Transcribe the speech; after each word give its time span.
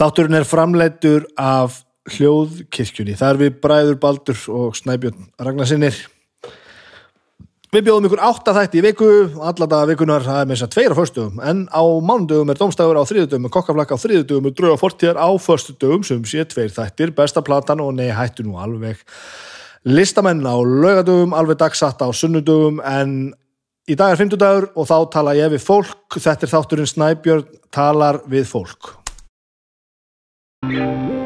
Þátturinn 0.00 0.38
er 0.38 0.46
framleitur 0.48 1.26
af 1.36 1.82
hljóðkirkjunni. 2.14 3.18
Það 3.20 3.32
er 3.34 3.38
við 3.42 3.56
Bræður 3.60 3.96
Baldur 4.00 4.38
og 4.56 4.78
Snæbjörn 4.78 5.26
Ragnarsinnir. 5.44 5.98
Við 7.70 7.82
bjóðum 7.84 8.06
ykkur 8.08 8.22
átta 8.24 8.54
þætti 8.56 8.78
í 8.80 8.84
viku, 8.86 9.08
alla 9.44 9.66
daga 9.68 9.90
vikunar, 9.90 10.24
það 10.24 10.38
er 10.40 10.46
með 10.48 10.56
þess 10.56 10.66
að 10.66 10.70
tveir 10.72 10.94
á 10.96 11.00
föstugum, 11.02 11.42
en 11.44 11.60
á 11.68 11.82
mánudögum 11.84 12.48
er 12.50 12.58
domstæður 12.58 12.98
á 12.98 13.04
þriðudögum, 13.10 13.44
með 13.44 13.52
kokkaflakka 13.58 13.98
á 14.00 14.02
þriðudögum 14.02 14.48
og 14.48 14.56
dröga 14.56 14.78
fortíðar 14.80 15.20
á 15.20 15.28
föstudögum 15.36 16.06
sem 16.08 16.24
sé 16.26 16.46
tveir 16.48 16.72
þættir, 16.74 17.12
besta 17.14 17.44
platan 17.44 17.84
og 17.84 17.92
nei 17.98 18.08
hættu 18.08 18.46
nú 18.48 18.56
alveg. 18.58 19.04
Listamenn 19.84 20.40
á 20.48 20.56
laugadögum, 20.56 21.36
alveg 21.36 21.60
dagsatt 21.60 22.00
á 22.00 22.08
sunnudögum, 22.08 22.80
en 22.80 23.34
í 23.84 23.98
dag 24.00 24.16
er 24.16 24.22
fymtudagur 24.24 24.70
og 24.72 24.88
þá 24.88 24.96
tala 25.12 25.36
ég 25.36 25.52
við 25.52 25.62
fólk, 25.68 26.16
þetta 26.16 26.48
er 26.48 26.54
þátturinn 26.56 26.90
Snæbjörn 26.90 27.46
talar 27.68 28.24
við 28.32 28.48
fólk. 28.48 28.96
Música 30.62 31.19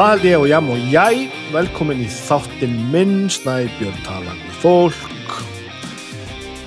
Það 0.00 0.14
held 0.14 0.22
ég 0.24 0.40
og 0.40 0.46
jam 0.48 0.68
og 0.72 0.84
jæ, 0.88 1.08
velkomin 1.52 1.98
í 2.00 2.06
þáttinn 2.08 2.76
minn, 2.88 3.26
Snæbjörn 3.28 3.98
talar 4.00 4.38
við 4.40 4.54
fólk. 4.62 5.34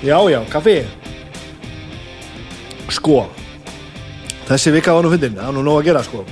Já, 0.06 0.14
já, 0.30 0.38
kaffi. 0.52 0.76
Sko, 2.94 3.24
þessi 4.46 4.76
vika 4.76 4.94
var 4.94 5.02
nú 5.02 5.10
fyndin, 5.16 5.34
það 5.34 5.50
er 5.50 5.58
nú 5.58 5.66
nóg 5.66 5.80
að 5.80 5.88
gera, 5.88 6.04
sko. 6.06 6.22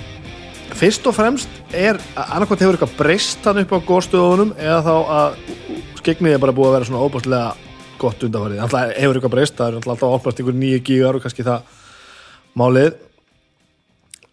Fyrst 0.78 1.11
og 1.11 1.19
fremst 1.19 1.61
er 1.75 1.98
að 2.14 2.36
annarkvæmt 2.36 2.62
hefur 2.69 2.78
eitthvað 2.78 2.97
breyst 3.03 3.50
hann 3.50 3.64
upp 3.64 3.75
á 3.75 3.78
góðstöðunum 3.91 4.56
eða 4.62 4.81
þá 4.87 4.94
að 5.19 5.41
skegnið 6.05 6.37
er 6.37 6.44
bara 6.47 6.55
búið 6.55 6.70
að 6.70 6.77
vera 6.78 6.92
svona 6.92 7.03
óbúslega 7.03 7.97
gott 7.98 8.28
undanfarið. 8.28 8.62
Alltaf 8.62 8.94
hefur 8.94 9.19
eitthvað 9.19 9.41
breyst, 9.41 9.59
það 9.59 9.72
er 9.72 9.83
alltaf 9.83 10.20
opnast 10.20 10.47
ykkur 10.47 10.62
nýju 10.62 10.84
gígar 10.87 11.19
og 11.19 11.27
kannski 11.27 11.50
það 11.50 11.66
málið 12.55 12.94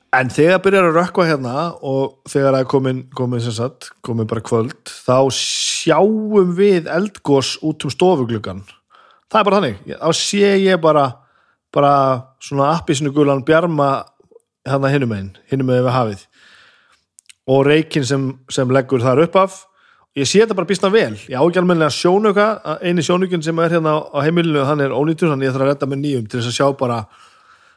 En 0.10 0.32
þegar 0.34 0.62
byrjar 0.66 0.88
að 0.90 0.96
rökkva 0.98 1.26
hérna 1.30 1.56
og 1.86 2.16
þegar 2.30 2.56
er 2.58 2.68
komin, 2.70 3.04
komin, 3.14 3.44
sagt, 3.46 3.92
komin 4.02 4.26
bara 4.30 4.42
kvöld, 4.42 4.74
þá 4.90 5.30
sjáum 5.38 6.56
við 6.58 6.90
eldgós 6.90 7.60
út 7.62 7.86
um 7.86 7.94
stofuglugan. 7.94 8.64
Það 9.30 9.40
er 9.40 9.46
bara 9.46 9.60
þannig. 9.60 9.78
Þá 10.00 10.10
sé 10.18 10.50
ég 10.64 10.82
bara, 10.82 11.06
bara 11.70 11.94
svona 12.42 12.72
appisinu 12.80 13.14
gulan 13.14 13.46
bjarma 13.46 13.92
hérna 14.66 14.90
hinnum 14.96 15.14
einn, 15.14 15.30
hinnum 15.52 15.70
eða 15.76 15.86
við 15.86 15.98
hafið. 16.00 16.26
Og 17.54 17.64
reikin 17.70 18.10
sem, 18.10 18.32
sem 18.50 18.74
leggur 18.74 19.06
þar 19.06 19.28
upp 19.28 19.38
af. 19.44 19.62
Ég 20.18 20.26
sé 20.26 20.42
þetta 20.42 20.58
bara 20.58 20.72
býstna 20.74 20.90
vel. 20.90 21.14
Ég 21.30 21.38
ágjör 21.38 21.62
almenlega 21.62 21.94
sjónuga, 21.94 22.52
eini 22.82 23.06
sjónugin 23.06 23.46
sem 23.46 23.62
er 23.62 23.78
hérna 23.78 24.00
á 24.10 24.18
heimilinu, 24.26 24.66
hann 24.66 24.82
er 24.82 24.96
ónýttur, 24.96 25.30
þannig 25.30 25.52
ég 25.52 25.54
þarf 25.54 25.68
að 25.68 25.76
redda 25.76 25.94
með 25.94 26.02
nýjum 26.02 26.26
til 26.26 26.42
þess 26.42 26.50
að 26.50 26.58
sjá 26.58 26.78
bara 26.82 27.04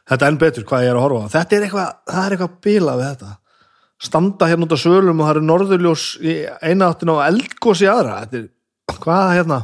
þetta 0.09 0.25
er 0.25 0.31
enn 0.31 0.41
betur 0.41 0.67
hvað 0.69 0.85
ég 0.85 0.91
er 0.91 0.99
að 0.99 1.05
horfa 1.05 1.23
á. 1.23 1.33
Þetta 1.37 1.57
er 1.57 1.67
eitthvað, 1.67 1.91
það 2.11 2.25
er 2.25 2.35
eitthvað 2.35 2.55
bila 2.67 2.95
við 2.99 3.09
þetta. 3.11 3.31
Standa 4.03 4.49
hérna 4.51 4.67
út 4.67 4.75
á 4.75 4.79
sölum 4.83 5.21
og 5.21 5.27
það 5.27 5.35
eru 5.35 5.45
norðurljós 5.47 6.07
í 6.19 6.33
eina 6.65 6.89
áttin 6.89 7.13
á 7.13 7.25
eldgós 7.29 7.83
í 7.83 7.89
aðra. 7.91 8.17
Er, 8.27 8.49
hvaða 8.97 9.37
hérna? 9.37 9.59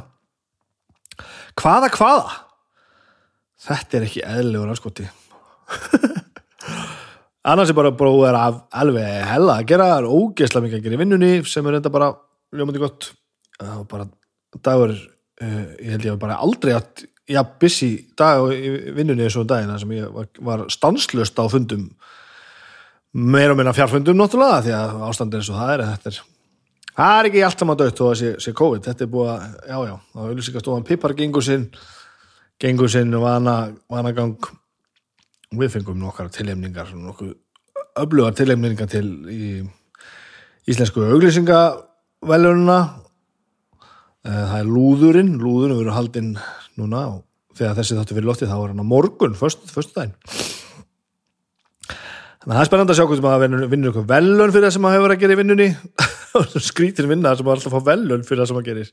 Hvaða 1.59 1.91
hvaða? 1.97 2.37
Þetta 3.59 3.97
er 3.99 4.05
ekki 4.07 4.21
eðligur 4.23 4.69
anskoti 4.71 5.09
annars 7.49 7.71
er 7.71 7.77
bara 7.77 7.91
bróðið 7.95 8.37
að 8.39 8.57
alveg 8.81 9.07
hella 9.29 9.57
að 9.59 9.67
gera, 9.69 9.87
það 9.91 10.01
er 10.01 10.09
ógeðslega 10.09 10.65
mikið 10.65 10.79
að 10.79 10.85
gera 10.85 10.97
í 10.97 11.01
vinnunni 11.01 11.31
sem 11.49 11.67
er 11.67 11.75
reynda 11.75 11.91
bara 11.93 12.09
ljómandi 12.55 12.81
gott. 12.81 13.11
Og 13.63 13.85
bara 13.91 14.07
dagur 14.65 14.93
uh, 14.95 15.65
ég 15.79 15.93
held 15.95 16.07
ég 16.07 16.15
að 16.15 16.21
bara 16.23 16.39
aldrei 16.43 16.73
að 16.77 17.05
já, 17.29 17.43
busy 17.61 17.91
dag 18.17 18.49
í 18.53 18.73
vinnunni 18.97 19.27
eins 19.27 19.37
og 19.37 19.45
um 19.45 19.51
dagina 19.51 19.77
sem 19.81 19.93
ég 19.93 20.09
var, 20.13 20.27
var 20.41 20.65
stanslöst 20.73 21.37
á 21.37 21.45
fundum. 21.51 21.85
Meira 23.13 23.53
og 23.53 23.59
meina 23.59 23.73
fjárfundum 23.73 24.17
náttúrulega 24.17 24.63
því 24.65 24.75
að 24.77 25.05
ástandin 25.09 25.41
eins 25.41 25.49
og 25.49 25.57
það 25.61 25.71
er 25.73 25.85
þetta 25.87 26.11
er, 26.11 26.19
það 26.99 27.19
er 27.19 27.29
ekki 27.29 27.45
allt 27.45 27.63
saman 27.63 27.79
dött 27.79 28.01
og 28.03 28.11
það 28.11 28.19
sé, 28.19 28.33
sé 28.43 28.53
COVID, 28.59 28.83
þetta 28.85 29.05
er 29.05 29.11
búið 29.13 29.31
að 29.33 29.45
já 29.71 29.77
já, 29.89 29.95
þá 30.13 30.19
er 30.25 30.39
líka 30.41 30.63
stofan 30.63 30.87
Pippar 30.89 31.15
gengur 31.17 31.45
sinn 31.45 31.65
gengur 32.59 32.91
sinn 32.91 33.15
vana, 33.23 33.55
vana 33.89 34.13
gang 34.13 34.49
við 35.55 35.73
fengum 35.77 35.97
nokkar 35.97 36.29
tilhemningar 36.33 36.91
nokkuð 36.93 37.33
öflugar 37.99 38.35
tilhemningar 38.37 38.89
til 38.91 39.05
í 39.31 39.39
íslensku 40.69 41.07
auglýsingavelununa 41.07 42.79
það 44.29 44.57
er 44.59 44.69
lúðurinn 44.69 45.37
lúðurinn 45.41 45.79
verður 45.79 45.95
haldinn 45.95 46.33
núna 46.79 47.03
og 47.11 47.21
þegar 47.59 47.77
þessi 47.79 47.99
þáttu 47.99 48.17
fyrir 48.17 48.29
loftið 48.31 48.51
þá 48.51 48.57
er 48.57 48.73
hann 48.73 48.83
á 48.83 48.91
morgun, 48.93 49.37
förstu 49.37 49.93
daginn 49.93 50.15
þannig 52.39 52.53
að 52.53 52.55
það 52.55 52.63
er 52.63 52.69
spennand 52.69 52.91
að 52.91 52.97
sjá 52.97 53.05
hvort 53.09 53.23
maður 53.23 53.65
vinnur 53.69 53.89
eitthvað 53.89 54.07
velun 54.09 54.53
fyrir 54.53 54.65
það 54.65 54.73
sem 54.75 54.83
maður 54.85 54.97
hefur 54.99 55.13
að 55.13 55.23
gera 55.23 55.35
í 55.35 55.39
vinnunni. 55.39 55.67
Skrítir 56.69 57.09
vinna 57.09 57.33
sem 57.35 57.45
maður 57.45 57.59
alltaf 57.59 57.75
fá 57.75 57.89
velun 57.89 58.23
fyrir 58.25 58.41
það 58.41 58.49
sem 58.49 58.57
maður 58.57 58.69
gerir. 58.69 58.91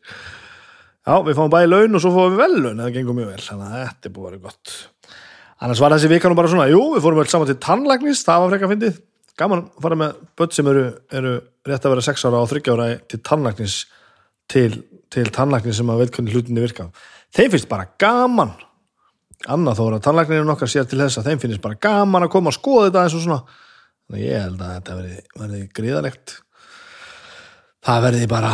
Já, 1.06 1.14
við 1.22 1.38
fáum 1.38 1.52
bæði 1.54 1.70
laun 1.70 1.96
og 1.96 2.02
svo 2.02 2.12
fáum 2.16 2.34
við 2.34 2.42
velun 2.42 2.82
það 2.82 2.96
gengur 2.96 3.16
mjög 3.16 3.30
vel, 3.30 3.44
þannig 3.46 3.68
að 3.70 3.84
þetta 3.84 4.10
er 4.10 4.14
búið 4.16 4.26
að 4.26 4.32
vera 4.34 4.42
gott. 4.48 4.74
Annars 5.56 5.82
var 5.84 5.94
þessi 5.94 6.10
vikanum 6.10 6.40
bara 6.40 6.50
svona 6.52 6.68
jú, 6.68 6.80
við 6.96 7.06
fórum 7.06 7.20
vel 7.22 7.28
saman 7.32 7.48
til 7.48 7.58
tannlagnis, 7.64 8.24
það 8.26 8.42
var 8.42 8.52
frekka 8.52 8.70
fyndið. 8.72 8.98
Gaman 9.36 9.62
að 9.62 9.86
fara 9.86 10.00
með 10.00 10.18
börn 10.36 10.56
sem 10.56 10.68
eru, 10.72 10.84
eru 11.20 11.34
rétt 11.68 11.86
að 11.86 11.94
vera 11.94 12.04
6 12.08 12.26
ára 12.26 12.42
og 12.42 12.50
30 12.50 12.74
ára 12.74 12.88
til 13.06 13.22
tannlagnis 13.24 13.78
til, 14.50 14.70
til 15.12 15.28
tannlagnis 15.32 15.78
sem 15.78 15.92
að 15.92 16.02
veit 16.02 16.16
hvernig 16.16 16.36
hlutinni 16.36 16.64
virka 16.64 16.90
þeim 17.34 17.52
finnst 17.54 17.70
bara 17.70 17.90
gaman. 17.98 18.54
Annað 19.52 19.82
þóra, 19.82 20.00
tannlæknirinn 20.02 20.54
okkar 20.54 20.70
sér 20.70 20.86
til 20.88 21.02
þess 21.02 21.20
að 21.20 21.30
þeim 21.30 21.42
finnst 21.44 21.64
bara 21.64 21.78
gaman 21.80 22.26
að 22.26 22.32
koma 22.32 22.52
og 22.52 22.56
skoða 22.56 22.88
þetta 22.88 23.04
eins 23.04 23.16
og 23.18 23.24
svona. 23.26 23.62
Þannig 24.06 24.26
ég 24.26 24.44
held 24.44 24.60
að 24.62 24.74
þetta 24.76 24.98
verði, 25.00 25.22
verði 25.36 25.62
gríðalegt 25.76 26.36
það 27.86 28.04
verði 28.06 28.28
bara 28.30 28.52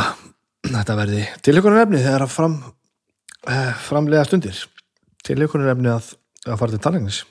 þetta 0.63 0.95
verði 0.97 1.21
tilhjókunarefni 1.45 2.01
þegar 2.03 2.25
að 2.25 2.33
fram 2.33 2.57
eh, 3.49 3.71
framlega 3.87 4.25
stundir. 4.27 4.59
Tilhjókunarefni 5.25 5.91
að, 5.91 6.11
að 6.47 6.59
fara 6.59 6.75
til 6.75 6.81
tannlæknis. 6.83 7.23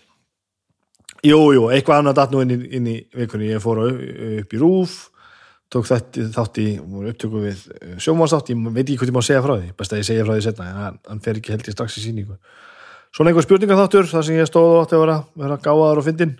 Jújú, 1.23 1.69
eitthvað 1.71 2.03
annað 2.03 2.19
datt 2.19 2.33
nú 2.35 2.43
inn 2.43 2.55
í, 2.55 2.59
inn 2.79 2.89
í 2.91 2.97
vikunni, 3.15 3.53
ég 3.53 3.63
fór 3.63 3.85
upp 3.87 4.55
í 4.57 4.61
rúf 4.61 4.97
tók 5.73 5.89
þátt 5.89 6.61
í 6.61 6.67
upptöku 6.81 7.43
við 7.47 7.63
eh, 7.79 7.95
sjómanstátt, 8.03 8.53
ég 8.53 8.61
veit 8.69 8.85
ekki 8.85 8.99
hvað 9.01 9.13
ég 9.13 9.17
má 9.17 9.25
segja 9.25 9.45
frá 9.45 9.55
því. 9.57 9.73
Best 9.79 9.95
að 9.95 10.03
ég 10.03 10.09
segja 10.09 10.27
frá 10.27 10.35
því 10.35 10.45
setna, 10.47 10.69
en 10.69 10.99
hann 11.09 11.23
fer 11.25 11.41
ekki 11.41 11.55
held 11.55 11.69
ég 11.69 11.77
strax 11.77 11.97
í 11.97 12.05
síningu. 12.05 12.37
Svona 13.13 13.33
einhver 13.33 13.47
spurninga 13.47 13.79
þáttur 13.81 14.09
þar 14.11 14.27
sem 14.29 14.39
ég 14.39 14.49
stóð 14.49 14.79
átti 14.83 14.97
að 14.97 15.05
vera, 15.05 15.17
vera 15.43 15.59
gáðar 15.65 16.01
og 16.01 16.07
fyndin 16.07 16.35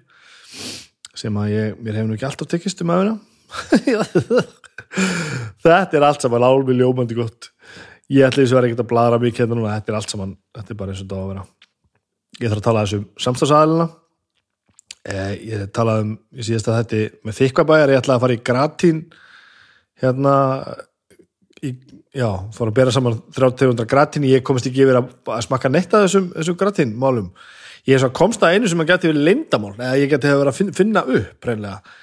sem 1.17 1.41
að 1.41 1.53
ég, 1.53 1.81
mér 1.81 1.99
hefur 1.99 2.11
nú 2.11 2.17
ekki 2.17 2.29
alltaf 2.29 2.49
tekist 2.49 2.81
um 2.81 2.93
aðeina 2.93 3.19
þetta 5.63 5.99
er 5.99 6.07
allt 6.07 6.25
saman 6.25 6.47
álmi 6.47 6.77
ljómandi 6.79 7.19
gott. 7.19 7.51
Ég 8.13 8.25
ætla 8.25 8.41
þess 8.41 8.55
að 8.55 8.59
vera 8.59 8.71
ekkert 8.71 8.85
að 8.85 8.93
bladra 8.93 9.21
mikið 9.21 9.45
hérna 9.45 9.59
núna, 9.59 9.75
þetta 9.77 9.93
er 9.93 9.99
allt 9.99 10.15
saman, 10.15 10.33
þetta 10.57 10.73
er 10.73 10.81
bara 10.81 10.95
eins 10.95 11.03
og 11.05 11.11
það 11.11 11.21
á 11.21 11.25
að 11.25 11.33
vera. 11.33 11.45
Ég 12.41 12.47
þarf 12.47 12.63
að 12.63 12.69
tala 12.69 12.87
þessum 12.87 13.05
samstagsæðilina 13.21 13.89
Eh, 15.03 15.33
ég 15.51 15.63
talaði 15.75 16.05
um 16.05 16.11
í 16.39 16.45
síðasta 16.47 16.77
þetta 16.77 16.99
með 17.27 17.39
þykvabæjar, 17.41 17.91
ég 17.91 17.99
ætlaði 17.99 18.15
að 18.15 18.23
fara 18.23 18.35
í 18.37 18.43
gratín 18.47 18.99
hérna 20.03 20.37
í, 21.63 21.73
já, 22.15 22.29
fór 22.55 22.71
að 22.71 22.77
bera 22.81 22.95
saman 22.95 23.19
300 23.35 23.89
gratín, 23.89 24.29
ég 24.29 24.45
komist 24.47 24.69
ekki 24.69 24.85
yfir 24.85 25.01
að, 25.01 25.11
að 25.31 25.43
smakka 25.47 25.73
neitt 25.73 25.95
að 25.95 26.07
þessum, 26.09 26.31
þessum 26.37 26.61
gratín 26.61 26.97
málum 26.99 27.33
ég 27.89 27.97
er 27.97 28.03
svo 28.03 28.13
komst 28.15 28.43
að 28.45 28.57
einu 28.57 28.71
sem 28.71 28.83
að 28.83 28.93
geti 28.93 29.11
verið 29.11 29.27
leindamál, 29.27 29.75
eða 29.75 29.99
ég 29.99 30.13
geti 30.13 30.31
verið 30.31 30.53
að 30.53 30.59
finna, 30.59 30.77
finna 30.79 31.03
upp 31.19 31.49
reynlega, 31.49 31.99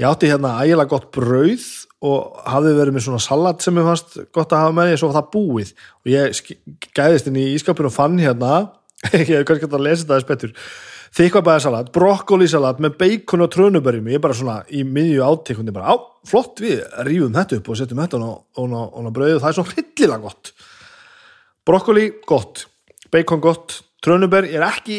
ég 0.00 0.08
átti 0.10 0.30
hérna 0.30 0.56
ægilega 0.60 0.90
gott 0.90 1.10
brauð 1.14 1.68
og 2.04 2.40
hafði 2.52 2.72
verið 2.76 2.96
með 2.96 3.06
svona 3.06 3.22
salat 3.24 3.64
sem 3.64 3.78
ég 3.80 3.86
fannst 3.88 4.18
gott 4.34 4.52
að 4.52 4.64
hafa 4.66 4.76
með 4.76 4.90
því, 4.90 4.96
svo 5.00 5.08
var 5.08 5.16
það 5.16 5.30
búið. 5.32 5.70
Og 6.02 6.10
ég 6.12 6.40
gæðist 6.98 7.30
inn 7.30 7.38
í 7.40 7.46
ískapinu 7.54 7.88
og 7.88 7.94
fann 7.94 8.18
hérna, 8.20 8.58
ég 9.14 9.30
hef 9.30 9.46
kannski 9.48 9.70
að 9.70 9.86
lesa 9.86 10.04
þetta 10.04 10.18
þess 10.18 10.28
betur 10.28 10.52
þykvabæðasalat, 11.14 11.92
brokkolisalat 11.94 12.80
með 12.82 12.96
beikon 12.98 13.44
og 13.44 13.52
trönuberjum, 13.54 14.08
ég 14.10 14.18
er 14.18 14.22
bara 14.24 14.34
svona 14.34 14.56
í 14.74 14.82
miðju 14.86 15.22
átekundi 15.22 15.74
bara, 15.74 15.94
á, 15.94 15.96
flott 16.26 16.58
við 16.62 16.82
rífum 17.06 17.34
þetta 17.36 17.60
upp 17.60 17.70
og 17.70 17.78
setjum 17.78 18.02
þetta 18.02 18.18
á 18.18 19.10
brauðu, 19.14 19.38
það 19.38 19.50
er 19.50 19.58
svo 19.58 19.66
hryllilega 19.68 20.22
gott. 20.24 20.50
Brokkoli, 21.64 22.08
gott. 22.26 22.64
Beikon, 23.14 23.40
gott, 23.44 23.78
trönuber 24.02 24.48
ég 24.48 24.58
er 24.58 24.66
ekki 24.66 24.98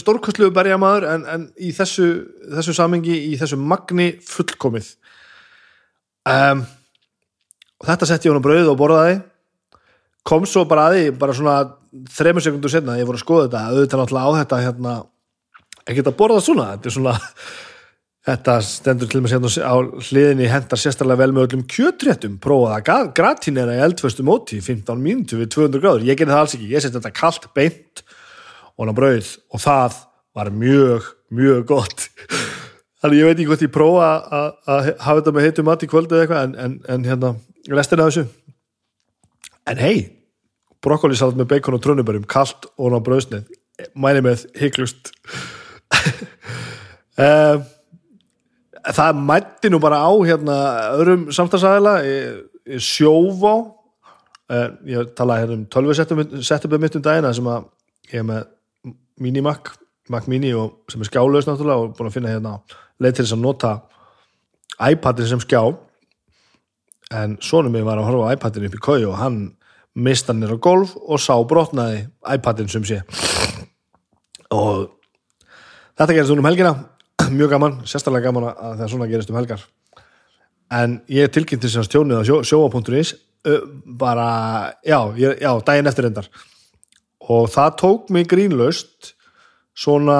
stórkostlu 0.00 0.48
berjamaður 0.54 1.10
en, 1.12 1.28
en 1.28 1.46
í 1.60 1.74
þessu, 1.76 2.08
þessu 2.56 2.74
samengi 2.74 3.20
í 3.28 3.36
þessu 3.38 3.60
magni 3.60 4.14
fullkomið. 4.24 4.94
Um, 6.30 6.64
og 7.80 7.90
þetta 7.92 8.08
sett 8.08 8.24
ég 8.24 8.32
á 8.32 8.40
brauðu 8.40 8.72
og 8.72 8.80
borðaði. 8.80 9.20
Kom 10.24 10.48
svo 10.48 10.64
bara 10.68 10.88
aði, 10.88 11.12
bara 11.16 11.36
svona 11.36 11.60
þreymur 12.16 12.44
sekundur 12.44 12.72
setna, 12.72 12.96
ég 12.96 13.08
voru 13.08 13.20
að 13.20 13.26
skoða 13.26 13.46
þetta 13.46 13.62
auðvitað 13.68 14.02
náttúrulega 14.02 14.24
á 14.24 14.38
þetta 14.40 14.64
hérna 14.64 14.98
ekki 15.88 16.04
að 16.04 16.16
borða 16.18 16.40
svona, 16.44 16.70
þetta 16.74 16.90
er 16.90 16.96
svona 16.96 17.16
þetta 18.30 18.56
stendur 18.64 19.08
til 19.08 19.20
og 19.20 19.24
með 19.24 19.32
sérna 19.32 19.50
á 19.64 19.76
hliðinni 20.10 20.48
hendar 20.50 20.80
sérstaklega 20.80 21.22
vel 21.22 21.32
með 21.32 21.46
öllum 21.46 21.64
kjötréttum 21.70 22.36
prófaða 22.42 23.06
gratinera 23.16 23.78
í 23.78 23.82
eldföstu 23.86 24.24
móti 24.26 24.60
15 24.64 25.00
mínutu 25.00 25.40
við 25.40 25.52
200 25.56 25.82
gráður. 25.82 26.06
Ég 26.08 26.18
gerði 26.20 26.34
það 26.34 26.42
alls 26.44 26.56
ekki, 26.58 26.68
ég 26.74 26.84
seti 26.84 26.98
þetta 26.98 27.14
kallt 27.16 27.48
beint 27.56 28.02
og 28.76 28.88
ná 28.88 28.94
brauð 28.96 29.30
og 29.48 29.64
það 29.64 29.96
var 30.36 30.52
mjög, 30.52 31.08
mjög 31.32 31.62
gott. 31.70 32.08
Þannig 33.00 33.22
ég 33.22 33.30
veit 33.30 33.38
ekki 33.38 33.48
hvort 33.48 33.64
ég 33.64 33.72
prófa 33.72 34.10
að 34.28 34.90
hafa 35.00 35.20
þetta 35.22 35.34
með 35.36 35.46
heitum 35.48 35.68
mat 35.70 35.84
í 35.84 35.88
kvöldu 35.90 36.16
eða 36.16 36.26
eitthvað 36.26 36.44
en, 36.44 36.56
en, 36.60 36.74
en 36.92 37.06
hérna, 37.08 37.30
restina 37.72 38.04
af 38.04 38.12
þessu. 38.12 38.26
En 39.70 39.80
hei 39.80 39.96
brokkolisalat 40.84 41.40
með 41.40 41.48
bacon 41.54 41.76
og 41.76 41.82
trönuberjum 41.84 42.28
kallt 42.28 42.68
og 42.76 42.92
ná 42.92 43.00
brauðsnið 43.04 43.48
mæli 43.96 44.20
með 44.24 44.44
hygglust 44.60 45.12
um, 45.96 47.66
það 49.00 49.20
mætti 49.32 49.72
nú 49.72 49.80
bara 49.82 50.00
á 50.04 50.10
hérna 50.24 50.56
öðrum 50.94 51.28
samstagsæðila 51.34 51.94
sjófá 52.80 53.54
uh, 53.58 54.68
ég 54.88 55.12
talaði 55.18 55.44
hérna 55.44 55.58
um 55.58 55.68
tölvusetupið 55.72 56.80
mitt 56.80 56.96
um 56.96 57.04
dagina 57.04 57.34
sem 57.36 57.50
að 57.50 57.68
ég 58.10 58.22
er 58.22 58.26
með 58.30 58.48
minimac 59.20 59.74
Mac 60.10 60.26
mini 60.26 60.50
og 60.58 60.90
sem 60.90 61.02
er 61.02 61.06
skjálaus 61.06 61.46
náttúrulega 61.46 61.84
og 61.84 61.94
búin 61.94 62.10
að 62.10 62.16
finna 62.16 62.32
hérna 62.32 62.56
leið 63.00 63.16
til 63.16 63.24
þess 63.24 63.36
að 63.36 63.44
nota 63.44 63.72
iPadin 64.90 65.28
sem 65.30 65.42
skjá. 65.44 65.62
En 67.14 67.36
sonum 67.42 67.76
ég 67.78 67.86
var 67.86 68.00
að 68.00 68.08
horfa 68.08 68.30
á 68.30 68.34
iPadin 68.34 68.66
upp 68.66 68.78
í 68.78 68.82
kau 68.82 68.98
og 68.98 69.18
hann 69.20 69.38
mista 69.94 70.32
hann 70.32 70.42
nýra 70.42 70.58
golf 70.62 70.96
og 71.00 71.22
sá 71.22 71.34
brotnaði 71.46 72.04
iPadin 72.34 72.70
sem 72.70 72.86
sé. 72.86 73.00
Og 74.50 74.88
þetta 76.00 76.16
gerist 76.16 76.34
um 76.34 76.48
helgina. 76.48 76.74
Mjög 77.38 77.52
gaman, 77.54 77.80
sérstaklega 77.88 78.30
gaman 78.30 78.50
að 78.50 78.78
það 78.80 78.92
svona 78.94 79.10
gerist 79.10 79.32
um 79.32 79.40
helgar. 79.40 79.64
En 80.70 81.00
ég 81.10 81.32
tilkynnti 81.34 81.66
þess 81.66 81.82
að 81.82 81.90
stjónið 81.90 82.22
á 82.22 82.24
sjó, 82.28 82.40
sjóa.is 82.46 83.16
bara, 84.00 84.28
já, 84.84 84.98
já, 85.16 85.50
daginn 85.64 85.88
eftir 85.88 86.10
endar 86.10 86.26
og 87.30 87.46
það 87.48 87.76
tók 87.80 88.10
mig 88.12 88.26
grínlaust 88.28 89.14
svona 89.76 90.18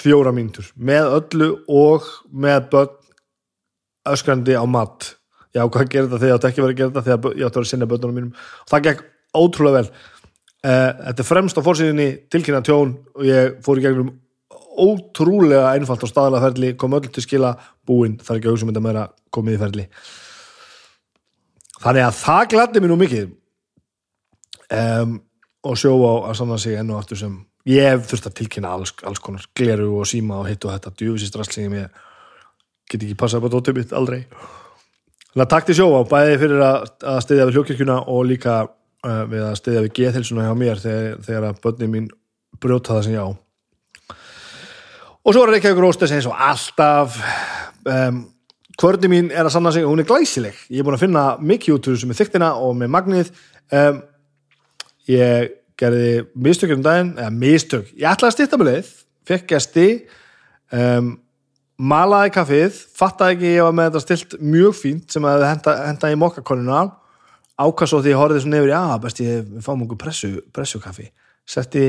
fjóra 0.00 0.32
mínútur 0.32 0.70
með 0.76 1.10
öllu 1.18 1.48
og 1.68 2.06
með 2.32 2.70
börn 2.72 2.96
öskrandi 4.10 4.56
á 4.56 4.64
mat. 4.64 5.16
Já, 5.52 5.66
hvað 5.66 5.90
gerir 5.90 6.08
það 6.08 6.22
þegar 6.22 6.30
ég 6.30 6.38
átti 6.38 6.48
ekki 6.48 6.62
verið 6.64 6.72
að 6.72 6.80
gera 6.80 6.94
það 6.94 7.06
þegar 7.08 7.36
ég 7.36 7.44
átti 7.44 7.58
að 7.58 7.60
vera 7.60 7.70
sinna 7.70 7.88
börnunum 7.90 8.16
mínum. 8.16 8.32
Og 8.64 8.72
það 8.72 8.84
gekk 8.86 9.02
ótrúlega 9.36 9.76
vel. 9.76 9.90
Þetta 10.64 11.22
er 11.24 11.28
fremst 11.28 11.60
á 11.60 11.66
fórsýðinni 11.66 12.08
tilkynna 12.32 12.62
tjón 12.64 12.94
og 13.16 13.26
ég 13.28 13.58
fór 13.64 13.80
í 13.80 13.84
gegnum 13.84 14.14
ótrúlega 14.80 15.74
einfalt 15.74 16.04
og 16.06 16.10
staðlega 16.10 16.48
ferli 16.48 16.72
kom 16.80 16.96
öll 16.96 17.08
til 17.12 17.24
skila 17.24 17.54
búinn 17.86 18.18
þar 18.20 18.40
ekki 18.40 18.50
að 18.50 18.56
hugsa 18.56 18.68
um 18.70 18.84
meira 18.84 19.06
komið 19.34 19.56
í 19.56 19.60
ferli. 19.64 19.86
Þannig 21.80 22.06
að 22.06 22.16
það 22.20 22.48
gladdi 22.54 22.82
mér 22.82 22.92
nú 22.92 22.98
mikið 23.00 23.28
um, 24.76 25.14
og 25.64 25.78
sjó 25.80 25.94
á 26.04 26.12
að 26.30 26.36
sanna 26.40 26.58
sig 26.60 26.78
enn 26.80 26.92
og 26.92 27.00
aftur 27.00 27.20
sem 27.20 27.36
ég 27.68 27.88
hef 27.88 28.06
þurft 28.08 28.30
að 28.30 28.36
tilkynna 28.40 28.72
alls, 28.76 28.94
alls 29.04 29.20
konar 29.22 29.44
gleru 29.56 29.90
og 30.00 30.08
síma 30.08 30.40
og 30.40 30.48
hitt 30.48 30.64
og 30.64 30.74
þetta 30.74 30.94
djúvisist 30.96 31.36
rastling 31.36 31.76
ég 31.76 32.02
get 32.90 33.04
ekki 33.04 33.18
passað 33.18 33.44
på 33.44 33.52
dóttum 33.52 33.78
mitt 33.78 33.94
aldrei. 33.96 34.24
Þannig 35.30 35.44
að 35.44 35.50
takk 35.52 35.68
til 35.68 35.76
sjó 35.78 35.86
á 35.94 36.02
bæði 36.10 36.38
fyrir 36.42 36.64
að, 36.66 36.88
að 37.06 37.20
stiðja 37.26 37.46
við 37.46 37.58
hljókirkjuna 37.58 37.98
og 38.10 38.24
líka 38.26 38.56
uh, 38.66 39.22
við 39.30 39.44
að 39.46 39.58
stiðja 39.60 39.84
við 39.84 39.94
geðhilsuna 40.00 40.48
hjá 40.48 40.56
mér 40.58 40.82
þegar, 40.82 41.20
þegar 41.28 41.46
að 41.50 41.60
börnin 41.66 41.94
mín 41.94 42.10
brjóta 42.60 42.96
það 42.96 43.06
sem 43.06 43.14
ég 43.14 43.28
á 43.28 43.30
og 45.30 45.34
svo 45.36 45.44
er 45.46 45.52
Reykjavík 45.54 45.78
Róstes 45.78 46.10
eins 46.10 46.26
og 46.26 46.34
alltaf 46.34 47.20
um, 47.86 48.16
kvörni 48.80 49.06
mín 49.12 49.28
er 49.30 49.46
að 49.46 49.52
sanna 49.54 49.70
sig 49.70 49.84
hún 49.86 50.02
er 50.02 50.06
glæsileg, 50.08 50.56
ég 50.66 50.82
er 50.82 50.86
búin 50.88 50.96
að 50.96 51.04
finna 51.04 51.22
mikið 51.38 51.76
út 51.76 51.86
úr 51.86 51.94
þessu 51.94 52.08
með 52.10 52.18
þyktina 52.18 52.48
og 52.58 52.72
með 52.80 52.90
magnið. 52.96 53.30
Um, 53.70 54.00
ég 55.06 55.52
gerði 55.78 56.08
mistökjum 56.34 56.80
um 56.80 56.82
daginn, 56.82 57.12
eða 57.14 57.30
mistök. 57.30 57.92
Ég 57.94 58.08
ætlaði 58.10 58.26
að 58.26 58.34
stýtta 58.34 58.58
með 58.58 58.70
leið, 58.72 58.88
fekk 59.30 59.46
gæsti 59.52 59.86
um, 60.80 61.12
malaði 61.78 62.34
kaffið, 62.34 62.82
fattaði 62.98 63.38
ekki 63.38 63.54
ég 63.54 63.68
var 63.68 63.78
með 63.78 63.92
þetta 63.92 64.04
stilt 64.08 64.36
mjög 64.42 64.76
fínt 64.80 65.14
sem 65.14 65.30
að 65.30 65.46
henda, 65.46 65.76
henda 65.92 66.10
í 66.10 66.18
mokkakonuna. 66.24 66.82
Ákast 67.60 67.94
svo 67.94 68.02
því 68.02 68.16
ég 68.16 68.24
horfið 68.24 68.42
svo 68.48 68.50
nefnir, 68.56 68.74
já 68.74 68.98
best 69.06 69.22
ég 69.22 69.54
fáum 69.62 69.86
einhver 69.86 70.02
pressu, 70.08 70.34
pressu 70.50 70.82
kaffi. 70.82 71.06
Setti 71.46 71.86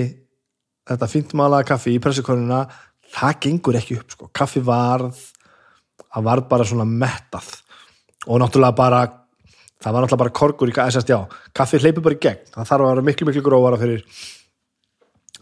þetta 0.86 1.10
fínt 1.10 1.34
malaði 1.38 1.72
kaffi 1.74 1.98
í 1.98 2.02
pressukonuna 2.04 2.68
það 3.12 3.40
gengur 3.46 3.80
ekki 3.80 4.00
upp 4.00 4.16
sko. 4.16 4.30
kaffi 4.34 4.64
varð 4.66 5.18
það 6.12 6.28
varð 6.28 6.48
bara 6.52 6.68
svona 6.68 6.86
mettað. 6.88 7.50
Og 8.28 8.42
náttúrulega 8.42 8.78
bara 8.78 9.02
það 9.82 9.94
var 9.96 10.04
náttúrulega 10.06 10.24
bara 10.24 10.36
korgur 10.42 10.72
í 10.72 10.76
SSD 10.76 11.18
kaffi 11.58 11.80
hleypur 11.82 12.06
bara 12.06 12.18
í 12.18 12.22
gegn, 12.22 12.46
það 12.54 12.70
þarf 12.70 12.86
að 12.86 12.92
vera 12.92 13.08
miklu 13.08 13.28
miklu 13.30 13.44
gróðara 13.46 13.80
fyrir 13.82 14.06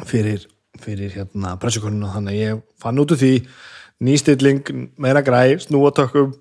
fyrir, 0.08 0.46
fyrir 0.80 1.12
hérna 1.18 1.58
pressukonuna. 1.60 2.14
Þannig 2.16 2.38
að 2.38 2.40
ég 2.40 2.64
fann 2.80 3.02
út 3.02 3.14
úr 3.14 3.20
því 3.20 3.34
nýstilling, 4.06 4.64
meira 5.02 5.24
græ, 5.26 5.58
snúatökkum 5.66 6.34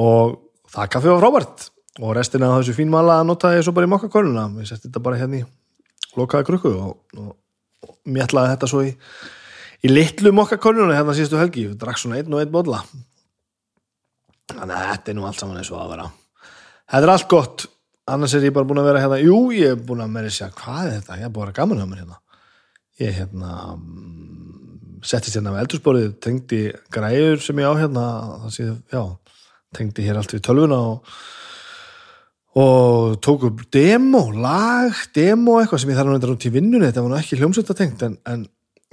og 0.00 0.38
það 0.72 0.90
kaffi 0.94 1.12
var 1.12 1.22
frábært. 1.22 1.70
Og 2.02 2.16
restina 2.16 2.48
af 2.50 2.62
þessu 2.62 2.74
fínmala 2.74 3.20
notaði 3.22 3.60
ég 3.60 3.66
svo 3.66 3.74
bara 3.76 3.86
í 3.86 3.90
mokkakonuna. 3.92 4.48
Ég 4.58 4.70
setti 4.70 4.88
þetta 4.88 5.02
bara 5.04 5.20
hérna 5.20 5.42
í 5.42 5.44
lokaða 6.18 6.46
krukku 6.48 6.72
og, 6.72 6.96
og, 7.20 7.34
og 7.84 7.98
mér 8.10 8.26
ætlaði 8.26 8.54
þetta 8.54 8.70
svo 8.70 8.82
í 8.86 8.94
í 9.84 9.90
litlu 9.92 10.32
mokkakonuna 10.34 10.96
hérna 10.96 11.16
síðustu 11.16 11.40
helgi 11.40 11.66
drakk 11.78 12.00
svona 12.00 12.20
einn 12.20 12.32
og 12.32 12.40
einn 12.40 12.52
bodla 12.54 12.82
þannig 14.52 14.76
að 14.76 14.90
þetta 14.90 15.12
er 15.12 15.18
nú 15.18 15.26
allt 15.28 15.40
saman 15.40 15.60
eins 15.60 15.70
og 15.72 15.80
að 15.80 15.94
vera. 15.94 16.10
Þetta 16.90 17.06
er 17.06 17.12
allt 17.14 17.30
gott. 17.30 17.66
Annars 18.14 18.34
er 18.36 18.44
ég 18.44 18.54
bara 18.54 18.68
búin 18.68 18.82
að 18.82 18.90
vera 18.90 19.04
hérna. 19.04 19.20
Jú, 19.24 19.38
ég 19.56 19.72
er 19.74 19.84
búin 19.88 20.02
að 20.04 20.12
meira 20.12 20.32
sér 20.32 20.52
hvað 20.58 20.88
er 20.88 20.98
þetta, 20.98 21.20
ég 21.20 21.28
er 21.28 21.32
búin 21.32 21.44
að 21.44 21.48
vera 21.48 21.58
gaman 21.60 21.80
hjá 21.80 21.86
mér 21.88 22.02
hérna. 22.02 22.18
Ég 23.00 23.14
hérna 23.18 23.52
mm, 23.78 24.98
settist 25.04 25.38
hérna 25.38 25.54
með 25.54 25.64
eldursporið 25.64 26.10
tengdi 26.26 26.60
græur 26.94 27.40
sem 27.42 27.62
ég 27.62 27.72
á 27.72 27.74
hérna 27.80 28.04
sé, 28.54 28.68
já, 28.92 29.02
tengdi 29.74 30.04
hér 30.06 30.20
allt 30.20 30.36
við 30.36 30.44
tölvuna 30.46 30.82
og 30.92 31.16
og 32.54 33.16
tók 33.18 33.48
upp 33.48 33.64
demo, 33.74 34.28
lag 34.30 34.94
demo 35.10 35.56
eitthvað 35.58 35.80
sem 35.82 35.88
ég 35.90 35.96
þarf 35.98 36.12
að 36.14 36.34
út 36.36 36.44
í 36.46 36.52
vinnunni 36.54 36.86
þetta 36.86 37.02
var 37.02 37.10
nú 37.10 37.16
ekki 37.18 37.38
hljómsveitatengt 37.40 38.04
en, 38.06 38.12
en 38.30 38.44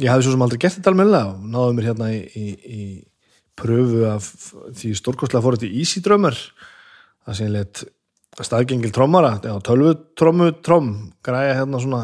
ég 0.02 0.10
hafði 0.12 0.28
svo 0.28 0.36
sem 0.36 0.44
aldrei 0.46 0.62
gert 0.62 0.78
þetta 0.80 0.92
almennilega 0.92 1.32
og 1.36 1.48
náðu 1.54 1.78
mér 1.78 1.90
hérna 1.92 2.12
í, 2.14 2.20
í, 2.36 2.46
í 2.52 2.84
pröfu 3.62 4.04
af 4.10 4.28
því 4.78 4.94
stórkostlega 4.98 5.44
fór 5.46 5.58
þetta 5.58 5.70
í 5.70 5.82
Easy 5.84 6.04
Drummer 6.04 6.38
það 7.26 7.38
sem 7.38 7.50
ég 7.50 7.56
let 7.56 7.84
staðgengil 8.42 8.94
trommara, 8.96 9.36
tölvu 9.42 9.94
trommu 10.18 10.52
trom, 10.64 10.92
græja 11.24 11.58
hérna 11.60 11.82
svona 11.84 12.02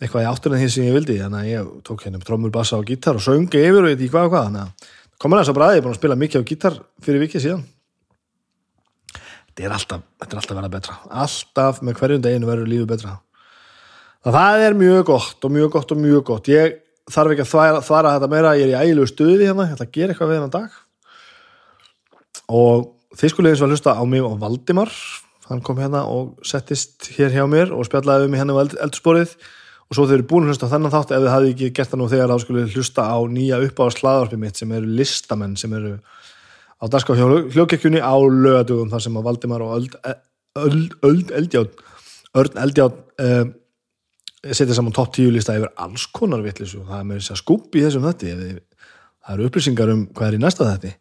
eitthvað 0.00 0.24
í 0.24 0.28
átturinn 0.30 0.62
því 0.62 0.70
sem 0.72 0.86
ég 0.86 0.96
vildi 0.96 1.18
þannig 1.20 1.40
að 1.40 1.50
ég 1.50 1.70
tók 1.84 2.04
hérna 2.06 2.20
trommur, 2.24 2.52
bassa 2.52 2.78
og 2.78 2.88
gítar 2.88 3.18
og 3.18 3.24
söngi 3.24 3.62
yfir 3.64 3.84
og 3.84 3.92
eitthvað 3.92 4.28
og 4.28 4.34
hvað 4.34 4.46
þannig 4.48 4.62
að 4.64 5.40
þess 5.40 5.52
að 5.52 5.56
bara 5.58 5.68
að 5.68 5.74
ég 5.74 5.80
er 5.80 5.86
búin 5.86 5.94
að 5.96 6.00
spila 6.00 6.18
mikið 6.20 6.44
á 6.44 6.48
gítar 6.48 6.76
fyrir 7.04 7.24
vikið 7.24 7.44
síðan. 7.44 7.64
Þetta 9.50 9.66
er 9.66 9.74
alltaf, 9.76 10.04
þetta 10.22 10.36
er 10.36 10.40
alltaf 10.40 10.60
verið 10.60 10.76
betra. 10.76 10.94
Alltaf 11.24 11.82
með 11.84 11.98
hverjum 11.98 12.22
deginu 12.24 12.48
verður 12.48 12.70
lífið 12.70 12.88
betra. 12.94 13.16
Það 14.24 14.64
er 14.64 14.76
mjög 14.78 15.02
gott 15.10 15.44
og 15.44 15.52
mjög 15.52 15.74
gott 15.74 15.92
og 15.92 16.00
mjög 16.00 16.24
gott. 16.30 16.48
Ég 16.52 16.78
þarf 17.12 17.34
ekki 17.34 17.44
að 17.44 17.50
þvara, 17.50 17.82
þvara 17.86 18.14
þetta 18.16 18.30
meira 18.32 18.54
ég 18.58 18.68
er 18.68 18.72
í 18.72 18.78
ægilegu 18.80 19.10
stuði 19.10 19.48
hérna, 19.48 19.66
ég 19.68 19.76
ætla 19.76 19.86
að 19.88 19.96
gera 19.96 20.14
eitthvað 20.14 20.30
við 20.30 20.38
hennan 20.38 20.54
dag. 20.54 20.78
Og 22.50 22.86
þið 23.20 23.32
skulle 23.32 23.52
eins 23.52 23.62
og 23.62 23.68
að 23.68 23.74
hlusta 23.76 23.96
á 23.98 24.02
mig 24.08 24.26
og 24.26 24.36
Valdimar. 24.40 24.92
Hann 25.50 25.62
kom 25.66 25.80
hérna 25.82 26.04
og 26.06 26.44
settist 26.46 27.10
hér 27.16 27.34
hjá 27.34 27.44
mér 27.50 27.74
og 27.74 27.88
spjallaði 27.88 28.28
um 28.28 28.34
mig 28.34 28.42
henni 28.42 28.54
á 28.54 28.62
eldursporið 28.62 29.34
og 29.90 29.96
svo 29.98 30.06
þau 30.06 30.14
eru 30.14 30.26
búin 30.30 30.46
að 30.46 30.52
hlusta 30.52 30.70
þennan 30.70 30.92
þátt 30.94 31.12
ef 31.16 31.24
þið 31.24 31.32
hafið 31.34 31.52
ekki 31.52 31.70
gert 31.74 31.90
það 31.90 31.98
nú 31.98 32.08
þegar 32.12 32.30
þá 32.30 32.42
skulle 32.44 32.66
hlusta 32.70 33.06
á 33.10 33.18
nýja 33.26 33.58
uppáðar 33.66 33.96
slaðarpi 33.96 34.38
mitt 34.38 34.60
sem 34.60 34.74
eru 34.76 34.90
listamenn 35.00 35.56
sem 35.58 35.72
eru 35.74 35.96
á 36.78 36.84
dagská 36.86 37.16
hljókekjunni 37.18 37.98
á 37.98 38.14
lögadugum 38.14 38.92
þar 38.92 39.02
sem 39.02 39.18
að 39.18 39.26
Valdimar 39.26 39.64
og 39.66 39.74
Öld, 39.80 39.96
Öld, 40.54 40.94
Öld 41.02 41.34
Eldjátt 41.34 41.82
Örn 42.38 42.62
Eldjátt 42.62 43.02
um, 43.18 43.50
setja 44.46 44.76
saman 44.76 44.94
topp 44.96 45.14
10 45.18 45.34
lista 45.34 45.56
yfir 45.58 45.72
alls 45.76 46.06
konar 46.16 46.42
vitleysu 46.44 46.84
það 46.88 46.98
er 47.02 47.08
með 47.08 47.20
þess 47.20 47.34
að 47.34 47.42
skúpi 47.42 47.80
í 47.80 47.84
þessum 47.86 48.06
þetta 48.08 48.34
það 49.20 49.34
eru 49.34 49.48
upplýsingar 49.50 49.92
um 49.92 50.06
hvað 50.16 50.28
er 50.30 50.38
í 50.38 50.42
næsta 50.42 50.68
þetta 50.70 50.92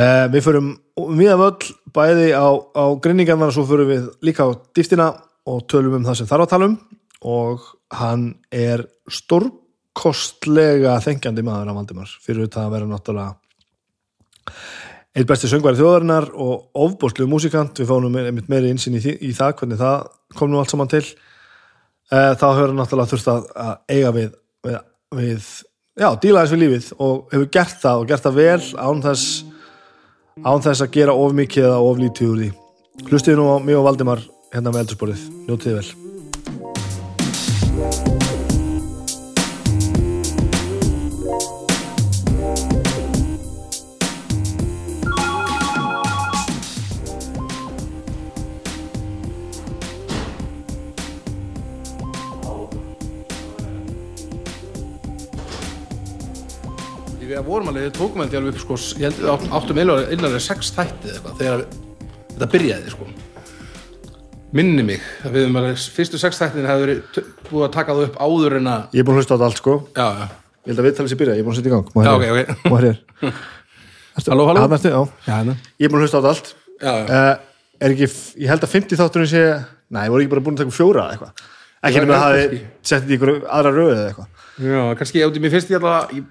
uh, 0.00 0.26
við 0.32 0.46
förum 0.46 0.72
mjög 0.96 1.42
völl 1.42 1.70
bæði 1.96 2.28
á, 2.32 2.48
á 2.56 2.84
grinningarnar 3.04 3.52
og 3.52 3.56
svo 3.56 3.66
förum 3.68 3.90
við 3.92 4.08
líka 4.24 4.48
á 4.48 4.50
dýftina 4.76 5.10
og 5.46 5.66
tölum 5.70 6.00
um 6.00 6.06
það 6.06 6.20
sem 6.20 6.28
þarf 6.30 6.46
að 6.46 6.52
tala 6.52 6.70
um. 6.70 6.76
Og 7.26 7.68
hann 7.96 8.24
er 8.52 8.82
stórkostlega 9.08 10.98
þengjandi 11.04 11.44
maður 11.46 11.70
af 11.72 11.78
Valdimar 11.78 12.16
fyrir 12.22 12.46
þetta 12.46 12.66
að 12.66 12.74
vera 12.74 12.90
náttúrulega 12.90 14.56
eitt 15.16 15.28
besti 15.28 15.48
söngværi 15.48 15.78
þjóðarinnar 15.78 16.28
og 16.44 16.66
ofbóstlu 16.76 17.24
músikant, 17.30 17.78
við 17.80 17.88
fánum 17.88 18.18
einmitt 18.20 18.50
meiri 18.52 18.68
insinn 18.74 18.98
í, 18.98 19.00
í 19.00 19.32
það, 19.32 19.54
hvernig 19.60 19.80
það 19.80 20.10
kom 20.36 20.52
nú 20.52 20.60
allt 20.60 20.74
saman 20.74 20.90
til 20.92 21.06
þá 22.10 22.46
hefur 22.46 22.70
hann 22.70 22.78
náttúrulega 22.80 23.12
þurft 23.12 23.32
að, 23.32 23.48
að 23.66 23.74
eiga 23.96 24.14
við, 24.14 24.30
við, 24.66 24.78
við 25.18 25.50
já, 25.96 26.08
díla 26.22 26.44
þess 26.44 26.54
við 26.54 26.62
lífið 26.62 26.88
og 26.98 27.34
hefur 27.34 27.52
gert 27.58 27.76
það 27.82 28.02
og 28.02 28.08
gert 28.12 28.26
það 28.28 28.40
vel 28.40 28.64
án 28.78 29.04
þess 29.06 29.28
án 30.44 30.64
þess 30.64 30.84
að 30.84 30.96
gera 30.98 31.16
of 31.16 31.36
mikið 31.36 31.70
eða 31.70 31.84
of 31.90 32.00
lítið 32.00 32.32
úr 32.32 32.42
því. 32.42 32.50
Hlustiði 33.10 33.38
nú 33.40 33.52
á 33.52 33.56
mig 33.60 33.78
og 33.78 33.86
Valdimar 33.88 34.26
hérna 34.52 34.72
með 34.72 34.84
eldursporið, 34.86 35.30
njótiði 35.48 35.78
vel 35.80 36.05
Við 57.66 57.86
við 57.86 57.92
tókum 57.98 58.22
ég 58.22 58.34
alveg 58.38 58.54
upp 58.54 58.60
sko, 58.62 58.76
ég 59.00 59.06
held 59.08 59.18
við 59.22 59.30
átt- 59.32 59.52
áttum 59.58 59.78
einlega 59.82 60.40
sex 60.40 60.70
þætti 60.76 61.10
eitthvað 61.12 61.38
þegar 61.40 61.64
þetta 62.32 62.48
byrjaði 62.54 62.92
sko. 62.94 63.06
Minni 64.56 64.82
mig 64.86 65.00
að 65.26 65.34
við 65.36 65.48
alveg, 65.58 65.86
fyrstu 65.96 66.20
sex 66.22 66.38
þættin 66.40 66.68
hefði 66.70 66.84
verið 66.86 67.24
búið 67.50 67.64
að 67.66 67.72
taka 67.76 67.96
það 67.96 68.04
upp 68.08 68.20
áður 68.22 68.56
en 68.60 68.70
að 68.72 68.94
Ég 68.96 69.02
er 69.02 69.08
búin 69.08 69.16
að 69.16 69.20
hlusta 69.22 69.34
á 69.34 69.36
þetta 69.36 69.48
allt 69.50 69.60
sko. 69.62 69.74
Já, 69.96 70.06
já, 70.06 70.26
Ég 70.66 70.70
held 70.72 70.78
að 70.82 70.86
viðtalið 70.88 71.10
sér 71.12 71.20
byrja, 71.20 71.34
ég 71.34 71.42
er 71.42 71.46
búin 71.46 71.54
að 71.54 71.58
setja 71.60 71.70
í 71.70 71.74
gang. 71.74 71.90
Má 71.94 72.00
já, 72.06 72.12
ok, 72.14 72.24
ok. 72.30 72.70
Má 72.70 72.76
hér 72.80 72.96
Halló, 74.26 74.46
halló? 74.48 74.62
Já, 74.62 74.74
ertu, 74.78 74.88
já. 74.94 75.00
Já, 75.26 75.34
hérna. 75.36 75.54
Ég 75.76 75.84
er 75.86 75.92
búin 75.92 76.00
að 76.00 76.06
hlusta 76.06 76.16
á 76.16 76.20
þetta 76.22 76.32
allt. 76.32 76.48
Já, 76.80 76.92
já, 76.96 77.04
uh, 77.10 77.34
Er 77.76 77.92
ekki, 77.92 78.08
ég 78.40 78.48
held 78.48 78.64
að 78.64 78.72
50 78.72 79.00
þátturinn 79.02 79.28
sé 79.28 79.42
Nei, 79.92 80.06
voru 80.08 80.24
ekki 80.24 80.32
bara 80.32 80.42
búin 80.46 80.56
að 80.56 80.62
taka 80.64 80.74
fjóra 80.78 81.04
eitthvað 81.12 81.44
Ekki 81.84 82.00
nema 82.02 82.14
að 82.16 82.22
hafi 82.24 82.42
kannski. 82.46 82.60
sett 82.82 83.02
þetta 83.04 83.12
í 83.12 83.16
ykkur 83.18 83.32
aðra 83.56 83.70
röðu 83.76 83.94
eða 83.96 84.06
eitthvað 84.10 84.28
já, 84.66 84.82
kannski 84.98 85.20
ég, 85.20 85.36
mér 85.44 85.52
finnst 85.52 85.70
ég 85.70 85.76
alltaf 85.84 86.14
ég, 86.16 86.24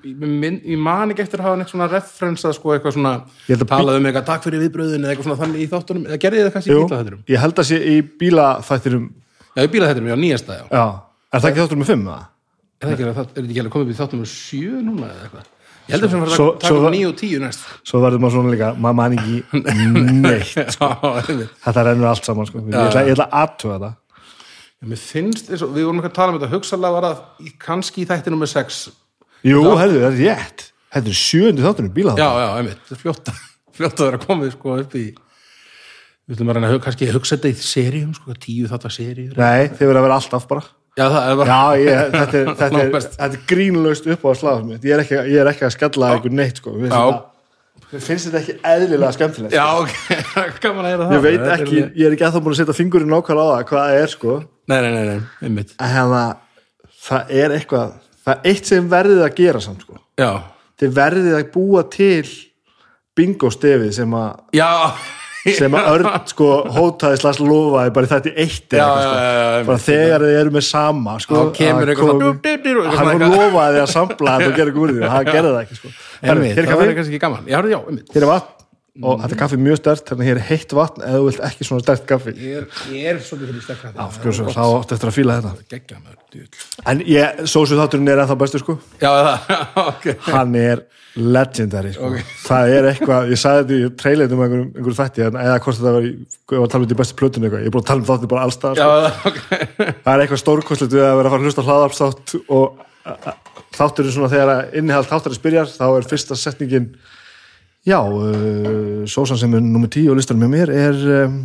ég, 0.66 0.80
man 0.82 1.12
ekki 1.14 1.22
eftir 1.26 1.40
að 1.44 1.46
hafa 1.46 1.60
neitt 1.62 1.70
svona 1.72 1.88
referensað 1.92 2.56
sko, 2.58 2.74
eitthvað 2.74 2.96
svona, 2.98 3.12
held 3.48 3.66
talað 3.70 4.00
um 4.00 4.08
eitthvað 4.10 4.26
takk 4.32 4.48
fyrir 4.48 4.64
viðbröðin 4.66 5.06
eða 5.06 5.14
eitthvað 5.14 5.28
svona 5.30 5.40
þannig 5.44 5.62
í 5.62 5.70
þáttunum 5.76 6.08
eða 6.10 6.20
gerði 6.26 6.42
þið 6.42 6.48
það 6.50 6.56
kannski 6.58 6.72
í 6.72 6.76
Jú, 6.76 6.82
bíla 6.90 6.98
þetturum 7.04 7.22
ég 7.36 7.44
held 7.46 7.62
að 7.62 7.70
sé 7.70 7.80
í 7.86 7.96
bílaþættinum 8.24 9.06
Já, 9.56 9.62
í 9.62 9.72
bíla 9.76 9.90
þetturum, 9.92 10.10
já, 10.10 10.18
nýjasta, 10.26 10.58
já 10.58 10.66
Já, 10.74 10.86
er 11.30 11.44
það 11.46 11.50
ekki 11.52 11.62
þáttur 11.64 11.80
með 11.84 11.92
5 11.94 12.08
eða? 12.10 12.24
Er 12.76 12.88
það 12.90 12.96
ekki, 12.96 13.04
er 13.06 13.62
alveg 13.62 13.76
komið 13.76 13.86
upp 13.86 13.94
í 13.94 14.00
þáttum 14.02 14.26
sjö 14.34 14.82
núna 14.84 15.12
eða 15.14 15.28
eitthvað? 15.30 15.52
Ég 15.86 16.02
sem 16.02 16.24
að 16.26 16.32
Svo- 16.34 16.46
fara 16.50 16.56
að 16.56 16.60
taka 16.66 16.74
svo- 16.74 16.86
upp 16.90 16.94
níu 16.96 17.08
og 17.12 17.16
tíu 17.20 17.40
næst. 17.44 17.66
Svo 17.86 18.00
verður 18.02 18.22
maður 18.24 18.34
svona 18.36 18.54
líka, 18.56 18.70
maður 18.82 18.96
man 18.98 19.16
ekki 19.20 19.36
neitt 20.26 20.56
einmitt. 20.66 21.52
Þetta 21.62 21.84
rennur 21.86 22.10
allt 22.10 22.26
saman 22.26 22.48
sko. 22.50 22.64
Ég 22.66 22.74
ætla, 22.90 23.28
að 23.28 23.36
aðtuga 23.44 23.78
það 23.84 23.94
Mér 24.86 25.02
finnst 25.02 25.50
eins 25.50 25.64
og, 25.66 25.72
við 25.76 25.88
vorum 25.88 26.00
ekki 26.04 26.12
að 26.12 26.18
tala 26.20 26.34
um 26.34 26.40
þetta, 26.40 26.52
hugsalega 26.54 26.96
var 27.00 27.06
það 27.10 27.52
kannski 27.66 28.04
í 28.04 28.08
þætti 28.10 28.34
nummer 28.34 28.50
sex. 28.52 28.84
Jú, 29.46 29.62
herðu, 29.80 30.00
það 30.04 30.08
er 30.12 30.18
rétt 30.40 30.66
Þetta 30.96 31.12
er 31.12 31.18
sjöundi 31.20 31.64
þátturinn 31.66 31.90
Já, 31.92 31.96
bílaþáttur 31.98 32.40
já, 32.46 32.50
einmitt, 32.60 32.82
þetta 32.86 32.96
er 32.96 33.02
fljótt, 33.02 33.32
fljótt 33.78 34.00
að 34.02 34.08
vera 34.10 34.20
komið 34.24 34.52
sko 34.56 34.76
upp 34.80 34.94
í, 34.96 35.04
við 36.26 36.36
ætlum 36.38 36.52
að 36.54 36.58
reyna 36.60 36.72
kannski 36.86 37.10
að 37.10 37.18
hugsa 37.18 37.36
þetta 37.36 37.52
í 37.52 37.58
seríum, 37.68 38.14
sko, 38.16 38.36
tíu 38.46 38.70
þáttar 38.72 38.94
seríur. 38.96 39.36
Nei, 39.42 39.68
þið 39.76 39.90
verður 39.90 40.00
að 40.02 40.08
vera 40.08 40.20
alltaf 40.22 40.48
bara 40.54 40.66
Já, 40.96 41.04
það 41.12 41.26
er 41.34 41.40
bara, 41.42 41.56
Já, 41.60 41.84
ég, 41.84 42.02
þetta, 42.16 42.40
er, 42.40 42.46
þetta, 42.56 42.66
er, 42.70 42.76
Langbest. 42.80 43.16
þetta 43.20 43.36
er 43.42 43.46
grínlaust 43.52 44.06
upp 44.16 44.24
á 44.24 44.30
slagum 44.40 44.70
mitt. 44.72 44.86
ég 44.88 44.96
er 44.96 45.04
ekki, 45.04 45.18
ég 45.34 45.42
er 45.44 45.50
ekki 45.52 45.66
að 45.68 45.74
skalla 45.76 46.12
einhver 46.16 46.36
neitt 46.40 46.62
sko. 46.62 46.76
Já. 46.80 46.88
þetta- 46.96 47.90
mér 47.92 48.04
finnst 48.08 48.30
þetta 48.30 48.40
ekki 48.46 48.56
eðlilega 48.72 49.12
skemmtilegt 49.18 49.58
já, 49.60 49.66
ok, 49.82 49.96
gaman 50.64 50.86
að 50.88 50.94
heyra 50.94 51.06
það. 51.10 51.16
ég 51.18 51.26
veit 51.26 51.36
Þetta 51.44 51.52
er 51.58 51.66
ekki, 51.66 51.82
ég 52.00 52.08
er 52.08 52.16
ekki 52.16 52.26
að 52.30 52.38
það 52.38 52.46
búin 52.48 52.56
að 52.56 52.60
setja 52.62 52.76
fingurinn 52.80 53.12
nákvæmlega 53.12 53.44
á 53.44 53.54
það 53.60 53.66
hvað 53.70 53.84
það 53.90 54.00
er 54.06 54.14
sko 54.16 54.38
Nei, 54.66 54.80
nei, 54.82 54.92
nei, 54.92 55.06
nei, 55.06 55.22
einmitt. 55.46 55.76
að 55.78 56.16
það 57.06 57.36
er 57.44 57.54
eitthvað 57.60 57.92
það 58.26 58.40
er 58.40 58.50
eitt 58.52 58.72
sem 58.72 58.88
verðið 58.90 59.26
að 59.26 59.36
gera 59.38 59.62
samt 59.64 59.86
sko. 59.86 60.00
Já, 60.20 60.32
þið 60.82 60.96
verðið 60.96 61.38
að 61.38 61.52
búa 61.54 61.84
til 61.94 62.32
bingo 63.16 63.52
stefið 63.54 63.94
sem 63.96 64.18
að 64.18 64.58
já, 64.58 64.70
sem 65.46 65.78
að 65.78 65.92
Örn 65.92 66.10
sko 66.32 66.50
hótaði 66.74 67.22
slags 67.22 67.40
lofaði 67.44 67.94
bara 67.96 68.10
þetta 68.16 68.32
í 68.32 68.36
eitt 68.46 68.74
eða 68.74 68.88
eitthvað, 68.98 69.70
sko. 69.70 69.78
þegar 69.86 70.26
þið 70.26 70.40
eru 70.40 70.56
með 70.56 70.68
sama 70.72 71.16
sko, 71.22 71.38
Þá 71.38 71.54
kemur 71.60 71.86
að 71.86 71.94
eitthvað 71.94 72.98
hann 72.98 73.26
lofaði 73.30 73.84
að 73.84 73.94
sampla 73.94 74.36
þetta 74.40 74.52
og 74.52 74.60
gera 74.60 74.76
úr 74.82 74.96
því 74.96 75.06
og 75.06 75.16
hann 75.16 75.32
gerði 75.32 75.54
það 75.54 75.62
ekki 75.62 75.80
sko. 75.80 75.96
Hér 76.26 76.66
er 76.66 76.96
kannski 76.98 77.22
gaman. 77.22 77.46
Já, 77.52 77.60
já, 77.70 77.80
einmitt. 77.84 78.10
hér 78.16 78.26
er 78.26 78.32
vatn 78.34 78.65
og 79.04 79.20
þetta 79.22 79.36
er 79.36 79.40
kaffi 79.42 79.58
mjög 79.60 79.78
stert, 79.82 80.06
þannig 80.08 80.24
að 80.24 80.30
hér 80.30 80.38
er 80.40 80.46
heitt 80.50 80.72
vatn 80.78 81.02
eða 81.04 81.18
þú 81.20 81.26
vilt 81.28 81.42
ekki 81.50 81.66
svona 81.68 81.84
stert 81.84 82.06
kaffi 82.08 82.32
Ég 82.40 82.54
er, 82.62 82.66
ég 82.96 83.04
er 83.12 83.18
svolítið 83.20 83.50
fyrir 83.52 83.64
stekka 83.66 83.90
þetta. 83.92 84.06
Sko, 84.16 84.30
svo, 84.38 84.46
þá 84.56 84.64
áttu 84.80 84.96
eftir 84.96 85.10
að 85.12 85.18
fíla 85.18 85.36
þetta 85.42 85.52
en 86.92 86.98
ég, 87.10 87.42
sósu 87.52 87.76
þátturinn 87.80 88.12
er 88.14 88.22
ennþá 88.24 88.38
bestur 88.40 88.62
sko 88.64 88.74
Já, 89.02 89.12
það, 89.12 89.36
ok. 89.92 90.06
hann 90.30 90.56
er 90.60 90.78
legendary 91.16 91.92
sko. 91.96 92.10
það 92.46 92.64
er 92.76 92.84
eitthvað, 92.92 93.22
ég 93.32 93.40
sagði 93.40 93.62
þetta 93.64 93.76
í 93.76 93.92
trailetum 94.02 94.36
um 94.40 94.44
einhverjum, 94.46 94.70
einhverjum 94.76 95.00
þætti, 95.00 95.20
en- 95.28 95.40
eða 95.44 95.60
hvort 95.64 95.78
þetta 95.80 95.94
var 95.96 96.04
í, 96.04 96.10
ég 96.16 96.56
var 96.56 96.66
að 96.66 96.72
tala 96.74 96.82
um 96.82 96.88
þetta 96.88 96.96
í 96.98 97.02
bestu 97.04 97.16
plötun 97.22 97.44
eitthvað, 97.48 97.62
ég 97.64 97.70
er 97.70 97.76
búin 97.76 97.84
að 97.86 97.90
tala 97.92 98.02
um 98.04 98.10
þáttir 98.10 98.32
bara 98.34 98.44
allstað 98.48 98.72
sko. 98.76 98.88
það, 98.96 99.06
ok. 99.32 99.40
það 100.04 100.12
er 100.16 100.20
eitthvað 100.26 100.44
stórkostlegt 100.44 100.96
við 100.96 101.04
að 101.08 101.16
vera 101.20 101.28
að 101.28 101.34
fara 101.36 101.42
að 101.42 101.48
hlusta 101.48 101.64
á 101.64 102.60
já, 107.86 108.00
uh, 108.02 109.04
sósan 109.10 109.38
sem 109.38 109.54
er 109.58 109.62
nummer 109.64 109.90
10 109.92 110.10
á 110.10 110.14
listanum 110.18 110.46
með 110.46 110.54
mér 110.58 110.72
er 110.74 111.02
um, 111.26 111.36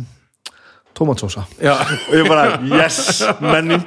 tómatsósa 0.97 1.45
Já, 1.61 1.75
og 2.09 2.15
ég 2.17 2.27
bara, 2.29 2.59
yes, 2.65 3.21
menning 3.41 3.83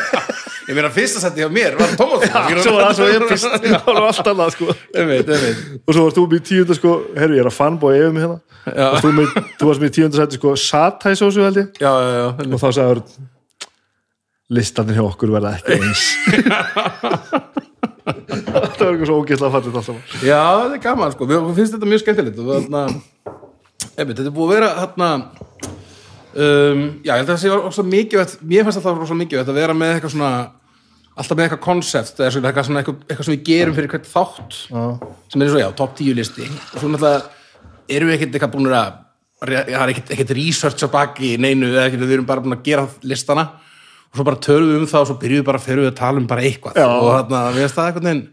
ég 0.68 0.76
meina 0.78 0.90
fyrsta 0.94 1.20
setti 1.22 1.42
hjá 1.42 1.50
mér 1.52 1.74
var 1.78 1.92
Tómas. 1.98 2.22
svo 2.62 2.76
var 2.78 2.88
það 2.88 2.96
svo 3.00 3.08
epist, 3.18 3.50
það 3.66 3.88
var 3.90 4.06
allt 4.08 4.30
annað 4.32 4.54
sko 4.56 4.68
Einmitt, 4.94 5.28
einmitt. 5.34 5.60
og 5.86 5.96
svo 5.96 6.06
varst 6.06 6.18
þú 6.20 6.26
með 6.32 6.44
tíunda 6.48 6.78
sko 6.78 6.94
herru 7.18 7.36
ég 7.38 7.44
er 7.44 7.50
að 7.50 7.56
fanboy 7.58 7.98
yfir 7.98 8.14
mig 8.16 8.24
hérna 8.26 8.40
Já. 8.62 8.86
og 8.92 8.98
þú, 9.02 9.10
með, 9.18 9.36
þú 9.58 9.68
varst 9.72 9.82
með 9.82 9.94
tíunda 9.98 10.20
sæti 10.22 10.38
sko 10.38 10.54
satæsósu 10.64 11.42
held 11.44 11.60
ég 11.64 11.82
Já, 11.82 11.90
já, 11.92 12.10
já. 12.20 12.26
og 12.46 12.60
þá 12.62 12.68
sagður 12.78 13.02
listanir 14.52 14.98
hjá 14.98 15.04
okkur 15.06 15.32
verða 15.34 15.56
ekki 15.58 15.78
eins 15.80 16.06
það 18.02 18.86
var 18.86 18.94
eitthvað 18.94 19.08
svo 19.08 19.18
ógeðslega 19.20 19.48
að 19.48 19.54
fatta 19.54 19.68
þetta 19.68 19.82
alltaf 19.82 20.24
Já, 20.26 20.40
þetta 20.62 20.76
er 20.76 20.82
gaman, 20.86 21.12
sko. 21.14 21.28
Mér 21.30 21.44
finnst 21.56 21.76
þetta 21.76 21.90
mjög 21.90 22.02
skemmtilegt. 22.02 22.40
Og 22.40 22.48
þarna, 22.50 22.82
einmitt, 23.92 24.16
þetta 24.16 24.28
er 24.30 24.34
búið 24.36 24.48
að 24.48 24.54
vera, 24.56 24.70
þarna, 24.80 25.10
um, 26.32 26.82
já, 27.04 27.12
ég 27.12 27.20
held 27.20 27.28
að 27.28 27.30
það 27.32 27.40
sé 27.44 27.52
også 27.58 27.86
mikið, 27.92 28.34
mér 28.52 28.66
finnst 28.66 28.80
alltaf 28.82 29.06
svo 29.10 29.18
mikið 29.20 29.44
að 29.44 29.54
vera 29.60 29.76
með 29.78 29.94
eitthvað 29.96 30.14
svona, 30.16 30.32
alltaf 31.12 31.38
með 31.38 31.46
eitthvað 31.46 31.64
konsept, 31.68 32.18
eða 32.18 32.34
svona 32.34 32.50
eitthvað, 32.50 32.68
svona, 32.68 32.82
eitthvað, 32.82 33.06
eitthvað 33.08 33.28
sem 33.28 33.36
við 33.36 33.46
gerum 33.50 33.78
fyrir 33.78 33.94
hvert 33.94 34.10
þátt, 34.10 34.58
Já. 34.72 34.84
sem 35.34 35.46
er 35.46 35.54
svo, 35.54 35.62
já, 35.62 35.70
top 35.78 35.96
10 36.00 36.18
listi. 36.18 36.50
Og 36.72 36.78
svo 36.78 36.92
náttúrulega 36.92 37.24
erum 37.92 38.12
við 38.12 38.18
ekkert 38.18 38.38
eitthvað 38.38 38.54
búin 38.56 38.70
að, 38.72 39.00
það 39.42 39.82
er 39.82 39.94
ekkert, 39.96 40.36
research 40.38 40.86
á 40.86 40.88
baki 40.90 41.34
neinu, 41.42 41.70
eða 41.74 41.88
ekkert, 41.90 42.06
við 42.06 42.16
erum 42.18 42.28
bara 42.28 42.44
búin 42.44 42.56
að 42.56 42.66
gera 42.66 42.88
listana 43.06 43.50
og 44.12 44.20
svo 44.20 44.24
bara 44.28 44.40
tölum 44.44 44.68
við 44.74 44.78
um 44.82 44.86
það 44.92 45.00
og 45.06 45.10
svo 45.10 45.18
byrjuðum 45.22 45.42
við 45.42 45.48
bara, 45.48 45.60
fyrir 45.64 45.82
við 45.86 45.90
að 45.94 45.98
tala 46.02 46.20
um 46.22 46.26
bara 46.30 46.44
eitthvað 46.44 46.78
Já. 46.78 46.86
og 46.92 47.10
þarna, 47.16 47.42
við 47.56 47.62
veist 47.64 47.76
það 47.78 47.90
eitthvað 47.90 48.08
neginn 48.10 48.24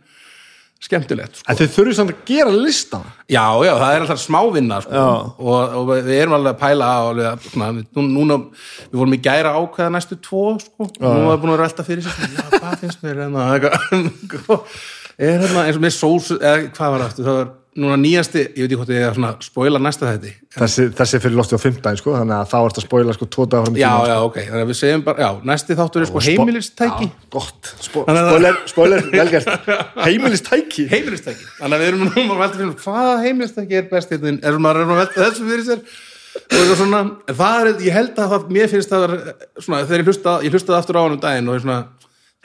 skemmtilegt, 0.79 1.35
sko. 1.35 1.43
en 1.51 1.57
þið 1.59 1.71
þurfið 1.75 1.95
samt 1.97 2.11
að 2.13 2.19
gera 2.29 2.51
listan 2.55 3.01
Já, 3.29 3.43
já, 3.67 3.71
það 3.81 3.89
er 3.97 4.03
alltaf 4.05 4.21
smávinna 4.23 4.77
sko. 4.85 5.01
Og, 5.43 5.73
og 5.81 5.89
við 5.91 6.07
erum 6.15 6.35
alveg 6.37 6.53
að 6.55 6.61
pæla 6.61 6.87
á 6.87 6.99
alveg, 7.09 7.27
að, 7.33 7.49
svona, 7.51 7.67
við, 7.75 7.89
nú- 7.99 8.05
núna, 8.13 8.37
við 8.85 9.01
vorum 9.01 9.15
í 9.17 9.19
gæra 9.27 9.51
ákveða 9.59 9.91
næstu 9.97 10.17
tvo 10.23 10.43
sko. 10.63 10.87
og 10.87 11.01
nú 11.03 11.09
erum 11.11 11.27
við 11.33 11.41
búin 11.43 11.53
að 11.57 11.63
velta 11.65 11.85
fyrir 11.89 12.07
sér 12.07 12.31
já, 12.31 12.45
hvað 12.55 12.79
finnst 12.85 13.03
mér 13.03 13.19
hérna 13.25 13.43
eitthvað, 13.57 14.63
er 15.19 15.35
hérna 15.43 15.65
eins 15.67 15.81
og 15.81 15.83
með 15.83 15.95
sós 15.99 16.31
eða 16.39 16.55
hvað 16.79 16.95
var 16.95 17.05
aftur, 17.09 17.27
það 17.27 17.39
var 17.41 17.51
núna 17.79 17.95
nýjasti, 18.01 18.41
ég 18.57 18.63
veit 18.65 18.71
ekki 18.71 18.77
hvort 18.79 18.89
ég 18.95 19.03
er 19.05 19.13
svona 19.15 19.29
spoila 19.45 19.79
næsta 19.79 20.07
þetta 20.09 20.31
þessi, 20.57 20.85
þessi 20.97 21.19
fyrir 21.21 21.35
losti 21.37 21.53
á 21.55 21.61
fimmtæn 21.61 21.99
sko 21.99 22.15
þannig 22.17 22.35
að 22.39 22.47
þá 22.49 22.55
ertu 22.65 22.81
að 22.81 22.85
spoila 22.87 23.13
sko 23.15 23.27
tvo 23.35 23.45
dagar 23.45 23.67
fram 23.67 23.77
í 23.77 23.83
Já, 23.83 23.91
já, 24.09 24.15
ok, 24.25 24.39
þannig 24.47 24.63
að 24.65 24.71
við 24.71 24.79
segjum 24.79 25.03
bara, 25.05 25.21
já, 25.21 25.29
næsti 25.51 25.77
þáttur 25.79 26.01
er 26.05 26.09
sko 26.09 26.23
heimilistæki. 26.25 27.07
Já, 27.11 27.29
gott, 27.37 27.69
að- 27.69 27.85
spoiler, 27.85 28.57
spoiler, 28.73 29.05
velgert 29.13 29.51
heimilistæki? 30.07 30.87
Heimilistæki, 30.95 31.45
þannig 31.59 31.77
að 31.77 31.83
við 31.85 31.91
erum 31.91 32.05
nú 32.09 32.25
að 32.25 32.41
velta 32.43 32.59
fyrir 32.63 32.73
hvaða 32.83 33.13
heimilistæki 33.27 33.79
er 33.83 33.87
best 33.93 34.15
hérna, 34.15 34.33
er 34.49 34.59
maður 34.65 34.83
að 34.87 35.01
velta 35.03 35.27
þessu 35.29 35.47
fyrir 35.53 35.67
sér? 35.69 35.85
Og 36.49 36.73
svona, 36.79 36.99
það 37.29 37.61
er, 37.61 37.71
ég 37.85 37.95
held 37.95 38.19
að 38.21 38.33
það, 38.33 38.49
mér 38.57 38.69
finnst 38.73 38.91
það 38.93 39.05
vera, 39.05 39.33
svona, 39.61 39.79
þegar 39.85 40.01
ég 40.03 40.09
hlusta 40.11 40.35
ég 40.45 40.53
hlustaði 40.53 40.77
aftur 40.81 40.99
á 40.99 41.01
hann 41.05 41.15
um 41.15 41.21
daginn 41.23 41.49
og 41.51 41.57
ég 41.57 41.63
svona 41.65 41.79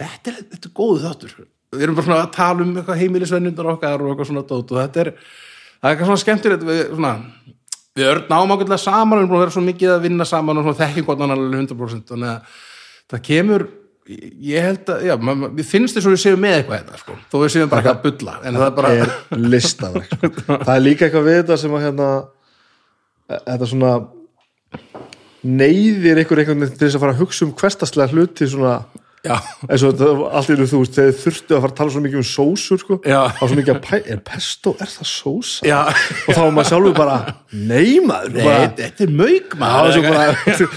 þetta 0.01 0.33
er, 0.33 0.39
þetta 0.55 0.69
er 0.71 0.73
góðu 0.81 1.03
þáttur 1.05 1.35
við 1.75 1.87
erum 1.87 1.99
bara 1.99 2.09
svona 2.09 2.23
að 2.23 2.35
tala 2.37 2.65
um 2.65 2.75
eitthvað 2.79 3.01
heimilisvennundar 3.03 3.71
okkar 3.75 4.03
og 4.05 4.13
eitthvað 4.13 4.31
svona 4.31 4.47
dót 4.49 4.75
og 4.75 4.81
þetta 4.81 5.05
er 5.05 5.13
það 5.15 5.89
er 5.89 5.95
eitthvað 5.95 6.11
svona 6.11 6.25
skemmtilegt 6.25 6.67
við, 6.69 6.83
svona, 6.95 7.15
við 7.95 8.11
örn 8.11 8.29
náum 8.33 8.55
ákveðlega 8.55 8.83
saman 8.85 9.19
við 9.19 9.25
erum 9.25 9.33
búin 9.33 9.41
að 9.41 9.45
vera 9.45 9.57
svo 9.57 9.65
mikið 9.69 9.95
að 9.95 10.05
vinna 10.09 10.29
saman 10.29 10.61
og 10.61 10.69
svona 10.69 10.81
þekking 10.83 11.09
gott 11.09 11.25
alveg 11.27 11.57
100% 11.63 12.13
þannig 12.13 12.31
að 12.35 12.61
það 13.15 13.25
kemur 13.31 13.67
ég 14.05 14.61
held 14.61 14.91
að, 14.93 15.07
já, 15.09 15.15
við 15.17 15.65
finnst 15.65 15.97
þess 15.97 16.09
að 16.09 16.15
við 16.15 16.21
séum 16.21 16.43
með 16.45 16.59
eitthvað 16.59 16.83
þetta, 16.83 16.99
sko, 17.01 17.15
þó 17.33 17.37
við 17.41 17.53
séum 17.55 17.71
bara 17.73 17.81
eitthvað 17.81 17.95
að 17.95 18.03
bulla 18.05 18.35
en 18.43 18.59
það 18.59 18.67
er 18.67 18.75
bara, 18.77 18.91
er 19.01 19.13
listaverk 19.55 20.11
sko. 20.13 20.59
það 20.67 20.75
er 20.75 20.85
líka 20.85 21.07
eitthvað 21.07 21.29
við 21.29 21.39
þetta 21.39 21.59
sem 21.63 21.77
að 21.77 21.87
hérna 21.87 22.09
e- 23.31 23.41
þetta 23.47 23.71
svona 23.71 23.95
neyðir 25.45 26.21
einhver 26.21 26.43
einhvern 26.43 26.65
veginn 26.65 26.77
til 26.77 26.87
þess 26.87 26.99
að 26.99 27.05
fara 27.07 27.15
að 27.17 27.23
hugsa 27.23 27.47
um 27.47 27.55
hverstaslega 27.61 28.13
hluti 28.13 28.49
svona 28.53 28.75
og 29.25 29.81
þetta- 29.81 30.31
allt 30.37 30.51
í 30.53 30.57
þú 30.61 30.81
veist 30.83 30.99
þegar 30.99 31.17
þurftu 31.23 31.57
að 31.57 31.61
fara 31.65 31.73
að 31.73 31.77
tala 31.81 31.91
svo 31.95 32.03
mikið 32.05 32.21
um 32.21 32.29
sósur 32.29 32.79
sko. 32.83 32.99
Þá 33.05 33.41
svo 33.41 33.57
mikið 33.59 33.75
að 33.75 33.83
pæ, 33.89 33.97
er 34.13 34.23
pesto, 34.29 34.77
er 34.81 34.93
það 34.93 35.11
sósa? 35.11 35.67
Já. 35.67 35.81
Og 36.29 36.31
þá 36.35 36.41
var 36.45 36.55
maður 36.59 36.71
sjálfur 36.73 36.97
bara 36.99 37.19
nei 37.53 38.01
maður 38.05 38.33
Nei, 38.39 38.45
bara, 38.45 38.71
þetta 38.79 39.05
er 39.09 39.13
mög 39.21 39.59
maður. 39.59 39.93
svo 39.99 40.69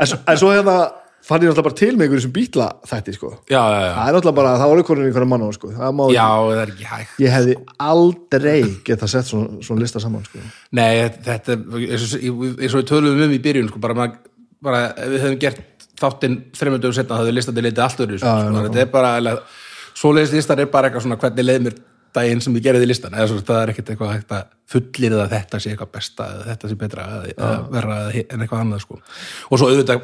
en, 0.00 0.06
svo, 0.06 0.18
en 0.26 0.36
svo 0.42 0.52
hérna 0.54 0.76
fann 1.22 1.38
ég 1.44 1.46
náttúrulega 1.52 1.62
bara 1.68 1.78
til 1.78 1.92
með 1.94 2.02
einhverjum 2.08 2.22
sem 2.24 2.32
bítla 2.34 2.64
þætti 2.90 3.12
sko. 3.14 3.28
já, 3.46 3.60
já, 3.62 3.78
já, 3.86 3.90
það 3.94 4.08
er 4.08 4.16
náttúrulega 4.16 4.34
bara, 4.40 4.54
það 4.58 4.70
var 4.72 4.80
einhverjum 4.82 5.06
einhverjum 5.06 5.30
mann 5.30 5.44
á 5.46 5.50
sko. 5.54 5.68
það 5.76 5.92
má 5.94 6.02
já, 6.10 6.24
það 6.26 6.62
er 6.62 6.72
ekki 6.72 6.88
hægt. 6.90 7.12
Ég 7.22 7.30
hefði 7.36 7.54
aldrei 7.78 8.56
geta 8.88 9.06
sett 9.10 9.28
svona, 9.30 9.62
svona 9.62 9.84
lista 9.84 10.02
saman 10.02 10.24
sko. 10.26 10.42
Nei, 10.74 10.90
þetta 11.22 11.56
eins 11.58 12.16
og, 12.18 12.80
við 12.82 12.88
töluðum 12.90 13.22
um 13.28 13.36
í 13.36 13.40
byrjun 13.44 13.70
sko, 13.70 13.78
bara, 13.86 14.08
bara 14.62 14.82
við 14.98 15.22
hefum 15.28 15.38
gert 15.42 15.62
þáttinn 16.02 16.36
þreymur 16.58 16.82
dögum 16.82 16.98
setna 16.98 17.14
það 17.16 17.24
hefði 17.24 17.36
listandi 17.38 17.64
litið 17.68 17.86
allt 17.86 18.04
öðru 18.06 18.18
sko, 18.22 18.34
þetta 18.66 18.84
er 18.86 18.92
bara 18.98 19.14
alveg, 19.20 19.40
svoleiðis 20.02 20.36
listar 20.38 20.60
er 20.66 20.70
bara 20.74 20.90
eitthvað 20.90 21.06
svona 21.08 21.20
hvernig 21.22 21.48
leið 21.48 21.66
mér 21.68 21.80
daginn 22.12 22.42
sem 22.44 22.52
ég 22.58 22.60
gerði 22.66 22.84
listan. 22.90 23.14
Eða 23.16 23.30
svona, 23.30 23.42
það 23.48 23.58
er 23.62 23.70
ekkert 23.72 23.90
eitthvað 23.94 24.10
hægt 24.12 24.32
að 24.36 24.48
fullir 24.72 25.14
að 25.16 25.30
þetta 25.32 25.58
sé 25.64 25.70
eitthvað 25.72 25.90
besta 25.94 26.26
eða 26.28 26.42
þetta 26.50 26.68
sé 26.68 26.76
betra 26.82 27.04
verra 27.72 27.94
eða 28.02 28.10
hi- 28.12 28.24
en 28.34 28.42
eitthvað 28.44 28.60
annað 28.66 28.82
sko. 28.84 28.98
og 29.48 29.58
svo 29.62 29.68
auðvitað 29.70 30.02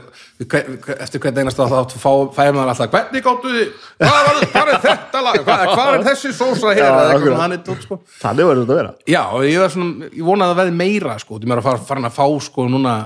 eftir 1.04 1.20
hvern 1.20 1.40
einasta 1.42 1.66
þátt 1.68 1.92
fá, 2.00 2.08
fæði 2.38 2.54
maður 2.56 2.72
alltaf 2.72 2.90
hvernig 2.94 3.24
gáttu 3.26 3.52
þið, 3.58 3.68
hvað, 4.00 4.40
hvað 4.54 4.72
er 4.72 4.80
þetta 4.86 5.22
lag? 5.26 5.38
Hvað, 5.50 5.64
hvað 5.74 5.92
er 5.98 6.06
þessi 6.08 6.32
sósa 6.38 6.72
hér? 6.72 6.82
Eða 6.86 7.04
eitthvað 7.04 7.26
svona 7.28 7.42
þannig 7.44 7.62
tótt 7.68 7.84
sko. 7.84 8.00
Þannig 8.22 8.48
verður 8.50 8.64
þetta 8.64 8.76
að 8.76 8.80
vera. 8.80 8.94
Já, 9.14 9.22
og 9.28 9.46
ég 9.48 9.72
svona, 9.76 10.10
ég 10.16 10.24
vonaði 10.32 10.54
að 10.56 10.60
veði 10.62 10.76
meira 10.80 11.18
sko, 11.20 11.40
þú 11.42 11.52
mér 11.52 11.60
að 11.60 11.68
fara 11.92 12.08
að 12.08 12.16
fá 12.16 12.26
sko 12.48 12.68
núna 12.72 12.96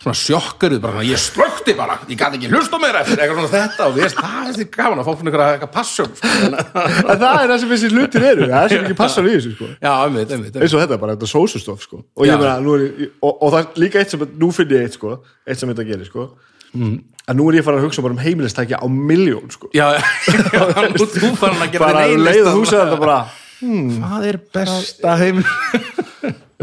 svona 0.00 0.16
sjokkaruð 0.16 0.80
bara, 0.80 0.94
svona, 0.96 1.08
ég 1.10 1.20
slökti 1.20 1.74
bara, 1.76 1.96
ég 2.08 2.16
gæti 2.16 2.38
ekki 2.38 2.48
hlust 2.48 2.72
á 2.72 2.78
meira 2.80 3.02
eftir 3.02 3.20
eitthvað 3.20 3.42
svona 3.42 3.50
þetta 3.52 3.88
og 3.88 3.98
veist, 3.98 4.20
það 4.20 4.46
er 4.48 4.54
því 4.56 4.66
gaman 4.76 5.02
að 5.02 5.08
fá 5.08 5.12
svona 5.12 5.32
eitthvað, 5.46 5.72
passjón 5.74 6.14
sko. 6.16 6.30
en 6.40 7.20
það 7.20 7.40
er 7.42 7.50
það 7.50 7.58
sem 7.60 7.74
þessi 7.74 7.90
hlutir 7.92 8.26
eru 8.30 8.46
það 8.48 8.62
er 8.62 8.72
sem 8.72 8.86
ekki 8.86 8.96
passar 8.96 9.28
í 9.28 9.34
þessu 9.34 9.52
sko. 9.58 9.68
Já, 9.74 9.90
einmitt, 9.92 10.32
einmitt, 10.36 10.56
eins 10.56 10.76
og 10.76 10.84
þetta 10.84 11.00
bara, 11.02 11.18
þetta 11.18 11.30
sósustof 11.34 11.84
sko. 11.84 12.00
og, 12.00 12.24
meina, 12.24 12.54
er 12.56 13.10
og, 13.20 13.34
og 13.34 13.52
það 13.52 13.60
er 13.60 13.84
líka 13.84 14.00
eitt 14.00 14.16
sem 14.16 14.24
nú 14.40 14.50
finn 14.56 14.72
ég 14.72 14.88
eitt, 14.88 14.96
sko, 14.96 15.18
eitt 15.44 15.60
sem 15.60 15.74
þetta 15.74 15.88
gerir 15.92 16.08
sko. 16.08 16.30
Mm. 16.70 16.96
en 17.26 17.34
nú 17.36 17.50
er 17.50 17.58
ég 17.58 17.64
farin 17.66 17.82
að 17.82 17.88
hugsa 17.88 18.02
bara 18.06 18.14
um 18.14 18.24
heimilistækja 18.24 18.80
á 18.80 18.86
miljón 18.88 19.52
sko. 19.52 19.68
Já, 19.76 19.98
þú 20.96 21.34
farin 21.36 21.60
að 21.60 21.76
gera 21.76 21.84
bara 21.84 22.08
þér 22.08 22.24
leið 22.24 22.36
einlista 22.40 22.52
og 22.54 22.56
þú 22.56 22.68
segir 22.70 22.84
þetta 22.86 23.04
bara 23.04 23.20
Hvað 23.60 24.22
er 24.30 24.38
besta 24.54 25.16
heim 25.20 25.42
Þetta 25.44 25.80
er 25.82 25.99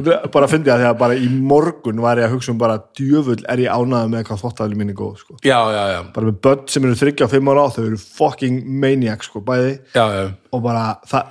bara 0.06 0.46
að 0.46 0.51
fyndi 0.51 0.70
að 0.70 0.82
því 0.82 0.88
að 0.88 0.98
bara 1.00 1.16
í 1.18 1.27
morgun 1.34 2.01
var 2.04 2.20
ég 2.22 2.27
að 2.27 2.36
hugsa 2.36 2.51
um 2.54 2.60
bara 2.62 2.77
djöfull 2.98 3.39
er 3.50 3.62
ég 3.63 3.74
ánægð 3.74 4.12
með 4.12 4.25
hvað 4.27 4.42
þvóttafæli 4.44 4.77
mín 4.77 4.92
er 4.92 4.98
góð 4.98 5.16
sko. 5.24 5.38
Já, 5.42 5.58
já, 5.74 5.84
já, 5.94 6.00
bara 6.13 6.30
með 6.30 6.36
börn 6.46 6.68
sem 6.70 6.86
eru 6.86 6.98
35 7.00 7.50
ára 7.54 7.63
á 7.66 7.68
þau 7.74 7.82
eru 7.86 7.98
fucking 8.01 8.60
maniac 8.84 9.25
sko, 9.25 9.42
bæði. 9.48 9.72
Já, 9.96 10.04
já. 10.13 10.27
og 10.54 10.62
bara 10.66 10.84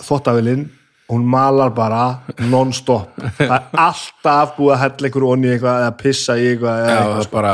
þvóttafælin 0.02 0.64
hún 1.12 1.28
malar 1.30 1.70
bara 1.76 2.02
non-stop. 2.50 3.14
Það 3.38 3.54
er 3.54 3.68
alltaf 3.86 4.56
búið 4.56 4.74
að 4.74 4.82
hella 4.82 5.10
einhver 5.10 5.26
onni 5.28 5.52
eitthvað 5.52 5.84
eða 5.84 5.92
pissa 6.00 6.36
í 6.38 6.48
eitthvað, 6.50 7.20
bara 7.30 7.52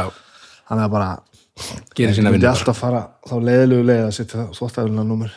þannig 0.71 0.87
að 0.87 0.95
bara 0.95 1.11
gerir 1.93 2.09
ég 2.09 2.17
sína 2.17 2.33
vinnu. 2.33 3.03
þá 3.29 3.35
leiðilegu 3.37 3.89
leið 3.91 4.07
að 4.07 4.15
setja 4.17 4.47
þvóttafælina 4.57 5.05
númer. 5.05 5.37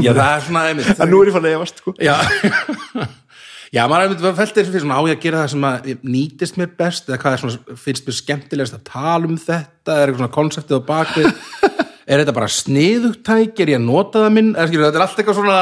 Já, 0.00 0.12
það 0.12 0.28
er 0.34 0.44
svona 0.44 0.66
en 0.72 1.10
nú 1.10 1.22
er 1.22 1.30
ég 1.30 1.34
fann 1.38 1.48
að 1.48 1.56
efast 1.56 1.80
sko. 1.80 1.96
Já 2.00 2.14
Já, 3.68 3.82
maður 3.84 4.14
er 4.14 4.30
að 4.30 4.38
felta 4.38 4.60
þessu 4.60 4.72
fyrir 4.72 4.84
svona 4.84 4.96
á 4.96 5.02
ég 5.10 5.18
að 5.18 5.24
gera 5.26 5.42
það 5.42 5.50
sem 5.52 5.66
að 5.68 5.88
nýtist 6.08 6.56
mér 6.60 6.70
best 6.78 7.10
eða 7.10 7.18
hvað 7.20 7.34
er 7.34 7.42
svona, 7.42 7.76
finnst 7.82 8.06
mér 8.06 8.16
skemmtilegast 8.16 8.78
að 8.78 8.86
tala 8.88 9.28
um 9.28 9.36
þetta, 9.36 9.92
er 9.92 10.04
eitthvað 10.06 10.22
svona 10.22 10.36
konseptið 10.38 10.80
á 10.80 10.88
bakvið? 10.88 11.30
Er 12.08 12.22
þetta 12.22 12.32
bara 12.32 12.46
sniðugtæk 12.48 13.58
er 13.60 13.70
ég 13.74 13.76
að 13.76 13.84
nota 13.84 14.22
það 14.22 14.30
minn, 14.32 14.46
er, 14.56 14.70
skilur, 14.70 14.86
þetta 14.86 14.96
er 14.96 15.02
allt 15.04 15.18
eitthvað 15.20 15.36
svona 15.36 15.56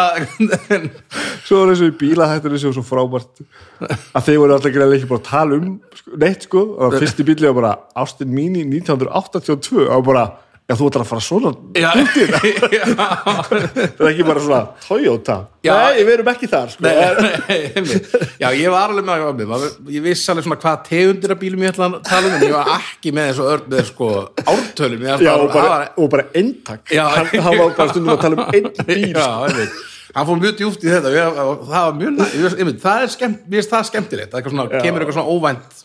svo 1.49 1.63
er 1.65 1.73
þessu 1.73 1.89
í 1.91 1.95
bílahættunni 1.99 2.61
sem 2.63 2.71
var 2.71 2.77
svo 2.77 2.85
frábært 2.87 3.41
að 3.83 4.29
þeir 4.29 4.39
voru 4.45 4.55
alltaf 4.55 4.71
ekki 4.71 4.85
ekki 4.85 5.09
bara 5.11 5.19
að 5.19 5.27
tala 5.27 5.59
um 5.59 5.73
sko, 5.99 6.13
neitt 6.23 6.47
sko, 6.47 6.63
og 6.79 6.95
fyrsti 7.01 7.27
bíli 7.27 7.49
var 7.49 7.57
bara 7.59 7.73
Austin 7.99 8.31
Mini 8.31 8.63
1982 8.63 9.89
og 9.89 10.07
bara, 10.07 10.23
já 10.67 10.75
þú 10.75 10.87
ætlar 10.91 11.05
að 11.05 11.11
fara 11.13 11.23
svona 11.23 11.51
Já, 11.79 11.91
já, 12.77 12.87
það 12.91 13.53
er 13.55 14.09
ekki 14.11 14.25
bara 14.27 14.41
svona 14.43 14.61
Toyota 14.87 15.37
Já. 15.67 15.73
nei, 15.75 16.01
við 16.07 16.13
erum 16.17 16.29
ekki 16.31 16.47
þar 16.51 16.69
sko. 16.71 16.83
Nei, 16.87 17.57
einmitt. 17.75 18.05
Já, 18.39 18.49
ég 18.55 18.71
var 18.71 18.93
alveg 18.93 19.07
með 19.09 19.25
að 19.27 19.41
maður, 19.51 19.73
ég 19.95 20.05
vissi 20.05 20.29
alveg 20.31 20.47
svona 20.47 20.59
hvað 20.63 20.85
tegundir 20.87 21.35
af 21.35 21.41
bílum 21.43 21.65
ég 21.67 21.73
ætla 21.75 21.89
að 21.91 21.97
tala 22.07 22.29
um 22.31 22.37
en 22.37 22.45
ég 22.47 22.55
var 22.55 22.71
ekki 22.77 23.13
með 23.17 23.31
þessu 23.33 23.47
örn 23.55 23.67
með 23.73 23.83
sko 23.93 24.11
ártölum 24.55 25.07
ég 25.09 25.25
já, 25.27 25.33
og 25.35 25.49
bara, 25.51 25.57
það 25.57 25.73
var- 25.75 25.91
og 26.05 26.11
bara 26.17 26.27
eintak 26.43 26.95
Já. 26.95 27.05
hann, 27.17 27.31
var 27.47 27.75
bara 27.81 27.89
stundum 27.95 28.15
að 28.15 28.23
tala 28.27 28.39
um 28.39 28.45
einn 28.51 28.71
bíl 28.91 29.09
Já, 29.11 29.27
sko. 29.27 29.49
einmitt. 29.51 29.81
hann 30.17 30.29
fór 30.31 30.41
mjög 30.45 30.57
djúpt 30.63 30.87
í 30.87 30.93
þetta 30.95 31.15
ég, 31.17 31.41
það 31.41 31.89
var 31.89 31.99
mjög 32.03 32.23
ég 32.27 32.47
veist, 32.67 32.81
það 32.87 33.07
er 33.09 33.15
skemmt, 33.17 33.43
mér 33.47 33.59
finnst 33.63 33.75
það 33.75 33.89
skemmtilegt 33.91 34.35
það 34.35 34.43
er 34.43 34.55
svona, 34.55 34.69
kemur 34.87 35.03
eitthvað 35.07 35.19
svona 35.19 35.35
óvænt 35.35 35.83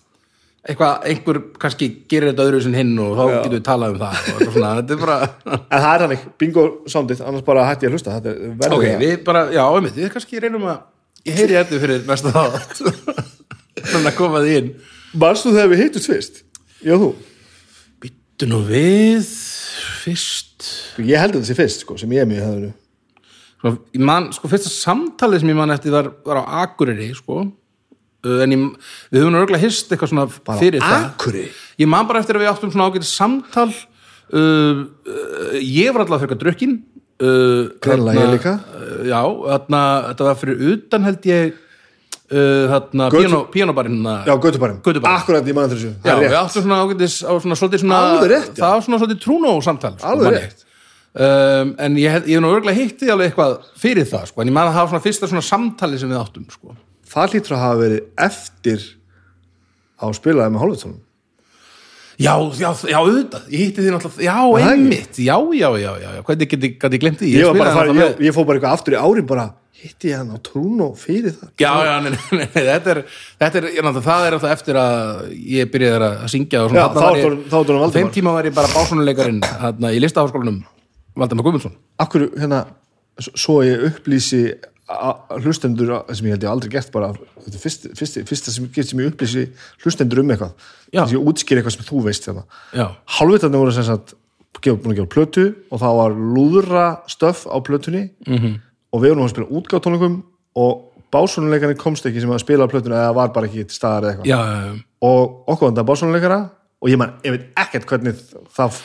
eitthvað, 0.61 1.05
einhver 1.09 1.39
kannski 1.61 1.87
gerir 2.11 2.31
þetta 2.31 2.45
öðru 2.45 2.61
sem 2.61 2.75
hinn 2.77 2.93
og 3.01 3.15
þá 3.17 3.23
getur 3.31 3.55
við 3.55 3.63
talað 3.65 3.95
um 3.95 4.01
það 4.01 4.27
og 4.31 4.53
svona, 4.53 4.73
þetta 4.77 4.93
er 4.95 5.01
bara 5.01 5.15
en 5.57 5.85
það 5.85 6.05
er 6.05 6.15
ekki, 6.15 6.31
bingo 6.43 6.65
soundið 6.91 7.23
annars 7.25 7.45
bara 7.47 7.65
hætti 7.65 7.87
ég 7.87 7.91
að 7.91 7.97
hlusta 7.97 8.17
þetta 8.17 8.33
er 8.33 8.51
verður 8.61 8.77
ok, 8.77 8.85
það. 8.85 9.01
við 9.01 9.15
bara, 9.29 9.43
já, 9.55 9.61
einmitt, 9.65 9.97
við 9.97 10.11
kannski 10.13 10.43
reynum 10.43 10.67
að 10.69 10.83
ég 11.25 11.39
heyri 11.39 11.57
þetta 11.57 11.81
fyrir 11.81 12.05
næsta 12.07 12.33
þátt. 12.35 12.81
Þannig 13.91 14.09
að 14.11 14.17
koma 14.17 14.41
því 14.43 14.57
inn. 14.59 14.69
Manstu 15.21 15.53
þegar 15.53 15.71
við 15.71 15.81
hittust 15.85 16.11
fyrst? 16.11 16.43
Já 16.85 16.93
þú, 16.99 17.09
byttu 18.03 18.49
nú 18.49 18.61
við 18.67 19.25
fyrst. 20.03 20.69
Ég 21.01 21.21
held 21.21 21.35
að 21.35 21.41
þetta 21.41 21.49
sé 21.49 21.57
fyrst 21.57 21.85
sko, 21.85 21.97
sem 21.97 22.13
ég 22.13 22.25
er 22.25 22.29
mjög 22.29 22.47
hefðu 22.47 22.71
sko, 23.61 23.71
ég 23.93 24.03
man, 24.05 24.29
sko, 24.33 24.49
fyrsta 24.49 24.71
samtalið 24.73 25.43
sem 25.43 25.51
ég 25.53 25.57
man 25.57 25.73
eftir 25.73 25.93
var, 25.93 26.09
var 26.25 26.41
á 26.41 26.65
Akureyri, 26.65 27.11
sko 27.17 27.43
en 28.21 28.51
ég, 28.53 28.65
við 29.11 29.23
höfum 29.23 29.37
örgulega 29.41 29.63
hist 29.65 29.89
eitthvað 29.91 30.11
svona 30.13 30.27
fyrir 30.59 30.83
það 30.83 31.07
Akureyri? 31.09 31.47
ég 31.81 31.89
man 31.89 32.05
bara 32.09 32.19
eftir 32.21 32.37
að 32.37 32.43
við 32.45 32.51
áttum 32.53 32.71
svona 32.73 32.89
ágætið 32.91 33.09
samtal 33.09 33.69
uh, 33.71 34.85
uh, 34.85 35.57
ég 35.57 35.89
var 35.95 36.05
allavega 36.05 36.27
fyrir 36.29 36.41
drukkin 36.45 36.75
uh, 36.77 37.71
Greinilega 37.81 38.13
þarna- 38.13 38.21
ég 38.21 38.37
líka. 38.37 38.53
já, 39.09 39.21
þarna, 39.49 39.81
þetta 40.11 40.29
var 40.29 40.39
fyrir 40.43 40.63
utan 40.75 41.07
held 41.09 41.27
ég 41.31 41.53
uh, 42.31 42.65
þarna, 42.71 43.09
pianobarinn 43.53 43.99
já, 44.29 44.33
Götubarinn, 44.45 44.81
akkurat 45.11 45.49
ég 45.51 45.57
mann 45.57 45.71
þessu 45.73 45.91
já, 45.95 46.11
Það 46.11 46.21
við 46.27 46.37
áttum 46.43 46.65
svona 46.67 46.81
ágætis 46.85 47.17
á 47.25 47.31
svona 47.41 47.57
svolítið 47.59 47.83
svona 47.85 48.01
Alveg 48.11 48.31
rétt, 48.35 48.51
já. 48.53 48.59
það 48.61 48.75
var 48.77 48.85
svona 48.87 49.01
svolítið 49.01 49.23
trúnó 49.25 49.55
samtal 49.65 49.95
sko, 49.97 50.13
Alveg 50.13 50.29
man 50.29 50.37
rétt. 50.37 50.63
um, 51.17 51.73
en 51.87 51.97
ég, 51.99 52.13
hef- 52.15 52.29
ég 52.29 52.37
hef 52.37 52.45
nú 52.45 52.53
örgulega 52.53 52.77
hitti 52.79 53.09
alveg 53.11 53.33
eitthvað 53.33 53.57
fyrir 53.81 54.07
það, 54.13 54.29
sko, 54.31 54.45
en 54.45 54.53
ég 54.53 54.55
man 54.55 54.69
að 54.69 54.77
það 54.77 54.85
var 54.85 54.93
svona 54.93 55.05
fyrsta 55.09 55.31
svona 55.33 55.45
samtali 55.49 55.99
sem 55.99 56.13
við 56.13 56.21
áttum, 56.21 56.47
sko 56.53 56.77
það 57.11 57.31
hlýtur 57.35 57.55
að 57.57 57.63
hafa 57.65 57.79
verið 57.85 58.03
eftir 58.27 58.85
á 60.01 60.05
spilaði 60.17 60.53
með 60.55 60.63
hálfutónum 60.65 60.99
Já, 62.21 62.35
já, 62.53 62.67
já, 62.85 62.97
auðvitað, 63.01 63.45
ég 63.49 63.61
hitti 63.65 63.81
því 63.81 63.91
náttúrulega, 63.95 64.25
já, 64.27 64.67
einmitt, 64.69 65.15
já, 65.25 65.35
já, 65.57 65.69
já, 65.81 65.91
já, 66.03 66.09
já, 66.17 66.21
hvernig 66.27 66.49
get 66.51 66.65
ég, 66.67 66.73
get 66.83 66.93
ég 66.93 67.01
glemt 67.01 67.17
því? 67.21 67.29
ég, 67.33 67.47
spilaði 67.49 67.73
fara, 67.79 67.95
ég, 67.97 68.19
ég 68.27 68.35
fór 68.35 68.45
bara 68.45 68.59
eitthvað 68.59 68.75
aftur 68.77 68.93
í 68.93 68.99
árin 68.99 69.25
bara, 69.31 69.45
hitti 69.81 70.11
ég 70.11 70.19
hann 70.19 70.35
á 70.35 70.37
Trúnó 70.45 70.89
fyrir 71.01 71.33
það? 71.33 71.49
Já, 71.63 71.71
já, 71.87 71.93
nei, 72.05 72.11
nei, 72.13 72.35
nei, 72.43 72.45
þetta 72.67 72.93
er, 72.93 72.99
þetta 73.41 73.61
er, 73.63 73.67
ég 73.73 73.87
það 74.05 74.27
er 74.27 74.37
alltaf 74.37 74.53
eftir 74.53 74.79
að 74.83 75.23
ég 75.55 75.71
byrjaði 75.73 76.11
að 76.11 76.29
syngja 76.35 76.61
og 76.67 76.75
Já, 76.77 76.83
svona, 76.83 76.91
þá 76.91 76.99
þarna 76.99 77.07
var 77.07 77.17
ég- 77.23 77.47
þá 77.47 77.57
orðinn 77.63 77.81
Valdimar. 77.81 77.95
Þeim 77.97 78.13
tíma 78.19 78.35
var 78.37 78.49
ég 78.51 78.57
bara 78.59 78.73
básunuleikarinn, 78.75 79.41
í 79.97 80.03
listaháskólanum, 80.05 80.61
Valdemar 81.23 81.47
Guðmundsson. 81.47 81.73
akkur 82.05 82.27
hérna, 82.37 82.61
svo 83.33 83.57
ég 83.65 83.87
upplýsi 83.89 84.43
hlustendur 85.41 85.93
sem 86.11 86.27
ég 86.27 86.35
held 86.35 86.45
ég 86.45 86.51
aldrei 86.51 86.71
gert 86.73 86.91
bara 86.93 87.11
þetta 87.13 87.53
er 87.55 87.61
fyrst, 87.61 87.87
fyrst, 87.97 88.19
fyrsta 88.29 88.53
sem, 88.53 88.67
sem 88.75 89.01
ég 89.01 89.11
upplýsi 89.11 89.45
hlustendur 89.83 90.21
um 90.23 90.33
eitthvað 90.33 90.53
þess 90.91 91.05
að 91.05 91.15
ég 91.15 91.29
útskýri 91.31 91.61
eitthvað 91.61 91.77
sem 91.77 91.87
þú 91.87 92.03
veist 92.07 92.27
hérna. 92.27 92.43
Já, 92.75 92.87
hálfvitarnir 93.17 93.63
voru 93.63 93.75
sem 93.75 93.87
sagt 93.87 94.15
búin 94.61 94.93
að 94.93 94.99
gefa 94.99 95.13
plötu 95.15 95.45
og 95.71 95.81
það 95.81 95.99
var 96.01 96.17
lúðra 96.35 96.85
stöf 97.09 97.45
á 97.47 97.57
plötunni 97.65 98.09
-hmm. 98.27 98.55
og 98.91 99.01
við 99.01 99.13
vorum 99.13 99.25
að 99.25 99.33
spila 99.33 99.53
útgáðtónleikum 99.57 100.23
og 100.55 100.91
básónuleikarinn 101.11 101.77
komst 101.77 102.05
ekki 102.05 102.21
sem 102.21 102.31
að 102.31 102.43
spila 102.43 102.67
á 102.67 102.71
plötuna 102.71 102.95
eða 102.95 103.15
var 103.15 103.33
bara 103.33 103.47
ekki 103.47 103.65
til 103.67 103.75
staðar 103.75 104.03
eða 104.03 104.11
eitthvað 104.11 104.27
já, 104.27 104.37
já, 104.37 104.59
já. 104.65 104.83
og 105.01 105.43
okkur 105.47 105.67
vantar 105.67 105.87
básónuleikara 105.87 106.49
og 106.81 106.89
ég 106.89 106.97
man, 106.97 107.13
ég 107.23 107.31
veit 107.35 107.45
ekkert 107.55 107.87
hvernig 107.89 108.15
það 108.55 108.81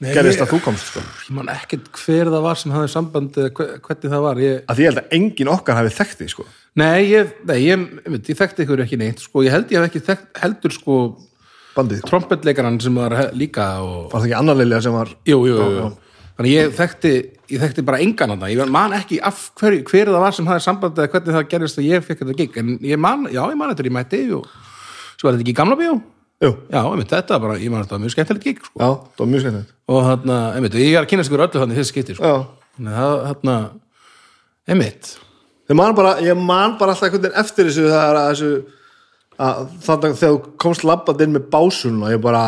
Nei, 0.00 0.10
gerðist 0.12 0.36
ég- 0.38 0.44
að 0.44 0.50
þú 0.52 0.58
komst 0.66 0.90
sko. 0.90 1.00
ég 1.00 1.34
man 1.38 1.48
ekkert 1.48 1.86
hver 1.96 2.28
það 2.28 2.42
var 2.44 2.58
sem 2.60 2.72
hafði 2.72 2.90
samband 2.92 3.36
eða 3.40 3.50
hve- 3.56 3.78
hvernig 3.80 4.10
það 4.12 4.22
var. 4.26 4.36
Ég, 4.44 4.58
að 4.68 4.76
því 4.76 4.82
ég 4.84 4.90
held 4.90 5.00
að 5.00 5.14
engin 5.16 5.48
okkar 5.48 5.76
hafi 5.78 5.92
þekkt 5.96 6.18
því 6.20 6.28
sko. 6.34 6.44
nei, 6.76 7.06
ég, 7.08 7.30
nei 7.48 7.56
ég, 7.64 7.86
ég, 8.04 8.20
ég 8.28 8.36
þekkti 8.36 8.66
ykkur 8.66 8.82
ekki 8.84 8.98
neitt 9.00 9.20
sko, 9.24 9.40
ég 9.42 9.50
held 9.54 9.70
ég 9.72 9.80
hef 9.80 9.88
ekki 9.88 10.02
þekkt, 10.04 10.26
heldur 10.42 10.72
sko 10.76 10.96
bandið, 11.76 12.02
trompetleikaran 12.08 12.80
sem 12.80 12.94
var 12.94 13.10
líka 13.32 13.80
og, 13.80 14.10
var 14.12 14.20
það 14.20 14.26
ekki 14.28 14.38
annar 14.38 14.56
lilja 14.56 14.82
sem 14.82 14.92
var 14.92 15.08
jú, 15.24 15.38
jú, 15.48 15.56
jú, 15.56 15.70
jú. 15.80 15.88
þannig 16.36 16.52
ég 16.52 16.74
þekkti 16.76 17.12
ég 17.48 17.60
þekkti 17.64 17.84
bara 17.84 17.98
engan 18.04 18.30
að 18.36 18.40
það, 18.44 18.52
ég 18.56 18.68
man 18.76 18.92
ekki 18.92 19.20
af 19.22 19.40
hver, 19.60 19.78
hver 19.88 20.06
það 20.12 20.20
var 20.20 20.32
sem 20.36 20.46
hafði 20.46 20.64
samband 20.66 20.96
eða 21.00 21.08
hvernig 21.14 21.36
það 21.36 21.48
gerðist 21.54 21.78
að 21.80 21.88
ég 21.88 22.04
fekk 22.04 22.18
þetta 22.24 22.36
gig, 22.36 22.56
en 22.60 22.78
ég 22.84 22.98
man, 23.00 23.24
já, 23.32 23.40
ég 23.48 23.56
man 23.56 23.72
þetta 23.72 23.88
ég 23.88 23.96
mætti 23.96 24.20
og 24.36 24.44
svo 25.16 25.28
var 25.30 25.36
þetta 25.38 25.44
ekki 25.46 25.54
í 25.56 25.60
gamla 25.60 25.76
bíó 25.80 25.96
Jú, 26.44 26.50
já, 26.68 26.80
einmitt, 26.82 27.12
þetta 27.12 27.38
bara, 27.40 27.56
ég 27.62 27.72
man 27.72 27.84
þetta 27.84 27.96
var 27.96 28.02
mjög 28.04 28.12
skemmtilegt 28.16 28.44
gig 28.44 28.58
sko. 28.60 28.76
já, 28.76 28.88
það 29.16 29.22
var 29.22 29.30
mjög 29.32 29.44
skemmtilegt. 29.46 29.76
Og 29.88 30.02
þarna, 30.04 30.40
einmitt, 30.56 30.80
ég 30.82 30.96
er 30.96 31.06
að 31.06 31.12
kynast 31.12 31.30
ykkur 31.32 31.46
öllu 31.46 31.62
þannig 31.62 31.80
þessi 31.80 31.94
skipti, 31.94 32.16
sko. 32.18 32.34
Þannig 32.76 32.98
að 33.06 33.14
þarna 33.28 33.56
einmitt, 34.66 35.14
Ég 35.66 35.74
man 35.74 35.94
bara, 35.98 36.14
ég 36.22 36.38
man 36.38 36.76
bara 36.78 36.94
alltaf 36.94 37.08
einhvern 37.08 37.24
veginn 37.26 37.40
eftir 37.42 37.66
þessu 37.66 37.88
það 37.90 38.04
er 38.04 38.18
að 38.20 38.28
þessu 38.30 38.50
að 39.36 39.62
þannig 39.82 40.12
að 40.12 40.20
þegar 40.20 40.34
þú 40.36 40.52
komst 40.62 40.84
labbað 40.86 41.22
inn 41.24 41.34
með 41.34 41.48
básun 41.52 41.96
og 42.06 42.12
ég 42.12 42.20
bara 42.22 42.42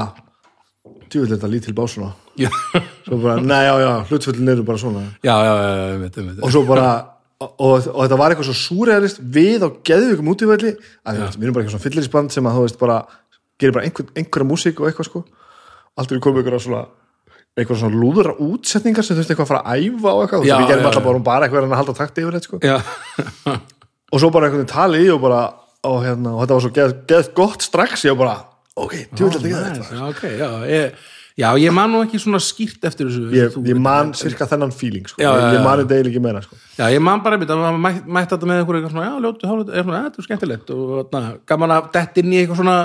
djúvill 1.11 1.33
þetta 1.35 1.51
lítil 1.51 1.75
básuna 1.77 2.13
já, 2.39 2.51
svo 3.09 3.19
bara, 3.25 3.41
nei 3.43 3.63
já 3.67 3.73
já, 3.83 3.91
hlutföllin 4.13 4.53
eru 4.55 4.67
bara 4.69 4.79
svona. 4.79 5.03
Já, 5.27 5.35
já, 5.35 5.51
já, 5.51 5.73
einmitt, 5.97 6.19
einmitt. 6.21 6.43
Og 6.47 6.55
svo 6.55 6.63
bara 6.69 6.89
og, 7.43 7.51
og, 7.59 7.89
og 7.91 8.01
þetta 8.05 8.21
var 8.21 8.35
eitthvað 8.35 8.51
svo 8.53 8.59
súrealist 8.61 9.19
við 9.19 9.67
á 9.67 9.69
geðvikum 9.91 10.31
við, 10.31 10.47
við 10.55 10.71
erum 11.11 11.35
bara 11.35 11.65
eitthvað 11.65 11.75
svona 11.75 11.87
fyllirisband 11.89 12.35
sem 12.35 12.47
að 12.47 12.61
þú 12.61 12.67
veist 12.69 12.79
bara 12.79 13.01
gerir 13.59 13.77
bara 13.77 13.85
einhver, 13.89 14.09
einhverja 14.17 14.49
músík 14.49 14.81
og 14.81 14.91
eitthvað 14.91 15.11
sko. 15.11 15.25
Allt 15.99 16.13
er 16.15 16.25
komið 16.25 16.45
einhverja 16.45 16.65
svona 16.67 16.85
einhverja 17.59 17.83
svona 17.83 17.99
lúðura 17.99 18.35
útsetningar 18.39 19.07
sem 19.07 19.17
þú 19.17 19.23
veist 19.23 19.33
eitthvað 19.33 19.49
að 19.49 19.53
fara 19.53 19.63
að 19.67 19.87
æfa 19.89 20.13
og 20.13 20.25
eitthvað, 20.25 20.47
Já, 20.47 20.55
og 20.55 20.63
við 20.63 20.71
gerum 20.73 20.85
já, 20.85 20.89
alltaf 20.91 21.07
bara, 21.09 21.23
bara 21.29 21.49
eitthvað 21.49 21.67
að 21.67 21.81
halda 21.81 21.97
takti 21.99 22.25
yfir 22.25 22.39
þetta 22.39 22.51
sko. 22.51 23.57
Og 24.09 24.23
svo 24.23 24.31
bara 24.33 24.47
einhvern 24.49 24.63
veginn 24.63 24.71
tali 24.73 25.03
í 25.05 25.09
og 25.13 25.19
bara 25.21 25.41
og, 25.85 25.99
hérna, 26.05 26.33
og 26.35 26.43
þetta 26.43 26.57
var 26.57 26.65
svo 26.65 26.73
geð, 26.79 26.95
geð 27.11 27.31
gott 27.37 27.65
strax 27.67 28.07
ég 28.07 28.15
var 28.15 28.21
bara, 28.23 28.37
ok, 28.81 28.95
djúvill 29.13 29.35
þetta 29.37 29.51
geð 29.53 29.83
þetta 29.83 30.07
ok, 30.09 30.23
já 30.39 30.49
ég, 30.71 31.03
já, 31.43 31.49
ég 31.61 31.75
man 31.77 31.93
nú 31.93 32.01
ekki 32.07 32.21
svona 32.23 32.41
skýrt 32.43 32.89
eftir 32.89 33.11
þessu 33.11 33.29
ég, 33.37 33.59
ég 33.69 33.83
man 33.85 34.15
cirka 34.19 34.49
þennan 34.49 34.73
feeling 34.75 35.05
sko. 35.11 35.21
Já, 35.23 35.29
ég 35.37 35.59
já. 35.59 35.63
man 35.67 35.83
þetta 35.83 35.99
eiginlega 35.99 36.15
ekki 36.15 36.25
meira 36.25 36.43
sko. 36.47 36.59
já, 36.79 36.87
ég 36.95 37.05
man 37.05 37.23
bara 37.27 37.37
einmitt 37.39 37.53
að 37.53 37.63
maður 37.63 37.85
mætt, 37.85 38.09
mætt 38.17 38.33
þetta 38.33 38.51
með 38.51 38.65
svona, 38.89 39.07
já, 39.07 39.13
ljótu, 39.27 39.51
hálfut, 39.51 39.75
er 39.75 39.87
svona, 39.87 40.01
"Ja, 40.01 40.09
þetta 40.09 40.23
er 40.23 40.29
skemmtilegt. 40.29 40.75
Og 40.75 41.13
þarna, 41.13 41.37
gaman 41.53 41.77
að 41.77 41.93
dett 41.99 42.19
inn 42.23 42.33
í 42.33 42.41
eitthvað 42.41 42.63
svona 42.63 42.79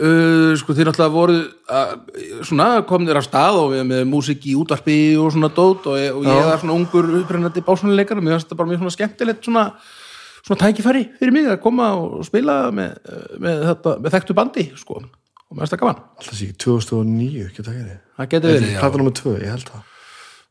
uh, 0.00 0.52
sko, 0.58 0.76
þið 0.76 0.88
náttúrulega 0.88 1.12
voru 1.12 1.38
uh, 1.42 1.94
svona, 2.46 2.68
komnir 2.88 3.18
af 3.18 3.26
stað 3.26 3.58
og 3.60 3.72
við 3.74 3.82
með 3.90 4.04
músík 4.10 4.46
í 4.48 4.54
útvarpi 4.58 4.98
og 5.20 5.32
svona 5.34 5.50
dót 5.52 5.88
og, 5.90 5.98
og 5.98 6.28
ég 6.28 6.46
var 6.48 6.62
svona 6.62 6.76
ungur 6.76 7.10
upprennandi 7.20 7.64
básunuleikar 7.66 8.20
og 8.20 8.26
mér 8.26 8.36
finnst 8.36 8.48
þetta 8.48 8.60
bara 8.60 8.72
mjög 8.72 8.82
svona 8.82 8.96
skemmtilegt 8.96 9.48
svona, 9.48 9.64
svona 10.40 10.60
tækifæri 10.62 11.04
fyrir 11.18 11.36
mig 11.36 11.50
að 11.50 11.60
koma 11.64 11.92
og 11.98 12.22
spila 12.28 12.58
með, 12.74 12.96
með, 13.42 13.66
þetta, 13.70 13.96
með 14.04 14.16
þekktu 14.16 14.38
bandi 14.38 14.66
sko, 14.80 15.02
og 15.02 15.52
mér 15.56 15.64
finnst 15.64 15.76
það 15.76 15.84
gaman. 15.84 16.04
Alltaf 16.18 16.38
sé 16.38 16.48
ekki 16.48 16.60
2009, 16.66 17.46
ekki 17.50 17.66
það 17.66 17.80
gerði 17.80 17.98
það 18.16 18.32
getur 18.36 18.56
verið, 18.56 18.78
plata 18.78 19.02
nummer 19.02 19.18
2, 19.18 19.36
ég 19.42 19.52
held 19.56 19.68
það. 19.72 19.90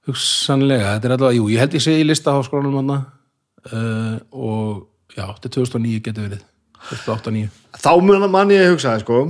Hugsanlega, 0.10 0.94
þetta 0.96 1.08
er 1.08 1.18
allavega, 1.18 1.38
jú, 1.38 1.50
ég 1.54 1.62
held 1.62 1.76
ég 1.78 1.84
sé 1.86 1.98
í 2.02 2.06
listaháskólanum 2.08 2.80
hann 2.82 2.96
uh, 2.98 4.16
og 4.34 4.88
já, 5.14 5.28
þetta 5.28 5.52
er 5.52 5.54
2009 5.60 6.00
getur 6.08 6.26
verið 6.26 6.48
2008-2009 6.90 7.50
þá 7.82 7.92
mun 8.04 8.26
man 8.34 8.52
ég 8.52 8.66
að 8.66 8.74
hugsa 8.74 8.98
sko. 9.02 9.22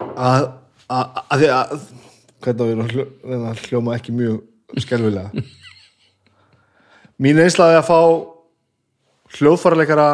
Að 0.00 0.48
að 0.90 1.40
því 1.42 1.48
að 1.54 1.74
hvernig 2.40 2.66
við 2.66 2.70
erum 2.72 2.84
að 2.84 2.92
hljó- 2.94 3.10
reyna 3.30 3.50
að 3.52 3.62
hljóma 3.68 3.94
ekki 3.98 4.14
mjög 4.16 4.80
skelfilega? 4.82 5.44
Mín 7.20 7.38
einslaði 7.42 7.76
að 7.78 7.88
fá 7.90 8.00
hljóðfæraleikara 9.36 10.08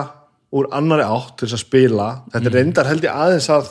úr 0.57 0.69
annari 0.77 1.05
átt 1.07 1.37
til 1.39 1.49
þess 1.49 1.57
að 1.59 1.63
spila 1.65 2.07
þetta 2.33 2.51
er 2.51 2.55
reyndar 2.57 2.89
held 2.91 3.07
ég 3.07 3.17
aðeins 3.25 3.49
að 3.53 3.71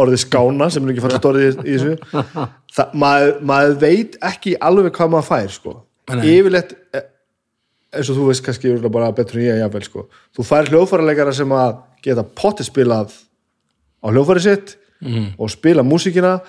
orðið 0.00 0.20
skána 0.24 0.68
sem 0.72 0.84
er 0.86 0.94
ekki 0.94 1.04
fara 1.04 1.20
orðið 1.30 1.60
í, 1.62 1.76
þessu. 1.76 1.94
Það, 2.76 2.94
maður, 3.02 3.32
maður 3.52 3.76
veit 3.82 4.16
ekki 4.24 4.54
alveg 4.64 4.94
hvað 4.96 5.12
maður 5.12 5.28
fær 5.28 5.50
sko. 5.52 5.74
Yfirleitt 6.16 6.72
eh, 6.96 7.04
eins 7.92 8.08
og 8.10 8.16
þú 8.16 8.26
veist 8.30 8.44
kannski 8.46 8.72
bara 8.88 9.12
betur 9.12 9.38
en 9.40 9.44
ég 9.46 9.60
jafnvel 9.62 9.84
sko. 9.84 10.06
þú 10.36 10.44
fær 10.48 10.70
hljóðfæraleikara 10.70 11.34
sem 11.34 11.48
að 11.48 11.76
geta 12.02 12.22
potti 12.24 12.64
spilað 12.64 13.12
á 14.02 14.06
hljóðfæri 14.10 14.40
sitt 14.42 14.76
Mhm. 15.02 15.34
og 15.38 15.50
spila 15.50 15.82
músíkina 15.82 16.40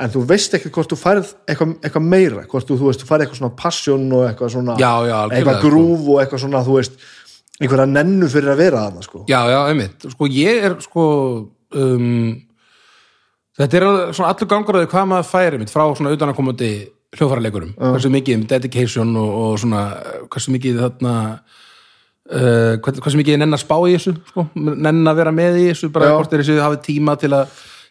en 0.00 0.10
þú 0.10 0.22
veist 0.26 0.54
ekki 0.54 0.70
hvort 0.70 0.88
þú 0.88 0.96
færð 0.96 1.34
eitthvað, 1.46 1.74
eitthvað 1.82 2.02
meira 2.08 2.44
hvort 2.48 2.66
þú, 2.66 2.78
þú 2.78 2.86
veist, 2.88 3.00
þú 3.02 3.06
færð 3.10 3.22
eitthvað 3.26 3.38
svona 3.42 3.56
passion 3.56 4.12
og 4.12 4.22
eitthvað 4.30 4.50
svona 4.54 4.76
Já, 4.78 4.92
já, 5.06 5.28
eitthvað 5.28 5.58
sko. 5.58 5.68
grúf 5.68 6.08
og 6.08 6.20
eitthvað 6.22 6.40
svona, 6.40 6.64
þú 6.64 6.76
veist 6.78 6.92
einhverja 7.60 7.86
nennu 7.92 8.28
fyrir 8.30 8.52
að 8.54 8.56
vera 8.56 8.78
þarna 8.90 9.02
sko. 9.02 9.24
Já, 9.28 9.40
já, 9.50 9.60
einmitt, 9.68 10.06
sko 10.12 10.24
ég 10.30 10.64
er 10.64 10.76
sko 10.80 11.50
um, 11.74 12.42
þetta 13.58 13.74
er 13.74 14.12
svona 14.14 14.30
allur 14.32 14.48
gangur 14.48 14.74
að 14.78 14.86
hvað 14.88 15.08
maður 15.10 15.28
færi 15.28 15.58
mitt 15.58 15.70
frá 15.74 15.84
svona 15.96 16.14
utanakomandi 17.08 17.16
hljófaraleikurum 17.18 17.70
hversu 17.78 18.10
mikið 18.12 18.36
um 18.36 18.46
dedication 18.50 19.16
og, 19.16 19.30
og 19.42 19.58
svona 19.62 19.82
hversu 20.28 20.52
mikið 20.52 20.80
þarna 20.82 21.14
uh, 22.32 22.76
hversu, 22.84 23.16
mikið 23.16 23.38
nenn 23.40 23.56
að 23.56 23.62
spá 23.64 23.76
í 23.88 23.94
þessu 23.96 24.14
sko, 24.28 24.44
nenn 24.54 25.08
að 25.08 25.16
vera 25.22 25.32
með 25.32 25.56
í 25.62 25.66
þessu 25.70 25.90
bara 25.94 26.10
hvort 26.18 26.32
er 26.36 26.42
þessu 26.44 26.60
hafið 26.60 26.82
tíma 26.84 27.16
til 27.20 27.32
að 27.32 27.48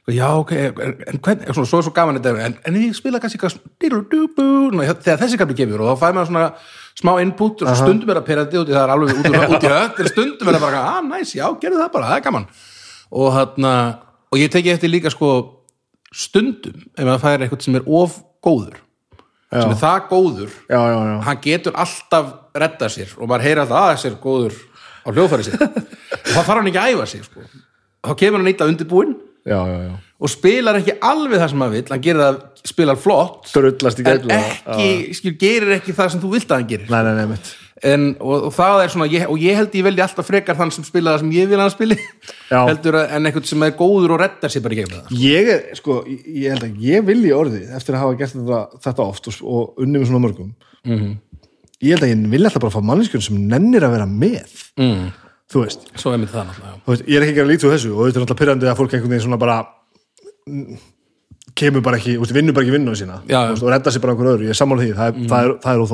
já, 0.07 0.27
ok, 0.39 0.51
en, 0.55 1.01
en 1.11 1.17
hvern, 1.19 1.41
svona, 1.51 1.67
svo 1.67 1.79
er 1.81 1.83
svo 1.83 1.91
gaman 1.97 2.15
þetta, 2.21 2.45
en, 2.45 2.53
en 2.63 2.77
ég 2.79 2.93
spila 2.95 3.19
kannski 3.19 3.41
eitthvað 3.41 5.01
þegar 5.03 5.19
þessi 5.19 5.39
kapli 5.41 5.57
kemur 5.57 5.81
og 5.83 5.89
þá 5.89 5.99
fæ 5.99 6.13
maður 6.15 6.29
svona 6.29 6.45
smá 6.97 7.11
input 7.25 7.61
og 7.65 7.73
stundum 7.81 8.13
er 8.13 8.21
að 8.21 8.27
perandi 8.29 8.61
út 8.61 8.71
í 8.71 8.75
það 8.77 8.83
er 8.85 8.93
alveg 8.93 9.17
út, 9.17 9.27
úr- 9.27 9.51
út 9.57 9.65
í 9.67 9.73
en 9.73 10.07
stundum 10.13 10.47
er 10.53 10.55
að 10.57 10.63
bara, 10.63 10.79
ah, 10.93 11.01
næs, 11.03 11.33
já, 11.35 11.43
gerðu 11.59 11.81
það 11.83 11.91
bara, 11.97 12.07
það 12.13 12.21
er 12.21 12.25
gaman. 12.29 12.47
Og 13.19 13.27
þarna, 13.35 13.73
og 14.31 14.39
ég 14.39 14.53
teki 14.55 14.71
eftir 14.73 14.93
líka 14.93 15.11
sko 15.11 15.33
stundum 16.15 16.79
ef 16.95 17.03
maður 17.03 17.23
fær 17.25 17.43
eitthvað 17.43 17.67
sem 17.67 17.75
er 17.81 17.91
of 17.99 18.15
góður 18.47 18.79
sem 19.51 19.71
er 19.71 19.79
það 19.79 20.09
góður 20.09 20.49
já, 20.49 20.79
já, 20.79 20.97
já, 20.97 21.13
hann 21.27 21.39
getur 21.43 21.77
alltaf 21.83 22.33
redda 22.57 22.89
sér 22.91 23.13
og 23.17 23.29
maður 23.29 23.47
heyrir 23.47 23.63
alltaf 23.63 23.83
að 23.83 23.93
þessi 23.93 24.09
er 24.09 24.17
góður 24.25 24.57
á 25.07 25.07
hljóðfæri 25.13 25.47
sér 25.47 25.63
og 25.63 26.33
þá 26.33 26.41
þarf 26.41 26.57
hann 26.57 26.69
ekki 26.71 26.81
að 26.81 26.91
æfa 26.95 27.07
sig 27.13 27.23
sko. 27.27 27.47
þá 28.03 28.13
kemur 28.19 28.43
hann 28.43 28.51
já, 29.47 29.59
já, 29.67 29.77
já. 29.87 29.93
og 30.19 30.31
spilar 30.31 30.79
ekki 30.81 30.97
alveg 30.99 31.39
það 31.41 31.51
sem 31.53 31.61
maður 31.61 31.77
vill. 31.77 31.85
Hann 31.93 32.03
gerir 32.03 32.23
það, 32.23 32.41
spilar 32.73 32.99
flott 32.99 33.53
en 33.55 34.33
ekki, 34.35 34.89
skil, 35.19 35.33
gerir 35.39 35.77
ekki 35.77 35.95
það 35.95 36.11
sem 36.13 36.23
þú 36.23 36.33
vilt 36.35 36.51
að 36.51 36.61
hann 36.61 36.69
gerir. 36.73 36.91
Nei, 36.91 36.99
nei, 37.07 37.13
nei, 37.21 37.25
mitt 37.35 37.53
en, 37.85 38.07
og, 38.23 38.47
og 38.47 38.53
það 38.55 38.81
er 38.83 38.93
svona, 38.93 39.07
ég, 39.11 39.25
og 39.29 39.41
ég 39.41 39.57
held 39.57 39.75
ég 39.77 39.85
veldi 39.85 40.01
alltaf 40.01 40.25
frekar 40.25 40.57
þann 40.57 40.71
sem 40.73 40.85
spila 40.87 41.13
það 41.13 41.23
sem 41.23 41.33
ég 41.35 41.51
vil 41.51 41.59
að 41.59 41.63
hann 41.63 41.73
spili. 41.75 41.97
Heldur 42.49 42.97
að, 42.97 43.11
en 43.17 43.29
einhvern 43.29 43.47
sem 43.49 43.65
er 43.67 43.75
góður 43.77 44.15
og 44.15 44.21
reddar 44.23 44.53
sér 44.53 44.63
bara 44.65 44.73
í 44.73 44.79
gegnum 44.79 45.03
það. 45.03 45.21
Ég 45.21 45.77
sko, 45.77 45.99
ég 46.07 46.55
held 46.55 46.65
að 46.65 46.81
ég 46.87 47.05
vilji 47.05 47.35
orðið 47.37 47.77
eftir 47.77 47.97
að 47.97 48.03
hafa 48.05 48.17
gert 48.21 48.33
þetta, 48.33 48.81
þetta 48.87 49.05
oft 49.05 49.29
og, 49.29 49.39
og 49.45 49.85
unni 49.85 50.01
með 50.01 50.09
svona 50.11 50.23
mörgum. 50.25 50.51
Mhm. 50.87 51.15
ég 51.83 51.93
held 51.93 52.07
að 52.07 52.11
ég 52.13 52.27
vilja 52.33 52.49
alltaf 52.49 52.63
bara 52.63 52.73
fá 52.73 52.85
manneskjörn 52.89 53.25
sem 53.27 53.41
nennir 53.51 53.85
að 53.85 53.97
vera 53.97 54.09
með. 54.09 54.53
Mm. 54.81 55.07
þú 55.47 55.61
veist, 55.63 55.83
það 55.93 56.89
veist, 56.89 57.03
ég 57.07 57.17
er 57.17 57.23
ekki 57.23 57.35
að 57.35 57.37
gera 57.37 57.51
lítið 57.51 57.67
úr 57.67 57.75
þessu 57.75 57.91
og 57.93 58.07
þetta 58.07 58.17
er 58.17 58.23
alltaf 58.25 58.39
pyrrandi 58.41 58.67
að 58.67 58.79
fólk 58.79 58.95
einhvern 58.95 59.13
veginn 59.13 59.23
svona 59.27 59.39
bara 59.39 59.59
mm, 60.49 60.79
kemur 61.57 61.85
bara 61.85 61.99
ekki, 62.01 62.17
vinnur 62.35 62.57
bara 62.57 62.65
ekki 62.65 62.73
vinnuna 62.75 62.97
sína. 62.99 63.19
Já, 63.29 63.39
og 63.53 63.69
redda 63.71 63.93
sér 63.93 64.03
bara 64.03 64.15
einhver 64.15 64.31
öðru, 64.33 64.49
ég 64.49 64.55
er 64.55 64.59
sammála 64.59 64.83
því 64.83 64.97
það 64.97 65.13
er, 65.13 65.29
það 65.29 65.45
er, 65.45 65.53
það 65.63 65.77
er 65.77 65.85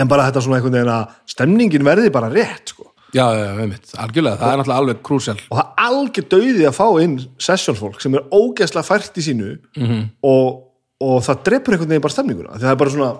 en 0.00 0.10
bara 0.10 0.26
þetta 0.28 0.42
svona 0.44 0.58
einhvern 0.58 0.76
veginn 0.78 0.92
að 0.94 1.14
stemningin 1.34 1.86
verði 1.86 2.12
bara 2.14 2.30
rétt 2.32 2.74
sko. 2.74 2.90
já, 3.14 3.26
einmitt, 3.62 3.92
algjörlega, 4.00 4.40
það 4.40 4.52
er 4.52 4.60
náttúrulega 4.60 4.80
alveg 4.82 5.02
krúsjál 5.06 5.36
og 5.38 5.58
það 5.58 5.66
er 5.66 5.84
algjör 5.88 6.30
dauði 6.34 6.64
að 6.68 6.78
fá 6.78 6.86
inn 7.04 7.18
sessionfólk 7.48 8.00
sem 8.02 8.16
er 8.18 8.24
ógeðslega 8.30 8.88
fært 8.88 9.20
í 9.20 9.26
sínu 9.28 9.52
-hmm. 9.76 10.08
og, 10.30 10.64
og 11.00 11.20
það 11.28 11.44
dreipur 11.50 11.76
einhvern 11.76 11.94
veginn 11.94 12.06
bara 12.08 12.16
stemninguna 12.16 12.56
því 12.56 12.66
það 12.66 12.72
er 12.72 12.80
bara 12.82 12.94
svona, 12.96 13.12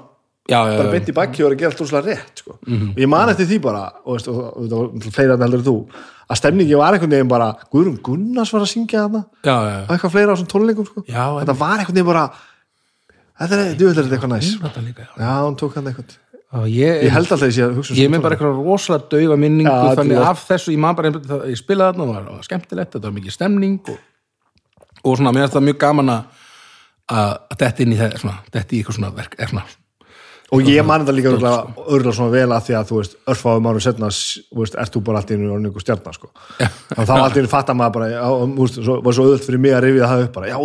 já, 0.49 0.59
já, 0.59 0.77
bara 0.81 0.95
beint 0.97 1.13
í 1.13 1.19
bakki 1.21 1.45
og 1.45 1.51
er 1.51 1.55
að 1.55 1.61
gera 1.61 1.71
allt 1.71 1.85
úrslega 1.85 2.09
rétt 2.09 2.43
sko. 2.43 2.59
og 2.59 2.99
ég 2.99 3.09
man 3.09 3.29
eftir 3.31 3.47
því 3.47 3.61
bara 3.63 3.85
og, 4.05 4.29
og, 4.29 4.73
og 4.73 5.07
fleira 5.11 5.39
heldur 5.39 5.63
en 5.63 5.69
þú 5.69 5.79
að 6.25 6.41
stemningi 6.41 6.75
var 6.81 6.97
einhvern 6.97 7.15
veginn 7.15 7.29
bara 7.31 7.53
Guðrún 7.71 8.01
Gunnars 8.03 8.53
var 8.53 8.65
að 8.65 8.73
syngja 8.73 9.05
þarna 9.05 9.23
og 9.85 9.95
eitthvað 9.95 10.15
fleira 10.17 10.33
á 10.33 10.37
svona 10.41 10.53
tónleikum 10.53 10.87
sko. 10.89 11.05
Þetta 11.05 11.57
var 11.61 11.79
einhvern 11.79 11.95
veginn 11.95 12.09
bara 12.09 12.25
þetta 13.39 13.59
er, 13.61 13.75
þetta 13.79 14.05
eitthvað 14.15 14.33
næs 14.33 14.53
þetta 14.63 14.85
líka, 14.85 15.09
já. 15.19 15.33
hún 15.43 15.57
tók 15.59 15.77
hann 15.79 15.91
eitthvað 15.91 16.15
ég, 16.71 17.05
ég 17.07 17.13
held 17.15 17.31
alltaf 17.35 17.53
sé 17.53 17.65
að 17.67 17.79
hugsa 17.81 17.95
um 17.95 18.01
ég 18.01 18.11
með 18.13 18.25
bara 18.25 18.37
eitthvað 18.37 18.59
rosalega 18.63 19.11
daufa 19.15 19.39
minningu 19.41 19.75
þetta 19.75 20.01
þannig 20.01 20.25
af 20.25 20.43
þessu, 20.49 20.75
ég 20.75 20.83
man 20.85 20.99
bara 20.99 21.11
einhvern 21.11 21.51
ég 21.51 21.61
spilaði 21.61 21.99
þarna, 21.99 22.09
það 22.15 22.33
var 22.33 22.49
skemmtilegt, 22.49 22.93
þetta 22.95 23.09
var 23.09 23.17
mikið 23.19 23.37
stemning 23.37 23.93
og, 23.93 24.03
og 25.03 25.17
svona, 25.19 25.35
mér 25.35 25.47
er 25.47 25.53
þetta 25.53 25.65
mjög 25.69 25.81
gaman 25.87 26.13
að 26.15 26.43
að 27.15 27.57
detti 27.61 27.85
inn 27.85 27.93
í 27.93 27.99
það, 28.01 28.15
svona, 28.23 28.37
detti 28.55 28.79
í 28.79 28.79
eitthvað 28.81 28.97
svona 29.01 29.17
verk, 29.17 29.35
er 29.37 29.51
svona 29.51 29.67
og 30.55 30.69
ég 30.69 30.87
man 30.87 31.03
þetta 31.03 31.15
líka 31.17 31.31
örgulega, 31.33 31.61
örgulega 31.85 32.17
svona 32.17 32.33
vel 32.35 32.53
að 32.55 32.67
því 32.69 32.75
að 32.79 32.89
þú 32.91 32.99
veist, 33.01 33.15
örfáum 33.33 33.69
árum 33.69 33.83
setna 33.83 34.11
þú 34.15 34.61
veist, 34.61 34.77
ert 34.81 34.93
þú 34.95 35.01
bara 35.09 35.21
allt 35.21 35.33
í 35.33 35.37
einu 35.39 35.51
orðin 35.55 35.71
ykkur 35.71 35.85
stjarnar 35.85 36.17
sko. 36.17 36.31
og 36.31 37.09
þá 37.09 37.15
allt 37.17 37.39
í 37.39 37.43
einu 37.43 37.51
fattar 37.51 37.79
maður 37.79 37.95
bara 37.97 38.11
já, 38.13 38.21
og, 38.29 38.45
þú 38.45 38.67
veist, 38.67 38.79
svo, 38.79 38.95
var 39.05 39.17
svo 39.17 39.27
auðvöld 39.27 39.47
fyrir 39.49 39.63
mig 39.65 39.75
að 39.75 39.85
rifja 39.89 40.11
það 40.13 40.25
upp 40.27 40.35
bara, 40.37 40.51
já, 40.53 40.57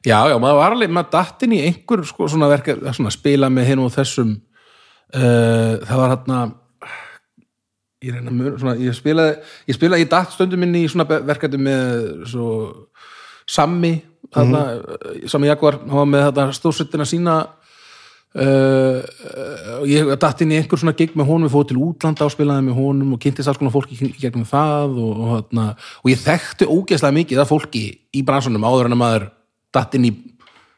Já, 0.00 0.16
já, 0.30 0.36
maður. 0.40 0.56
var 0.56 0.74
alveg, 0.74 0.92
maður 0.96 1.10
datt 1.12 1.42
inn 1.44 1.58
í 1.58 1.60
einhver 1.66 2.02
sko, 2.08 2.28
svona 2.32 2.48
verka, 2.48 2.78
svona 2.96 3.12
spila 3.12 3.50
með 3.52 3.66
hinn 3.68 3.82
og 3.84 3.92
þessum 3.92 4.32
uh, 4.32 5.74
það 5.84 6.00
var 6.00 6.14
hérna 6.14 6.40
ég 8.00 8.14
reyna 8.16 8.32
mjög, 8.32 8.54
svona, 8.62 8.76
ég 8.80 8.96
spilaði 8.96 9.34
ég 9.68 9.76
spilaði, 9.76 10.06
ég 10.06 10.12
datt 10.14 10.32
stundum 10.32 10.64
inn 10.64 10.78
í 10.80 10.86
svona 10.88 11.04
verkefni 11.04 11.60
með 11.68 12.28
svo 12.32 12.50
Sammi, 13.50 13.96
mm 14.30 15.26
Sammi 15.28 15.48
Jaguar, 15.50 15.80
hann 15.82 15.98
var 15.98 16.06
með 16.08 16.28
þetta 16.28 16.52
stóðsettina 16.60 17.08
sína 17.08 17.40
Uh, 18.30 19.00
uh, 19.26 19.80
ég 19.90 20.06
datt 20.22 20.38
inn 20.44 20.52
í 20.54 20.58
einhver 20.60 20.78
svona 20.78 20.92
gig 20.94 21.16
með 21.18 21.26
honum, 21.32 21.48
við 21.48 21.54
fóðum 21.56 21.68
til 21.72 21.80
útlanda 21.82 22.28
og 22.28 22.30
spilaði 22.30 22.62
með 22.68 22.76
honum 22.78 23.16
og 23.16 23.18
kynntist 23.24 23.50
alls 23.50 23.58
konar 23.58 23.72
fólki 23.74 23.96
gegnum 24.22 24.44
það 24.46 25.00
og, 25.02 25.08
og, 25.24 25.32
og, 25.50 25.88
og 26.04 26.12
ég 26.12 26.22
þekkti 26.22 26.68
ógeðslega 26.70 27.16
mikið 27.16 27.40
af 27.42 27.50
fólki 27.50 27.82
í 28.14 28.22
bransanum 28.22 28.68
áður 28.70 28.86
en 28.86 28.94
að 28.94 29.00
maður 29.02 29.26
datt 29.74 29.96
inn 29.98 30.08
í 30.08 30.12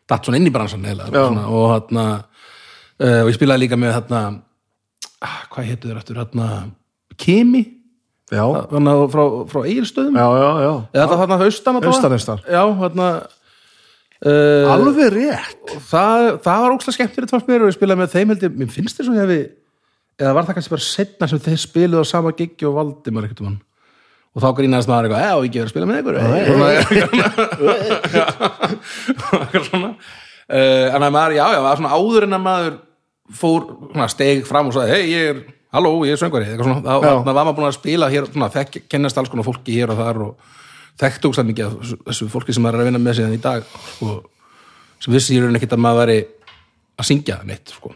datt 0.09 0.27
svona 0.27 0.41
inn 0.41 0.49
í 0.49 0.55
bransan 0.55 0.87
heila, 0.87 1.09
og 1.49 1.69
hérna 1.73 2.07
uh, 2.19 3.21
og 3.25 3.31
ég 3.31 3.37
spilaði 3.37 3.67
líka 3.67 3.79
með 3.81 3.97
hérna 3.99 4.23
ah, 5.23 5.39
hvað 5.53 5.71
hétu 5.71 5.91
þér 5.91 6.03
eftir 6.03 6.21
hérna 6.21 6.49
Kimi, 7.21 7.63
hérna 8.33 8.97
frá, 9.13 9.23
frá 9.51 9.63
Egilstöðum 9.63 10.19
já, 10.19 10.27
já, 10.27 10.51
já. 10.65 10.73
eða 10.97 11.07
þetta 11.07 11.21
þarna 11.23 11.41
austan 11.47 11.79
allavega? 11.79 11.95
Austan, 11.95 12.19
austan. 12.19 12.45
já, 12.49 12.63
hérna 12.83 13.09
uh, 14.27 14.71
alveg 14.77 15.11
rétt. 15.17 15.75
það, 15.89 16.29
það 16.45 16.63
var 16.67 16.77
ógslag 16.77 16.99
skemmtilegt 16.99 17.35
fannst 17.35 17.51
mér 17.51 17.67
og 17.67 17.73
ég 17.73 17.79
spilaði 17.79 18.03
með 18.03 18.15
þeim 18.17 18.33
held 18.35 18.47
ég, 18.49 18.57
mér 18.63 18.73
finnst 18.73 19.03
að 19.03 19.13
ég 19.13 19.21
hefi 19.27 19.43
eða 20.21 20.37
var 20.37 20.49
það 20.49 20.59
kannski 20.59 20.75
bara 20.75 20.87
setna 20.87 21.29
sem 21.31 21.43
þeir 21.43 21.61
spiluðu 21.61 22.05
á 22.05 22.13
sama 22.13 22.33
giggi 22.37 22.69
og 22.69 22.77
Valdimar 22.79 23.29
ekkert 23.29 23.45
um 23.45 23.53
hann 23.53 23.61
og 24.33 24.41
þá 24.41 24.49
grínaðist 24.59 24.89
maður 24.89 25.05
eitthvað, 25.09 25.25
eða 25.27 25.37
og 25.37 25.45
ekki 25.47 25.59
verið 25.61 25.69
að 25.69 25.75
spila 25.75 25.89
með 25.89 25.97
eitthvað 25.99 26.17
svona. 29.69 29.91
Uh, 30.53 30.89
en 30.97 31.05
að 31.07 31.13
maður, 31.15 31.33
já, 31.37 31.45
já, 31.45 31.57
það 31.59 31.67
var 31.67 31.77
svona 31.81 31.95
áður 31.97 32.25
en 32.27 32.37
að 32.37 32.43
maður 32.47 32.75
fór, 33.39 33.63
svona, 33.93 34.09
steg 34.13 34.39
fram 34.49 34.69
og 34.71 34.75
sagði, 34.77 34.91
hei, 34.97 35.05
ég 35.13 35.23
er, 35.33 35.39
halló, 35.73 35.91
ég 36.09 36.13
er 36.17 36.21
söngvari 36.21 36.47
eitthvað 36.51 36.69
svona, 36.69 36.85
þá 36.85 36.95
var 37.29 37.37
maður 37.39 37.57
búin 37.61 37.69
að 37.71 37.79
spila 37.79 38.07
hér, 38.13 38.25
svona, 38.33 38.49
þekk, 38.53 38.73
kennast 38.93 39.19
alls 39.23 39.31
konar 39.33 39.47
fólki 39.47 39.73
hér 39.79 39.89
og 39.95 39.99
þar 40.03 40.17
og 40.27 40.33
þekktu 41.01 41.25
ógstæð 41.31 41.49
mikið 41.53 41.65
af 41.69 41.73
þessu- 42.11 42.31
fólki 42.35 42.53
sem 42.57 42.63
maður 42.67 42.77
er 42.81 42.85
að 42.85 42.89
vinna 42.91 43.03
með 43.07 43.15
síðan 43.21 43.39
í 43.39 43.45
dag 43.47 43.61
sko, 43.95 44.07
sem 45.01 45.11
vissi 45.17 45.37
ég 45.39 45.43
raun 45.47 45.59
ekkert 45.61 45.77
að 45.79 45.85
maður 45.87 46.01
væri 46.03 46.19
að 47.01 47.09
syngja 47.09 47.37
neitt 47.49 47.67
sko. 47.73 47.89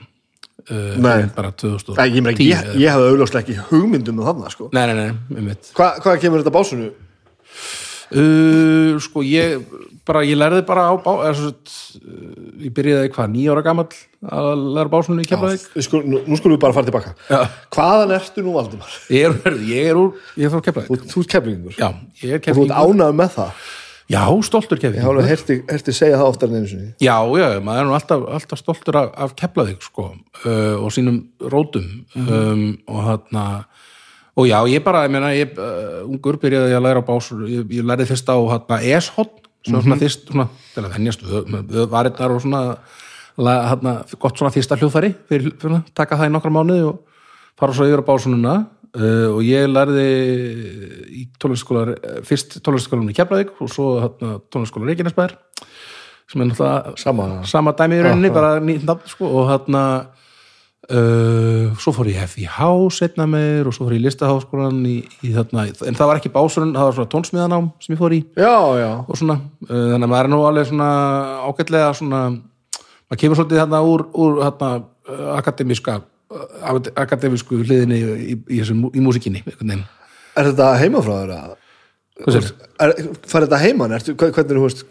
Uh, 0.71 0.93
Nei. 1.01 1.27
bara 1.37 1.51
2010 1.53 1.97
Æ, 1.97 2.07
ég, 2.11 2.23
meina, 2.27 2.45
ég, 2.45 2.71
ég 2.83 2.93
hafði 2.93 3.11
augljóslega 3.13 3.45
ekki 3.45 3.67
hugmyndum 3.71 4.21
með 4.21 4.31
þarna 4.31 4.53
sko. 4.55 4.71
nei, 4.75 4.85
nei, 4.91 4.95
nei, 5.01 5.43
um 5.43 5.51
Hva, 5.77 5.91
hvað 6.03 6.23
kemur 6.23 6.43
þetta 6.43 6.55
básunu? 6.57 6.93
uh, 8.15 8.97
sko 9.03 9.23
ég 9.27 9.65
bara, 10.07 10.23
ég 10.27 10.39
lærði 10.39 10.63
bara 10.67 10.89
á 10.91 10.95
bá 11.03 11.13
eða, 11.27 11.33
svo, 11.39 11.53
uh, 12.03 12.35
ég 12.63 12.75
byrjaði 12.77 13.13
hvað, 13.15 13.33
nýja 13.35 13.55
ára 13.57 13.65
gamall 13.67 13.97
að 14.27 14.67
læra 14.77 14.93
básunum 14.93 15.23
í 15.23 15.27
Keflavík 15.29 15.67
skul, 15.87 16.03
nú, 16.07 16.23
nú 16.27 16.39
skulum 16.39 16.57
við 16.57 16.63
bara 16.67 16.77
fara 16.77 16.89
tilbaka 16.89 17.15
Já. 17.31 17.41
hvaðan 17.75 18.15
ertu 18.19 18.45
nú 18.47 18.55
Valdimar? 18.57 18.95
ég 19.13 19.27
er, 19.31 19.59
ég 19.71 19.91
er 19.93 20.01
úr, 20.01 20.15
ég 20.39 20.49
er 20.49 20.55
frá 20.55 20.63
Keflavík 20.69 20.91
Þú, 20.91 21.01
þú 21.15 21.27
er 21.27 21.43
og 21.89 21.99
þú 22.21 22.33
ert 22.37 22.47
Keflavík 22.47 22.79
ánægð 22.79 23.19
með 23.23 23.35
það 23.39 23.67
já, 24.11 24.23
stoltur 24.47 24.79
ég 24.79 24.85
Keflavík 24.85 25.07
hafði 25.07 25.27
herti, 25.31 25.57
herti 25.71 25.95
segja 25.97 26.21
það 26.21 26.31
oftar 26.33 26.51
en 26.51 26.61
einu 26.61 26.71
sinni. 26.71 26.91
Já, 27.03 27.17
já, 27.41 27.47
maður 27.65 27.83
er 27.83 27.89
nú 27.89 27.97
alltaf, 27.97 28.27
alltaf 28.39 28.61
stoltur 28.61 29.01
af, 29.01 29.11
af 29.27 29.35
Keflavík 29.39 29.83
sko 29.87 30.11
uh, 30.13 30.77
og 30.79 30.93
sínum 30.95 31.23
rótum 31.41 31.89
um, 32.23 32.69
og 32.87 33.03
þarna 33.09 33.47
og 34.37 34.51
já, 34.51 34.59
ég 34.69 34.85
bara, 34.85 35.07
ég 35.07 35.15
meina, 35.15 35.33
ég 35.37 35.57
uh, 35.57 36.05
ungur 36.05 36.39
byrjaði 36.43 36.75
ég 36.75 36.79
að 36.79 36.87
læra 36.87 37.03
á 37.03 37.09
básur, 37.09 37.47
ég, 37.51 37.67
ég 37.73 37.87
lærði 37.89 38.09
fyrst 38.11 38.29
á 38.29 38.37
eshotn, 38.79 39.43
svona, 39.65 39.83
svona 39.83 39.99
fyrst 40.03 40.31
svona, 40.31 40.49
til 40.75 40.85
að 40.85 40.95
venjast 40.99 41.27
við, 41.27 41.83
varirnar 41.91 42.37
og 42.37 42.45
svona 42.45 42.63
þarna, 43.37 43.99
gott 44.21 44.39
svona 44.39 44.53
fyrsta 44.55 44.79
hljóðfæri 44.79 45.13
fyrir, 45.29 45.53
fyrir 45.61 45.79
að 45.81 45.91
taka 45.97 46.19
það 46.21 46.31
í 46.31 46.35
nokkra 46.37 46.53
mánuði 46.55 46.87
og 46.93 47.03
fara 47.57 47.75
svo 47.77 47.89
yfir 47.89 48.05
á 48.05 48.09
básununa 48.09 48.55
uh, 48.97 49.29
og 49.37 49.41
ég 49.47 49.69
lærði 49.71 50.07
í 51.07 51.25
tónlistaskóla 51.41 51.97
fyrst 52.27 52.59
tónlistaskólanum 52.61 53.13
í 53.13 53.17
Keflavík 53.17 53.57
og 53.61 53.73
svo 53.73 53.97
þarna 54.03 54.39
tónlistaskóla 54.51 54.91
Reykjanesbær 54.91 55.37
sem 56.27 56.43
er 56.43 56.51
náttúrulega 56.51 56.97
Sama. 56.99 57.27
sama 57.47 57.73
dæmi 57.79 58.01
í 58.01 58.05
rauninni, 58.05 58.31
bara 58.35 58.57
nýtt 58.59 58.87
nafn 58.87 59.11
sko, 59.11 59.29
og 59.31 59.51
þarna 59.51 59.83
uh, 60.91 61.77
svo 61.79 61.95
fór 61.95 62.11
ég 62.11 62.27
FIH 62.33 62.59
setna 62.97 63.29
meir 63.31 63.69
og 63.69 63.77
svo 63.77 63.87
fór 63.87 63.95
ég 63.95 64.03
listaháskólan 64.07 64.81
í, 64.91 64.97
í 65.23 65.31
þarna, 65.37 65.69
en 65.87 65.99
það 65.99 66.11
var 66.11 66.21
ekki 66.21 66.35
básurinn 66.35 66.75
það 66.75 66.89
var 66.89 66.99
svona 66.99 67.13
tónsmiðanám 67.15 67.71
sem 67.85 67.95
ég 67.95 68.03
fór 68.03 68.17
í 68.17 68.21
já, 68.35 68.57
já, 68.81 68.91
og 69.07 69.15
svona, 69.21 69.39
uh, 69.69 69.87
þannig 69.95 70.09
að 70.09 70.13
maður 70.17 70.25
er 70.25 70.35
nú 70.35 70.43
alveg 70.49 70.69
svona 70.73 70.91
ágætlega 71.47 71.95
svona 72.01 72.25
maður 73.07 73.23
kemur 73.23 73.41
svolítið 73.41 73.63
þarna 73.63 73.83
úr, 73.87 74.07
úr 74.19 74.43
þarna, 74.43 74.75
akademíska 75.37 76.01
uh, 76.01 76.07
akademísku 76.97 77.61
hliðinni 77.63 77.99
í, 78.01 78.17
í, 78.35 78.35
í, 78.57 78.61
í, 78.61 78.75
í 78.99 79.05
músikinni 79.05 79.43
er 80.37 80.51
þetta 80.51 80.71
heima 80.81 81.03
frá 81.05 81.15
þér? 81.23 81.33
að- 81.37 81.55
Hvað 82.17 82.33
segirðu? 82.35 82.69
Er, 82.81 82.93
fær 83.29 83.45
þetta 83.45 83.59
heiman? 83.61 83.93
Hva- 83.93 84.31
hvernig, 84.33 84.57
þú 84.57 84.65
veist 84.65 84.85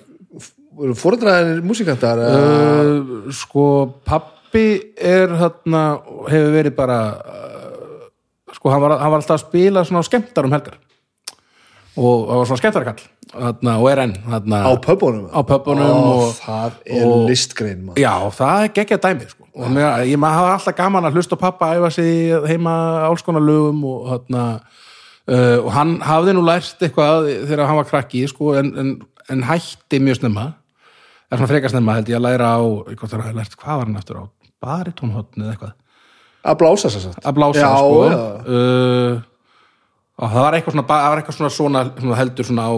fóreldræðinir 1.01 1.61
músikantar? 1.65 2.19
Uh, 2.21 3.31
sko 3.33 3.63
pappi 4.05 4.65
er 4.95 5.31
þarna 5.39 5.83
hefur 6.29 6.51
verið 6.55 6.75
bara 6.77 6.99
uh, 7.19 8.09
sko 8.55 8.69
hann 8.73 8.83
var, 8.83 8.97
hann 9.01 9.11
var 9.13 9.21
alltaf 9.23 9.39
að 9.39 9.45
spila 9.47 9.83
svona 9.87 10.03
á 10.03 10.07
skemmtar 10.09 10.45
um 10.47 10.53
helgar 10.55 10.77
og 11.95 12.25
það 12.27 12.39
var 12.41 12.47
svona 12.49 12.61
skemmtarakall 12.61 13.03
þarna, 13.35 13.73
og 13.81 13.87
er 13.91 14.01
enn 14.05 14.13
þarna, 14.25 14.59
á 14.67 14.71
pöpunum? 14.83 15.25
á 15.31 15.39
pöpunum 15.47 15.85
Ó, 15.85 15.99
og, 16.11 16.33
það 16.39 16.71
er 16.85 17.05
og- 17.07 17.27
listgrein 17.29 17.85
maður. 17.85 17.99
já, 18.03 18.13
það 18.39 18.63
er 18.63 18.73
geggja 18.79 18.97
dæmi 19.05 19.29
sko. 19.29 19.47
og 19.55 19.69
mér, 19.71 20.03
ég 20.09 20.19
maður 20.19 20.39
hafa 20.41 20.53
alltaf 20.57 20.75
gaman 20.75 21.05
að 21.09 21.15
hlusta 21.19 21.35
pappa 21.39 21.71
æfa 21.77 21.91
sig 21.95 22.31
heima 22.51 22.75
alls 23.07 23.21
konar 23.23 23.41
lögum 23.41 23.83
og 23.87 24.09
þarna 24.11 24.43
uh, 25.27 25.57
og 25.65 25.71
hann 25.73 25.95
hafði 26.05 26.33
nú 26.35 26.43
lært 26.45 26.83
eitthvað 26.83 27.29
þegar 27.47 27.65
hann 27.67 27.79
var 27.81 27.89
krakki 27.89 28.25
sko, 28.27 28.53
en, 28.59 28.73
en, 28.77 28.91
en 29.29 29.43
hætti 29.47 29.99
mjög 30.03 30.19
snemma 30.21 30.53
er 31.31 31.37
svona 31.39 31.49
frekar 31.49 31.71
snemma 31.73 31.95
held 31.97 32.11
ég 32.11 32.19
að 32.19 32.27
læra 32.27 32.51
á 32.59 32.61
hvort 32.61 33.09
það 33.09 33.29
er 33.31 33.39
lært, 33.39 33.55
hvað 33.57 33.79
var 33.79 33.85
hann 33.89 33.97
eftir 33.97 34.19
á 34.19 34.23
baritónhotn 34.65 35.41
eða 35.41 35.55
eitthvað 35.55 35.73
að 36.45 36.59
blása 36.61 36.91
sér 36.93 37.01
satt 37.07 37.25
að 37.25 37.33
blása 37.39 37.63
Já, 37.63 37.71
sko 37.79 38.03
já. 38.05 38.19
Uh, 38.45 39.23
og 40.15 40.31
það 40.31 40.45
var 40.45 40.55
eitthvað 40.55 40.75
svona, 40.75 40.87
það 40.87 41.09
var 41.11 41.21
eitthvað 41.21 41.37
svona, 41.37 41.51
svona, 41.51 41.83
svona 41.99 42.17
heldur 42.21 42.47
svona 42.47 42.65
á 42.71 42.73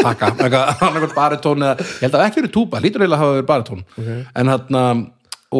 taka 0.00 0.30
eitthvað, 0.48 1.14
baritón 1.14 1.64
eða, 1.66 1.86
ég 1.86 2.02
held 2.06 2.18
að 2.18 2.26
ekki 2.26 2.42
verið 2.42 2.54
túba, 2.56 2.82
lítur 2.82 3.04
eiginlega 3.04 3.20
að 3.20 3.24
hafa 3.24 3.36
verið 3.38 3.48
baritón. 3.52 3.84
Okay. 3.94 4.20
en 4.34 4.52
þarna 4.54 4.82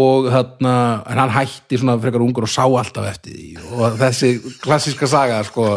og 0.00 0.28
þarna, 0.30 0.74
en 1.10 1.18
hann 1.18 1.32
hætti 1.34 1.78
svona 1.80 1.96
frekar 2.02 2.22
ungur 2.22 2.46
og 2.46 2.50
sá 2.50 2.62
alltaf 2.64 3.08
eftir 3.10 3.34
því. 3.34 3.48
Og 3.78 3.96
þessi 3.98 4.32
klassíska 4.62 5.08
saga 5.10 5.40
sko 5.46 5.70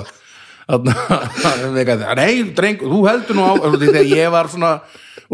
þarna, 0.67 0.97
nei, 2.19 2.43
dreng, 2.57 2.81
þú 2.81 3.05
heldur 3.09 3.37
nú 3.37 3.47
á 3.49 3.53
þegar 3.77 4.09
ég 4.09 4.33
var 4.33 4.49
svona 4.53 4.75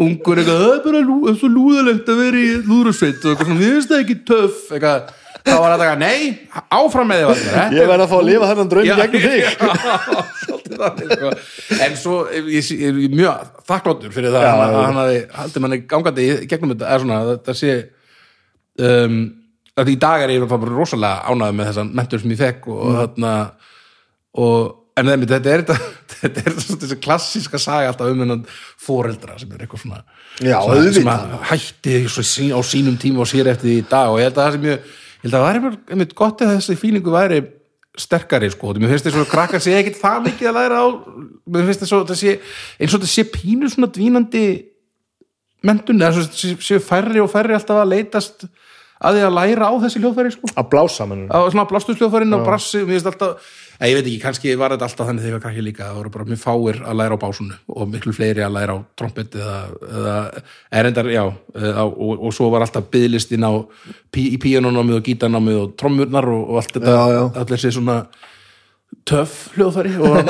ungur 0.00 0.40
eitthvað, 0.40 0.60
það 0.60 0.74
er 0.74 0.84
bara 0.84 1.02
það 1.06 1.40
svo 1.40 1.50
lúðalegt 1.52 2.12
að 2.12 2.22
vera 2.24 2.40
í 2.40 2.52
lúðrasveit 2.68 3.24
og 3.24 3.32
eitthvað 3.32 3.50
svona, 3.50 3.60
við 3.60 3.74
veist 3.76 3.90
það 3.90 4.04
ekki 4.04 4.18
töff 4.30 4.62
eitthvað, 4.76 5.10
þá 5.46 5.54
var 5.56 5.72
þetta 5.72 5.86
eitthvað, 5.86 6.02
nei, 6.04 6.20
áfram 6.80 7.08
með 7.10 7.24
Valdimar, 7.30 7.54
þetta 7.54 7.78
ég 7.80 7.90
verð 7.90 8.04
að 8.04 8.10
fá 8.12 8.16
að 8.20 8.26
lifa 8.28 8.48
þennan 8.50 8.70
draum 8.72 8.84
í 8.84 8.96
gegnum 9.00 9.22
þig. 9.26 9.42
sko. 10.70 11.30
en 11.84 11.96
svo 11.98 12.16
ég, 12.30 12.70
er 12.88 12.98
mjög 13.14 13.48
þakkláttur 13.68 14.14
fyrir 14.14 14.34
það 14.34 14.46
Já, 14.46 14.52
að 14.54 14.76
hann 14.80 15.00
hafi 15.00 15.20
haldið 15.38 15.64
manni 15.64 15.80
gangandi 15.90 16.26
gegnum 16.50 16.74
þetta. 16.74 16.90
Er 16.94 17.04
svona, 17.04 17.20
þetta 17.34 17.56
sé 17.58 17.72
um, 18.86 19.16
að 19.80 19.92
í 19.94 19.96
dag 20.02 20.24
er 20.26 20.34
ég 20.34 20.46
bara 20.50 20.70
rosalega 20.74 21.30
ánægð 21.30 21.56
með 21.60 21.70
þessan 21.70 21.94
mentur 22.00 22.22
sem 22.22 22.34
ég 22.36 22.42
fekk 22.44 22.68
og 22.74 22.84
Mm. 22.90 23.00
þarna 23.00 23.32
og 24.40 24.76
en 25.00 25.08
þeim, 25.08 25.22
þetta 25.30 25.52
er 25.54 25.62
þessi 26.20 26.96
klassíska 27.00 27.58
saga 27.62 27.88
alltaf 27.92 28.10
um 28.12 28.20
hennan 28.20 28.42
foreldra 28.80 29.38
sem 29.40 29.50
er 29.54 29.62
eitthvað 29.64 29.84
svona 29.86 30.00
Já, 30.40 30.58
svona, 30.64 30.92
sem 30.96 31.08
að 31.10 31.36
hætti 31.50 31.94
á 32.52 32.60
sínum 32.66 32.98
tíma 33.00 33.22
og 33.24 33.28
sér 33.30 33.48
eftir 33.52 33.68
því 33.70 33.76
í 33.80 33.86
dag. 33.90 34.10
Og 34.12 34.20
ég 34.20 34.28
held 34.28 34.38
að 34.38 34.44
það 34.46 34.54
sem 34.56 34.66
ég, 34.70 34.90
ég 35.20 35.28
held 35.28 35.36
að 35.36 35.44
það 35.44 35.48
væri 35.48 35.80
einmitt 35.94 36.14
gott 36.18 36.44
að 36.44 36.54
þessi 36.56 36.78
fílingu 36.80 37.14
væri 37.14 37.40
sterkari 38.00 38.48
sko, 38.52 38.72
mér 38.78 38.92
finnst 38.94 39.08
þess 39.08 39.20
að 39.20 39.30
krakkar 39.32 39.62
sé 39.62 39.74
ekkit 39.76 39.98
það 40.00 40.26
mikið 40.28 40.50
að 40.50 40.58
læra 40.60 40.80
á 40.80 40.86
mér 41.50 41.68
finnst 41.68 41.84
þess 41.84 41.96
að 41.98 42.12
sé, 42.20 42.36
eins 42.78 42.94
og 42.94 43.00
þetta 43.00 43.12
sé 43.12 43.24
pínu 43.34 43.70
svona 43.70 43.90
dvínandi 43.92 44.44
mentun, 45.66 46.00
eða 46.00 46.24
séu 46.32 46.80
færri 46.80 47.20
og 47.20 47.28
færri 47.32 47.56
alltaf 47.56 47.82
að 47.82 47.92
leitast 47.92 48.46
að 49.00 49.16
því 49.16 49.24
að 49.26 49.36
læra 49.36 49.68
á 49.68 49.74
þessi 49.82 50.00
hljóðfæri 50.02 50.32
sko. 50.34 50.50
Að 50.60 50.68
blása 50.72 51.06
mennur 51.08 51.32
á 51.32 51.38
svona 51.48 51.66
blástusljóðfærin 51.68 52.36
og 52.36 52.46
brassi, 52.46 52.82
mér 52.84 52.98
finnst 52.98 53.10
alltaf 53.10 53.52
ég 53.88 53.96
veit 53.96 54.06
ekki, 54.06 54.18
kannski 54.20 54.54
var 54.60 54.74
þetta 54.74 54.84
alltaf 54.90 55.08
þannig 55.08 55.24
þegar 55.24 55.40
krakki 55.40 55.62
líka, 55.64 55.86
það 55.88 55.98
voru 56.00 56.10
bara 56.12 56.26
mjög 56.28 56.40
fáir 56.42 56.80
að 56.84 56.98
læra 57.00 57.16
á 57.16 57.22
básunu 57.22 57.54
og 57.72 57.88
miklu 57.88 58.12
fleiri 58.12 58.42
að 58.44 58.56
læra 58.58 58.74
á 58.76 58.78
trompet 59.00 59.36
eða, 59.40 59.54
eða 59.88 60.16
erendar, 60.82 61.08
já 61.08 61.22
eða, 61.54 61.86
og, 61.88 62.26
og 62.28 62.34
svo 62.36 62.50
var 62.52 62.66
alltaf 62.66 62.90
byðlistin 62.92 63.46
á 63.48 63.52
pí, 64.12 64.26
í 64.34 64.40
píanónámið 64.42 64.98
og 64.98 65.06
gítarnámið 65.08 65.62
og 65.62 65.72
trommurnar 65.80 66.28
og, 66.28 66.42
og 66.50 66.60
allt 66.60 66.76
þetta, 66.76 66.98
Já, 66.98 67.16
já. 67.16 67.22
allir 67.44 67.62
sér 67.64 67.76
svona 67.78 67.96
töff 69.06 69.38
hljóðfæri 69.56 69.94
og 70.02 70.28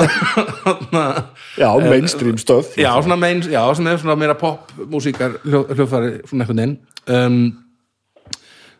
Já, 1.61 1.69
mainstream 1.81 2.37
stöð 2.39 2.71
já, 2.79 2.91
svona 3.01 3.17
meins, 3.19 3.49
já, 3.51 3.59
er 3.67 3.99
svona 3.99 4.15
meira 4.15 4.37
pop 4.39 4.71
músíkar 4.87 5.39
hljó, 5.43 5.65
hljóðfæri 5.73 6.13
svona 6.29 6.45
einhvern 6.45 6.61
veginn. 6.61 6.77
Um, 7.09 7.41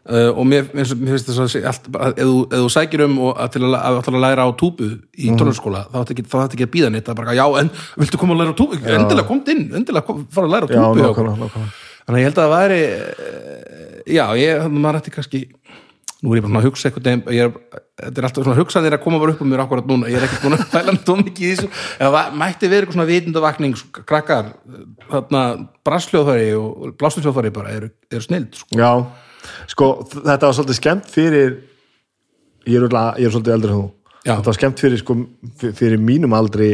uh, 0.10 0.32
og 0.32 0.48
mér, 0.48 0.68
mér, 0.76 0.90
finnst 0.90 1.30
þess 1.30 1.58
að 1.60 1.68
að 1.70 2.24
ef, 2.24 2.34
þú, 2.56 2.66
sækir 2.74 3.06
um 3.08 3.20
og 3.28 3.40
að 3.42 3.54
til 3.56 3.64
að, 3.68 3.78
að, 3.80 4.02
að 4.12 4.20
læra 4.26 4.48
á 4.48 4.50
túbu 4.58 4.90
í 4.90 5.30
mm. 5.30 5.40
tónarskóla 5.42 5.86
þá 5.92 6.02
ætti 6.04 6.18
ekki, 6.18 6.28
ekki 6.42 6.68
að 6.68 6.74
býða 6.76 6.92
neitt 6.96 7.12
er 7.12 7.20
bara, 7.22 7.38
já, 7.38 7.46
en 7.62 7.72
viltu 8.02 8.22
koma 8.22 8.38
að 8.38 8.44
læra 8.44 8.56
á 8.56 8.60
túbu 8.62 8.82
endilega 8.82 9.30
komt 9.30 9.54
inn, 9.54 9.64
endilega 9.80 10.08
kom, 10.08 10.26
fara 10.34 10.50
að 10.50 10.58
læra 10.58 10.70
á 10.70 10.72
Já, 10.72 10.82
túbu 10.82 11.08
nákvæmlega, 11.08 11.40
nákvæmlega. 11.46 11.72
Þannig 12.02 12.18
að 12.18 12.22
ég 12.22 12.30
held 12.30 12.40
að 12.42 12.46
það 12.48 12.56
væri 12.58 12.82
eh, 12.82 13.98
já, 14.18 14.26
ég, 14.42 14.62
að 14.66 14.78
maður 14.78 15.02
ætti 15.02 15.14
kannski 15.14 15.42
nú 16.22 16.34
er 16.34 16.38
ég 16.38 16.46
bara 16.46 16.52
svona 16.52 16.62
að 16.62 16.68
hugsa 16.68 16.90
eitthvað 16.90 17.08
er, 17.34 17.54
þetta 17.98 18.22
er 18.22 18.28
alltaf 18.28 18.46
svona 18.46 18.58
hugsanir 18.60 18.96
að 18.96 19.02
koma 19.02 19.20
bara 19.22 19.34
upp 19.34 19.42
um 19.42 19.50
mér 19.50 19.64
akkurat 19.64 19.88
núna, 19.90 20.10
ég 20.12 20.20
er 20.20 20.26
ekkert 20.28 20.44
búin 20.46 20.58
að 20.58 20.68
fæla 20.76 20.94
nú 20.94 21.16
mikið 21.22 21.46
í 21.48 21.54
þessu, 21.56 21.70
eða 22.06 22.22
mætti 22.38 22.70
verið 22.70 22.84
eitthvað 22.84 22.98
svona 22.98 23.08
vitundavakning, 23.10 23.82
krakkar 24.12 24.52
þarna 25.10 25.44
brassljóðfæri 25.88 26.52
og 26.60 26.94
blástursljóðfæri 27.02 27.54
bara 27.56 27.74
eru, 27.80 27.90
eru 28.14 28.26
snild 28.28 28.60
sko. 28.60 28.78
Já, 28.78 28.92
sko, 29.68 29.90
þetta 30.12 30.48
var 30.48 30.54
svolítið 30.58 30.80
skemmt 30.80 31.10
fyrir 31.12 31.58
ég 32.68 32.76
er, 32.78 32.82
örugglega- 32.82 33.18
ég 33.20 33.26
er 33.26 33.34
svolítið 33.36 33.56
eldri 33.58 33.76
þú 33.76 33.84
þetta 34.38 34.46
var 34.52 34.58
skemmt 34.60 34.80
fyrir, 34.80 34.98
sko, 35.02 35.16
fyr- 35.58 35.74
fyrir 35.80 35.98
mínum 36.00 36.34
aldri 36.38 36.72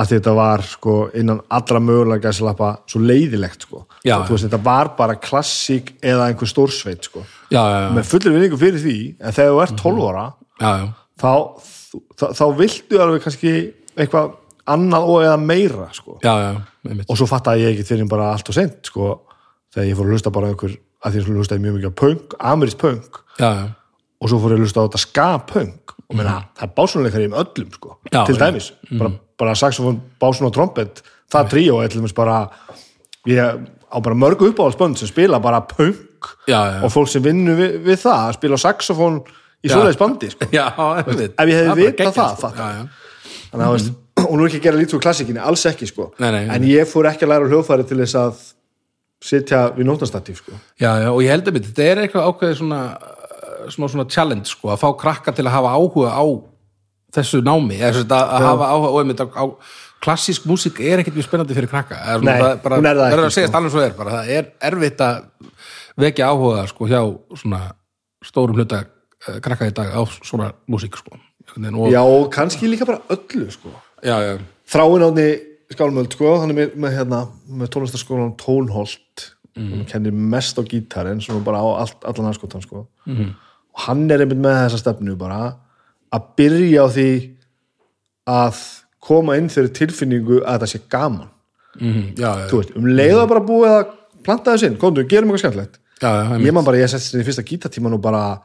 að 0.00 0.12
þetta 0.14 0.32
var 0.38 0.62
sko, 0.62 0.92
innan 1.18 1.40
allra 1.50 1.80
mögulega 1.82 2.28
gæsalappa 2.30 2.68
svo 2.86 3.00
leiðilegt 3.02 3.64
sko. 3.66 3.80
Já, 4.06 4.20
þú 4.22 4.36
veist, 4.36 4.44
þetta 4.46 4.60
var 4.62 4.92
bara 4.96 5.16
klassík 5.18 5.96
eða 6.00 6.28
einhver 6.30 6.46
stórsveit 6.46 7.02
sko. 7.08 7.24
já, 7.50 7.58
já, 7.58 7.90
með 7.96 8.06
fullir 8.06 8.32
vinningu 8.36 8.56
fyrir 8.60 8.78
því 8.78 9.16
en 9.18 9.32
þegar 9.34 9.50
þú 9.50 9.62
ert 9.64 9.76
12 9.82 10.06
ára 10.12 10.26
já, 10.60 10.70
já. 10.78 10.86
þá, 11.18 11.32
þá, 12.20 12.26
þá 12.38 12.44
viltu 12.60 13.00
alveg 13.02 13.22
kannski 13.26 13.54
eitthvað 13.98 14.36
annað 14.70 15.08
og 15.10 15.24
eða 15.26 15.40
meira 15.42 15.88
sko. 15.92 16.18
og 17.10 17.16
svo 17.18 17.26
fattaði 17.26 17.64
ég 17.66 17.74
ekki 17.74 17.88
fyrir 17.90 18.08
bara 18.08 18.30
allt 18.32 18.48
og 18.48 18.54
sent 18.54 18.86
sko, 18.86 19.10
þegar 19.74 19.88
ég 19.90 19.96
fór 19.98 20.06
að 20.06 20.14
hlusta 20.14 20.30
bara 20.32 20.52
einhver 20.54 20.76
að 21.00 21.14
því 21.14 21.20
að 21.20 21.20
ég 21.20 21.30
hlustaði 21.34 21.64
mjög 21.64 21.76
mikið 21.78 21.92
á 21.92 22.00
punk, 22.02 22.36
amerísk 22.52 22.80
punk. 22.80 23.20
Já, 23.40 23.48
já, 23.56 23.64
og 24.20 24.28
svo 24.30 24.40
fór 24.42 24.52
ég 24.54 24.60
að 24.60 24.66
hlusta 24.66 24.82
á 24.82 24.86
þetta 24.86 25.02
ska-punk 25.06 25.94
og 26.10 26.16
meina, 26.18 26.36
það 26.58 26.66
er 26.66 26.72
básunleikar 26.76 27.22
í 27.22 27.28
um 27.30 27.36
öllum 27.40 27.74
sko, 27.76 27.96
Já, 28.10 28.22
til 28.26 28.36
dæmis 28.40 28.72
bara, 28.98 29.10
bara 29.40 29.54
saxofón, 29.56 30.00
básun 30.20 30.48
og 30.50 30.54
trompet 30.56 31.02
það 31.30 31.52
tríó 31.54 31.78
er 31.80 31.92
til 31.92 32.02
dæmis 32.02 32.16
bara 32.16 32.40
ég 33.30 33.40
á 33.90 33.96
bara 33.98 34.14
mörgu 34.18 34.50
uppáhaldsbönd 34.50 34.98
sem 34.98 35.08
spila 35.10 35.40
bara 35.42 35.62
punk. 35.66 36.06
Og 36.84 36.92
fólk 36.92 37.08
sem 37.08 37.22
vinnur 37.24 37.56
við, 37.58 37.78
við 37.86 38.02
það 38.04 38.26
að 38.26 38.36
spila 38.36 38.58
saxofón 38.60 39.20
í 39.64 39.70
svoleiðis 39.70 39.98
bandi 40.00 40.30
sko. 40.34 40.46
ef 40.52 40.52
ég 40.52 41.56
hefði 41.56 41.70
Það 41.70 41.80
vitað 41.80 41.96
geggjað, 41.96 42.14
það, 42.14 42.36
sko. 42.36 42.68
já. 42.68 42.84
Þannig, 43.50 43.64
að, 43.64 43.72
veist, 43.74 43.92
og 44.28 44.34
nú 44.36 44.44
er 44.44 44.50
ekki 44.50 44.60
að 44.60 44.66
gera 44.68 44.80
lítið 44.80 44.98
úr 44.98 45.04
klassikinni, 45.06 45.42
alls 45.42 45.66
ekki 45.70 45.88
sko. 45.90 46.10
Nei, 46.22 46.30
nei, 46.36 46.42
en 46.54 46.66
ég 46.68 46.90
fór 46.90 47.08
ekki 47.10 47.26
að 47.26 47.32
læra 47.34 47.50
hljóðfæri 47.50 47.86
til 47.88 48.00
þess 48.02 48.18
að 48.20 48.44
sitja 49.24 49.66
við 49.76 49.88
nótnastatíf 49.88 50.40
sko. 50.40 50.56
Já, 50.80 50.90
já, 51.02 51.10
og 51.10 51.20
ég 51.24 51.32
held 51.34 51.48
að 51.50 51.60
þetta 51.60 51.86
er 51.86 52.02
eitthvað 52.04 52.30
ákveðið 52.30 52.56
svona, 52.60 52.80
svona, 53.68 53.90
svona 53.94 54.06
challenge, 54.10 54.48
sko, 54.52 54.72
að 54.72 54.82
fá 54.82 54.88
krakka 55.02 55.34
til 55.36 55.46
að 55.46 55.56
hafa 55.58 55.74
áhuga 55.76 56.14
á 56.16 56.24
þessu 57.16 57.42
námi, 57.44 57.80
eða 57.80 58.04
að, 58.06 58.14
að 58.20 58.46
hafa 58.48 58.70
áhuga 58.74 58.90
á, 58.90 58.96
einmitt, 59.02 59.24
á, 59.24 59.26
á 59.28 59.44
klassísk 60.00 60.46
músík 60.48 60.80
er 60.80 61.02
ekkert 61.02 61.18
mjög 61.18 61.28
spennandi 61.28 61.56
fyrir 61.58 61.70
krakka, 61.70 61.98
svona, 62.06 62.30
Nei, 62.30 62.40
það 62.40 62.52
er 62.52 62.62
bara, 62.64 62.78
er 62.80 63.00
það 63.20 63.26
ekki, 63.28 63.48
sko. 63.50 63.72
svo 63.74 63.82
er, 63.84 63.96
bara 63.98 64.14
það 64.16 64.32
er 64.38 64.48
erfitt 64.70 65.04
að 65.04 65.18
vekja 66.00 66.30
áhuga, 66.32 66.64
sko, 66.70 66.88
hjá 66.88 67.02
svona 67.42 67.64
stórum 68.24 68.56
hluta 68.56 68.86
eh, 68.86 69.42
krakka 69.44 69.68
í 69.68 69.74
dag 69.76 69.92
á 69.92 70.00
svona 70.24 70.54
músík, 70.70 70.96
sko 70.96 71.20
og, 71.58 71.90
já, 71.92 72.00
og 72.00 72.30
kannski 72.32 72.68
líka 72.68 72.86
bara 72.86 73.00
öllu 73.08 73.50
sko. 73.50 73.70
já, 74.02 74.16
já, 74.22 74.38
þráin 74.70 75.04
átni 75.08 75.28
skálmöld 75.74 76.12
sko, 76.14 76.32
hann 76.42 76.50
er 76.52 76.56
með, 76.58 76.72
með, 76.82 76.96
hérna, 76.98 77.20
með 77.48 77.70
tónlistarskólan 77.74 78.36
Tónholt 78.40 79.30
Mhm. 79.56 79.70
hann 79.74 79.84
kennir 79.90 80.12
mest 80.14 80.58
á 80.58 80.62
gítarinn 80.62 81.20
svona 81.20 81.42
bara 81.44 81.58
á 81.58 81.66
allt, 81.82 82.04
allan 82.06 82.30
aðskotan 82.32 82.62
sko. 82.62 82.86
Mhm. 83.06 83.34
og 83.74 83.80
hann 83.86 84.10
er 84.10 84.20
einmitt 84.20 84.38
með 84.38 84.68
þessa 84.70 84.78
stefnu 84.78 85.16
bara 85.18 85.56
að 86.12 86.22
byrja 86.36 86.84
á 86.84 86.88
því 86.90 87.30
að 88.28 88.56
koma 89.00 89.36
inn 89.36 89.48
fyrir 89.48 89.72
tilfinningu 89.74 90.40
að 90.44 90.58
þetta 90.60 90.68
sé 90.68 90.80
gaman. 90.88 91.28
Mhm, 91.80 92.14
já, 92.16 92.30
já, 92.36 92.50
veist, 92.50 92.76
um 92.76 92.84
leiða 92.84 93.28
bara 93.28 93.40
búið 93.40 93.70
að 93.70 93.86
planta 94.24 94.52
þess 94.54 94.66
inn, 94.66 94.76
komdu, 94.76 95.04
gerum 95.08 95.30
eitthvað 95.30 95.68
já, 96.00 96.38
ég 96.40 96.52
man 96.52 96.64
bara, 96.64 96.76
ég 96.78 96.88
settist 96.88 97.14
inn 97.14 97.22
í 97.22 97.26
fyrsta 97.26 97.44
gítartíman 97.44 97.94
og 97.94 98.02
bara 98.02 98.40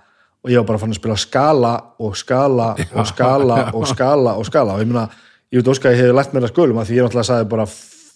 og 0.45 0.51
ég 0.51 0.57
var 0.57 0.65
bara 0.65 0.77
fann 0.77 0.91
að 0.93 0.99
spila 0.99 1.15
skala 1.17 1.71
og 1.99 2.15
skala 2.15 2.75
og 2.93 3.07
skala 3.09 3.71
og 3.73 3.87
skala 3.87 4.35
og 4.37 4.45
skala 4.45 4.75
og 4.75 4.81
ég 4.83 4.87
meina, 4.91 5.09
ég 5.53 5.61
veit 5.61 5.69
óska 5.75 5.89
að 5.89 5.95
ég 5.95 6.01
hefði 6.05 6.15
lært 6.17 6.33
mér 6.35 6.47
að 6.47 6.53
skölum 6.55 6.79
að 6.81 6.89
því 6.89 6.97
ég 6.97 7.05
náttúrulega 7.05 7.29
sagði 7.29 7.49
bara 7.53 7.65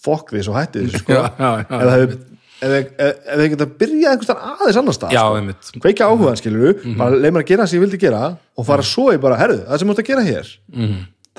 fokk 0.00 0.32
því 0.34 0.42
svo 0.46 0.54
hætti 0.56 0.84
þessu 0.86 1.00
sko. 1.04 1.12
Já, 1.20 1.24
já, 1.38 1.50
já, 1.60 1.76
ef 1.76 1.80
það 1.80 1.94
hefði 1.96 2.18
ef 2.60 2.72
ef- 2.76 2.90
ef 3.00 3.38
þið 3.40 3.46
geta 3.54 3.66
byrjað 3.80 4.10
einhvers 4.14 4.26
staðar 4.28 4.56
aðeins 4.60 4.78
annar 4.80 4.96
stað 4.96 5.12
sko. 5.24 5.36
einmitt. 5.40 5.70
Kveikja 5.84 6.08
áhugan 6.10 6.40
skilur 6.40 6.80
bara 6.98 7.16
leið 7.20 7.32
mér 7.36 7.44
að 7.44 7.48
gera 7.52 7.62
það 7.64 7.70
sem 7.72 7.78
ég 7.80 7.84
vildi 7.86 8.00
gera 8.02 8.22
og 8.60 8.66
fara 8.68 8.84
svo 8.84 9.06
í 9.14 9.20
bara, 9.22 9.38
herðu, 9.40 9.62
það 9.68 9.78
sem 9.80 9.88
þú 9.88 9.94
ert 9.94 10.02
að 10.04 10.10
gera 10.10 10.24
hér 10.26 10.50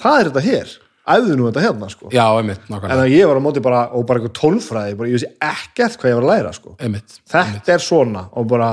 það 0.02 0.16
er 0.22 0.30
þetta 0.32 0.44
hér. 0.48 0.72
Æfðu 1.12 1.36
nú 1.38 1.46
þetta 1.50 1.62
hérna 1.66 1.88
sko. 1.90 2.10
Já, 2.14 2.26
einmitt, 2.38 2.66
en 2.70 3.00
að 3.02 3.10
ég 3.12 3.26
var 3.30 3.38
á 3.38 3.42
móti 3.42 3.62
bara, 3.66 3.80
og 3.98 4.04
bara 4.10 4.22
eitthvað 4.22 4.36
tólfræði 4.38 4.98
bara, 5.00 5.10
ég 5.10 5.18
vissi 5.18 5.30
ekkert 5.42 5.98
hvað 6.02 6.12
ég 6.12 6.18
var 6.20 6.26
að 6.28 6.32
læra 6.32 6.52
sko. 6.58 6.76
Einmitt 6.82 7.16
þetta 7.34 7.74
er 7.76 7.82
svona 7.86 8.22
og 8.38 8.46
bara 8.54 8.70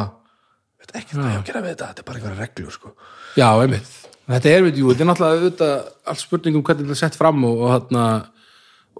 ekki 0.94 1.16
hvað 1.16 1.28
ég 1.32 1.36
á 1.36 1.40
að 1.40 1.48
gera 1.48 1.62
við 1.64 1.72
þetta 1.74 1.88
þetta 1.88 2.02
er 2.04 2.08
bara 2.08 2.20
einhverja 2.20 2.42
reglur 2.44 2.76
sko. 2.76 2.92
Já, 3.40 3.48
einmitt. 3.64 3.96
Þetta 4.28 4.50
er, 4.52 4.64
veit, 4.66 4.76
jú, 4.76 4.90
þetta 4.92 5.04
er 5.04 5.08
náttúrulega 5.08 5.38
auðvitað 5.38 5.76
allt 6.12 6.20
spurning 6.20 6.58
um 6.58 6.64
hvernig 6.64 6.84
þetta 6.84 6.96
er 6.96 7.00
sett 7.00 7.16
fram 7.16 7.44
og, 7.48 7.62
og 7.62 7.70
þarna 7.72 8.02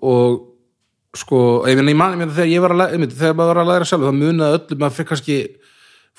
og 0.08 0.38
sko, 1.18 1.40
ég 1.68 1.78
meina, 1.78 1.92
ég 1.92 1.98
man, 1.98 2.14
ég 2.14 2.22
meina 2.22 2.36
þegar 2.36 2.50
ég 2.52 2.64
var 2.64 2.74
að 2.74 2.80
læra, 2.82 2.96
einmitt, 2.96 3.16
þegar 3.16 3.36
maður 3.36 3.52
var 3.52 3.60
að 3.62 3.70
læra 3.72 3.88
sjálf, 3.88 4.06
það 4.06 4.20
munaði 4.22 4.58
öllum 4.58 4.86
að 4.86 4.96
fyrir 4.96 5.10
kannski 5.10 5.38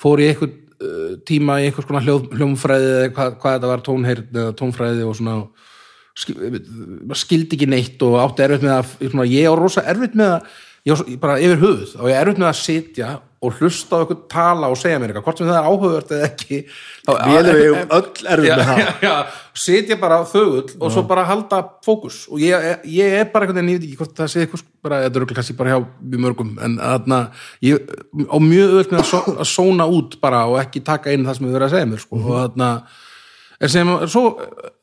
fór 0.00 0.22
í 0.22 0.28
einhvern 0.30 0.54
uh, 0.54 1.10
tíma 1.26 1.58
í 1.58 1.68
einhvers 1.68 1.88
konar 1.88 2.06
hljóð, 2.06 2.30
hljómfræði 2.38 2.90
eða 2.92 3.12
hvað, 3.16 3.36
hvað 3.42 3.56
þetta 3.56 3.72
var 3.72 3.84
tónheyrn 3.88 4.40
eða 4.42 4.56
tónfræði 4.60 5.06
og 5.06 5.18
svona 5.18 5.36
skil, 6.20 6.36
einmitt, 6.38 6.72
maður 7.00 7.22
skildi 7.24 7.58
ekki 7.58 7.70
neitt 7.70 8.06
og 8.06 8.18
átti 8.22 8.46
erfitt 8.46 8.66
með 8.66 8.76
að, 8.76 8.94
svona, 9.02 9.28
ég 9.30 9.50
á 9.50 9.54
rosa 9.58 9.86
erfitt 9.90 10.18
með 10.18 10.36
að 10.36 10.58
ég 10.88 11.18
bara 11.20 11.40
yfir 11.40 11.60
höfuð 11.60 11.98
og 11.98 12.08
ég 12.08 12.16
er 12.16 12.24
erfitt 12.24 12.40
með 12.40 12.50
að 12.50 12.60
sitja 12.60 13.10
og 13.40 13.56
hlusta 13.56 13.96
á 13.96 14.00
eitthvað 14.02 14.24
tala 14.28 14.68
og 14.68 14.76
segja 14.76 14.98
mér 15.00 15.14
eitthvað, 15.14 15.24
hvort 15.24 15.38
sem 15.40 15.48
það 15.48 15.58
er 15.58 15.68
áhugavert 15.70 16.10
eða 16.12 16.26
ekki. 16.26 16.58
Við 17.08 17.38
erum 17.38 17.78
um 17.78 17.94
öll 17.96 18.26
erfið 18.34 18.48
já, 18.50 18.56
með 18.58 18.66
það. 18.68 18.80
já, 18.80 18.90
já, 19.06 19.12
sitja 19.62 19.96
bara 20.02 20.18
þögull 20.28 20.74
og 20.76 20.92
svo 20.92 21.04
bara 21.08 21.24
halda 21.28 21.60
fókus. 21.86 22.18
Og 22.28 22.42
ég, 22.44 22.66
ég 22.92 23.16
er 23.22 23.30
bara 23.32 23.48
einhvern 23.48 23.62
veginn, 23.62 23.72
ég 23.72 23.80
veit 23.80 23.86
ekki 23.88 24.00
hvort 24.02 24.20
það 24.20 24.32
sé 24.34 24.44
eitthvað 24.44 24.66
bara, 24.84 24.98
þetta 25.06 25.16
er 25.16 25.22
örugglega 25.22 25.40
kannski 25.40 25.56
bara 25.56 25.72
hjá 25.72 25.80
mjög 25.80 26.24
mörgum 26.26 26.50
en 26.66 26.76
þarna, 26.82 27.20
ég 27.64 27.94
á 28.28 28.38
mjög 28.44 28.76
öll 28.82 28.90
með 28.90 29.00
að, 29.00 29.08
so, 29.14 29.22
að 29.32 29.50
sóna 29.54 29.88
út 29.88 30.18
bara 30.20 30.42
og 30.50 30.60
ekki 30.60 30.84
taka 30.90 31.16
inn 31.16 31.24
það 31.24 31.40
sem 31.40 31.48
við 31.48 31.56
verið 31.56 31.70
að 31.70 31.78
segja 31.78 31.90
mér 31.94 32.04
sko, 32.04 32.20
og 32.20 32.36
þarna 32.42 32.70
en 33.60 33.72
sem 33.72 33.90
svo 34.08 34.24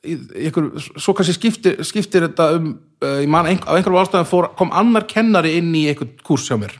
einhver, 0.05 0.67
svo 0.97 1.15
kannski 1.17 1.35
skiptir, 1.37 1.79
skiptir 1.87 2.27
þetta 2.27 2.51
um, 2.57 2.73
ég 3.03 3.29
man, 3.31 3.49
ein, 3.49 3.61
á 3.65 3.73
einhverjum 3.77 4.03
ástæðum 4.03 4.29
fór, 4.29 4.51
kom 4.59 4.73
annar 4.75 5.07
kennari 5.09 5.55
inn 5.59 5.73
í 5.75 5.87
einhvern 5.91 6.13
kúrs 6.27 6.45
hjá 6.49 6.59
mér. 6.61 6.75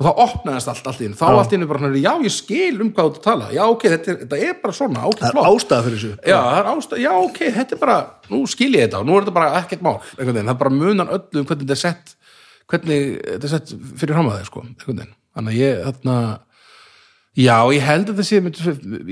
Og 0.00 0.06
þá 0.06 0.20
opnaðist 0.24 0.70
allt, 0.72 0.86
allt 0.88 1.02
einu, 1.04 1.16
þá 1.18 1.26
allt 1.28 1.52
í 1.52 1.58
einu 1.58 1.66
bara, 1.68 1.90
já, 2.00 2.12
ég 2.24 2.32
skil 2.32 2.80
um 2.80 2.88
hvað 2.96 3.10
þú 3.18 3.24
tala, 3.26 3.50
já, 3.52 3.60
ok, 3.68 3.82
þetta 3.94 4.12
er, 4.12 4.20
þetta 4.22 4.38
er 4.46 4.54
bara 4.62 4.76
svona, 4.78 5.02
ok, 5.10 5.18
það 5.20 5.28
er 5.28 5.34
flott. 5.36 5.48
ástæða 5.50 5.86
fyrir 5.86 5.98
þessu. 5.98 6.12
Já, 6.24 6.36
það 6.38 6.60
er 6.60 6.70
ástæð, 6.70 7.02
já, 7.04 7.10
ok, 7.18 7.40
þetta 7.58 7.76
er 7.76 7.82
bara 7.82 7.98
nú 8.30 8.40
skil 8.48 8.70
ég 8.70 8.86
þetta 8.86 9.02
og 9.02 9.10
nú 9.10 9.18
er 9.18 9.26
þetta 9.26 9.36
bara 9.36 9.50
ekkert 9.60 9.84
mál 9.84 9.98
einhvern 9.98 10.32
veginn, 10.32 10.48
það 10.48 10.54
er 10.54 10.62
bara 10.62 10.72
munan 10.78 11.12
öllu 11.18 11.42
um 11.42 11.50
hvernig 11.50 11.66
þetta 11.66 11.76
er 11.76 11.82
sett 11.82 12.14
hvernig 12.70 13.04
þetta 13.26 13.50
er 13.50 13.52
sett 13.52 13.74
fyrir 14.00 14.16
fram 14.16 14.30
að 14.30 14.38
þeir, 14.38 14.48
sko, 14.48 14.64
einhvern 14.70 15.02
veginn. 15.02 15.14
Þannig 15.36 15.52
að 15.52 15.60
ég, 15.60 15.84
þarna 15.90 16.16
já, 17.38 17.56
ég 17.74 17.84
held 17.86 18.10
að 18.10 18.20
þetta 18.20 18.26
sé 18.26 18.40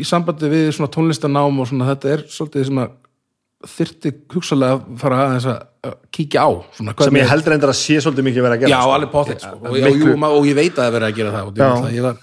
í 0.00 0.06
sambandi 0.06 0.50
við 0.52 0.70
svona 0.76 0.92
tónlistanám 0.94 1.60
og 1.62 1.68
svona 1.70 1.90
þetta 1.92 2.14
er 2.14 2.24
svolítið 2.32 2.68
sem 2.70 2.80
að 2.82 2.96
þyrfti 3.68 4.12
hugsalega 4.34 4.76
að 4.76 4.98
fara 5.00 5.20
aðeins 5.24 5.46
að 5.50 5.94
kíkja 6.14 6.44
á 6.46 6.50
svona, 6.76 6.94
sem 6.98 7.18
ég 7.18 7.30
heldur 7.30 7.54
endur 7.56 7.72
að 7.72 7.78
sé 7.78 7.98
svolítið 8.02 8.26
mikið 8.28 8.44
verið 8.44 8.56
að 8.56 8.62
gera 8.64 8.70
Já, 8.74 8.80
sko. 8.82 8.92
alveg 8.94 9.10
potið 9.14 9.40
sko. 9.42 9.54
og, 9.58 9.78
miklu- 9.78 10.14
og, 10.14 10.36
og 10.38 10.46
ég 10.46 10.58
veit 10.58 10.78
að 10.78 10.84
það 10.84 10.94
verið 10.94 11.08
að 11.08 11.18
gera 11.18 11.32
það 11.34 11.48
og 11.48 11.58
Já. 11.58 11.68
ég, 11.68 11.96
ég 11.98 12.06
var 12.06 12.20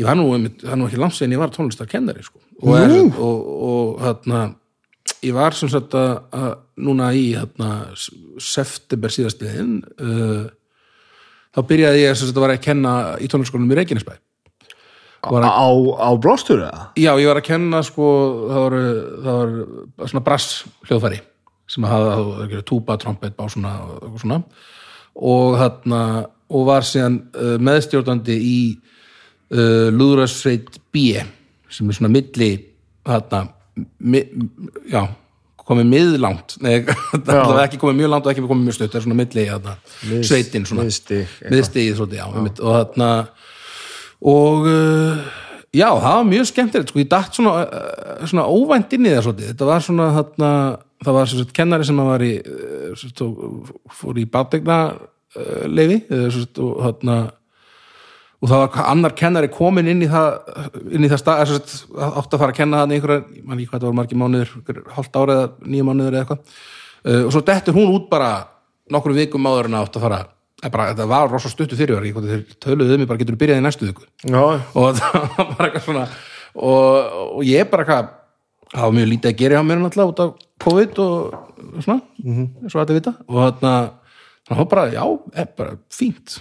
ég 0.00 0.06
var 0.08 0.16
nú, 0.16 0.26
það 0.62 0.78
nú 0.78 0.86
ekki 0.88 1.00
langt 1.02 1.16
síðan 1.16 1.34
ég 1.34 1.42
var 1.42 1.52
tónlistarkennari 1.54 2.24
sko. 2.24 2.40
og, 2.62 2.72
er, 2.78 2.96
og, 3.18 3.50
og 3.70 4.00
hérna 4.04 4.40
ég 5.26 5.34
var 5.36 5.56
sem 5.58 5.70
sagt 5.72 5.94
að, 5.98 6.12
að 6.38 6.50
núna 6.86 7.10
í 7.16 7.26
hérna, 7.34 7.70
september 8.40 9.12
síðastliðin 9.12 9.76
uh, 10.00 10.48
þá 11.50 11.60
byrjaði 11.66 12.04
ég 12.06 12.16
sem 12.16 12.30
sagt 12.30 12.38
að 12.38 12.46
var 12.46 12.54
að 12.54 12.64
kenna 12.64 12.94
í 13.18 13.26
tónlistarskólanum 13.26 13.74
í 13.74 13.80
Reykjanesbæ 13.80 14.14
var 14.14 14.22
að, 15.20 15.46
á, 15.46 15.68
á 16.00 16.10
blástur 16.20 16.64
eða? 16.64 16.84
já, 16.96 17.10
ég 17.20 17.28
var 17.28 17.40
að 17.40 17.48
kenna 17.50 17.82
sko, 17.84 18.10
það 18.50 18.64
var, 18.64 18.76
það 19.26 19.40
var 20.00 20.12
svona 20.12 20.26
brass 20.26 20.52
hljóðfæri 20.88 21.20
sem 21.70 21.86
var 21.86 22.60
túba, 22.66 22.96
trompet, 22.98 23.36
básuna 23.38 23.76
og 24.02 24.18
svona. 24.18 24.40
Og 25.20 25.54
þarna 25.60 26.00
og 26.50 26.66
var 26.66 26.86
síðan 26.86 27.20
uh, 27.38 27.54
meðstjórnandi 27.62 28.36
í 28.42 28.58
uh, 29.54 29.88
Lúðrasveit 29.94 30.80
B 30.90 31.14
sem 31.70 31.90
er 31.90 31.96
svona 31.96 32.10
milli 32.10 32.50
þarna 33.06 33.44
mi, 34.02 34.22
já, 34.90 35.04
komið 35.62 35.90
miðlangt 35.92 36.56
nei, 36.64 36.82
það 37.26 37.52
er 37.54 37.62
ekki 37.62 37.80
komið 37.80 38.00
mjög 38.02 38.12
langt 38.14 38.26
og 38.26 38.32
ekki 38.32 38.46
komið 38.48 38.66
mjög 38.66 38.78
stutt 38.78 38.90
það 38.90 39.00
er 39.00 39.06
svona 39.06 39.20
milli 39.20 39.46
þarna, 39.52 39.76
sveitin 40.26 40.66
svolítið, 40.66 41.22
já, 42.18 42.24
já. 42.26 42.42
og 42.42 42.74
þarna 42.74 43.12
og 44.20 44.68
uh, 44.68 45.20
já, 45.72 45.88
það 45.88 46.14
var 46.18 46.28
mjög 46.28 46.48
skemmtilegt 46.50 46.92
sko, 46.92 47.00
ég 47.00 47.10
datt 47.10 47.36
svona, 47.36 47.64
uh, 47.64 48.22
svona 48.28 48.46
óvænt 48.50 48.94
inn 48.96 49.08
í 49.08 49.14
það 49.14 49.26
svolítið, 49.26 49.50
þetta 49.52 49.68
var 49.70 49.84
svona 49.86 50.08
þarna, 50.16 50.52
það 51.04 51.18
var 51.18 51.30
svona 51.32 51.56
kennari 51.56 51.88
sem 51.88 52.02
var 52.10 52.24
í 52.24 52.32
svona, 53.00 53.60
fór 54.00 54.20
í 54.20 54.26
bátegna 54.30 54.80
uh, 54.92 55.62
leifi 55.70 56.02
og 56.10 56.82
þarna 56.84 57.20
og 58.40 58.48
það 58.48 58.62
var 58.62 58.86
annar 58.88 59.16
kennari 59.16 59.50
komin 59.52 59.88
inn 59.92 60.04
í 60.04 60.08
það 60.08 60.92
inn 60.96 61.04
í 61.04 61.10
það 61.12 61.20
stað, 61.20 61.56
átt 62.08 62.32
að 62.32 62.38
fara 62.40 62.54
að 62.54 62.56
kenna 62.56 62.82
það 62.82 62.94
einhverja, 62.96 63.24
ég 63.36 63.44
man 63.44 63.58
ekki 63.58 63.72
hvað 63.72 63.82
það 63.82 63.90
var 63.90 63.98
margir 63.98 64.20
mánuður 64.20 64.84
hálft 64.96 65.18
ára 65.20 65.34
eða 65.34 65.50
nýja 65.68 65.88
mánuður 65.88 66.14
eða 66.14 66.22
eitthvað. 66.24 66.54
Og 67.20 67.34
svo 67.34 67.42
dettur 67.44 67.76
hún 67.76 67.92
út 67.92 68.06
bara 68.08 68.30
nokkrum 68.92 69.18
vikum 69.20 69.44
áður 69.44 69.68
en 69.68 69.76
átt 69.82 69.98
að 69.98 70.06
fara 70.06 70.22
bara, 70.68 70.90
þetta 70.92 71.06
var 71.08 71.30
rosa 71.32 71.48
stuttu 71.48 71.76
fyrir 71.78 72.04
ég, 72.04 72.16
þeir 72.16 72.42
töluðu 72.60 72.96
um 72.96 73.00
mig 73.00 73.08
bara 73.08 73.20
getur 73.20 73.36
þú 73.36 73.40
byrjað 73.40 73.60
í 73.60 73.64
næstu 73.64 73.86
viku. 73.88 74.08
Og 74.76 74.90
það 74.98 75.14
var 75.36 75.54
bara 75.54 75.68
eitthvað 75.68 75.86
svona 75.86 76.02
og, 76.54 77.14
og 77.38 77.46
ég 77.48 77.70
bara 77.70 77.86
eitthvað 77.86 78.10
það 78.70 78.84
var 78.84 78.96
mjög 78.98 79.08
lítið 79.10 79.30
að 79.30 79.38
gera 79.40 79.56
hjá 79.56 79.66
mér 79.66 79.80
náttúrulega 79.80 80.12
út 80.12 80.22
af 80.24 80.34
COVID 80.60 81.00
og 81.04 81.14
svona 81.80 82.00
mm 82.00 82.34
-hmm. 82.36 82.68
svo 82.68 82.80
að 82.80 82.84
þetta 82.84 82.98
vita. 82.98 83.14
Og 83.28 83.36
þarna 83.40 83.72
það 84.48 84.56
var 84.58 84.66
bara, 84.66 84.92
já, 84.92 85.04
er 85.34 85.48
bara 85.56 85.76
fínt. 85.90 86.40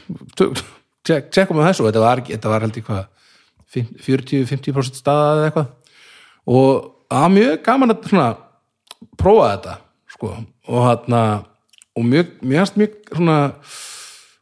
Tjekkum 1.04 1.58
með 1.58 1.68
þessu 1.70 1.84
og 1.84 1.90
þetta 1.90 2.00
var, 2.00 2.22
þetta 2.22 2.50
var 2.50 2.62
held 2.62 2.78
ég 2.78 2.86
hvað 2.86 3.06
40-50% 3.74 4.96
staða 4.96 5.36
eða 5.36 5.46
eitthvað. 5.46 5.68
Og 6.46 6.96
það 7.10 7.22
var 7.22 7.30
mjög 7.30 7.64
gaman 7.64 7.92
að 7.92 8.10
svona 8.10 8.36
prófa 9.18 9.52
þetta 9.52 9.78
sko. 10.10 10.28
Og 10.68 10.84
þarna 10.86 11.46
og 11.96 12.04
mjög, 12.04 12.28
mjög, 12.42 12.76
mjög, 12.76 12.78
mjög 12.78 13.16
svona 13.16 13.54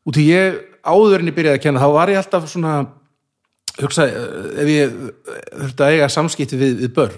út 0.08 0.20
í 0.20 0.28
ég 0.30 0.62
áður 0.88 1.24
en 1.24 1.32
ég 1.32 1.36
byrjaði 1.36 1.60
að 1.60 1.66
kenna 1.66 1.84
þá 1.84 1.90
var 1.96 2.12
ég 2.12 2.22
alltaf 2.22 2.48
svona 2.52 2.76
hugsa, 3.82 4.08
eh, 4.08 4.62
ef 4.64 4.72
ég 4.72 4.94
þurfti 5.52 5.86
að 5.86 5.96
eiga 5.96 6.12
samskipti 6.12 6.60
við, 6.60 6.78
við 6.84 6.94
börn 6.96 7.18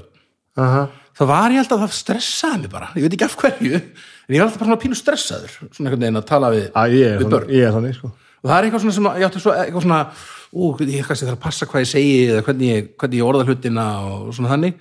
aha. 0.59 0.87
þá 1.17 1.23
var 1.29 1.55
ég 1.55 1.63
alltaf 1.63 1.85
að 1.85 1.95
stressaði 1.95 2.63
mig 2.63 2.73
bara. 2.73 2.89
Ég 2.95 3.05
veit 3.05 3.15
ekki 3.15 3.27
af 3.27 3.37
hverju, 3.39 3.79
en 3.79 4.35
ég 4.35 4.41
var 4.41 4.47
alltaf 4.47 4.61
bara 4.61 4.71
svona 4.71 4.81
pínu 4.83 4.99
stressaður 4.99 5.53
svona 5.59 5.85
einhvern 5.85 6.05
veginn 6.05 6.21
að 6.21 6.27
tala 6.31 6.51
við, 6.55 6.65
er 6.73 7.21
við 7.21 7.29
börn. 7.29 7.45
þannig, 7.45 7.55
ég 7.55 7.67
er 7.67 7.77
þannig 7.77 7.97
sko. 7.99 8.11
og 8.39 8.49
það 8.49 8.55
er 8.57 8.67
eitthvað 8.67 8.85
svona 8.85 8.97
sem 8.97 9.09
ég 9.09 9.27
átti 9.29 9.43
svo 9.43 9.55
eitthvað 9.55 9.85
svona 9.87 10.01
ú, 10.49 10.71
ég 10.81 11.07
kannski 11.07 11.29
þarf 11.29 11.37
að 11.37 11.45
passa 11.45 11.69
hvað 11.69 11.85
ég 11.85 11.91
segi 11.93 12.17
eða 12.25 12.45
hvernig 12.47 12.73
ég, 12.73 12.91
hvernig 12.99 13.21
ég 13.21 13.29
orða 13.29 13.47
hlutina 13.47 13.87
og 14.09 14.33
svona 14.35 14.53
þannig. 14.55 14.79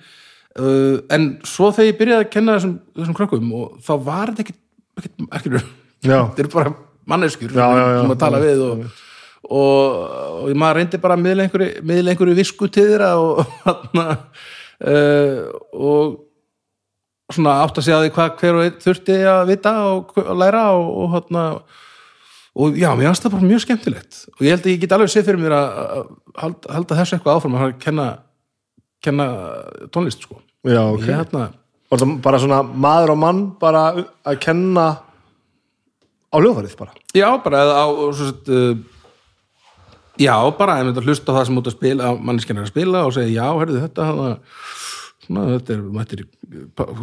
Uh, 0.59 0.95
en 1.13 1.27
svo 1.45 1.69
þegar 1.71 1.91
ég 1.91 1.99
byrjaði 1.99 2.25
að 2.25 2.31
kenna 2.33 2.55
þessum, 2.57 2.77
þessum 2.97 3.15
krökkum 3.15 3.51
og 3.55 3.75
þá 3.85 3.91
var 4.03 4.31
þetta 4.33 4.47
ekkit, 4.47 4.61
ekkit 5.37 5.59
Já. 6.03 6.17
þetta 6.33 6.41
eru 6.43 6.51
bara 6.55 6.73
manneskjur 7.09 7.53
Já, 7.55 7.67
já, 7.79 7.85
sem 8.01 8.15
að 8.15 8.21
tala 8.23 8.41
við 8.43 8.63
og, 8.65 8.87
og, 9.49 9.99
og 10.43 10.55
maður 10.59 10.81
reyndi 10.81 11.01
bara 11.03 11.17
að 11.17 11.25
miðla 11.25 11.45
einhverju, 11.47 11.83
miðla 11.91 12.15
einhverju 12.15 12.39
visku 12.39 12.71
til 12.71 12.87
þeirra 12.91 13.11
og 13.19 13.43
uh, 14.87 15.37
og 15.73 16.17
svona 17.29 17.59
átt 17.63 17.77
að 17.77 17.85
segja 17.85 18.01
því 18.03 18.15
hvað 18.15 18.33
hver 18.41 18.57
og 18.57 18.65
einn 18.65 18.81
þurfti 18.81 19.19
að 19.29 19.43
vita 19.51 19.75
og, 19.91 20.17
og 20.23 20.35
læra 20.39 20.65
og, 20.77 20.89
og 21.03 21.13
hérna 21.13 21.45
og 22.59 22.75
já, 22.75 22.89
mér 22.97 23.09
finnst 23.09 23.25
það 23.25 23.35
bara 23.35 23.47
mjög 23.47 23.61
skemmtilegt. 23.63 24.17
Og 24.35 24.41
ég 24.43 24.55
held 24.55 24.65
að 24.65 24.73
ég 24.73 24.81
get 24.81 24.95
alveg 24.95 25.11
séð 25.13 25.29
fyrir 25.29 25.41
mér 25.43 25.55
að, 25.55 25.77
að 25.79 26.09
halda, 26.41 26.73
halda 26.75 26.97
þessu 26.99 27.15
eitthvað 27.15 27.37
áfram 27.37 27.57
að 27.59 27.75
kenna, 27.83 28.07
kenna 29.05 29.27
tónlist 29.93 30.25
sko. 30.25 30.39
Já, 30.67 30.81
ok. 30.81 31.05
Ég, 31.05 31.13
hérna, 31.13 31.45
bara 32.25 32.41
svona 32.41 32.63
maður 32.65 33.13
og 33.15 33.21
mann 33.21 33.43
bara 33.61 33.83
að 34.27 34.41
kenna 34.43 34.87
á 36.29 36.35
hljóðfærið 36.37 36.75
bara? 36.79 36.95
Já, 37.17 37.27
bara 37.43 37.63
eða 37.65 37.83
á 37.83 37.87
sett, 38.17 38.51
uh, 38.53 38.77
já, 40.19 40.33
bara 40.57 40.77
að 41.01 41.09
hlusta 41.09 41.35
það 41.35 41.47
sem 41.49 41.61
út 41.61 41.69
að 41.69 41.77
spila 41.77 42.13
manneskinn 42.17 42.59
er 42.59 42.67
að 42.67 42.73
spila 42.73 43.05
og 43.07 43.15
segja 43.15 43.33
já, 43.33 43.47
herðu 43.61 43.83
þetta 43.85 44.07
hana, 44.09 44.29
svona, 45.25 45.45
þetta 45.55 45.75
er, 45.75 45.83
mættir 45.97 46.25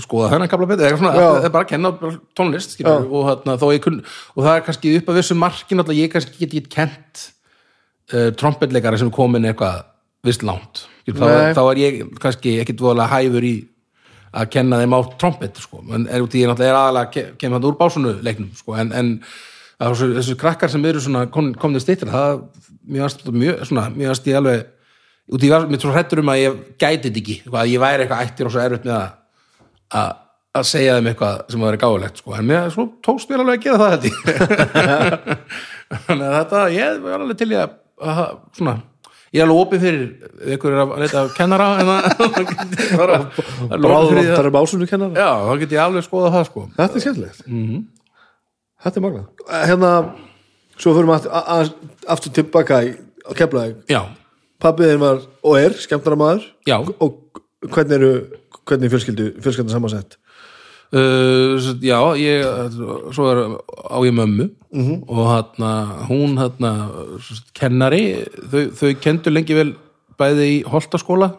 skoða 0.05 0.33
þennan 0.35 0.53
kapla 0.53 0.71
betur, 0.71 0.89
eitthvað 0.89 1.03
svona, 1.03 1.15
þetta 1.21 1.51
er 1.51 1.55
bara 1.59 1.69
að 1.69 1.73
kenna 1.75 1.93
tónlist, 2.39 2.77
skilur, 2.77 3.07
og, 3.11 3.47
þó 3.63 3.67
ég 3.75 3.85
kunn 3.87 4.03
og 4.05 4.43
það 4.43 4.53
er 4.55 4.67
kannski 4.69 4.97
upp 5.01 5.13
að 5.13 5.21
vissu 5.21 5.39
markin 5.39 5.83
alltaf 5.83 5.99
ég 5.99 6.13
kannski 6.13 6.43
get 6.43 6.59
ekki 6.61 6.75
kent 6.79 7.29
uh, 8.15 8.29
trompetleikari 8.39 9.01
sem 9.01 9.11
er 9.11 9.17
komin 9.17 9.49
eitthvað 9.51 9.85
vist 10.27 10.43
skilur, 10.47 10.87
þá, 11.07 11.55
þá 11.55 11.63
er 11.65 11.83
ég 11.83 12.05
kannski 12.23 12.59
ekkit 12.63 12.83
voðalega 12.83 13.15
hæfur 13.15 13.47
í 13.47 13.57
að 14.37 14.49
kenna 14.53 14.81
þeim 14.83 14.95
á 14.97 15.01
trompet 15.21 15.61
sko. 15.63 15.83
en 15.97 16.07
er 16.13 16.25
út 16.25 16.35
í 16.37 16.45
aðalega 16.77 17.11
ke- 17.15 17.29
kemur 17.41 17.59
hann 17.61 17.69
úr 17.71 17.79
básunu 17.81 18.15
leiknum 18.23 18.51
sko. 18.59 18.75
en, 18.77 18.93
en 18.93 19.11
að 19.81 19.93
þessu, 19.95 20.09
þessu 20.19 20.37
krakkar 20.41 20.73
sem 20.73 20.85
eru 20.89 21.01
svona 21.05 21.27
kom- 21.33 21.55
stýttir 21.85 22.11
það 22.13 22.43
mjög 22.87 23.07
aðst 23.09 23.25
mjög, 23.33 23.65
mjög 23.97 24.13
ég 24.31 24.39
alveg 24.41 24.67
út 25.37 25.43
í 25.43 25.51
mér 25.73 25.83
svo 25.83 25.93
hrættur 25.95 26.23
um 26.23 26.31
að 26.33 26.43
ég 26.45 26.61
gæti 26.79 27.09
þetta 27.09 27.21
ekki 27.23 27.37
eitthvað, 27.41 27.61
að 27.65 27.73
ég 27.73 27.83
væri 27.83 28.05
eitthvað 28.07 28.27
ættir 28.29 28.47
og 28.49 28.55
svo 28.55 28.63
erfitt 28.63 28.87
með 28.87 28.97
að 29.01 29.09
að, 29.97 30.13
að 30.61 30.67
segja 30.71 30.95
þeim 30.97 31.09
eitthvað 31.13 31.41
sem 31.53 31.65
var 31.67 31.79
gáðulegt 31.83 32.21
sko. 32.23 32.35
en 32.37 32.47
mér 32.51 32.77
tókst 33.07 33.31
mér 33.31 33.43
alveg 33.45 33.59
að 33.59 33.65
gera 33.67 33.81
það 33.83 33.97
þetta 33.97 35.27
þannig 36.07 36.27
að 36.29 36.37
þetta 36.39 36.63
ég 36.77 37.01
var 37.05 37.21
alveg 37.25 37.41
til 37.43 37.51
ég 37.55 37.65
að, 37.65 37.75
að 38.13 38.23
svona 38.59 38.77
ég 39.35 39.41
er 39.41 39.47
alveg 39.47 39.63
opið 39.65 39.85
fyrir 39.87 40.55
ykkur 40.57 40.75
er 40.75 40.83
að 40.83 40.95
leita 41.03 41.25
kennara 41.37 41.69
en 41.81 41.91
það 41.91 42.03
Bráðvantar 43.87 44.47
er 44.49 44.55
básunu 44.55 44.89
kennar 44.91 45.17
Já, 45.19 45.31
þá 45.49 45.53
get 45.63 45.75
ég 45.77 45.83
alveg 45.83 46.07
skoða 46.07 46.33
það 46.37 46.47
sko. 46.51 46.65
Þetta 46.77 47.01
er 47.01 47.05
skemmtilegt. 47.07 47.43
-hmm. 47.49 47.83
Þetta 48.87 49.01
er 49.01 49.07
magnað. 49.07 49.27
Hérna, 49.67 49.91
svo 50.77 50.95
fyrir 50.95 51.11
maður 51.11 51.31
aftur, 52.07 52.33
tilbaka 52.39 52.83
í, 52.87 52.95
á 53.27 53.33
keflaðið 53.35 53.93
Já, 53.93 54.03
Pabbiðin 54.63 55.03
var 55.03 55.23
og 55.43 55.59
er 55.59 55.73
skemmtara 55.81 56.17
maður. 56.17 56.47
Já. 56.69 56.79
Og 57.01 57.43
hvernig 57.67 57.97
eru 57.99 58.13
hvernig 58.67 58.89
er 58.89 58.95
fjölskyldu, 58.95 59.27
fjölskyldan 59.43 59.75
samansett 59.75 60.17
uh, 60.93 61.57
Já, 61.83 61.99
ég 62.21 62.45
svo 63.15 63.27
er 63.33 63.41
á 63.91 63.99
ég 64.07 64.15
mömmu. 64.15 64.51
Og 65.09 65.23
hérna, 65.33 65.71
hún 66.11 66.37
hérna 66.37 66.71
kennari, 67.57 68.25
þau, 68.53 68.63
þau 68.77 68.91
kendu 69.01 69.31
lengi 69.33 69.55
vel 69.57 69.71
bæði 70.21 70.47
í 70.59 70.63
Holtaskóla 70.69 71.31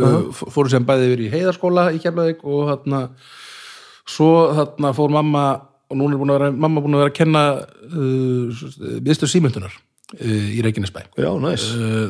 uh 0.00 0.30
fóru 0.32 0.70
sem 0.72 0.84
bæði 0.88 1.10
yfir 1.10 1.20
í 1.26 1.32
Heiðaskóla 1.34 1.90
í 1.92 1.98
Keflavík 2.00 2.38
og 2.48 2.70
hérna 2.70 3.02
svo 4.08 4.30
hérna 4.56 4.94
fór 4.96 5.10
mamma 5.12 5.42
og 5.90 5.98
núna 6.00 6.16
er 6.16 6.18
búin 6.22 6.32
að 6.32 6.38
vera, 6.40 6.50
mamma 6.56 6.80
búin 6.80 6.96
að 6.96 7.02
vera 7.04 7.12
að 7.12 7.18
kenna 7.18 7.42
uh, 7.60 8.64
viðstöð 9.04 9.30
símyndunar 9.34 9.74
uh, 9.76 10.48
í 10.56 10.62
Reykjanesbæ. 10.64 11.02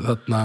Þarna 0.07 0.43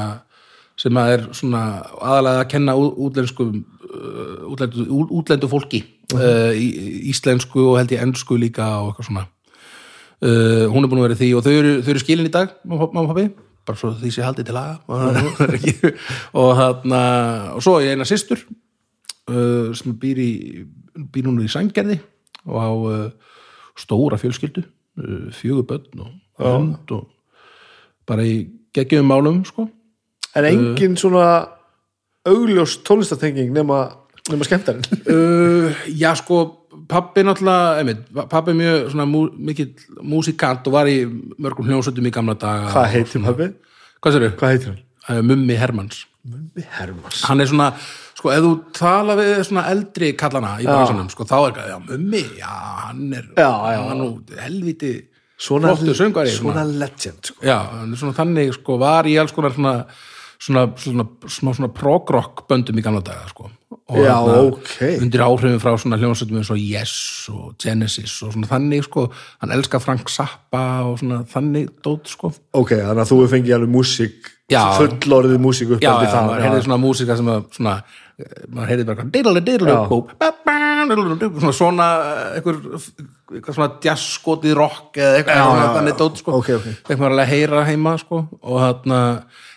sem 0.81 0.97
að 0.97 1.13
er 1.13 1.27
svona 1.37 1.61
aðalega 2.01 2.41
að 2.41 2.49
kenna 2.55 2.73
ú- 2.81 2.95
útlenskum 3.05 3.53
uh, 3.61 4.49
útlendu, 4.49 4.87
útlendu 5.21 5.49
fólki 5.51 5.83
uh, 6.17 6.51
í, 6.55 6.67
íslensku 7.11 7.63
og 7.71 7.77
held 7.79 7.93
ég 7.95 8.03
ennsku 8.03 8.37
líka 8.39 8.67
og 8.81 8.91
eitthvað 8.91 9.09
svona. 9.09 9.27
Uh, 10.21 10.65
hún 10.71 10.83
er 10.83 10.91
búin 10.91 11.01
að 11.01 11.07
vera 11.09 11.19
því 11.21 11.29
og 11.37 11.45
þau 11.45 11.53
eru, 11.53 11.73
þau 11.81 11.93
eru 11.93 12.03
skilin 12.03 12.29
í 12.29 12.33
dag 12.33 12.51
mamma 12.69 13.01
og 13.01 13.09
pappi, 13.09 13.23
bara 13.65 13.79
svo 13.79 13.93
því 13.97 14.11
sé 14.13 14.25
haldið 14.25 14.51
til 14.51 14.57
laga 14.57 14.75
og 16.41 16.51
þarna 16.59 17.01
og 17.55 17.63
svo 17.65 17.79
er 17.79 17.87
ég 17.87 17.95
eina 17.95 18.05
systur 18.05 18.43
uh, 18.45 19.71
sem 19.77 19.95
býr 19.97 20.21
í 20.21 20.31
býr 20.93 21.25
núna 21.25 21.47
í 21.47 21.49
Sængerði 21.51 21.97
og 22.45 22.57
á 22.57 22.69
stóra 23.79 24.17
fjölskyldu. 24.19 24.63
Fjögur 25.31 25.65
börn 25.69 26.01
og 26.03 26.11
og 26.41 27.07
bara 28.07 28.25
í 28.25 28.49
geggjum 28.73 29.07
málum 29.07 29.43
sko. 29.45 29.67
En 30.35 30.47
engin 30.47 30.97
svona 30.97 31.47
augljós 32.27 32.79
tónlistatenging 32.85 33.51
nema, 33.53 34.00
nema 34.29 34.45
skemmtarinn 34.47 34.85
uh, 35.15 35.81
já 35.97 36.11
sko 36.19 36.41
pappi 36.91 37.23
náttúrulega, 37.25 38.27
pappi 38.31 38.53
er 38.53 38.59
mjög 38.59 38.91
svona 38.93 39.07
mú, 39.09 39.25
mikill 39.49 39.73
músikant 40.05 40.67
og 40.69 40.75
var 40.77 40.89
í 40.91 41.01
mörgum 41.41 41.67
hljómsveitum 41.67 42.07
í 42.07 42.13
gamla 42.13 42.35
daga 42.39 42.69
Hvað 42.75 42.93
heitir 42.95 43.25
pabbi? 43.25 43.49
hvað 44.01 44.15
sér 44.17 44.29
Hvað 44.37 44.53
heitir 44.55 44.71
hann? 44.73 44.79
Uh, 45.09 45.21
Mummi 45.25 45.57
Hermanns 45.57 46.05
Mummi 46.21 46.63
Hermans 46.77 47.23
hann 47.25 47.41
er 47.41 47.49
svona, 47.49 47.71
sko, 48.17 48.29
ef 48.33 48.43
þú 48.45 48.51
tala 48.77 49.15
við 49.17 49.31
svona 49.49 49.63
eldri 49.73 50.11
kallana 50.19 50.55
í 50.61 50.67
bransanum 50.69 51.09
sko, 51.09 51.25
þá 51.25 51.37
er 51.39 51.55
það, 51.57 51.71
já, 51.73 51.77
Mummi, 51.89 52.23
já, 52.37 52.51
hann 52.85 53.07
er 53.17 53.25
Já, 53.33 53.49
já. 53.73 53.79
hann 53.89 54.05
er 54.05 54.43
helviti 54.45 54.93
Svona, 55.41 55.71
flottur 55.73 55.97
söngvari 55.97 56.29
svona 56.35 56.61
legend 56.69 57.31
sko. 57.31 57.39
Já, 57.41 57.55
svona 57.97 58.13
þannig 58.13 58.51
sko 58.59 58.75
var 58.77 59.07
í 59.09 59.15
alls 59.17 59.33
konar 59.33 59.55
svona 59.55 59.71
svona, 60.41 60.65
svona, 60.81 61.05
smá 61.29 61.53
svona 61.55 61.71
prog-rock 61.75 62.45
böndum 62.49 62.79
í 62.79 62.85
gamla 62.85 63.03
daga 63.05 63.29
sko. 63.29 63.49
og 63.91 63.97
Já, 63.99 64.15
þarna 64.15 64.41
ok. 64.49 64.75
undir 65.03 65.23
áhrifin 65.25 65.61
frá 65.61 65.73
svona 65.79 65.99
hljómsveitum 66.01 66.41
eins 66.41 66.51
og 66.53 66.59
Yes 66.59 66.95
og 67.31 67.55
Genesis 67.61 68.17
og 68.25 68.33
svona 68.35 68.49
þannig 68.49 68.85
sko, 68.87 69.07
hann 69.43 69.55
elskar 69.55 69.83
Frank 69.83 70.11
Zappa 70.11 70.65
og 70.87 70.99
svona 71.01 71.23
þannig 71.29 71.71
dót 71.85 72.11
sko. 72.11 72.33
Ok, 72.57 72.75
þannig 72.77 73.03
að 73.05 73.11
þú 73.13 73.23
fengið 73.35 73.57
alveg 73.59 73.75
músík 73.77 74.31
fullorðið 74.51 75.39
músík 75.39 75.75
upp 75.75 75.83
já, 75.83 75.91
já, 76.03 76.09
það 76.11 76.41
heyrði 76.43 76.63
svona 76.65 76.79
músika 76.81 77.15
sem 77.15 77.29
að 77.31 77.45
svona, 77.55 77.75
maður 78.51 78.71
heyrði 78.73 78.87
bara 78.89 79.05
diddle 79.13 79.43
diddle 79.47 79.77
svona 80.89 81.53
svona 81.55 81.87
eh, 82.09 82.41
eitthvað 82.41 83.55
svona 83.55 83.69
jazzskotið 83.83 84.55
rock 84.57 84.99
eða 84.99 85.21
eitthvað 85.21 85.45
svona 85.45 85.69
þannig 85.77 85.97
dót 86.01 86.19
sko. 86.21 86.35
Ok, 86.39 86.51
ok. 86.57 86.67
fekk 86.87 86.99
maður 86.99 87.15
alveg 87.15 87.25
að 87.25 87.33
heyra 87.35 87.63
heima 87.69 87.95
sko. 88.01 88.21
Og 88.41 88.61
þarna, 88.61 88.99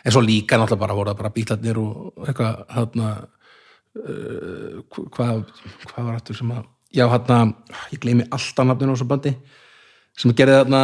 en 0.04 0.12
svo 0.12 0.20
líka 0.20 0.58
náttúrulega 0.58 0.82
bara 0.84 0.98
voru 0.98 1.10
það 1.10 1.20
bara 1.22 1.34
bílarnir 1.38 1.80
og 1.80 2.28
eitthvað 2.28 2.54
þarna 2.74 3.08
uh, 4.00 4.72
hvað 5.16 5.34
hvað 5.88 6.04
var 6.04 6.14
aftur 6.18 6.36
sem 6.38 6.54
að 6.54 6.64
já 6.94 7.04
þarna, 7.10 7.38
ég 7.90 8.00
gleymi 8.02 8.24
alltaf 8.30 8.66
nafninu 8.68 8.92
á 8.92 8.94
þessu 8.94 9.10
bandi 9.10 9.32
sem 10.14 10.34
gerði 10.36 10.60
þarna 10.62 10.82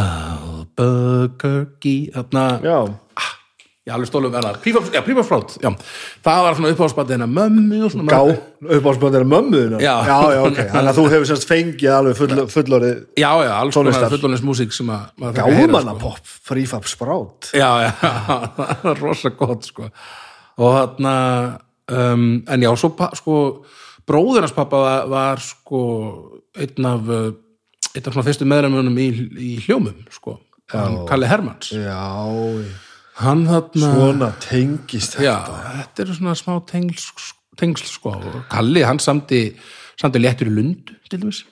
Albuquerque 0.00 1.94
þarna 2.14 2.44
já, 2.64 2.78
Já, 3.88 3.94
alveg 3.96 4.10
stólum 4.10 4.34
ennar, 4.36 4.58
prífarsfrátt, 4.60 5.54
já, 5.64 5.70
það 6.20 6.42
var 6.44 6.56
svona 6.58 6.70
uppáhaldsbandið 6.74 7.14
hennar 7.16 7.30
mömmu 7.32 7.78
og 7.86 7.92
svona 7.94 8.12
gá, 8.12 8.34
uppáhaldsböndir 8.76 9.22
mömmuðina 9.24 9.78
Já. 9.80 9.94
já, 10.04 10.16
já, 10.36 10.40
ok, 10.44 10.58
þannig 10.74 10.90
að 10.90 10.98
þú 10.98 11.04
hefur 11.14 11.28
sérst 11.30 11.46
fengið 11.48 11.94
alveg 11.96 12.18
full, 12.18 12.42
fullorðið 12.52 12.98
Já, 13.16 13.30
já, 13.40 13.52
alls 13.56 13.78
konar 14.26 14.42
músík 14.50 14.76
sem 14.76 14.92
að 14.92 15.06
gámannapopp, 15.40 16.28
sko. 16.28 17.06
Já, 17.56 17.70
já, 17.86 17.88
það 18.68 18.84
var 18.84 19.00
rosa 19.06 19.32
gott, 19.40 19.70
sko. 19.72 19.88
Og 20.60 20.76
þarna 20.76 21.14
um, 21.88 22.28
en 22.52 22.68
já, 22.68 22.70
svo, 22.84 22.92
sko 23.22 23.38
bróðurnars 24.12 24.54
pappa 24.60 24.82
var, 24.84 25.08
var 25.08 25.42
sko 25.46 25.82
einn 26.60 26.92
af 26.92 27.08
uh, 27.08 27.32
einn 27.96 28.04
af 28.04 28.12
svona 28.12 28.28
fyrstu 28.28 28.44
meðræmunum 28.52 29.00
í, 29.00 29.08
í 29.40 29.50
hljómum, 29.64 30.04
sko, 30.12 30.36
hann 30.76 31.00
Kalli 31.08 31.32
Hermanns. 31.32 31.72
Já, 31.72 31.96
hann 33.20 33.44
þarna 33.48 33.90
svona 33.94 34.30
tengist 34.44 35.18
Já, 35.20 35.36
þetta. 35.46 36.04
eru 36.04 36.16
svona 36.16 36.36
smá 36.38 36.54
tengsl, 36.68 37.28
tengsl 37.60 37.90
sko. 37.90 38.14
Kalli, 38.52 38.84
hann 38.86 39.00
samdi 39.02 39.42
samdi 40.00 40.22
léttur 40.22 40.48
í 40.50 40.54
lund 40.54 40.94
til 41.10 41.20
dæmis. 41.20 41.44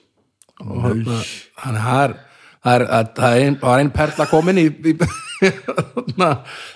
Og 0.63 0.81
hann, 0.83 1.05
hann 1.63 1.77
er 1.79 2.17
það 2.63 2.73
er, 2.73 2.85
það 3.15 3.29
er 3.29 3.43
ein, 3.43 3.57
það 3.59 3.69
var 3.69 3.83
ein 3.83 3.93
perla 3.95 4.27
komin 4.29 4.59
í, 4.59 4.65
í 4.67 4.95
þarna, 5.39 6.31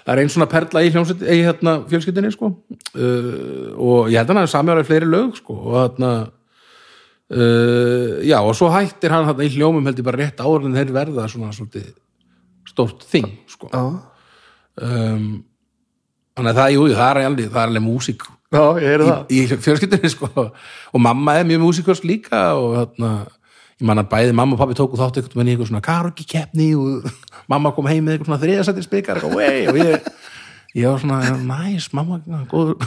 það 0.06 0.14
er 0.14 0.22
ein 0.22 0.32
svona 0.32 0.48
perla 0.52 0.84
í 0.86 0.91
í 0.91 1.41
hérna 1.41 1.76
fjölskyldinni 1.89 2.32
sko. 2.36 2.54
Uh, 2.94 3.74
og 3.76 4.14
ég 4.14 4.22
held 4.22 4.30
að 4.30 4.34
hann 4.36 4.44
hefði 4.44 4.54
samjálega 4.56 4.89
fleiri 4.89 5.10
lög 5.10 5.36
sko. 5.39 5.58
Og 5.60 5.76
þarna 5.82 6.14
uh, 7.34 8.24
já 8.24 8.38
og 8.39 8.56
svo 8.60 8.72
hættir 8.74 9.16
hann 9.16 9.28
þarna 9.32 9.50
í 9.50 9.54
hljómum 9.58 9.89
held 9.89 10.00
ég 10.00 10.08
bara 10.08 10.24
rétt 10.24 10.44
áður 10.44 10.70
en 10.70 10.80
þeir 10.80 10.96
verða 10.96 11.28
svona 11.32 11.52
stórt 12.70 13.06
þing 13.10 13.30
sko. 13.52 13.72
Já, 13.74 13.84
um, 14.82 15.28
þannig 16.38 16.52
að 16.54 16.60
það, 16.62 16.74
jú, 16.76 16.88
jú, 16.90 16.98
það 16.98 17.10
er 17.10 17.22
alveg, 17.28 17.52
það 17.54 17.62
er 17.62 17.72
alveg 17.72 17.86
músík. 17.86 18.26
Já, 18.54 18.64
ég 18.78 18.90
heyrði 18.92 19.08
það. 19.10 19.24
í 19.34 19.40
fjölskyldinni 19.66 20.12
sko. 20.14 20.30
Og 20.94 21.02
mamma 21.02 21.40
er 21.40 21.48
mjög 21.50 21.64
músíkast 21.64 22.06
líka 22.06 22.44
og 22.58 22.76
þarna, 22.78 23.12
ég 23.82 23.88
man 23.90 24.02
að 24.04 24.12
bæði 24.12 24.36
mamma 24.38 24.58
og 24.58 24.62
pappi 24.62 24.78
tóku 24.78 25.00
þátt 25.00 25.18
eitthvað 25.22 25.40
með 25.42 25.54
einhver 25.54 25.72
svona 25.72 25.86
karaoke 25.86 26.28
keppni 26.30 26.70
og 26.78 27.08
mamma 27.52 27.74
kom 27.74 27.90
heim 27.90 28.06
með 28.06 28.18
eitthvað 28.18 28.30
svona 28.32 28.44
þriðasættir 28.46 28.88
spikar 28.88 29.24
og 29.26 29.40
ég 29.42 30.06
ég 30.74 30.90
var 30.90 31.02
svona, 31.02 31.22
næs, 31.38 31.90
mamma 31.94 32.20
góður. 32.50 32.82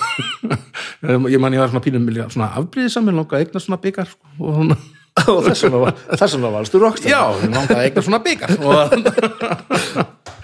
Ég 1.31 1.39
man 1.39 1.55
ég 1.55 1.61
var 1.61 1.71
svona 1.71 1.85
pínum 1.85 2.07
svona 2.33 2.49
afbríðisam, 2.59 3.07
ég 3.07 3.15
langaði 3.15 3.37
að 3.37 3.43
eigna 3.45 3.61
svona 3.63 3.79
byggar 3.83 4.09
sko, 4.11 4.31
og 4.41 4.55
svona. 4.57 4.77
Og 5.17 5.39
þess 5.47 5.65
vegna 5.65 5.79
var, 5.81 6.01
þess 6.11 6.35
vegna 6.35 6.51
varstu 6.53 6.81
rockstar. 6.83 7.13
Já, 7.13 7.21
ég 7.45 7.53
langaði 7.53 7.77
að 7.77 7.85
eigna 7.87 8.03
svona 8.05 8.21
byggar 8.27 8.51
og 8.67 10.35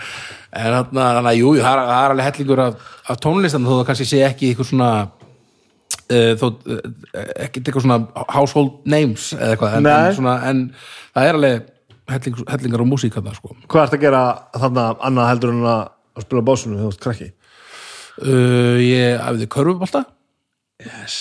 en 0.52 0.78
þannig 0.92 1.30
að 1.32 1.40
jú, 1.40 1.54
það 1.58 1.72
er, 1.72 1.82
það 1.88 2.06
alveg 2.10 2.28
hellingur 2.28 2.62
af, 2.66 2.86
af 3.08 3.20
tónlistan 3.24 3.66
þó 3.66 3.72
það 3.74 3.84
kannski 3.90 4.08
sé 4.10 4.22
ekki 4.26 4.50
eitthvað 4.50 4.68
svona 4.68 4.90
uh, 5.02 6.32
þó 6.40 6.46
uh, 6.48 6.82
ekki 7.46 7.62
eitthvað 7.62 7.86
svona 7.86 8.26
household 8.36 8.74
names 8.84 9.30
eða 9.38 9.54
eitthvað, 9.54 9.78
en, 9.78 9.90
en, 9.94 10.18
svona, 10.18 10.36
en 10.50 10.62
það 11.14 11.30
er 11.30 11.40
alveg 11.40 11.68
helling, 12.12 12.44
hellingar 12.52 12.84
og 12.84 12.90
músík 12.90 13.16
þarna, 13.16 13.34
sko. 13.38 13.56
Hvað 13.70 13.86
ert 13.86 13.96
að 13.96 14.04
gera 14.04 14.22
þarna 14.58 14.86
annað 15.08 15.30
heldur 15.32 15.54
en 15.54 15.66
að 15.72 15.82
að 16.12 16.26
spila 16.26 16.44
básinu 16.44 16.78
þegar 16.78 16.88
þú 16.88 16.92
ert 16.92 17.06
krakki? 17.06 17.30
Uh, 18.22 18.76
ég 18.82 19.22
æfði 19.22 19.46
körfubólta 19.52 20.02
yes. 20.82 21.14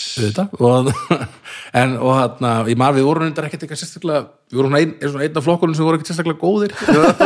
og, 0.60 0.90
en, 1.80 1.96
og 1.96 2.18
þarna 2.18 2.52
ég 2.68 2.80
maður 2.80 3.00
við 3.00 3.08
vorum 3.08 3.26
reyndar 3.26 3.48
ekkert 3.48 3.64
eitthvað 3.64 3.80
sérstaklega 3.80 4.26
við 4.52 4.60
vorum 4.60 4.76
svona 4.76 4.82
ein, 4.84 5.30
einn 5.30 5.40
af 5.40 5.48
flokkunum 5.48 5.78
sem 5.78 5.88
voru 5.88 6.00
ekkert 6.00 6.12
sérstaklega 6.12 6.42
góðir. 6.42 6.76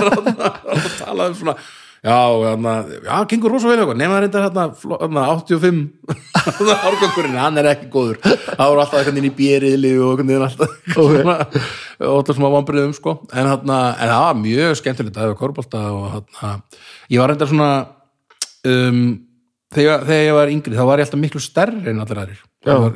Og 0.76 0.88
talaði 1.00 1.34
um 1.34 1.40
svona 1.40 1.58
já, 2.04 2.18
þarna, 2.42 2.74
já, 3.06 3.16
gengur 3.32 3.54
rosa 3.54 3.70
vel 3.70 3.78
eitthvað 3.80 4.00
nema 4.02 4.20
reyndar 4.24 4.48
þarna 4.48 5.26
85 5.36 5.80
árgangurinn, 6.90 7.38
hann 7.40 7.60
er 7.62 7.70
ekki 7.72 7.90
góður. 7.94 8.20
Það 8.24 8.72
voru 8.72 8.84
alltaf 8.84 9.00
eitthvað 9.00 9.20
inn 9.22 9.30
í 9.30 9.34
bjeriðli 9.40 9.94
og 10.06 10.24
alltaf 10.36 10.76
alltaf 12.00 12.40
smá 12.40 12.48
vambriðum 12.58 12.96
sko. 12.98 13.18
En, 13.32 13.52
þarna, 13.52 13.80
en 13.96 14.14
það 14.14 14.26
var 14.26 14.42
mjög 14.42 14.80
skemmtilegt 14.82 15.20
að 15.20 15.30
hafa 15.30 15.40
körbólta 15.44 15.86
og 15.92 16.10
þarna, 16.16 16.56
ég 17.14 17.24
var 17.24 17.34
reyndar 17.34 17.52
svona 17.52 17.72
um, 18.66 19.06
þegar, 19.76 20.06
þegar 20.08 20.26
ég 20.28 20.40
var 20.40 20.54
yngri 20.56 20.80
þá 20.80 20.86
var 20.90 21.02
ég 21.02 21.10
alltaf 21.10 21.22
miklu 21.22 21.44
stærri 21.44 21.94
en 21.94 22.04
allir 22.04 22.24
aðrir. 22.26 22.44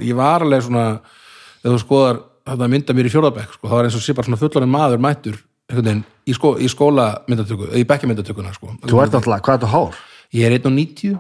Ég 0.06 0.18
var 0.18 0.45
alveg 0.45 0.66
svona 0.66 0.88
þegar 1.62 1.76
þú 1.76 1.82
skoðar 1.84 2.26
þetta 2.50 2.70
mynda 2.72 2.95
mér 2.97 3.10
í 3.10 3.14
fjórðabekk 3.14 3.56
sko, 3.56 3.68
það 3.68 3.78
var 3.78 3.88
eins 3.88 3.97
og 4.00 4.04
sé 4.04 4.16
bara 4.18 4.28
svona 4.30 4.41
fullorinn 4.41 4.72
maður 4.74 5.04
mættur 5.04 5.38
veginn, 5.78 6.03
í, 6.26 6.34
sko, 6.34 6.55
í 6.57 6.67
skóla 6.72 7.07
myndatöku 7.30 7.70
í 7.78 7.86
bekkjamyndatökuna 7.89 8.53
sko. 8.55 8.74
þú 8.86 9.01
ert 9.03 9.13
náttúrulega, 9.15 9.43
hvað 9.45 9.53
er 9.55 9.59
þetta 9.59 9.74
hár? 9.76 9.97
ég 10.34 10.45
er 10.49 10.57
1.90 10.59 11.17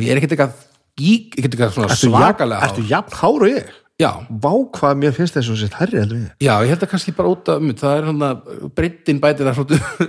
ég 0.00 0.10
er 0.10 0.20
ekkert 0.20 0.34
eitthvað 0.36 0.66
eitthvað 1.00 1.94
svakalega 1.98 2.60
jafn- 2.60 2.70
ertu 2.70 2.88
jafn 2.90 3.16
hár 3.20 3.44
og 3.46 3.48
ég? 3.50 3.70
já, 4.00 4.10
Vá 4.42 4.52
hvað 4.78 4.94
mér 4.96 5.12
finnst 5.16 5.34
þess 5.36 5.50
að 5.52 5.58
sér 5.60 5.74
herri 5.80 5.98
heldur 6.00 6.18
við 6.20 6.28
já, 6.46 6.52
ég 6.64 6.70
held 6.72 6.84
að 6.86 6.90
kannski 6.94 7.12
bara 7.16 7.32
út 7.34 7.48
af 7.52 7.58
um, 7.60 7.72
það 7.76 7.96
er 7.98 8.06
svona, 8.08 8.30
breyttin 8.78 9.20
bætir 9.20 9.48
það 9.50 9.58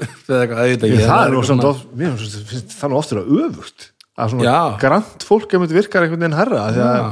ég 0.92 1.08
það 1.08 1.26
er 1.26 1.34
nú 1.34 1.42
eitthvað 1.42 1.50
samt 1.50 1.66
svona- 1.66 1.72
oft, 1.74 1.90
mér 1.98 2.16
finnst 2.22 2.48
finnst 2.52 2.78
það 2.80 2.94
nú 2.94 3.00
oftur 3.02 3.22
að 3.22 3.34
öfugt 3.46 3.90
að 4.22 4.32
svona 4.36 4.46
Já. 4.48 4.60
grant 4.80 5.26
fólk 5.28 5.54
ef 5.58 5.66
þetta 5.66 5.78
virkar 5.80 6.06
einhvern 6.06 6.24
veginn 6.24 6.38
herra 6.40 6.64
því 6.72 6.82
að, 6.86 7.06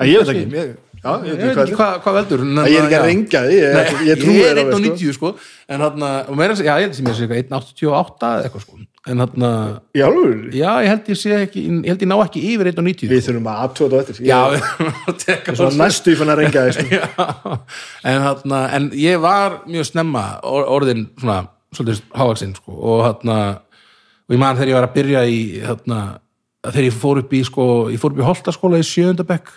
að 0.00 0.10
ég 0.10 0.20
veit 0.22 0.32
ekki 0.34 0.46
mér, 0.54 0.70
já, 1.00 1.12
ég 1.24 1.32
ég 1.32 1.40
veit 1.40 1.50
ekki 1.50 1.62
ekki 1.64 1.76
hvað 1.78 1.94
hvað, 2.04 2.16
veldur 2.18 2.42
en, 2.44 2.60
ég 2.68 2.76
er 2.76 2.84
ekki 2.86 2.94
já. 2.94 3.00
að 3.00 3.08
rengja 3.08 3.40
því 3.46 3.56
ég, 3.56 3.74
ég 3.80 4.06
ég 4.10 4.22
þér 4.24 4.50
er 4.50 4.60
alveg, 4.64 4.86
1.90 4.90 5.16
sko. 5.16 5.30
en 5.68 5.84
hann 5.86 6.04
og 6.06 6.36
meira 6.38 6.54
að 6.54 6.60
segja, 6.60 6.74
já 6.76 6.80
ég 6.80 6.88
held 6.88 6.96
sem 6.98 7.10
ég 7.10 7.18
sé 7.18 7.26
eitthvað 7.26 7.42
1.88 7.46 8.30
eða 8.30 8.48
eitthvað 8.48 8.64
sko. 8.66 8.80
En 9.10 9.22
hann 9.24 9.46
alveg, 9.46 10.42
já 10.60 10.72
ég 10.84 10.90
held 10.92 11.08
ég 11.14 11.20
sé 11.20 11.32
ekki 11.38 11.62
ég 11.68 11.88
held 11.88 12.04
ég 12.04 12.10
ná 12.10 12.16
ekki 12.24 12.42
yfir 12.52 12.70
1.90 12.74 13.12
við 13.14 13.24
þurfum 13.28 13.48
að 13.52 13.62
aðtöða 13.64 14.02
þetta 14.10 14.26
já, 14.28 14.40
Ég- 14.56 15.16
teka 15.24 15.56
svo 15.56 15.70
næstu 15.80 16.16
fann 16.20 16.34
að 16.34 16.42
rengja 16.44 16.66
því 16.68 16.76
sko. 16.76 17.56
en 18.12 18.20
hann 18.26 18.56
en 18.60 18.90
ég 19.00 19.22
var 19.24 19.62
mjög 19.70 19.88
snemma 19.92 20.26
or- 20.44 20.68
orðin 20.76 21.06
svona 21.20 21.40
svolítið 21.74 22.04
hávaksinn 22.18 22.54
sko. 22.58 22.74
Og 22.76 23.04
hann 23.08 23.34
og 23.34 24.34
ég 24.36 24.38
man 24.42 24.58
þegar 24.58 24.70
ég 24.74 24.76
var 24.78 24.86
að 24.90 24.94
byrja 25.00 25.24
í 25.26 25.40
þegar 25.64 26.86
ég 26.86 26.96
fór 27.00 27.22
upp 27.22 27.32
í 27.34 27.40
sko 27.46 27.64
ég 27.90 27.98
fór 28.02 28.12
upp 28.12 28.20
í 28.20 28.26
Holtaskóla 28.26 28.78
í 28.80 28.86
sjöundabekk 28.86 29.48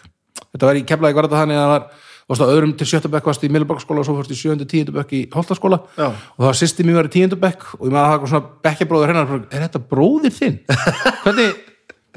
þetta 0.54 0.70
var 0.70 0.80
í 0.80 0.86
keflaði 0.88 1.18
var 1.20 1.28
þetta 1.28 1.42
þannig 1.44 1.60
að 1.60 1.66
það 1.68 1.74
var 1.74 1.88
varst 2.32 2.44
á 2.46 2.52
öðrum 2.54 2.72
til 2.80 2.88
sjöttabekk 2.88 3.26
varst 3.28 3.44
í 3.44 3.50
Milborgskóla 3.52 4.00
og 4.00 4.08
svo 4.08 4.14
fórst 4.16 4.32
í 4.32 4.38
sjöndu 4.40 4.64
tíundabekk 4.70 5.10
í 5.18 5.22
Holtaskóla. 5.34 5.82
Já. 6.00 6.06
og 6.08 6.40
það 6.40 6.48
var 6.48 6.56
sýsti 6.62 6.86
mér 6.88 6.96
var 7.02 7.10
í 7.10 7.14
tíundabekk 7.18 7.66
og 7.82 7.84
ég 7.84 7.92
maður 7.92 8.06
að 8.06 8.14
það 8.14 8.22
var 8.24 8.32
svona 8.32 8.50
bekkjabróður 8.70 9.12
hennar 9.12 9.34
er 9.52 9.66
þetta 9.68 9.82
bróðir 9.92 10.36
þinn? 10.38 10.56
hvernig 11.26 11.58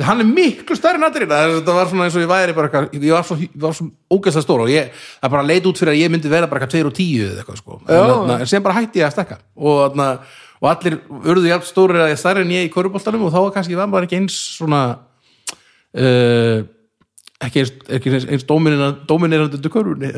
hann 0.07 0.20
er 0.20 0.28
miklu 0.28 0.76
stærri 0.76 1.01
natturinn 1.01 1.32
þetta 1.32 1.74
var 1.74 1.89
svona 1.91 2.05
eins 2.07 2.16
og 2.18 2.22
ég 2.22 2.28
væri 2.30 2.55
bara 2.55 2.68
eitthvað- 2.68 3.03
ég 3.03 3.14
var 3.16 3.24
svo, 3.26 3.37
svo 3.72 3.89
ógæslega 4.12 4.45
stór 4.45 4.62
og 4.66 4.70
ég, 4.70 4.91
það 5.24 5.32
bara 5.34 5.47
leit 5.49 5.66
út 5.66 5.80
fyrir 5.80 5.95
að 5.97 6.01
ég 6.05 6.12
myndi 6.12 6.28
vera 6.30 6.47
bara 6.53 6.61
eitthvað 6.62 6.84
2 6.84 6.91
og 6.91 6.97
10 7.01 7.26
eða 7.26 7.43
eitthvað 7.43 7.61
sko. 7.62 7.80
En, 7.89 8.30
en 8.37 8.47
sem 8.53 8.62
bara 8.62 8.76
hætti 8.76 9.01
ég 9.01 9.09
að 9.09 9.14
stekka. 9.16 9.39
Og, 9.57 9.97
og 10.61 10.68
allir 10.70 10.99
urðu 11.24 11.49
jafn 11.49 11.66
stórir 11.66 12.05
að 12.05 12.12
ég 12.12 12.20
stærri 12.20 12.45
en 12.45 12.53
ég 12.53 12.68
í 12.68 12.72
köruboltanum 12.76 13.24
og 13.26 13.32
þá 13.32 13.41
var 13.41 13.57
kannski 13.57 13.74
ekki 17.45 17.61
eins 17.61 17.72
ekki 17.93 18.12
eins, 18.12 18.24
ekki 18.24 18.39
eins, 18.39 18.45
til 19.61 19.72
körunni 19.72 20.09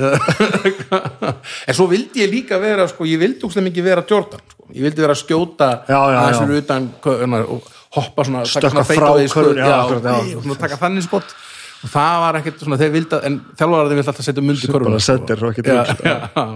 en 1.69 1.75
svo 1.75 1.89
vildi 1.91 2.23
ég 2.23 2.31
líka 2.31 2.61
vera 2.63 2.87
sko, 2.91 3.07
ég 3.09 3.19
vildi 3.19 3.47
úkslega 3.49 3.67
mikið 3.67 3.89
vera 3.89 4.05
Jordan 4.07 4.45
sko. 4.45 4.69
ég 4.71 4.87
vildi 4.87 5.03
vera 5.03 5.17
að 5.17 5.23
skjóta 5.25 5.71
Já, 5.89 5.99
já, 5.99 6.19
aðeins 6.23 6.39
já. 6.39 6.63
utan 6.63 6.89
köruna 7.03 7.43
og 7.45 7.67
hoppa 7.99 8.27
svona, 8.29 8.45
svona 8.47 8.85
frá 8.87 9.11
og 9.17 10.43
svona 10.45 10.59
taka 10.63 10.79
þannig 10.79 11.09
skott 11.09 11.35
og 11.79 11.93
það 11.95 12.21
var 12.25 12.39
ekkert 12.41 12.63
svona, 12.63 12.79
þeir 12.79 12.95
vildi 12.95 13.23
en 13.31 13.41
þjálfaraði 13.59 13.99
vildi 13.99 14.13
alltaf 14.13 14.29
setja 14.29 14.45
mundi 14.45 14.71
köruna 14.71 15.03
ekki 15.51 15.67
já. 16.07 16.47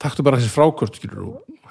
taktu 0.00 0.24
bara 0.24 0.40
þessi 0.40 0.52
frákvört 0.56 1.00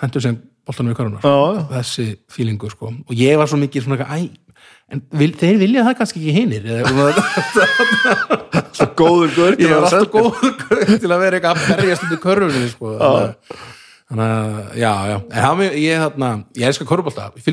hendur 0.01 0.21
sem 0.21 0.37
boltanum 0.65 0.93
í 0.93 0.97
körfunar 0.97 1.25
Já, 1.25 1.35
já. 1.57 1.61
þessi 1.79 2.07
fílingu 2.31 2.69
sko 2.69 2.93
og 2.93 3.13
ég 3.17 3.37
var 3.39 3.49
svo 3.49 3.57
mikið 3.61 3.85
svona 3.85 4.01
eitthvað, 4.01 4.29
æ, 4.29 4.45
en 4.93 5.01
vil, 5.17 5.31
þeir 5.37 5.57
vilja 5.61 5.85
það 5.87 5.95
kannski 5.99 6.21
ekki 6.21 6.33
svona 6.35 7.15
Svo 8.75 8.87
góður 8.99 9.31
gaur 9.35 9.55
ég 9.61 9.71
var 9.71 9.87
alltaf 9.87 10.11
góður 10.13 10.53
gaur 10.61 10.99
til 11.01 11.09
að 11.09 11.23
vera 11.23 11.39
eitthvað 11.39 11.55
að 11.55 11.71
berjast 11.71 12.05
undir 12.05 12.21
körfunni 12.21 12.69
sko. 12.69 12.91
þannig 14.11 14.25
að, 14.25 14.59
já, 14.77 14.91
já. 15.09 15.15
Með, 15.59 15.77
ég, 15.81 16.03
þarna, 16.03 16.31
ég 16.59 16.69
elskar 16.69 16.89
körfubólta 16.91 17.29
ég 17.39 17.45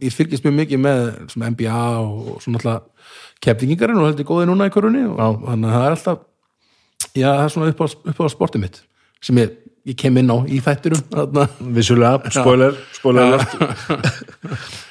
ég 0.00 0.16
fylgist 0.16 0.46
mjög 0.46 0.56
mikið 0.62 0.84
með 0.86 1.00
NBA 1.56 1.82
og 2.00 2.40
svona 2.44 2.62
alltaf 2.62 3.10
kefningingarinn 3.44 4.00
og 4.00 4.10
heldur 4.10 4.28
góðið 4.28 4.52
núna 4.52 4.68
í 4.68 4.74
körfunni 4.74 5.06
og 5.10 5.16
þannig 5.46 5.68
að 5.68 5.76
það 5.76 5.86
er 5.86 5.96
alltaf 5.96 6.22
já, 7.12 7.28
það 7.28 7.44
er 7.44 7.54
svona 7.56 7.72
upp 7.74 7.82
á, 7.82 7.86
upp 8.12 8.22
á 8.24 8.26
sportið 8.32 8.64
mitt 8.64 8.82
sem 9.20 9.40
ég, 9.40 9.56
ég 9.88 9.98
kem 10.00 10.16
inn 10.16 10.32
á 10.32 10.36
í 10.48 10.60
þætturum 10.64 11.02
þarna. 11.12 11.48
Vissulega, 11.76 12.32
spoiler, 12.32 12.78
spoiler 12.96 13.36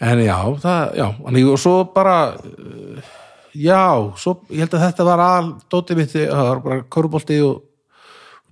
en 0.00 0.20
já, 0.22 0.36
það, 0.62 0.82
já 0.98 1.06
og 1.52 1.58
svo 1.58 1.76
bara 1.94 2.18
uh, 2.38 3.14
já, 3.54 3.84
svo, 4.20 4.36
ég 4.52 4.62
held 4.64 4.76
að 4.76 4.84
þetta 4.86 5.06
var 5.08 5.22
all 5.24 5.48
dótið 5.70 5.98
mitt, 5.98 6.14
það 6.18 6.50
var 6.50 6.60
bara 6.66 6.84
körfubólti 6.90 7.40
og 7.46 7.64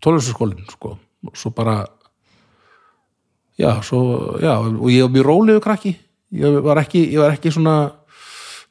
tónlistaskólinn 0.03 0.67
sko, 0.71 0.97
og 1.27 1.39
svo 1.39 1.53
bara 1.55 1.79
já, 3.59 3.71
svo, 3.83 4.01
já 4.43 4.57
og 4.59 4.91
ég 4.93 5.07
var 5.07 5.15
mjög 5.15 5.27
rólegur 5.27 5.65
krakki. 5.65 5.97
Ég 6.37 6.59
var 6.65 6.81
ekki, 6.83 7.05
ég 7.15 7.23
var 7.23 7.37
ekki 7.37 7.53
svona 7.55 7.77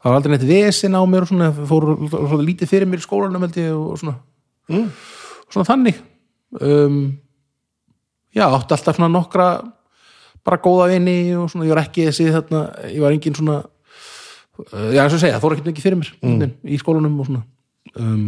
það 0.06 0.10
var 0.12 0.18
aldrei 0.20 0.34
neitt 0.36 0.50
vesin 0.50 0.98
á 0.98 1.02
mér 1.10 1.26
og 1.26 1.32
svona, 1.32 1.52
fór 1.66 1.88
svona 2.12 2.46
lítið 2.46 2.70
fyrir 2.70 2.90
mér 2.90 3.02
í 3.02 3.06
skólanum 3.06 3.46
held 3.48 3.56
ég 3.58 3.72
og 3.74 3.96
svona. 4.02 4.20
Mm. 4.70 4.90
svona 5.54 5.70
þannig. 5.70 6.02
Um, 6.62 7.00
já, 8.36 8.46
átti 8.46 8.76
alltaf 8.76 8.98
svona 9.00 9.10
nokkra 9.14 9.48
bara 10.46 10.62
góða 10.62 10.90
vini 10.94 11.18
og 11.38 11.50
svona, 11.52 11.66
ég 11.68 11.74
var 11.74 11.84
ekki 11.84 12.08
þessi 12.10 12.28
þarna, 12.34 12.62
ég 12.92 13.02
var 13.04 13.16
engin 13.16 13.38
svona 13.38 13.60
uh, 13.66 14.90
já, 14.94 15.04
eins 15.04 15.16
og 15.18 15.22
segja, 15.22 15.38
það 15.38 15.46
fór 15.46 15.56
ekki 15.56 15.68
mikið 15.70 15.88
fyrir 15.88 16.02
mér 16.02 16.12
mm. 16.22 16.56
í 16.70 16.80
skólanum 16.82 17.22
og 17.22 17.30
svona 17.30 17.44
um, 18.02 18.26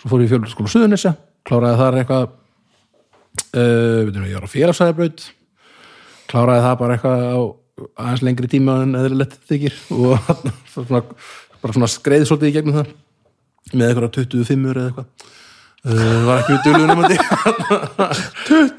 svo 0.00 0.12
fór 0.12 0.24
ég 0.24 0.28
í 0.28 0.34
fjölskóla 0.34 0.72
Suðunisja, 0.74 1.14
kláraði 1.48 1.80
þar 1.80 2.00
eitthvað 2.02 2.26
uh, 2.28 4.00
veitum, 4.08 4.28
ég 4.28 4.38
var 4.38 4.48
á 4.48 4.54
félagsæðabraut 4.54 5.28
kláraði 6.30 6.66
það 6.66 6.76
bara 6.82 6.98
eitthvað 6.98 7.24
á 7.24 7.40
aðeins 8.04 8.26
lengri 8.26 8.50
tíma 8.50 8.76
en 8.84 8.98
eðlilegt 8.98 9.40
þykir 9.48 9.78
og 9.96 10.28
svona, 10.74 11.02
bara 11.62 11.76
svona 11.76 11.90
skreiði 11.90 12.28
svolítið 12.28 12.52
í 12.52 12.56
gegnum 12.58 12.78
það 12.78 12.92
með 13.72 13.88
eitthvað 13.88 14.12
25 14.20 14.70
eða 14.74 14.86
eitthvað 14.90 15.32
uh, 15.84 16.20
var 16.26 16.42
ekki 16.42 16.54
við 16.54 16.62
dölunum 16.68 17.02
að 17.04 17.12
því 17.12 17.18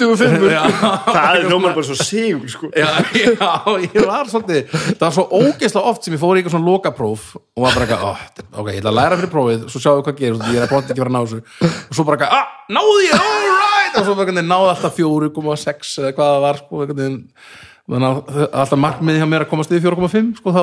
25 0.02 0.46
Já. 0.52 0.62
Það 1.06 1.30
er 1.30 1.48
hljómar 1.50 1.76
bara 1.78 1.88
svo 1.88 1.98
sigur 2.00 2.52
sko. 2.52 2.70
já, 2.76 2.90
já, 3.16 3.52
ég 3.86 4.00
var 4.08 4.32
svolítið 4.32 4.74
það 4.74 5.06
var 5.06 5.16
svo 5.18 5.26
ógeðslega 5.30 5.92
oft 5.92 6.08
sem 6.08 6.16
ég 6.18 6.22
fór 6.22 6.36
í 6.36 6.42
eitthvað 6.42 6.56
svona 6.58 6.70
lokapróf 6.72 7.28
og 7.36 7.66
var 7.66 7.78
bara 7.78 7.88
eitthvað, 7.88 8.08
oh, 8.10 8.20
ok, 8.62 8.72
ég 8.72 8.82
ætla 8.82 8.94
að 8.94 9.00
læra 9.00 9.20
fyrir 9.22 9.34
prófið 9.36 9.68
svo 9.72 9.84
sjáum 9.84 10.00
við 10.02 10.08
hvað 10.10 10.20
gerir, 10.24 10.42
ég 10.50 10.60
er 10.60 10.66
að 10.66 10.74
bóta 10.74 10.86
ekki 10.90 10.98
að 10.98 11.04
fara 11.04 11.12
að 11.12 11.16
ná 11.16 11.22
þessu 11.26 11.40
og 11.76 12.00
svo 12.00 12.08
bara 12.10 12.16
eitthvað, 12.20 12.32
ah, 12.40 12.48
náði 12.76 13.06
ég, 13.06 13.14
all 13.20 13.46
right 13.54 14.00
og 14.02 14.10
svo 14.10 14.18
bara 14.20 14.36
náði 14.42 14.74
alltaf 14.74 15.00
4,6 15.00 15.96
eða 16.02 16.16
hvað 16.18 16.34
það 16.34 16.44
var, 16.46 16.62
sko, 16.64 16.84
eitthvað 16.86 17.04
þannig 17.86 18.08
að 18.10 18.46
alltaf 18.62 18.80
markmiði 18.82 19.20
hjá 19.22 19.28
mér 19.30 19.44
að 19.46 19.50
komast 19.52 19.74
yfir 19.78 19.94
4,5, 19.94 20.30
sko, 20.40 20.54
þá 20.56 20.62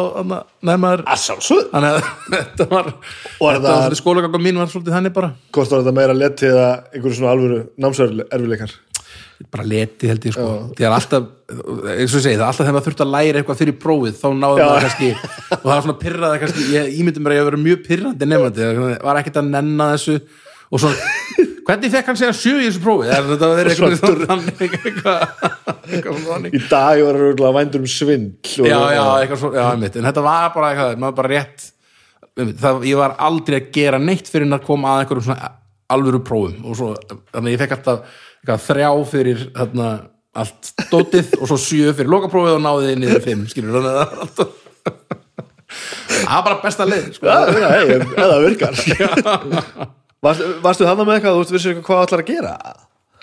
sjálfsögð 1.23 1.69
þannig 1.71 1.99
að 1.99 2.07
þetta 2.35 2.67
var 2.73 2.89
er 2.93 3.61
þetta 3.61 3.75
það- 3.77 3.99
skólagangum 4.01 4.43
mín 4.49 4.59
var 4.59 4.73
svolítið 4.73 4.97
þannig 4.97 5.15
bara. 5.19 5.31
Kostar 5.55 5.83
þetta 5.85 5.95
meira 6.01 6.17
lett 6.19 6.43
eða 6.49 6.67
einhverju 6.91 7.19
svona 7.21 7.35
alvöru 7.37 7.61
námsverðerfileikar 7.85 8.75
bara 9.51 9.65
leti 9.67 10.07
held 10.07 10.23
ég 10.29 10.35
sko. 10.37 10.45
Því 10.79 10.85
að 10.87 10.93
alltaf, 10.97 11.25
eins 11.97 12.13
og 12.15 12.21
segi, 12.23 12.37
það 12.39 12.43
er 12.43 12.47
alltaf 12.47 12.61
þegar 12.63 12.75
maður 12.77 12.85
þurft 12.87 13.01
að 13.03 13.11
læra 13.15 13.41
eitthvað 13.41 13.59
fyrir 13.63 13.75
prófið, 13.83 14.13
þá 14.21 14.27
náðum 14.39 14.61
maður 14.63 14.85
kannski 14.87 15.09
og 15.17 15.65
það 15.65 15.73
var 15.73 15.83
svona 15.87 15.97
pyrraði 16.05 16.43
kannski, 16.45 16.67
ég 16.77 16.93
ímyndi 17.01 17.23
mér 17.25 17.35
að 17.35 17.41
ég 17.41 17.49
var 17.49 17.57
mjög 17.65 17.81
pyrrandi 17.89 18.29
nefnandi, 18.31 18.69
það 18.69 18.93
var 19.09 19.19
ekkert 19.23 19.41
að 19.43 19.51
nenna 19.51 19.89
þessu 19.97 20.15
og 20.71 20.83
svo 20.85 20.93
hvernig 21.67 21.93
fekk 21.93 22.09
hann 22.11 22.19
segja 22.21 22.35
sjö 22.37 22.55
í 22.61 22.67
þessu 22.69 22.83
prófið, 22.85 23.13
er 23.15 23.29
þetta 23.31 23.49
Svartur. 23.79 24.23
þannig 24.31 24.63
eitthvað 25.93 26.19
svona 26.25 26.51
Í 26.53 26.63
dag 26.71 27.03
var 27.07 27.21
það 27.39 27.57
vændur 27.59 27.85
um 27.85 27.91
svindl 27.91 28.67
já, 28.69 28.79
já, 28.97 29.03
eitthvað 29.23 29.41
svo, 29.45 29.53
já, 29.57 29.65
einmitt. 29.73 29.99
En 30.01 30.09
þetta 30.09 30.25
var 30.27 30.49
bara 30.57 30.71
eitthvað, 30.73 30.99
maður 31.03 31.19
bara 31.21 31.33
rétt 31.37 31.69
það, 32.63 32.87
ég 32.89 32.97
var 33.03 33.17
aldrei 33.29 33.59
að 33.61 33.71
gera 33.77 34.01
neitt 34.03 34.31
fyrir 34.33 34.49
að 34.57 34.65
koma 34.67 34.95
að 34.95 35.03
einhverjum 35.05 35.27
svona 35.29 35.51
alvöru 35.93 36.23
prófum. 36.25 36.63
Og 36.65 36.79
svo, 36.79 36.93
þannig 37.35 37.51
að 37.51 37.53
ég 37.53 37.63
fekk 37.63 37.77
alltaf 37.77 37.99
eitthvað, 38.43 38.65
þrjá 38.71 38.91
fyrir 39.13 39.45
þarna, 39.59 39.89
allt 40.43 40.71
stótið 40.87 41.35
og 41.39 41.47
svo 41.51 41.59
sjö 41.61 41.93
fyrir 41.93 42.09
lokaprófið 42.15 42.57
og 42.57 42.63
náði 42.65 42.95
inn 42.97 43.05
í 43.05 43.11
þeir 43.13 43.25
fimm, 43.27 43.43
skilur 43.51 43.77
þannig 43.77 43.91
að 43.93 43.99
það 43.99 44.07
var 44.13 44.23
alltaf 44.27 44.61
það 46.23 46.33
var 46.33 46.47
bara 46.49 46.61
besta 46.63 46.87
leið 46.89 47.11
sko. 47.19 47.25
Hei, 47.29 47.83
ef 47.83 48.07
ef 48.07 48.15
það 48.17 48.47
virkar 48.47 48.73
Varstu, 50.23 50.49
varstu 50.63 50.87
þannig 50.87 51.09
með 51.09 51.17
eitthvað, 51.19 51.39
þú 51.39 51.57
vissir 51.57 51.73
eitthvað 51.73 51.87
hvað 51.89 52.01
þú 52.01 52.07
ætlar 52.07 52.23
að 52.23 52.33
gera? 52.33 52.57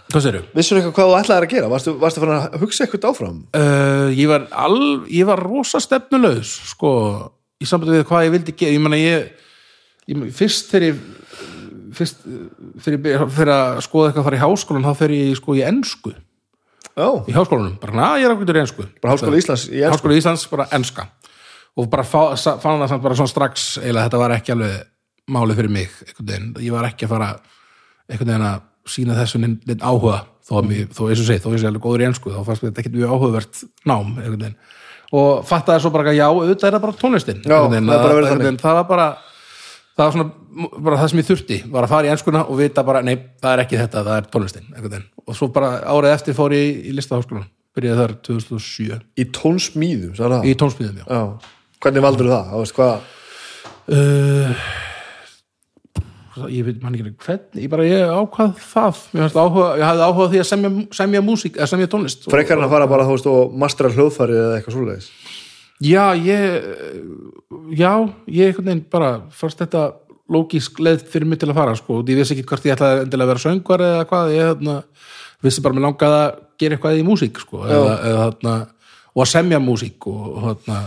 hvað 0.10 0.24
séru? 0.26 0.42
Vissir 0.58 0.80
eitthvað 0.80 0.96
hvað 0.98 1.12
þú 1.12 1.18
ætlar 1.20 1.46
að 1.46 1.54
gera? 1.54 1.70
Varstu, 1.72 1.94
varstu 2.02 2.24
fann 2.24 2.34
að 2.36 2.58
hugsa 2.64 2.86
eitthvað 2.86 3.10
áfram? 3.12 3.38
Uh, 3.56 4.10
ég 4.18 4.32
var 4.32 4.48
al, 4.66 4.80
ég 5.14 5.30
var 5.30 5.44
rosa 5.44 5.82
stefnulegs 5.84 6.56
sko, 6.74 6.92
í 7.62 7.70
sambandi 7.70 8.00
við 8.00 8.08
hvað 8.10 8.26
ég 8.26 8.36
vildi 8.36 8.58
gera 8.60 8.76
ég 8.76 8.84
meina 8.84 9.00
ég, 9.00 9.46
ég 10.10 10.26
fyrst 10.36 10.74
þegar 10.74 10.88
ég 10.90 11.00
fyrst 12.00 12.26
þegar 12.84 13.14
ég 13.14 13.36
fyrir 13.38 13.54
að 13.56 13.80
skoða 13.86 14.10
eitthvað 14.10 14.24
að 14.24 14.30
fara 14.30 14.40
í 14.40 14.44
háskólan 14.44 14.90
þá 14.90 14.92
fer 15.00 15.16
ég 15.16 15.40
sko 15.40 15.56
í 15.58 15.64
ensku 15.68 16.16
Já, 17.00 17.08
í 17.30 17.32
háskólanum, 17.32 17.78
bara 17.80 17.96
na, 17.96 18.12
ég 18.20 18.28
er 18.28 18.36
okkur 18.36 18.58
í 18.58 18.64
ensku 18.66 18.86
bara 19.00 19.16
Háskóla 19.16 19.40
Íslands 19.40 19.70
í 19.70 19.80
ensku 19.80 19.96
Háskóla 19.96 20.20
Íslands, 20.20 20.48
bara 20.52 20.68
enska 20.76 21.08
og 21.80 21.88
bara 21.92 22.04
fann 22.04 22.36
það 22.36 22.88
samt 22.92 23.04
bara 23.06 23.16
svona 23.16 23.32
strax 23.32 23.68
eiginlega 23.80 24.10
þetta 24.10 24.20
var 24.20 24.34
ekki 24.36 24.56
alveg 24.56 24.80
málið 25.30 25.60
fyrir 25.62 25.74
mig 25.76 25.94
ég 26.66 26.74
var 26.74 26.88
ekki 26.90 27.06
að 27.08 27.14
fara 27.16 27.30
einhvern 28.10 28.32
veginn 28.34 28.48
að 28.50 28.66
sína 28.90 29.16
þessu 29.20 29.40
neinn 29.44 29.82
áhuga, 29.86 30.24
þó 30.50 30.54
að 30.60 30.68
mér, 30.72 30.86
þó 30.98 31.02
eins 31.12 31.22
og 31.22 31.28
segi 31.30 31.44
þó 31.44 31.50
ég 31.54 31.62
sé 31.62 31.68
alveg 31.70 31.84
góður 31.86 32.02
í 32.04 32.08
ensku, 32.10 32.32
þá 32.34 32.40
fannst 32.48 32.64
mér 32.64 32.72
þetta 32.72 32.82
ekki 32.84 32.94
mjög 32.96 33.12
áhugavert 33.14 33.60
nám, 33.86 34.14
og 35.20 35.44
fattaði 35.50 35.84
svo 35.84 35.92
bara 35.94 36.10
að 36.14 36.18
já, 36.20 36.26
auðvitað 36.30 36.68
er 36.70 36.76
það 36.78 36.84
bara 36.86 36.98
tónlistin 37.02 37.44
Já, 37.44 37.58
það 37.66 37.76
er 37.76 37.90
bara 37.90 38.16
að- 38.30 38.62
það 38.64 38.80
var 38.80 38.88
bara 38.90 39.08
það 40.00 40.04
var 40.06 40.14
svona, 40.16 40.72
bara 40.80 40.98
það 41.04 41.10
sem 41.12 41.20
ég 41.22 41.28
þurfti 41.30 41.58
var 41.74 41.84
að 41.86 41.94
fara 41.94 42.08
í 42.08 42.12
enskuna 42.14 42.44
og 42.50 42.58
vita 42.62 42.84
bara, 42.88 43.02
nei, 43.06 43.16
það 43.42 43.54
er 43.54 43.64
ekki 43.66 43.80
þetta 43.84 44.04
það 44.10 44.18
er 44.22 44.28
tónlistin, 44.34 45.08
og 45.28 45.36
svo 45.38 45.50
bara 45.54 45.72
árið 45.86 46.14
eftir 46.16 46.38
fór 46.38 46.56
ég 46.58 46.66
í, 46.70 46.76
í 46.90 46.96
listaháskólan 46.98 47.46
byrjaði 47.78 48.00
þar 48.02 48.14
2007 48.26 49.00
Í 49.20 49.26
tónsmíðum, 49.38 50.14
sagði 50.18 50.34
það? 50.40 50.46
í 50.50 50.56
tónsmíðum, 50.64 50.98
já. 50.98 51.06
Já, 51.10 51.22
hvernig 51.86 52.06
valdur 52.08 52.32
það? 52.32 52.46
Það 52.50 52.64
veist 52.64 52.78
hvað? 52.80 53.10
uh, 53.90 54.64
ég 56.54 56.68
veit 56.68 56.82
mann 56.84 56.96
ekki 56.96 57.12
hvernig, 57.26 57.62
ég 57.64 57.72
bara 57.72 57.88
ég 57.88 58.14
ákvað 58.14 58.54
það. 58.64 59.02
Ég, 59.20 59.36
áhuga, 59.36 59.68
ég 59.80 59.86
hafði 59.88 60.06
áhuga 60.08 60.28
á 60.28 60.32
því 60.32 60.42
að 60.42 60.50
semja, 60.50 60.72
semja 61.00 61.24
músík 61.26 61.60
eða 61.60 61.70
semja 61.74 61.90
tónlist. 61.92 62.28
Og, 62.28 62.34
Frekar 62.34 62.60
en 62.60 62.68
að 62.68 62.76
fara 62.76 62.90
bara, 62.92 63.08
þú 63.08 63.16
veist, 63.18 63.30
og 63.30 63.56
mastera 63.60 63.92
hljóðfæri 63.94 64.38
eða 64.40 64.58
eitthvað 64.60 64.78
svoleiðis. 64.78 65.10
Já, 65.80 66.04
ég 66.20 66.60
já, 67.80 67.92
ég 68.28 68.50
einhvern 68.50 68.68
veginn 68.68 68.86
bara 68.92 69.12
fannst 69.32 69.62
þetta 69.62 69.88
lógísk 70.30 70.80
leið 70.84 71.06
fyrir 71.10 71.30
mig 71.30 71.40
til 71.42 71.50
að 71.50 71.58
fara 71.58 71.76
sko, 71.78 72.02
og 72.02 72.12
ég 72.12 72.20
vissi 72.20 72.36
ekki 72.36 72.46
hvort 72.50 72.68
ég 72.68 72.76
ætlaði 72.76 73.06
endilega 73.06 73.26
að 73.26 73.32
vera 73.34 73.44
söngvar 73.46 73.84
eða 73.86 74.06
hvað, 74.10 74.34
ég 74.36 74.52
þarna, 74.52 74.76
vissi 75.46 75.64
bara 75.66 75.78
mér 75.78 75.88
langaði 75.88 76.20
að 76.20 76.28
gera 76.62 76.78
eitthvað 76.78 77.00
í 77.00 77.06
músík 77.08 77.42
sko, 77.42 77.64
eða, 77.66 77.96
eða, 78.12 78.26
þarna, 78.28 78.56
og 79.16 79.24
að 79.24 79.32
semja 79.32 79.62
músík 79.64 80.10
og, 80.12 80.28
þarna, 80.46 80.80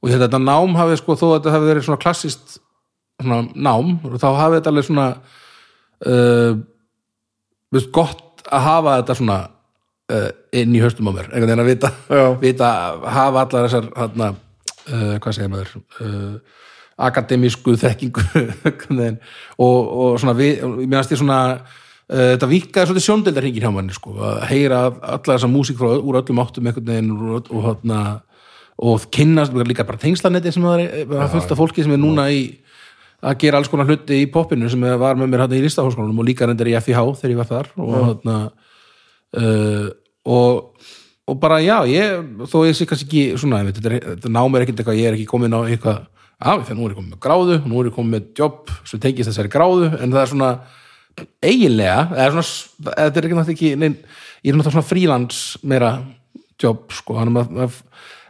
og 0.00 0.10
að 0.10 0.24
þetta 0.26 0.42
nám 0.42 0.78
hafi 0.80 0.98
sko, 1.02 1.18
þó 1.20 1.26
að 1.28 1.36
þetta 1.36 1.54
hafi 1.54 1.70
verið 1.70 1.86
svona 1.86 2.02
klassist 2.02 2.58
svona 3.22 3.42
nám, 3.54 3.96
og 4.04 4.16
þá 4.20 4.28
hafi 4.36 4.58
þetta 4.58 4.72
alveg 4.72 4.88
svona 4.88 5.06
uh, 6.06 6.58
veist, 7.72 7.92
gott 7.94 8.44
að 8.46 8.66
hafa 8.66 8.98
þetta 9.00 9.16
svona 9.20 9.38
uh, 10.12 10.28
inn 10.56 10.76
í 10.76 10.82
höstum 10.82 11.08
á 11.10 11.12
mér 11.16 11.30
einhvern 11.30 11.48
veginn 11.48 11.64
að 11.64 11.70
vita, 11.70 11.92
vita 12.42 12.68
hafa 13.16 13.46
allar 13.46 13.66
þessar 13.68 13.88
þarna, 13.94 14.28
uh, 14.90 15.16
hvað 15.22 15.38
segir 15.38 15.52
maður 15.54 15.72
uh, 15.78 16.60
akademísku 17.08 17.76
þekkingu 17.80 18.26
og, 19.64 19.80
og 19.80 20.20
svona 20.20 20.36
við, 20.36 20.62
mér 20.84 21.00
finnst 21.00 21.16
ég 21.16 21.22
svona 21.22 21.40
uh, 21.56 22.28
þetta 22.34 22.52
vikaði 22.52 22.90
svolítið 22.90 23.08
sjóndeildarhingin 23.08 23.66
hjá 23.66 23.72
manni 23.72 23.96
sko, 23.96 24.14
að 24.20 24.46
heyra 24.52 24.84
alla 24.92 25.32
þessa 25.32 25.50
músík 25.50 25.80
frá, 25.80 25.96
úr 25.96 26.20
öllum 26.20 26.44
áttum 26.44 26.68
einhvern 26.68 26.92
veginn 26.92 27.16
og, 27.16 27.50
og, 27.50 27.72
og, 27.80 28.22
og 28.86 29.10
kynnast 29.12 29.56
líka 29.64 29.88
bara 29.88 30.00
tengslanetti 30.04 30.52
sem 30.52 30.64
það 30.64 30.86
það 31.08 31.20
er 31.24 31.34
fullt 31.34 31.56
af 31.56 31.60
fólki 31.64 31.84
sem 31.84 31.96
er 31.96 32.02
núna 32.04 32.28
í 32.28 32.46
að 33.24 33.38
gera 33.40 33.58
alls 33.60 33.70
konar 33.72 33.88
hluti 33.88 34.18
í 34.22 34.26
poppinu 34.32 34.68
sem 34.70 34.82
var 35.00 35.16
með 35.16 35.30
mér 35.32 35.44
hann 35.46 35.54
í 35.56 35.62
listaháskólanum 35.64 36.18
og 36.20 36.26
líka 36.28 36.46
reyndar 36.48 36.68
í 36.68 36.74
FIH 36.76 37.00
þegar 37.20 37.32
ég 37.32 37.40
var 37.40 37.48
þar 37.50 37.70
og 37.80 37.94
þarna 37.96 38.36
uh, 39.40 39.86
og, 40.26 40.88
og 41.30 41.38
bara 41.42 41.60
já, 41.64 41.78
ég, 41.90 42.20
þó 42.50 42.58
ég 42.68 42.76
sé 42.76 42.86
kannski 42.88 43.06
ekki 43.08 43.40
svona, 43.40 43.62
veit, 43.66 43.78
þetta, 43.80 43.92
er- 43.96 44.06
þetta 44.16 44.32
námið 44.36 44.58
er 44.60 44.66
ekkert 44.66 44.82
eitthvað 44.84 45.00
ég 45.00 45.08
er 45.10 45.16
ekki 45.18 45.28
komin 45.30 45.56
á 45.56 45.60
eitthvað 45.64 46.02
já, 46.02 46.52
þegar 46.66 46.76
nú 46.80 46.86
er 46.88 46.92
ég 46.94 46.98
komin 47.00 47.12
með 47.14 47.22
gráðu, 47.26 47.58
nú 47.64 47.80
er 47.80 47.88
ég 47.90 47.96
komin 47.96 48.14
með 48.18 48.28
jobb 48.42 48.74
sem 48.90 49.02
tengist 49.02 49.30
þessari 49.32 49.52
gráðu, 49.56 49.88
en 49.96 50.12
það 50.12 50.22
er 50.26 50.32
svona 50.34 50.50
eiginlega 51.46 52.00
eða 52.12 52.30
svona, 52.34 52.46
þetta 52.92 53.20
er 53.22 53.26
ekki 53.28 53.38
náttúrulega 53.38 53.56
ekki 53.56 53.70
nein, 53.80 53.94
ég 54.44 54.52
er 54.52 54.58
náttúrulega 54.58 54.74
svona 54.76 54.90
frílands 54.90 55.38
meira 55.64 55.92
jobb 56.60 56.92
sko 56.92 57.16
hann, 57.20 57.32
að, 57.40 57.56
að, 57.66 57.78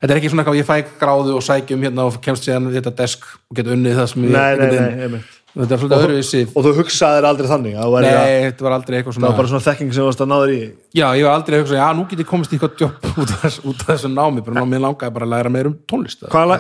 þetta 0.01 0.12
er 0.12 0.18
ekki 0.20 0.30
svona 0.32 0.44
eitthvað 0.44 0.61
ég 0.61 0.68
fæ 0.68 0.76
gráðu 1.01 1.34
og 1.38 1.42
sækjum 1.47 1.82
hérna 1.86 2.07
og 2.11 2.20
kemst 2.24 2.44
síðan 2.47 2.68
við 2.70 2.78
þetta 2.80 2.94
desk 3.01 3.24
og 3.51 3.57
geta 3.61 3.74
unnið 3.76 3.99
það 4.01 4.09
sem 4.12 4.26
ég 4.26 4.30
nei, 4.36 4.57
nei, 4.61 5.09
nei, 5.16 5.20
þetta 5.57 5.72
er 5.72 5.80
svolítið 5.80 6.03
öðruvísi. 6.05 6.40
og 6.53 6.66
þú 6.66 6.72
hugsaðir 6.80 7.26
aldrei 7.30 7.49
þannig 7.49 7.76
að 7.80 7.94
að- 7.97 8.07
nei, 8.07 8.51
þetta 8.51 8.66
var 8.66 8.74
aldrei 8.76 8.97
eitthvað 8.99 9.12
það 9.14 9.18
svona 9.20 9.30
var 9.30 9.36
bara 9.40 9.49
svona 9.53 9.66
þekking 9.66 9.92
sem 9.97 10.03
þú 10.03 10.09
varst 10.11 10.20
að 10.26 10.30
náður 10.32 10.53
í. 10.53 10.59
Já, 11.01 11.07
ég 11.16 11.24
var 11.24 11.34
aldrei 11.38 11.57
eitthvað, 11.61 11.78
já, 11.80 11.86
nú 11.97 12.05
get 12.11 12.20
ég 12.20 12.28
komist 12.28 12.53
í 12.53 12.59
eitthvað 12.59 12.82
jobb 12.84 13.07
út 13.22 13.80
af 13.80 13.86
þessu, 13.88 14.11
námi, 14.12 14.44
bara 14.44 14.61
námið 14.61 14.84
langaði 14.84 15.14
bara 15.16 15.28
að 15.30 15.32
læra 15.32 15.53
meir 15.57 15.70
um 15.70 15.78
tónlist. 15.88 16.26
Hvað, 16.28 16.53
læ... 16.53 16.59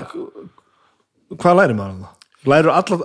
hvað 1.36 1.58
lærir 1.60 1.76
maður 1.76 2.00
það? 2.06 2.12
lærir 2.46 2.70
allar, 2.72 3.04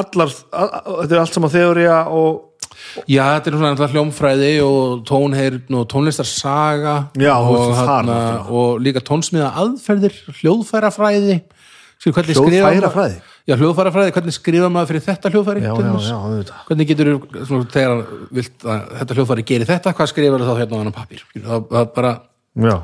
allar 0.00 0.32
a- 0.52 0.64
a- 0.64 0.82
þetta 1.02 1.12
er 1.16 1.20
allt 1.26 1.34
saman 1.36 1.50
þeóriða 1.52 2.00
og 2.08 2.40
Já, 3.10 3.22
þetta 3.36 3.50
er 3.50 3.58
svona 3.58 3.90
hljómfræði 3.94 4.52
og 4.66 5.02
tónheyrn 5.08 5.78
og 5.80 5.88
tónlistarsaga 5.92 6.94
Já, 7.18 7.34
og, 7.38 7.74
náttúrulega. 7.74 8.46
og 8.50 8.80
líka 8.84 9.02
tónsmiða 9.04 9.52
aðferðir 9.62 10.16
hljóðfærafræði 10.40 11.42
Hljóðfærafræði? 12.02 13.20
Já, 13.42 13.56
hljóðfærafræði, 13.58 14.12
hvernig 14.14 14.34
skrifa 14.36 14.68
maður 14.70 14.90
fyrir 14.92 15.02
þetta 15.06 15.30
hljóðfæri 15.32 15.62
já, 15.64 15.70
já, 15.74 15.92
já, 16.06 16.16
auðvitað. 16.16 16.58
hvernig 16.68 16.90
getur 16.92 17.08
svona, 17.48 17.68
þegar 17.74 18.02
vilt 18.38 18.66
að 18.66 18.82
þetta 19.00 19.16
hljóðfæri 19.18 19.44
geri 19.48 19.66
þetta, 19.66 19.94
hvað 19.98 20.10
skrifar 20.12 20.44
þá 20.46 20.52
hérna 20.60 20.78
á 20.78 20.78
þennan 20.78 20.94
pappír 20.94 21.24
það, 21.34 21.64
það 21.72 21.88
bara 21.96 22.12
já, 22.68 22.76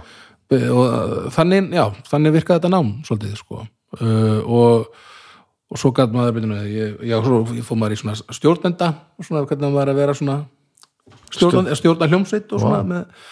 og 0.59 0.81
uh, 0.83 1.29
þannig, 1.37 1.69
já, 1.79 1.85
þannig 2.11 2.35
virkaði 2.39 2.59
þetta 2.59 2.73
nám 2.75 2.91
svolítið 3.07 3.37
sko 3.39 3.61
uh, 3.63 4.41
og, 4.43 4.99
og 5.69 5.81
svo 5.81 5.91
gæt 5.93 6.15
maður 6.15 6.47
ég, 6.65 6.95
já, 7.05 7.19
svo 7.25 7.43
fór 7.67 7.81
maður 7.81 7.97
í 7.97 7.99
svona 8.01 8.15
stjórnenda 8.37 8.89
og 9.19 9.27
svona 9.27 9.45
hvernig 9.45 9.75
maður 9.75 9.83
er 9.83 9.93
að 9.93 10.01
vera 10.01 10.15
svona 10.17 10.37
stjórnenda, 11.35 11.77
stjórna 11.77 12.09
hljómsveit 12.09 12.55
og 12.57 12.63
svona 12.63 12.79
með, 12.89 13.27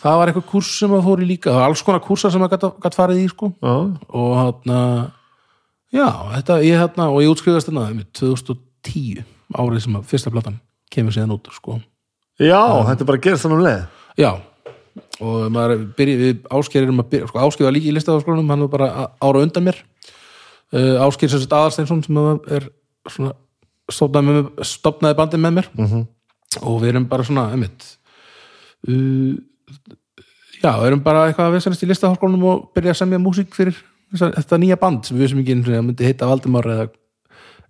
það 0.00 0.18
var 0.18 0.32
eitthvað 0.32 0.48
kurs 0.50 0.72
sem 0.80 0.90
maður 0.90 1.06
fór 1.06 1.22
í 1.22 1.28
líka 1.28 1.52
það 1.52 1.60
var 1.60 1.68
alls 1.68 1.84
konar 1.86 2.02
kursa 2.02 2.32
sem 2.34 2.42
maður 2.42 2.56
gæt, 2.56 2.80
gæt 2.82 2.98
farið 2.98 3.20
í 3.22 3.28
sko. 3.30 3.50
Og 3.62 4.32
hérna 4.40 4.80
já, 5.94 6.08
þetta, 6.34 6.58
ég 6.66 6.82
hérna 6.82 7.10
og 7.12 7.22
ég 7.22 7.30
útskrifast 7.34 7.70
hérna 7.70 7.86
einmitt 7.92 8.10
2010 8.18 9.22
árið 9.54 9.84
sem 9.86 9.98
að 10.00 10.08
fyrsta 10.10 10.34
platan 10.34 10.58
kemur 10.90 11.14
síðan 11.14 11.36
út 11.36 11.46
sko. 11.54 11.78
Já 12.42 12.58
þetta 12.88 13.04
er 13.04 13.10
bara 13.12 13.20
að 13.20 13.28
gera 13.28 13.42
þannig 13.44 13.60
um 13.60 13.66
leið. 13.68 13.84
Já, 14.18 14.32
og 15.22 15.46
maður 15.54 15.86
byrja, 15.94 16.18
við 16.24 16.42
áskerirum 16.58 17.04
að 17.04 17.12
byrja, 17.14 17.30
sko 17.30 17.44
ásker 17.44 17.68
var 17.68 17.74
líka 17.76 17.90
í 17.90 17.94
listafaskólanum, 17.94 18.50
hann 18.50 18.66
var 18.66 18.74
bara 18.74 18.90
ára 19.22 19.44
undan 19.46 19.66
mér 19.70 19.78
uh, 20.74 20.96
ásker 21.06 21.30
sem 21.30 21.42
sagt 21.42 21.54
aðarsteinsson 21.56 22.02
sem 22.04 22.18
er 22.56 22.68
svona 23.08 23.34
stopnaði, 23.92 24.44
stopnaði 24.66 25.18
bandið 25.18 25.42
með 25.44 25.54
mér 25.58 25.70
-hmm. 25.76 26.06
og 26.62 26.80
við 26.82 26.92
erum 26.92 27.08
bara 27.08 27.24
svona, 27.24 27.48
einmitt 27.54 27.86
uh, 28.88 29.36
já, 30.62 30.72
við 30.80 30.86
erum 30.90 31.04
bara 31.04 31.26
eitthvað 31.28 31.50
að 31.50 31.56
vesanist 31.58 31.84
í 31.84 31.90
listafaskólanum 31.90 32.48
og 32.50 32.66
byrja 32.74 32.94
að 32.94 33.00
semja 33.02 33.22
músík 33.22 33.54
fyrir 33.54 33.76
þessa, 34.12 34.32
þetta 34.36 34.60
nýja 34.62 34.80
band 34.80 35.04
sem 35.08 35.18
við 35.18 35.32
sem 35.32 35.42
ekki 35.42 35.56
einu 35.56 35.64
sinni 35.68 35.84
myndi 35.86 36.08
heita 36.08 36.28
Valdimar 36.28 36.68
eða, 36.74 36.88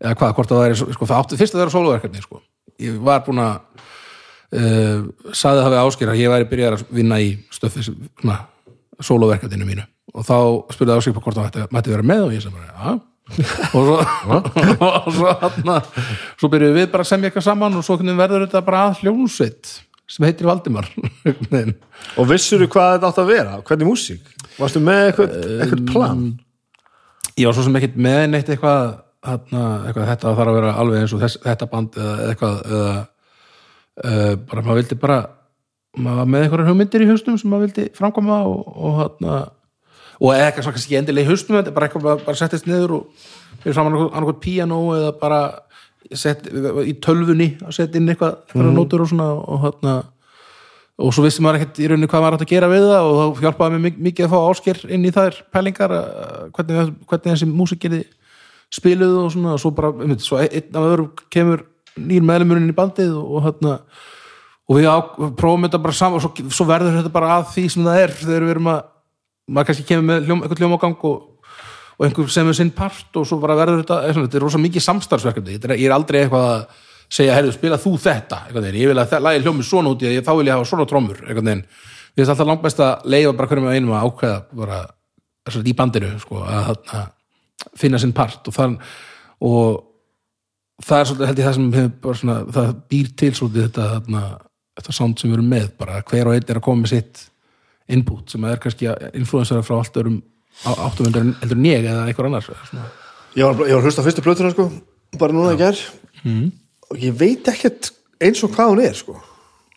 eða 0.00 0.14
hvað, 0.14 0.34
hvort 0.38 0.52
það 0.52 0.64
væri 0.64 0.78
sko, 0.78 1.06
það 1.06 1.20
átti 1.20 1.40
fyrst 1.40 1.54
að 1.54 1.64
vera 1.64 1.74
sóluverkefni 1.76 2.24
sko. 2.24 2.42
ég 2.78 2.98
var 3.02 3.24
búin 3.26 3.42
að 3.42 3.54
uh, 4.58 5.06
saði 5.32 5.62
það 5.62 5.72
við 5.74 5.82
ásker 5.84 6.12
að 6.12 6.22
ég 6.22 6.34
væri 6.34 6.50
byrjað 6.50 6.78
að 6.78 6.98
vinna 6.98 7.20
í 7.20 7.30
stöfi 7.54 7.86
svona, 7.88 8.40
sóluverkefninu 9.00 9.68
mínu 9.68 9.86
og 10.14 10.24
þá 10.26 10.38
spurði 10.74 10.96
ásker 10.96 11.16
på 11.16 11.24
hvort 11.24 11.38
það 11.38 11.48
mætti, 11.48 11.66
mætti 11.76 11.94
vera 11.94 12.08
með 12.12 12.24
og 12.26 12.34
ég 12.36 12.44
sem 12.44 12.54
bara, 12.54 12.72
já 12.72 12.98
og 13.28 13.82
svo, 13.84 13.96
og 14.88 15.10
svo, 15.12 15.34
hana, 15.42 15.76
svo 16.40 16.50
byrjuðum 16.52 16.80
við 16.80 16.88
bara 16.94 17.04
að 17.04 17.10
semja 17.10 17.28
eitthvað 17.28 17.46
saman 17.50 17.76
og 17.76 17.84
svo 17.86 17.98
verður 18.00 18.46
þetta 18.46 18.64
bara 18.64 18.86
að 18.88 19.02
hljónsveit 19.02 19.74
sem 20.08 20.24
heitir 20.24 20.48
Valdimar. 20.48 20.86
Og 22.18 22.28
vissur 22.30 22.62
þú 22.62 22.68
hvað 22.72 22.94
þetta 22.94 23.08
átt 23.10 23.18
að 23.20 23.26
vera, 23.28 23.56
hvernig 23.60 23.90
músík? 23.90 24.30
Varstu 24.56 24.80
með 24.80 25.02
eitthvað, 25.10 25.34
eitthvað 25.58 25.82
plan? 25.90 26.22
ég 27.38 27.46
var 27.46 27.56
svo 27.56 27.64
sem 27.66 27.76
ekkert 27.78 27.98
með 28.02 28.22
neitt 28.32 28.48
eitthvað, 28.50 28.94
eitthvað 29.28 30.08
þetta 30.10 30.32
þarf 30.38 30.52
að 30.52 30.56
vera 30.58 30.74
alveg 30.82 31.04
eins 31.04 31.14
og 31.14 31.22
þess, 31.22 31.40
þetta 31.44 31.68
band 31.70 31.98
eða 31.98 32.30
eitthvað 32.32 32.56
eða, 32.64 32.94
uh, 34.04 34.32
bara 34.48 34.64
maður 34.64 34.80
vildi 34.80 34.98
bara 35.04 35.18
maður 35.98 36.20
var 36.22 36.32
með 36.32 36.46
einhverjar 36.46 36.70
hugmyndir 36.72 37.04
í 37.04 37.10
haustum 37.10 37.38
sem 37.38 37.52
maður 37.52 37.68
vildi 37.68 37.86
framkoma 37.98 38.40
og, 38.48 38.64
og 38.74 38.98
hana, 39.02 39.38
og 40.18 40.32
eitthvað 40.34 40.64
svona 40.66 40.76
kannski 40.78 40.98
endilega 40.98 41.26
í 41.26 41.30
haustum 41.30 41.56
þetta 41.58 41.70
er 41.72 41.76
bara 41.78 41.88
eitthvað 41.88 42.06
bara, 42.08 42.24
bara 42.26 42.40
settist 42.40 42.66
niður 42.66 42.94
og 42.98 43.24
fyrir 43.62 43.74
saman 43.76 43.96
annarkot 44.08 44.40
píanó 44.42 44.78
eða 44.96 45.12
bara 45.20 45.40
sett, 46.14 46.46
í 46.48 46.94
tölvunni 47.04 47.50
að 47.62 47.74
setja 47.76 48.00
inn 48.00 48.08
eitthvað, 48.12 48.38
eitthvað 48.48 48.72
nótur 48.78 49.02
og 49.04 49.10
svona 49.10 49.28
og 49.38 49.60
hana, 49.66 49.96
og 50.98 51.12
svo 51.14 51.22
vissi 51.26 51.42
maður 51.44 51.60
ekkert 51.62 51.80
í 51.84 51.88
rauninni 51.90 52.08
hvað 52.10 52.22
maður 52.24 52.36
átt 52.38 52.44
að 52.46 52.52
gera 52.54 52.70
við 52.72 52.86
það 52.88 53.08
og 53.08 53.18
þá 53.18 53.42
hjálpaði 53.44 53.74
mér 53.76 53.82
mik- 53.86 53.98
mikið 54.08 54.26
að 54.26 54.32
fá 54.34 54.38
ásker 54.52 54.80
inn 54.96 55.04
í 55.06 55.12
þær 55.14 55.36
pælingar 55.54 55.94
að- 55.98 56.52
hvernig, 56.56 56.94
hvernig 57.10 57.32
þessi 57.34 57.50
músík 57.52 57.82
geti 57.84 58.00
spiluð 58.74 59.14
og 59.24 59.32
svona 59.32 59.52
og 59.54 59.60
svo 59.62 59.70
bara, 59.76 59.92
einmitt, 60.02 60.24
svo 60.24 60.40
einn 60.42 60.74
af 60.76 60.88
öðrum 60.88 61.10
kemur 61.30 61.62
nýr 61.98 62.24
meðlumurinn 62.26 62.70
í 62.72 62.76
bandið 62.76 63.14
og 63.18 63.42
hérna 63.46 63.78
og 64.68 64.76
við 64.76 64.88
á, 64.90 64.96
prófum 65.38 65.64
þetta 65.68 65.82
bara 65.82 65.96
saman 65.96 66.18
og 66.18 66.24
svo, 66.26 66.48
svo 66.52 66.66
verður 66.68 66.98
þetta 66.98 67.12
bara 67.14 67.30
að 67.38 67.46
því 67.54 67.64
sem 67.72 67.84
það 67.86 68.00
er 68.02 68.12
þegar 68.18 68.44
við 68.48 68.52
erum 68.56 68.68
að, 68.74 68.82
maður 69.48 69.70
kannski 69.70 69.86
kemur 69.88 70.06
með 70.10 70.28
hljóm, 70.28 70.42
eitthvað 70.44 70.62
hljómagang 70.62 71.04
og, 71.08 71.50
og 71.98 72.06
einhver 72.06 72.30
sem 72.32 72.48
er 72.52 72.58
sinn 72.58 72.70
part 72.76 73.16
og 73.18 73.26
svo 73.26 73.40
bara 73.42 73.56
verður 73.58 73.82
þetta 73.82 74.00
svona, 74.12 74.28
þetta 74.28 74.38
er 74.40 74.44
rosa 74.46 74.60
mikið 74.62 74.84
samstarfsverkefni. 74.86 75.56
Þetta 75.58 75.72
er- 75.72 75.80
ég 75.82 75.88
er 75.90 75.96
aldrei 75.96 76.20
eitthvað 76.22 76.48
að 76.52 76.64
segja, 77.08 77.34
herðu, 77.38 77.54
spila 77.56 77.78
þú 77.80 77.94
þetta 78.04 78.42
eitthvað 78.46 78.70
ég 78.76 78.90
vil 78.92 78.98
að 79.00 79.12
það 79.14 79.24
lagi 79.24 79.44
hljómi 79.46 79.64
svona 79.64 79.94
út 79.94 80.02
í 80.04 80.10
að 80.10 80.18
ég, 80.18 80.26
þá 80.26 80.32
vil 80.36 80.46
ég 80.50 80.54
hafa 80.58 80.68
svona 80.68 80.88
trómur 80.90 81.22
eitthvað 81.24 81.52
ég 82.18 82.24
veist 82.24 82.32
alltaf 82.34 82.48
langt 82.50 82.64
best 82.64 82.80
að 82.82 83.04
leifa 83.12 83.34
bara 83.38 83.48
hverjum 83.50 83.68
að 83.70 83.76
einum 83.78 83.92
að 83.94 84.06
ákveða 84.08 84.38
bara, 84.58 84.78
í 85.70 85.74
bandinu 85.78 86.08
sko, 86.18 86.40
að, 86.42 86.72
að 86.90 87.68
finna 87.78 88.00
sinn 88.02 88.14
part 88.16 88.48
og 88.50 88.56
þann 88.56 88.74
og 89.46 89.84
það 90.82 90.98
er 91.02 91.08
svolítið 91.10 91.30
held 91.30 91.40
ég 91.42 91.48
það 91.48 91.56
sem 91.58 91.68
hefur 91.76 92.18
svona, 92.18 92.36
það 92.56 92.72
býr 92.90 93.10
til 93.22 93.30
svolítið 93.38 93.66
þetta, 93.68 93.86
þarna, 93.94 94.22
þetta 94.80 94.96
sound 94.98 95.20
sem 95.22 95.30
við 95.30 95.38
erum 95.38 95.52
með 95.54 95.68
bara 95.78 96.02
hver 96.10 96.30
og 96.30 96.34
einn 96.36 96.48
er 96.50 96.60
að 96.60 96.66
koma 96.66 96.82
með 96.84 96.92
sitt 96.96 97.22
input 97.88 98.30
sem 98.34 98.44
er 98.48 98.60
kannski 98.62 98.88
að 98.90 99.08
influensera 99.18 99.64
frá 99.66 99.78
allt 99.78 99.96
örum 100.00 100.18
áttum 100.68 101.08
heldur 101.08 101.56
en 101.56 101.68
ég 101.68 101.86
eða 101.86 102.06
einhver 102.08 102.28
annars 102.28 102.50
ég 103.38 103.44
var, 103.44 103.54
ég 103.68 103.74
var 103.76 103.80
að 103.80 103.86
hlusta 103.88 104.02
á 104.02 104.06
fyrstu 104.06 104.24
plötuna 104.24 104.52
sko 104.54 104.68
bara 105.18 105.32
núna 105.32 105.54
í 105.56 105.60
gær. 105.60 105.78
Og 106.88 107.00
ég 107.00 107.14
veit 107.16 107.48
ekkert 107.48 107.90
eins 108.20 108.42
og 108.44 108.52
hvað 108.52 108.72
hún 108.74 108.82
er 108.84 108.96
sko. 108.96 109.14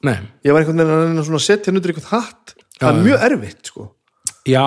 Nei, 0.04 0.18
ég 0.44 0.52
var 0.56 0.64
einhvern 0.64 0.80
veginn 0.82 0.94
að 0.96 1.04
reyna 1.06 1.26
svona 1.28 1.40
að 1.40 1.46
setja 1.46 1.70
henni 1.70 1.80
undir 1.82 1.94
eitthvað 1.94 2.14
hatt. 2.16 2.54
Það 2.82 2.90
er 2.98 3.06
mjög 3.06 3.26
erfitt 3.28 3.70
sko. 3.72 3.86
Já 4.50 4.66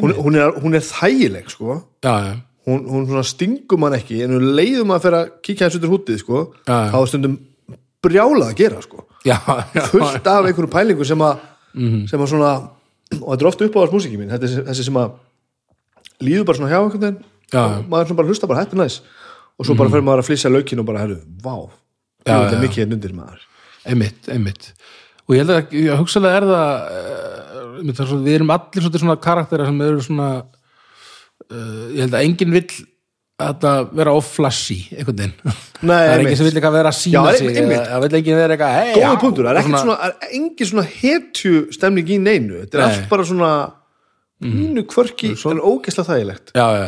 hún, 0.00 0.14
hún, 0.16 0.38
er, 0.40 0.54
hún 0.62 0.78
er 0.78 0.86
þægileg 0.86 1.50
sko. 1.52 1.76
Já, 2.02 2.14
já, 2.24 2.32
hún, 2.70 2.82
hún 2.88 3.06
svona 3.10 3.24
stingum 3.28 3.84
hann 3.86 3.98
ekki. 3.98 4.22
En 4.24 4.34
hún 4.34 4.48
leiðum 4.56 4.94
að 4.96 5.04
fyrir 5.06 5.18
að 5.20 5.32
kíkja 5.44 5.68
þessu 5.68 5.80
undir 5.82 5.92
hútið 5.94 6.20
sko 6.24 6.42
þá 6.64 6.98
er 7.02 7.10
stundum 7.12 7.38
brjálað 8.00 8.48
að 8.48 8.58
gera 8.62 8.82
sko. 8.86 9.04
Fullt 9.92 10.30
af 10.32 10.48
einhverju 10.48 10.72
pælingu 10.72 11.06
sem 11.06 11.26
að 11.26 11.46
sem 12.10 12.24
að 12.24 12.32
svona 12.32 12.54
og 13.18 13.26
þetta 13.32 13.42
er 13.42 13.50
ofta 13.50 13.66
uppáðast 13.66 13.96
músíki 13.96 14.20
mín. 14.20 14.30
Þetta 14.30 14.48
er 14.48 14.66
þessi 14.70 14.86
sem 14.86 15.00
að 15.00 15.18
líður 16.24 16.46
bara 16.48 16.60
svona 16.60 16.70
hjá 16.70 16.78
einhvern 16.80 17.04
veginn 17.06 17.20
Já, 17.50 17.62
og 17.64 17.88
maður 17.90 18.10
svona 18.10 18.20
bara 18.20 18.30
hlusta 18.30 18.50
bara 18.50 18.64
hættu 18.64 18.78
næs. 18.78 19.00
Og 19.58 19.66
svo 19.66 19.76
bara 19.76 19.92
fyrir 19.92 20.06
maður 20.06 20.22
að 20.22 20.28
flýsa 20.30 20.52
laukin 20.52 20.80
og 20.80 20.86
bara 20.88 21.02
herru, 21.02 21.18
vá, 21.42 21.56
þetta 22.22 22.36
er 22.38 22.54
já. 22.54 22.62
mikið 22.62 22.82
hérna 22.82 22.96
undir 22.96 23.16
maður. 23.16 23.42
Einmitt, 23.90 24.30
einmitt. 24.32 24.70
Og 25.26 25.34
ég 25.34 25.42
held 25.42 25.54
að, 25.54 25.74
ég 25.76 26.00
hugsalega 26.00 26.38
er 26.40 26.46
það 26.48 26.70
uh, 26.94 27.74
einmitt, 27.80 28.00
er 28.00 28.14
við 28.14 28.38
erum 28.38 28.54
allir 28.54 28.88
svona 28.94 29.18
karaktera 29.20 29.66
sem 29.68 29.82
eru 29.84 30.06
svona 30.06 30.30
uh, 30.40 31.84
ég 31.96 32.00
held 32.04 32.16
að 32.16 32.24
enginn 32.28 32.56
vill 32.56 32.78
þetta 33.40 33.72
vera 34.00 34.14
of 34.16 34.28
flashy 34.28 34.78
einhvern 34.94 35.18
veginn. 35.20 35.58
Nei, 35.80 35.96
það 35.96 36.14
er 36.14 36.22
enginn 36.24 36.38
sem 36.38 36.48
vill 36.48 36.54
eitthvað 36.54 36.76
vera 36.78 36.92
að 36.92 36.98
sína 36.98 37.22
Já, 37.26 37.38
sig 37.40 37.58
það 37.58 38.04
vill 38.04 38.18
enginn 38.20 38.40
vera 38.40 38.56
eitthvað 38.56 38.76
hey, 38.76 38.92
góða 38.94 39.04
já, 39.04 39.20
punktur, 39.24 39.48
það 39.48 39.52
er 39.52 39.60
ekkert 39.62 39.84
svona, 39.84 39.98
er 40.08 40.34
engin 40.40 40.70
svona 40.72 40.86
hetju 40.94 41.54
stemning 41.76 42.10
í 42.10 42.18
neinu, 42.22 42.60
þetta 42.64 42.78
er 42.78 42.84
Nei. 42.84 42.90
Allt 42.90 43.08
bara 43.14 43.28
svona 43.30 43.52
mínu 44.40 44.86
kvörki 44.88 45.32
en 45.36 45.64
ógeðslega 45.64 46.14
þægilegt. 46.14 46.54
Já, 46.56 46.66
já, 46.76 46.86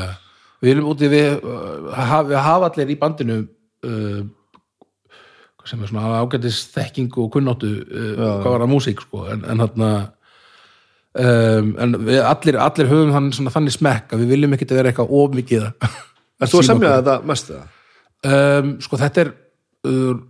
við 0.63 0.77
erum 0.77 0.93
úti 0.93 1.11
við, 1.13 1.35
uh, 1.43 2.15
við 2.31 2.39
hafa 2.47 2.71
allir 2.71 2.95
í 2.95 2.99
bandinu 3.01 3.43
uh, 3.43 4.23
sem 5.69 5.83
er 5.83 5.91
svona 5.91 6.23
ágætis 6.23 6.65
þekking 6.75 7.13
og 7.23 7.31
kunnáttu 7.37 7.71
uh, 7.83 8.15
hvað 8.43 8.51
var 8.51 8.65
það 8.65 8.73
músík 8.73 9.05
sko 9.05 9.27
en, 9.31 9.45
en 9.47 9.63
þarna 9.63 9.91
um, 11.19 11.75
en 11.85 11.99
við 12.07 12.23
allir, 12.25 12.59
allir 12.63 12.91
höfum 12.91 13.13
þann, 13.15 13.29
svona, 13.37 13.53
þannig 13.55 13.77
smekk 13.77 14.15
að 14.15 14.25
við 14.25 14.35
viljum 14.37 14.57
ekki 14.57 14.71
vera 14.73 14.93
eitthvað 14.93 15.15
of 15.19 15.37
mikið 15.39 15.69
að 15.69 16.01
Er 16.43 16.51
þú 16.51 16.61
að 16.63 16.69
semja 16.69 16.97
þetta 16.99 17.17
mest 17.31 17.51
það? 17.53 17.65
um, 18.33 18.75
sko 18.83 18.99
þetta 19.01 19.25
er 19.25 19.31
uh, 19.89 20.21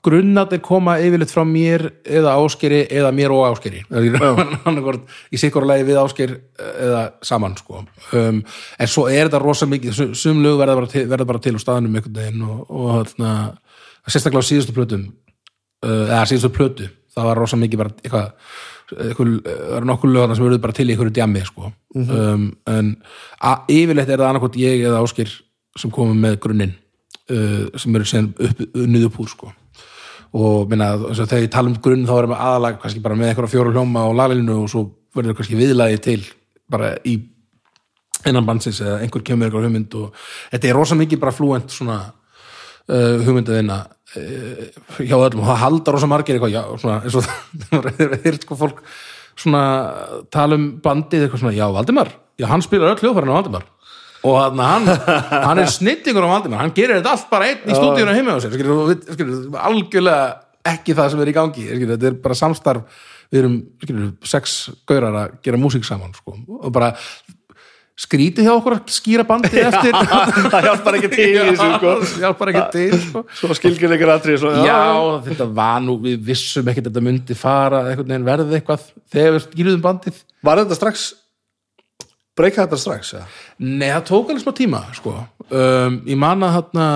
grunnatir 0.00 0.62
koma 0.64 0.94
yfirleitt 1.02 1.32
frá 1.32 1.42
mér 1.44 1.82
eða 2.08 2.32
áskeri 2.40 2.78
eða 2.88 3.10
mér 3.12 3.34
og 3.36 3.42
áskeri 3.50 3.82
Annarkvort 4.68 5.10
í 5.32 5.40
sikkur 5.40 5.66
lagi 5.68 5.84
við 5.88 5.98
ásker 6.00 6.32
eða 6.56 7.02
saman 7.26 7.56
sko. 7.60 7.82
Um, 8.16 8.40
en 8.80 8.88
svo 8.88 9.04
er 9.12 9.28
þetta 9.28 9.42
rosa 9.44 9.68
mikið 9.68 9.96
sum- 9.98 10.14
sum 10.16 10.40
lög 10.44 10.56
verða 10.62 10.78
bara 10.80 10.92
til, 10.94 11.04
verða 11.10 11.28
bara 11.28 11.42
til 11.44 11.52
á 11.56 11.60
staðanum 11.60 11.98
einhvern 12.00 12.16
veginn 12.16 12.46
og, 12.48 12.62
og 12.70 12.94
þarna, 13.10 13.34
sérstaklega 14.08 14.40
á 14.40 14.50
síðustu 14.50 14.76
plötum 14.76 15.04
uh, 15.84 16.06
eða 16.08 16.24
síðustu 16.32 16.52
plötu 16.56 16.88
það 17.10 17.28
var 17.28 17.42
rosa 17.44 17.60
mikið 17.60 17.82
bara 17.84 17.92
eitthvað 18.00 18.32
það 18.90 19.22
eru 19.76 19.86
nokkuð 19.88 20.12
lögana 20.14 20.36
sem 20.36 20.46
verður 20.46 20.62
bara 20.64 20.76
til 20.76 20.88
í 20.88 20.94
einhverju 20.94 21.14
djammi 21.14 21.44
sko. 21.46 21.72
um, 21.94 22.50
en 22.70 22.92
yfirleitt 23.70 24.08
er 24.08 24.20
það 24.20 24.28
annarkot 24.28 24.58
ég 24.60 24.84
eða 24.84 25.02
Áskir 25.04 25.32
sem 25.78 25.92
komum 25.94 26.18
með 26.18 26.38
grunninn 26.44 26.74
uh, 27.30 27.66
sem 27.78 27.96
eru 27.96 28.08
síðan 28.08 28.30
upp, 28.34 28.62
unnið 28.74 29.08
upp 29.10 29.20
úr 29.22 29.32
sko. 29.32 29.52
og 30.32 30.70
minna, 30.70 30.92
þegar 31.10 31.44
ég 31.46 31.52
tala 31.54 31.72
um 31.72 31.80
grunn 31.82 32.06
þá 32.06 32.14
erum 32.18 32.34
við 32.34 32.44
aðalag 32.46 32.80
kannski 32.82 33.02
bara 33.02 33.18
með 33.18 33.32
einhverja 33.32 33.54
fjóru 33.54 33.74
hljóma 33.74 34.06
á 34.06 34.10
laglinu 34.14 34.62
og 34.62 34.70
svo 34.70 34.86
verður 35.16 35.38
kannski 35.38 35.58
viðlagi 35.58 36.02
til 36.04 36.20
bara 36.70 36.94
í 37.02 37.16
innan 38.28 38.46
bandsins 38.46 38.80
eða 38.84 39.00
einhver 39.00 39.24
kemur 39.26 39.48
eitthvað 39.48 39.66
hugmynd 39.66 39.96
og 39.98 40.24
þetta 40.52 40.68
er 40.68 40.76
rosa 40.76 40.98
mikið 40.98 41.22
bara 41.22 41.34
flúent 41.34 41.72
svona 41.72 41.98
uh, 42.04 43.16
hugmynd 43.24 43.48
að 43.48 43.60
vinna 43.62 43.80
hjá 44.10 45.14
öllum 45.14 45.44
og 45.44 45.50
það 45.52 45.60
halda 45.62 45.94
rosa 45.94 46.08
margir 46.10 46.36
eitthvað 46.36 46.54
já, 46.54 46.62
svona, 46.82 46.96
eins 47.04 47.18
og 47.18 47.26
það 47.70 48.16
er 48.26 48.38
sko 48.42 48.56
fólk 48.58 48.80
svona 49.38 49.62
tala 50.34 50.58
um 50.58 50.66
bandið 50.82 51.26
eitthvað 51.26 51.44
svona, 51.44 51.54
já 51.54 51.66
Valdimar 51.70 52.10
já 52.40 52.48
hann 52.50 52.64
spilar 52.64 52.94
öll 52.94 53.04
hljóðfærin 53.04 53.30
á 53.30 53.38
Valdimar 53.38 53.68
og 54.26 54.36
hann, 54.40 54.58
hann, 54.60 54.90
hann 55.46 55.62
er 55.62 55.70
snittingur 55.70 56.26
á 56.26 56.32
Valdimar 56.34 56.64
hann 56.64 56.74
gerir 56.76 56.98
þetta 56.98 57.14
allt 57.14 57.30
bara 57.30 57.52
einn 57.52 57.70
í 57.70 57.78
stúdíunum 57.78 58.18
heima 58.18 58.34
á 58.34 58.42
sér 58.42 58.58
og 58.74 58.92
skilur, 59.14 59.38
algjörlega 59.62 60.26
ekki 60.74 60.98
það 60.98 61.14
sem 61.14 61.22
er 61.22 61.30
í 61.30 61.36
gangi 61.38 61.68
skilur, 61.70 61.94
þetta 61.94 62.10
er 62.10 62.20
bara 62.26 62.40
samstarf 62.42 63.06
við 63.30 63.44
erum 63.44 63.56
skilur, 63.84 64.12
sex 64.26 64.58
gaurar 64.90 65.20
að 65.22 65.38
gera 65.46 65.60
músík 65.60 65.86
saman 65.86 66.16
sko. 66.18 66.34
og 66.34 66.70
bara 66.74 66.96
skrítið 68.00 68.46
hjá 68.46 68.52
okkur 68.54 68.76
að 68.78 68.92
skýra 68.94 69.24
bandið 69.28 69.66
eftir 69.68 69.96
það 70.52 70.66
hjálpar 70.66 70.96
ekki 70.98 71.10
til 71.12 71.26
í 71.28 71.38
þessu 71.38 71.68
sko. 71.74 71.94
hjálpar 72.22 72.52
ekki 72.52 72.64
til 72.74 73.00
sko. 73.04 73.22
svona 73.42 73.56
skilgjörleikar 73.58 74.12
svona, 74.40 74.64
já, 74.64 74.78
þetta 75.26 75.48
var 75.60 75.80
nú, 75.84 75.98
við 76.04 76.20
vissum 76.30 76.70
ekki 76.70 76.84
að 76.84 76.90
þetta 76.90 77.04
myndi 77.04 77.36
fara, 77.36 77.82
einhvern 77.90 78.14
veginn 78.14 78.28
verði 78.28 78.60
eitthvað 78.60 78.86
þegar 79.12 79.36
við 79.36 79.44
skýruðum 79.46 79.84
bandið 79.84 80.22
var 80.46 80.62
þetta 80.62 80.80
strax 80.80 81.06
breyka 82.40 82.64
þetta 82.64 82.80
strax 82.80 83.14
ja? 83.18 83.24
Nei, 83.60 83.90
það 83.90 84.04
tók 84.08 84.32
alveg 84.32 84.44
smá 84.46 84.56
tíma 84.56 84.82
sko. 84.96 85.16
um, 85.50 86.00
ég 86.08 86.20
man 86.20 86.46
að 86.46 86.56
þarna 86.56 86.90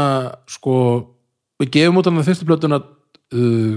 sko, 0.56 0.76
við 1.60 1.74
gefum 1.78 2.00
út 2.00 2.08
hann 2.08 2.22
að 2.22 2.30
fyrstu 2.30 2.48
plötuna 2.48 2.80
uh, 2.80 3.76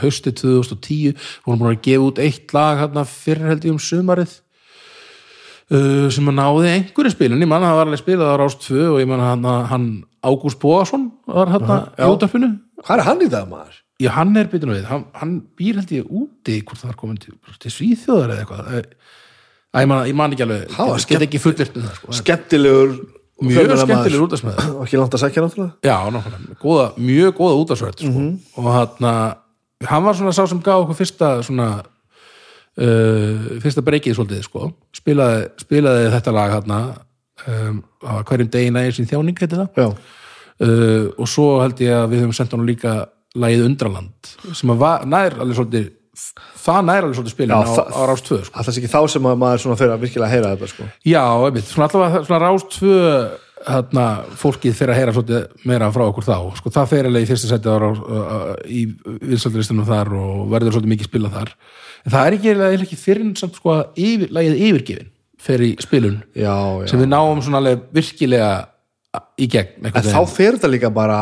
haustið 0.00 0.40
2010 0.42 1.16
vorum 1.44 1.62
búin 1.62 1.74
að 1.76 1.82
gefa 1.86 2.08
út 2.08 2.20
eitt 2.24 2.52
lag 2.56 2.80
hérna 2.82 3.04
fyrir 3.08 3.52
held 3.52 3.68
ég 3.68 3.76
um 3.76 3.80
sumarið 3.82 4.38
uh, 5.74 6.06
sem 6.14 6.30
að 6.30 6.38
náði 6.38 6.70
einhverju 6.74 7.12
spilin, 7.14 7.42
ég 7.44 7.50
man 7.50 7.64
að 7.64 7.72
það 7.72 7.78
var 7.80 7.90
alveg 7.90 8.02
spilað 8.02 8.32
á 8.32 8.40
Rást 8.42 8.64
2 8.68 8.86
og 8.92 9.00
ég 9.02 9.10
man 9.10 9.22
að 9.24 9.30
hann, 9.32 9.50
hann 9.72 9.88
Ágúst 10.28 10.60
Bóasson 10.62 11.10
var 11.28 11.52
hérna 11.52 11.78
í 11.94 12.02
já. 12.02 12.08
útarpinu 12.14 12.50
hvað 12.84 12.96
er 12.96 13.06
hann 13.08 13.22
í 13.24 13.30
dag 13.32 13.50
maður? 13.50 13.76
Já, 13.98 14.10
hann 14.14 14.36
er 14.38 14.50
byrjun 14.50 14.74
við, 14.76 14.86
hann, 14.86 15.04
hann 15.18 15.34
býr 15.58 15.80
held 15.80 15.92
ég 15.96 16.10
úti 16.10 16.60
hvort 16.62 16.82
það 16.82 16.92
er 16.92 16.98
komin 17.00 17.20
til, 17.22 17.34
til 17.58 17.72
Svíþjóðar 17.74 18.34
eða 18.34 18.44
eitthvað 18.44 18.68
Æ, 18.68 18.80
Æ, 19.74 19.78
ég 19.82 19.88
man, 19.90 20.02
ég 20.08 20.18
man 20.18 20.34
ekki 20.34 20.46
alveg, 20.46 20.76
Ha, 20.76 20.86
get, 21.10 21.24
ekki 21.26 21.40
fullirt 21.42 21.76
um 21.76 21.86
það 21.86 21.96
sko. 21.98 22.18
skemmtilegur 22.22 22.94
mjög 23.48 23.74
skemmtilegur 23.82 24.24
útastmaður 24.28 24.70
og 24.78 24.86
ekki 24.86 24.98
langt 24.98 25.14
að 25.18 25.22
sækja 25.24 25.44
náttúrulega 25.44 25.90
já, 25.90 26.56
góða, 26.62 26.86
mjög 26.98 27.36
góða 27.38 27.58
útasvörð 27.64 28.00
sko. 28.06 28.24
og 28.58 28.70
hann 28.74 29.12
hann 29.86 30.02
var 30.04 30.16
svona 30.18 30.34
sá 30.34 30.46
sem 30.48 30.62
gaf 30.62 30.82
okkur 30.82 30.98
fyrsta 30.98 31.30
svona 31.46 31.68
uh, 32.78 33.50
fyrsta 33.64 33.84
breykið 33.86 34.16
svolítið 34.18 34.46
sko. 34.46 34.70
spilaði, 34.96 35.44
spilaði 35.64 36.08
þetta 36.14 36.34
lag 36.36 36.56
hann 36.56 36.74
um, 36.78 37.82
á 38.02 38.22
hverjum 38.28 38.50
degina 38.54 38.86
í 38.86 38.94
sín 38.94 39.08
þjáning 39.10 39.38
heiti 39.38 39.58
það 39.58 39.78
uh, 39.82 41.06
og 41.18 41.30
svo 41.30 41.58
held 41.62 41.80
ég 41.84 41.94
að 41.94 42.10
við 42.14 42.24
höfum 42.24 42.36
sendt 42.36 42.56
hann 42.56 42.66
líka 42.68 42.98
lagið 43.38 43.66
Undraland 43.68 44.34
sem 44.56 44.72
að 44.72 44.82
var, 44.82 45.06
nær 45.08 45.36
alveg 45.38 45.58
svolítið 45.58 45.90
það 46.58 46.80
nær 46.86 47.04
alveg 47.04 47.18
svolítið 47.18 47.34
spilin 47.34 47.52
Já, 47.54 47.58
á, 47.62 47.84
á 47.94 48.00
Rás 48.10 48.22
2 48.26 48.38
sko. 48.46 48.54
alltaf 48.58 48.78
ekki 48.80 48.90
þá 48.90 49.00
sem 49.12 49.28
að 49.28 49.42
maður 49.42 49.76
fyrir 49.78 49.92
að 49.94 50.06
virkilega 50.06 50.30
heyra 50.32 50.54
þetta 50.54 50.70
sko. 50.72 50.86
Já, 51.06 51.22
einmitt, 51.46 51.68
svona 51.68 51.88
allavega 51.88 52.24
svona 52.26 52.40
Rás 52.42 52.66
2 52.74 52.94
hérna, 53.68 54.06
fólkið 54.38 54.76
fyrir 54.78 54.94
að 54.94 55.00
heyra 55.00 55.14
svolítið 55.16 55.68
meira 55.68 55.90
frá 55.94 56.04
okkur 56.06 56.26
þá 56.26 56.36
sko, 56.58 56.72
það 56.74 56.90
fer 56.92 57.08
alveg 57.08 57.26
í 57.26 57.28
fyrsta 57.30 57.60
uh, 57.90 58.54
í 58.66 58.82
vinsaldristunum 59.04 59.88
þar 59.88 60.12
og 60.18 60.42
verður 60.54 60.76
svolítið 60.76 60.94
mikið 60.94 61.10
spilað 61.10 61.38
þar 61.38 61.54
en 62.04 62.14
það 62.14 62.24
er 62.24 62.38
ekki, 62.38 62.50
eiginlega 62.52 62.86
ekki 62.86 63.00
fyrir 63.00 63.30
samt 63.40 63.58
sko 63.58 63.74
að 63.74 64.02
yfir, 64.04 64.32
lagið 64.36 64.62
yfirgefin 64.68 65.12
fer 65.38 65.62
í 65.62 65.74
spilun 65.82 66.18
já, 66.34 66.54
já. 66.54 66.88
sem 66.90 67.02
við 67.02 67.12
náum 67.12 67.42
svona 67.44 67.60
alveg 67.62 67.84
virkilega 67.94 68.52
í 69.38 69.46
gegn 69.50 69.88
en 69.88 70.08
þá 70.08 70.22
fer 70.30 70.58
þetta 70.58 70.70
líka 70.72 70.90
bara 70.94 71.20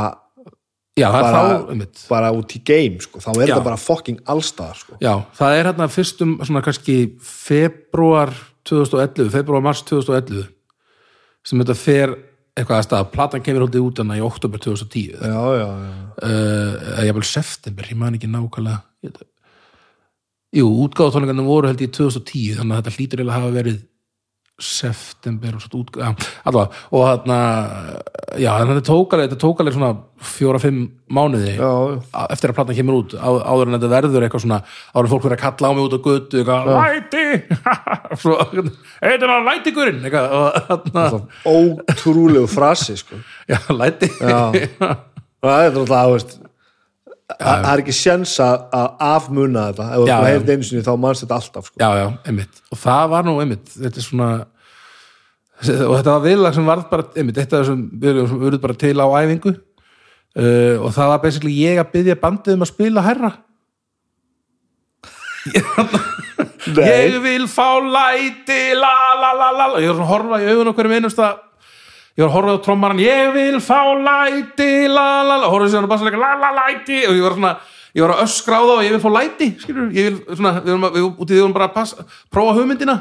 já, 0.97 1.07
það 1.11 1.27
bara, 1.27 1.41
þá, 1.41 1.71
einmitt. 1.75 2.05
bara 2.11 2.33
út 2.35 2.55
í 2.57 2.63
game 2.67 3.05
sko. 3.05 3.21
þá 3.23 3.31
er 3.35 3.43
þetta 3.43 3.65
bara 3.67 3.81
fucking 3.81 4.23
allstaðar 4.33 4.81
sko. 4.81 4.99
Já, 5.05 5.13
það 5.37 5.57
er 5.57 5.71
hérna 5.71 5.89
fyrstum 5.93 6.37
svona 6.43 6.65
kannski 6.65 6.97
februar 7.23 8.33
2011, 8.67 9.31
februar 9.35 9.65
mars 9.65 9.85
2011 9.87 10.49
sem 11.47 11.63
þetta 11.63 11.79
fer 11.79 12.17
eitthvað 12.57 12.79
að 12.81 12.87
stað, 12.87 13.09
platan 13.13 13.45
kemur 13.45 13.67
hóldið 13.67 13.85
út 13.85 14.01
í 14.01 14.21
oktober 14.25 14.63
2010 14.65 15.19
uh, 15.21 15.27
já, 15.29 15.41
já, 15.61 15.67
já. 15.69 15.97
Eða 16.27 17.09
jafnvel 17.11 17.29
september, 17.29 17.91
ég 17.93 17.99
man 18.01 18.17
ekki 18.17 18.31
nákvæmlega. 18.33 18.79
ég, 19.05 19.19
Jú, 20.55 20.71
útgáðutónleikarnir 20.87 21.47
voru 21.47 21.71
held 21.71 21.83
ég 21.83 21.93
2010 21.97 22.61
þannig 22.61 22.77
að 22.77 22.83
þetta 22.83 22.97
hlýtur 22.97 23.23
að 23.27 23.35
hafa 23.35 23.55
verið 23.57 23.85
september 24.57 25.53
og 25.53 25.61
svona 25.61 25.83
útgáð 25.83 26.29
allavega, 26.49 26.79
og 26.97 27.03
þarna 27.05 27.39
já, 28.41 28.49
þetta 28.63 28.85
tók 28.89 29.13
alveg, 29.13 29.27
þetta 29.29 29.41
tók 29.43 29.59
alveg 29.61 29.75
svona 29.77 29.91
fjóra-fimm 30.31 30.79
mánuði 31.13 31.53
Já, 31.59 31.73
eftir 32.33 32.53
að 32.53 32.57
platan 32.57 32.79
kemur 32.79 33.03
út 33.03 33.17
á, 33.21 33.29
áður 33.37 33.69
en 33.69 33.77
þetta 33.77 33.91
verður 33.93 34.25
eitthvað 34.25 34.45
svona 34.47 34.61
áður 34.95 35.03
en 35.03 35.13
fólk 35.13 35.27
verður 35.27 35.37
að 35.37 35.43
kalla 35.45 35.69
á 35.69 35.73
mig 35.77 35.85
út 35.85 35.97
á 35.97 36.01
götu 36.07 36.41
eitthvað, 36.41 36.73
læti 36.81 37.27
eitthvað 39.11 39.37
á 39.37 39.47
lætigurinn 39.51 40.01
eitthvað, 40.09 40.27
og 40.33 40.49
þarna, 40.71 41.23
ótrúlegu 41.53 42.49
frasi 42.49 42.97
sko. 43.03 43.21
já, 43.53 43.61
læti 43.77 44.09
já. 44.17 44.41
það 45.45 45.67
er 45.67 45.77
náttúrulega 45.77 46.07
þú 46.09 46.17
veist, 46.17 46.37
það 47.35 47.69
er 47.71 47.83
ekki 47.83 47.95
sjens 47.97 48.35
að 48.43 48.91
afmuna 49.07 49.69
þetta. 49.71 49.87
Ef 49.93 50.03
þú 50.03 50.11
já. 50.11 50.17
heyrði 50.27 50.57
einu 50.57 50.69
sinni 50.69 50.85
þá 50.87 50.93
mannst 51.03 51.25
þetta 51.25 51.39
alltaf 51.41 51.71
sko. 51.71 51.79
já, 51.83 51.89
já, 52.01 52.07
einmitt. 52.31 52.61
Og 52.71 52.83
það 52.83 53.09
var 53.15 53.27
nú 53.27 53.39
einmitt, 53.43 53.73
þetta 53.75 54.03
er 54.03 54.07
svona 54.07 54.31
og 55.89 55.95
þetta 55.97 56.13
var 56.13 56.27
viðlag 56.27 56.55
sem 56.55 56.69
varð 56.69 56.87
bara 56.91 57.09
einmitt, 57.17 57.41
þetta 57.41 57.65
sem 57.67 57.83
við 57.97 58.23
erum 58.23 58.61
bara 58.63 58.79
til 58.79 58.95
á 59.01 59.07
æfingu. 59.17 59.57
Uh, 60.37 60.77
og 60.85 60.91
það 60.93 61.11
var 61.15 61.21
basically 61.23 61.55
ég 61.57 61.79
að 61.81 61.93
byggja 61.95 62.19
bandið 62.21 62.59
um 62.59 62.65
að 62.67 62.69
spila 62.75 63.05
herra 63.07 63.31
ég 66.67 67.19
vil 67.23 67.47
fá 67.51 67.79
læti 67.81 68.75
la 68.75 68.93
la 69.21 69.33
la 69.33 69.51
la 69.53 69.67
la. 69.73 69.81
Ég 69.81 69.91
var 69.91 69.97
svona 69.97 70.07
að 70.07 70.13
horfa 70.13 70.41
í 70.43 70.49
augun 70.51 70.73
okkur 70.73 70.89
um 70.89 70.97
einumsta 70.97 71.29
ég 72.17 72.23
var 72.25 72.31
að 72.31 72.35
horfa 72.37 72.55
á 72.57 72.65
trommaran 72.65 73.01
ég 73.03 73.33
vil 73.35 73.59
fá 73.61 73.81
læti 74.01 74.89
la 74.89 75.41
horfa 75.47 75.69
sér 75.73 75.85
á 75.85 75.91
bassalega 75.91 76.19
la 76.21 76.35
la 76.41 76.51
læti. 76.61 77.03
Og 77.09 77.15
ég 77.19 77.23
var 77.27 77.35
svona 77.37 77.57
ég 77.97 78.03
var 78.05 78.15
að 78.17 78.23
öskra 78.27 78.57
á 78.61 78.63
það 78.65 78.77
og 78.77 78.85
ég 78.87 78.95
vil 78.97 79.05
fá 79.05 79.11
læti 79.17 79.49
skilur, 79.61 79.91
ég 79.93 80.09
vil 80.11 80.37
svona, 80.37 80.53
við 80.65 80.73
að- 80.77 80.97
við, 80.97 81.05
við 81.27 81.37
erum 81.41 81.53
bara 81.57 81.69
að 81.69 81.75
passa, 81.75 82.05
prófa 82.33 82.57
hugmyndina. 82.59 82.97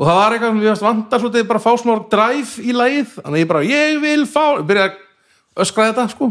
Og 0.00 0.06
það 0.08 0.16
var 0.16 0.32
eitthvað 0.32 0.50
sem 0.50 0.60
við 0.60 0.68
varst 0.70 0.82
vantar 0.86 1.20
svolítið 1.20 1.46
bara 1.48 1.58
að 1.60 1.66
fá 1.66 1.72
smá 1.78 1.94
drive 2.10 2.62
í 2.64 2.72
lagið. 2.72 3.08
Þannig 3.20 3.36
að 3.36 3.42
ég 3.42 3.48
bara, 3.48 3.62
ég 3.68 4.00
vil 4.00 4.22
fá 4.26 4.44
ég 4.58 4.66
byrja 4.66 4.84
að 4.90 4.94
öskra 5.64 5.88
þetta 5.92 6.08
sko. 6.14 6.30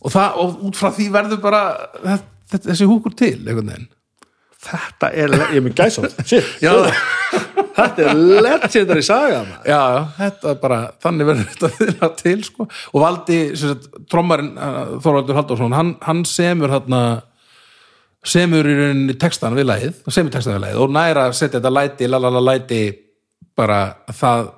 Og, 0.00 0.10
það, 0.14 0.36
og 0.40 0.60
út 0.68 0.76
frá 0.78 0.90
því 0.96 1.08
verður 1.12 1.40
bara 1.42 1.62
þessi 2.50 2.86
húkur 2.88 3.12
til 3.16 3.34
einhvern 3.46 3.66
veginn 3.72 3.88
þetta 4.60 5.10
er, 5.16 5.34
ég 5.54 5.56
er 5.60 5.64
með 5.64 5.76
gæsátt 5.78 6.20
shit, 6.28 6.50
þetta 6.60 8.04
er 8.04 8.20
legendary 8.44 9.04
saga. 9.06 9.40
Já, 9.64 9.72
já, 9.72 9.80
þetta 10.18 10.52
er 10.52 10.60
bara, 10.60 10.80
þannig 11.00 11.30
verður 11.30 11.48
þetta 11.54 11.72
viðlega 11.78 12.10
til, 12.20 12.36
sko, 12.46 12.68
og 12.68 13.02
valdi 13.04 13.40
sem 13.58 13.88
trommarinn, 14.10 14.52
uh, 14.58 14.94
Þorvaldur 15.00 15.40
Halldórsson 15.40 15.76
hann, 15.76 15.96
hann 16.04 16.22
semur 16.28 16.72
þarna 16.74 17.02
semur 18.26 18.68
í 18.68 18.76
rauninni 18.76 19.16
textan 19.20 19.56
við 19.56 19.70
lagið, 19.70 20.00
semur 20.12 20.34
textan 20.34 20.58
við 20.58 20.64
lagið 20.66 20.84
og 20.84 20.96
næra 20.96 21.28
að 21.30 21.36
setja 21.38 21.56
þetta 21.56 21.72
læti, 21.72 22.10
lalala 22.10 22.42
læti 22.50 22.82
bara 23.56 23.82
að 24.08 24.18
það 24.20 24.48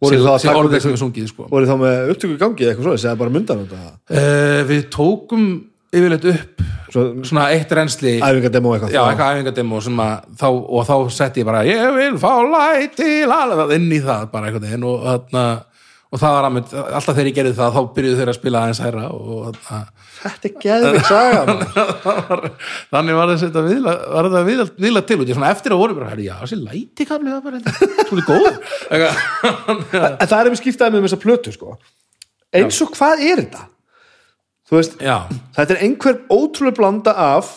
það 0.00 0.44
upp 0.50 0.58
orðið 0.60 0.82
sem 0.84 0.94
við 0.94 1.00
sungið, 1.00 1.26
sko. 1.28 1.46
voru 1.50 1.68
þá 1.68 1.74
með 1.80 2.12
upptöku 2.14 2.36
gangi 2.40 2.68
eitthvað 2.68 2.86
svo, 2.86 2.94
eða 3.08 3.18
bara 3.20 3.32
myndan 3.34 3.64
þetta? 3.64 3.90
Uh, 4.12 4.60
Við 4.68 4.86
tókum 4.92 5.48
yfirleitt 5.90 6.28
upp 6.30 6.60
svo, 6.90 7.06
svona 7.26 7.48
eitt 7.54 7.72
rensli 7.74 8.18
æfingademo 8.18 8.74
eitthvað 8.74 8.94
Já, 8.94 9.00
eitthvað 9.06 9.38
æfingademo 9.38 9.80
að 9.80 10.28
þá, 10.40 10.46
og 10.50 10.84
þá 10.88 10.94
setti 11.14 11.42
ég 11.42 11.48
bara 11.48 11.64
ég 11.66 11.82
vil 11.96 12.20
fá 12.20 12.30
læti 12.46 13.24
lalala, 13.28 13.66
inn 13.76 13.90
í 13.90 14.00
það 14.04 14.30
bara 14.32 14.50
einhvern 14.50 14.66
veginn 14.66 14.86
og, 14.86 15.02
þarna, 15.06 15.44
og 16.10 16.22
það 16.22 16.36
var 16.36 16.48
aðmynd, 16.48 16.76
alltaf 16.82 17.16
þegar 17.16 17.30
ég 17.30 17.38
gerði 17.38 17.56
það 17.58 17.74
þá 17.76 17.80
byrjuðu 17.96 18.20
þeir 18.20 18.32
að 18.32 18.38
spila 18.38 18.62
aðeins 18.64 18.82
herra 18.84 19.08
og 19.14 19.40
þarna, 19.48 19.80
þetta 20.20 20.50
er 20.50 20.54
geðvig 20.66 21.08
saga 21.10 21.40
þannig 22.94 23.20
var 23.20 23.34
þetta 23.44 23.66
viðla, 23.66 23.96
viðla, 24.50 24.68
viðla 24.86 25.04
til 25.10 25.18
og 25.24 25.34
eftir 25.50 25.74
að 25.74 25.82
voru 25.82 25.98
bara, 25.98 26.14
já, 26.22 26.36
þessi 26.44 26.60
læti 26.62 27.08
kamli 27.08 27.34
það 27.34 27.42
bara, 27.50 27.58
svona 28.12 28.28
góð 28.30 28.48
það 30.30 30.38
er 30.40 30.54
með 30.54 30.62
skiptaði 30.62 30.96
með 30.96 31.06
þessa 31.08 31.22
plötu 31.26 31.54
sko. 31.54 31.76
eins 32.54 32.82
og 32.84 32.94
hvað 32.94 33.26
er 33.26 33.44
þetta 33.44 33.66
veist, 34.78 34.96
þetta 35.56 35.74
er 35.74 35.82
einhver 35.84 36.20
ótrúlega 36.30 36.76
blanda 36.78 37.14
af 37.16 37.50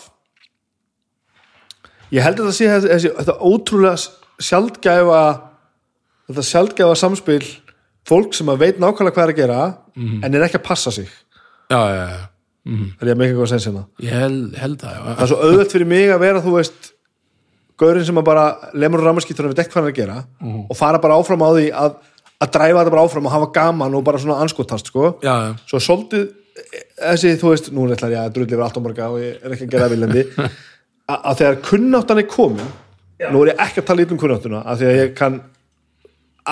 ég 2.13 2.23
held 2.25 2.39
að 2.39 2.47
þetta 2.47 2.57
sé 2.57 2.69
þessi, 2.71 2.91
þessi, 2.93 3.11
þetta 3.19 3.35
ótrúlega 3.41 4.43
sjaldgæfa 4.43 5.23
þetta 6.29 6.45
sjaldgæfa 6.49 6.99
samspil 6.99 7.43
fólk 8.09 8.35
sem 8.35 8.49
að 8.51 8.63
veit 8.65 8.81
nákvæmlega 8.81 9.15
hvað 9.15 9.27
er 9.27 9.33
að 9.33 9.41
gera 9.41 9.59
en 10.25 10.33
er 10.33 10.45
ekki 10.47 10.59
að 10.59 10.65
passa 10.67 10.91
sig. 10.91 11.11
Já, 11.71 11.79
já, 11.79 12.03
já. 12.09 12.21
er 13.01 13.09
ég 13.09 13.13
að 13.13 13.19
mikið 13.19 13.33
eitthvað 13.33 13.51
sens 13.51 13.67
hérna? 13.67 13.83
Ég 14.03 14.17
held, 14.17 14.57
held 14.59 14.81
það 14.81 14.95
já. 14.95 15.01
það 15.03 15.23
er 15.23 15.31
svo 15.31 15.39
auðvelt 15.43 15.75
fyrir 15.75 15.89
mig 15.89 16.11
að 16.13 16.21
vera 16.23 16.43
þú 16.43 16.55
veist 16.57 16.89
gaurinn 17.83 18.05
sem 18.07 18.19
að 18.21 18.27
bara 18.29 18.45
lemur 18.77 19.01
og 19.01 19.07
rammarskýtur 19.09 19.47
og 19.47 19.53
veit 19.53 19.63
ekki 19.63 19.73
hvað 19.73 19.81
hann 19.81 19.89
er 19.89 19.95
að 19.95 19.99
gera 19.99 20.17
og 20.69 20.77
fara 20.77 21.01
bara 21.03 21.17
áfram 21.19 21.43
á 21.43 21.49
því 21.55 21.65
að, 21.83 21.97
að 22.45 22.53
dræfa 22.55 22.79
þetta 22.79 22.93
bara 22.95 23.05
áfram 23.07 23.27
og 23.27 23.35
hafa 23.35 23.49
gaman 23.57 23.97
og 23.97 24.05
bara 24.07 24.21
svona 24.21 24.39
anskotast 24.43 24.91
sko. 24.91 25.15
svo 25.67 25.81
svolítið 25.81 26.29
þessi, 27.03 27.33
þú 27.41 27.51
veist, 27.53 27.71
nú 27.73 27.87
er 27.87 27.95
ætlar 27.97 28.13
ég 28.15 28.21
að 28.21 28.35
drulli 28.37 28.55
yfir 28.55 28.65
allt 28.67 28.79
á 28.79 28.85
marga 28.85 29.09
og 29.13 29.19
ég 29.21 29.43
er 29.43 29.55
ekki 29.55 29.67
að 29.67 29.73
gera 29.73 29.87
það 29.87 29.95
viljandi 29.95 30.23
að, 30.37 31.17
að 31.29 31.41
þegar 31.41 31.59
kunnáttan 31.69 32.23
er 32.23 32.29
komin 32.31 32.71
nú 33.31 33.43
er 33.43 33.53
ég 33.53 33.65
ekki 33.67 33.83
að 33.83 33.89
tala 33.89 34.01
lítið 34.01 34.15
um 34.15 34.21
kunnáttuna 34.23 34.63
að 34.67 34.81
því 34.81 34.89
að 34.89 34.99
ég 34.99 35.13
kann 35.17 35.41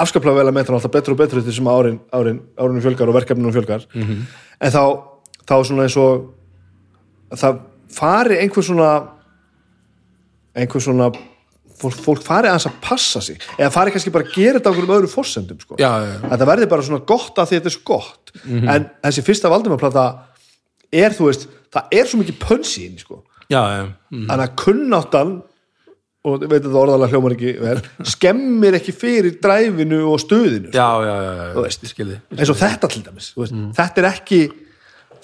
afskaplega 0.02 0.40
vel 0.40 0.52
að 0.52 0.56
metra 0.56 0.78
alltaf 0.78 0.94
betur 0.94 1.16
og 1.16 1.20
betur 1.20 1.48
sem 1.52 1.68
árin, 1.68 1.98
árin, 2.16 2.40
árinu 2.60 2.84
fjölgar 2.84 3.10
og 3.12 3.18
verkefninu 3.18 3.52
fjölgar. 3.52 3.84
En 3.92 4.72
þá, 4.72 4.84
þá 5.50 5.56
svona 5.68 5.88
eins 5.88 5.98
og 6.00 6.30
að 7.32 7.42
það 7.44 7.60
fari 7.92 8.40
einhver 8.40 8.64
svona 8.64 8.92
einhver 10.56 10.84
svona 10.84 11.10
fólk, 11.82 12.00
fólk 12.06 12.24
fari 12.24 12.48
aðeins 12.52 12.70
að 12.70 12.80
passa 12.84 13.22
sig 13.24 13.40
eða 13.58 13.72
fari 13.74 13.94
kannski 13.94 14.14
bara 14.14 14.28
að 14.28 14.36
gera 14.36 14.60
þetta 14.60 14.72
á 14.72 14.72
einhverjum 14.72 14.96
öðrum 14.98 15.12
forsendum 15.12 15.60
sko. 15.60 15.78
Já, 15.80 15.92
já, 15.92 16.10
já. 16.14 16.20
þetta 16.30 16.50
verði 16.52 16.72
bara 16.72 16.88
svona 16.88 17.06
gott 17.12 17.40
að 17.42 17.50
því 17.50 17.60
þetta 17.60 17.72
er 17.72 17.76
svo 17.76 17.86
gott. 17.92 18.34
En 18.48 18.90
þessi 19.04 19.26
fyrsta 19.28 19.52
valdimaplata 19.52 20.06
er 20.92 21.16
þú 21.16 21.30
veist, 21.30 21.48
það 21.72 21.96
er 22.00 22.10
svo 22.10 22.20
mikið 22.22 22.42
pönsi 22.42 22.88
inn 22.88 23.00
sko. 23.00 23.24
já, 23.52 23.62
já. 23.62 23.86
Mm. 24.12 24.28
þannig 24.30 24.46
að 24.46 24.56
kunnáttan 24.64 25.34
og 26.22 26.44
ég 26.44 26.50
veit 26.52 26.60
að 26.60 26.68
þetta 26.68 26.82
orðalega 26.84 27.16
hljómar 27.16 27.36
ekki 27.36 27.52
vel 27.62 27.78
skemmir 28.14 28.78
ekki 28.78 28.94
fyrir 28.94 29.38
dræfinu 29.42 30.02
og 30.12 30.20
stöðinu 30.22 30.70
já, 30.70 30.90
já, 31.02 31.16
já, 31.16 31.32
já. 31.40 31.46
Þú 31.56 31.64
veist. 31.66 31.86
Ég 31.86 31.94
skil 31.96 32.10
þig. 32.12 32.20
eins 32.38 32.52
og 32.54 32.60
þetta 32.60 32.92
til 32.94 33.06
dæmis 33.08 33.32
veist, 33.38 33.56
þetta 33.80 34.04
er 34.04 34.10
ekki 34.12 34.42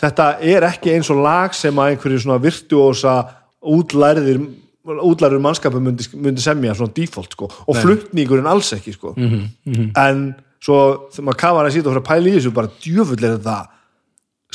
þetta 0.01 0.30
er 0.53 0.65
ekki 0.72 0.95
eins 0.95 1.11
og 1.13 1.22
lag 1.26 1.53
sem 1.57 1.82
að 1.82 1.93
einhverju 1.93 2.24
svona 2.24 2.41
virtuósa 2.41 3.18
útlærðir 3.61 4.41
útlærður 4.88 5.41
mannskapur 5.43 5.84
myndi, 5.84 6.05
myndi 6.15 6.43
semja 6.43 6.76
svona 6.78 6.93
default 6.95 7.34
sko, 7.36 7.49
og 7.68 7.76
flutningurinn 7.76 8.47
alls 8.47 8.70
ekki 8.78 8.93
sko. 8.95 9.13
en 9.18 10.22
svo 10.63 10.78
þegar 11.11 11.26
maður 11.28 11.41
kafar 11.41 11.68
að 11.68 11.76
sýta 11.76 11.89
og 11.89 11.93
fyrir 11.93 12.03
að 12.03 12.07
pæla 12.07 12.30
í 12.30 12.36
þessu 12.38 12.53
bara 12.55 12.72
djöfull 12.82 13.20
er 13.20 13.36
þetta 13.36 13.57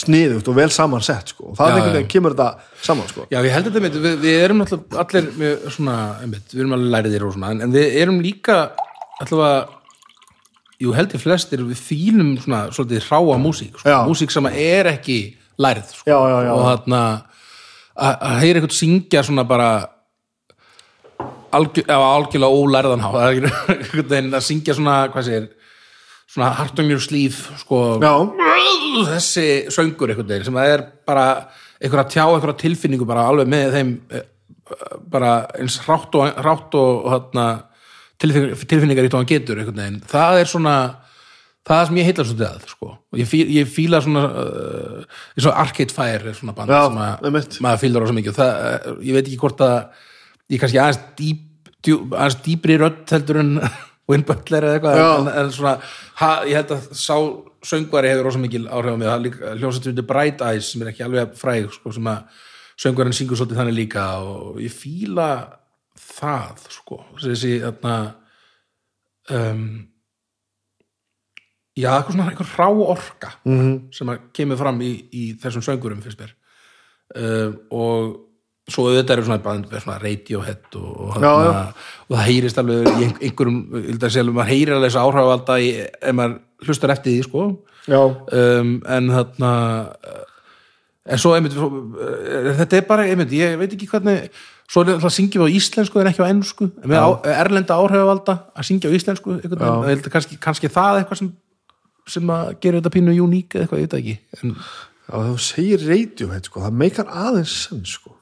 sniðugt 0.02 0.48
og 0.50 0.56
vel 0.58 0.68
samansett 0.74 1.32
sko. 1.34 1.50
og 1.52 1.58
það 1.58 1.68
er 1.70 1.76
einhvern 1.78 1.96
veginn 1.98 2.10
kemur 2.14 2.34
þetta 2.36 2.82
saman 2.88 3.10
sko. 3.10 3.26
Já, 3.30 3.38
ég 3.40 3.54
held 3.54 3.68
þetta 3.68 3.82
með, 3.84 3.98
við, 4.06 4.16
við 4.24 4.40
erum 4.46 4.62
náttúrulega 4.62 5.04
allir 5.04 5.28
með 5.40 5.68
svona, 5.76 5.96
einmitt, 6.24 6.48
við 6.52 6.64
erum 6.64 6.76
alveg 6.78 6.92
læriðir 6.96 7.26
og 7.28 7.36
svona, 7.36 7.52
en, 7.54 7.64
en 7.66 7.76
við 7.76 7.98
erum 8.02 8.20
líka 8.24 8.58
allavega, 9.22 9.62
jú 10.82 10.94
held 10.96 11.14
ég 11.14 11.22
flestir, 11.22 11.62
við 11.68 11.82
fílum 11.88 12.32
svona 12.42 12.64
svolítið 12.74 13.06
hráa 13.08 13.38
músík, 13.42 13.76
sko, 13.78 13.98
músík 14.10 14.34
sem 14.34 14.48
er 14.52 14.90
ekki 14.96 15.18
lærið, 15.62 15.92
sko, 16.00 16.08
Já, 16.10 16.18
já, 16.18 16.38
já. 16.48 16.52
og 16.56 16.64
þarna 16.66 17.02
að 18.02 18.22
að 18.26 18.38
heyra 18.40 18.60
eitthvað 18.60 18.78
syngja 18.78 19.20
svona 19.26 19.42
bara 19.44 19.70
algjör, 21.52 21.90
algjörlega 21.92 22.60
ólærðan 22.62 23.02
há, 23.04 23.10
það 23.12 23.26
ekki 23.28 23.50
einhvern 23.52 24.08
veginn 24.14 24.38
að 24.38 24.46
syngja 24.46 24.76
svona, 24.78 24.94
hvað 25.12 25.26
segir, 25.28 25.48
svona 26.32 26.52
hart 26.56 26.80
on 26.80 26.88
your 26.88 27.02
sleeve, 27.02 27.36
sko, 27.60 27.82
þessi 29.10 29.46
söngur 29.72 30.12
einhvern 30.12 30.30
veginn 30.30 30.48
sem 30.48 30.56
það 30.56 30.76
er 30.76 30.84
bara 31.08 31.26
einhverja 31.82 32.08
tjá, 32.08 32.24
einhverja 32.24 32.60
tilfinningu 32.62 33.08
bara 33.08 33.26
alveg 33.28 33.50
með 33.52 33.76
þeim 33.76 33.92
eh, 34.14 34.26
bara 35.12 35.34
eins 35.58 35.76
rátt 35.84 36.16
og, 36.16 36.40
rátt 36.46 36.76
og 36.78 37.10
hana, 37.12 37.46
tilfinningar, 38.22 38.66
tilfinningar 38.70 39.08
í 39.08 39.12
tóðan 39.12 39.28
getur 39.28 39.60
einhvern 39.60 39.82
veginn, 39.82 40.02
það 40.08 40.40
er 40.40 40.52
svona 40.54 40.76
það 41.68 41.84
sem 41.88 42.00
ég 42.00 42.08
heitlar 42.08 42.28
svolítið 42.28 42.48
að 42.48 42.72
sko. 42.72 42.90
ég, 43.20 43.28
fí, 43.28 43.42
ég 43.54 43.70
fíla 43.70 44.00
svona 44.02 44.24
uh, 44.26 45.20
eins 45.36 45.46
og 45.46 45.60
Arcade 45.62 45.94
Fire 45.94 46.32
er 46.32 46.38
svona 46.38 46.56
band 46.56 46.72
Já, 46.72 46.80
sem 46.88 46.98
að 47.04 47.60
maður 47.62 47.82
fílar 47.84 48.02
á 48.02 48.06
svo 48.08 48.16
mikið. 48.18 48.38
Það, 48.38 48.52
eh, 48.66 48.88
ég 49.08 49.18
veit 49.18 49.24
ekki 49.26 49.40
hvort 49.42 49.62
að 49.66 49.76
ég 50.50 50.56
er 50.56 50.62
kannski 50.64 50.82
aðeins 50.82 51.02
dýp, 51.20 51.44
djúp, 51.86 52.16
aðeins 52.16 52.38
dýpri 52.46 52.78
rödd 52.82 53.14
heldur 53.14 53.40
en 53.44 53.52
Win 54.12 54.24
Butler 54.28 54.68
eða 54.68 54.78
eitthvað 54.78 55.02
en, 55.02 55.30
en 55.40 55.52
svona, 55.54 55.74
ha, 56.20 56.30
ég 56.48 56.60
held 56.60 56.74
að 56.76 56.88
sá 56.96 57.16
söngvari 57.66 58.10
hefur 58.12 58.28
rosa 58.28 58.40
mikil 58.42 58.66
áhrif 58.68 58.94
á 58.94 58.98
mig. 58.98 59.08
Það 59.08 59.28
er 59.50 59.90
undir 59.92 60.08
Bright 60.08 60.42
Eyes 60.46 60.72
sem 60.72 60.82
er 60.82 60.90
ekki 60.92 61.06
alveg 61.06 61.36
fræg 61.38 61.70
sko, 61.74 61.92
sem 61.94 62.10
að 62.10 62.42
söngvarinn 62.82 63.16
syngur 63.16 63.38
svolítið 63.38 63.60
þannig 63.60 63.78
líka 63.78 64.08
og 64.26 64.58
ég 64.62 64.74
fíla 64.74 65.30
það 65.98 66.66
sko. 66.72 66.98
Þessi 67.22 67.54
þarna 67.62 67.96
um, 69.30 69.64
já, 71.78 71.88
eitthvað 71.92 72.12
svona 72.16 72.28
eitthvað 72.32 72.54
rá 72.58 72.68
orka 72.96 73.32
-hmm. 73.44 73.74
sem 73.94 74.12
að 74.12 74.28
kemur 74.36 74.60
fram 74.60 74.82
í, 74.82 74.92
í 75.12 75.24
þessum 75.42 75.64
söngurum 75.64 76.02
fyrst 76.02 76.20
mér. 76.20 76.34
Um, 77.12 77.58
og 77.70 78.31
svo 78.70 78.84
auðvitað 78.88 79.16
eru 79.16 79.24
svona 79.26 79.40
svona 79.82 79.98
Radiohead 80.02 80.76
og, 80.78 80.90
og, 81.08 81.16
Já, 81.18 81.32
þarna, 81.32 81.62
og 82.08 82.16
það 82.16 82.26
heyrist 82.28 82.60
alveg 82.62 82.86
í 82.92 83.06
ein- 83.08 83.16
einhverjum, 83.28 83.60
segja, 84.14 84.24
maður 84.30 84.50
heyrir 84.52 84.76
alveg 84.76 84.90
þessu 84.92 85.02
áhrifavalda 85.02 85.56
í, 85.58 85.70
ef 85.82 86.14
maður 86.14 86.36
hlustar 86.66 86.94
eftir 86.94 87.16
því, 87.16 87.24
sko. 87.26 87.46
Já, 87.90 87.98
um, 88.38 88.76
en 88.86 89.10
þarna 89.10 89.50
en 91.10 91.18
svo 91.18 91.32
einmitt 91.34 91.56
eh, 91.58 92.52
þetta 92.60 92.78
er 92.78 92.84
bara, 92.86 93.06
einmitt, 93.10 93.32
ég 93.34 93.56
veit 93.58 93.72
ekki 93.74 93.88
hvernig 93.90 94.28
svo 94.70 94.84
það 94.86 95.10
syngjum 95.16 95.42
við 95.42 95.50
á 95.50 95.56
íslensku 95.58 96.00
en 96.00 96.10
ekki 96.12 96.22
á 96.22 96.30
ennsku 96.30 96.68
en 96.70 96.94
erlenda 97.34 97.74
áhrifavalda 97.82 98.36
að 98.54 98.68
syngja 98.68 98.92
á 98.92 98.94
íslensku 98.94 99.40
kannski, 100.14 100.38
kannski 100.38 100.70
það 100.72 101.02
eitthvað 101.02 101.20
sem, 101.24 101.32
sem 102.14 102.30
að 102.32 102.54
gera 102.62 102.78
þetta 102.78 102.94
pínu 102.94 103.16
uník 103.26 103.56
eða 103.58 103.66
eitthvað, 103.66 103.82
ég 103.82 103.90
veit 103.90 103.98
ekki. 103.98 104.16
En, 104.38 104.54
já, 105.10 105.14
þú 105.26 105.36
segir 105.50 105.84
Radiohead 105.90 106.46
sko, 106.48 106.62
það 106.62 106.78
meikar 106.86 107.10
aðeins 107.10 107.56
senn 107.66 107.82
sko. 107.88 108.14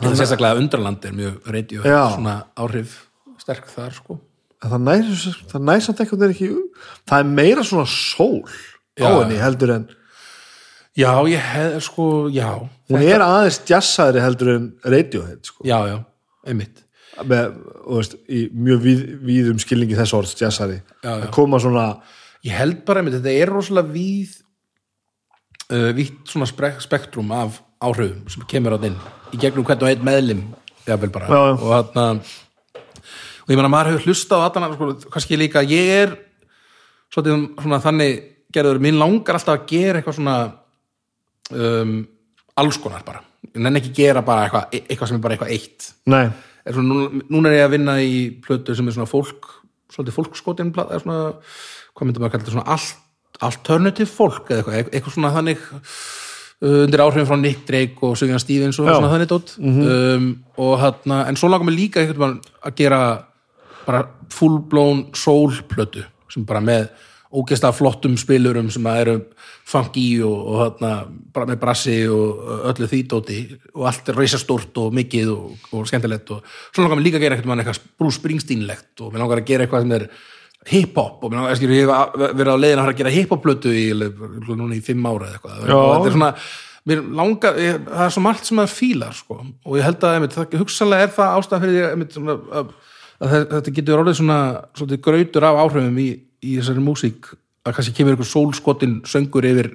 Það 0.00 0.10
er 0.10 0.20
sérstaklega 0.20 0.60
undraland 0.62 1.04
er 1.06 1.16
mjög 1.16 1.50
radio 1.54 1.82
Já. 1.86 2.02
svona 2.16 2.36
áhrif 2.58 2.94
sterk 3.40 3.68
þar 3.70 3.94
sko 3.94 4.18
það 4.64 4.80
nær, 4.86 5.10
það 5.52 5.66
nær 5.68 5.82
samt 5.84 6.00
einhvern 6.02 6.22
veginn 6.24 6.34
ekki 6.34 7.02
það 7.10 7.18
er 7.20 7.34
meira 7.40 7.66
svona 7.66 7.86
sól 7.90 8.40
á 8.98 9.04
Já. 9.04 9.10
henni 9.20 9.38
heldur 9.42 9.74
en 9.74 9.84
já, 10.94 11.10
ég 11.26 11.42
hef, 11.42 11.76
sko, 11.88 12.06
já 12.30 12.48
hún 12.90 13.02
er 13.02 13.22
aðeins 13.24 13.60
jazzaðri 13.68 14.22
heldur 14.22 14.52
en 14.54 14.66
Radiohead 14.84 15.42
sko. 15.50 15.66
já, 15.66 15.78
já, 15.90 15.98
einmitt 16.46 16.82
með, 17.26 17.58
veist, 17.86 18.16
í 18.26 18.46
mjög 18.50 18.80
víð, 18.82 19.02
víðum 19.22 19.60
skilningi 19.62 19.98
þess 19.98 20.16
orðs 20.18 20.34
jazzari 20.38 20.80
að 21.06 21.28
koma 21.34 21.60
svona 21.62 21.88
ég 22.46 22.56
held 22.58 22.82
bara 22.86 23.02
einmitt, 23.02 23.20
þetta 23.20 23.34
er 23.34 23.52
rosalega 23.52 23.94
víð 23.94 24.40
uh, 25.70 25.90
vítt 25.96 26.30
svona 26.30 26.48
spek 26.50 26.82
spektrum 26.84 27.30
af 27.34 27.60
áhrifum 27.82 28.28
sem 28.32 28.46
kemur 28.50 28.76
á 28.76 28.78
inn 28.86 28.98
í 29.34 29.40
gegnum 29.40 29.66
hvern 29.66 29.82
og 29.82 29.90
einn 29.90 30.06
meðlim 30.06 30.44
jafnvel 30.86 31.12
bara. 31.14 31.28
Já, 31.28 31.40
já. 31.48 31.54
og 31.54 31.68
þarna 31.72 32.06
og 33.44 33.52
ég 33.52 33.58
meina 33.58 33.72
maður 33.72 33.92
hefur 33.94 34.08
hlusta 34.08 34.38
á 34.40 34.46
allan 34.46 34.76
sko, 34.76 34.90
kannski 35.12 35.38
líka 35.40 35.64
ég 35.66 35.90
er 36.04 36.16
svolítið 37.12 37.62
svona 37.62 37.82
þannig 37.84 38.22
gerður, 38.54 38.80
mín 38.82 38.98
langar 39.00 39.38
alltaf 39.38 39.58
að 39.58 39.68
gera 39.70 40.00
eitthvað 40.00 40.18
svona 40.18 40.36
um, 41.50 41.94
alls 42.60 42.78
konar 42.80 43.04
bara. 43.06 43.22
Ég 43.50 43.60
nenni 43.62 43.82
ekki 43.82 43.94
gera 43.96 44.22
bara 44.24 44.46
eitthvað, 44.46 44.76
eitthvað 44.80 45.10
sem 45.10 45.18
er 45.18 45.24
bara 45.24 45.36
eitthvað 45.36 45.54
eitt. 45.56 45.88
Er 46.64 46.76
svona, 46.76 46.94
núna, 46.94 47.24
núna 47.28 47.50
er 47.50 47.58
ég 47.58 47.66
að 47.66 47.74
vinna 47.74 47.96
í 48.00 48.18
plötu 48.44 48.76
sem 48.76 48.88
er 48.88 48.96
svona 48.96 49.10
fólk 49.10 49.50
svolítið 49.92 50.16
fólkskotin 50.16 50.70
svona, 50.74 51.18
hvað 51.94 52.08
myndum 52.08 52.24
maður 52.24 52.30
að 52.30 52.34
kalla 52.34 52.44
þetta 52.44 52.54
svona 52.54 52.74
alt, 52.74 52.94
alternative 53.44 54.10
fólk 54.10 54.50
eða 54.50 54.62
eitthvað, 54.62 54.94
eitthvað 54.94 55.16
svona 55.16 55.32
þannig 55.34 55.66
undir 56.62 57.02
áhrifin 57.02 57.28
frá 57.28 57.38
Nick 57.40 57.64
Drake 57.68 58.06
og 58.06 58.16
Sugjan 58.18 58.42
Stevens 58.42 58.78
og 58.78 58.88
svona 58.88 59.10
þannig 59.12 59.30
dót. 59.30 59.54
Um, 59.60 60.28
og 60.60 60.76
þarna, 60.80 61.24
en 61.28 61.38
svo 61.40 61.50
langar 61.50 61.68
mig 61.68 61.78
líka 61.78 62.02
eitthvað 62.02 62.38
að 62.64 62.76
gera 62.78 63.00
bara 63.84 64.04
full 64.32 64.60
blown 64.70 65.08
soul 65.16 65.52
plötu 65.68 66.04
sem 66.32 66.46
bara 66.48 66.62
með 66.64 66.88
ógeðslega 67.34 67.74
flottum 67.74 68.14
spilurum 68.18 68.70
sem 68.70 68.86
að 68.86 69.00
eru 69.02 69.14
funky 69.66 70.06
og, 70.22 70.34
og 70.34 70.60
þarna, 70.60 70.90
bara 71.34 71.48
með 71.50 71.60
brassi 71.62 71.96
og 72.10 72.52
öllu 72.70 72.88
því 72.90 73.00
dóti 73.10 73.38
og 73.74 73.88
allt 73.90 74.10
er 74.12 74.18
reisastórt 74.20 74.78
og 74.82 74.94
mikið 74.94 75.32
og, 75.32 75.66
og 75.74 75.88
skemmtilegt 75.90 76.30
og 76.36 76.44
svo 76.68 76.84
langar 76.84 77.00
mig 77.00 77.08
líka 77.08 77.18
að 77.18 77.26
gera 77.26 77.38
eitthvað, 77.40 77.82
Bruce 77.98 78.20
Springsteen-legt 78.20 79.02
og 79.02 79.14
mér 79.14 79.24
langar 79.24 79.42
að 79.42 79.50
gera 79.50 79.66
eitthvað 79.66 79.86
sem 79.86 79.96
er 79.98 80.06
hip-hop 80.70 81.24
og 81.26 81.32
mér 81.32 81.40
langar, 81.42 81.56
skilur, 81.58 81.74
ég 81.76 81.90
hef 81.90 82.36
verið 82.38 82.52
á 82.54 82.62
leiðin 82.62 82.80
að 82.82 82.90
að 82.92 83.00
gera 83.02 83.12
hip-hop-plötu 83.14 83.72
í, 83.74 83.82
núna 84.48 84.76
í 84.78 84.80
fimm 84.84 85.04
ára 85.10 85.28
eða 85.28 85.36
eitthvað 85.38 85.58
þetta 85.64 86.08
er 86.08 86.16
svona 86.16 86.30
mér 86.88 87.02
langar, 87.20 87.58
ég, 87.64 87.78
það 87.88 88.04
er 88.06 88.14
svo 88.16 88.22
margt 88.24 88.48
sem 88.48 88.58
maður 88.60 88.72
fílar 88.78 89.14
sko. 89.16 89.38
og 89.64 89.76
ég 89.78 89.84
held 89.86 90.02
að 90.04 90.16
einmitt, 90.18 90.34
það, 90.36 90.56
hugsanlega 90.60 91.06
er 91.08 91.12
það 91.16 91.36
ástæðan 91.40 91.62
fyrir 91.64 91.76
því 91.78 91.84
einmitt, 91.90 92.16
svona, 92.18 92.36
að, 92.60 92.72
að 93.24 93.34
þe- 93.34 93.44
þetta 93.54 93.74
getur 93.78 94.02
orðið 94.02 94.18
svona 94.20 94.38
svolítið 94.76 95.02
grautur 95.08 95.46
af 95.48 95.60
áhrifum 95.64 96.00
í, 96.04 96.08
í 96.44 96.56
þessari 96.58 96.84
músík 96.84 97.30
að 97.64 97.76
kannski 97.78 97.94
kemur 97.96 98.16
ykkur 98.18 98.28
sólskotin 98.32 98.98
söngur 99.08 99.46
yfir 99.48 99.70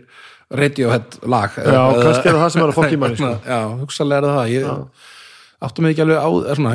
Radiohead 0.50 1.20
lag 1.30 1.54
Já, 1.62 1.82
kannski 2.02 2.30
er 2.30 2.34
það 2.38 2.44
það 2.44 2.52
sem 2.54 2.62
er 2.64 2.70
að 2.72 2.78
fokka 2.78 2.94
í 2.96 3.02
manni, 3.02 3.18
sko. 3.22 3.32
Já, 3.46 3.60
hugsalega 3.84 4.20
er 4.22 4.26
það 4.30 4.38
það 4.40 4.54
ég 4.54 4.70
áttum 5.60 5.84
mig 5.84 5.94
ekki 5.94 6.04
alveg 6.06 6.22
á 6.24 6.30
er 6.52 6.60
svona, 6.60 6.74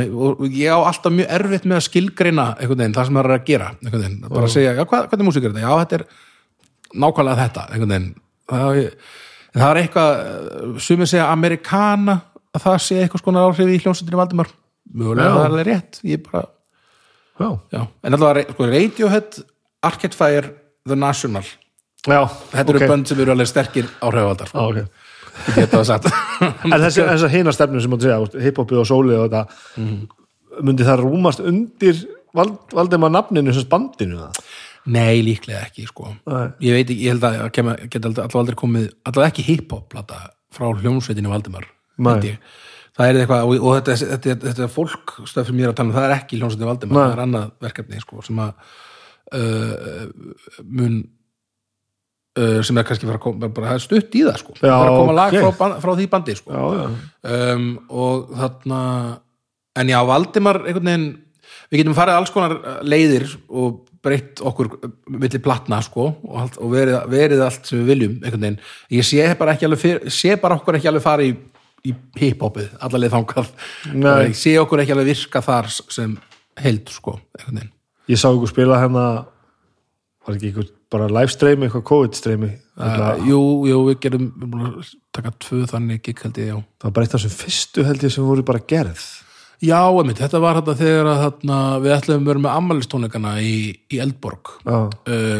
ég 0.52 0.74
á 0.76 0.78
alltaf 0.84 1.14
mjög 1.14 1.30
erfitt 1.38 1.66
með 1.68 1.78
að 1.78 1.86
skilgreina 1.86 2.46
veginn, 2.60 2.94
það 2.96 3.08
sem 3.08 3.18
það 3.18 3.24
er 3.24 3.34
að 3.34 3.46
gera 3.48 3.68
veginn, 3.80 4.16
bara 4.26 4.44
að 4.44 4.52
segja, 4.52 4.74
já, 4.76 4.84
hvað, 4.90 5.06
hvernig 5.12 5.28
músík 5.28 5.46
er 5.46 5.54
þetta? 5.54 5.64
Já, 5.64 5.80
þetta 5.80 5.98
er 5.98 6.04
nákvæmlega 7.04 7.38
þetta 7.40 7.64
það, 8.50 8.82
það 9.54 9.70
er 9.70 9.80
eitthvað, 9.80 10.20
sumir 10.84 11.10
segja 11.10 11.30
amerikana, 11.32 12.18
að 12.54 12.66
það 12.66 12.76
sé 12.84 13.00
eitthvað 13.00 13.24
skona 13.24 13.46
áhrif 13.48 13.72
í 13.72 13.80
hljómsveitinni 13.80 14.20
Valdimar 14.20 14.52
mögulega, 14.92 15.30
Já. 15.30 15.34
það 15.34 15.44
er 15.46 15.50
alveg 15.54 15.68
rétt, 15.70 16.00
ég 16.04 16.26
bara 16.28 16.44
Já, 17.34 17.48
já, 17.72 17.80
en 18.06 18.14
alltaf, 18.14 18.44
sko, 18.52 18.66
Radiohead 18.70 19.40
Arcade 19.84 20.14
Fire, 20.18 20.52
The 20.86 20.98
National 20.98 21.46
já 22.04 22.20
þetta 22.52 22.68
ok. 22.68 22.76
eru 22.76 22.88
bönd 22.92 23.08
sem 23.08 23.24
eru 23.24 23.32
alveg 23.32 23.48
sterkir 23.48 23.88
áhrifavaldar, 24.04 24.52
Já, 24.52 24.54
sko, 24.54 24.68
ok. 24.68 25.03
Ég 25.48 25.54
geta 25.58 25.80
það 25.80 25.86
sagt 25.90 26.10
En 26.72 26.76
þessi, 26.82 27.04
þessi 27.08 27.30
hina 27.34 27.52
stefnum 27.54 27.80
sem 27.84 27.90
mátti 27.94 28.08
segja, 28.10 28.44
hiphopið 28.48 28.82
og 28.82 28.88
sólið 28.90 29.18
og 29.22 29.26
þetta 29.30 29.44
Mhm. 29.80 29.96
myndi 30.64 30.84
það 30.86 31.00
rúmast 31.02 31.40
undir 31.42 32.04
Vald, 32.34 32.56
Valdimar 32.74 33.10
nafninu 33.14 33.52
sem 33.54 33.66
bandinu 33.70 34.16
það? 34.20 34.38
Nei, 34.94 35.22
líklega 35.24 35.62
ekki, 35.68 35.86
sko 35.88 36.10
Nei. 36.26 36.48
ég 36.66 36.74
veit 36.76 36.90
ekki, 36.90 37.04
ég 37.06 37.14
held 37.14 37.24
að 37.28 37.50
kem, 37.56 37.70
geta 37.90 38.10
alltaf 38.10 38.34
aldrei 38.36 38.58
komið, 38.58 38.88
alltaf 39.06 39.26
ekki 39.30 39.44
hip-hop 39.46 39.94
frá 40.54 40.66
held 42.18 42.26
ég. 42.28 42.38
það 42.98 43.08
er 43.10 43.20
eitthvað 43.22 43.44
og, 43.48 43.54
og 43.64 43.76
þetta, 43.78 43.96
þetta, 44.02 44.18
þetta, 44.28 44.50
þetta 44.52 44.68
fólk 44.74 45.14
stöð 45.30 45.46
sem 45.50 45.62
ég 45.62 45.64
er 45.66 45.72
að 45.72 45.78
tala 45.80 45.88
um, 45.90 45.94
það 45.96 46.08
er 46.10 46.16
ekki 46.18 46.38
hljómsveitinni 46.42 46.68
Valdimar, 46.70 46.94
Nei. 46.98 47.06
það 47.06 47.16
er 47.16 47.22
annað 47.24 47.48
verkefni 47.66 48.02
sko, 48.04 48.22
sem 48.26 48.42
að 48.44 48.52
uh, 49.34 50.06
mun 50.68 50.98
sem 52.66 52.78
er 52.80 52.86
kannski 52.88 53.18
koma, 53.22 53.48
bara 53.54 53.76
stutt 53.82 54.14
í 54.18 54.24
það 54.26 54.38
sko, 54.40 54.56
Já, 54.58 54.72
að 54.74 54.96
koma 54.98 55.12
lag 55.14 55.36
ok. 55.38 55.54
frá, 55.54 55.74
frá 55.84 55.92
því 55.94 56.06
bandi 56.10 56.34
sko 56.38 56.54
Já, 56.54 56.62
já. 56.80 56.86
um, 57.54 57.68
og 57.94 58.32
þarna 58.34 58.80
en 59.78 59.92
já, 59.92 59.98
Valdimar 60.08 60.62
einhvern 60.64 60.90
veginn 60.90 61.08
við 61.70 61.80
getum 61.80 61.96
farið 61.96 62.18
alls 62.18 62.32
konar 62.34 62.56
uh, 62.58 62.78
leiðir 62.86 63.28
og 63.48 63.84
breytt 64.04 64.42
okkur 64.44 64.70
uh, 64.74 64.92
milli 65.14 65.40
platna 65.44 65.78
sko 65.84 66.08
og, 66.10 66.34
allt, 66.42 66.58
og 66.58 66.74
verið, 66.74 66.96
verið 67.12 67.44
allt 67.46 67.70
sem 67.70 67.82
við 67.82 67.92
viljum 67.92 68.16
einhvern 68.22 68.58
ég 68.92 69.06
sé 69.06 69.28
bara 69.38 69.54
ekki 69.54 69.68
alveg 69.68 69.82
fyrir, 69.84 70.14
sé 70.14 70.34
bara 70.40 70.58
okkur 70.58 70.80
ekki 70.80 70.90
alveg 70.90 71.04
farið 71.04 71.30
í, 71.30 71.36
í 71.90 71.94
hip-hopið, 72.18 72.74
allaveg 72.82 73.14
þangað 73.14 73.52
Nei. 73.94 74.32
ég 74.32 74.38
sé 74.42 74.56
okkur 74.58 74.82
ekki 74.82 74.96
alveg 74.96 75.12
virka 75.12 75.44
þar 75.44 75.70
sem 75.70 76.18
held 76.60 76.90
sko, 76.92 77.18
einhvern 77.38 77.70
Ég 78.10 78.20
sá 78.20 78.26
ykkur 78.28 78.50
spila 78.50 78.82
hérna 78.82 79.04
var 80.26 80.36
ekki 80.36 80.50
ykkur 80.52 80.66
bara 80.94 81.10
live 81.12 81.34
streymi, 81.34 81.66
eitthvað 81.66 81.88
COVID 81.90 82.16
streymi 82.18 82.52
uh, 82.78 83.26
jú, 83.28 83.40
jú, 83.68 83.82
við 83.90 84.00
gerum 84.06 84.30
við 84.30 84.46
erum 84.46 84.54
búin 84.54 84.70
að 84.70 84.94
taka 85.14 85.34
tvö 85.44 85.60
þannig 85.70 86.02
gig 86.04 86.24
held 86.24 86.40
ég, 86.40 86.48
já. 86.52 86.56
Það 86.80 86.88
var 86.88 86.96
bara 86.96 87.06
eitt 87.06 87.14
af 87.14 87.22
þessum 87.22 87.36
fyrstu 87.42 87.86
held 87.88 88.06
ég 88.06 88.14
sem 88.14 88.26
voru 88.26 88.46
bara 88.46 88.62
gerð. 88.72 89.04
Já, 89.64 89.78
einmitt, 89.86 90.18
þetta 90.20 90.40
var 90.42 90.58
þetta 90.58 90.74
þegar 90.76 91.08
að 91.08 91.20
þarna, 91.22 91.58
við 91.80 91.92
ætlum 91.94 92.24
að 92.24 92.30
vera 92.30 92.42
með 92.44 92.56
ammælistónleikana 92.58 93.34
í, 93.40 93.58
í 93.94 94.00
Eldborg. 94.02 94.50
Uh, 94.66 94.88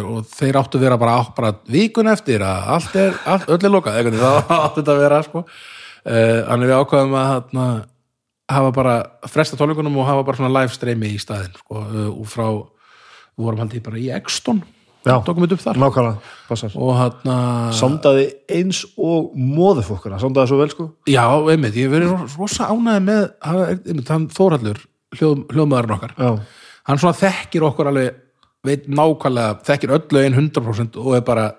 og 0.01 0.29
þeir 0.31 0.61
áttu 0.61 0.79
að 0.79 0.87
vera 0.87 1.01
bara, 1.01 1.17
bara 1.37 1.51
vikun 1.69 2.13
eftir 2.13 2.45
að 2.47 2.71
allt 2.77 3.01
er, 3.01 3.19
allt, 3.29 3.51
öll 3.51 3.59
er 3.59 3.75
lokað 3.75 3.99
það 4.15 4.39
áttu 4.65 4.79
þetta 4.81 4.95
að 4.95 5.03
vera 5.03 5.19
sko. 5.27 5.45
uh, 5.45 6.39
þannig 6.47 6.71
við 6.71 6.79
ákvaðum 6.79 7.19
að 7.21 7.33
þarna, 7.33 7.67
hafa 8.55 8.73
bara 8.77 8.95
fresta 9.33 9.59
tónleikunum 9.61 9.99
og 10.01 10.09
hafa 10.09 10.25
bara 10.25 10.41
svona 10.41 10.55
live 10.61 10.73
streymi 10.73 11.11
í 11.11 11.21
staðinn 11.21 11.59
sko, 11.59 11.85
og 12.15 12.25
frá, 12.31 12.47
við 13.35 13.49
vorum 13.49 13.65
haldið 13.65 13.85
bara 13.91 14.01
í 14.01 14.09
Exton, 14.15 14.63
já, 15.05 15.15
tókum 15.27 15.45
við 15.45 15.53
upp 15.57 15.63
þar. 15.65 15.81
Nákvæmlega, 15.83 16.33
passar. 16.49 16.75
Og 16.77 16.95
þarna 16.99 17.37
Sondaði 17.77 18.27
eins 18.59 18.83
og 18.97 19.31
móðufokkuna, 19.37 20.19
sondaði 20.23 20.49
svo 20.53 20.59
vel 20.63 20.71
sko. 20.73 20.89
Já, 21.11 21.25
einmitt, 21.53 21.75
ég 21.79 21.89
hef 21.89 21.95
verið 21.99 22.37
rosa 22.39 22.69
ánæði 22.73 23.05
með, 23.09 23.25
hafa- 23.45 23.71
einmitt, 23.85 24.09
hann 24.09 24.29
Þórhallur 24.29 24.85
hljóð, 25.19 25.47
hljóðmaðurinn 25.53 25.97
okkar. 25.99 26.15
Já, 26.19 26.31
hann 26.91 26.99
svona 26.99 27.19
þekkir 27.21 27.69
okkur 27.71 27.91
alveg 27.93 28.21
veit 28.65 28.87
nákvæmlega, 28.89 29.59
þekkir 29.67 29.91
öll 29.93 30.07
lögin 30.17 30.35
100% 30.41 30.97
og 30.97 31.15
er 31.19 31.21
bara, 31.21 31.51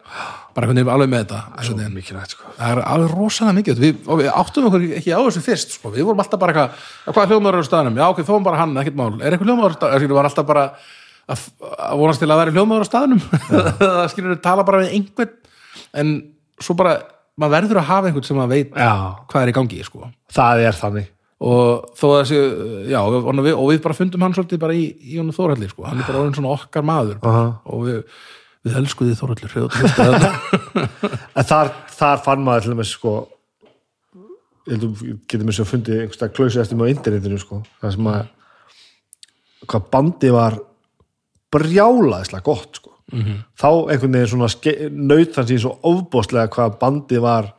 bara 0.56 0.68
veginn 0.72 0.88
alveg 0.90 1.12
með 1.12 1.20
þetta 1.28 1.42
einhvern 1.54 1.78
veginn. 1.78 1.94
mikilvægt 1.94 2.34
sko. 2.34 2.44
Það 2.58 2.72
er 2.72 2.82
alveg 2.82 3.12
rosalega 3.14 3.58
mikið 3.60 3.82
við, 3.84 4.00
og 4.10 4.22
við 4.24 4.30
áttum 4.34 4.66
okkur 4.72 4.86
ekki 4.98 5.14
á 5.14 5.22
þessu 5.22 5.44
fyrst 5.46 5.76
sko. 5.78 5.92
við 5.94 6.02
vorum 6.08 6.24
alltaf 6.24 6.40
bara 6.42 6.54
eitthvað, 6.54 6.72
"Já, 7.06 7.12
hvað 7.14 7.24
er 7.24 7.30
hljóðmaður 7.30 7.62
á 7.62 7.70
staðnum? 7.70 7.96
Já 8.02 8.06
ok, 8.10 8.20
þó 8.26 8.44
bara 8.44 8.58
hann, 8.58 8.74
ekkert 8.74 8.96
mál, 8.96 9.22
er 9.22 9.32
eitthvað 9.38 9.46
hljóðmaður 9.46 9.70
á 9.70 9.78
staðnum 9.78 10.02
við 10.10 10.16
varum 10.18 10.30
alltaf 10.32 10.46
bara 10.48 10.72
að, 11.32 11.48
að 11.74 11.98
vonast 12.02 12.24
til 12.24 12.30
að 12.30 12.42
vera 12.42 12.54
hljóðmaður 12.56 12.86
á 12.86 12.92
staðnum. 12.92 13.26
Það 13.82 14.06
skilur 14.14 14.34
við 14.36 14.40
tala 14.46 14.66
bara 14.68 14.84
við 14.84 14.96
einhvern 15.00 15.36
en 16.02 16.14
svo 16.62 16.78
bara, 16.80 16.96
maður 17.40 17.58
verður 17.60 17.82
að 17.82 17.90
hafa 17.90 18.10
einhvern 18.10 18.28
sem 18.28 18.40
maður 18.40 18.54
veit 18.56 18.80
Já, 18.80 18.94
hvað 19.32 19.42
er 19.44 19.52
í 19.52 19.58
gangi 19.60 19.84
sko. 19.88 20.10
Það 20.36 20.64
er 20.70 20.80
þannig. 20.80 21.12
Og 21.46 22.00
að 22.00 22.16
þessi, 22.22 22.40
já, 22.94 22.98
og 23.04 23.28
við, 23.44 23.52
og 23.52 23.68
við 23.74 23.82
bara 23.84 23.98
fundum 23.98 24.24
hann 24.24 24.36
svolítið 24.38 24.62
bara 24.62 24.76
í, 24.78 24.86
í 25.04 25.20
honum 25.20 25.36
Þórhalli 25.36 25.68
sko. 25.70 25.84
hann 25.84 26.00
er 26.00 26.08
bara 26.08 26.22
orðin 26.22 26.38
svona 26.38 26.54
okkar 26.56 26.86
maður. 26.88 27.20
Bara. 27.22 27.42
Aha. 27.42 27.50
og 27.70 27.84
við, 27.90 27.98
við 28.66 28.78
og 29.68 29.76
hlusta 29.76 30.06
þetta 30.10 30.88
En 31.36 31.50
þar, 31.52 31.74
þar 31.92 32.24
fann 32.26 32.46
maður 32.48 32.66
til 32.66 32.74
dæmis 32.74 32.94
sko 32.96 33.18
held 34.66 34.86
að 34.88 35.04
getum 35.30 35.50
við 35.50 35.58
svo 35.60 35.66
fundið 35.70 36.00
einhverstað 36.02 36.34
klausi 36.38 36.62
eftir 36.62 36.80
með 36.80 36.90
á 36.90 36.94
internetinu 36.96 37.42
sko. 37.42 37.60
Það 37.82 37.94
sem 37.96 38.10
að 38.10 38.32
hvað 39.66 39.86
bandi 39.94 40.32
var 40.34 40.58
brjálaðislega 41.54 42.44
gott 42.46 42.80
sko. 42.80 42.92
-hmm. 43.12 43.44
þá 43.60 43.70
einhvern 43.92 44.18
veginn 44.18 44.28
svona 44.28 44.50
naut 44.92 45.36
þann 45.36 45.48
síðan 45.48 45.64
svo 45.66 45.76
ofbóðslega 45.92 46.52
hvað 46.56 46.80
bandi 46.80 47.22
var 47.22 47.54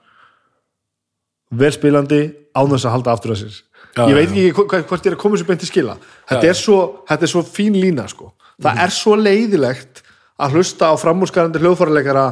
velspilandi 1.50 2.22
án 2.56 2.70
þess 2.72 2.88
að 2.88 2.94
halda 2.96 3.12
aftur 3.12 3.32
að 3.32 3.40
sér. 3.44 3.62
Já, 3.96 4.08
ég 4.08 4.14
veit 4.14 4.30
ekki 4.30 4.52
hvort 4.52 5.06
ég 5.06 5.12
er 5.12 5.16
að 5.16 5.22
koma 5.22 5.36
sér 5.38 5.46
beint 5.46 5.60
til 5.60 5.68
skila. 5.68 5.96
Þetta, 6.28 6.48
er 6.48 6.58
svo, 6.58 7.04
þetta 7.08 7.24
er 7.24 7.30
svo 7.32 7.42
fín 7.42 7.78
lína 7.80 8.08
sko. 8.08 8.32
það 8.62 8.82
er 8.82 8.90
svo 8.90 9.16
leiðilegt 9.16 10.02
að 10.40 10.56
hlusta 10.56 10.90
á 10.92 10.94
framúrskarandi 11.00 11.60
hljóðfæraleikara 11.60 12.26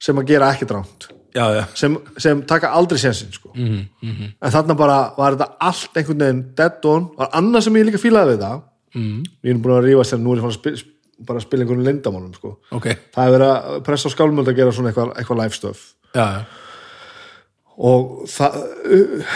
sem 0.00 0.18
að 0.18 0.28
gera 0.32 0.50
ekki 0.52 0.68
dránt 0.68 1.08
já, 1.34 1.44
já, 1.54 1.62
sem, 1.76 1.96
sem 2.20 2.42
taka 2.48 2.72
aldrei 2.76 2.98
sensin 3.00 3.32
sko. 3.32 3.50
mm 3.54 3.86
-hmm. 4.02 4.34
en 4.40 4.52
þarna 4.52 4.74
bara 4.74 5.14
var 5.16 5.36
þetta 5.36 5.56
allt 5.60 5.96
einhvern 5.96 6.18
veginn 6.18 6.44
dead 6.56 6.84
on, 6.84 7.10
var 7.16 7.28
annað 7.32 7.64
sem 7.64 7.76
ég 7.76 7.86
líka 7.86 7.98
fílaði 7.98 8.34
við 8.34 8.40
það 8.40 8.62
mm. 8.94 9.22
ég 9.44 9.54
er 9.54 9.62
búin 9.62 9.76
að 9.76 9.88
rífa 9.88 10.06
sér, 10.08 10.22
nú 10.22 10.34
er 10.34 10.40
ég 10.40 10.46
fann 10.46 10.54
að 10.54 10.58
spila, 10.58 10.92
bara 11.28 11.40
að 11.40 11.46
spila 11.46 11.64
einhvern 11.64 11.88
lindamálum 11.88 12.36
sko. 12.36 12.54
ok 12.74 12.88
það 13.14 13.24
er 13.24 13.34
verið 13.36 13.50
að 13.54 13.80
pressa 13.88 14.10
á 14.10 14.14
skálmöld 14.14 14.50
að 14.50 14.60
gera 14.60 14.76
svona 14.76 14.92
eitthvað, 14.92 15.12
eitthvað 15.18 15.40
live 15.42 15.58
stuff 15.58 15.84
já, 16.14 16.24
já, 16.24 16.40
og 17.90 18.14
það 18.30 18.60
uh, 18.98 19.34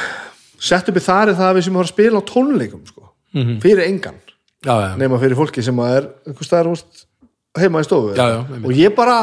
sett 0.71 0.91
upp 0.91 1.01
í 1.01 1.05
þar 1.09 1.33
er 1.33 1.39
það 1.39 1.51
að 1.51 1.59
við 1.59 1.69
sem 1.69 1.79
vorum 1.79 1.89
að 1.89 1.95
spila 1.95 2.23
á 2.23 2.31
tónleikum 2.33 2.87
sko. 2.89 3.11
Mhm. 3.37 3.59
fyrir 3.65 3.85
engan 3.87 4.23
já, 4.65 4.75
já. 4.75 4.89
nema 4.99 5.21
fyrir 5.21 5.39
fólki 5.39 5.65
sem 5.65 5.85
er 5.87 6.09
einhver 6.27 6.47
staðar 6.47 6.73
heima 7.59 7.83
í 7.83 7.87
stofu 7.87 8.15
og 8.15 8.73
ég 8.75 8.95
bara 8.97 9.19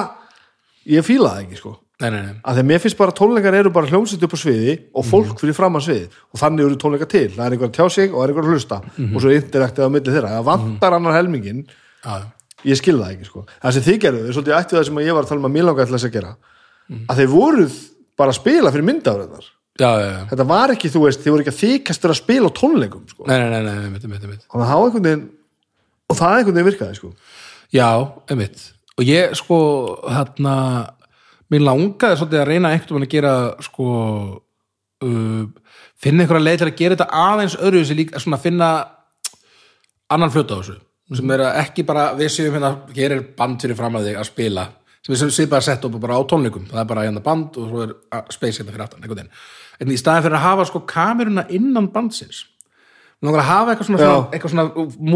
ég 0.85 1.05
fíla 1.05 1.35
það 1.35 1.47
ekki 1.47 1.59
sko 1.63 1.75
Nei, 2.01 2.09
nei, 2.11 2.21
nei. 2.25 2.33
að 2.43 2.57
þegar 2.57 2.65
mér 2.67 2.79
finnst 2.83 2.97
bara 2.99 3.11
tónleikar 3.15 3.53
eru 3.55 3.69
bara 3.71 3.87
hljómsveit 3.87 4.23
upp 4.27 4.33
á 4.35 4.39
sviði 4.41 4.73
og 4.93 5.03
Mhm. 5.05 5.09
fólk 5.11 5.39
fyrir 5.39 5.55
fram 5.55 5.75
að 5.79 5.85
sviði 5.85 6.07
og 6.33 6.39
þannig 6.41 6.65
eru 6.65 6.75
tónleikar 6.75 7.07
til, 7.09 7.29
það 7.31 7.45
er 7.45 7.51
einhver 7.55 7.69
að 7.69 7.75
tjá 7.77 7.85
sig 7.91 8.11
og 8.11 8.17
það 8.19 8.23
er 8.23 8.29
einhver 8.33 8.43
að 8.43 8.51
hlusta 8.51 8.81
Mhm. 8.97 9.15
og 9.15 9.21
svo 9.21 9.29
er 9.31 9.39
interaktið 9.41 9.85
á 9.85 9.89
milli 9.95 10.11
þeirra, 10.11 10.29
það 10.35 10.43
vantar 10.49 10.93
annar 10.93 11.13
helmingin 11.15 11.65
já. 12.03 12.21
ég 12.65 12.75
skil 12.77 12.97
það 12.99 13.11
ekki 13.15 13.25
sko 13.25 13.45
það 13.63 13.71
sem 13.73 13.83
þið 13.83 13.99
gerðu, 14.03 14.27
er 14.27 14.33
svolítið 14.33 14.57
ættið 14.59 14.77
það 14.79 14.85
sem 14.85 14.95
ég 14.95 15.13
var 15.15 15.23
að 15.23 15.27
tala 15.29 15.39
um 15.39 15.45
að 15.45 15.55
mér 15.55 15.65
langaði 15.69 15.91
þess 15.95 16.05
að 16.09 16.11
gera 16.11 16.35
Mhm. 16.89 17.05
að 17.09 17.15
þeir 17.17 17.27
voruð 17.31 17.75
bara 18.17 18.31
að 18.31 18.35
spila 18.35 18.71
fyrir 18.71 18.83
myndafræðar 18.89 19.45
já, 19.79 19.89
já, 19.95 20.09
já. 20.11 20.27
þetta 20.29 20.45
var 20.47 20.69
ekki, 20.75 20.89
þú 20.91 20.99
veist, 21.05 21.19
þið 21.23 21.31
voru 21.31 21.43
ekki 21.43 21.53
að 21.55 21.63
þykast 21.63 22.01
að 22.09 22.15
spila 22.15 22.47
á 22.47 22.51
tónleikum 22.59 23.07
sko, 23.09 23.23
að 23.23 24.67
það 24.67 24.75
var 24.75 24.85
einhvern 24.91 25.03
veginn 25.03 25.29
og 26.09 26.17
virkaði 26.73 26.95
sko 26.95 27.13
Já, 27.73 28.07
einmitt. 28.29 28.71
Og 28.97 29.03
ég, 29.03 29.33
sko, 29.35 29.99
þarna, 30.07 30.89
mér 31.53 31.61
langaði 31.65 32.17
svolítið 32.19 32.41
að 32.41 32.49
reyna 32.49 32.71
einhvern 32.73 32.95
veginn 32.95 33.07
að 33.07 33.13
gera, 33.15 33.33
sko, 33.65 33.87
uh, 35.05 35.43
finna 36.01 36.23
einhverja 36.25 36.45
leið 36.45 36.61
til 36.61 36.69
að 36.69 36.79
gera 36.79 36.97
þetta 36.97 37.23
aðeins 37.25 37.57
öðru 37.59 37.83
þessi 37.83 37.97
líka, 37.99 38.21
svona 38.23 38.41
finna 38.41 38.69
annan 40.15 40.33
flötu 40.33 40.57
á 40.57 40.59
þessu, 40.61 40.79
sem 41.19 41.35
er 41.35 41.45
að 41.45 41.59
ekki 41.65 41.85
bara 41.85 42.07
við 42.17 42.33
séum 42.33 42.57
hérna, 42.57 42.73
hér 42.95 43.17
er 43.17 43.27
band 43.37 43.61
fyrir 43.61 43.77
fram 43.77 43.99
að 43.99 44.09
þig 44.09 44.19
að 44.21 44.29
spila, 44.31 44.65
sem 45.05 45.13
við 45.13 45.23
séum 45.37 45.53
bara 45.53 45.61
að 45.61 45.69
setja 45.69 45.89
upp 45.91 45.99
bara 46.01 46.17
á 46.17 46.21
tónleikum, 46.31 46.65
það 46.71 46.81
er 46.81 46.89
bara 46.89 47.05
hérna 47.05 47.23
band 47.25 47.61
og 47.61 47.69
svo 47.69 47.85
er 47.85 47.95
að- 48.11 48.33
space 48.33 48.61
hérna 48.63 48.73
fyrir 48.73 48.87
aftan. 48.87 49.29
En 49.79 49.91
í 49.91 49.97
staðin 49.99 50.23
fyrir 50.23 50.37
að 50.39 50.45
hafa 50.47 50.65
sko 50.65 50.79
kameruna 50.87 51.45
innan 51.49 51.91
bandsins, 51.91 52.45
langar 53.23 53.41
að 53.41 53.49
hafa 53.49 53.73
eitthvað 53.73 53.87
svona, 53.89 53.99
Já. 54.01 54.07
svona, 54.09 54.33
eitthvað 54.35 54.53
svona, 54.53 54.65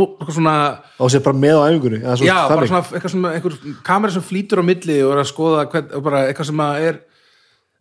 eitthvað 0.08 0.38
svona 0.38 0.56
og 1.00 1.12
sér 1.12 1.24
bara 1.26 1.42
með 1.44 1.60
á 1.60 1.64
æfingunni 1.68 2.00
eða 2.00 2.16
Já, 2.24 2.38
bara 2.50 2.70
svona 2.70 2.84
eitthvað 2.86 3.14
sem, 3.14 3.28
einhver 3.34 3.58
kamera 3.90 4.16
sem 4.16 4.26
flýtur 4.26 4.62
á 4.62 4.70
milli 4.70 4.98
og 5.04 5.14
er 5.14 5.24
að 5.24 5.32
skoða 5.34 5.66
hvern, 5.74 5.90
bara 6.08 6.24
eitthvað 6.30 6.50
sem 6.50 6.64
að 6.64 6.88
er 6.90 7.00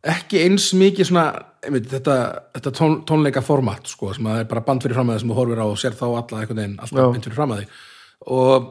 ekki 0.08 0.42
eins 0.46 0.68
mikið 0.78 1.10
svona 1.10 1.26
einmitt, 1.64 1.88
þetta, 1.90 2.16
þetta 2.56 2.72
tón, 2.78 2.98
tónleika 3.08 3.42
format 3.44 3.90
sko, 3.90 4.12
sem 4.14 4.26
að 4.30 4.42
er 4.42 4.50
bara 4.50 4.64
band 4.66 4.84
fyrir 4.84 4.98
fram 4.98 5.10
að 5.10 5.18
þig 5.18 5.24
sem 5.24 5.32
þú 5.32 5.38
horfir 5.40 5.62
á 5.62 5.66
og 5.66 5.78
sér 5.80 5.96
þá 5.98 6.06
alla 6.08 6.42
einhvern 6.42 6.60
veginn 6.60 6.76
alltaf 6.78 7.00
Já. 7.00 7.08
mynd 7.14 7.28
fyrir 7.28 7.38
fram 7.38 7.54
að 7.54 7.62
þig 7.62 7.78
og 8.38 8.68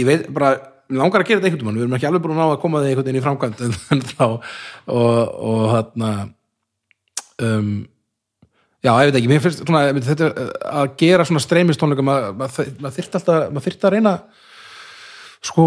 ég 0.00 0.08
veit 0.08 0.28
bara 0.36 0.50
langar 0.90 1.22
að 1.22 1.28
gera 1.28 1.40
þetta 1.40 1.50
einhvern 1.50 1.62
tímann 1.64 1.78
við 1.78 1.86
erum 1.86 1.96
ekki 1.98 2.08
alveg 2.08 2.24
búin 2.24 2.42
að 2.44 2.56
koma 2.62 2.82
þig 2.82 2.92
einhvern 2.92 3.08
veginn 3.08 3.20
í 3.20 3.24
framkvæmt 3.26 3.64
en, 3.94 4.04
þá 4.14 4.24
og, 4.26 5.18
og 5.50 5.62
þarna 5.74 6.12
um, 7.46 7.72
já, 8.84 8.92
ég 8.92 9.10
veit 9.10 9.18
ekki 9.20 9.32
mér 9.32 9.42
finnst 9.44 9.64
svona, 9.64 9.86
þetta 9.96 10.30
uh, 10.30 10.52
að 10.82 10.94
gera 11.02 11.26
svona 11.28 11.44
streymistónleika 11.44 12.06
maður 12.06 12.38
mað, 12.40 12.60
mað 12.80 12.96
þyrft 12.98 13.18
alltaf, 13.20 13.50
maður 13.50 13.68
þyrft 13.68 13.88
að 13.88 13.96
reyna 13.96 14.14
sko 15.40 15.66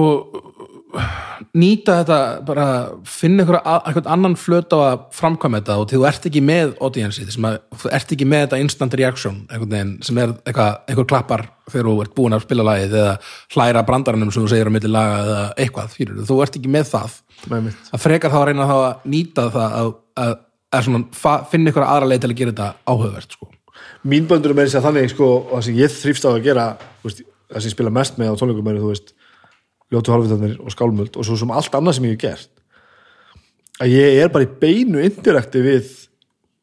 nýta 1.57 1.95
þetta 2.03 2.18
bara 2.45 2.65
finna 3.10 3.41
einhver, 3.44 3.57
einhvern 3.65 4.10
annan 4.14 4.35
flöt 4.38 4.73
á 4.73 4.77
að 4.77 5.06
framkvæma 5.18 5.61
þetta 5.61 5.77
og 5.81 5.88
til 5.90 5.99
þú 5.99 6.06
ert 6.10 6.27
ekki 6.30 6.44
með 6.45 6.76
audience 6.85 7.26
sem 7.34 7.48
að, 7.49 7.57
þú 7.81 7.91
ert 7.98 8.14
ekki 8.15 8.27
með 8.30 8.45
þetta 8.45 8.60
instant 8.61 8.98
reaction 8.99 9.40
einhvern 9.48 9.73
veginn 9.73 9.94
sem 10.06 10.22
er 10.22 10.35
eitthvað, 10.45 10.77
einhver 10.91 11.10
klappar 11.10 11.45
þegar 11.72 11.90
þú 11.90 11.95
ert 12.06 12.15
búin 12.18 12.38
að 12.38 12.45
spila 12.45 12.68
lagið 12.69 12.95
eða 13.02 13.18
hlæra 13.56 13.85
brandaranum 13.88 14.34
sem 14.34 14.45
þú 14.45 14.53
segir 14.53 14.69
á 14.69 14.76
milli 14.76 14.94
laga 14.94 15.19
eða 15.23 15.44
eitthvað, 15.65 15.91
fyrir, 15.98 16.23
þú 16.30 16.40
ert 16.45 16.57
ekki 16.60 16.73
með 16.73 16.90
það. 16.91 17.19
Að 17.49 18.03
frekar 18.03 18.34
þá 18.34 18.40
að 18.40 18.48
reyna 18.52 18.69
þá 18.69 18.76
að 18.77 19.07
nýta 19.15 19.48
það 19.53 19.77
að, 19.80 19.94
að, 20.23 20.35
finna 21.52 21.70
ykkur 21.74 21.86
aðra 21.86 22.10
leið 22.10 22.24
til 22.24 22.32
að 22.32 22.40
gera 22.40 22.54
þetta 22.54 22.70
áhugavert 22.90 23.36
sko. 23.38 23.50
mín 24.10 24.28
böndur 24.30 24.54
er 24.54 24.58
með 24.58 24.70
þess 24.70 24.80
að 24.80 24.88
þannig 24.88 25.12
sko, 25.14 25.30
og 25.44 25.54
það 25.58 25.68
sem 25.68 25.78
ég 25.82 25.94
þrýfst 26.00 26.26
á 26.26 26.30
að 26.34 26.41
gera 26.48 26.66
það 27.04 27.60
sem 27.60 27.70
ég 27.70 27.76
spila 27.76 27.94
mest 27.94 28.18
með 28.18 28.34
á 28.34 28.40
tónleikum 28.40 28.72
er 28.74 28.82
ljótu 29.94 30.10
halvvitarnir 30.14 30.58
og 30.64 30.74
skálmöld 30.74 31.20
og 31.20 31.28
svo 31.28 31.38
sem 31.38 31.52
allt 31.54 31.76
annað 31.78 32.00
sem 32.00 32.08
ég 32.10 32.16
hef 32.16 32.24
gert. 32.24 32.50
Að 33.84 33.94
ég 33.94 34.20
er 34.24 34.32
bara 34.34 34.48
í 34.48 34.52
beinu 34.62 35.02
indirekti 35.06 35.62
við 35.62 35.91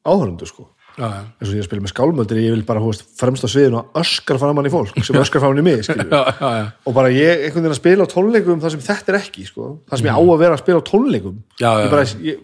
áhörundu 0.06 0.48
sko. 0.48 0.66
Eins 1.00 1.48
og 1.48 1.54
ég 1.56 1.64
spila 1.64 1.80
með 1.84 1.92
skálmöldir 1.94 2.40
ég 2.42 2.52
vil 2.52 2.64
bara 2.66 2.80
veist, 2.82 3.06
fremst 3.16 3.46
á 3.46 3.48
sviðinu 3.48 3.78
að 3.78 4.00
öskar 4.02 4.40
framan 4.42 4.66
í 4.68 4.72
fólk 4.72 4.98
sem 5.06 5.16
öskar 5.22 5.40
framan 5.40 5.62
í 5.62 5.64
mig 5.64 5.86
Já, 5.86 5.94
já, 5.96 6.48
já. 6.58 6.64
og 6.84 6.96
bara 6.96 7.12
ég 7.14 7.44
einhvern 7.46 7.62
veginn 7.62 7.76
að 7.76 7.78
spila 7.78 8.04
á 8.04 8.12
tónleikum 8.12 8.60
það 8.60 8.74
sem 8.74 8.82
þetta 8.84 9.14
er 9.14 9.18
ekki 9.20 9.46
sko, 9.46 9.68
það 9.88 10.02
sem 10.02 10.10
ég 10.10 10.18
á 10.18 10.20
að 10.20 10.42
vera 10.42 10.58
að 10.58 10.62
spila 10.64 10.82
á 10.82 10.88
tónleikum 10.90 11.38
ég 11.86 11.94
bara, 11.94 12.04
ég 12.26 12.42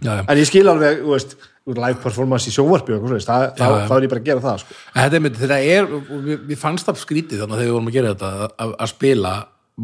það 0.00 0.10
Já, 0.10 0.12
já. 0.20 0.24
en 0.32 0.40
ég 0.40 0.48
skil 0.50 0.66
alveg, 0.72 1.00
þú 1.04 1.14
veist 1.14 1.34
live 1.70 2.00
performance 2.02 2.48
í 2.50 2.54
sjónvarpi 2.54 2.94
og 2.96 3.02
eitthvað 3.04 3.26
það, 3.28 3.42
þá, 3.58 3.66
já. 3.68 3.82
þá 3.86 3.92
er 3.96 4.04
ég 4.06 4.10
bara 4.14 4.20
að 4.22 4.28
gera 4.30 4.44
það 4.46 4.62
sko. 4.62 4.76
Þetta 4.96 5.18
er, 5.20 5.34
þetta 5.42 5.58
er 5.74 5.90
og 5.92 6.22
við, 6.24 6.38
við 6.50 6.58
fannst 6.58 6.88
það 6.88 7.02
skrítið 7.04 7.42
þannig 7.44 7.54
að 7.54 7.60
þegar 7.60 7.68
við 7.70 7.76
vorum 7.76 7.90
að 7.92 7.98
gera 7.98 8.14
þetta 8.14 8.30
að, 8.64 8.72
að 8.86 8.90
spila 8.94 9.34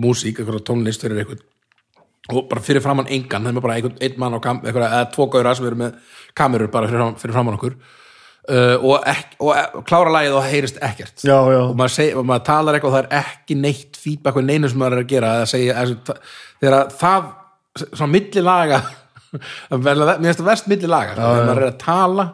músík, 0.07 0.41
eitthvað 0.41 0.65
tónlist 0.67 1.05
fyrir 1.05 1.21
eitthvað 1.23 1.45
og 2.35 2.49
bara 2.51 2.65
fyrir 2.67 2.83
framann 2.83 3.07
engan 3.15 3.45
þeim 3.47 3.61
er 3.61 3.63
bara 3.69 3.77
einhvern, 3.79 4.01
einn 4.03 4.17
mann 4.19 4.35
á 4.35 4.41
kam, 4.43 4.59
eitthvað, 4.65 4.89
eða 4.89 5.11
tvo 5.15 5.29
gauðra 5.31 5.53
sem 5.55 5.69
eru 5.69 5.79
með 5.85 6.17
kamerur 6.35 6.73
bara 6.75 6.89
fyrir, 6.91 6.99
fram- 7.05 7.21
fyrir 7.23 7.37
framann 7.37 7.55
okkur 7.61 7.77
uh, 7.77 8.75
og, 8.83 8.97
ek, 9.13 9.37
og, 9.39 9.53
og 9.79 9.85
klára 9.87 10.11
lagið 10.17 10.35
og 10.35 10.43
það 10.43 10.55
heyrist 10.57 10.81
ekkert 10.89 11.23
já, 11.23 11.37
já, 11.55 11.61
og 11.69 11.77
maður, 11.79 11.95
seg, 12.01 12.17
og 12.19 12.27
maður 12.27 12.45
talar 12.51 12.75
eitthvað 12.81 12.91
og 12.91 12.97
það 12.97 13.07
er 13.07 13.21
ekki 13.21 13.59
neitt 13.63 14.01
feedback 14.03 14.41
við 14.41 14.49
neinu 14.51 14.73
sem 14.73 14.83
maður 14.83 14.99
er 14.99 15.05
að 15.05 15.13
gera 15.15 15.31
eða 15.39 15.49
segja, 15.53 15.77
eða, 15.85 16.19
þegar 16.65 16.79
að 16.81 16.97
það 17.05 17.31
svona 17.93 18.11
milli 18.17 18.43
laga 18.49 18.81
mér 19.37 20.23
finnst 20.23 20.41
það 20.41 20.49
verst 20.51 20.71
milli 20.71 20.91
laga 20.91 21.19
þegar 21.19 21.51
maður 21.51 21.63
er 21.63 21.73
að 21.73 21.83
tala 21.83 22.29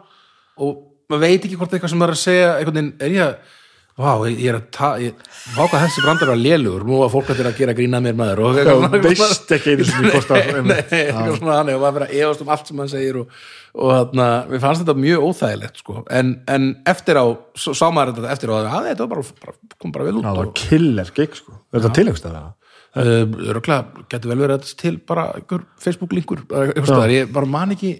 og 0.59 0.79
maður 1.11 1.25
veit 1.25 1.43
ekki 1.47 1.59
hvort 1.59 1.75
eitthvað 1.75 1.93
sem 1.93 2.01
maður 2.01 2.15
er 2.15 2.19
að 2.19 2.23
segja 2.23 2.55
veginn, 2.63 2.95
er 2.99 3.17
ég 3.17 3.27
að 3.27 3.59
Vá, 3.93 4.23
ég 4.25 4.47
er 4.49 4.55
að 4.57 4.69
ta... 4.73 4.87
Ég, 4.97 5.17
vá 5.53 5.67
hvað 5.69 5.83
þessi 5.83 6.01
brandar 6.01 6.29
var 6.31 6.39
lélugur, 6.39 6.85
nú 6.89 7.03
að 7.05 7.11
fólk 7.13 7.27
að 7.29 7.41
gera 7.59 7.75
grínað 7.77 8.01
mér 8.07 8.15
maður 8.17 8.39
og 8.47 8.55
já 8.57 8.71
veist 9.03 9.51
ekki 9.53 9.75
einu 9.75 9.85
sem 9.85 10.07
ég 10.07 10.15
kosta 10.15 10.39
Nei, 10.65 10.79
eitthvað 10.81 11.35
svona 11.37 11.57
þannig 11.59 11.77
og 11.77 11.83
maður 11.83 11.99
fyrir 11.99 12.07
að 12.07 12.15
efast 12.23 12.41
um 12.41 12.49
allt 12.55 12.71
sem 12.71 12.81
hann 12.81 12.89
segir 12.89 13.19
og, 13.21 13.35
og 13.77 13.93
þarna, 13.93 14.29
við 14.49 14.63
fannst 14.65 14.81
þetta 14.81 14.95
mjög 15.03 15.27
óþægilegt 15.27 15.83
sko. 15.83 15.97
en, 16.09 16.33
en 16.55 16.67
eftir 16.89 17.21
á, 17.21 17.25
sá 17.53 17.85
maður 17.93 18.15
þetta 18.17 18.33
eftir 18.33 18.49
á 18.49 18.55
að 18.55 18.71
að 18.71 18.89
þetta 18.89 19.05
var 19.05 19.13
bara, 19.13 19.37
bara, 19.45 19.55
kom 19.85 19.93
bara 19.93 20.09
vel 20.09 20.15
út 20.15 20.25
það 20.25 20.41
var 20.41 20.51
killer 20.63 21.13
gig 21.19 21.37
sko 21.43 21.59
þetta 21.77 21.95
tilengst 21.99 22.25
að 22.31 22.37
það? 22.39 22.51
Uh, 22.95 23.51
örgulega 23.53 24.05
getur 24.11 24.33
vel 24.33 24.39
verið 24.41 24.55
að 24.55 24.65
þetta 24.65 24.81
til 24.83 24.95
bara 25.11 25.27
einhver 25.37 25.63
Facebook 25.81 26.15
linkur. 26.15 26.43
Eitthvað 26.49 26.89
staðar, 26.89 27.13
ég 27.15 27.31
bara 27.33 27.49
man 27.57 27.75
ekki 27.75 27.93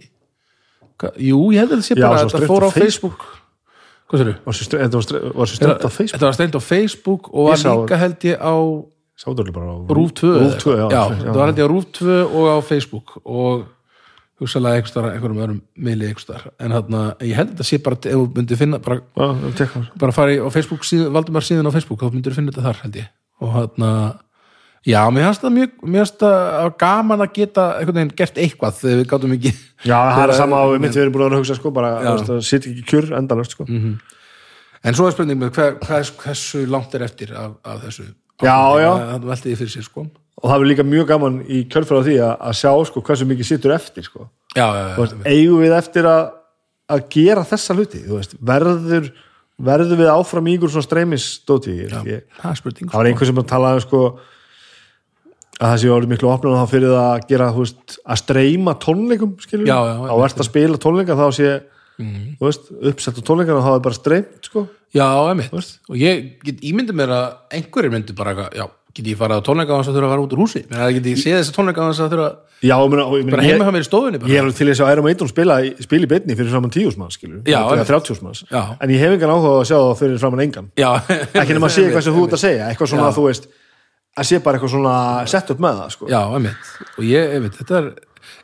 jú, 1.20 1.40
ég 1.53 1.64
held 1.64 1.74
að 1.74 1.80
þetta 1.82 1.88
sé 1.90 1.98
bara 1.99 2.20
að 2.22 2.30
þetta 2.30 2.52
fór 2.52 2.68
á 2.68 2.70
Facebook. 2.74 3.26
Hvað 4.14 4.56
sér 4.57 4.68
stre- 4.68 4.82
þetta 4.84 4.99
var 5.34 5.49
strengt 5.49 5.86
á 5.86 5.90
Facebook? 5.90 6.14
Þetta 6.14 6.28
var 6.28 6.36
steind 6.38 6.57
á 6.57 6.61
Facebook 6.61 7.30
og 7.34 7.48
var 7.49 7.61
líka 7.64 7.98
held 8.03 8.28
ég 8.30 8.38
á 8.38 8.56
Rúf 9.90 10.11
2 10.20 10.34
Rúf 10.41 10.57
2, 10.61 10.74
já, 10.74 10.86
já, 10.90 10.90
já, 10.90 11.03
þetta 11.22 11.38
var 11.38 11.49
held 11.49 11.61
ég 11.61 11.65
á 11.65 11.72
Rúf 11.72 11.86
2 11.98 12.18
og 12.34 12.45
á 12.49 12.57
Facebook 12.65 13.15
og 13.24 13.65
einhverstaðar, 14.44 15.14
einhverjum 15.15 15.41
öðrum 15.44 15.60
miðli 15.78 16.07
einhverstaðar, 16.10 16.48
en 16.60 16.74
þarna, 16.76 17.02
ég 17.24 17.38
held 17.38 17.52
þetta 17.53 17.68
sé 17.68 17.78
bara 17.86 17.95
ef 17.95 18.18
þú 18.18 18.24
myndir 18.36 18.60
finna, 18.60 18.80
bara, 18.84 18.98
það. 19.15 19.86
bara 20.02 20.15
fara 20.15 20.34
í, 20.34 20.40
á 20.41 20.49
Facebook 20.52 20.84
síðan, 20.88 21.14
Valdumar 21.15 21.45
síðan 21.45 21.70
á 21.70 21.76
Facebook, 21.76 22.02
þá 22.02 22.11
myndir 22.18 22.36
finna 22.36 22.52
þetta 22.52 22.65
þar 22.65 22.82
held 22.84 22.98
ég, 22.99 23.07
og 23.40 23.53
þarna 23.56 23.91
já, 24.88 24.99
mér 25.14 25.27
finnst 25.30 25.43
það 25.43 25.53
mjög, 25.57 25.76
mér 25.84 26.03
finnst 26.03 26.23
það 26.23 26.72
gaman 26.84 27.23
að 27.26 27.35
geta 27.38 27.68
einhvern 27.77 27.99
veginn 27.99 28.15
gert 28.19 28.41
eitthvað 28.43 28.80
þegar 28.81 28.99
við 28.99 29.07
gátum 29.14 29.35
ekki 29.38 29.53
já, 29.53 29.95
það 29.97 30.23
er 30.26 30.35
sama 30.39 30.60
á 30.60 30.65
mitt 30.76 30.95
við 30.95 31.03
erum 31.05 31.15
búin 31.15 31.26
að 31.27 31.38
að 31.38 31.43
hugsa 31.43 31.57
sko 31.60 31.72
bara, 31.76 31.93
Já. 32.03 32.11
það 32.27 32.43
sitt 32.49 32.68
ekki 32.72 32.85
kjur 32.91 33.10
endalöst 33.19 33.55
sko. 33.55 33.68
En 34.84 34.97
svo 34.97 35.07
er 35.07 35.15
spurning 35.15 35.39
með 35.39 35.53
hver, 35.55 35.77
hvers, 35.85 36.11
hversu 36.19 36.65
langt 36.68 36.95
er 36.97 37.05
eftir 37.05 37.31
af, 37.39 37.55
af 37.64 37.85
þessu? 37.85 38.10
Já, 38.43 38.57
já. 38.84 38.91
það 39.14 39.27
velti 39.30 39.49
því 39.49 39.57
fyrir 39.61 39.73
sér 39.77 39.85
sko. 39.88 40.05
Og 40.43 40.49
það 40.49 40.55
er 40.57 40.69
líka 40.73 40.84
mjög 40.84 41.05
gaman 41.07 41.38
í 41.47 41.61
kjörfæra 41.72 42.03
því 42.03 42.15
að, 42.19 42.34
að 42.49 42.57
sjá 42.60 42.72
sko 42.89 43.03
hversu 43.07 43.27
mikið 43.30 43.47
sittur 43.47 43.76
eftir 43.77 44.03
sko. 44.03 44.26
Já, 44.57 44.65
já, 44.65 44.88
Þú 44.97 45.05
veist, 45.05 45.22
eigum 45.30 45.61
við 45.64 45.76
eftir 45.77 46.10
að, 46.10 46.23
að 46.91 47.05
gera 47.15 47.45
þessa 47.47 47.77
hluti? 47.77 48.01
Þú 48.03 48.18
veist, 48.18 48.35
verður 48.43 49.07
verður 49.64 49.99
við 49.99 50.11
áfram 50.11 50.47
í 50.49 50.55
ykkur 50.57 50.72
svona 50.73 50.88
streymisdóti? 50.88 51.76
Það 51.93 52.49
er 52.49 52.60
spurning 52.60 52.89
það 52.89 52.99
var 52.99 53.10
einhver 53.10 53.30
sem 53.30 53.41
að 53.41 53.49
tala 53.51 53.73
um 53.77 53.84
sko 53.84 54.01
að 55.60 55.68
það 55.70 55.78
sé 55.84 55.92
orðið 55.94 56.12
miklu 56.14 56.32
opnum 56.34 56.58
þá 56.58 56.66
fyrir 56.74 56.92
það 56.94 57.10
að 57.14 57.28
gera, 57.30 57.48
veist, 57.58 57.98
að 58.10 58.22
streyma 58.24 58.74
tónleikum 58.84 59.36
skilur 59.44 59.68
Já, 59.70 59.78
já, 59.92 59.96
á 60.10 60.16
ert 60.26 60.42
að 60.42 60.50
spila 60.50 60.80
tónleika 60.82 61.18
þá 61.20 61.26
sé 61.38 61.50
þú 62.04 62.48
veist, 62.48 62.72
uppsett 62.90 63.20
á 63.20 63.28
tónleikana 63.28 63.62
þá 63.64 63.74
er 63.78 63.84
bara 63.86 63.98
streymt 64.00 64.48
sko. 64.50 64.64
Já, 64.94 65.06
emitt, 65.32 65.54
og 65.90 65.98
ég 65.98 66.24
get 66.46 66.64
ímyndið 66.66 66.98
mér 66.98 67.12
að 67.14 67.28
einhverjir 67.60 67.94
myndi 67.94 68.16
bara, 68.18 68.34
eitthvað, 68.34 68.58
já, 68.58 68.66
get 68.98 69.08
ég 69.14 69.18
farið 69.22 69.40
á 69.42 69.46
tónleika 69.46 69.74
á 69.74 69.78
þess 69.80 69.90
að 69.90 69.96
þurfa 69.98 70.10
að 70.10 70.14
fara 70.14 70.26
út 70.26 70.34
úr 70.36 70.42
húsi, 70.44 70.62
menn 70.70 70.82
að 70.86 70.92
get 70.98 71.08
ég 71.14 71.22
séð 71.22 71.38
þessi 71.40 71.56
tónleika 71.56 71.82
á 71.82 71.90
þess 71.90 72.04
að 72.06 72.12
þurfa 72.14 72.28
já, 72.64 72.76
ég 72.78 72.92
meina, 72.94 73.06
og 73.10 73.32
bara 73.34 73.46
heima 73.48 73.66
hjá 73.70 73.74
mér 73.74 73.86
í 73.86 73.88
stofunni 73.90 74.22
bara. 74.22 74.34
ég 74.34 74.42
er 74.44 74.54
til 74.58 74.68
þess 74.70 74.84
að 74.86 75.02
Maiden 75.06 75.32
spila, 75.32 75.58
í- 75.66 75.74
spila 75.86 76.06
í 76.06 76.12
beinni 76.14 76.38
fyrir 76.38 76.54
framann 76.54 76.74
tíus 76.74 76.98
manns 77.02 77.18
skilur, 77.18 77.42
Já, 77.46 77.58
eða 77.62 77.74
einmitt. 77.78 77.90
30 77.94 78.22
manns. 78.26 78.44
Já. 78.54 78.62
en 78.82 78.94
ég 78.94 79.02
hef 79.02 79.16
engan 79.18 79.34
áhuga 79.34 79.54
að 79.62 79.66
sjá 79.72 79.78
það 79.82 79.98
fyrir 80.04 80.22
framann 80.22 80.46
engan. 80.46 80.70
Já, 80.78 80.92
ekki 81.42 81.58
nema 81.58 81.70
að 84.14 84.27
sé 84.30 84.38
að 84.38 84.40
að 84.40 84.40
að 84.40 84.40
sé 84.40 84.40
bara 84.45 84.57
eitthvað 84.57 84.73
svona 84.73 84.95
sett 85.31 85.52
upp 85.53 85.61
með 85.64 85.80
það 85.81 85.94
sko. 85.95 86.10
Já, 86.11 86.22
emitt, 86.38 86.73
og 86.98 87.03
ég, 87.07 87.35
emitt, 87.40 87.56
þetta 87.61 87.77
er 87.80 87.88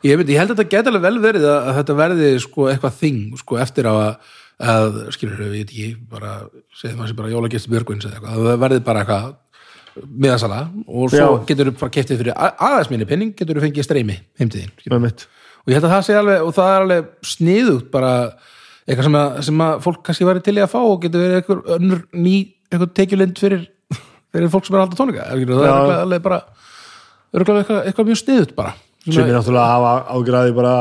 ég, 0.02 0.14
emitt, 0.14 0.28
ég 0.28 0.38
held 0.38 0.50
að 0.50 0.56
þetta 0.56 0.70
geti 0.74 0.90
alveg 0.90 1.02
vel 1.06 1.18
verið 1.22 1.44
að, 1.46 1.60
að 1.68 1.78
þetta 1.80 1.98
verði 2.00 2.30
sko 2.40 2.68
eitthvað 2.70 2.96
þing 3.00 3.20
sko 3.38 3.60
eftir 3.62 3.86
á 3.86 3.94
að, 3.94 4.32
að 4.60 4.98
skilur 5.16 5.44
ég 5.46 5.52
veit 5.54 5.70
ekki, 5.70 5.92
bara 6.10 6.34
segið 6.74 6.96
maður 6.98 7.12
sem 7.12 7.20
bara 7.20 7.32
jólagestur 7.34 7.74
Björgvins 7.74 8.08
eða 8.08 8.18
eitthvað, 8.18 8.34
að 8.34 8.50
það 8.50 8.60
verði 8.64 8.84
bara 8.90 9.04
eitthvað 9.04 9.30
miðasala 10.00 10.60
og 10.86 11.10
svo 11.10 11.18
Já. 11.18 11.44
getur 11.50 11.70
þú 11.70 11.76
bara 11.80 11.94
keftið 11.96 12.20
fyrir 12.22 12.34
aðeins 12.38 12.90
minni 12.92 13.08
penning, 13.10 13.34
getur 13.36 13.58
þú 13.58 13.64
fengið 13.66 13.86
streymi 13.86 14.18
mitt 14.40 15.26
og 15.60 15.70
ég 15.70 15.76
held 15.76 15.88
að 15.88 15.94
það 15.94 16.04
sé 16.06 16.16
alveg 16.16 16.44
og 16.46 16.54
það 16.56 16.70
er 16.70 16.84
alveg 16.84 17.08
sniðugt 17.26 17.90
bara 17.92 18.12
eitthvað 18.86 19.06
sem 19.06 19.18
að, 19.18 19.40
sem 19.46 19.64
að 19.66 19.82
fólk 19.84 20.00
kannski 20.06 20.26
væri 20.28 20.42
til 20.44 20.56
í 20.56 20.62
að 20.62 20.72
fá 20.72 20.78
og 20.80 21.02
getur 21.02 21.24
verið 21.24 21.40
eitthvað 21.40 21.74
önnur 21.76 22.00
ný 22.16 22.36
eitthvað 22.70 22.94
tekjulind 22.96 23.42
fyrir, 23.42 23.66
fyrir 24.30 24.52
fólk 24.52 24.66
sem 24.66 24.76
er 24.76 24.84
alltaf 24.84 25.00
tónleika 25.00 25.28
það? 25.28 25.66
Er 25.66 26.00
alveg 26.00 26.24
bara 26.24 26.40
eitthvað, 27.34 27.84
eitthvað 27.84 28.10
mjög 28.10 28.20
sniðugt 28.22 28.56
bara. 28.56 28.74
Sem 29.06 29.22
er 29.24 29.36
náttúrulega 29.36 29.66
að 29.66 29.74
hafa 29.76 29.92
ágræði 30.16 30.56
bara 30.56 30.74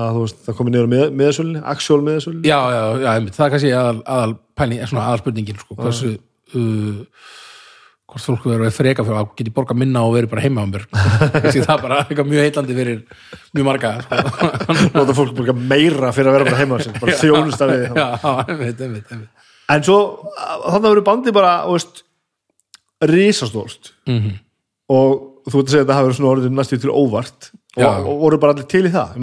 að 0.00 0.14
þú 0.14 0.24
veist, 0.24 0.40
það 0.46 0.56
komið 0.60 0.74
niður 0.76 0.88
með, 0.90 1.04
meðsölni 1.18 1.60
actual 1.72 2.00
meðsölni 2.06 2.46
já, 2.46 2.58
já, 2.70 2.82
já, 3.02 3.10
það 3.34 3.44
er 3.44 3.52
kannski 3.54 3.70
aðal, 3.74 4.00
aðal 4.14 4.34
pæling, 4.58 4.82
svona 4.86 5.06
aðal 5.08 5.22
spurningin 5.24 5.58
sko, 5.58 5.76
hversu 5.80 6.12
uh, 6.14 7.00
hvort 8.10 8.26
fólk 8.26 8.46
verður 8.46 8.68
að 8.68 8.76
freka 8.76 9.06
fyrir 9.06 9.20
að 9.20 9.32
geti 9.38 9.52
borga 9.54 9.76
minna 9.78 10.02
og 10.06 10.14
verið 10.16 10.32
bara 10.32 10.44
heima 10.44 10.62
á 10.62 10.66
mér. 10.70 10.86
Það 10.90 11.58
er 11.60 11.82
bara 11.82 11.98
eitthvað 12.04 12.30
mjög 12.30 12.46
heillandi 12.46 12.78
fyrir 12.78 13.02
mjög 13.54 13.68
marga 13.68 13.92
sko. 14.06 14.22
nota 14.96 15.16
fólk 15.18 15.34
bara 15.38 15.56
meira 15.58 16.14
fyrir 16.14 16.30
að 16.30 16.38
vera 16.38 16.48
bara 16.48 16.60
heima 16.62 16.80
bara 17.02 17.18
þjónust 17.22 17.66
af 17.66 17.74
einmitt 18.50 19.14
en 19.70 19.84
svo 19.86 19.98
þannig 20.34 20.80
að 20.80 20.88
verður 20.88 21.06
bandið 21.06 21.36
bara 21.36 21.52
veist, 21.70 22.02
risastórt 23.00 23.92
Mhm. 24.06 24.38
og 24.90 25.42
þú 25.48 25.58
ert 25.60 25.66
að 25.68 25.72
segja 25.72 25.84
að 25.86 25.94
hafi 25.94 26.08
verið 26.08 26.18
svona 26.20 26.32
orðið 26.34 26.52
næstu 26.58 26.78
til 26.80 26.90
óvart 26.90 27.50
og, 27.76 27.82
Já. 27.82 27.88
og 28.04 28.20
voru 28.20 28.38
bara 28.38 28.52
allir 28.52 28.68
til 28.68 28.84
í 28.84 28.90
það 28.92 29.14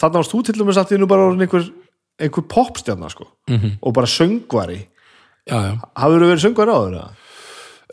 þannig 0.00 0.18
varst 0.18 0.32
þú 0.32 0.44
til 0.44 0.54
dæmis 0.54 0.76
allt 0.80 0.92
í 0.92 0.98
nú 0.98 1.06
bara 1.10 1.26
orðin 1.28 1.42
einhver, 1.46 1.70
einhver 2.20 2.46
popstjarnar 2.48 3.10
sko 3.10 3.26
Mhm. 3.50 3.78
og 3.82 3.92
bara 3.94 4.06
söngvari 4.06 4.86
þú 6.20 6.28
verið 6.32 6.44
söngvari 6.44 6.72
áður 6.76 6.94
eða? 6.98 7.10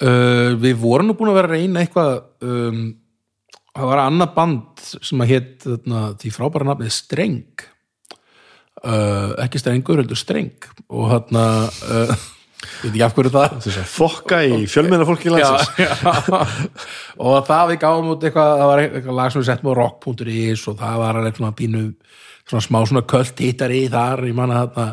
Uh, 0.02 0.56
við 0.60 0.76
vorum 0.76 1.08
nú 1.08 1.14
búin 1.16 1.30
að 1.32 1.36
vera 1.40 1.48
að 1.48 1.56
reyna 1.56 1.80
eitthvað 1.80 2.24
um, 2.44 2.96
það 3.76 3.86
var 3.88 3.98
annað 4.04 4.34
band 4.36 4.80
sem 5.02 5.20
að 5.24 5.28
hétt 5.32 5.64
því 6.20 6.32
frábæra 6.36 6.66
nafnið 6.68 6.92
Streng 6.92 7.64
uh, 8.84 9.36
ekki 9.44 9.60
Strengur, 9.62 10.02
heldur 10.02 10.20
Streng 10.20 10.52
og 10.90 11.10
þarna 11.14 11.46
uh, 11.92 12.16
ég 12.66 12.86
veit 12.86 12.92
ekki 12.96 13.04
af 13.06 13.16
hverju 13.18 13.32
það. 13.36 13.56
Að 13.72 13.90
fokka 13.96 14.40
í 14.46 14.60
fjölmennar 14.72 15.08
fólki 15.10 15.32
já, 15.32 15.36
landsins. 15.36 16.60
og 17.26 17.40
það 17.48 17.72
við 17.74 17.80
gáum 17.86 18.12
út 18.16 18.26
eitthvað, 18.28 18.52
það 18.62 18.70
var 18.72 18.84
eitthvað 18.86 19.18
lag 19.22 19.32
sem 19.34 19.42
við 19.44 19.50
settum 19.52 19.72
á 19.72 19.80
rock.is 19.82 20.68
og 20.72 20.78
það 20.84 21.02
var 21.04 21.20
alveg 21.22 21.40
svona 21.40 21.56
pínu 21.62 21.84
svona 22.46 22.62
smá 22.68 22.80
svona 22.86 23.06
költ 23.10 23.40
hittari 23.42 23.84
þar, 23.90 24.26
ég 24.30 24.38
man 24.38 24.54
að 24.54 24.68
þarna 24.76 24.88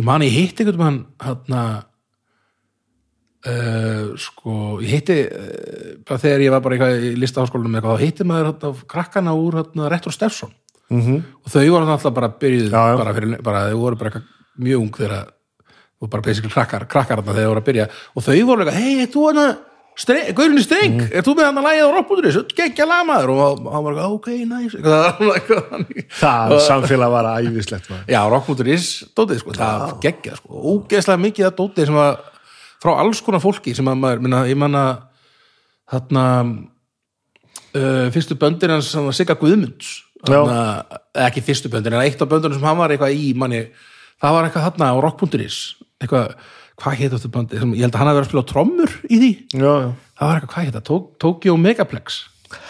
ég 0.00 0.06
man 0.06 0.24
að 0.24 0.30
ég 0.30 0.38
hitti 0.40 0.64
einhvern 0.64 0.80
mann 0.82 1.00
þarna 1.22 1.60
uh, 3.46 4.10
sko, 4.20 4.54
ég 4.84 4.96
hitti 4.98 5.18
uh, 5.26 6.16
þegar 6.16 6.44
ég 6.44 6.54
var 6.54 6.64
bara 6.64 6.76
eitthvað 6.78 7.06
í 7.10 7.12
listaháskólanum 7.20 7.78
eitthvað, 7.78 8.00
þá 8.00 8.04
hitti 8.06 8.26
maður 8.28 8.50
þarna 8.52 8.88
krakkana 8.94 9.36
úr 9.38 9.60
þarna 9.62 9.92
Retro 9.94 10.14
Steffson 10.14 10.56
Mhm. 10.90 11.20
og 11.46 11.52
þau 11.52 11.60
voru 11.70 11.86
alltaf 11.86 12.10
bara 12.16 12.32
byrjuð 12.34 12.72
Já, 12.74 12.80
já. 12.90 12.96
bara 12.98 13.12
fyrir, 13.14 13.34
bara, 13.46 13.60
þau 13.70 13.76
voru 13.78 13.96
bara 14.00 14.10
eitthvað 14.10 14.24
mjög 14.58 14.80
ung 14.82 14.96
þegar 14.96 15.28
og 16.00 16.08
bara 16.10 16.22
basically 16.24 16.50
krakkar, 16.52 16.86
krakkar 16.88 17.20
þarna 17.20 17.34
þegar 17.34 17.44
þau 17.44 17.50
voru 17.54 17.60
að 17.60 17.68
byrja. 17.70 17.88
Og 18.16 18.24
þau 18.24 18.38
voru 18.48 18.64
eitthvað, 18.64 18.80
hei, 18.80 19.02
er 19.04 19.10
þú 19.12 19.26
hana 19.30 19.48
Gaurinni 20.00 20.62
Streng, 20.64 20.94
Mhm. 20.96 21.08
er 21.12 21.22
þú 21.26 21.32
með 21.36 21.44
hann 21.44 21.58
að 21.60 21.64
lægið 21.66 21.84
á 21.84 21.90
rockbúturis, 21.92 22.36
geggja 22.56 22.86
lagmaður 22.88 23.30
og 23.34 23.66
hann 23.74 23.84
var 23.84 23.98
ok, 24.06 24.28
nice. 24.48 24.78
Það 26.20 26.54
samfélag 26.64 27.10
var 27.12 27.28
æðislegt. 27.36 27.90
Já, 28.08 28.20
rockbúturis 28.32 28.86
dótið, 29.18 29.40
sko, 29.42 29.52
það 29.58 29.80
var 29.82 29.94
geggjað 30.00 30.36
sko, 30.40 30.62
ógeðslega 30.72 31.20
mikið 31.26 31.48
að 31.50 31.56
dótið 31.58 31.90
sem 31.90 31.98
var 31.98 32.16
frá 32.80 32.92
alls 33.02 33.20
konar 33.20 33.42
fólki 33.44 33.74
sem 33.76 33.84
að 33.92 33.98
maður, 34.00 34.22
minna, 34.24 34.40
ég 34.48 34.56
manna 34.56 34.84
þarna 35.90 36.24
uh, 37.74 38.06
fyrstu 38.14 38.38
böndir 38.40 38.72
hans 38.72 38.92
hann, 38.96 39.10
Sigga 39.12 39.36
Guðmunds. 39.36 39.98
Þarna, 40.24 40.64
ekki 41.28 41.42
fyrstu 41.44 41.68
böndir, 41.72 41.92
en 41.96 42.04
eitt 42.06 42.20
af 42.20 42.28
böndunum 42.30 42.56
sem 42.56 42.66
hann 42.68 42.80
var 42.80 42.92
eitthvað 42.94 43.16
í 43.20 43.30
manni, 43.36 43.66
það 44.22 44.34
var 44.38 44.48
eitthvað 44.48 44.66
þarna 44.70 44.90
á 44.92 44.96
rock.is 45.04 45.60
eitthvað, 46.00 46.34
hvað 46.80 46.98
hétt 47.00 47.14
þetta 47.16 47.32
böndi, 47.36 47.60
sem, 47.60 47.74
ég 47.76 47.86
held 47.86 47.94
að 47.94 48.00
hann 48.02 48.10
hafi 48.10 48.18
verið 48.20 48.26
að 48.26 48.32
spila 48.32 48.48
trommur 48.50 48.96
í 49.06 49.20
því, 49.20 49.30
já, 49.52 49.70
já. 49.84 49.90
það 50.20 50.30
var 50.30 50.40
eitthvað, 50.40 50.54
hvað 50.56 50.74
það, 50.78 50.86
Tó- 50.90 51.10
Tokyo 51.26 51.56
Megaplex. 51.60 52.20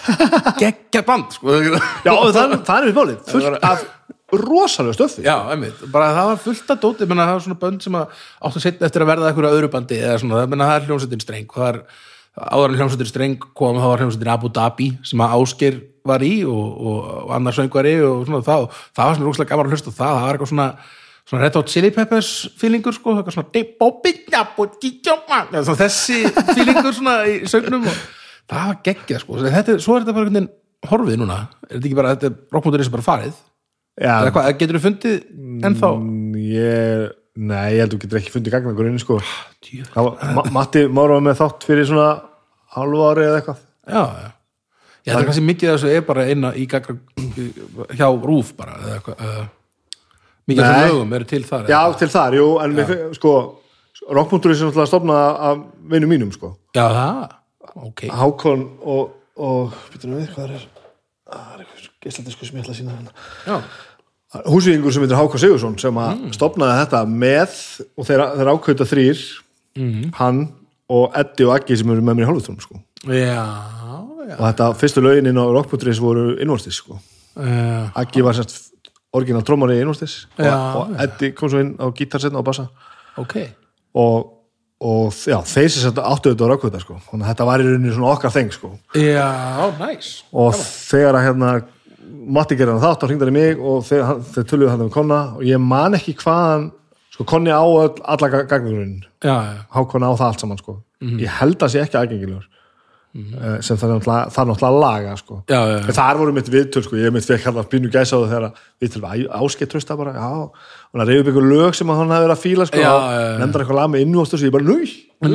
Geggja 0.61 1.01
band 1.07 1.33
sko. 1.39 1.57
já 1.57 2.13
það, 2.13 2.59
það 2.69 2.77
er 2.77 2.91
við 2.91 2.99
bólið 2.99 3.31
fullt 3.31 3.65
af 3.65 3.87
rosalega 4.31 4.95
stöfi 4.95 5.25
Já, 5.25 5.35
einmitt, 5.51 5.81
bara 5.91 6.13
það 6.15 6.29
var 6.31 6.39
fullt 6.45 6.71
af 6.71 6.83
dóti. 6.83 7.07
Menna, 7.09 7.27
það 7.27 7.37
var 7.37 7.45
svona 7.47 7.61
bönd 7.65 7.83
sem 7.83 7.97
að 7.99 8.21
áttu 8.47 8.63
setna 8.63 8.87
eftir 8.87 9.05
að 9.05 9.11
verða 9.11 9.31
eitthvað 9.31 9.57
öðru 9.57 9.71
bandi 9.73 9.99
svona, 10.23 10.45
menna, 10.51 10.69
það 10.71 10.77
er 10.77 10.87
hljómsveitin 10.89 11.25
streng. 11.25 11.49
Það 11.55 11.69
er, 11.71 11.81
áður 12.39 12.69
en 12.75 12.79
hljómsveitin 12.81 13.11
streng 13.11 13.49
kom 13.59 13.81
þá 13.81 13.89
var 13.89 14.05
hljómsveitin 14.05 14.33
Abu 14.37 14.53
Dhabi 14.55 14.89
sem 15.11 15.25
að 15.25 15.35
Ásker 15.41 15.81
var 16.07 16.23
í 16.25 16.33
og, 16.49 16.69
og, 16.79 17.11
og 17.25 17.35
annar 17.37 17.57
söngvari 17.57 17.97
og 18.07 18.23
svona. 18.29 18.43
Það, 18.47 18.69
það 18.95 19.11
var 19.11 19.19
svona 19.19 19.31
rúkslega 19.31 19.51
gaman 19.51 19.71
að 19.71 19.75
hlusta 19.77 19.91
það, 19.91 20.15
það 20.15 20.27
var 20.29 20.39
eitthvað 20.39 20.53
svona 20.55 20.69
svona 21.31 21.43
Red 21.47 21.55
Hot 21.61 21.69
Chili 21.71 21.91
Peppers 21.95 22.31
feelingur 22.59 22.97
sko, 22.97 23.15
eitthvað 23.21 23.37
svona 23.39 23.53
svona 25.69 25.81
þessi 25.85 26.17
feelingur 26.57 26.97
svona 26.97 27.15
í 27.31 27.37
sögnum 27.51 27.87
og 27.87 28.01
það 28.51 28.65
var 28.67 28.81
geggjað 28.89 29.23
sko, 29.23 29.39
þetta, 29.45 29.77
er- 29.77 29.85
svo 29.85 29.95
er 29.97 30.03
þetta 30.05 30.17
bara 30.17 30.27
einhvern 30.27 30.41
veginn 30.41 30.51
horfið 30.91 31.21
núna, 31.21 31.39
er 31.69 31.77
þetta 31.77 31.87
ekki 31.91 31.99
bara, 32.01 32.15
þetta 32.17 32.29
er 32.31 32.37
rockmóturinn 32.57 32.89
sem 32.89 32.95
bara 32.97 33.07
farið? 33.07 33.39
Hvað, 34.01 34.47
getur 34.59 34.79
þú 34.79 34.83
fundið 34.87 35.17
ennþá? 35.69 35.89
Mm, 36.01 36.37
ég, 36.41 37.07
nei, 37.37 37.67
ég 37.75 37.83
held 37.83 37.91
að 37.91 37.95
þú 37.95 38.03
getur 38.07 38.21
ekki 38.23 38.33
fundið 38.33 38.55
gagnagurinn 38.55 38.99
sko. 39.03 39.19
Djöfull. 39.67 39.91
Það 39.93 40.07
var- 40.09 40.35
Ma 40.39 40.45
Matti 40.57 40.85
Mára 40.89 41.19
var 41.19 41.25
með 41.27 41.37
þátt 41.43 41.67
fyrir 41.69 41.87
svona 41.91 42.07
halvu 42.79 43.03
ári 43.11 43.27
eða 43.29 43.41
eitthvað. 43.43 43.61
Já, 43.91 44.03
já. 44.23 44.31
Ég 45.05 45.13
held 45.13 45.21
að 45.21 45.29
kannski 45.31 45.45
mikið 45.51 45.69
af 45.75 45.77
þessu 45.81 45.93
er 45.99 46.03
bara 46.09 46.25
inn 46.33 46.49
í 46.57 46.65
gagna, 46.69 46.97
hjá 48.01 48.09
Rúf 48.25 48.55
bara 48.57 48.79
eða 48.81 48.97
eitthvað 48.99 49.49
mikið 50.49 50.65
af 50.67 50.83
lögum 50.89 51.13
eru 51.19 51.29
til 51.29 51.43
þar 51.45 51.69
já, 51.69 51.81
eða? 51.81 51.99
til 52.01 52.11
þar, 52.15 52.39
jú, 52.41 52.49
en 52.65 52.77
við, 52.79 52.97
sko 53.19 53.35
rockpunkturinn 54.11 54.59
sem 54.59 54.71
náttúrulega 54.71 54.91
stofnaði 54.91 55.31
af 55.51 55.63
vinnum 55.93 56.11
mínum, 56.15 56.33
sko. 56.35 56.55
Já, 56.75 56.87
það, 56.97 57.39
ok. 57.91 58.05
Hákon 58.23 58.67
og, 58.81 59.17
og 59.37 59.81
býtum 59.93 60.17
við, 60.17 60.31
hvað 60.35 60.57
er 60.57 60.69
það 61.31 61.55
er 61.55 61.63
eitthvað 61.65 61.89
geislandi 62.05 62.35
sko 62.35 62.49
sem 62.49 62.59
ég 62.59 62.65
ætla 62.65 62.75
að 62.75 62.81
sína 62.81 62.97
hérna. 62.97 63.13
Já, 63.47 64.41
húsvíðingur 64.51 64.95
sem 64.95 65.05
heitir 65.05 65.19
Hákon 65.19 65.43
Sigursson 65.43 65.77
sem 65.83 66.01
að 66.01 66.25
stopnaði 66.37 66.79
þetta 66.85 67.03
með 67.11 67.59
og 67.95 68.09
þeir, 68.09 68.25
þeir 68.39 68.53
ákvöta 68.55 68.89
þrýr 68.89 69.25
hann 70.19 70.41
og 70.91 71.19
Eddi 71.19 71.47
og 71.47 71.55
Aggi 71.55 71.79
sem 71.79 71.93
eru 71.93 72.03
með 72.05 72.19
mér 72.19 72.27
í 72.27 72.31
hálfutónum 72.31 72.65
sko. 72.65 72.81
já, 73.07 73.45
já. 74.27 74.35
Og 74.39 74.45
þetta 74.45 74.71
fyrstu 74.81 75.05
lögin 75.05 75.31
inn 75.31 75.39
á 75.39 75.47
Rockpunkturins 75.47 76.03
voru 76.03 76.35
innvortis 76.39 76.81
sko. 76.83 76.99
uh, 77.39 77.91
Aggi 77.95 78.25
var 78.27 78.39
sérst 78.39 78.70
orginal 79.17 79.43
trómari 79.47 79.79
innvortis 79.81 80.27
og, 80.39 80.45
Já, 80.45 80.55
og 80.79 80.93
Eddi 81.03 81.33
kom 81.37 81.51
svo 81.51 81.63
inn 81.63 81.73
á 81.81 81.87
gítarsetna 81.97 82.39
og 82.41 82.47
bassa. 82.47 82.69
Ok. 83.19 83.35
Og, 83.99 84.29
og 84.87 85.17
já, 85.27 85.39
þeir 85.51 85.69
sem 85.73 85.83
sett 85.85 85.99
áttu 85.99 86.33
þetta 86.33 86.47
á 86.47 86.51
Rockpunktur 86.53 86.85
sko. 86.85 86.99
þetta 87.11 87.47
var 87.49 87.63
í 87.63 87.67
rauninni 87.67 87.95
svona 87.95 88.13
okkar 88.15 88.35
þeng 88.35 88.53
sko. 88.55 88.73
já, 88.95 89.27
næs 89.81 90.13
og 90.33 90.55
þegar 90.61 91.19
að 91.21 91.29
hérna 91.29 91.53
Matti 92.31 92.57
gerði 92.59 92.75
hann 92.75 92.83
þátt 92.85 93.05
og 93.05 93.11
hringdaði 93.11 93.33
mig 93.33 93.61
og 93.65 93.85
þeir, 93.87 94.09
þeir 94.35 94.45
töluðu 94.51 94.71
hann 94.71 94.83
um 94.85 94.91
Konna. 94.93 95.19
Og 95.39 95.45
ég 95.47 95.61
man 95.63 95.95
ekki 95.97 96.13
hvaðan 96.21 96.67
sko 97.15 97.25
Konni 97.29 97.51
á 97.55 97.63
öll, 97.65 97.97
alla 98.05 98.29
gagnurinn 98.45 99.01
já, 99.25 99.35
já, 99.35 99.61
Hákon 99.75 100.05
á 100.05 100.11
það 100.13 100.27
allt 100.27 100.45
saman 100.45 100.61
sko. 100.61 100.77
Ég 101.01 101.33
held 101.41 101.63
að 101.65 101.73
sé 101.73 101.81
ekki 101.83 101.97
aðgengilegur 101.97 102.47
mm 103.11 103.59
sem 103.67 103.75
það 103.77 103.91
er 103.91 103.95
náttúrulega, 103.99 104.71
laga 104.81 105.17
sko. 105.19 105.41
Já, 105.51 105.59
já, 105.67 105.79
en 105.83 105.95
þar 105.97 106.17
voru 106.21 106.33
mitt 106.37 106.47
viðtöl 106.53 106.83
sko, 106.87 106.95
ég 107.01 107.11
mitt 107.13 107.27
fekk 107.27 107.43
hann 107.49 107.59
að 107.59 107.67
bínu 107.73 107.89
gæsa 107.91 108.15
á 108.15 108.19
það 108.23 108.31
þegar 108.31 108.53
viðtöl 108.81 109.03
var 109.03 109.17
áskeitt 109.41 109.71
trösta 109.73 109.97
bara, 109.99 110.13
já 110.15 110.29
og 110.31 110.55
hann 110.95 111.07
reyði 111.09 111.21
upp 111.25 111.31
ykkur 111.33 111.47
lög 111.51 111.73
sem 111.75 111.89
hann 111.91 112.07
hafði 112.11 112.25
verið 112.29 112.37
að 112.37 112.45
fíla 112.45 112.65
sko, 112.71 112.79
Já, 112.79 112.93
og 112.95 113.03
já, 113.11 113.19
já. 113.27 113.35
nefndar 113.43 113.61
eitthvað 113.65 113.81
lag 113.81 113.91
með 113.91 114.03
innvóstur 114.07 114.39
og 114.39 114.47
ég 114.47 114.55
bara, 114.55 114.69
núi, 114.71 114.87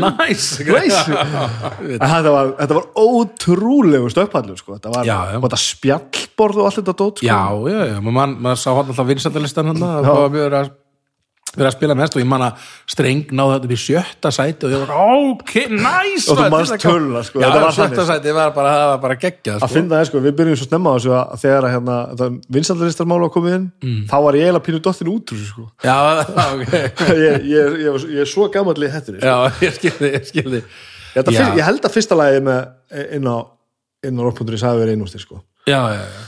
en 1.99 2.09
þetta 2.09 2.31
var, 2.33 2.49
þetta 2.61 2.77
var 2.79 2.87
ótrúlegu 3.03 4.09
stökkpallur 4.15 4.59
sko, 4.59 4.77
þetta 4.79 4.93
var, 4.95 5.03
Já, 5.07 5.17
já. 5.33 5.37
og 5.39 5.45
þetta 5.49 5.61
spjallborð 5.65 6.61
og 6.63 6.69
allt 6.69 6.79
þetta 6.81 6.95
dót 7.03 7.19
sko. 7.21 7.27
já, 7.27 7.41
já, 7.75 7.79
já, 7.91 7.97
maður 8.07 8.35
man, 8.39 8.55
sá 8.59 8.69
hann 8.71 8.87
alltaf 8.91 9.09
vinsættalistan 9.11 9.71
hann 9.73 9.83
það 9.83 10.09
var 10.15 10.33
mjög 10.35 10.57
að 10.63 10.71
verið 11.55 11.69
að 11.71 11.75
spila 11.77 11.95
mest 11.99 12.15
og 12.15 12.21
ég 12.21 12.27
man 12.29 12.43
að 12.45 12.65
streng 12.91 13.31
náði 13.31 13.55
þetta 13.55 13.75
í 13.75 13.79
sjötta 13.85 14.31
sæti 14.35 14.67
og 14.67 14.73
ég 14.75 14.83
var 14.83 14.91
ok, 14.95 15.53
næs 15.71 16.27
Og 16.29 16.37
þú 16.39 16.49
kom- 16.49 16.81
töluna, 16.85 17.23
sko, 17.27 17.39
já, 17.41 17.49
sjötta 17.77 18.05
sæti 18.09 18.33
var 18.35 18.51
bara, 18.55 18.73
bara 19.01 19.15
geggjað 19.15 19.55
að 19.59 19.63
sko. 19.65 19.71
finna 19.75 19.95
það 19.99 20.05
sko, 20.11 20.21
við 20.25 20.35
byrjum 20.39 20.59
svo 20.61 20.67
snemma 20.69 20.89
á 20.91 20.95
þessu 20.97 21.13
að 21.15 21.39
þegar 21.45 21.67
að 21.69 21.73
hérna, 21.75 21.97
vinsaldalistarmála 22.57 23.21
var 23.27 23.33
komið 23.37 23.55
inn 23.59 23.71
Mm. 23.85 24.05
þá 24.09 24.15
var 24.23 24.33
ég 24.33 24.45
eiginlega 24.45 24.65
pínu 24.67 24.81
dottin 24.81 25.07
út 25.15 25.33
sko. 25.45 25.63
já, 25.83 25.97
ok 26.53 26.73
ég, 27.25 27.35
ég, 27.45 27.79
ég, 27.85 27.91
var- 27.91 28.09
ég 28.15 28.21
er 28.21 28.29
svo 28.29 28.49
gammal 28.51 28.75
í 28.75 28.89
hættunni 28.91 29.19
sko. 29.19 29.27
já, 29.27 29.37
ég 29.65 29.73
skilði, 29.79 30.11
ég 30.13 30.25
skilði 30.29 30.61
ég, 31.15 31.63
held 31.63 31.79
að 31.79 31.89
að 31.89 31.93
fyrsta 31.95 32.15
lagi 32.19 32.39
með 32.43 32.61
inn 33.15 33.27
á 33.31 33.37
inn 34.05 34.19
á 34.19 34.21
rockpunturins 34.27 34.61
hafi 34.67 34.81
verið 34.83 34.97
einústir 34.99 35.21
sko. 35.23 35.41
já, 35.65 35.79
já, 35.95 36.01
já 36.03 36.23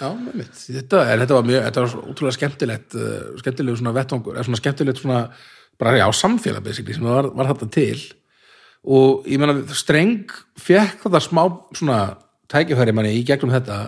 já, 0.00 0.08
með 0.14 0.38
mitt. 0.40 0.54
Þetta, 0.60 1.02
þetta 1.12 1.38
var 1.38 1.48
mjög, 1.50 1.62
þetta 1.68 1.84
var 1.84 2.10
útrúlega 2.12 2.36
skemmtilegt 2.38 2.96
uh, 2.98 3.14
skemmtilegu 3.42 3.80
svona 3.80 3.94
vettvangur, 3.96 4.36
eða 4.36 4.46
svona 4.48 4.60
skemmtilegt 4.60 5.02
svona, 5.02 5.20
bara 5.80 5.96
já, 6.00 6.06
samfélag 6.20 6.64
basically, 6.66 6.96
sem 6.96 7.08
var, 7.08 7.30
var 7.36 7.50
þetta 7.52 7.70
til. 7.76 8.00
Og 8.96 9.26
ég 9.30 9.42
meina, 9.42 9.58
streng 9.76 10.34
fekk 10.60 11.06
þetta 11.06 11.22
smá 11.24 11.44
svona 11.76 12.00
tækifæri 12.52 12.94
manni 12.94 13.16
í 13.18 13.24
gegnum 13.26 13.54
þetta. 13.54 13.80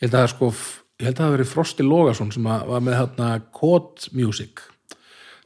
Ég 0.00 0.08
held 0.08 0.18
að 0.22 0.30
sko, 0.32 0.52
ég 1.00 1.10
held 1.10 1.16
að 1.16 1.24
það 1.24 1.34
verið 1.36 1.52
Frosti 1.52 1.86
Logason 1.86 2.32
sem 2.34 2.46
var 2.48 2.84
með 2.84 2.98
hérna 3.00 3.32
Code 3.54 4.12
Music 4.16 4.64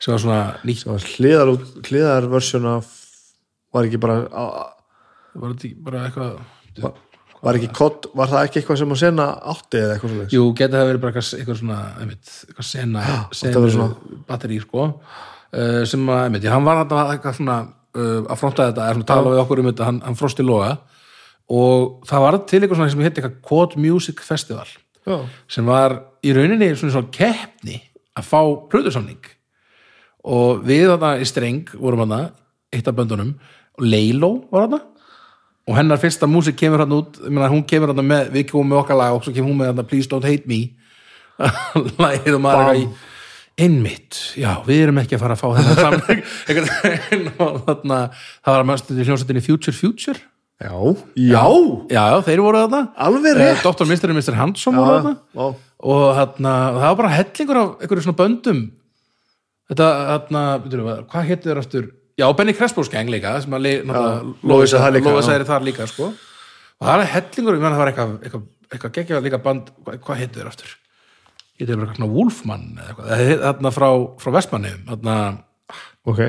sem 0.00 0.12
var 0.12 0.20
svona 0.20 0.40
nýtt, 0.66 0.84
það 0.84 1.06
hliðar, 1.16 1.52
hliðar 1.88 2.28
versjón 2.32 2.68
af 2.68 2.92
var 3.74 3.88
ekki 3.88 4.00
bara 4.00 4.18
var 4.28 5.52
þetta 5.52 5.68
ekki 5.68 5.86
bara 5.86 6.04
eitthvað 6.06 7.00
var 7.44 7.58
ekki 7.58 7.70
kott, 7.76 8.08
var 8.16 8.30
það 8.32 8.48
ekki 8.48 8.60
eitthvað 8.60 8.80
sem 8.80 8.94
að 8.94 9.00
sena 9.02 9.26
átti 9.52 9.80
eða 9.80 9.96
eitthvað 9.96 10.12
svo 10.14 10.26
Jú, 10.32 10.44
geti 10.56 10.76
það 10.76 10.90
verið 10.90 11.02
bara 11.04 11.22
eitthvað, 11.22 11.58
svona 11.60 11.78
einmitt, 12.00 12.32
eitthvað 12.48 12.68
sena, 12.70 13.06
sena 13.36 13.88
batteri 14.28 14.60
sko. 14.62 14.88
Uh, 15.56 15.82
sem 15.88 16.08
að, 16.08 16.22
einmitt, 16.24 16.48
hann 16.50 16.66
var 16.66 16.82
eitthvað 16.86 17.38
svona 17.38 17.58
uh, 17.66 18.22
að 18.24 18.40
fronta 18.40 18.70
þetta, 18.70 18.88
eða 18.88 18.96
svona 18.98 19.10
tala 19.12 19.34
við 19.34 19.42
okkur 19.44 19.62
um 19.62 19.70
þetta 19.70 19.90
hann, 19.90 20.02
hann 20.06 20.18
frosti 20.18 20.46
loga. 20.46 20.72
Og 21.46 22.02
það 22.08 22.24
var 22.24 22.40
til 22.50 22.62
eitthvað 22.62 22.80
svona 22.80 22.94
sem 22.94 23.06
hétt 23.06 23.20
eitthvað 23.20 23.38
Quad 23.46 23.78
Music 23.78 24.24
Festival 24.26 24.66
já, 25.06 25.20
sem 25.50 25.68
var 25.68 25.94
í 26.26 26.34
rauninni 26.34 26.72
svona 26.74 26.96
svona 26.96 27.12
keppni 27.14 27.78
að 28.16 28.26
fá 28.26 28.40
plöðursamning 28.72 29.30
og 30.26 30.64
við 30.66 30.88
þarna 30.90 31.12
í 31.22 31.28
streng 31.28 31.70
vorum 31.76 32.02
þarna, 32.02 32.32
eitt 32.74 32.88
af 32.90 32.96
böndunum 32.98 33.36
og 33.76 33.86
Leilo 33.86 34.32
var 34.50 34.66
þarna 34.66 34.80
og 35.66 35.74
hennar 35.74 35.98
fyrsta 35.98 36.28
músik 36.30 36.58
kemur 36.60 36.84
hann 36.84 36.94
út 36.94 37.18
ég 37.18 37.32
meina, 37.32 37.50
hún 37.50 37.64
kemur 37.66 37.90
hann 37.92 38.06
með, 38.06 38.30
við 38.34 38.48
komum 38.52 38.70
með 38.70 38.82
okkar 38.84 39.00
lag 39.00 39.16
og 39.16 39.24
svo 39.26 39.34
kemur 39.34 39.50
hún 39.50 39.60
með 39.60 39.72
hann 39.72 39.90
Please 39.90 40.10
Don't 40.10 40.26
Hate 40.26 40.46
Me. 40.46 40.60
Lagið 42.02 42.38
og 42.38 42.42
maður 42.44 42.70
er 42.70 42.80
í 42.84 42.86
einmitt, 43.56 44.18
já, 44.36 44.50
við 44.66 44.82
erum 44.84 45.00
ekki 45.00 45.16
að 45.16 45.22
fara 45.22 45.36
að 45.36 45.40
fá 45.40 45.48
þennan 45.56 45.78
samling 45.80 46.18
það 48.44 48.50
var 48.52 48.64
að 48.64 48.90
í 49.00 49.06
hljómsveitinni 49.08 49.44
Future 49.44 49.76
Future. 49.76 50.20
Já, 50.56 50.72
já, 51.20 51.44
já, 51.92 52.02
já, 52.12 52.18
þeir 52.24 52.40
voru 52.44 52.62
þarna. 52.62 52.82
Alveg 53.06 53.36
rétt. 53.36 53.64
Dr. 53.64 53.88
Mr. 53.88 54.12
og 54.12 54.16
Mr. 54.16 54.36
Handsome 54.38 54.80
voru 54.80 54.94
þarna. 54.94 55.14
já, 55.36 55.46
og 55.92 56.04
þarna, 56.16 56.52
það 56.76 56.86
var 56.86 56.98
bara 57.00 57.12
hellingur 57.12 57.60
af 57.60 57.72
einhverju 57.80 58.04
svona 58.06 58.20
böndum. 58.20 58.62
Þetta, 59.68 59.88
þarna, 60.12 60.44
hvað 61.10 61.28
hétu 61.32 61.50
þér 61.50 61.60
aftur 61.60 61.90
já, 62.18 62.26
Benny 62.36 62.54
Crespos 62.56 62.88
gang 62.92 63.10
líka 63.12 63.34
sem 63.44 63.52
að 63.56 63.66
Lóisa 64.42 65.34
er 65.36 65.44
þar 65.48 65.64
líka 65.68 65.86
sko. 65.90 66.10
og 66.80 66.86
það 66.88 67.00
er 67.04 67.12
hellingur, 67.14 67.58
það 67.62 67.78
var 67.80 67.92
eitthvað 67.92 68.12
eitthvað, 68.22 68.44
eitthvað 68.72 68.94
geggja 68.98 69.22
líka 69.24 69.42
band 69.44 69.72
hvað, 69.84 69.98
hvað 70.04 70.20
hétu 70.22 70.40
þér 70.40 70.50
aftur? 70.52 70.76
Hétu 71.56 71.72
þér 71.72 71.86
eitthvað 71.86 72.14
Wolfman 72.18 72.64
eða 72.76 72.88
eitthvað, 72.92 73.10
Það 73.10 73.26
hét- 73.30 73.42
þarna 73.46 73.74
frá, 73.78 73.88
frá 74.22 74.30
Vestmanni 74.38 74.72
þarna 74.90 75.16
ok. 76.06 76.22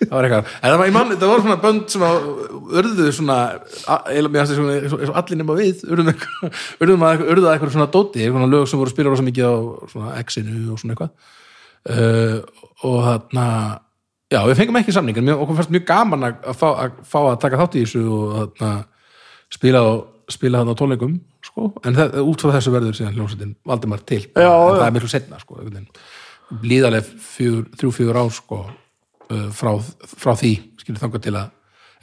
Það 0.00 0.14
var 0.16 0.24
eitthvað, 0.24 0.46
en 0.62 0.70
það 0.72 0.78
var, 0.80 0.86
ég 0.88 0.94
mann, 0.96 1.10
það 1.20 1.28
var 1.30 1.42
svona 1.44 1.56
bönd 1.60 1.90
sem 1.92 2.04
að 2.06 2.28
urðu 2.80 3.08
svona 3.12 3.34
eins 4.80 4.94
og- 4.96 5.02
allir 5.20 5.36
nema 5.42 5.56
við 5.58 5.82
eitthvað, 6.14 6.54
urðum 6.80 7.04
að 7.04 7.24
eitthvað 7.52 7.74
svona 7.74 7.90
dóti, 7.92 8.24
svona 8.30 8.48
lög 8.48 8.64
sem 8.70 8.80
voru 8.80 8.94
spilað 8.94 9.12
rosa 9.12 9.26
mikið 9.26 9.44
á 9.44 9.54
svona 9.92 10.14
X-inu 10.24 10.72
og 10.72 10.80
svona 10.80 10.94
eitthvað. 10.96 11.12
Uh, 11.90 12.40
og 12.84 12.96
þarna 13.04 13.44
já, 14.30 14.40
við 14.46 14.56
fengum 14.60 14.78
ekki 14.80 14.94
samning 14.94 15.18
en 15.20 15.32
okkur 15.36 15.58
fannst 15.58 15.72
mjög 15.74 15.86
gaman 15.90 16.28
að, 16.28 16.38
að, 16.52 16.58
fá, 16.60 16.68
að 16.84 16.98
fá 17.10 17.18
að 17.26 17.38
taka 17.44 17.60
þátt 17.60 17.76
í 17.80 17.84
þessu 17.84 18.02
og 18.06 18.34
þarna 18.38 18.72
spila, 19.56 19.82
spila 20.30 20.60
þarna 20.62 20.74
á 20.76 20.80
tónleikum 20.80 21.16
sko, 21.46 21.70
en 21.88 21.96
það, 21.98 22.18
út 22.30 22.44
frá 22.44 22.52
þessu 22.58 22.74
verður 22.74 22.98
síðan 22.98 23.16
hljómsveitin 23.16 23.54
Valdimar 23.66 24.04
til, 24.06 24.20
Já, 24.34 24.46
en 24.50 24.50
já. 24.50 24.76
það 24.80 24.86
er 24.88 24.94
miklu 24.98 25.10
setna 25.14 25.40
sko, 25.42 25.56
einhvern 25.58 25.80
veginn. 25.80 26.04
líðaleg 26.70 27.08
fjör, 27.24 27.64
þrjú, 27.80 27.90
fjögur 27.96 28.20
ár 28.20 28.30
sko, 28.36 28.60
uh, 29.30 29.48
frá, 29.56 29.72
frá 30.14 30.32
því 30.38 30.52
skilur 30.82 31.02
þangað 31.02 31.26
til 31.26 31.34
að 31.40 31.50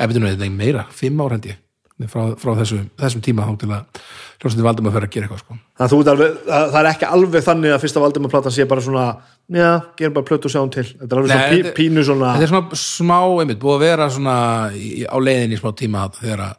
betur 0.08 0.22
nú 0.24 0.30
þetta 0.34 0.46
er 0.50 0.54
meira, 0.60 0.84
fimm 0.94 1.24
ár 1.24 1.36
held 1.38 1.48
ég 1.52 1.64
frá, 2.12 2.28
frá 2.38 2.52
þessu, 2.60 2.84
þessum 3.00 3.24
tíma 3.26 3.46
þá 3.48 3.56
til 3.64 3.72
að 3.74 4.02
hljómsveitin 4.42 4.68
Valdimar 4.68 4.94
fyrir 4.94 5.08
að 5.08 5.14
gera 5.16 5.28
eitthvað 5.28 5.42
sko. 5.42 5.56
Að 5.82 5.96
það, 6.06 6.22
það 6.52 6.80
er 6.84 6.90
ekki 6.92 7.08
alveg 7.10 7.46
þannig 7.48 7.74
að 7.74 7.82
fyrsta 7.86 8.04
Valdimar 8.04 8.34
platan 8.36 8.54
sé 8.54 8.68
bara 8.70 8.84
svona 8.86 9.06
já, 9.54 9.70
gerum 9.98 10.14
bara 10.18 10.26
plötu 10.28 10.50
og 10.50 10.54
sjáum 10.54 10.72
til 10.74 10.84
þetta 10.84 11.08
er 11.08 11.18
alveg 11.22 11.32
svona 11.32 11.42
Nei, 11.48 11.52
pí, 11.56 11.62
þetta- 11.64 11.76
pínu 11.78 12.04
svona 12.08 12.34
þetta 12.36 12.44
er 12.48 12.52
svona 12.52 12.80
smá, 12.84 13.20
einmitt, 13.42 13.60
búið 13.62 13.76
að 13.78 13.84
vera 13.86 14.10
svona 14.10 14.38
í, 14.76 15.06
á 15.08 15.18
leiðin 15.24 15.54
í 15.56 15.60
smá 15.62 15.72
tíma 15.80 16.06
þarna 16.08 16.22
þegar 16.22 16.44
að 16.48 16.56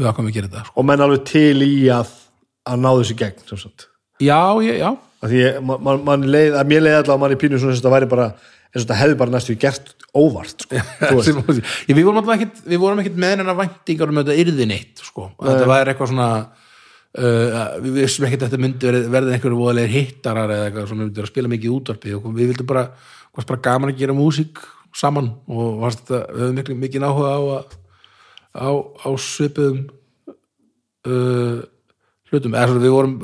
við 0.00 0.08
ákvæmum 0.10 0.30
að 0.32 0.34
gera 0.38 0.48
þetta 0.50 0.64
sko. 0.66 0.74
og 0.80 0.84
menn 0.90 1.04
alveg 1.06 1.24
til 1.30 1.62
í 1.62 1.72
að 1.94 2.08
að 2.64 2.80
ná 2.80 2.90
þessu 2.98 3.16
gegn 3.20 3.44
sem 3.48 3.58
sagt. 3.64 3.88
já, 4.20 4.40
ég, 4.66 4.78
já, 4.82 4.90
Af 5.24 5.30
því 5.30 5.38
ég, 5.40 5.60
man, 5.64 5.78
man, 5.80 6.02
man 6.04 6.24
leið, 6.28 6.52
að 6.60 6.66
mér 6.68 6.82
leiði 6.84 6.96
allavega 6.98 7.14
að 7.14 7.20
mann 7.22 7.32
í 7.32 7.40
pínu 7.40 7.56
svona 7.60 7.72
sem 7.72 7.80
þetta 7.80 7.92
væri 7.94 8.08
bara 8.10 8.26
eins 8.34 8.82
og 8.82 8.82
þetta 8.82 8.96
hefði 8.98 9.16
bara 9.22 9.32
næstu 9.32 9.54
gert 9.62 9.92
óvart 10.14 10.64
sko. 10.66 10.80
Þú 11.00 11.14
veist. 11.16 11.30
Sem- 11.30 11.62
ég, 11.88 11.94
við 11.96 12.04
vorum 12.04 12.18
alltaf 12.20 12.34
ekkit 12.36 12.58
við 12.68 12.82
vorum 12.82 13.00
ekkit 13.00 13.16
með 13.22 13.32
hennar 13.38 13.56
væntingar 13.56 14.10
um 14.12 14.18
að 14.20 14.26
þetta 14.28 14.42
yrði 14.44 14.66
neitt 14.68 15.00
sko. 15.00 15.30
og 15.38 15.46
þetta 15.48 15.70
væri 15.70 15.94
eitthvað 15.94 16.10
svona 16.12 16.28
uh, 17.18 17.58
við 17.84 18.00
vissum 18.00 18.26
ekkit 18.28 18.44
að 18.44 18.52
þetta 18.52 18.62
myndi 18.64 18.94
verði 19.12 19.36
einhverju 19.36 19.60
voðalegir 19.60 19.94
hittarar 19.94 20.52
eða 20.54 20.70
eitthvað 20.70 20.88
sem 20.90 21.02
myndi 21.02 21.24
að 21.24 21.30
spila 21.30 21.52
mikið 21.52 21.70
í 21.70 21.74
útvarpi 21.74 22.16
og 22.18 22.30
við 22.30 22.52
vildum 22.52 22.70
bara, 22.70 22.86
bara 23.40 23.62
gaman 23.68 23.94
að 23.94 24.02
gera 24.02 24.16
músík 24.16 24.62
saman 24.94 25.32
og 25.50 25.82
þetta, 25.88 26.20
við 26.30 26.44
höfum 26.44 26.60
mikið, 26.60 26.80
mikið 26.84 27.06
áhuga 27.08 27.32
á 27.34 27.40
á, 28.54 28.70
á 28.78 29.08
svipuðum 29.18 29.80
uh, 31.08 31.62
hlutum. 32.30 32.54
Eða 32.54 32.78
við 32.82 32.94
vorum, 32.94 33.16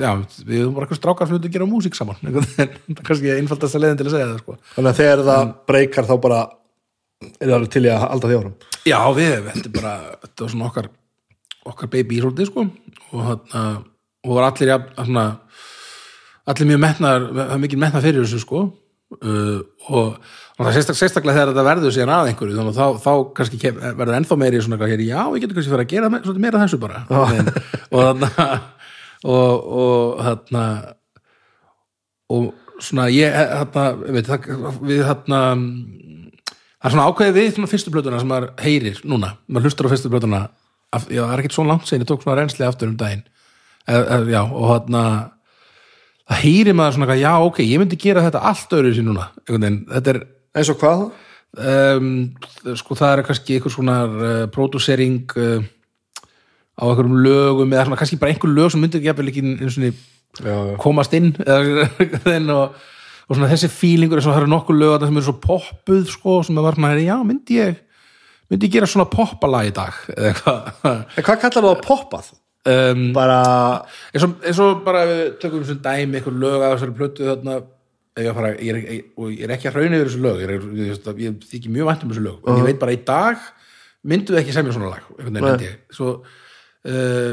já, 0.00 0.12
við 0.44 0.60
vorum 0.60 0.74
bara 0.76 0.86
eitthvað 0.86 1.00
strákar 1.00 1.32
myndi 1.32 1.50
að 1.50 1.56
gera 1.56 1.68
músík 1.68 1.96
saman. 1.98 2.20
Er 2.60 3.00
kannski 3.00 3.32
einfaldast 3.34 3.78
að 3.78 3.86
leiðin 3.86 4.02
til 4.02 4.08
að 4.10 4.16
segja 4.16 4.28
það 4.32 4.42
sko. 4.42 4.58
þannig 4.74 4.92
að 4.92 5.00
þegar 5.00 5.24
það 5.30 5.54
breykar 5.70 6.10
þá 6.10 6.14
bara 6.26 6.42
er 7.40 7.54
það 7.54 7.70
til 7.72 7.84
í 7.86 7.92
að 7.92 8.04
halda 8.04 8.30
því 8.30 8.38
áfram? 8.40 8.58
Já, 8.84 8.98
við, 9.16 9.34
þetta 9.48 9.64
er 9.64 9.74
bara 9.78 9.94
þetta 10.26 10.44
var 10.44 10.54
svona 10.54 10.68
okkar, 10.68 10.90
okkar 11.72 11.92
baby 11.94 12.20
svolítið 12.20 12.50
sko 12.50 12.66
og 13.14 13.26
hann 13.28 13.84
og 14.24 14.38
var 14.38 14.46
allir 14.48 14.72
svona, 14.96 15.24
allir 16.48 16.68
mjög 16.70 16.80
metnar, 16.80 17.26
mikið 17.60 17.80
metnar 17.82 18.02
fyrir 18.04 18.24
þessu 18.24 18.40
sko. 18.40 18.62
Uh, 19.20 19.60
og, 19.94 20.14
sérstak, 20.74 20.96
sérstaklega 20.98 21.36
þegar 21.36 21.50
þetta 21.52 21.64
verður 21.68 21.92
síðan 21.94 22.12
að 22.16 22.30
einhverju 22.30 22.56
þannig 22.56 22.72
að 22.72 22.78
þá, 22.80 23.02
þá 23.04 23.34
kannski 23.36 23.60
kem, 23.62 23.76
verður 24.00 24.16
ennþá 24.16 24.38
meiri 24.40 24.62
svona 24.64 24.88
hér, 24.90 25.02
já, 25.04 25.20
við 25.30 25.44
getum 25.44 25.58
kannski 25.58 25.74
fyrir 25.74 25.84
að 25.84 25.92
gera 25.92 26.08
me- 26.10 26.20
svolítið 26.24 26.46
meira 26.46 26.62
þessu 26.64 26.80
bara. 26.82 27.02
En, 27.36 27.50
og 27.92 28.00
þarna 28.08 28.48
og, 29.28 29.68
og 29.84 30.24
þarna 30.24 30.64
og 32.34 32.48
svona 32.82 33.06
ég 33.12 33.36
þarna, 33.36 33.84
veit, 34.16 34.32
það, 34.32 34.50
við 34.88 35.04
þarna 35.04 35.42
það 36.48 36.88
er 36.88 36.96
svona 36.96 37.06
ákveðið 37.12 37.38
við 37.38 37.52
svona 37.58 37.70
fyrstu 37.70 37.94
plötuna 37.94 38.20
sem 38.24 38.32
maður 38.34 38.50
heyrir 38.64 38.98
núna, 39.08 39.34
maður 39.46 39.68
hlustar 39.68 39.88
á 39.88 39.92
fyrstu 39.94 40.10
plötuna 40.12 40.42
af, 40.96 41.06
já, 41.10 41.22
það 41.22 41.34
er 41.34 41.42
ekkert 41.42 41.58
svo 41.58 41.66
langt 41.68 41.88
sen, 41.88 42.02
ég 42.02 42.10
tók 42.10 42.24
svona 42.24 42.38
reynsli 42.40 42.66
aftur 42.66 42.90
um 42.92 42.98
daginn. 43.00 43.24
E, 43.84 43.94
e, 43.94 44.18
já, 44.32 44.40
og 44.44 44.66
þarna 44.70 45.04
það 46.24 46.42
heyrir 46.46 46.78
maður 46.78 46.98
svona, 46.98 47.20
já, 47.20 47.32
ok, 47.44 47.62
ég 47.66 47.82
myndi 47.82 48.00
gera 48.00 48.24
þetta 48.24 48.44
allt 48.50 48.76
öðru 48.78 48.96
sér 48.96 49.08
núna, 49.08 49.28
er 50.14 50.24
eins 50.54 50.72
og 50.72 50.80
hvað? 50.80 51.08
um, 51.58 52.08
sko 52.78 52.96
það 52.98 53.18
er 53.18 53.22
kannski 53.28 53.58
einhver 53.58 53.72
svona 53.72 53.98
uh, 54.08 54.40
pródúsering 54.52 55.22
uh, 55.38 55.62
á 56.74 56.82
einhverjum 56.88 57.20
lögum 57.22 57.72
eða 57.72 57.86
svona 57.88 58.00
kannski 58.00 58.18
bara 58.20 58.34
einhver 58.34 58.52
lög 58.54 58.72
sem 58.72 58.82
myndir 58.82 59.02
ekki 59.02 59.12
ekki 59.30 59.94
komast 60.82 61.14
inn 61.14 61.30
eða, 61.44 61.86
og, 62.56 62.78
og 63.28 63.36
svona 63.36 63.50
þessi 63.52 63.70
fílingur 63.70 64.22
það 64.24 64.40
eru 64.42 64.52
nokkur 64.54 64.78
lög 64.78 64.96
þarna 64.96 65.10
sem 65.10 65.20
eru 65.20 65.28
svo 65.28 65.36
poppuð 65.44 66.08
sko, 66.10 66.40
sem 66.42 66.58
er 66.58 66.66
var 66.66 66.78
svona, 66.78 66.94
já, 66.98 67.16
myndi 67.22 67.60
ég 67.60 67.83
myndi 68.50 68.68
ég 68.68 68.74
gera 68.76 68.88
svona 68.90 69.08
poppalag 69.10 69.70
í 69.70 69.74
dag 69.76 70.00
eða 70.14 70.30
eitthvað? 70.30 71.04
Hvað 71.20 71.42
kallar 71.44 71.60
það 71.60 71.70
að 71.70 71.84
poppað? 71.88 72.32
um, 72.74 73.04
Bara, 73.16 73.38
eins, 74.14 74.60
og, 74.62 74.84
bara 74.86 75.04
við 75.08 75.22
tökum 75.42 75.64
svona 75.66 75.84
dæmi 75.84 76.20
einhver 76.20 76.38
lög 76.44 76.60
að 76.60 76.76
þessari 76.76 76.96
plötu 77.00 77.28
þarna 77.28 77.58
ég, 78.20 78.40
er 78.54 78.78
ég, 78.78 79.10
og 79.18 79.32
ég 79.34 79.42
er 79.46 79.56
ekki 79.56 79.70
að 79.70 79.78
hrauna 79.78 79.98
yfir 79.98 80.10
þessu 80.10 80.22
lög 80.24 80.44
ég, 80.44 80.54
ég, 80.78 81.10
ég 81.24 81.42
þykir 81.50 81.74
mjög 81.74 81.90
vænt 81.90 82.06
um 82.06 82.14
þessu 82.14 82.24
lög 82.28 82.48
en 82.48 82.60
ég 82.60 82.68
veit 82.68 82.80
bara 82.82 82.94
í 82.94 83.02
dag 83.06 83.50
myndu 84.04 84.34
við 84.34 84.42
ekki 84.44 84.54
semja 84.54 84.74
svona 84.76 84.92
lag 84.92 85.04
svo 85.94 86.14
uh, 86.20 87.32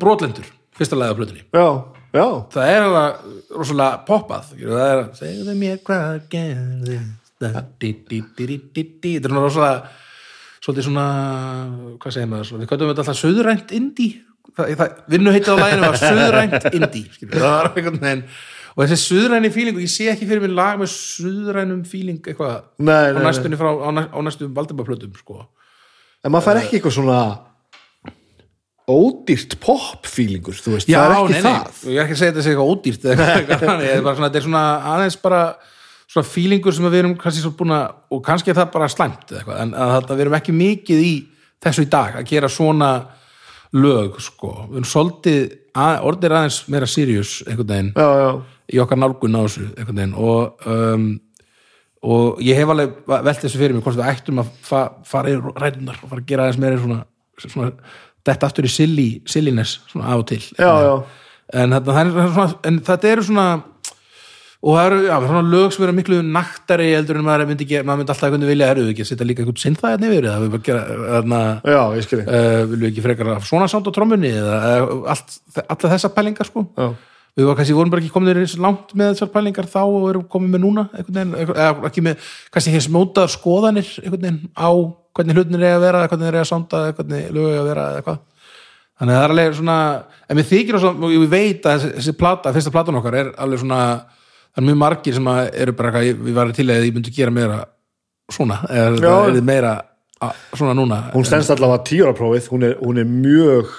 brotlendur 0.00 0.48
fyrsta 0.74 0.98
lagið 0.98 1.14
á 1.14 1.18
plötunni. 1.18 1.44
Já, 1.54 1.66
já. 2.16 2.26
Það 2.54 2.70
er 2.70 2.86
alveg 2.88 3.26
rosalega 3.54 4.00
poppað 4.08 4.48
það 4.54 4.80
er 4.86 5.02
segðu 5.18 5.54
mér 5.60 5.82
hvað 5.86 6.16
gerðist. 6.32 7.20
Þetta 7.44 7.60
er 9.12 9.36
rosalega 9.36 9.76
svolítið 10.64 10.86
svona, 10.88 11.04
hvað 12.00 12.16
segir 12.16 12.30
maður? 12.32 12.48
Svona, 12.50 12.64
við 12.64 12.70
kvæmum 12.72 12.90
þetta 12.92 13.04
alltaf 13.04 13.20
söðurænt 13.20 13.74
það, 14.54 14.92
vinnu 15.14 15.32
heitið 15.34 15.52
á 15.52 15.56
læginu 15.60 15.86
var 15.86 16.00
söðurænt 16.02 16.68
skilur, 17.14 17.38
það 17.38 17.48
var 17.54 17.70
einhvern 17.74 18.00
veginn. 18.04 18.24
Og 18.74 18.82
þessi 18.90 18.96
söðuræni 19.06 19.50
fíling 19.54 19.76
og 19.78 19.82
ég 19.84 19.90
sé 19.92 20.08
ekki 20.10 20.26
fyrir 20.26 20.42
mér 20.42 20.54
lag 20.56 20.78
með 20.80 20.88
söðurænum 20.94 21.82
fíling 21.86 22.18
eitthvað 22.26 22.56
Nei, 22.82 23.12
á 23.14 23.20
næstunni 23.22 23.58
frá, 23.60 23.70
á, 23.70 23.88
næ- 23.94 24.10
á 24.10 24.18
næstu 24.26 24.48
Valdimarplötum 24.56 25.12
sko. 25.20 25.44
En 26.24 26.32
maður 26.34 26.48
fær 26.48 26.58
ekki 26.64 26.80
eitthvað 26.80 26.96
svona 26.96 27.18
ódýrt 28.90 29.54
pop-feelingur, 29.64 30.58
þú 30.60 30.74
veist, 30.74 30.88
Já, 30.90 30.98
það 31.00 31.12
er 31.12 31.20
ekki 31.22 31.36
nei, 31.38 31.44
nei. 31.46 31.52
það. 31.54 31.78
Ég 31.88 31.94
er 32.00 32.02
ekki 32.04 32.16
að 32.16 32.20
segja 32.20 32.32
þetta 32.34 32.42
sé 32.44 32.50
eitthvað 32.52 32.72
ódýrt 32.74 33.06
eða 33.12 33.28
eitthvað 33.38 33.62
bara 34.04 34.16
svona, 34.18 34.26
þetta 34.28 34.40
er 34.40 34.46
svona 34.48 34.64
aðeins 34.92 35.16
bara 35.22 35.38
svona 36.14 36.30
fílingur 36.30 36.74
sem 36.76 36.86
við 36.86 37.00
erum 37.00 37.16
kannski 37.18 37.42
svo 37.42 37.52
búin 37.58 37.74
að, 37.74 37.98
og 38.14 38.22
kannski 38.24 38.52
er 38.52 38.58
það 38.60 38.72
bara 38.76 38.90
slæmt 38.92 39.26
eða 39.32 39.40
eitthvað, 39.40 39.60
en 39.64 39.74
að 39.74 39.92
þetta, 39.96 40.14
við 40.14 40.24
erum 40.24 40.38
ekki 40.38 40.56
mikið 40.60 41.02
í 41.02 41.12
þessu 41.64 41.84
í 41.84 41.90
dag, 41.90 42.18
að 42.20 42.30
gera 42.30 42.50
svona 42.52 42.90
lög, 43.74 44.20
sko. 44.22 44.52
Við 44.68 44.78
erum 44.78 44.88
svolítið, 44.88 45.44
að, 45.74 45.98
orðið 46.10 46.28
er 46.28 46.36
aðeins 46.38 46.60
meira 46.70 46.88
serious 46.90 47.36
einhvern 47.48 47.72
veginn, 47.72 47.92
Já, 47.98 48.08
já, 48.22 48.30
í 48.70 48.80
okkar 48.84 49.00
nálgun 49.00 49.34
á 49.34 49.42
þessu 49.42 49.66
einhvern 49.72 50.00
veginn. 50.00 50.16
Og 50.22 50.68
um, 50.70 51.08
og 52.04 52.40
ég 52.44 52.58
hef 52.58 52.68
alveg 52.68 52.96
velt 53.08 53.40
þessu 53.40 53.60
fyrir 53.60 53.76
mig 53.76 53.84
hvort 53.84 53.96
við 53.96 54.08
ættum 54.10 54.42
að 54.42 54.48
fa 54.64 54.80
fara 55.08 55.32
í 55.32 55.38
rætunar 55.40 56.00
og 56.02 56.10
fara 56.10 56.20
að 56.20 56.26
gera 56.28 56.44
aðeins 56.44 56.60
meira 56.60 56.80
svona, 56.82 56.98
svona 57.40 57.70
þetta 58.28 58.48
aftur 58.50 58.68
í 58.68 58.72
silliness 58.72 59.78
svona 59.88 60.10
af 60.12 60.24
og 60.24 60.26
til. 60.28 60.42
Já, 60.58 60.72
en, 61.62 61.76
er 61.78 62.10
svona, 62.34 62.48
en 62.68 62.80
þetta 62.84 63.10
eru 63.10 63.24
svona 63.24 63.46
og 64.64 64.76
það 64.78 64.86
eru 64.88 64.98
já, 65.04 65.14
svona 65.20 65.40
lög 65.52 65.72
sem 65.74 65.84
eru 65.84 65.94
miklu 65.94 66.18
naktari 66.24 66.86
heldur 66.94 67.18
en 67.20 67.26
maður 67.26 67.50
myndi, 67.50 67.66
maður 67.84 68.00
myndi 68.00 68.12
alltaf 68.14 68.28
einhvern 68.30 68.46
vilja 68.48 68.68
eruðu 68.72 68.92
ekki 68.94 69.04
að 69.04 69.08
setja 69.10 69.26
líka 69.28 69.42
einhvern 69.44 69.60
sinnþæðan 69.60 70.06
yfir 70.08 70.28
eða 70.30 70.38
við 70.44 70.54
uh, 72.24 72.62
viljum 72.70 72.86
ekki 72.88 73.04
frekar 73.04 73.32
svona 73.44 73.68
sánd 73.68 73.90
á 73.92 73.92
trommunni 73.92 74.30
eða 74.32 74.60
allt, 75.12 75.36
alla 75.66 75.92
þessa 75.92 76.12
pælingar 76.16 76.48
sko? 76.48 76.64
Já, 76.80 76.88
við 77.36 77.50
var 77.50 77.58
kannski, 77.60 77.76
vorum 77.76 77.92
bara 77.92 78.04
ekki 78.04 78.14
komin 78.14 78.40
eins 78.40 78.56
langt 78.64 78.96
með 78.96 79.12
þessar 79.12 79.32
pælingar 79.36 79.68
þá 79.68 79.80
og 79.84 80.08
erum 80.14 80.26
komin 80.32 80.54
með 80.54 80.64
núna 80.64 80.86
veginn, 80.96 81.36
eða 81.44 81.70
ekki 81.90 82.06
með 82.08 82.32
kannski 82.54 82.74
hins 82.78 82.88
móta 82.94 83.26
skoðanir 83.28 83.92
veginn 84.06 84.46
á 84.56 84.72
hvernig 85.14 85.36
hlutinir 85.36 85.68
er 85.68 85.76
að 85.76 85.84
vera, 85.84 86.06
hvernig 86.08 86.30
þeir 86.30 86.32
eru 86.32 86.42
að 86.46 86.50
sánda 86.54 86.82
hvernig 86.96 87.28
lög 87.36 87.52
er 87.52 87.60
að 87.60 87.68
vera 87.68 87.86
eða 87.90 88.00
eitthvað. 88.00 88.24
Þannig 88.94 89.12
að 89.12 89.18
það 89.18 89.24
er 89.26 89.32
alveg 89.34 89.54
svona 89.58 89.78
en 90.24 90.38
mér 90.38 90.46
þykir 90.48 90.76
og, 90.78 91.00
og 91.04 91.12
ég 91.12 91.30
veit 91.30 91.66
að 91.66 91.72
þessi, 91.76 91.94
þessi 91.98 92.14
plata, 92.18 92.52
fyrsta 92.54 92.72
platan 92.74 92.98
okkar 93.00 93.16
er 93.18 93.30
alveg 93.42 93.62
svona 93.62 93.80
það 94.54 94.62
er 94.62 94.68
mjög 94.68 94.78
margir 94.80 95.16
sem 95.16 95.32
eru 95.34 95.74
bara 95.78 96.04
við 96.04 96.36
varum 96.36 96.54
til 96.56 96.68
að 96.70 96.86
ég 96.86 96.94
myndi 96.94 97.14
gera 97.14 97.34
meira 97.34 97.62
svona, 98.32 98.60
eða 98.70 99.16
er 99.28 99.42
meira 99.44 99.74
að, 100.22 100.44
svona 100.54 100.76
núna. 100.78 101.00
Hún 101.12 101.26
stendst 101.28 101.52
allavega 101.52 101.84
tíóra 101.88 102.14
prófið, 102.16 102.46
hún 102.52 102.68
er, 102.70 102.76
hún 102.80 103.00
er 103.02 103.08
mjög 103.10 103.72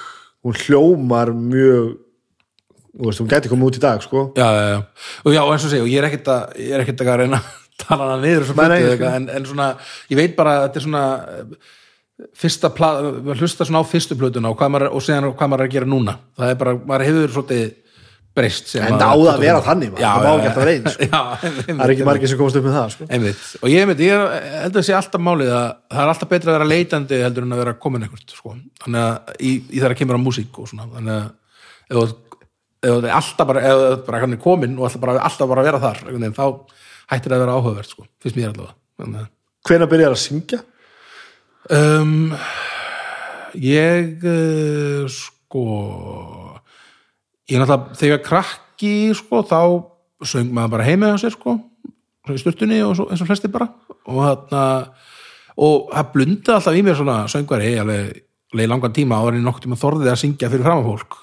hún 0.46 0.58
hljómar 0.66 1.32
mjög 1.34 1.96
þú 2.96 3.08
veist, 3.10 3.22
hún 3.24 3.32
gæti 3.32 3.52
komið 3.52 3.72
út 3.72 3.80
í 3.80 3.84
dag, 3.84 4.04
sko. 4.04 4.26
Já, 4.38 4.46
já, 4.56 4.66
já. 4.72 4.82
og 5.26 5.34
já, 5.34 5.42
eins 5.44 5.66
og 5.66 5.72
segja, 5.72 5.86
og 5.86 5.90
ég 5.92 6.00
er 6.00 6.10
ekkert 6.10 6.30
að 6.32 6.60
ég 6.62 6.76
er 6.76 6.84
ekkert 6.84 7.02
að 7.04 7.18
reyna 7.24 7.40
að 7.42 7.64
tala 7.82 8.06
hana 8.08 8.20
niður 8.22 8.46
svo 8.48 8.68
eitthvað, 8.68 9.18
en, 9.18 9.26
en 9.36 9.50
svona, 9.50 9.72
ég 10.12 10.22
veit 10.22 10.38
bara 10.38 10.60
að 10.60 10.68
þetta 10.68 10.80
er 10.80 10.86
svona 10.86 11.06
fyrsta 12.40 12.72
pla, 12.72 12.92
hlusta 13.36 13.68
svona 13.68 13.82
á 13.84 13.92
fyrstu 13.92 14.16
plötuna 14.16 14.52
og, 14.54 14.60
hvað 14.60 14.72
maður, 14.72 14.94
og 14.96 15.04
síðan 15.04 15.34
hvað 15.34 15.52
maður 15.52 15.66
er 15.66 15.72
að 15.72 15.76
gera 15.76 15.90
núna. 15.92 16.16
Það 16.38 16.54
er 16.54 16.62
bara, 16.62 16.76
maður 16.88 17.08
hefur 17.10 17.34
svolítið 17.36 17.66
breyst 18.36 18.74
En 18.76 18.84
að- 18.84 19.00
það 19.00 19.08
á 19.08 19.16
það 19.16 19.30
að 19.32 19.44
vera 19.46 19.62
þannig, 19.66 19.94
Það 20.00 20.26
má 20.26 20.32
ekki 20.36 20.50
alltaf 20.50 20.70
eins, 20.72 20.96
sko. 20.96 21.22
Það 21.66 21.84
er 21.86 21.94
ekki 21.96 22.08
margir 22.10 22.32
sem 22.32 22.40
komast 22.42 22.60
upp 22.60 22.66
með 22.68 22.76
það 22.76 22.90
sko. 22.96 23.08
og 23.62 23.70
ég 23.72 23.86
einmitt, 23.86 24.04
ég 24.04 24.14
er- 24.16 24.46
held 24.66 24.80
að 24.82 24.86
sé 24.90 24.96
alltaf 24.98 25.24
málið 25.24 25.52
að 25.56 25.66
það 25.96 26.02
er 26.04 26.12
alltaf 26.14 26.32
betra 26.34 26.52
að 26.52 26.58
vera 26.60 26.70
leitandi 26.74 27.22
heldur 27.24 27.48
en 27.48 27.56
að 27.56 27.62
vera 27.64 27.74
komin 27.86 28.06
eitthvað 28.06 28.36
sko. 28.36 28.56
þannig 28.84 29.02
að 29.06 29.36
í, 29.40 29.52
í 29.72 29.80
þeirra 29.82 30.00
kemur 30.02 30.20
á 30.20 30.26
músík 30.26 30.62
þannig 30.62 31.16
að 31.16 31.32
ef 31.90 32.16
það 32.86 33.08
er 33.08 33.16
alltaf 33.18 33.48
bara, 33.50 33.62
það 33.66 33.86
er 33.92 34.02
bara 34.06 34.24
er 34.28 34.42
komin 34.44 34.76
og 34.78 34.88
alltaf 34.90 35.02
bara, 35.06 35.18
alltaf 35.26 35.50
bara 35.50 35.64
að 35.64 35.70
vera 35.72 35.84
þar 35.86 36.04
veginn, 36.12 36.36
þá 36.36 36.46
hættir 37.14 37.32
það 37.32 37.38
að 37.40 37.44
vera 37.46 37.56
áhugavert 37.58 37.90
sko, 37.96 38.06
finnst 38.22 38.38
mér 38.38 38.52
allavega 38.52 38.76
að 39.24 39.32
Hvenær 39.66 39.90
byrjar 39.90 40.14
að 40.14 40.20
syngja? 40.22 40.60
Um, 41.74 42.28
ég 43.58 44.22
uh, 44.22 45.08
sko 45.10 45.64
ég 47.52 47.62
náttúrulega 47.62 48.00
þegar 48.00 48.26
krakki 48.26 48.96
sko 49.18 49.44
þá 49.46 49.62
söng 50.26 50.52
maður 50.56 50.78
bara 50.78 50.88
heima 50.88 51.14
á 51.14 51.22
sér 51.22 51.36
sko 51.36 51.60
svona 52.26 52.40
í 52.40 52.42
sturtunni 52.42 52.80
og 52.86 52.96
svo, 52.98 53.08
eins 53.12 53.22
og 53.22 53.30
flesti 53.30 53.52
bara. 53.54 53.70
Og 54.10 54.22
þarna 54.24 54.64
og 55.62 55.92
það 55.92 56.10
blundi 56.16 56.54
alltaf 56.54 56.76
í 56.76 56.82
mér 56.84 56.98
svona 57.00 57.20
söngvari 57.32 57.76
alveg, 57.80 58.24
alveg 58.54 58.72
langan 58.72 58.96
tíma 58.96 59.20
áður 59.22 59.38
en 59.38 59.46
nokkuð 59.48 59.68
tíma 59.68 59.80
þorðið 59.80 60.12
að 60.12 60.20
syngja 60.24 60.52
fyrir 60.52 60.68
fram 60.68 60.84
fólk. 60.86 61.20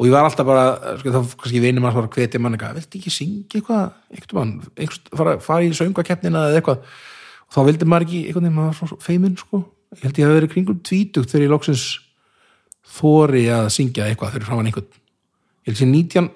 Og 0.00 0.08
ég 0.08 0.14
var 0.14 0.24
alltaf 0.24 0.48
bara, 0.48 0.94
sko, 1.00 1.12
þá 1.12 1.34
kannski 1.42 1.60
vinur 1.60 1.84
maður 1.84 2.00
bara 2.00 2.12
hvetja 2.14 2.40
mann 2.40 2.56
eitthvað, 2.56 2.78
viltu 2.78 3.00
ekki 3.00 3.12
syngja 3.12 3.58
eitthvað? 3.58 3.90
Einhvern 4.14 4.38
mann, 4.38 4.54
einhvern, 4.78 5.10
fara, 5.20 5.34
fara 5.44 5.66
í 5.66 5.74
söngakeppnina 5.76 6.46
eða 6.48 6.62
eitthvað, 6.62 6.86
og 7.44 7.52
þá 7.52 7.60
vildi 7.68 7.88
maður 7.90 8.06
ekki 8.06 8.22
einhvern 8.22 8.46
veginn, 8.46 8.56
maður 8.56 8.80
var 8.80 8.92
svo 8.94 8.98
feiminn 9.04 9.36
sko. 9.36 9.60
Ég 9.92 10.06
held 10.06 10.22
ég 10.22 10.30
að 10.30 10.38
verið 10.38 10.52
kringum 10.54 10.80
tvítugt 10.88 11.28
þegar 11.28 11.44
ég 11.44 11.52
loksins 11.52 11.84
þóri 12.96 13.44
að 13.52 13.68
syngja 13.76 14.08
eitthvað 14.08 14.32
fyrir 14.38 14.48
framann 14.48 14.70
einhvern 14.70 14.88
ég 15.62 15.68
held 15.70 15.78
sér 15.78 15.90
19 15.90 16.30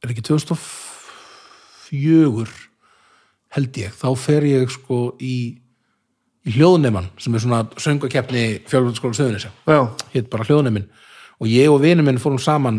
er 0.00 0.08
ekki 0.10 0.22
2004 0.26 2.46
held 3.54 3.72
ég, 3.82 3.90
þá 3.94 4.08
fer 4.18 4.42
ég 4.46 4.70
sko 4.70 5.16
í, 5.22 5.58
í 6.46 6.50
hljóðneman 6.54 7.08
sem 7.20 7.34
er 7.34 7.40
svona 7.42 7.66
söngakeppni 7.80 8.42
fjölvöldsskóla 8.70 9.14
söðunis 9.18 9.46
Já, 9.46 9.80
hitt 10.14 10.30
bara 10.30 10.46
hljóðneminn. 10.46 10.88
Og 11.40 11.46
ég 11.50 11.66
og 11.72 11.82
vinur 11.82 12.04
minn 12.06 12.22
fórum 12.22 12.42
saman 12.42 12.76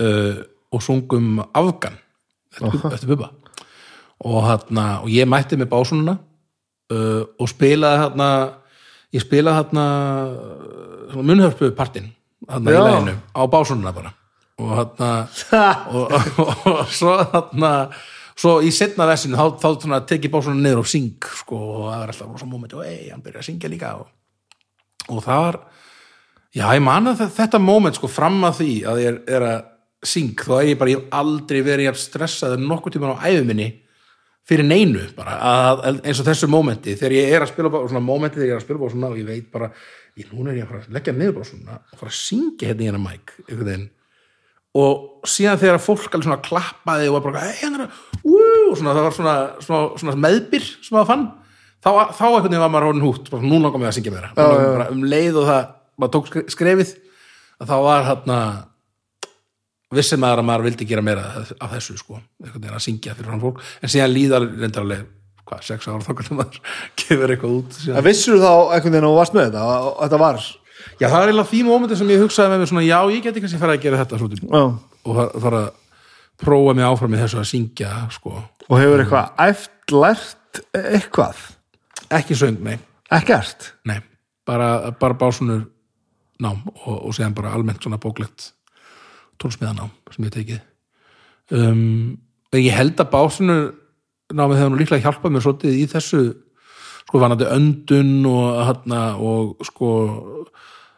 uh, 0.00 0.36
og 0.74 0.82
sungum 0.82 1.38
Afgan 1.54 1.96
eftir, 2.54 3.10
Bubba- 3.10 3.32
og, 4.24 4.38
hana, 4.46 4.86
og 5.02 5.08
ég 5.12 5.28
mætti 5.28 5.58
með 5.58 5.70
básununa 5.72 6.16
uh, 6.18 7.22
og 7.38 7.50
spilaði 7.50 8.02
hérna 8.04 8.28
ég 9.14 9.22
spilaði 9.22 9.60
hérna 9.60 9.86
munnhörpu 11.14 11.70
partinn 11.76 12.10
hérna 12.48 12.74
í 12.74 12.78
leginu 12.78 13.16
á 13.34 13.42
básununa 13.50 13.94
bara 13.94 14.14
og 14.62 14.70
hérna 14.78 15.10
og, 15.90 16.12
og, 16.14 16.66
og, 16.70 16.82
svo 16.94 17.14
hérna 17.32 17.70
svo 18.34 18.56
í 18.66 18.70
setna 18.74 19.06
versinu 19.06 19.38
þá, 19.38 19.44
þá 19.62 19.68
svona, 19.82 20.00
tek 20.06 20.26
ég 20.26 20.32
básuna 20.34 20.58
niður 20.58 20.82
og 20.84 20.90
syng 20.90 21.28
sko, 21.42 21.58
og 21.58 21.84
það 21.90 22.00
er 22.04 22.12
alltaf 22.14 22.32
rosa 22.32 22.48
moment 22.50 22.74
og 22.78 22.84
ei, 22.86 23.10
hann 23.12 23.22
byrja 23.22 23.42
að 23.42 23.48
syngja 23.48 23.70
líka 23.70 23.92
og, 24.00 24.08
og 25.10 25.22
það 25.26 25.44
var 25.46 25.58
já, 26.54 26.66
ég 26.74 26.82
man 26.86 27.10
að 27.12 27.22
þe- 27.22 27.30
þetta 27.38 27.60
moment 27.62 27.98
sko 27.98 28.10
fram 28.10 28.40
að 28.46 28.60
því 28.62 28.72
að 28.90 29.00
ég 29.02 29.08
er, 29.12 29.20
er 29.38 29.46
að 29.52 29.62
syng 30.04 30.34
þá 30.44 30.52
er 30.60 30.68
ég 30.72 30.78
bara, 30.82 30.92
ég 30.94 31.00
hef 31.02 31.16
aldrei 31.22 31.62
verið 31.64 31.88
jafn 31.88 32.02
stressað 32.04 32.56
en 32.58 32.66
nokkuð 32.70 32.96
tíma 32.98 33.14
á 33.16 33.24
æfuminni 33.30 33.68
fyrir 34.44 34.66
neinu 34.68 35.06
bara, 35.16 35.38
að, 35.40 35.84
að, 35.88 36.00
eins 36.04 36.18
og 36.20 36.26
þessu 36.28 36.48
momenti 36.52 36.94
þegar 37.00 37.14
ég 37.16 37.30
er 37.38 37.44
að 37.46 37.52
spila 37.54 37.70
bara, 37.72 37.88
svona 37.88 38.04
momenti 38.04 38.36
þegar 38.42 38.50
ég 38.50 38.56
er 38.58 38.60
að 38.60 38.66
spila 38.66 38.82
bara 38.82 38.92
svona 38.94 39.10
og 39.14 39.20
ég 39.22 39.28
veit 39.30 39.46
bara, 39.54 39.70
ég, 40.20 40.26
núna 40.34 40.52
er 40.52 40.58
ég 40.60 40.68
að 40.74 40.82
að 40.82 40.90
leggja 40.98 41.14
niður 41.16 41.36
bara 41.38 41.48
svona 41.48 41.78
og 41.80 42.00
fara 42.02 42.12
að 42.12 42.18
syngja 42.18 42.68
hérna 42.68 42.84
í 42.84 42.90
hennar 42.90 43.04
mæk 43.06 43.32
einhvern 43.46 43.70
veginn 43.70 43.86
og 44.74 45.26
síðan 45.30 45.60
þegar 45.62 45.80
fólk 45.84 46.08
alveg 46.10 46.26
svona 46.26 46.42
klappaði 46.44 47.08
og 47.10 47.16
var 47.18 47.24
bara, 47.28 47.44
hei, 47.46 47.54
hann 47.62 47.76
er 47.78 47.84
að 47.86 48.02
ú, 48.26 48.34
og 48.72 48.76
svona, 48.80 48.94
það 48.96 49.04
var 49.06 49.14
svona, 49.18 49.34
svona, 49.62 49.82
svona 50.02 50.16
meðbyr 50.24 50.66
sem 50.82 50.96
það 50.98 51.08
fann, 51.12 51.24
þá, 51.84 51.90
þá 52.18 52.24
einhvern 52.26 52.48
veginn 52.48 52.64
var 52.64 52.72
maður 52.74 52.88
rónin 52.90 53.06
hút, 53.06 53.30
bara 53.30 53.46
nú 53.46 53.60
langar 53.62 53.78
mig 53.82 53.90
að 53.92 53.96
syngja 54.00 54.14
meira 54.16 54.32
Já, 54.34 54.44
já, 54.50 54.68
já. 54.82 54.86
um 54.96 55.04
leið 55.14 55.38
og 55.42 55.48
það 55.52 55.64
maður 56.02 56.14
tók 56.16 56.30
skre- 56.32 56.46
skrefið 56.56 56.94
að 57.62 57.70
þá 57.70 57.76
var 57.86 58.06
hérna 58.10 58.38
vissi 59.94 60.16
maður 60.18 60.42
að 60.42 60.48
maður 60.48 60.64
vildi 60.68 60.86
gera 60.90 61.04
meira 61.06 61.24
af 61.62 61.70
þessu 61.76 61.94
sko, 62.00 62.18
einhvern 62.42 62.64
veginn 62.64 62.78
að 62.80 62.82
syngja 62.88 63.14
fyrir 63.14 63.30
hann 63.30 63.42
fólk. 63.44 63.60
En 63.84 63.92
síðan 63.92 64.10
líðar 64.10 64.46
reyndar 64.58 64.82
alveg 64.82 65.04
hvað, 65.46 65.60
sex 65.68 65.86
ára 65.86 66.02
þá 66.02 66.10
hvernig 66.18 66.38
maður 66.40 66.58
gefur 67.04 67.34
eitthvað 67.34 67.56
út 67.60 67.78
en 67.94 68.06
vissur 68.08 68.40
þá 68.42 68.50
einhvern 68.74 68.96
veginn 68.96 69.06
og 69.12 69.18
varst 69.20 69.36
með 69.36 69.50
þetta 69.52 69.64
að 69.70 69.88
þetta 70.02 70.20
var 70.24 70.40
Já, 71.00 71.08
það 71.10 71.16
er 71.20 71.28
eiginlega 71.30 71.50
því 71.50 71.60
mómenti 71.66 71.96
sem 71.98 72.10
ég 72.14 72.22
hugsaði 72.22 72.52
með 72.52 72.62
mér 72.62 72.70
svona, 72.70 72.84
já, 72.86 72.98
ég 73.14 73.22
geti 73.24 73.42
kannski 73.42 73.60
fara 73.62 73.74
að 73.76 73.82
gera 73.84 74.00
þetta 74.04 74.18
svo, 74.20 74.28
Já. 74.34 74.62
og 75.04 75.16
fara- 75.18 75.40
fara 75.44 75.60
að 75.64 75.72
prófa 76.44 76.74
mig 76.78 76.84
áfram 76.86 77.14
í 77.14 77.20
þessu 77.22 77.38
að 77.40 77.48
syngja 77.50 77.92
sko. 78.14 78.34
og 78.68 78.78
hefur 78.80 79.02
eitthvað 79.04 79.30
æft 79.48 79.92
lært 79.94 80.60
eitthvað? 80.74 81.36
Ekki 82.14 82.34
söng, 82.38 82.60
nei, 82.62 82.78
ekkert? 83.10 83.72
Nei 83.84 84.00
bara, 84.46 84.90
bara 85.00 85.14
básunur 85.16 85.64
nám 86.42 86.60
og, 86.86 87.06
og 87.08 87.14
síðan 87.16 87.34
bara 87.34 87.52
almennt 87.54 87.82
svona 87.82 87.96
bóklegt 87.98 88.52
tónsmiðanám 89.40 89.90
sem 90.12 90.24
ég 90.24 90.30
hef 90.30 90.34
tekið. 90.34 90.60
Um, 91.54 92.18
en 92.52 92.60
ég 92.62 92.74
held 92.76 93.00
að 93.00 93.10
básunur 93.12 93.64
námið 94.34 94.58
hefur 94.60 94.72
nú 94.74 94.80
líklega 94.80 95.04
hjálpað 95.04 95.32
mér 95.34 95.44
svolítið 95.44 95.78
í 95.80 95.86
þessu 95.92 96.20
sko 97.04 97.20
vanandi 97.20 97.44
öndun 97.52 98.12
og, 98.30 98.60
hana, 98.68 99.00
og 99.20 99.56
sko 99.68 99.88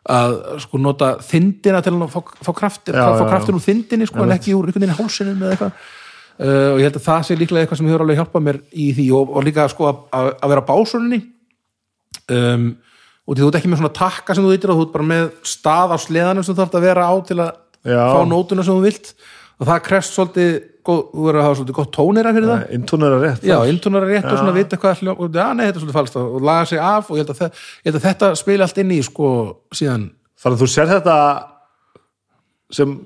að 0.06 0.34
sko 0.62 0.80
nota 0.80 1.12
þindina 1.26 1.82
til 1.82 1.94
að 1.96 2.10
fá, 2.12 2.20
fá, 2.46 2.50
kraft, 2.54 2.90
Já, 2.90 3.02
fá 3.02 3.22
já, 3.24 3.28
kraftin 3.30 3.58
úr 3.58 3.64
þindinni 3.64 4.08
sko 4.08 4.22
en 4.22 4.34
ekki 4.36 4.54
úr 4.54 4.68
einhvern 4.68 4.84
veginn 4.86 4.98
hálsinum 4.98 5.40
eða 5.42 5.54
eitthvað. 5.56 5.86
Uh, 6.36 6.68
og 6.74 6.80
ég 6.80 6.86
held 6.86 6.98
að 7.00 7.06
það 7.06 7.22
sé 7.24 7.36
líklega 7.40 7.64
eitthvað 7.64 7.80
sem 7.80 7.86
hefur 7.88 8.04
alveg 8.04 8.18
hjálpað 8.20 8.44
mér 8.44 8.58
í 8.76 8.90
því 8.92 9.06
og, 9.16 9.30
og 9.32 9.46
líka 9.46 9.64
sko 9.72 9.86
að, 9.88 10.02
að 10.36 10.52
vera 10.52 10.62
á 10.62 10.68
básunni 10.68 11.20
um, 12.28 12.66
og 13.24 13.34
því 13.34 13.40
þú 13.40 13.48
ert 13.48 13.58
ekki 13.60 13.70
með 13.72 13.80
svona 13.80 13.96
takka 13.96 14.36
sem 14.36 14.44
þú 14.44 14.52
ytir 14.54 14.72
og 14.72 14.78
þú 14.78 14.84
ert 14.84 14.92
bara 14.92 15.08
með 15.10 15.24
stað 15.48 15.94
á 15.94 15.98
sleðanum 16.04 16.44
sem 16.46 16.54
þú 16.54 16.60
þarf 16.60 16.76
að 16.76 16.86
vera 16.86 17.06
á 17.08 17.14
til 17.26 17.38
að 17.40 17.50
Já. 17.86 18.02
fá 18.12 18.20
nótuna 18.28 18.66
sem 18.66 18.76
þú 18.76 18.84
vilt. 18.84 19.12
Og 19.56 19.70
það 19.70 19.82
krefst 19.88 20.16
svolítið 20.16 20.52
góð, 20.86 21.00
þú 21.12 21.24
verður 21.26 21.40
að 21.40 21.46
hafa 21.46 21.56
svolítið 21.60 21.78
gott 21.80 21.90
tónera 21.96 22.32
fyrir 22.36 22.50
það. 22.52 22.62
Intónur 22.78 23.16
er 23.16 23.24
rétt 23.26 23.46
Já, 23.50 23.56
intunar 23.72 24.06
er 24.06 24.12
rétt 24.14 24.28
og 24.30 24.38
svona 24.40 24.54
vita 24.56 24.78
hvað 24.82 25.02
já, 25.40 25.46
nei, 25.54 25.66
þetta 25.66 25.74
er 25.76 25.82
svolítið 25.82 25.98
falskt. 25.98 26.16
Og 26.22 26.46
laga 26.46 26.68
sig 26.70 26.78
af 26.92 27.10
og 27.10 27.16
ég 27.18 27.24
held 27.24 27.34
að, 27.34 27.40
þe- 27.42 27.50
ég 27.82 27.90
held 27.90 27.98
að 28.00 28.06
þetta 28.08 28.30
spila 28.42 28.68
allt 28.70 28.80
inn 28.84 28.94
í 28.96 29.02
sko 29.06 29.28
síðan 29.74 30.08
þannig 30.36 30.56
að 30.56 30.62
þú 30.64 30.70
sér 30.76 30.90
þetta 30.94 31.18
sem 32.76 32.96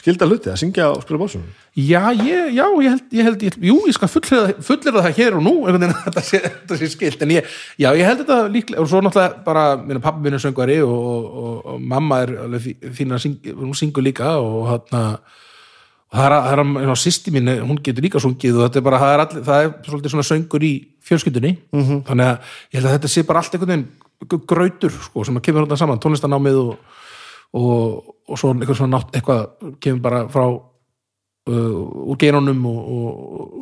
skilda 0.00 0.26
hluti 0.30 0.46
að 0.52 0.58
syngja 0.60 0.84
og 0.94 1.00
spila 1.02 1.18
básum 1.24 1.42
Já, 1.74 2.10
ég, 2.14 2.52
já, 2.54 2.64
ég 2.82 2.92
held, 2.92 3.02
ég 3.14 3.26
held 3.26 3.42
ég, 3.46 3.56
jú, 3.70 3.74
ég 3.90 3.94
skal 3.96 4.08
fullera, 4.10 5.02
það 5.02 5.16
hér 5.18 5.36
og 5.38 5.42
nú 5.44 5.52
að 5.66 5.76
þetta 5.82 6.22
sé, 6.26 6.40
sé 6.78 6.88
skilt 6.94 7.22
en 7.26 7.32
ég, 7.34 7.50
já, 7.78 7.90
ég 7.98 8.06
held 8.06 8.22
þetta 8.22 8.38
líklega 8.54 8.82
og 8.84 8.88
svo 8.90 9.02
náttúrulega 9.02 9.42
bara, 9.46 9.64
minna 9.82 10.02
pappi 10.04 10.22
minn 10.24 10.38
er 10.38 10.42
söngvari 10.42 10.78
og, 10.86 10.94
og, 10.94 11.60
og, 11.74 11.82
mamma 11.90 12.20
er 12.24 12.32
alveg 12.46 12.64
fí- 12.68 12.92
fín 13.00 13.14
að 13.16 13.24
syngja, 13.26 13.54
hún 13.58 13.74
syngur 13.78 14.06
líka 14.06 14.36
og 14.38 14.68
hann 14.70 14.86
það 14.94 15.08
að, 15.10 15.38
það 16.10 16.26
er 16.26 16.62
að, 16.62 16.94
sýsti 16.98 17.32
mín, 17.34 17.50
hún 17.62 17.78
getur 17.84 18.04
líka 18.04 18.22
sungið 18.22 18.58
og 18.58 18.64
þetta 18.66 18.80
er 18.80 18.86
bara, 18.86 19.00
það 19.02 19.12
er, 19.12 19.24
allir, 19.24 19.44
það 19.46 19.64
er 19.64 19.74
svolítið 19.86 20.14
svona 20.14 20.26
söngur 20.26 20.64
í 20.66 20.72
fjölskyldunni 21.06 21.52
-hmm. 21.70 22.00
þannig 22.08 22.26
að 22.26 22.56
ég 22.72 22.80
held 22.80 22.88
að 22.88 22.96
þetta 22.96 23.12
sé 23.12 23.26
bara 23.26 23.42
allt 23.42 23.54
einhvern 23.54 23.70
veginn 23.74 24.40
grautur, 24.46 24.90
sko, 24.90 25.24
sem 25.24 25.36
að 25.36 25.46
kemur 25.46 25.66
þetta 25.66 25.78
saman 25.80 26.02
tónlistanámið 26.02 26.58
og, 26.60 26.74
og, 27.54 28.10
og 28.28 28.38
svo 28.38 28.52
eitthvað 28.54 28.80
svona 28.80 28.98
nátt, 28.98 29.14
eitthvað 29.14 29.46
kemur 29.80 30.02
bara 30.02 30.26
frá 30.28 30.44
uh, 30.50 32.10
úr 32.10 32.18
genunum 32.20 32.66
og, 32.66 32.80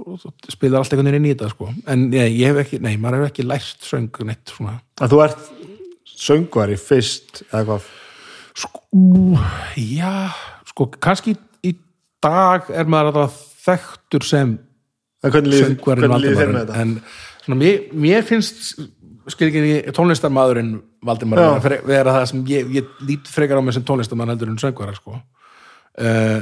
og, 0.08 0.26
spilar 0.48 0.80
allt 0.80 0.92
einhvern 0.92 1.12
veginn 1.12 1.20
inn 1.22 1.30
í 1.30 1.34
þetta 1.36 1.52
sko. 1.52 1.68
en 1.86 2.08
ég, 2.16 2.32
ég 2.40 2.52
hef 2.52 2.64
ekki, 2.64 2.80
nei, 2.80 2.96
maður 2.96 3.22
hefur 3.22 3.32
ekki 3.32 3.46
lært 3.46 3.84
söng 3.86 4.22
neitt 4.24 4.54
svona 4.54 4.80
að 4.98 5.14
þú 5.14 5.22
ert 5.26 5.50
söngvari 6.18 6.78
fyrst 6.80 7.42
eða 7.52 7.64
hvað 7.68 7.90
já, 9.76 10.32
sko, 10.72 10.88
kannski 10.98 11.36
dag 12.24 12.68
er 12.74 12.88
maður 12.90 13.12
alltaf 13.12 13.38
þekktur 13.66 14.26
sem 14.26 14.54
söngvarinn 15.22 16.12
Valdimar 16.12 16.70
en 16.78 16.94
svona, 17.44 17.58
mér, 17.58 17.88
mér 17.92 18.26
finnst 18.26 18.78
skil 19.28 19.50
ekki 19.50 19.92
tónlistarmaðurinn 19.96 20.76
Valdimar 21.04 21.40
Já. 21.40 21.48
vera 21.48 21.64
fre- 21.64 21.80
vera 21.86 22.14
það 22.18 22.28
sem 22.30 22.44
ég, 22.50 22.70
ég 22.78 23.02
lít 23.06 23.28
frekar 23.30 23.60
á 23.60 23.62
mig 23.62 23.76
sem 23.76 23.84
tónlistarmann 23.86 24.32
heldur 24.32 24.50
en 24.52 24.60
söngvara 24.60 24.94
sko. 24.96 25.18
uh, 25.18 26.40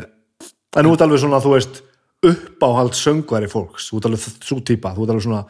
en 0.77 0.91
ert 0.93 1.05
alveg 1.05 1.23
svona, 1.23 1.41
þú 1.43 1.55
veist 1.57 1.83
uppáhald 2.27 2.97
söngvari 2.97 3.49
fólks, 3.51 3.91
ert 3.93 4.09
alveg 4.09 4.21
svo 4.45 4.61
típa, 4.61 4.95
þú 4.97 5.07
ert 5.07 5.15
alveg 5.15 5.27
svona 5.27 5.43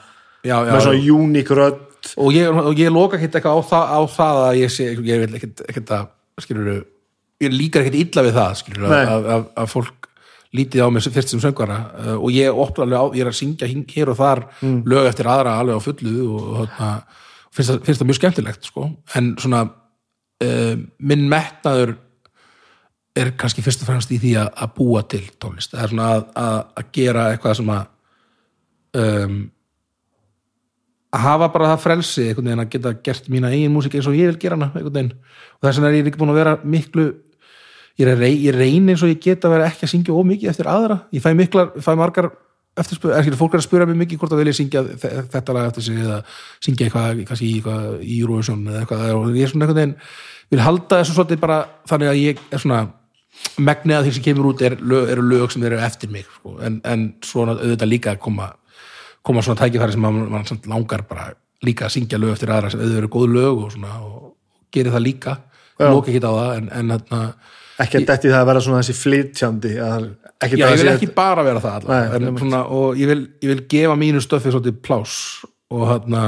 já, 0.47 0.57
já, 0.57 0.73
með 0.73 0.83
svona 0.87 1.15
uník 1.17 1.53
rödd. 1.59 1.83
Og 2.23 2.35
ég, 2.37 2.47
og 2.55 2.79
ég 2.79 2.93
loka 2.95 3.19
ekkert 3.19 3.39
eitthvað 3.41 3.59
á 3.59 3.63
það, 3.67 3.87
á 3.91 4.01
það 4.15 4.43
að 4.47 4.59
ég 4.61 4.71
sé, 4.71 4.85
ég 4.95 5.23
vil 5.25 5.39
ekkert, 5.41 5.91
að 5.91 6.45
skilur 6.45 6.69
ég 7.43 7.53
líkar 7.53 7.83
ekkert 7.83 7.99
illa 8.01 8.25
við 8.27 8.37
það 8.39 8.59
skilur 8.61 8.93
að, 8.97 9.27
að, 9.37 9.47
að 9.59 9.73
fólk 9.73 10.06
lítið 10.57 10.85
á 10.85 10.89
sem- 11.05 11.15
fyrst 11.15 11.33
sem 11.35 11.43
söngvara 11.43 11.79
uh, 12.01 12.15
og 12.17 12.31
ég 12.35 12.53
opna 12.65 12.87
alveg 12.87 12.99
á, 13.01 13.05
ég 13.17 13.25
er 13.27 13.31
að 13.33 13.39
syngja 13.41 13.69
hér 13.69 14.13
og 14.13 14.19
þar 14.21 14.45
lög 14.93 15.09
eftir 15.11 15.29
aðra 15.31 15.57
alveg 15.61 15.79
á 15.79 15.87
fullu 15.87 16.15
og, 16.27 16.47
og 16.47 16.71
þarna, 16.77 16.91
finnst, 17.53 17.71
það, 17.71 17.83
finnst 17.87 18.03
það 18.03 18.11
mjög 18.11 18.21
skemmtilegt 18.21 18.71
sko. 18.71 18.89
en 19.17 19.33
svona 19.43 19.65
uh, 19.67 20.75
minn 20.99 21.27
metnaður 21.33 21.97
er 23.17 23.31
kannski 23.41 23.63
fyrst 23.65 23.81
og 23.81 23.89
fremst 23.89 24.11
í 24.13 24.19
því 24.21 24.35
að, 24.43 24.49
að 24.61 24.73
búa 24.77 25.03
til 25.09 25.23
tónlist, 25.41 25.73
það 25.73 25.85
er 25.87 25.93
svona 25.95 26.09
að, 26.15 26.25
að, 26.37 26.57
að 26.83 26.91
gera 26.99 27.29
eitthvað 27.33 27.55
sem 27.61 27.71
að 27.73 27.85
um, 29.01 29.39
að 31.17 31.23
hafa 31.25 31.49
bara 31.55 31.69
það 31.73 31.83
frelsi 31.87 32.25
einhvern 32.29 32.51
veginn 32.51 32.63
að 32.65 32.73
geta 32.75 32.93
gert 33.07 33.29
mína 33.33 33.51
eigin 33.55 33.73
músík 33.73 33.95
eins 33.97 34.09
og 34.11 34.17
ég 34.19 34.29
vil 34.33 34.41
gera 34.43 34.59
hana 34.59 34.69
einhvern 34.75 34.93
veginn. 34.99 35.13
Og 35.57 35.65
þess 35.65 35.79
vegna 35.79 35.89
er 35.93 35.97
ég 35.97 36.11
ekki 36.11 36.21
búin 36.21 36.33
að 36.35 36.41
vera 36.43 36.55
miklu 36.67 37.07
ég, 38.03 38.51
reyni 38.57 38.93
eins 38.95 39.03
og 39.05 39.09
ég 39.13 39.21
get 39.25 39.45
að 39.47 39.55
vera 39.57 39.69
ekki 39.71 39.87
að 39.87 39.93
syngja 39.95 40.17
ómikið 40.17 40.51
eftir 40.53 40.69
aðra 40.69 40.99
ég 41.17 41.23
fæ, 41.25 41.31
miklar, 41.39 41.71
fæ 41.81 41.95
margar 41.97 42.31
eftir 42.77 42.99
spyr, 42.99 43.15
er, 43.17 43.37
fólk 43.41 43.55
er 43.57 43.63
að 43.63 43.65
spura 43.65 43.87
mig 43.89 43.97
mikið 44.03 44.19
hvort 44.21 44.35
að 44.37 44.43
vilja 44.43 44.57
syngja 44.59 44.83
þe- 44.85 45.13
þetta 45.33 45.55
lag 45.57 45.71
eftir 45.71 45.87
sig 45.87 46.03
eða 46.03 46.19
syngja 46.61 46.87
eitthvað, 46.91 47.23
kannski 47.31 47.49
eitthvað 47.55 47.87
í 48.05 48.19
Eurovision 48.21 48.67
eða 48.69 48.83
eitthvað 48.83 49.07
og 49.17 49.31
ég 49.33 49.47
er 49.47 49.53
svona 49.55 49.65
einhvern 49.65 49.81
veginn 49.81 49.97
vil 50.53 50.61
halda 50.67 50.99
þessu 51.01 51.17
svolítið 51.17 51.41
bara 51.47 51.57
þannig 51.89 52.11
að 52.13 52.21
ég 52.21 52.43
er 52.53 52.63
svona 52.63 52.83
megnið 53.65 53.97
að 53.97 54.05
því 54.07 54.13
sem 54.17 54.27
kemur 54.29 54.51
út 54.53 54.63
er, 54.69 54.77
eru 54.77 55.25
lög 55.25 55.51
sem 55.53 55.65
eru 55.69 55.81
eftir 55.89 56.13
mig 56.13 56.29
sko. 56.37 56.59
en, 56.65 56.79
en 56.85 57.09
svona 57.25 57.57
auðvitað 57.57 57.91
líka 57.91 58.13
að 58.13 58.21
koma 58.29 58.51
koma 59.27 59.43
svona 59.43 59.59
tækifæri 59.65 59.97
sem 59.97 60.05
mann 60.05 60.21
man 60.31 60.45
langar 60.69 61.03
bara 61.09 61.31
líka 61.65 61.89
að 61.89 61.97
syngja 61.97 62.21
lög 62.21 62.37
eftir 62.37 62.53
aðra 62.53 62.71
sem 62.71 62.81
auðvitað 62.81 63.01
eru 63.03 63.11
góð 63.17 63.33
lög 63.35 63.65
og 63.65 63.73
svona 63.73 63.97
og 64.05 64.35
gerir 64.73 64.93
það 64.93 65.05
líka, 65.09 65.39
Já. 65.81 65.89
lóka 65.89 66.13
ekki 66.13 66.21
á 66.21 66.33
það 66.37 66.51
en, 66.61 66.69
en 66.77 66.93
ekki 67.85 68.01
að 68.01 68.07
detti 68.11 68.33
það 68.33 68.41
að 68.41 68.49
vera 68.51 68.63
svona 68.65 68.83
þessi 68.83 68.97
flytjandi 69.01 69.73
ekki 69.77 70.61
já, 70.61 70.67
ég 70.67 70.83
vil 70.83 70.93
ekki 70.95 71.11
bara 71.17 71.45
vera 71.47 71.63
það 71.65 71.89
Nei, 71.91 71.97
allavega, 71.97 72.31
en 72.31 72.41
svona, 72.41 72.63
og 72.77 73.01
ég 73.01 73.11
vil, 73.11 73.23
ég 73.45 73.53
vil 73.53 73.65
gefa 73.73 73.97
mínu 74.01 74.23
stöfi 74.25 74.53
svolítið 74.53 74.79
plás 74.87 75.17
og 75.73 75.85
þarna 75.91 76.23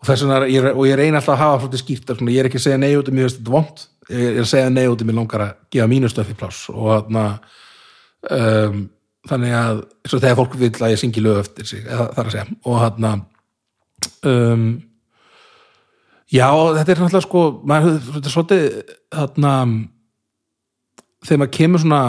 og 0.00 0.08
þess 0.08 0.24
vegna, 0.24 0.38
ég, 0.52 0.70
og 0.72 0.88
ég 0.88 0.98
reyna 1.00 1.20
alltaf 1.20 1.34
að 1.36 1.42
hafa 1.42 1.60
svolítið 1.64 1.84
skýrt, 1.84 2.14
svona, 2.14 2.34
ég 2.34 2.44
er 2.44 2.50
ekki 2.50 2.60
að 2.60 2.66
segja 2.66 2.80
nei 2.80 2.94
út 2.96 3.10
um 3.10 3.18
mér 3.18 3.28
veist 3.28 3.40
þetta 3.40 3.54
vond, 3.54 3.84
ég 4.12 4.24
er 4.32 4.42
að 4.44 4.50
segja 4.54 4.72
nei 4.72 4.84
út 4.88 5.04
um 5.04 5.10
mér 5.10 5.18
langar 5.20 5.46
að 5.46 5.54
gefa 5.76 5.90
mínu 5.92 6.12
stöfi 6.12 6.36
plás 6.38 6.64
og 6.72 6.90
þarna 6.90 7.26
um, 8.30 8.82
þannig 9.28 9.54
að 9.56 9.84
þegar 10.10 10.40
fólk 10.40 10.58
vil 10.60 10.72
að 10.80 10.94
ég 10.94 11.00
syngi 11.00 11.22
lög 11.24 11.40
eftir 11.44 11.68
sig, 11.68 11.86
er 11.88 12.10
að 12.20 12.34
segja. 12.34 12.44
Og 12.68 12.80
þarna 12.82 13.12
um, 14.28 14.66
já, 16.28 16.48
þetta 16.50 16.84
er 16.84 17.00
náttúrulega 17.00 17.24
sko, 17.24 17.44
maður, 17.68 17.98
þetta 18.10 18.30
er 18.30 18.34
svolítið 18.34 18.66
þarna 19.14 19.54
þegar 21.24 21.42
maður 21.42 21.56
kemur 21.58 21.82
svona 21.82 22.02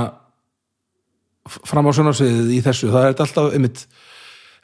fram 1.46 1.88
á 1.88 1.92
sjónarsviðið 1.96 2.54
í 2.56 2.62
þessu, 2.66 2.92
það 2.94 3.08
er 3.08 3.24
alltaf 3.26 3.56
einmitt, 3.56 3.84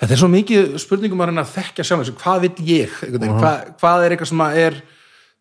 þetta 0.01 0.15
er 0.15 0.21
svo 0.21 0.29
mikið 0.33 0.77
spurningum 0.81 1.21
að 1.21 1.31
reyna 1.31 1.43
að 1.45 1.55
þekkja 1.57 1.87
sjálf 1.87 2.13
hvað 2.21 2.45
vill 2.47 2.67
ég? 2.71 2.95
Einhvern 3.05 3.25
veginn, 3.25 3.41
hvað, 3.41 3.73
hvað 3.81 4.05
er 4.05 4.15
eitthvað 4.15 4.31
sem 4.31 4.45
að 4.45 4.61
er 4.61 4.79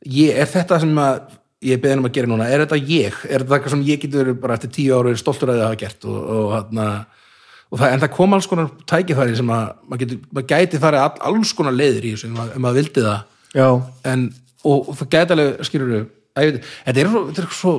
ég, 0.05 0.35
er 0.35 0.51
þetta 0.51 0.81
sem 0.83 1.01
að 1.01 1.23
ég 1.71 1.81
beðin 1.81 2.03
um 2.03 2.09
að 2.09 2.15
gera 2.17 2.31
núna, 2.31 2.49
er 2.49 2.65
þetta 2.65 2.79
ég? 2.89 3.17
Er 3.29 3.43
þetta 3.43 3.57
eitthvað 3.57 3.75
sem 3.75 3.89
ég 3.89 4.05
getur 4.05 4.31
bara 4.41 4.57
eftir 4.57 4.73
tíu 4.77 4.97
ára 4.97 5.17
stoltur 5.21 5.53
að 5.53 5.61
það 5.61 5.67
hafa 5.69 5.81
gert 5.81 6.07
og, 6.09 6.21
og, 6.21 6.55
og, 6.55 7.27
og 7.71 7.83
það, 7.83 7.89
en 7.89 8.05
það 8.05 8.15
kom 8.17 8.37
alls 8.37 8.49
konar 8.51 8.71
tækifæri 8.93 9.37
sem 9.41 9.53
að 9.57 9.67
maður, 9.91 10.15
maður 10.31 10.49
gæti 10.53 10.81
farið 10.81 11.05
all, 11.05 11.19
alls 11.31 11.53
konar 11.57 11.77
leiðir 11.77 12.07
í 12.09 12.15
þessu 12.15 12.31
ef 12.31 12.57
maður, 12.57 12.79
vildi 12.81 13.05
það. 13.05 13.21
Já, 13.57 13.69
en, 14.13 14.25
og, 14.63 14.79
og 14.79 14.97
það 15.01 15.13
gæti 15.17 15.37
alveg 15.37 15.69
skilur 15.69 15.93
við, 15.93 16.09
þetta 16.41 17.01
er 17.05 17.11
svo, 17.13 17.23
þetta 17.31 17.43
er 17.45 17.55
svo 17.59 17.75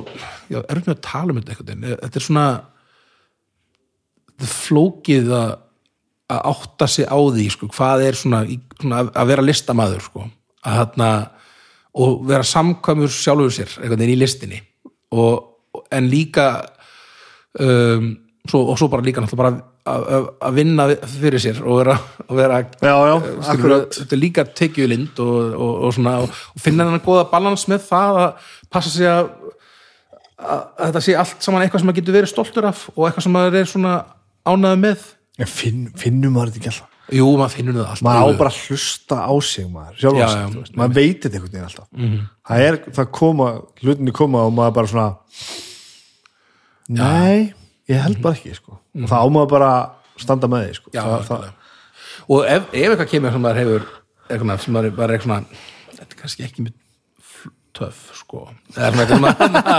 já, 0.52 0.58
erum 0.62 0.86
við 0.86 0.94
að 0.94 1.02
tala 1.06 1.32
um 1.34 1.40
þetta 1.40 1.58
veginn. 1.62 1.86
Þetta 2.02 2.20
er 2.20 2.26
svona 2.28 2.46
er 4.42 4.52
flókið 4.56 5.32
að 5.36 5.52
að 6.32 6.46
átta 6.48 6.86
sig 6.88 7.04
á 7.04 7.18
því 7.20 7.42
sko, 7.52 7.66
hvað 7.74 8.02
er 8.06 8.16
svona, 8.16 8.38
svona 8.80 9.00
að- 9.02 9.10
að 9.20 9.26
vera 9.28 9.42
listamaður 9.44 10.00
sko, 10.06 10.22
að 10.64 10.76
þarna 10.78 11.08
og 12.00 12.22
vera 12.30 12.46
samkvæmur 12.48 13.10
sjálfur 13.12 13.52
sér 13.52 13.74
einhvern 13.82 14.00
veginn 14.00 14.14
í 14.14 14.20
listinni. 14.22 14.60
Og, 15.12 15.42
en 15.92 16.08
líka 16.08 16.46
um, 17.60 18.06
svo, 18.48 18.62
og 18.72 18.78
svo 18.80 18.88
bara 18.88 19.04
líka 19.04 19.20
náttúrulega 19.20 19.42
bara 19.42 19.60
að, 19.88 20.28
vinna 20.54 20.86
fyrir 21.10 21.42
sér 21.42 21.62
og 21.64 21.80
vera, 21.80 21.96
og 22.28 22.36
vera 22.38 22.60
já, 22.62 22.92
já, 22.92 23.14
skilur, 23.48 23.86
er 24.04 24.20
líka 24.20 24.44
tekjulind 24.46 25.18
og, 25.22 25.56
og, 25.56 25.72
og, 25.72 25.94
svona, 25.96 26.14
og 26.22 26.62
finna 26.62 26.86
hennar 26.86 27.02
góða 27.04 27.26
balans 27.32 27.66
með 27.70 27.88
það 27.88 28.20
að 28.22 28.52
passa 28.72 28.92
sig 28.94 29.10
að, 29.10 29.32
að, 30.38 30.62
þetta 30.84 31.02
sé 31.06 31.16
allt 31.24 31.48
saman 31.48 31.64
eitthvað 31.64 31.82
sem 31.82 31.90
maður 31.90 32.00
getur 32.00 32.18
verið 32.18 32.32
stoltur 32.32 32.70
af 32.70 32.86
og 32.94 33.08
eitthvað 33.08 33.26
sem 33.26 33.36
maður 33.38 33.58
er 33.62 33.68
svona 33.72 33.96
ánæðu 34.46 34.80
með. 34.84 35.04
En 35.42 35.50
finn, 35.50 35.84
finnum 35.98 36.36
maður 36.36 36.52
þetta 36.52 36.62
ekki 36.62 36.72
alltaf? 36.74 36.88
Jú, 37.12 37.26
maður 37.36 37.56
finnur 37.56 37.76
það 37.76 37.90
allt 37.92 38.04
maður 38.06 38.22
á 38.22 38.38
bara 38.38 38.52
að 38.52 38.60
hlusta 38.68 39.18
á 39.18 39.34
sig 39.42 39.66
maður, 39.68 39.96
sjálf 39.98 40.20
Já, 40.20 40.24
á 40.24 40.30
sig, 40.30 40.76
maður 40.78 40.94
veit 41.00 41.24
þetta 41.24 41.34
einhvern 41.38 41.52
veginn 41.56 41.66
alltaf. 41.66 41.88
Mhm. 41.98 42.22
það 42.48 42.66
er, 42.68 42.78
það 43.00 43.10
koma, 43.18 43.48
hlutinni 43.82 44.14
koma 44.16 44.46
og 44.46 44.54
maður 44.54 44.76
bara 44.78 44.92
svona 44.92 45.08
nei, 46.92 47.52
ég 47.90 48.06
held 48.06 48.22
bara 48.22 48.38
ekki 48.38 48.54
sko. 48.56 48.78
Og 48.98 49.08
það 49.08 49.24
á 49.24 49.28
maður 49.32 49.50
bara 49.54 49.72
standa 50.20 50.50
með 50.52 50.66
því 50.68 50.76
sko. 50.78 50.92
Já, 50.94 51.02
það, 51.02 51.26
það, 51.30 51.48
og 52.28 52.46
ef, 52.46 52.66
ef 52.72 52.92
eitthvað 52.92 53.10
kemur 53.14 53.34
sem 53.36 53.44
maður 53.46 53.60
hefur 53.62 53.86
eitthvað, 54.28 54.62
sem 54.64 54.76
maður 54.76 54.90
er 54.90 54.96
bara 54.98 55.16
eitthvað 55.16 55.46
þetta 55.96 56.08
er 56.08 56.20
kannski 56.20 56.46
ekki 56.46 56.66
fl- 57.32 57.54
töff 57.78 58.04
sko. 58.18 58.44
Svona- 58.76 59.34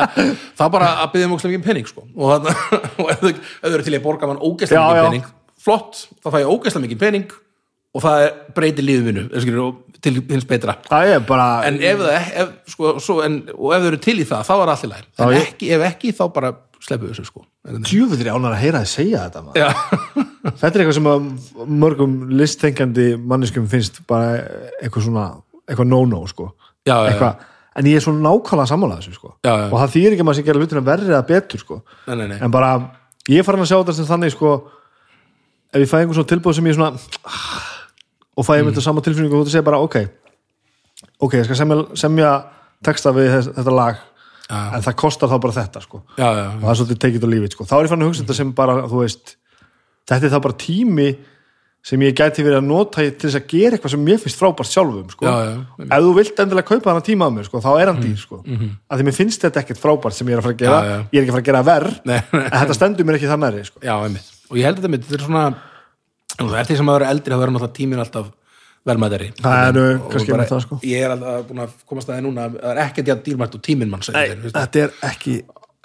þá 0.57 0.65
bara 0.73 0.91
að 1.03 1.13
byggja 1.13 1.29
um 1.29 1.37
ógæslega 1.37 1.53
mikið 1.53 1.69
pening 1.69 1.89
sko. 1.91 2.07
Og, 2.17 2.49
og 3.03 3.13
ef 3.13 3.23
þau 3.23 3.71
eru 3.73 3.85
til 3.85 3.95
að 3.97 4.03
borga 4.07 4.29
mann 4.29 4.41
ógæslega 4.41 4.81
Já, 4.81 4.89
mikið 4.89 5.01
já. 5.03 5.07
pening 5.09 5.31
flott, 5.63 6.03
þá 6.19 6.27
fæ 6.33 6.41
ég 6.43 6.51
ógæslega 6.51 6.85
mikið 6.87 7.01
pening 7.05 7.39
og 7.93 8.01
það 8.01 8.23
er 8.25 8.31
breytir 8.57 8.87
og 9.61 9.81
til 10.03 10.17
hins 10.27 10.43
betra. 10.49 10.73
Það 10.89 11.09
er 11.13 11.21
bara 11.23 11.47
en 11.69 11.77
ef 11.79 12.01
það 12.01 12.49
sko, 12.73 12.89
þau 12.99 13.75
eru 13.77 13.99
til 14.03 14.17
í 14.19 14.25
það, 14.27 14.41
þá 14.49 14.53
er 14.57 14.71
allt 14.73 14.83
í 14.83 14.89
læg 14.91 15.05
en 15.23 15.35
ekki, 15.37 15.69
ef 15.77 15.85
ekki, 15.87 16.11
þá 16.17 16.23
bara 16.35 16.49
sleppu 16.83 17.09
þessu 17.09 17.25
sko 17.27 17.45
djúfullir 17.63 18.27
ánar 18.33 18.57
að 18.57 18.61
heyra 18.63 18.83
þið 18.83 18.91
segja 18.91 19.23
þetta. 19.27 19.55
Já, 19.55 19.69
þetta 20.59 20.69
er 20.69 20.83
eitthvað 20.83 20.97
sem 20.97 21.09
að 21.13 21.27
mörgum 21.83 22.17
listtengandi 22.35 23.07
manneskum 23.17 23.69
finnst 23.71 24.01
bara 24.09 24.35
eitthvað 24.81 25.07
svona 25.07 25.25
eitthvað 25.63 25.89
no-no 25.89 26.23
sko. 26.27 26.49
já, 26.83 26.91
já, 26.91 26.97
já. 26.97 27.11
eitthvað, 27.13 27.45
en 27.79 27.89
ég 27.89 27.99
er 27.99 28.03
svona 28.03 28.25
nákvæmlega 28.27 28.71
sammála 28.73 28.99
þessu 28.99 29.15
sko. 29.15 29.31
Já, 29.47 29.53
já. 29.53 29.67
og 29.69 29.77
það 29.79 29.93
þýr 29.95 30.09
ekki 30.11 30.25
að 30.25 30.29
maður 30.29 30.39
sé 30.39 30.45
gera 30.49 30.63
hlutina 30.63 30.85
verri 30.89 31.11
eða 31.11 31.23
betur 31.29 31.63
sko. 31.63 31.79
Nei, 32.07 32.15
nei, 32.19 32.25
nei. 32.33 32.37
en 32.43 32.53
bara, 32.53 32.73
ég 33.31 33.39
er 33.39 33.47
farin 33.47 33.63
að 33.63 33.71
sjá 33.71 33.77
þetta 33.79 33.97
sem 33.99 34.09
þannig 34.11 34.35
sko, 34.35 34.55
ef 35.71 35.85
ég 35.85 35.91
fæ 35.91 35.97
einhvern 36.01 36.19
svona 36.19 36.31
tilbúð 36.33 36.57
sem 36.59 36.67
ég 36.67 36.75
svona 36.75 36.91
ah, 37.23 37.69
og 38.35 38.47
fæ 38.47 38.57
ég 38.57 38.65
með 38.65 38.73
þetta 38.73 38.87
sama 38.89 39.05
tilfinningu 39.05 39.39
og 39.39 39.47
þú 39.47 39.55
segir 39.55 39.67
bara 39.71 39.79
ok 39.87 40.01
ok, 41.23 41.39
ég 41.39 41.47
skal 41.47 41.63
semja, 41.63 41.85
semja 41.95 42.33
texta 42.83 43.15
við 43.15 43.37
þetta 43.53 43.73
lag 43.73 43.95
Já. 43.95 44.12
En 44.53 44.85
það 44.85 44.97
kostar 45.03 45.31
þá 45.31 45.37
bara 45.43 45.57
þetta 45.59 45.83
sko. 45.83 46.01
já, 46.17 46.25
já, 46.27 46.47
og 46.47 46.63
það 46.63 46.71
er 46.73 46.79
svolítið 46.79 47.03
tekið 47.05 47.27
á 47.27 47.29
lífið 47.33 47.53
sko. 47.55 47.67
þá 47.69 47.75
er 47.77 47.85
ég 47.85 47.93
fann 47.93 48.03
að 48.05 48.11
hugsa 48.11 48.23
þetta 48.23 48.39
sem 48.39 48.55
bara, 48.57 48.75
veist 48.93 49.35
þetta 50.09 50.27
er 50.27 50.33
þá 50.33 50.41
bara 50.47 50.59
tími 50.63 51.07
sem 51.83 52.03
ég 52.05 52.15
gæti 52.15 52.45
verið 52.45 52.61
að 52.61 52.67
nota 52.69 53.03
til 53.03 53.27
þess 53.27 53.39
að 53.41 53.47
gera 53.51 53.75
eitthvað 53.75 53.91
sem 53.91 54.03
mér 54.07 54.19
finnst 54.23 54.39
frábært 54.39 54.69
sjálfum 54.71 55.09
sko. 55.11 55.25
Já, 55.27 55.49
já. 55.49 55.55
ef 55.83 56.05
þú 56.05 56.13
vilt 56.15 56.37
endilega 56.39 56.69
kaupa 56.69 56.93
hana 56.93 57.03
tíma 57.03 57.27
af 57.27 57.33
mér 57.35 57.49
sko, 57.49 57.59
þá 57.59 57.71
er 57.73 57.91
hann 57.91 57.99
dýr 57.99 58.21
sko. 58.21 58.39
mm 58.39 58.55
-hmm. 58.55 58.69
að 58.87 58.99
því 59.01 59.07
mér 59.09 59.17
finnst 59.17 59.43
þetta 59.43 59.59
ekkert 59.59 59.81
frábært 59.83 60.15
sem 60.15 60.27
ég 60.27 60.33
er 60.33 60.39
að 60.39 60.45
fara 60.47 60.55
að 60.55 60.63
gera 60.63 60.79
Já, 60.79 60.95
ég 61.11 61.19
er 61.19 61.23
ekki 61.23 61.33
að 61.33 61.35
fara 61.35 61.43
að 61.43 61.49
gera 61.49 61.63
verð 61.63 61.93
en 62.53 62.59
þetta 62.59 62.77
stendur 62.77 63.05
mér 63.05 63.15
ekki 63.19 63.31
það 63.33 63.43
næri 63.43 63.65
sko. 63.67 63.79
Og 63.83 64.55
ég 64.57 64.63
held 64.63 64.77
að 64.77 64.81
þetta 64.81 64.93
mitt, 64.95 65.03
þetta 65.03 65.19
er 65.19 65.27
svona 65.27 65.45
og 66.39 66.55
eftir 66.57 66.73
því 66.73 66.77
sem 66.77 66.87
maður 66.87 67.03
er 67.03 67.11
eldri, 67.13 67.33
þá 67.33 67.39
verður 67.41 67.53
náttúrulega 67.53 67.77
tíminn 67.77 67.99
alltaf 67.99 68.31
það, 70.51 70.63
sko. 70.65 70.79
Ég 70.87 71.03
er 71.05 71.13
alltaf 71.15 71.45
búin 71.49 71.61
að 71.63 71.75
komast 71.89 72.09
að 72.09 72.17
það 72.17 72.25
núna 72.27 72.47
að 72.49 72.57
það 72.59 72.71
er 72.73 72.81
ekkert 72.83 73.11
jafn 73.13 73.23
dýrmætt 73.27 73.57
og 73.59 73.63
tíminn 73.67 73.91
mann 73.93 74.03
segir, 74.03 74.33
Nei, 74.43 74.51
þetta 74.57 74.81
er 74.83 74.95
ekki 75.09 75.35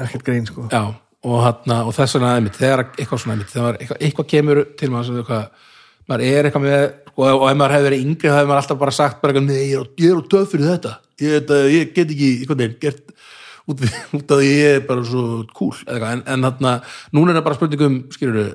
ekkert 0.04 0.24
grín 0.26 0.48
sko. 0.48 0.66
Já, 0.72 0.82
og, 1.28 1.36
hana, 1.44 1.78
og 1.88 1.94
þess 1.96 2.16
vegna 2.18 2.32
einmitt, 2.38 2.58
þegar 2.58 2.84
eitthvað 2.98 3.22
svona 3.22 3.36
einmitt, 3.36 3.52
þegar 3.54 3.78
eitthvað, 3.80 4.00
eitthvað 4.08 4.28
kemur 4.34 4.62
til 4.78 4.90
maður 4.94 5.08
sem 5.10 5.20
eitthvað, 5.22 5.66
maður 6.08 6.26
er 6.28 6.48
eitthvað 6.50 6.66
með 6.66 6.86
og, 7.18 7.26
og 7.28 7.46
ef 7.50 7.56
maður 7.58 7.74
hefur 7.76 7.88
verið 7.88 8.04
yngri, 8.06 8.28
þá 8.30 8.36
hefur 8.38 8.50
maður 8.52 8.62
alltaf 8.62 8.80
bara 8.82 8.96
sagt 8.98 9.22
bara 9.22 9.34
eitthvað, 9.34 9.54
ég 9.58 10.10
er, 10.10 10.18
á- 10.18 10.30
töf 10.34 10.52
fyrir 10.54 10.68
þetta 10.72 10.94
ég, 11.22 11.54
ég 11.74 11.94
get 11.96 12.12
ekki, 12.14 12.28
eitthvað 12.42 12.62
neinn 12.62 12.76
gert 12.82 13.14
út, 13.68 13.82
út 14.18 14.34
af 14.36 14.38
því 14.42 14.52
ég 14.52 14.76
er 14.78 14.84
bara 14.90 15.06
svo 15.06 15.24
cool, 15.58 15.74
en, 15.90 16.22
en 16.26 16.46
þarna 16.46 16.76
núna 17.14 17.34
er 17.34 17.40
það 17.40 17.46
bara 17.50 17.58
spurningum, 17.58 17.98
skilur 18.14 18.52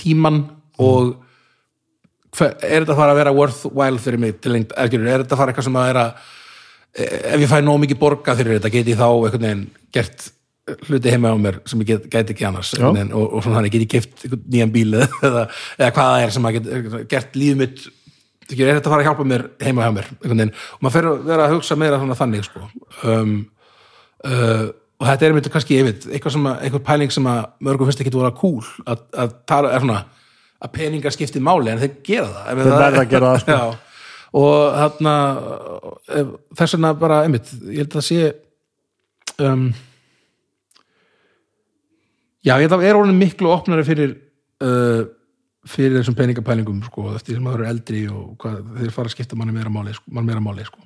tíman 0.00 0.42
og 0.80 1.12
er 2.40 2.82
þetta 2.82 2.94
að 2.94 3.00
fara 3.00 3.12
að 3.12 3.20
vera 3.20 3.34
worthwhile 3.36 4.02
fyrir 4.02 4.22
mig 4.22 4.38
til 4.40 4.54
lengt, 4.54 4.72
er, 4.76 4.92
þetta 4.92 5.34
að 5.36 5.40
fara 5.42 5.52
eitthvað 5.52 5.68
sem 5.68 5.80
að 5.80 5.88
vera 5.90 6.06
ef 6.92 7.40
ég 7.40 7.48
fæ 7.48 7.58
nóg 7.64 7.80
mikið 7.82 8.00
borga 8.00 8.36
fyrir 8.36 8.58
þetta 8.58 8.72
get 8.72 8.92
ég 8.92 9.00
þá 9.00 9.08
einhvern 9.08 9.46
veginn 9.46 9.66
gert 9.92 10.28
hluti 10.86 11.10
heima 11.10 11.32
á 11.32 11.36
mér 11.40 11.58
sem 11.68 11.80
ég 11.82 11.88
get, 11.88 12.04
get 12.12 12.30
ekki 12.32 12.46
annars 12.46 12.72
veginn, 12.78 13.12
og, 13.16 13.24
og 13.32 13.42
svona 13.44 13.58
þannig 13.58 13.74
get 13.74 13.84
ég 13.84 13.94
gift 13.96 14.26
nýjan 14.52 14.74
bíl 14.74 15.00
eða, 15.00 15.46
eða 15.78 15.90
hvað 15.90 16.12
það 16.12 16.26
er 16.26 16.34
sem 16.36 16.48
að 16.48 16.58
get 16.58 17.08
gert 17.10 17.38
lífið 17.38 17.60
mitt 17.62 17.88
er 18.52 18.76
þetta 18.76 18.84
að 18.84 18.92
fara 18.92 19.00
að 19.00 19.08
hjálpa 19.08 19.26
mér 19.28 19.46
heima 19.62 19.86
hjá 19.86 19.94
mér 19.96 20.08
og 20.20 20.84
maður 20.84 20.94
fer 20.96 21.08
að 21.08 21.26
vera 21.30 21.46
að 21.46 21.54
hugsa 21.56 21.76
meira 21.80 22.00
þannig 22.20 22.46
sko. 22.46 22.66
Um, 23.08 23.36
uh, 24.28 24.66
og 25.00 25.08
þetta 25.08 25.24
er 25.24 25.32
einmitt 25.32 25.48
kannski 25.52 25.78
einmitt, 25.80 26.04
eitthvað 26.10 26.36
sem 26.36 26.48
að, 26.50 26.58
einhver 26.66 26.82
pæling 26.86 27.14
sem 27.14 27.28
að 27.32 27.40
mörgum 27.64 27.88
finnst 27.88 28.02
ekki 28.02 28.12
að 28.12 28.20
vera 28.20 28.36
cool 28.38 28.66
að, 28.84 29.06
að 29.24 29.32
tala, 29.50 29.72
er 29.72 29.82
svona 29.82 30.02
að 30.62 30.72
peningar 30.76 31.14
skipti 31.14 31.40
máli 31.42 31.72
en 31.72 31.80
þeir 31.82 31.94
gera 32.06 32.28
það 32.32 32.44
Þeir 32.50 32.60
verða 32.62 32.90
að 33.02 33.08
gera 33.14 33.32
það, 33.32 33.40
sko. 33.46 33.88
Og 34.42 34.76
þarna 34.78 35.14
ef- 36.20 36.36
þess 36.56 36.74
vegna 36.78 36.92
bara 36.96 37.18
einmitt, 37.26 37.50
ég 37.68 37.82
held 37.82 37.90
að 37.90 37.96
það 37.98 38.06
sé 38.06 38.20
um, 39.44 39.64
já, 42.46 42.54
ég 42.56 42.62
held 42.64 42.72
að 42.72 42.78
það 42.78 42.86
er 42.88 43.00
orðin 43.00 43.18
miklu 43.20 43.50
opnari 43.52 43.84
fyrir 43.86 44.14
uh, 44.64 45.02
fyrir 45.68 45.98
þessum 46.00 46.16
peningapælingum 46.18 46.80
sko, 46.88 47.10
eftir 47.18 47.36
sem 47.38 47.44
maður 47.46 47.66
er 47.66 47.74
eldri 47.74 48.00
og 48.10 48.32
hvað, 48.42 48.62
þeir 48.80 48.94
fara 48.96 49.10
að 49.10 49.14
skipta 49.18 49.36
manni 49.38 49.54
meira 49.54 49.70
máli, 49.70 49.92
sko, 49.94 50.08
mann 50.16 50.26
meira 50.26 50.42
máli 50.42 50.64
sko. 50.66 50.80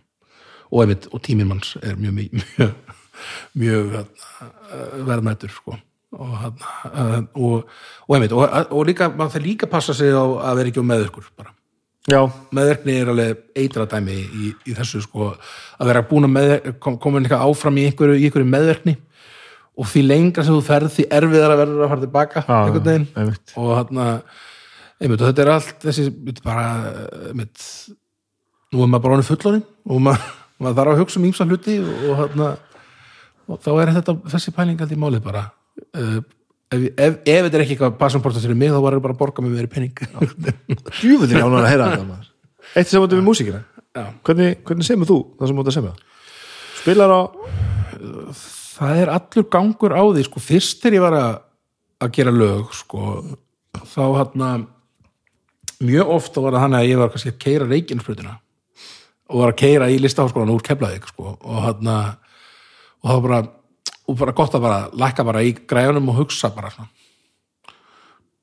og 0.72 0.82
einmitt, 0.82 1.06
og 1.14 1.22
tíminn 1.24 1.48
manns 1.52 1.76
er 1.80 1.94
mjög 1.96 2.18
mjög, 2.18 2.34
mjög, 2.58 2.74
mjög 3.62 3.94
hérna, 3.94 4.50
verðmættur 5.08 5.54
sko. 5.54 5.78
Og, 6.16 6.64
og, 7.34 7.76
og 8.06 8.16
einmitt 8.16 8.34
og, 8.36 8.46
og 8.70 8.88
líka, 8.88 9.10
maður 9.12 9.36
þarf 9.36 9.46
líka 9.46 9.68
að 9.68 9.74
passa 9.76 9.96
sig 9.96 10.14
á 10.14 10.24
að 10.24 10.60
vera 10.60 10.72
ekki 10.72 10.82
um 10.82 10.90
meðvirkur 10.90 11.30
bara. 11.36 11.52
Já, 12.06 12.20
meðverkni 12.54 12.94
er 13.00 13.08
alveg 13.10 13.38
eitra 13.58 13.84
dæmi 13.90 14.14
í, 14.14 14.52
í 14.70 14.74
þessu 14.76 15.00
sko 15.02 15.32
að 15.32 15.88
vera 15.88 16.04
búin 16.06 16.28
að 16.28 16.34
með, 16.36 16.52
kom, 16.82 17.00
komin 17.02 17.24
eitthvað 17.24 17.42
áfram 17.48 17.80
í 17.82 17.86
einhverju, 17.88 18.18
í 18.20 18.28
einhverju 18.28 18.46
meðverkni 18.52 18.94
og 19.76 19.88
því 19.90 20.02
lengra 20.06 20.44
sem 20.46 20.54
þú 20.54 20.62
ferð 20.68 20.92
því 20.94 21.06
erfiðar 21.18 21.54
að 21.54 21.62
verður 21.64 21.82
að 21.82 21.90
fara 21.92 22.04
tilbaka 22.04 22.44
Já, 22.46 22.54
einhvern 22.60 22.86
veginn. 22.86 23.08
einmitt. 23.18 23.56
og 23.58 23.72
einmitt, 25.02 25.20
og 25.20 25.26
þetta 25.26 25.42
er 25.42 25.52
allt 25.56 25.88
þessi 25.88 26.06
bara 26.44 26.68
einmitt, 27.32 27.66
nú 28.70 28.86
er 28.86 28.92
maður 28.92 29.04
bara 29.08 29.18
honum 29.18 29.28
fullorinn 29.32 29.66
og 29.90 30.06
maður, 30.06 30.30
maður 30.62 30.78
þarf 30.78 30.94
að 30.94 31.02
hugsa 31.02 31.20
um 31.20 31.28
ímsa 31.28 31.48
hluti 31.50 31.78
og, 31.82 31.92
og 32.06 32.22
þarna 32.22 32.50
og 33.46 33.62
þá 33.66 33.70
er 33.74 33.94
þetta, 33.98 34.16
þessi 34.36 34.54
pæling 34.54 34.78
alltaf 34.78 34.94
í 34.94 35.02
málið 35.02 35.26
bara 35.26 35.44
uh, 35.96 36.18
ef, 36.72 36.82
ef, 36.96 37.20
ef 37.22 37.46
þetta 37.46 37.58
er 37.58 37.64
ekki 37.64 37.76
eitthvað 37.76 37.98
passamporta 38.00 38.42
fyrir 38.42 38.58
mig 38.58 38.74
þá 38.74 38.80
var 38.84 38.98
ég 38.98 39.04
bara 39.04 39.16
að 39.16 39.22
borga 39.22 39.44
mig 39.44 39.54
meiri 39.54 39.70
penning 39.70 39.94
djúfullin 41.00 41.40
jána 41.42 41.62
að 41.62 41.70
heyra 41.70 41.90
þetta. 41.94 42.20
Eitt 42.76 42.90
sem 42.90 43.02
áttu 43.02 43.18
við 43.18 43.26
músíkina. 43.26 43.62
Hvernig, 44.26 44.60
hvernig 44.66 44.88
semur 44.88 45.08
þú 45.08 45.18
það 45.38 45.50
sem 45.50 45.60
áttu 45.62 45.72
að 45.72 45.78
semja? 45.78 45.94
Spilar 46.82 47.14
á 47.14 47.20
það 48.76 49.02
er 49.02 49.12
allur 49.12 49.46
gangur 49.52 49.94
á 49.96 50.02
því 50.04 50.24
sko, 50.26 50.42
fyrst 50.42 50.82
þegar 50.82 50.96
ég 50.98 51.04
var 51.06 51.18
að, 51.18 51.36
að 52.04 52.16
gera 52.18 52.34
lög 52.34 52.74
sko, 52.76 53.12
þá 53.94 54.02
hann 54.20 54.66
mjög 55.84 56.12
ofta 56.16 56.42
var 56.44 56.56
það 56.56 56.64
hann 56.64 56.78
að 56.78 56.88
ég 56.90 57.00
var 57.00 57.12
kannski 57.12 57.32
að 57.32 57.40
keira 57.42 57.68
reikinsbrutina 57.68 58.36
og 59.26 59.42
var 59.42 59.52
að 59.52 59.60
keira 59.60 59.88
í 59.92 59.98
listaháskólan 60.00 60.52
úr 60.54 60.64
Keflavík 60.64 61.08
sko, 61.10 61.34
og 61.36 61.64
hann 61.64 61.90
og 61.90 63.08
það 63.08 63.16
var 63.16 63.24
bara, 63.26 63.40
og 64.06 64.18
bara 64.20 64.34
gott 64.38 64.54
að 64.54 64.64
bara 64.66 64.80
lækka 64.94 65.24
bara 65.26 65.42
í 65.42 65.52
græjunum 65.68 66.10
og 66.12 66.20
hugsa 66.22 66.50
bara 66.54 66.70
svona. 66.74 66.88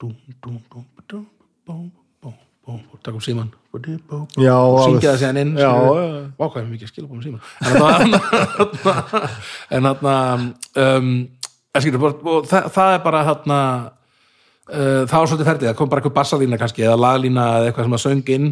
Dum, 0.01 0.15
dum, 0.43 0.57
dum, 0.71 0.85
dum, 1.09 1.25
bum, 1.65 1.83
bum, 2.23 2.33
bum, 2.65 2.79
og 2.91 2.99
taka 3.03 3.15
um 3.15 3.23
síman 3.23 3.51
Já, 4.37 4.53
og 4.53 4.83
syngja 4.83 5.13
það 5.13 5.21
síðan 5.21 5.39
inn 5.41 5.53
Já, 5.57 5.69
skilurðu. 5.71 5.95
já, 5.95 6.05
já. 6.13 6.25
Vá, 6.37 6.45
hvað 6.45 6.59
er 6.61 6.67
mikið 6.69 6.85
að 6.85 6.91
skila 6.91 7.07
búin 7.09 7.23
síma 7.23 7.39
en 9.73 9.87
þarna 9.87 10.15
um, 10.83 11.09
og 11.73 12.47
það, 12.51 12.67
það 12.75 12.93
er 12.93 13.01
bara 13.07 13.23
þarna 13.31 13.59
uh, 14.69 15.01
það 15.07 15.15
var 15.17 15.31
svolítið 15.31 15.49
ferðið, 15.49 15.67
það 15.69 15.77
kom 15.79 15.91
bara 15.91 16.03
eitthvað 16.03 16.17
bassalína 16.19 16.59
kannski 16.61 16.85
eða 16.85 16.99
laglína 17.01 17.47
eða 17.57 17.71
eitthvað 17.71 17.87
sem 17.87 17.97
að 17.97 18.03
söng 18.05 18.33
inn. 18.35 18.47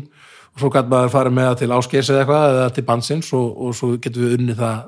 Og 0.52 0.60
svo 0.64 0.72
gæti 0.74 0.92
maður 0.92 1.14
farið 1.14 1.36
með 1.38 1.46
það 1.48 1.60
til 1.62 1.72
áskeis 1.78 2.10
eða 2.12 2.24
eitthvað 2.24 2.56
eða 2.56 2.72
til 2.76 2.86
bansins 2.90 3.30
og, 3.38 3.46
og 3.56 3.78
svo 3.78 3.92
getum 4.04 4.26
við 4.26 4.34
unnið 4.40 4.58
það 4.60 4.82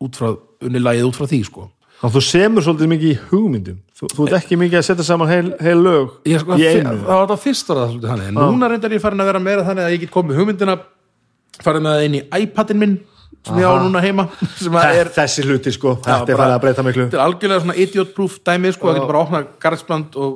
út 0.00 0.16
frá, 0.16 0.30
unnið 0.64 0.82
lagið 0.86 1.08
út 1.10 1.18
frá 1.20 1.26
því 1.30 1.40
sko. 1.48 1.66
Þannig 2.00 2.08
að 2.10 2.16
þú 2.16 2.22
semur 2.24 2.64
svolítið 2.64 2.88
mikið 2.94 3.10
í 3.10 3.18
hugmyndum. 3.28 3.78
Þú, 4.00 4.08
þú 4.16 4.26
ert 4.30 4.36
ekki 4.38 4.56
mikið 4.56 4.78
að 4.80 4.86
setja 4.88 5.04
saman 5.04 5.28
heil, 5.28 5.50
heil 5.60 5.76
lög 5.84 6.14
Ég, 6.24 6.40
sko, 6.40 6.56
í 6.56 6.64
einu. 6.64 6.94
það 7.04 7.18
var 7.20 7.26
það 7.34 7.42
fyrst 7.44 7.68
var 7.68 7.76
það 7.82 7.90
svolítið 7.90 8.10
þannig. 8.14 8.28
En 8.30 8.38
núna 8.40 8.70
reyndar 8.72 8.94
ég 8.96 9.02
farin 9.04 9.20
að 9.20 9.28
vera 9.28 9.42
meira 9.44 9.64
þannig 9.66 9.84
að 9.84 9.92
ég 9.92 10.00
get 10.06 10.14
komið 10.14 10.38
hugmyndina 10.40 10.76
farið 11.60 11.84
með 11.84 11.96
það 11.98 12.04
inn 12.08 12.16
í 12.16 12.22
iPadin 12.40 12.80
minn 12.80 12.94
sem 13.44 13.56
ég 13.60 13.68
á 13.68 13.72
Aha. 13.72 13.82
núna 13.84 14.00
heima 14.04 14.24
sem 14.56 14.72
að 14.80 14.96
er, 15.02 15.10
Þessi 15.12 15.44
hluti 15.44 15.72
sko, 15.76 15.94
þetta 16.00 16.16
er 16.24 16.36
bara- 16.36 16.40
farið 16.40 16.56
að 16.56 16.62
breyta 16.64 16.82
miklu. 16.88 17.04
þetta 17.10 17.20
er 17.20 17.24
algjörlega 17.26 17.60
svona 17.66 17.76
idiot 17.84 18.14
proof 18.16 18.38
dæmi 18.44 18.72
sko, 18.72 18.88
það 18.88 18.96
getur 18.98 19.10
bara 19.12 19.20
að 19.20 19.26
opna 19.26 19.40
garðsplant 19.60 20.16
og, 20.16 20.32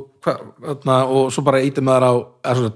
og 0.88 1.32
svo 1.32 1.44
bara 1.44 1.60
ítum 1.64 1.84
maður 1.88 2.04
á 2.08 2.12
eða 2.44 2.54
svona, 2.60 2.72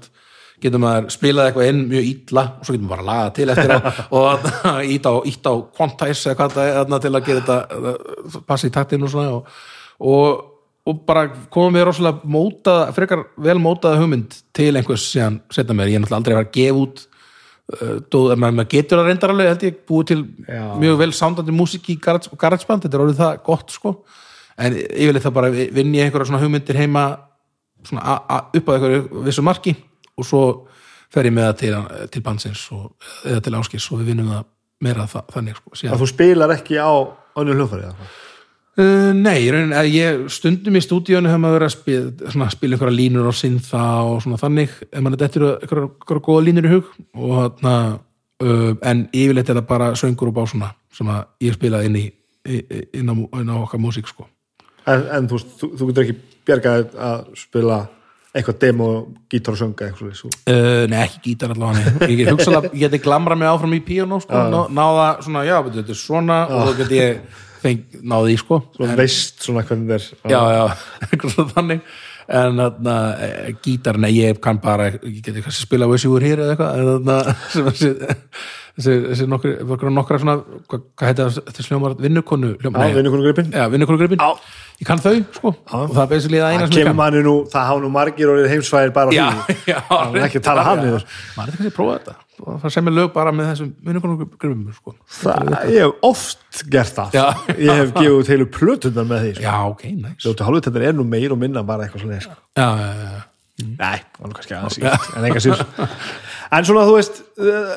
getur 0.63 0.81
maður 0.83 1.09
spilað 1.13 1.49
eitthvað 1.49 1.71
inn 1.71 1.81
mjög 1.89 2.07
illa 2.09 2.43
og 2.59 2.67
svo 2.67 2.75
getur 2.75 2.85
maður 2.85 2.93
bara 2.93 3.03
að 3.03 3.09
laga 3.09 3.33
til 3.37 3.49
eftir 3.53 3.73
á 3.75 3.81
og 4.19 4.47
ít 4.93 5.09
á, 5.09 5.13
á 5.49 5.53
quantize 5.77 6.29
eða 6.29 6.37
hvað 6.39 6.55
það 6.55 6.95
er 6.99 7.03
til 7.05 7.11
að 7.11 7.27
gera 7.27 7.43
þetta 7.43 7.57
uh, 7.79 8.39
passa 8.49 8.69
í 8.69 8.73
taktinn 8.75 9.05
og 9.05 9.13
svona 9.13 9.35
og, 9.37 9.51
og, 9.99 10.41
og 10.89 11.03
bara 11.07 11.27
komum 11.53 11.77
við 11.77 11.87
rosalega 11.89 12.31
mótað, 12.35 12.83
frekar 12.97 13.23
vel 13.49 13.57
mótaða 13.61 14.01
hugmynd 14.01 14.39
til 14.55 14.71
einhvers 14.73 15.07
síðan 15.13 15.39
setna 15.53 15.77
mér, 15.77 15.93
ég 15.93 15.99
er 16.01 16.05
náttúrulega 16.05 16.21
aldrei 16.21 16.35
að 16.35 16.39
fara 16.39 16.49
að 16.49 16.57
gefa 16.59 16.83
út 16.83 17.03
uh, 17.05 17.95
dóð, 18.09 18.35
maður, 18.35 18.57
maður 18.61 18.71
getur 18.75 19.01
það 19.01 19.11
reyndar 19.11 19.35
alveg 19.35 19.51
held 19.53 19.67
ég 19.69 19.81
búið 19.89 20.11
til 20.13 20.21
Já. 20.49 20.63
mjög 20.83 21.01
vel 21.03 21.11
sándandi 21.15 21.55
músík 21.55 21.91
í 21.93 21.99
garage- 22.03 22.35
garageband, 22.39 22.85
þetta 22.85 22.99
er 22.99 23.05
orðið 23.05 23.23
það 23.23 23.41
gott 23.49 23.75
sko. 23.75 23.95
En 24.59 24.75
yfirleitt 24.75 25.23
það 25.23 25.35
bara 25.37 25.49
vinn 25.55 25.93
ég 25.95 26.09
einhverja 26.09 26.27
svona 26.27 26.41
hugmyndir 26.41 26.75
heima 26.75 27.03
svona 27.87 28.17
upp 28.55 28.67
á 28.67 28.71
einhverju 28.75 29.23
vissu 29.27 29.43
marki 29.45 29.75
og 30.19 30.27
svo 30.27 30.43
fer 31.09 31.29
ég 31.29 31.35
með 31.35 31.47
það 31.49 31.59
til, 31.63 31.75
til 32.13 32.23
bansins 32.25 32.63
og, 32.75 32.89
eða 33.25 33.43
til 33.45 33.55
áskis 33.59 33.89
og 33.89 34.01
við 34.01 34.11
vinnum 34.13 34.33
það 34.33 34.47
meira 34.85 35.05
þa 35.09 35.23
þannig 35.33 35.59
sko 35.59 35.75
síðan. 35.75 35.93
að 35.95 36.01
þú 36.03 36.09
spilar 36.13 36.55
ekki 36.55 36.79
á 36.79 36.91
önnur 37.39 37.59
hljóðfæri? 37.59 37.93
Uh, 38.79 39.09
nei, 39.11 39.49
að 39.75 39.89
ég 39.91 40.19
stundum 40.31 40.77
í 40.77 40.81
stúdíónu 40.85 41.27
hefur 41.27 41.41
maður 41.43 41.57
verið 41.57 41.67
að 41.67 41.73
spila, 41.73 42.29
svona, 42.31 42.51
spila 42.53 42.77
einhverja 42.77 42.95
línur 42.95 43.27
á 43.27 43.33
sinnþa 43.35 43.87
og 44.07 44.21
svona 44.23 44.39
þannig 44.39 44.75
ef 44.87 45.01
maður 45.03 45.23
dettur 45.23 45.47
einhverja, 45.49 45.89
einhverja 45.89 46.25
góða 46.29 46.45
línur 46.45 46.69
í 46.69 46.71
hug 46.75 46.93
og 47.17 47.33
þarna 47.35 47.75
uh, 48.45 48.71
en 48.91 49.03
yfirleitt 49.09 49.51
er 49.51 49.59
það 49.59 49.69
bara 49.73 49.91
söngur 49.99 50.31
og 50.31 50.37
básuna 50.37 50.71
sem 50.95 51.11
að 51.11 51.25
ég 51.43 51.57
spilaði 51.57 51.89
inn 51.89 51.99
í 51.99 52.05
inn 52.95 53.09
inn 53.11 53.51
á 53.51 53.55
okkar 53.59 53.81
músík 53.83 54.07
sko 54.07 54.29
en, 54.87 55.03
en 55.17 55.27
þú, 55.29 55.41
þú, 55.59 55.71
þú 55.75 55.89
getur 55.89 56.05
ekki 56.05 56.39
bjargað 56.47 56.95
að 57.09 57.25
spila 57.37 57.81
eitthvað 58.29 58.57
demo, 58.61 58.87
gítar 59.31 59.55
og 59.55 59.59
sönga 59.59 59.87
eitthvað 59.87 60.15
svo. 60.19 60.29
Uh, 60.45 60.85
nei, 60.91 60.99
ekki 61.01 61.21
gítar 61.31 61.55
allavega 61.55 62.09
ég 62.09 62.21
get 62.21 62.31
hugsaðlega, 62.33 62.73
ég 62.75 62.83
geti 62.85 63.01
glamrað 63.07 63.41
mig 63.41 63.49
áfram 63.49 63.73
í 63.73 63.81
píanó 63.85 64.19
sko, 64.21 64.43
ná, 64.53 64.59
náða 64.75 65.07
svona, 65.25 65.45
já, 65.47 65.55
þetta 65.65 65.95
er 65.95 66.01
svona 66.03 66.39
og 66.45 66.69
þá 66.69 66.83
get 66.83 66.93
ég 66.97 67.23
feng, 67.63 67.97
náði 68.13 68.35
í 68.35 68.39
sko. 68.39 68.61
Þú 68.77 68.91
veist 68.99 69.43
svona 69.47 69.65
hvernig 69.65 69.89
það 69.89 69.97
er. 69.97 70.07
Já, 70.31 70.39
já, 70.55 70.63
eitthvað 71.09 71.35
svona 71.35 71.55
þannig. 71.57 71.83
En 72.29 72.61
þarna, 72.61 72.95
e, 73.25 73.51
gítar, 73.65 73.97
nei, 73.97 74.11
ég 74.19 74.37
kann 74.43 74.59
bara 74.61 74.91
ég 74.93 75.21
geti 75.25 75.41
kannski 75.41 75.65
spila 75.65 75.87
Wish 75.89 76.05
You 76.05 76.13
Were 76.13 76.29
Here 76.29 76.45
eða 76.45 76.53
eitthvað 76.53 76.77
en 76.77 76.89
þarna, 76.91 77.35
sem 77.55 77.69
þessi 77.71 77.89
þessi, 78.79 78.95
þessi 79.11 79.27
nokkri, 79.29 79.51
nokkra, 79.67 79.91
nokkra 79.93 80.19
svona 80.21 80.35
hvað, 80.71 80.85
hvað 80.97 81.11
heita 81.11 81.27
þetta 81.37 81.65
sljómar, 81.65 81.95
vinnukonu 81.99 82.53
Já, 82.55 82.61
hljómar, 82.63 82.95
vinnu 82.95 83.11
konur 83.13 83.27
gripin 83.27 83.51
já, 83.53 83.65
vinnukonu 83.73 83.99
gripin 84.01 84.23
Já. 84.23 84.29
ég 84.79 84.87
kann 84.89 85.03
þau, 85.03 85.13
sko, 85.35 85.51
og 85.51 85.91
það 85.91 86.01
er 86.05 86.09
basically 86.13 86.41
það 86.41 86.55
eina 86.55 86.63
Það 86.63 86.71
sem 86.71 86.79
ég 86.79 86.89
kemur 86.89 87.03
kann 87.03 87.27
nú, 87.27 87.35
það 87.51 87.67
hafa 87.69 87.83
nú 87.83 87.91
margir 87.93 88.31
orðið 88.33 88.49
heimsvæðir 88.53 88.95
bara 88.95 89.15
já, 89.15 89.27
því. 89.35 89.57
já, 89.73 89.79
er 89.99 90.25
ekki 90.29 90.41
að 90.41 90.47
tala 90.49 90.65
hann 90.69 90.83
niður. 90.85 91.07
maður 91.35 91.53
er 91.53 91.57
kannski 91.57 91.71
að 91.71 91.77
prófa 91.79 91.97
þetta. 91.99 92.17
Og 92.39 92.59
það 92.63 92.71
sem 92.71 92.87
er 92.87 92.95
lög 92.95 93.09
bara 93.15 93.33
með 93.35 93.49
þessum 93.51 93.71
vinnukonu 93.89 94.29
gripin, 94.39 94.61
sko. 94.77 94.95
Það, 95.19 95.49
ég 95.75 95.83
hef 95.83 96.05
oft 96.07 96.61
gert 96.71 96.95
það. 96.95 97.17
Já. 97.19 97.25
Ég 97.59 97.81
hef 97.81 97.91
gefið 97.97 98.15
út 98.15 98.31
heilu 98.31 98.47
plötundar 98.55 99.09
með 99.09 99.25
því 99.25 99.33
sko. 99.33 99.43
já, 99.43 99.57
ok, 99.73 99.83
nice. 99.97 100.21
Ljóti 100.23 100.47
hálfut 100.47 100.69
þetta 100.69 100.87
er 100.87 100.95
nú 100.95 101.07
meir 101.11 101.35
og 101.35 101.41
minna 101.41 101.65
bara 101.67 101.83
eitthvað 101.83 102.05
svona 102.05 102.21
sko. 102.23 102.39
já, 102.55 102.69
já, 102.79 102.87
já, 102.87 103.11
já. 103.17 103.25
Nei, 103.59 103.99
það 104.15 104.21
var 104.23 104.29
nú 104.31 104.37
kannski 104.37 104.55
aðeins 104.55 105.15
En 105.19 105.25
enga 105.27 105.41
síður 105.43 105.63
En 106.49 106.65
svona 106.65 106.85
þú 106.87 106.95
veist 106.97 107.19
uh, 107.37 107.73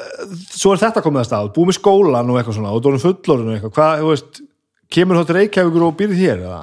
Svo 0.49 0.73
er 0.73 0.81
þetta 0.81 1.03
komið 1.05 1.23
að 1.23 1.28
stað, 1.28 1.51
búið 1.57 1.70
með 1.70 1.78
skólan 1.78 2.32
og 2.32 2.40
eitthvað 2.40 2.59
svona 2.59 2.73
og 2.73 2.89
erum 2.89 3.03
fullorinn 3.03 3.51
og 3.51 3.57
eitthvað. 3.57 3.74
Hvað, 3.77 4.03
þú 4.03 4.11
veist, 4.12 4.43
kemur 4.93 5.19
þá 5.19 5.28
til 5.28 5.39
Reykjavíkur 5.39 5.86
og 5.86 5.97
býrð 5.99 6.20
hér 6.20 6.44
eða? 6.47 6.61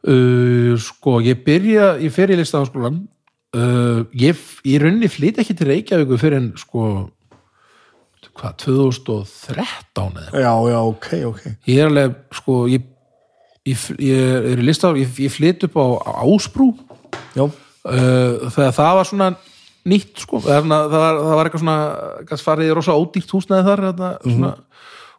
Uh, 0.00 0.74
sko, 0.80 1.18
ég 1.24 1.42
byrja 1.44 1.94
í 2.00 2.08
fyrirlista 2.12 2.62
háskólan 2.62 3.02
uh, 3.52 4.06
ég, 4.16 4.38
ég 4.64 4.80
rauninni 4.80 5.10
flyt 5.12 5.42
ekki 5.42 5.56
til 5.58 5.68
Reykjavíkur 5.68 6.20
fyrir 6.22 6.40
en 6.40 6.52
sko 6.60 6.86
hvað, 8.40 8.54
2013 8.64 10.16
eða? 10.22 10.40
Já, 10.40 10.52
já, 10.72 10.78
ok, 10.80 11.10
ok. 11.28 11.42
Ég 11.68 11.82
er 11.82 11.90
alveg, 11.90 12.16
sko 12.40 12.62
ég, 12.72 12.88
ég, 13.68 13.84
ég 14.00 14.48
er 14.54 14.62
í 14.62 14.64
lista 14.64 14.94
ég, 14.96 15.12
ég 15.20 15.34
flyt 15.34 15.68
upp 15.68 15.76
á, 15.76 15.86
á 16.00 16.24
Ásbrú. 16.24 16.72
Já, 17.36 17.44
uh, 17.44 18.48
þegar 18.48 18.76
það 18.80 18.98
var 19.00 19.10
svona 19.10 19.30
nýtt 19.88 20.24
sko, 20.24 20.40
það 20.44 20.68
það 20.68 20.96
var, 20.96 21.18
það 21.20 21.36
var 21.38 21.48
eitthvað 21.48 21.62
svona 21.64 22.40
farið 22.44 22.70
í 22.70 22.74
rosa 22.76 22.96
ódýrt 22.98 23.34
húsnæði 23.36 23.66
þar 23.68 23.82
þarna, 23.86 24.10
svona, 24.26 24.52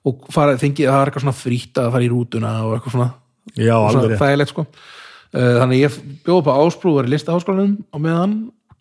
og 0.08 0.26
farið, 0.34 0.60
fengið, 0.62 0.90
það 0.90 1.00
var 1.00 1.12
eitthvað 1.12 1.26
svona 1.26 1.40
frýtt 1.40 1.82
að 1.82 1.92
fara 1.96 2.06
í 2.06 2.10
rútuna 2.12 2.52
og 2.66 2.76
eitthvað 2.76 2.96
svona. 2.98 3.10
Já, 3.58 3.76
svona 3.94 4.20
þægilegt 4.22 4.54
sko. 4.54 4.66
Uh, 5.32 5.54
þannig 5.62 5.78
að 5.78 5.82
ég 5.82 5.98
bjóð 6.26 6.42
upp 6.42 6.52
á 6.52 6.60
Ásbrú 6.60 6.94
var 6.98 7.08
í 7.08 7.14
listaháskólanum 7.14 7.78
á 7.96 7.98
meðan 8.04 8.36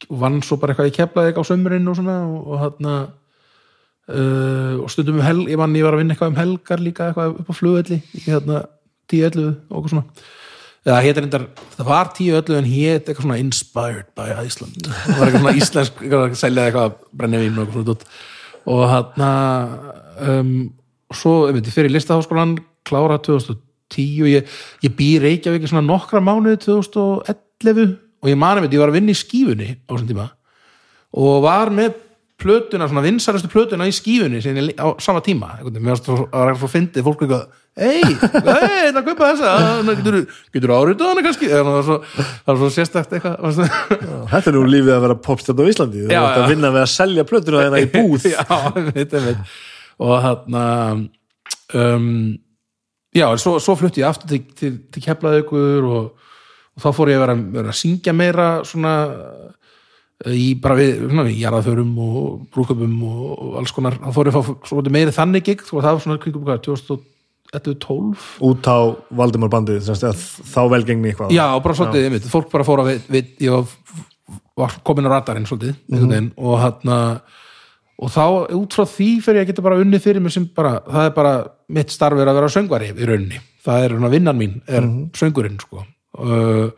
og 0.09 0.21
vann 0.21 0.41
svo 0.43 0.59
bara 0.61 0.75
eitthvað 0.75 0.91
í 0.91 0.95
keflaði 0.97 1.35
á 1.37 1.43
sömurinn 1.47 1.89
og 1.91 1.99
svona 1.99 2.17
og, 2.27 2.41
og 2.51 2.63
hérna 2.65 2.95
uh, 4.11 4.75
og 4.83 4.91
stundum 4.91 5.21
um 5.21 5.25
helg, 5.25 5.49
ég 5.53 5.61
vann, 5.61 5.77
ég 5.79 5.87
var 5.87 5.95
að 5.95 6.03
vinna 6.03 6.17
eitthvað 6.17 6.33
um 6.33 6.41
helgar 6.41 6.83
líka 6.83 7.09
eitthvað 7.09 7.39
upp 7.39 7.53
á 7.53 7.55
flugvelli 7.55 8.01
í 8.19 8.25
hérna 8.27 8.65
10-11 9.13 9.47
og 9.71 9.79
okkur 9.81 9.95
svona 9.95 10.27
eða 10.87 11.01
hétt 11.05 11.21
reyndar, 11.21 11.47
það 11.77 11.89
var 11.91 12.11
10-11 12.17 12.59
en 12.59 12.69
hétt 12.71 13.09
eitthvað 13.09 13.27
svona 13.27 13.41
inspired 13.43 14.11
by 14.17 14.35
Iceland. 14.47 14.89
Það 14.89 15.19
var 15.19 15.27
eitthvað 15.27 15.45
svona 15.45 15.57
íslensk 15.61 16.05
eitthvað, 16.05 16.37
seljaði 16.41 16.73
eitthvað 16.73 16.95
brennivín 17.21 17.59
og 17.59 17.67
eitthvað 17.67 17.89
svona 17.89 18.29
og 18.71 18.83
hann 18.91 19.23
um, 20.21 20.53
svo, 21.15 21.35
ég 21.49 21.57
veit, 21.57 21.69
ég 21.69 21.75
fyrir 21.75 21.95
listaháskólan 21.95 22.59
klára 22.87 23.19
2010 23.23 24.25
og 24.25 24.31
ég, 24.31 24.59
ég 24.85 24.95
bý 24.97 25.11
Reykjavík 25.23 25.67
svona 25.69 25.85
nokkra 25.87 26.23
mánuði 26.25 26.61
2011 26.67 27.97
og 28.21 28.31
ég 28.31 28.39
mani 28.39 28.65
veit, 28.65 28.77
ég 28.77 28.83
var 28.83 28.93
að 28.93 29.01
vinna 29.01 29.15
í 29.15 29.19
skífunni 29.19 29.73
á 29.85 29.91
þessum 29.95 30.11
tíma. 30.11 30.29
Og 31.21 31.41
var 31.45 31.73
með 31.75 31.97
plötuna, 32.41 32.89
svona 32.89 33.05
vinsarastu 33.05 33.51
plötuna 33.53 33.89
í 33.89 33.95
skífunni 33.95 34.41
á 34.77 34.87
sama 35.03 35.23
tíma. 35.25 35.57
Einhvern 35.57 35.75
veginn, 35.75 35.87
mér 35.89 35.97
varst 35.97 36.09
það 36.09 36.63
að 36.63 36.69
fyndið 36.77 37.07
fólk 37.09 37.25
eitthvað, 37.25 37.49
ei, 37.79 38.03
ei, 38.03 38.15
það 38.21 38.63
hérna 38.67 39.03
kaupa 39.07 39.31
þessa. 39.31 39.51
Ah, 39.55 39.81
hérna, 39.81 40.23
Getur 40.55 40.73
áriðað 40.75 41.11
hana 41.13 41.25
kannski? 41.25 41.51
Það 41.51 41.73
er 41.73 41.87
svo, 41.87 41.99
svo 42.51 42.71
sérstækt 42.75 43.19
eitthvað 43.19 43.61
Þetta 44.33 44.51
er 44.51 44.57
nú 44.59 44.65
lífið 44.69 44.95
að 44.97 45.05
vera 45.07 45.19
popstjárn 45.27 45.63
á 45.63 45.71
Íslandi. 45.71 46.07
Þú 46.07 46.15
ert 46.19 46.41
að 46.43 46.55
vinna 46.55 46.73
við 46.75 46.85
að 46.85 46.95
selja 46.95 47.27
plötuna 47.29 47.67
þeirra 47.67 47.83
í 47.85 47.91
búð. 47.95 48.27
Já, 48.35 48.45
veit, 48.91 49.15
veit 49.15 49.59
og 50.01 50.17
hann 50.25 50.57
um, 51.75 52.39
já, 53.13 53.27
svo, 53.39 53.59
svo 53.61 53.77
flutti 53.77 54.03
ég 54.03 54.09
aftur 54.09 54.31
til, 54.31 54.43
til, 54.57 54.73
til 54.93 55.05
keflaðaukur 55.05 55.89
og, 55.89 56.29
og 56.77 56.85
þá 56.85 56.91
fór 56.97 57.13
ég 57.13 57.21
að 57.21 57.25
vera, 57.27 57.39
vera 57.59 57.75
að 57.75 57.81
syngja 57.83 58.15
meira 58.17 58.49
svona 58.67 58.95
eh, 60.25 60.37
í 60.37 60.49
bara 60.63 60.79
við, 60.79 61.05
í 61.29 61.39
jarðaförum 61.43 61.93
og 62.07 62.49
brúköpum 62.55 62.97
og 63.11 63.59
alls 63.61 63.75
konar. 63.77 63.99
Þá 64.01 64.11
fór 64.17 64.31
ég 64.31 64.41
að 64.41 64.53
fá 64.71 64.93
meiri 64.97 65.17
þannig 65.17 65.49
gig, 65.51 65.65
það 65.69 65.91
var 65.91 66.05
svona 66.07 66.21
kringum 66.23 66.49
2012 66.49 67.03
11-12 67.51 68.15
út 68.47 68.71
á 68.71 68.79
Valdimar 69.11 69.51
bandið 69.51 69.91
þá 69.91 70.63
velgengni 70.71 71.11
eitthvað. 71.11 71.35
Já 71.35 71.47
og 71.51 71.63
bara 71.65 71.75
svolítið, 71.75 72.07
ég 72.07 72.15
veit, 72.15 72.31
fólk 72.31 72.51
bara 72.53 72.67
fóra 72.67 72.87
við, 72.87 73.03
við, 73.11 73.31
ég 73.47 73.71
var 74.61 74.77
komin 74.87 75.09
á 75.11 75.15
radarinn 75.17 75.49
svolítið 75.49 75.75
mm 75.75 75.99
-hmm. 75.99 76.11
veginn, 76.11 76.33
og 76.37 76.59
hann 76.61 77.21
og 78.01 78.09
þá 78.09 78.25
út 78.57 78.77
frá 78.77 78.87
því 78.89 79.11
fyrir 79.25 79.43
ég 79.43 79.51
geta 79.51 79.65
bara 79.65 79.81
unni 79.81 79.99
fyrir 80.01 80.23
mig 80.25 80.33
sem 80.33 80.49
bara, 80.57 80.81
það 80.87 81.09
er 81.09 81.15
bara 81.17 81.35
mitt 81.69 81.93
starf 81.93 82.19
er 82.19 82.31
að 82.31 82.39
vera 82.41 82.49
söngvari 82.49 82.95
í 82.95 83.09
rauninni. 83.09 83.41
Það 83.65 83.85
er 83.85 83.95
svona 83.97 84.13
vinnan 84.15 84.39
mín, 84.39 84.63
er 84.67 84.81
mm 84.81 84.91
-hmm. 84.91 85.11
söngurinn 85.21 85.61
sko. 85.61 85.85
Uh, 86.19 86.71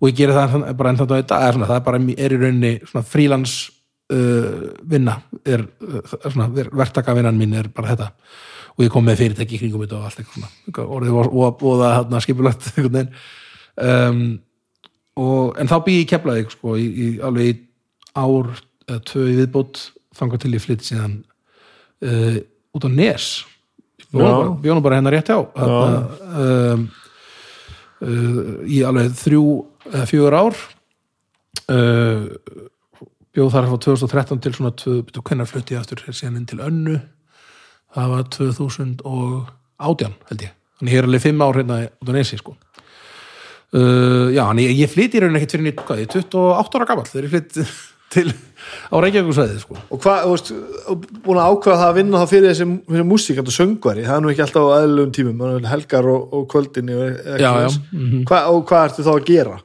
og 0.00 0.08
ég 0.08 0.16
gera 0.16 0.34
það 0.34 0.50
hérna, 0.52 0.76
bara 0.76 0.90
enn 0.90 0.98
þetta 0.98 1.22
dag, 1.26 1.54
það 1.54 1.76
er 1.76 1.80
bara 1.80 1.98
er 1.98 2.32
í 2.32 2.40
rauninni 2.42 2.80
svona 2.84 3.04
frílands 3.04 3.70
uh, 4.12 4.76
vinna 4.84 5.22
er, 5.44 5.66
er 6.24 6.30
svona 6.30 6.48
verktakavinnan 6.52 7.38
mín 7.38 7.54
er 7.54 7.68
bara 7.68 7.88
þetta 7.88 8.10
og 8.78 8.84
ég 8.86 8.92
kom 8.94 9.06
með 9.08 9.22
fyrirtæki 9.24 9.58
kringum 9.58 9.82
þetta 9.82 9.98
og 9.98 10.04
allt 10.06 10.20
eitthvað 10.22 10.92
orðið 10.94 11.16
og 11.18 11.80
það 11.80 11.94
hérna 11.96 12.20
skipulagt 12.22 12.68
um, 13.90 14.20
og, 15.18 15.58
en 15.58 15.70
þá 15.70 15.76
býð 15.86 15.98
ég 16.04 16.10
keflaði 16.12 16.44
sko, 16.52 16.76
í, 16.78 16.86
í, 16.86 17.08
alveg 17.26 17.50
í 17.50 17.56
ár 18.14 18.52
eða 18.86 19.00
tvö 19.10 19.24
í 19.26 19.36
viðbót 19.40 19.82
þangað 20.18 20.44
til 20.44 20.52
ég 20.54 20.64
flytt 20.64 20.86
síðan 20.86 21.18
uh, 22.06 22.38
út 22.78 22.86
á 22.86 22.90
Nes. 22.94 23.28
Já. 24.08 24.24
bjónum 24.62 24.82
bara 24.84 25.00
hennar 25.00 25.12
rétt 25.12 25.28
þarna, 25.58 26.38
um, 26.38 26.88
uh, 28.06 28.40
í 28.62 28.80
alveg 28.86 29.12
þrjú 29.18 29.44
eða 29.90 30.06
fjögur 30.08 30.38
ár. 30.38 30.64
Uh, 31.68 32.30
bjóð 33.34 33.54
þar 33.54 33.68
frá 33.68 33.78
2013 33.84 34.42
til 34.46 34.54
svona 34.54 34.74
hvenær 35.26 35.50
flutti 35.50 35.74
ég 35.74 35.82
aftur 35.82 36.06
síðan 36.14 36.38
inn 36.40 36.48
til 36.48 36.62
önnu 36.64 37.00
það 37.98 38.14
var 38.14 38.30
2018 38.38 40.16
held 40.30 40.46
ég 40.46 40.54
þannig 40.78 40.94
ég 40.94 41.02
er 41.02 41.08
alveg 41.08 41.24
fimm 41.26 41.44
ár 41.44 41.58
hérna 41.60 41.82
út 41.90 42.10
á 42.10 42.12
Nesi 42.16 42.40
sko 42.40 42.56
Uh, 43.68 44.30
já, 44.32 44.46
en 44.48 44.56
ég, 44.62 44.70
ég 44.80 44.88
flytti 44.88 45.18
í 45.18 45.20
rauninni 45.20 45.42
ekkert 45.42 45.52
fyrir 45.52 45.64
nýtt, 45.66 45.80
hvað, 45.84 45.98
ég 46.00 46.06
er 46.08 46.22
28 46.24 46.78
ára 46.78 46.86
gamall 46.88 47.04
þegar 47.04 47.26
ég 47.26 47.32
flytt 47.34 47.58
til 48.14 48.30
á 48.88 48.96
Reykjavíkusvæði, 49.04 49.58
sko. 49.60 49.76
og 49.92 50.00
hvað, 50.00 50.22
þú 50.22 50.30
veist, 50.32 50.48
búin 51.26 51.40
að 51.42 51.50
ákveða 51.52 51.76
það 51.82 51.90
að 51.90 51.98
vinna 51.98 52.22
þá 52.22 52.30
fyrir 52.30 52.46
þessi 52.48 52.66
fyrir 52.88 53.06
músíkant 53.10 53.50
og 53.52 53.56
söngvari 53.58 54.06
það 54.06 54.14
er 54.14 54.24
nú 54.24 54.30
ekki 54.32 54.44
alltaf 54.46 54.70
á 54.72 54.78
eðlugum 54.78 55.12
tímum 55.18 55.68
helgar 55.68 56.08
og, 56.14 56.32
og 56.38 56.46
kvöldinni 56.54 56.96
og, 56.96 57.20
Já, 57.28 57.44
já, 57.44 57.50
þess. 57.66 57.76
Hva, 58.30 58.40
og 58.54 58.64
hvað 58.72 58.86
ertu 58.88 59.04
þá 59.04 59.12
að 59.12 59.28
gera? 59.28 59.58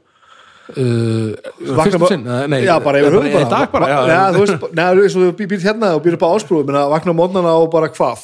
Uh, 0.73 1.33
Vakna 1.77 1.83
fyrst 1.83 1.95
um 1.95 2.01
bara- 2.01 2.09
sinn, 2.09 2.23
nei, 2.49 2.59
já, 2.65 2.75
bara 2.83 2.99
yfir 3.01 3.13
höfuð 3.17 3.35
í 3.37 3.49
dag 3.51 3.71
bara, 3.71 3.87
já, 3.91 3.97
já, 4.09 4.21
þú 4.33 4.39
veist, 4.43 4.63
neða, 4.73 5.03
eins 5.03 5.15
og 5.17 5.25
þú 5.25 5.47
býr 5.51 5.65
hérna 5.67 5.89
og 5.97 6.03
býr 6.05 6.15
upp 6.17 6.23
á 6.25 6.29
ásprúfum, 6.33 6.65
menn 6.69 6.79
að 6.81 6.93
vakna 6.95 7.13
mótnana 7.17 7.51
og 7.61 7.67
bara 7.73 7.89
hvað? 7.93 8.23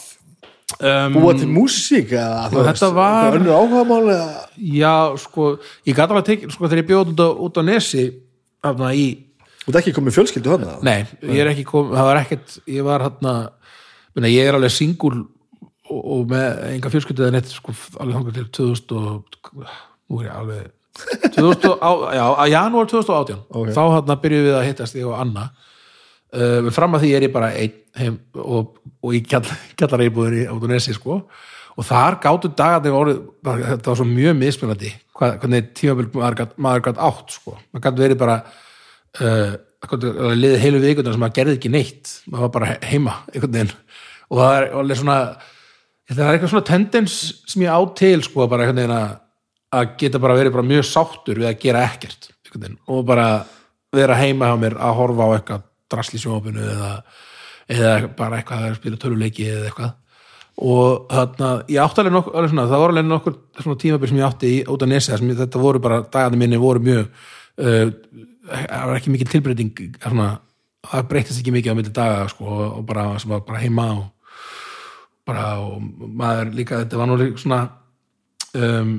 um, 0.80 1.13
Búa 1.17 1.34
til 1.38 1.49
músík 1.49 2.11
eða, 2.13 2.49
þú 2.49 2.63
þetta 2.67 2.89
var- 2.93 3.13
eitthvað 3.13 3.39
önnur 3.39 3.55
áhugamál 3.59 4.09
eða 4.15 4.30
já, 4.57 4.93
sko, 5.17 5.59
ég 5.85 5.93
gæti 5.95 6.07
alveg 6.09 6.23
að 6.23 6.30
tekja, 6.31 6.51
sko, 6.55 6.67
þegar 6.69 6.81
ég 6.84 6.89
bjóð 6.89 7.13
út 7.13 7.21
á, 7.21 7.27
út 7.45 7.57
á 7.57 7.61
Nesi 7.69 8.05
þarna 8.63 8.93
í, 8.97 9.05
Þú 9.65 9.73
ert 9.76 9.80
ekki 9.84 9.93
komið 9.99 10.15
fjölskyldu 10.17 10.49
hann 10.55 10.65
eða? 10.65 10.80
nei, 10.84 11.05
ég 11.21 11.39
er 11.43 11.51
ekki 11.53 11.65
kom, 11.69 11.91
það 11.93 12.07
var 12.09 12.17
ekkert, 12.23 12.57
ég 12.65 12.84
var 12.84 13.01
hérna 13.05 13.34
minna, 14.15 14.27
ég 14.34 14.47
er 14.49 14.57
alveg 14.57 14.71
singul 14.73 15.27
og, 15.89 16.01
og 16.01 16.26
með 16.31 16.63
enga 16.73 16.89
fjölskyldu 16.89 17.26
eða 17.27 17.31
neitt, 17.38 17.51
sko, 17.53 17.73
alveg 17.99 18.15
þangar 18.17 18.34
til 18.39 18.49
2000 18.49 18.97
og, 18.97 19.39
nú 20.09 20.21
er 20.23 20.30
ég 20.30 20.35
alveg 20.39 20.63
2000, 20.63 20.69
á, 20.69 20.78
já, 22.15 22.26
að 22.43 22.49
janúar 22.53 22.89
2018 22.91 23.38
Ok. 23.49 23.69
þá 23.76 23.81
hérna 23.95 24.15
byrjuðum 24.23 24.47
við 24.49 24.57
að 24.59 24.65
hittast 24.69 24.97
ég 24.99 25.07
og 25.09 25.19
Anna. 25.19 25.49
Uh, 26.30 26.67
fram 26.76 26.93
að 26.93 27.05
því 27.05 27.11
er 27.17 27.26
ég 27.26 27.31
bara 27.34 27.51
einn 27.57 27.77
heim 27.97 28.17
og, 28.38 28.76
og 29.01 29.15
ég 29.15 29.26
kjallar 29.30 30.03
íbúður 30.05 30.35
í 30.38 30.43
Áttunesi 30.51 30.93
sko. 30.93 31.21
Og 31.80 31.88
þar 31.88 32.19
gáttu 32.21 32.51
dagarnir 32.59 32.93
orðið 32.97 33.21
þetta 33.69 33.89
var 33.93 33.97
svo 34.01 34.05
mjög 34.09 34.35
mismunandi 34.38 34.91
hvernig 35.19 35.71
tímabil 35.80 36.09
maður 36.59 36.84
gat 36.89 36.99
átt 37.01 37.34
sko. 37.38 37.55
Maður 37.73 37.85
gæti 37.88 38.03
verið 38.05 38.19
bara 38.21 38.35
uh, 39.23 39.55
liðið 40.35 40.59
heilu 40.65 40.81
vikundar 40.84 41.15
sem 41.15 41.23
maður 41.23 41.38
gerði 41.39 41.55
ekki 41.57 41.71
neitt. 41.73 42.13
Maður 42.30 42.45
var 42.45 42.53
bara 42.57 42.69
he- 42.73 42.91
heima 42.93 43.15
einhvern 43.34 43.55
veginn. 43.55 43.73
Og 44.30 44.41
það 44.43 44.57
er 44.59 44.67
alveg 44.84 44.99
svona 45.01 45.17
það 46.09 46.23
er 46.26 46.35
eitthvað 46.35 46.53
svona 46.53 46.67
tendens 46.69 47.17
sem 47.49 47.63
ég 47.65 47.73
á 47.73 47.80
til 47.97 48.21
sko 48.26 48.47
bara 48.49 48.65
einhvern 48.67 48.81
veginn 48.84 48.95
að 48.99 49.09
að 49.75 49.95
geta 50.01 50.19
bara 50.21 50.35
verið 50.39 50.55
bara 50.55 50.65
mjög 50.69 50.85
sáttur 50.89 51.39
við 51.41 51.49
að 51.51 51.59
gera 51.63 51.83
ekkert 51.85 52.29
og 52.89 53.03
bara 53.05 53.25
vera 53.93 54.15
heima 54.17 54.49
hjá 54.49 54.57
mér 54.61 54.75
að 54.81 54.95
horfa 54.97 55.25
á 55.25 55.29
eitthvað 55.37 55.65
drasli 55.89 56.19
sjófinu 56.21 56.61
eða, 56.65 56.91
eða 57.69 57.93
bara 58.17 58.39
eitthvað 58.39 58.65
að 58.67 58.77
spila 58.79 58.97
töluleiki 59.01 59.45
eða 59.49 59.67
eitthvað. 59.69 59.91
Og 60.59 61.05
þarna, 61.13 61.49
ég 61.71 61.79
átti 61.79 62.01
alveg 62.01 62.13
nokkur 62.17 62.35
alveg 62.35 62.51
svona, 62.51 62.65
það 62.67 62.81
voru 62.83 62.93
alveg 62.95 63.07
nokkur 63.07 63.35
svona 63.63 63.79
tímabil 63.79 64.09
sem 64.11 64.17
ég 64.19 64.27
átti 64.27 64.49
í 64.51 64.57
sem 65.21 65.29
ég- 65.31 65.39
þetta 65.39 65.61
voru 65.63 65.79
bara 65.79 66.01
dagarnir 66.01 66.41
minni 66.41 66.59
voru 66.59 66.81
mjög 66.83 67.05
uh, 67.63 67.91
það 68.49 68.87
var 68.89 68.95
ekki 68.97 69.13
mikil 69.13 69.29
tilbreyting 69.31 69.71
það 70.89 71.07
breytist 71.13 71.39
ekki 71.39 71.53
mikið 71.55 71.71
á 71.71 71.77
milli 71.79 71.93
daga 71.95 72.27
sko, 72.33 72.45
og 72.79 72.85
bara, 72.85 73.05
bara 73.47 73.59
heima 73.63 73.87
og 73.93 74.05
bara, 75.29 75.45
og 75.61 75.79
maður 75.81 76.53
líka, 76.57 76.81
þetta 76.83 76.97
var 76.99 77.07
nú 77.07 77.17
líka 77.21 77.37
svona 77.39 77.61
um, 78.57 78.93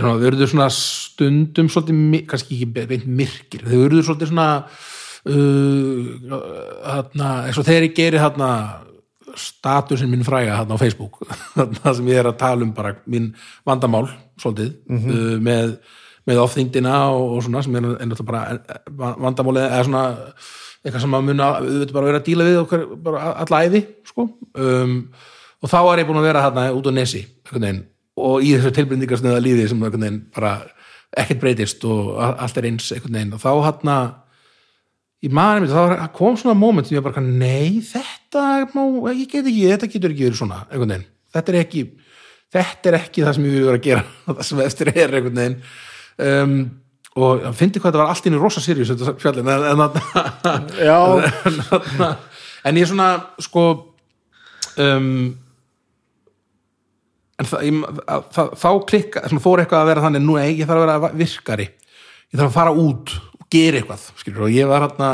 þau 0.00 0.14
eru 0.24 0.48
svona 0.48 0.68
stundum 0.72 1.68
svolítið, 1.68 2.22
kannski 2.30 2.56
ekki 2.56 2.86
beint 2.88 3.06
myrkir, 3.06 3.66
þau 3.66 3.84
eru 3.86 4.00
svolítið 4.00 4.32
svona 4.32 4.48
uh, 5.28 6.06
þarna, 6.86 7.28
eins 7.48 7.60
og 7.60 7.68
þegar 7.68 7.88
ég 7.88 7.98
geri 7.98 8.22
þarna 8.22 8.50
statusin 9.38 10.10
minn 10.12 10.24
fræga 10.26 10.58
þarna 10.60 10.76
á 10.76 10.82
Facebook 10.82 11.20
þarna 11.56 11.94
sem 11.98 12.08
ég 12.12 12.22
er 12.22 12.30
að 12.30 12.40
tala 12.40 12.66
um 12.66 12.72
bara 12.76 12.96
mín 13.10 13.32
vandamál 13.68 14.06
svolítið 14.40 14.74
uh, 14.88 15.36
með, 15.44 15.76
með 16.28 16.42
ofþyngdina 16.46 16.96
og, 17.12 17.36
og 17.36 17.46
svona 17.46 17.64
sem 17.64 17.78
er 17.78 17.88
ennast 18.04 18.26
bara 18.28 18.44
eh, 18.56 18.82
vandamálið 18.96 19.68
eða 19.68 19.86
svona 19.88 20.04
eitthvað 20.82 21.04
sem 21.04 21.14
að 21.14 21.28
muna 21.28 21.48
auðvitað 21.60 21.94
bara 21.94 22.08
vera 22.10 22.20
að 22.20 22.26
díla 22.26 22.48
við 22.48 22.60
okkar 22.64 22.84
bara 23.04 23.32
alla 23.44 23.62
æfi 23.68 23.82
sko. 24.08 24.26
um, 24.58 24.96
og 25.62 25.70
þá 25.70 25.78
er 25.80 26.02
ég 26.02 26.08
búin 26.08 26.18
að 26.18 26.26
vera 26.26 26.44
þarna 26.48 26.64
út 26.74 26.88
á 26.90 26.92
nesi 26.96 27.20
einhvern 27.22 27.66
veginn, 27.66 27.82
og 28.20 28.44
í 28.44 28.52
þessu 28.56 28.74
tilbreyndingarsnöða 28.76 29.44
lífi 29.44 29.68
sem 29.70 29.80
einhvern 29.80 30.04
veginn 30.04 30.20
bara 30.34 30.56
ekkert 31.22 31.40
breytist 31.40 31.84
og 31.88 32.16
allt 32.20 32.58
er 32.58 32.68
eins 32.68 32.90
einhvern 32.92 33.18
veginn. 33.18 33.34
Og 33.36 33.42
þá 33.42 33.50
hann 33.68 33.94
í 35.22 35.30
maður 35.30 35.62
mitt, 35.62 35.72
þá 35.72 36.06
kom 36.16 36.36
svona 36.36 36.58
moment 36.58 36.88
sem 36.88 36.96
ég 36.98 37.04
bara, 37.04 37.22
nei, 37.22 37.80
þetta 37.86 38.68
má, 38.74 38.82
ég 39.14 39.28
get 39.30 39.46
ekki, 39.46 39.68
þetta 39.70 39.90
getur 39.92 40.14
ekki 40.14 40.26
verið 40.26 40.40
svona 40.40 40.64
einhvern 40.66 40.96
veginn, 40.96 41.10
þetta 41.36 41.52
er 41.52 41.58
ekki 41.60 41.84
þetta 42.52 42.90
er 42.90 42.98
ekki 42.98 43.24
það 43.24 43.36
sem 43.36 43.46
ég 43.46 43.54
vil 43.56 43.66
vera 43.68 43.80
að 43.80 43.86
gera 43.86 44.04
það 44.36 44.46
sem 44.48 44.62
eftir 44.66 44.92
er 44.92 45.16
einhvern 45.18 45.42
veginn. 45.42 45.58
Um, 46.22 46.56
og 47.12 47.44
ég 47.44 47.56
fyndi 47.58 47.80
hvað 47.80 47.92
þetta 47.92 48.02
var 48.02 48.10
allt 48.12 48.26
inn 48.28 48.36
í 48.36 48.40
rosa 48.40 48.62
sirius 48.64 48.92
þetta 48.92 49.14
fjallin 49.20 49.48
en, 49.52 49.64
en, 49.68 49.80
en, 50.48 50.68
en, 52.68 52.78
ég 52.80 52.88
svona 52.88 53.08
sko 53.42 53.64
um, 54.80 55.10
en 57.42 57.50
það, 57.50 57.68
ég, 57.68 58.02
að, 58.06 58.26
það, 58.36 58.52
þá 58.62 58.68
klikka 58.90 59.24
svona, 59.26 59.44
fór 59.44 59.62
eitthvað 59.62 59.84
að 59.84 59.92
vera 59.92 60.04
þannig, 60.06 60.26
nú 60.26 60.40
ei, 60.40 60.50
ég 60.56 60.68
þarf 60.68 60.82
að 60.82 60.86
vera 60.86 61.14
virkari. 61.22 61.70
Ég 62.32 62.36
þarf 62.38 62.48
að 62.48 62.58
fara 62.58 62.76
út 62.82 63.16
og 63.18 63.48
gera 63.52 63.82
eitthvað 63.82 64.06
skilur, 64.22 64.46
og 64.46 64.54
ég 64.54 64.70
var 64.70 64.86
hérna 64.86 65.10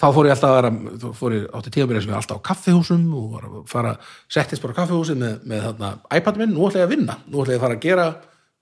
þá 0.00 0.06
fór 0.12 0.28
ég 0.28 0.34
alltaf 0.34 0.50
að 0.50 0.56
vera 0.58 0.70
þá 1.00 1.06
fór 1.18 1.34
ég 1.36 1.44
átti 1.56 1.72
tíðanbyrja 1.74 2.02
sem 2.04 2.12
ég 2.12 2.18
alltaf 2.18 2.40
á 2.42 2.46
kaffihúsum 2.48 3.04
og 3.14 3.26
var 3.34 3.46
að 3.46 3.56
fara, 3.70 3.92
settist 4.32 4.64
bara 4.64 4.74
á 4.76 4.78
kaffihúsi 4.82 5.16
með, 5.18 5.36
með 5.48 5.66
þarna, 5.68 5.90
iPad 6.18 6.40
minn, 6.40 6.54
nú 6.54 6.66
ætla 6.68 6.82
ég 6.82 6.88
að 6.88 6.94
vinna 6.96 7.16
nú 7.24 7.42
ætla 7.42 7.54
ég 7.54 7.60
að 7.60 7.66
fara 7.66 7.78
að 7.78 7.84
gera 7.84 8.06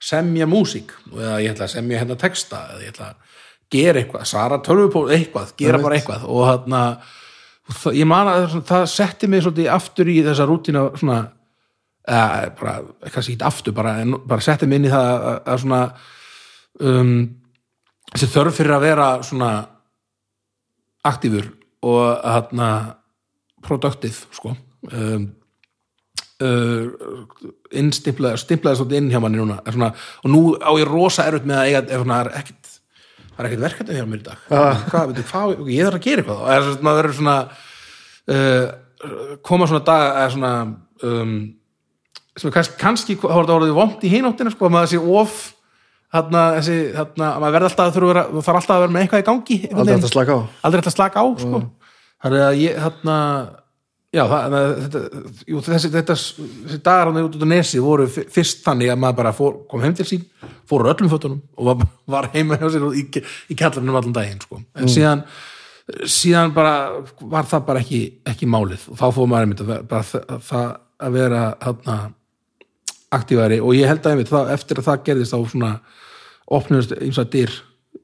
semja 0.03 0.47
músík 0.49 0.93
eða 1.11 1.39
ég 1.43 1.55
ætla 1.55 1.67
að 1.67 1.73
semja 1.73 2.03
hérna 2.03 2.19
texta 2.21 2.61
eða 2.73 2.85
ég 2.85 2.93
ætla 2.93 3.09
að 3.09 3.39
gera 3.73 4.03
eitthvað, 4.03 4.25
Sara 4.29 4.59
tölvupól 4.63 5.05
eitthvað, 5.15 5.53
gera 5.57 5.81
bara 5.81 5.97
eitthvað 5.97 6.25
og 6.29 6.47
þarna 6.51 6.83
ég 7.97 8.09
man 8.09 8.29
að 8.29 8.59
það, 8.67 8.85
setti 8.91 9.29
mig 9.31 9.43
svolítið 9.43 9.71
aftur 9.73 10.11
í 10.11 10.19
þessa 10.25 10.47
rútina 10.49 10.85
svona 10.99 11.21
bara, 12.59 12.79
kannski 13.13 13.35
ekki 13.35 13.47
aftur 13.47 13.75
bara, 13.75 13.97
en, 14.03 14.17
bara 14.27 14.43
setti 14.43 14.67
mig 14.67 14.81
inn 14.81 14.89
í 14.89 14.93
það 14.93 15.11
að, 15.13 15.37
að 15.53 15.61
svona 15.63 15.81
um, 16.79 17.13
þessi 18.11 18.31
þörf 18.33 18.59
fyrir 18.59 18.75
að 18.75 18.85
vera 18.87 19.07
svona 19.23 19.51
aktífur 21.07 21.47
og 21.83 22.19
hérna 22.23 22.67
productive 23.63 24.35
sko. 24.35 24.53
Um, 24.91 25.29
uh, 26.43 26.91
innstimplaði 27.71 28.41
stimplaði 28.43 28.81
svolítið 28.81 28.99
inn 28.99 29.09
hjá 29.13 29.21
manni 29.23 29.39
núna. 29.39 29.61
Svona, 29.69 29.93
og 30.23 30.31
nú 30.31 30.43
á 30.59 30.71
ég 30.79 30.89
rosa 30.89 31.27
erut 31.27 31.47
með 31.47 31.61
að 31.61 31.71
eiga 31.71 31.83
er 31.83 32.03
er 32.03 32.53
það 33.33 33.41
er 33.41 33.49
ekkit 33.49 33.63
verkefni 33.63 33.97
hjá 33.97 34.05
mér 34.07 34.21
í 34.21 34.27
dag. 34.27 34.45
Hvað, 34.49 35.11
veitu, 35.11 35.25
hvað, 35.31 35.53
ég 35.73 35.87
þarf 35.87 35.99
að 35.99 36.05
gera 36.05 36.23
eitthvað 36.23 36.41
og 36.43 36.53
er 36.53 36.67
svona, 36.69 37.13
svona 37.19 37.37
uh, 38.35 39.37
koma 39.43 39.67
svona 39.69 39.85
dag 39.87 40.19
er 40.23 40.33
svona 40.35 40.53
um, 41.03 41.37
kannski, 42.41 43.17
er 43.17 43.33
þetta 43.33 43.57
orðið 43.57 43.75
vond 43.77 44.03
í 44.05 44.11
hinóttina 44.13 44.53
sko, 44.53 44.67
að 44.67 44.75
maður 44.75 44.91
sé 44.93 45.01
of 45.21 45.39
þarna, 46.13 46.43
þessi, 46.59 46.77
þarna, 46.97 47.31
maður 47.41 47.57
verður 47.57 47.69
alltaf 47.69 47.85
að 47.85 47.97
þurfa 47.97 48.07
að 48.07 48.13
vera, 48.13 48.45
þarf 48.47 48.59
alltaf 48.61 48.75
að 48.75 48.83
vera 48.83 48.93
með 48.95 49.03
eitthvað 49.05 49.23
í 49.23 49.27
gangi 49.29 49.59
Aldrei 49.73 49.93
hægt 49.95 50.07
að 50.07 50.15
slaka 50.15 50.37
á. 50.37 50.39
Aldrei 50.63 50.81
hægt 50.81 50.89
að 50.91 50.95
slaka 50.97 51.23
á 51.23 51.25
sko. 51.43 51.61
þannig 52.23 52.45
að 52.47 52.59
ég 52.63 52.81
þarna 52.83 53.17
já, 54.13 54.23
það, 54.33 54.57
þetta, 54.83 55.23
jú, 55.53 55.63
þessi, 55.69 55.93
þetta, 55.93 56.17
þessi 56.17 56.81
dagar 56.85 57.09
hann 57.09 57.23
út 57.23 57.39
út 57.39 57.45
á 57.45 57.49
nesi 57.53 57.81
voru 57.83 58.09
fyrst 58.11 58.61
þannig 58.65 58.93
að 58.93 59.01
maður 59.05 59.19
bara 59.21 59.33
fór, 59.37 59.57
kom 59.69 59.85
heim 59.85 59.97
til 59.97 60.09
sín 60.09 60.27
fór 60.69 60.85
öllum 60.91 61.09
fötunum 61.11 61.41
og 61.57 61.71
var, 61.71 61.89
var 62.17 62.29
heima 62.35 62.59
hjá 62.61 62.69
sér 62.73 62.85
í, 62.93 63.07
í 63.49 63.57
kjallarnum 63.57 63.97
allan 63.97 64.15
daginn 64.15 64.41
sko. 64.43 64.61
en 64.77 64.89
síðan 64.91 65.25
síðan 66.07 66.53
bara 66.55 66.75
var 67.19 67.47
það 67.49 67.65
bara 67.67 67.81
ekki, 67.83 68.01
ekki 68.29 68.47
málið. 68.47 68.85
Og 68.93 68.99
þá 68.99 69.07
fór 69.17 69.29
maður 69.29 69.47
einmitt 69.47 69.63
að 69.65 70.13
það 70.47 70.69
að 71.03 71.17
vera 71.17 71.41
þarna 71.59 71.97
aktífari 73.17 73.59
og 73.61 73.77
ég 73.77 73.89
held 73.89 74.03
að 74.03 74.15
einmitt 74.15 74.31
það, 74.31 74.51
eftir 74.55 74.81
að 74.81 74.89
það 74.89 75.05
gerðist 75.07 75.35
þá 75.35 75.39
svona 75.53 75.71
opnumst 76.53 76.93
eins 76.97 77.19
og 77.21 77.31
dyr 77.33 77.53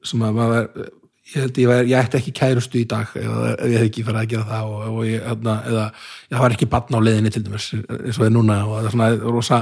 sem 0.06 0.24
að 0.24 0.38
maður 0.38 0.90
ég 1.30 1.44
held 1.44 1.60
ég, 1.62 1.70
var, 1.70 1.86
ég 1.86 2.00
ætti 2.00 2.20
ekki 2.20 2.34
kærustu 2.40 2.82
í 2.82 2.88
dag 2.90 3.10
eða 3.20 3.54
ef 3.54 3.70
ég 3.70 3.78
hef 3.78 3.88
ekki 3.90 4.06
farið 4.08 4.22
að 4.22 4.30
gera 4.34 4.46
það 4.50 4.74
og, 4.74 4.84
og 4.90 5.02
ég, 5.06 5.24
hérna, 5.26 5.56
eða 5.70 5.86
ég 6.34 6.44
var 6.44 6.56
ekki 6.56 6.70
batn 6.74 6.98
á 6.98 7.00
leiðinni 7.06 7.34
til 7.34 7.44
dæmis 7.46 7.72
eins 7.76 8.16
og 8.16 8.22
það 8.22 8.30
er 8.30 8.36
núna 8.36 8.60
og 8.66 8.76
það 8.76 8.88
er 8.88 8.96
svona 8.96 9.10
rosa, 9.38 9.60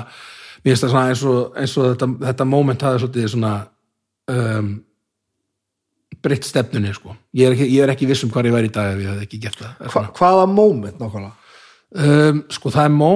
mér 0.61 0.69
finnst 0.71 0.85
það 0.85 0.93
svona 0.93 1.07
eins 1.11 1.23
og, 1.31 1.39
eins 1.61 1.77
og 1.77 1.89
þetta, 1.89 2.09
þetta 2.27 2.49
moment 2.53 2.85
hafi 2.87 3.01
svolítið 3.03 3.31
svona 3.33 3.53
um, 4.31 4.69
breytt 6.23 6.47
stefnunni 6.47 6.93
sko. 6.95 7.15
Ég 7.37 7.49
er, 7.49 7.57
ekki, 7.57 7.67
ég 7.73 7.83
er 7.83 7.93
ekki 7.93 8.07
viss 8.09 8.25
um 8.25 8.31
hvað 8.33 8.49
ég 8.49 8.55
væri 8.55 8.71
í 8.71 8.75
dag 8.77 8.93
ef 8.93 9.03
ég 9.03 9.11
hef 9.11 9.25
ekki 9.27 9.41
gert 9.43 9.59
það 9.61 9.91
Hva, 9.91 10.05
hvaða 10.17 10.47
moment 10.51 11.01
nákvæmlega? 11.01 11.35
Um, 11.97 12.39
sko 12.51 12.71
það 12.73 12.87
er 12.87 12.95
mó, 12.95 13.11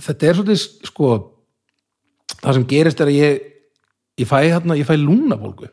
þetta 0.00 0.28
er 0.28 0.38
svolítið 0.38 0.90
sko 0.90 1.08
það 2.40 2.56
sem 2.56 2.66
gerist 2.70 3.00
er 3.00 3.10
að 3.10 3.18
ég 3.18 3.42
ég 4.20 4.28
fæ 4.30 4.38
hérna, 4.46 4.76
ég 4.78 4.86
fæ 4.86 4.94
lúnabólgu 5.00 5.70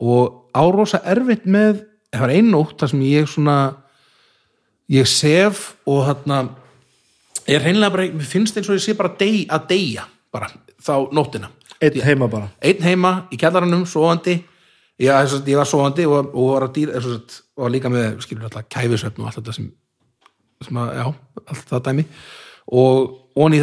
og 0.00 0.50
árosa 0.56 1.00
erfitt 1.04 1.46
með, 1.48 1.84
það 2.12 2.24
var 2.24 2.34
einn 2.34 2.50
nótt 2.52 2.80
þar 2.80 2.92
sem 2.92 3.06
ég 3.06 3.28
svona 3.28 3.56
ég 4.90 5.08
sef 5.08 5.74
og 5.88 6.04
hérna 6.08 6.42
ég 7.46 7.56
er 7.56 7.64
hreinlega 7.64 7.94
bara, 7.94 8.10
mér 8.12 8.28
finnst 8.28 8.56
eins 8.58 8.68
og 8.68 8.78
ég 8.78 8.84
sé 8.84 8.96
bara 8.98 9.14
dey, 9.18 9.44
að 9.48 9.66
deyja, 9.72 10.06
bara 10.32 10.50
þá 10.80 10.94
nóttina. 11.14 11.50
Einn 11.80 12.02
heima 12.04 12.28
bara. 12.28 12.50
Einn 12.60 12.82
heima 12.84 13.12
í 13.32 13.38
ég, 15.00 15.08
þess 15.08 15.38
að 15.38 15.48
ég 15.48 15.60
var 15.60 15.68
sofandi 15.68 16.06
og, 16.08 16.32
og 16.34 16.50
var 16.54 16.66
að 16.66 16.74
dýra 16.76 17.00
að 17.00 17.38
og 17.56 17.72
líka 17.72 17.92
með, 17.92 18.18
skilur 18.24 18.48
alltaf 18.48 18.68
kæfisöfn 18.72 19.22
og 19.22 19.30
allt 19.30 19.40
þetta 19.40 19.56
sem, 19.56 19.68
sem 20.66 20.80
að, 20.80 20.92
já, 20.98 21.06
allt 21.46 21.70
það 21.72 21.84
dæmi. 21.88 22.04
Og 22.80 23.29
onni 23.44 23.60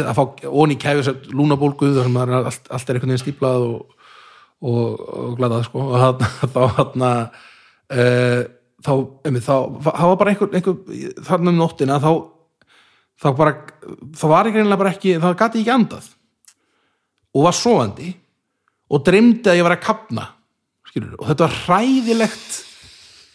onni 0.48 0.78
kæfisöfn 0.80 1.34
lúnabólgu 1.36 1.92
þar 1.96 2.08
sem 2.08 2.18
það 2.18 2.34
allt, 2.38 2.70
allt 2.70 2.90
er 2.90 2.98
einhvern 2.98 3.14
veginn 3.14 3.22
stíplað 3.24 3.66
og, 3.66 4.08
og, 4.62 5.02
og 5.22 5.36
gladað 5.38 5.66
sko. 5.68 5.84
Og 5.88 6.24
þá 6.54 6.60
þarna 6.78 7.12
uh, 7.28 8.42
þá, 8.84 8.92
einmitt, 9.28 9.46
þá, 9.46 9.56
það 9.90 10.10
var 10.12 10.20
bara 10.22 10.34
einhver, 10.34 10.52
einhver 10.58 11.22
þarna 11.28 11.54
um 11.54 11.62
nóttina 11.62 12.00
þá 12.02 12.12
þá 13.18 13.28
bara, 13.34 13.54
þá 14.14 14.24
var 14.30 14.46
reynilega 14.46 14.80
bara 14.80 14.94
ekki, 14.94 15.18
þá 15.18 15.28
gati 15.38 15.62
ekki 15.62 15.74
andað. 15.74 16.08
Og 17.34 17.46
var 17.48 17.56
sofandi 17.56 18.12
og 18.88 19.04
dreymdi 19.04 19.50
að 19.50 19.58
ég 19.58 19.66
var 19.66 19.74
að 19.74 19.84
kapna 19.84 20.24
skilur, 20.88 21.16
og 21.18 21.28
þetta 21.28 21.44
var 21.44 21.56
hræðilegt 21.66 22.58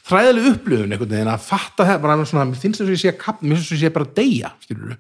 hræðileg 0.10 0.48
upplöfun 0.49 0.94
einhvern 0.95 1.14
veginn 1.14 1.32
að 1.32 1.45
fatta 1.45 1.86
það, 1.88 1.99
bara 2.03 2.26
svona, 2.28 2.48
mér 2.49 2.60
finnst 2.60 2.82
þess 2.82 2.90
að 2.90 2.95
ég 2.95 3.02
sé 3.03 3.11
að 3.11 3.20
kapna 3.22 3.49
mér 3.49 3.60
finnst 3.60 3.70
þess 3.70 3.76
að 3.76 3.78
ég 3.78 3.84
sé 3.84 3.95
bara 3.98 4.07
að 4.10 4.15
deyja 4.18 4.52
skilur, 4.64 4.95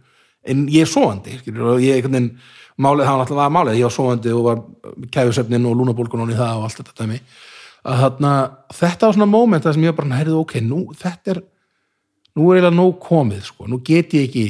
en 0.49 0.67
ég 0.71 0.83
er 0.83 1.39
skilur, 1.39 1.73
og 1.75 1.81
ég 1.83 1.97
einhvern 1.97 2.17
veginn, 2.17 2.29
málið, 2.77 3.05
það 3.05 3.13
var 3.13 3.23
náttúrulega 3.23 3.43
var 3.43 3.55
málið 3.57 3.79
ég 3.79 3.87
var 3.87 3.95
sofandi 3.95 4.33
og 4.33 4.45
var 4.47 4.61
kæfusöfnin 5.13 5.67
og 5.69 5.77
lúnabólgun 5.79 6.25
og 6.25 6.33
það 6.33 6.57
og 6.57 6.67
allt 6.67 6.79
þetta 6.81 7.03
dæmi 7.03 7.19
að 7.83 8.03
þarna, 8.03 8.33
þetta 8.79 9.07
var 9.07 9.17
svona 9.17 9.29
moment 9.29 9.65
það 9.65 9.75
sem 9.77 9.85
ég 9.85 9.95
bara, 9.97 10.19
heyrðu, 10.19 10.41
ok, 10.41 10.53
nú, 10.63 10.83
þetta 10.97 11.35
er 11.35 11.41
nú 12.33 12.49
er 12.49 12.59
eiginlega 12.59 12.75
nóg 12.77 12.99
komið 13.03 13.47
sko. 13.49 13.67
nú 13.69 13.79
get 13.85 14.13
ég 14.15 14.27
ekki, 14.29 14.45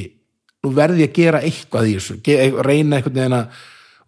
nú 0.63 0.73
verði 0.77 1.03
ég 1.03 1.11
að 1.11 1.19
gera 1.19 1.43
eitthvað 1.43 1.89
í 1.89 1.95
þessu, 1.97 2.17
reyna 2.63 2.99
einhvern 2.99 3.19
veginn 3.19 3.39
að 3.41 3.61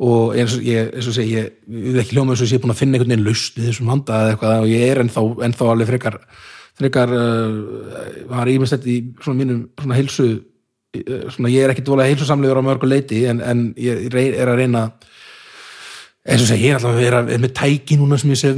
og 0.05 0.33
eins 0.35 0.57
og 0.57 0.65
ég, 0.67 0.89
eins 0.91 1.07
og 1.07 1.15
segi, 1.15 1.37
ég, 1.37 1.53
ég 1.71 1.93
vil 1.93 2.01
ekki 2.01 2.17
hljóma 2.17 2.33
eins 2.33 2.41
og 2.43 2.49
ég 2.49 2.57
er 2.57 2.63
búin 2.65 2.73
að 2.73 2.81
finna 2.81 2.97
einhvern 2.97 3.13
veginn 3.13 3.29
lausn 3.29 3.61
í 3.61 3.67
þessum 3.69 3.91
vanda 3.91 4.17
eða 4.19 4.33
eitthvað 4.33 4.63
og 4.65 4.71
ég 4.73 4.83
er 4.89 5.01
ennþá, 5.03 5.23
ennþá 5.47 5.69
alveg 5.71 5.89
frekar 5.91 6.17
frekar 6.75 7.13
uh, 7.15 7.53
var 8.27 8.51
ímestett 8.51 8.87
í 8.91 8.97
svona 9.23 9.39
mínum 9.39 9.61
svona 9.79 9.95
heilsu 9.95 10.27
svona 11.33 11.51
ég 11.53 11.65
er 11.65 11.73
ekki 11.73 11.85
dvolega 11.85 12.11
heilsusamlegur 12.11 12.61
á 12.61 12.67
mörgu 12.67 12.89
leiti 12.89 13.25
en, 13.29 13.41
en 13.43 13.67
ég 13.79 14.07
er 14.13 14.51
að 14.51 14.59
reyna 14.61 14.87
eins 16.25 16.41
og 16.41 16.49
segi, 16.49 16.65
ég 16.65 16.73
er 16.73 16.79
alltaf 16.79 16.95
að 16.95 17.03
vera 17.03 17.21
er 17.35 17.41
með 17.43 17.53
tæki 17.59 17.99
núna 17.99 18.17
sem 18.21 18.33
ég 18.33 18.41
sef 18.41 18.57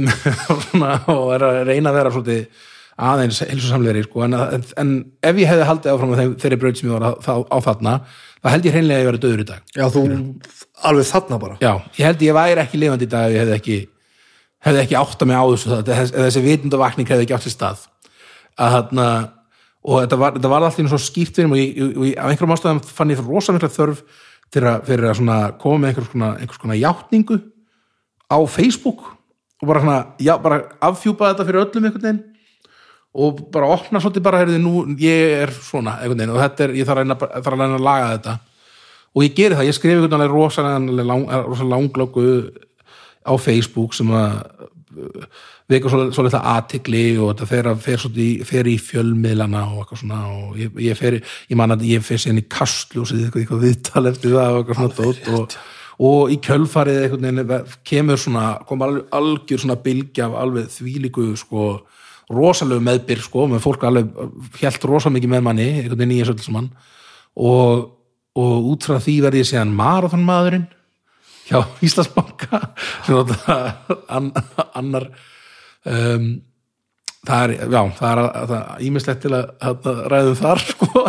og 1.14 1.30
er 1.36 1.46
að 1.50 1.62
reyna 1.68 1.92
að 1.92 1.98
vera 1.98 2.14
svolítið 2.14 2.66
aðeins 2.98 3.42
heilsusamlegri 3.46 4.02
sko, 4.06 4.24
en, 4.26 4.34
en, 4.34 4.64
en 4.82 4.94
ef 5.22 5.38
ég 5.38 5.50
hefði 5.50 5.66
haldið 5.68 5.92
áfram 5.92 6.14
þeim, 6.18 6.32
þeirri 6.42 6.58
braut 6.62 6.80
sem 6.80 6.88
ég 6.88 6.96
var 6.96 7.06
á, 7.06 7.36
á, 7.46 7.58
þarna 7.68 7.92
þá 8.42 8.48
held 8.54 8.66
ég 8.66 8.74
hreinlega 8.74 8.98
að 8.98 9.04
ég 9.04 9.08
verið 9.10 9.22
döður 9.24 9.42
í 9.42 9.46
dag. 9.52 9.68
Já 9.76 9.84
þú 9.94 10.02
alveg 10.88 11.08
þarna 11.12 11.38
bara. 11.44 11.58
Já, 11.62 11.70
ég 11.98 12.08
held 12.08 12.24
ég 12.26 12.36
væri 12.38 12.64
ekki 12.64 12.80
lifandi 12.82 13.06
í 13.06 13.12
dag 13.12 13.28
ef 13.28 13.36
ég 13.36 13.44
hefði 13.44 13.56
ekki 13.58 13.78
hefði 14.66 14.82
ekki 14.82 14.98
átt 14.98 15.22
að 15.22 15.30
mig 15.30 15.38
á 15.38 15.44
þessu 15.46 15.78
þessi 16.18 16.44
vitundavakning 16.48 17.12
hefði 17.12 17.26
ekki 17.26 17.36
átt 17.38 17.46
sér 17.46 17.54
stað. 17.54 17.86
Að 18.58 18.74
þarna 18.74 19.08
og 19.88 20.02
þetta 20.02 20.18
var, 20.20 20.38
var 20.44 20.58
alltaf 20.60 20.80
einu 20.82 20.90
svo 20.92 21.00
skýrt 21.00 21.38
mig 21.48 21.52
og, 21.52 21.60
ég, 21.60 21.92
og 21.96 22.08
ég, 22.10 22.16
af 22.20 22.32
einhverjum 22.32 22.56
ástæðum 22.56 22.82
fann 22.84 23.12
ég 23.14 23.22
rosa 23.24 23.54
mikla 23.56 23.70
þörf 23.72 24.02
fyrir 24.52 25.08
að, 25.08 25.54
koma 25.60 25.82
með 25.82 25.92
einhvers 25.92 26.10
konar, 26.12 26.40
einhvers 26.40 26.60
konar 26.60 26.80
játningu 26.80 27.38
á 28.28 28.38
Facebook 28.48 29.06
og 29.58 29.66
bara 29.66 29.82
svona, 29.82 30.00
já, 30.20 30.34
bara 30.40 30.60
afhjúpa 30.84 31.32
þetta 31.32 31.48
fyrir 31.48 31.64
öllum 31.64 31.88
einhvern 31.88 32.04
veginn 32.04 32.24
og 33.18 33.40
bara 33.52 33.70
opna 33.72 34.00
svolítið 34.02 34.24
bara, 34.24 34.42
heyrðu, 34.42 34.60
nú, 34.62 34.84
ég 35.00 35.34
er 35.42 35.52
svona 35.54 35.96
einhvern 35.98 36.20
veginn 36.20 36.34
og 36.36 36.42
þetta 36.42 36.66
er, 36.66 36.74
ég 36.78 36.88
þarf 36.88 37.02
að 37.02 37.24
þarf 37.24 37.52
að, 37.54 37.58
reyna 37.62 37.78
að 37.78 37.86
laga 37.86 38.10
þetta. 38.12 38.34
Og 39.16 39.24
ég 39.24 39.34
geri 39.34 39.56
það, 39.56 39.68
ég 39.68 39.76
skrifi 39.76 39.96
einhvern 39.96 40.14
veginn 40.14 40.34
rosalega 40.34 41.06
lang, 41.08 41.24
rosa 41.48 41.66
langlöku 41.66 42.26
á 43.24 43.32
Facebook 43.40 43.96
sem 43.96 44.12
að 44.14 44.36
veika 45.68 45.90
svolítið 45.92 46.38
aðtikli 46.38 47.02
og 47.18 47.32
þetta 47.32 47.48
fer, 47.50 47.70
að, 47.72 47.80
fer, 47.84 48.02
svolítið, 48.02 48.44
fer 48.48 48.70
í 48.70 48.76
fjölmiðlana 48.82 49.64
og 49.72 49.82
eitthvað 49.82 50.02
svona 50.02 50.20
og 50.34 50.60
ég, 50.60 50.78
ég 50.88 50.98
fer, 50.98 51.18
ég 51.48 51.60
man 51.60 51.74
að 51.74 51.84
ég 51.88 52.04
fer 52.06 52.22
síðan 52.22 52.42
í 52.42 52.46
kastljósið 52.52 53.26
eitthvað, 53.26 53.42
eitthvað 53.42 53.66
viðtal 53.66 54.04
eftir 54.12 54.36
það 54.36 54.54
og 54.54 54.62
eitthvað 54.62 54.80
svona 54.80 54.96
dót 54.98 55.30
og, 55.34 55.58
og 56.08 56.32
í 56.32 56.40
kjölfarið 56.46 57.02
einhvern 57.04 57.28
veginn 57.28 57.76
kemur 57.92 58.22
svona, 58.22 58.48
kom 58.68 58.84
alveg 58.86 59.14
algjör 59.18 59.64
svona 59.64 59.78
bylgja 59.84 60.28
af 60.28 60.40
alveg 60.42 60.72
þvílíku 60.76 61.30
sko 61.40 61.70
rosalegu 62.28 62.84
meðbyr 62.84 63.22
sko, 63.24 63.46
með 63.48 63.62
fólk 63.64 63.84
alveg 63.88 64.10
helt 64.60 64.88
rosa 64.88 65.12
mikið 65.12 65.32
með 65.32 65.46
manni, 65.46 65.68
veginn 65.88 66.12
í 66.12 66.18
þessu 66.20 66.34
öll 66.34 66.44
saman. 66.44 66.66
Og, 67.38 67.86
og 68.38 68.72
út 68.72 68.88
frá 68.88 68.98
því 69.00 69.14
verði 69.24 69.42
ég 69.42 69.48
síðan 69.48 69.72
marathonmaðurinn 69.78 70.66
hjá 71.48 71.62
Íslandsbanka 71.84 72.60
sem 73.06 73.16
an, 74.08 74.30
annar 74.76 75.08
um, 75.88 76.28
það 77.26 77.44
er, 77.44 77.54
já, 77.66 77.82
það 77.98 78.54
er 78.56 78.82
ímislegt 78.88 79.22
til 79.24 79.34
að, 79.36 79.52
að 79.68 80.02
ræðum 80.12 80.38
þar 80.38 80.64
sko. 80.64 81.04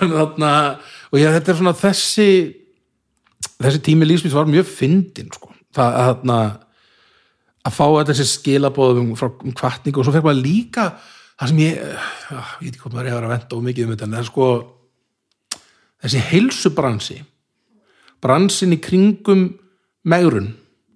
En 0.00 0.14
þarna 0.14 0.52
og 1.10 1.18
ég, 1.20 1.32
þetta 1.38 1.52
er 1.52 1.58
svona 1.60 1.76
þessi 1.78 2.28
þessi 3.60 3.82
tími 3.84 4.08
lífsmins 4.08 4.36
var 4.36 4.48
mjög 4.50 4.70
fyndin 4.70 5.32
sko, 5.34 5.52
það 5.74 5.98
að 5.98 6.08
þarna 6.10 6.38
að 7.64 7.76
fá 7.76 7.84
þetta 7.86 8.12
þessi 8.12 8.30
skilabóðum 8.30 9.12
frá 9.18 9.28
um 9.30 9.52
kvartningu 9.56 10.00
og 10.00 10.06
svo 10.06 10.14
fekk 10.14 10.26
maður 10.26 10.44
líka 10.44 10.88
það 11.34 11.50
sem 11.50 11.60
ég 11.62 11.78
ég 11.78 12.64
veit 12.64 12.70
ekki 12.70 12.82
hvort 12.82 12.96
maður 12.96 13.10
að 13.10 13.18
vera 13.18 13.28
að 13.28 13.34
venda 13.34 13.58
og 13.58 13.68
mikið 13.68 13.86
um 13.86 13.94
þetta 13.94 14.06
en 14.06 14.16
það 14.16 14.22
er 14.22 14.30
sko 14.30 14.48
þessi 16.04 16.24
heilsubransi. 16.30 17.18
Bransin 18.24 18.74
í 18.76 18.80
kringum 18.84 19.46
megrun 20.04 20.54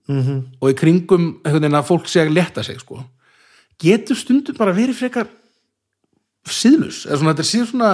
-hmm. 0.09 0.43
og 0.60 0.70
í 0.70 0.74
kringum 0.74 1.40
einhvern 1.44 1.62
veginn 1.62 1.80
að 1.80 1.89
fólk 1.89 2.09
sé 2.09 2.20
að 2.24 2.35
leta 2.35 2.62
sig 2.62 2.80
sko 2.80 3.02
getur 3.78 4.16
stundum 4.16 4.56
bara 4.59 4.74
verið 4.74 4.98
frekar 4.98 5.28
síðlus, 6.48 7.05
eða 7.06 7.18
svona 7.20 7.35
þetta 7.35 7.47
sé 7.47 7.64
svona 7.68 7.90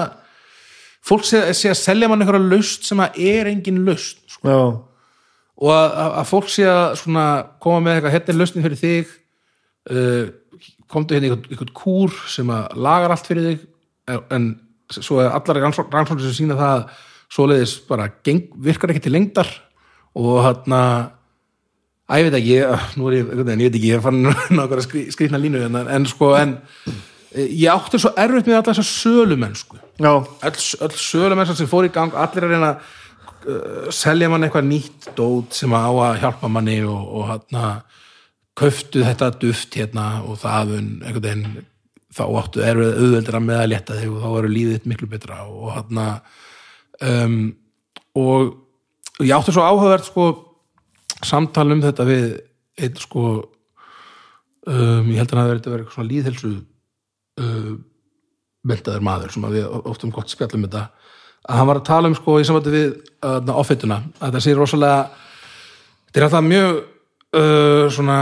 fólk 1.05 1.27
sé, 1.29 1.41
sé 1.57 1.71
að 1.73 1.81
selja 1.81 2.09
mann 2.09 2.23
einhverja 2.23 2.49
laust 2.49 2.87
sem 2.89 3.01
að 3.03 3.19
er 3.21 3.51
engin 3.51 3.85
laust 3.85 4.23
sko. 4.31 4.49
og 5.57 5.71
að, 5.71 5.91
að- 6.21 6.31
fólk 6.31 6.49
sé 6.49 6.65
að 6.71 6.97
svona 7.03 7.27
koma 7.61 7.81
með 7.81 7.97
eitthvað, 7.99 8.15
hérna 8.17 8.33
er 8.33 8.39
lausnin 8.41 8.65
fyrir 8.65 8.81
þig 8.81 9.13
uh, 9.91 10.25
komdu 10.89 11.15
hérna 11.15 11.29
einhvern, 11.31 11.51
einhvern 11.51 11.75
kúr 11.75 12.15
sem 12.31 12.51
að 12.55 12.77
lagar 12.87 13.11
allt 13.11 13.27
fyrir 13.27 13.51
þig 13.51 13.67
en, 14.09 14.23
en 14.31 14.49
svo 14.89 15.21
er 15.21 15.33
allar 15.33 15.61
rannsóknir 15.65 16.25
sem 16.29 16.39
sína 16.45 16.59
það 16.59 16.75
að 16.79 16.89
svoleiðis 17.35 17.77
bara 17.89 18.11
geng, 18.25 18.47
virkar 18.63 18.93
ekki 18.93 19.07
til 19.07 19.15
lengdar 19.17 19.49
og 20.15 20.41
hérna 20.45 20.81
að 22.11 22.21
ég 22.21 22.29
veit 22.29 22.39
ekki, 22.41 22.59
nú 22.99 23.09
er 23.09 23.17
ég, 23.19 23.31
veginn, 23.31 23.63
ég 23.65 23.71
veit 23.71 23.79
ekki 23.79 23.93
ég 23.95 24.05
fann 24.05 24.21
nákvæmlega 24.27 24.85
skrí, 24.85 25.07
skrýtna 25.15 25.41
línu 25.41 25.65
en, 25.67 25.81
en 25.97 26.09
sko, 26.09 26.35
en 26.39 26.59
eh, 27.33 27.49
ég 27.49 27.71
átti 27.73 28.01
svo 28.03 28.13
erfitt 28.21 28.51
með 28.51 28.61
alla 28.61 28.69
þessa 28.73 28.87
sölumennsku 28.91 29.81
já, 29.81 30.13
öll, 30.13 30.61
öll 30.87 31.01
sölumennskan 31.01 31.59
sem 31.63 31.71
fór 31.71 31.89
í 31.89 31.93
gang 31.95 32.15
allir 32.15 32.47
að 32.47 32.55
reyna 32.55 32.73
að 32.75 32.93
uh, 33.49 33.91
selja 33.95 34.31
mann 34.33 34.47
eitthvað 34.47 34.69
nýtt 34.69 35.11
dót 35.17 35.57
sem 35.57 35.73
á 35.73 35.89
að 35.89 36.21
hjálpa 36.23 36.51
manni 36.53 36.81
og, 36.85 37.03
og 37.03 37.29
hérna 37.33 37.69
köftu 38.59 39.03
þetta 39.03 39.33
duft 39.41 39.75
hérna 39.75 40.09
og 40.23 40.39
það 40.43 40.77
einhvern 40.79 41.25
veginn 41.25 41.71
þá 42.15 42.25
áttu 42.39 42.63
erfið 42.63 42.99
auðveldur 43.01 43.39
að 43.39 43.47
með 43.49 43.61
að 43.61 43.71
létta 43.73 43.97
þig 43.99 44.13
og 44.13 44.21
þá 44.23 44.29
eru 44.39 44.51
þitt 44.75 44.85
miklu 44.91 45.09
betra 45.11 45.41
og 45.49 45.73
hérna 45.75 46.05
um, 47.03 47.41
og, 48.15 48.53
og 48.53 48.53
ég 49.23 49.35
átti 49.37 49.55
svo 49.55 49.63
áhugavert 49.63 50.09
sko 50.09 50.29
samtal 51.25 51.71
um 51.73 51.83
þetta 51.85 52.07
við 52.09 52.27
einn 52.83 52.97
sko 52.99 53.25
um, 54.67 55.11
ég 55.11 55.21
held 55.21 55.31
að 55.31 55.39
það 55.39 55.51
verið 55.51 55.67
að 55.67 55.75
vera 55.75 55.83
eitthvað 55.83 55.97
svona 55.97 56.11
líðhelsu 56.11 56.53
uh, 57.45 57.75
mentaður 58.65 59.05
maður 59.05 59.35
sem 59.35 59.47
við 59.53 59.67
oft 59.85 60.07
um 60.07 60.15
gott 60.15 60.33
spjallum 60.33 60.65
þetta. 60.67 60.87
Að 61.45 61.61
hann 61.61 61.69
var 61.69 61.81
að 61.81 61.89
tala 61.91 62.11
um 62.11 62.17
sko 62.17 62.39
í 62.41 62.47
samvætti 62.49 62.73
við 62.73 62.95
uh, 63.27 63.53
offituna, 63.53 64.01
að 64.19 64.39
það 64.39 64.45
sé 64.47 64.57
rosalega 64.57 65.03
þetta 66.07 66.21
er 66.21 66.27
alltaf 66.29 66.47
mjög 66.49 66.81
uh, 66.81 67.85
svona 67.93 68.19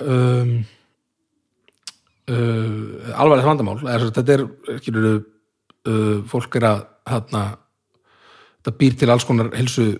um, 0.00 0.56
uh, 2.32 3.12
alvarlegt 3.12 3.50
vandamál. 3.50 3.78
Sagt, 3.84 4.16
þetta 4.16 4.36
er 4.38 4.46
skilur, 4.80 5.20
uh, 5.90 6.18
fólk 6.32 6.58
er 6.58 6.68
að 6.70 6.82
hana, 7.12 7.44
þetta 8.58 8.76
býr 8.80 8.98
til 8.98 9.12
alls 9.12 9.28
konar 9.28 9.52
helsu 9.54 9.90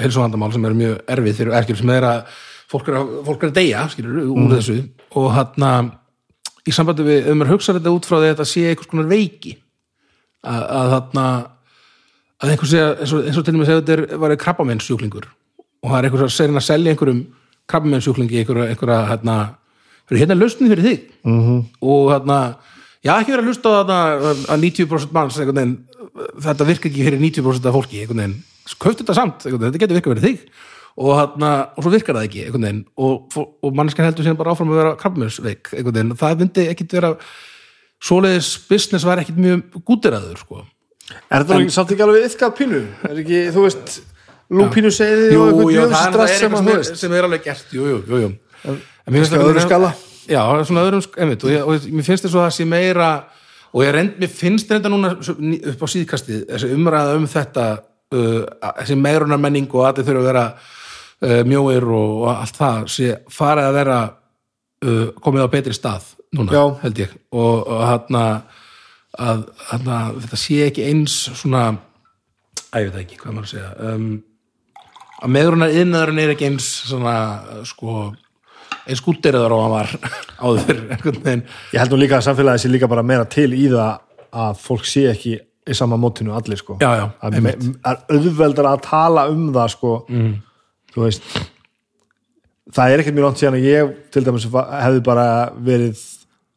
heilsuvandamál 0.00 0.52
sem 0.52 0.64
eru 0.64 0.78
mjög 0.78 0.96
erfið 1.16 1.40
fyrir 1.40 1.58
erkjur 1.60 1.80
sem 1.80 1.92
er 1.94 2.08
að 2.08 2.38
fólk 2.70 2.88
er 2.88 2.96
að, 2.98 3.12
fólk 3.28 3.44
er 3.44 3.52
að 3.52 3.58
deyja 3.60 3.84
skilur, 3.92 4.24
úr 4.34 4.56
þessu. 4.56 4.78
Og 5.20 5.28
hann 5.34 5.92
í 6.64 6.72
sambandi 6.72 7.04
við, 7.04 7.28
ef 7.28 7.36
maður 7.36 7.54
hugsa 7.54 7.76
þetta 7.76 7.92
út 7.92 8.08
frá 8.08 8.16
því 8.16 8.26
að 8.26 8.32
þetta 8.32 8.48
sé 8.48 8.64
einhvers 8.70 8.90
konar 8.90 9.08
veiki 9.10 9.54
að, 10.44 10.62
að 10.62 10.92
þarna 10.94 11.24
að 12.44 12.52
einhver 12.52 12.70
segja, 12.70 12.90
eins 12.98 13.14
og, 13.14 13.24
eins 13.28 13.40
og 13.40 13.46
til 13.46 13.54
og 13.54 13.60
með 13.60 13.70
segja 13.70 13.82
þetta 13.82 13.96
er, 13.96 14.04
var 14.22 14.36
krabbamennsjúklingur 14.44 15.26
og 15.28 15.90
það 15.90 15.98
er 15.98 16.08
einhver 16.08 16.24
að 16.24 16.32
segja 16.34 16.54
að 16.56 16.66
selja 16.68 16.94
einhverjum 16.94 17.20
krabbamennsjúklingi 17.70 18.40
einhverja, 18.40 18.70
einhverja 18.72 19.00
hérna, 19.10 19.36
hérna 20.12 20.38
lausnin 20.38 20.72
fyrir 20.72 20.88
þig. 20.88 21.04
-hmm. 21.24 21.60
og 21.80 22.12
hérna 22.12 22.38
já 23.04 23.12
ekki 23.18 23.34
verið 23.34 23.44
að 23.44 23.50
hlusta 23.52 23.68
á 23.68 23.76
þarna 23.78 23.98
að 24.54 24.64
90% 24.64 25.12
manns 25.12 25.38
einhvern 25.38 25.60
veginn, 25.60 25.76
þetta 26.46 26.68
virka 26.68 26.88
ekki 26.90 27.06
fyrir 27.08 27.20
90% 27.22 27.68
af 27.70 27.76
fólki 27.78 28.00
einhvern 28.02 28.22
veginn, 28.22 28.38
köftu 28.82 29.02
þetta 29.04 29.16
samt 29.18 29.46
veginn, 29.46 29.66
þetta 29.68 29.82
getur 29.84 29.98
virkað 30.00 30.16
fyrir 30.16 30.26
þig. 30.28 30.46
Og, 30.94 31.10
hérna, 31.18 31.48
og 31.74 31.82
svo 31.82 31.90
virkar 31.90 32.14
það 32.20 32.28
ekki 32.28 32.44
veginn. 32.68 32.84
Og, 33.02 33.40
og 33.66 33.74
mannskan 33.74 34.06
heldur 34.06 34.26
síðan 34.26 34.38
bara 34.38 34.54
áfram 34.54 34.70
að 34.70 34.80
vera 34.82 34.94
veginn, 35.98 36.14
það 36.20 36.44
myndi 36.44 36.66
ekkit 36.70 36.94
vera 36.98 37.14
svoleiðis 38.04 38.52
business 38.68 39.06
var 39.06 39.22
ekkit 39.22 39.38
mjög 39.40 39.78
gútiraður 39.88 40.40
sko. 40.42 40.64
Er 41.28 41.44
þetta 41.44 41.58
en, 41.60 41.70
samt 41.72 41.92
ekki 41.92 42.04
alveg 42.04 42.26
yfkað 42.30 42.54
pínu? 42.58 42.80
Er 43.08 43.20
ekki, 43.20 43.40
þú 43.52 43.64
veist 43.66 43.98
lúpínu 44.54 44.90
segði 44.94 45.30
Jú, 45.34 45.44
og 45.44 45.62
eitthvað 45.64 45.92
það 45.92 45.94
það 45.94 46.10
stress 46.14 46.40
sem 46.40 46.56
sem, 46.88 46.98
sem 47.02 47.14
er 47.16 47.28
alveg 47.28 47.44
gert 47.44 47.74
jú, 47.74 47.86
jú, 47.90 47.98
jú, 48.08 48.20
jú. 48.24 48.30
En 48.64 48.78
mér 49.12 49.20
finnst 49.20 49.34
það- 49.34 49.46
öðrum 49.48 49.66
skala. 49.66 49.90
Já, 50.24 50.40
svona 50.64 50.84
öðrum 50.86 51.02
sk- 51.04 51.18
einmitt, 51.20 51.44
og, 51.44 51.50
mér 51.92 52.06
finnst 52.06 52.24
þess 52.24 52.34
að 52.36 52.44
það 52.46 52.54
sé 52.56 52.66
meira 52.68 53.08
og 53.74 53.82
ég 53.82 53.94
reynd, 53.94 54.18
mér 54.22 54.30
finnst 54.30 54.70
þetta 54.70 54.90
núna 54.92 55.12
upp 55.18 55.82
á 55.82 55.86
síðkastið, 55.90 56.44
þessi 56.52 56.72
umræða 56.76 57.16
um 57.18 57.28
þetta 57.30 57.68
uh, 58.14 58.42
þessi 58.80 58.98
meirunar 59.00 59.40
menning 59.42 59.70
og 59.74 59.88
allir 59.88 60.06
þurfa 60.06 60.22
að 60.22 60.28
vera 60.30 60.44
uh, 60.54 61.40
mjóir 61.48 61.88
og, 61.88 62.12
og 62.24 62.28
allt 62.34 62.60
það 62.60 62.84
sé 62.94 63.16
farið 63.34 63.70
að 63.70 63.78
vera 63.80 63.98
uh, 64.06 65.08
komið 65.24 65.48
á 65.48 65.54
betri 65.56 65.76
stað 65.76 66.12
núna, 66.34 66.54
Já. 66.54 66.62
held 66.84 67.02
ég 67.02 67.16
og, 67.34 67.66
og 67.66 67.82
hann 67.88 68.20
að, 68.20 68.62
að 69.18 69.42
þetta 70.24 70.40
sé 70.44 70.60
ekki 70.68 70.86
eins 70.90 71.18
svona 71.32 71.66
að 72.74 72.86
ég 72.86 72.92
veit 72.92 73.02
ekki, 73.04 73.18
hvað 73.22 73.36
maður 73.36 73.48
að 73.48 73.52
segja 73.54 73.90
um, 73.90 74.08
að 75.24 75.34
meðrunar 75.34 75.74
yðnaðurinn 75.78 76.22
er 76.24 76.34
ekki 76.34 76.48
eins 76.50 76.68
svona 76.88 77.16
sko 77.68 78.12
eins 78.84 79.00
skútteriður 79.00 79.56
og 79.56 79.64
hann 79.64 79.74
var 79.74 79.92
áður 80.44 80.82
ég 81.72 81.80
held 81.80 81.94
nú 81.94 82.00
líka 82.00 82.18
að 82.20 82.28
samfélagi 82.28 82.64
sé 82.64 82.70
líka 82.72 82.90
bara 82.90 83.06
meira 83.06 83.26
til 83.28 83.50
í 83.56 83.66
það 83.72 83.98
að 84.34 84.62
fólk 84.64 84.88
sé 84.88 85.08
ekki 85.12 85.38
í 85.64 85.74
sama 85.76 85.96
mótinu 85.96 86.34
allir 86.36 86.60
sko. 86.60 86.76
Já, 86.82 86.90
já, 86.98 87.04
að 87.24 87.38
er 87.40 88.00
auðveldar 88.12 88.68
að 88.68 88.82
tala 88.84 89.28
um 89.32 89.46
það 89.54 89.70
sko. 89.72 89.92
Mm. 90.12 90.32
þú 90.94 91.04
veist 91.06 91.28
það 92.74 92.92
er 92.92 93.02
ekkert 93.02 93.16
mjög 93.16 93.28
langt 93.28 93.40
síðan 93.40 93.58
að 93.58 93.68
ég 93.68 93.94
til 94.14 94.24
dæmis 94.26 94.46
hefði 94.48 95.04
bara 95.06 95.26
verið 95.66 96.02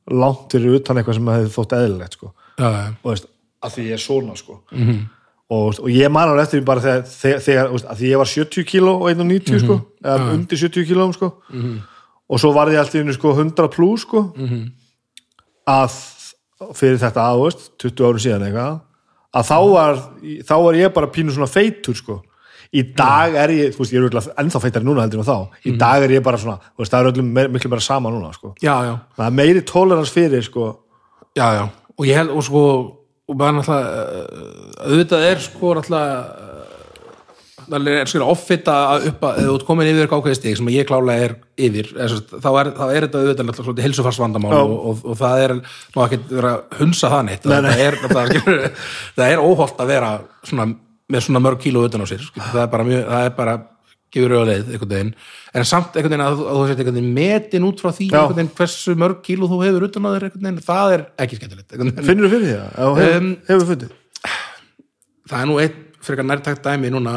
langt 0.08 0.54
fyrir 0.54 0.80
utan 0.80 1.00
eitthvað 1.00 1.20
sem 1.20 1.32
hefði 1.34 1.54
þótt 1.56 1.76
eðlilegt 1.78 2.18
sko. 2.18 2.32
Já, 2.58 2.68
já, 2.68 2.84
og 3.04 3.12
veist, 3.12 3.30
að 3.64 3.76
því 3.76 3.86
ég 3.88 3.98
er 3.98 4.04
svona 4.04 4.38
sko. 4.40 4.62
-hmm. 4.72 5.02
og, 5.50 5.80
og 5.80 5.90
ég 5.92 6.12
man 6.12 6.30
alveg 6.30 6.48
eftir 6.48 6.62
því 6.62 6.66
bara 6.66 6.86
þegar, 6.86 7.04
þegar, 7.12 7.44
þegar 7.48 7.92
að 7.92 8.00
því 8.00 8.12
ég 8.12 8.24
var 8.24 8.32
70 8.34 8.72
kíló 8.72 8.96
og 9.02 9.12
1,90 9.12 9.64
sko, 9.64 9.80
eða 10.04 10.34
undir 10.34 10.58
70 10.58 10.90
kílóum 10.90 11.14
sko 11.14 11.32
og 12.28 12.42
svo 12.42 12.52
var 12.56 12.72
ég 12.74 12.82
alltaf 12.82 13.00
innu 13.02 13.16
sko 13.16 13.34
100 13.36 13.70
plus 13.74 14.04
sko. 14.04 14.28
Að 15.68 15.98
fyrir 16.76 17.00
þetta 17.02 17.24
að, 17.24 17.38
þú 17.38 17.48
veist, 17.48 17.68
20 17.84 18.08
árum 18.08 18.24
síðan 18.24 18.48
eitthvað 18.48 18.80
að 19.38 19.46
þá 19.46 19.58
var, 19.70 20.00
þá 20.48 20.56
var 20.64 20.78
ég 20.80 20.94
bara 20.96 21.12
pínu 21.14 21.36
svona 21.36 21.52
feitur 21.52 21.98
sko. 21.98 22.22
Í 22.76 22.82
dag 22.98 23.36
er 23.40 23.54
ég, 23.56 23.76
þú 23.76 23.84
veist, 23.84 23.94
ég 23.96 24.08
er 24.08 24.30
ennþá 24.44 24.62
feitari 24.64 24.88
núna 24.88 25.06
heldur 25.06 25.22
en 25.22 25.28
þá, 25.28 25.60
í 25.68 25.76
dag 25.80 26.04
er 26.04 26.18
ég 26.18 26.24
bara 26.26 26.40
svona 26.42 26.58
veist, 26.80 26.92
það 26.92 27.00
er 27.00 27.12
öllum 27.14 27.30
miklu 27.54 27.72
meira 27.72 27.86
sama 27.86 28.12
núna 28.12 28.34
sko. 28.36 28.54
Já, 28.64 28.74
já, 28.88 28.94
það 29.16 29.30
er 29.30 29.38
meiri 29.40 29.64
tolerans 29.68 30.12
fyrir 30.12 30.44
sko. 30.44 30.72
Já, 31.38 31.48
já. 31.56 31.64
og 31.98 32.08
ég 32.08 32.18
held, 32.20 32.34
og 32.34 32.44
sko 32.44 32.64
og 33.28 33.36
bara 33.36 33.52
náttúrulega 33.58 34.04
uh, 34.18 34.86
auðvitað 34.88 35.26
er 35.28 35.42
sko 35.44 35.74
náttúrulega 35.76 36.47
er 37.76 38.08
sko 38.10 38.28
offita 38.32 38.74
að 38.96 39.06
upp 39.12 39.24
að, 39.28 39.38
þú 39.44 39.54
ert 39.58 39.66
komin 39.68 39.90
yfir 39.92 40.06
eitthvað 40.06 40.22
ákveðið 40.24 40.40
stig 40.40 40.58
sem 40.60 40.70
ég 40.72 40.88
klálega 40.90 41.26
er 41.28 41.36
yfir 41.68 41.90
þá, 41.94 42.50
er, 42.62 42.70
þá 42.78 42.84
er 42.88 43.06
þetta 43.08 43.22
auðvitað 43.24 43.48
náttúrulega 43.50 43.86
hilsufarsvandamál 43.88 44.54
og, 44.62 44.76
og, 44.92 45.06
og 45.12 45.18
það 45.20 45.44
er 45.46 45.56
má 45.98 46.02
ekki 46.08 46.20
vera 46.32 46.52
að 46.56 46.78
hunsa 46.82 47.12
það 47.14 47.26
neitt 47.32 47.48
Nei, 47.52 47.58
nei. 47.62 47.72
það 47.72 47.86
er, 47.88 47.98
það, 48.04 48.34
skilur, 48.36 48.68
það 49.18 49.32
er 49.36 49.44
óholt 49.48 49.82
að 49.84 49.92
vera 49.96 50.12
svona, 50.48 50.68
með 51.12 51.26
svona 51.28 51.44
mörg 51.48 51.62
kíló 51.66 51.84
utan 51.90 52.04
á 52.04 52.08
sér 52.08 52.24
skilur, 52.28 52.54
það 52.54 52.64
er 52.66 52.72
bara 52.78 52.88
mjög, 52.92 53.04
það 53.12 53.28
er 53.32 53.36
bara 53.42 53.58
gefur 54.16 54.34
auðvitað 54.38 54.70
einhvern 54.72 54.92
veginn, 54.96 55.10
en 55.60 55.66
samt 55.68 55.98
einhvern 56.00 56.14
veginn 56.14 56.24
að, 56.24 56.38
þú- 56.40 56.46
að 56.48 56.58
þú 56.62 56.68
sett 56.70 56.80
einhvern 56.80 56.96
veginn 57.02 57.16
metin 57.18 57.66
út 57.68 57.82
frá 57.84 57.90
því 57.98 58.06
veginn 58.38 58.52
hversu 58.56 58.94
mörg 59.04 59.18
kíló 59.26 59.50
þú 59.52 59.58
hefur 59.66 59.86
utan 59.90 60.08
á 60.08 60.10
þér 60.16 60.26
einhvern 60.30 60.46
veginn, 60.48 60.62
það 60.64 60.94
er 60.96 61.04
ekki 61.26 61.40
skemmtilegt 61.42 61.76
finnur 62.08 62.30
þú 62.30 62.32
fyrir 62.32 62.46
því 62.48 62.54
það? 62.56 62.78
Um, 62.88 62.96
hefur, 63.04 63.28
hefur 63.52 63.68
fundið? 63.74 63.92
það 65.28 65.42
er 65.44 65.50
nú 65.52 65.58
eitt 65.60 65.82
frekar 66.08 66.28
nærtækt 66.28 66.64
dæmi 66.66 66.92
núna 66.94 67.16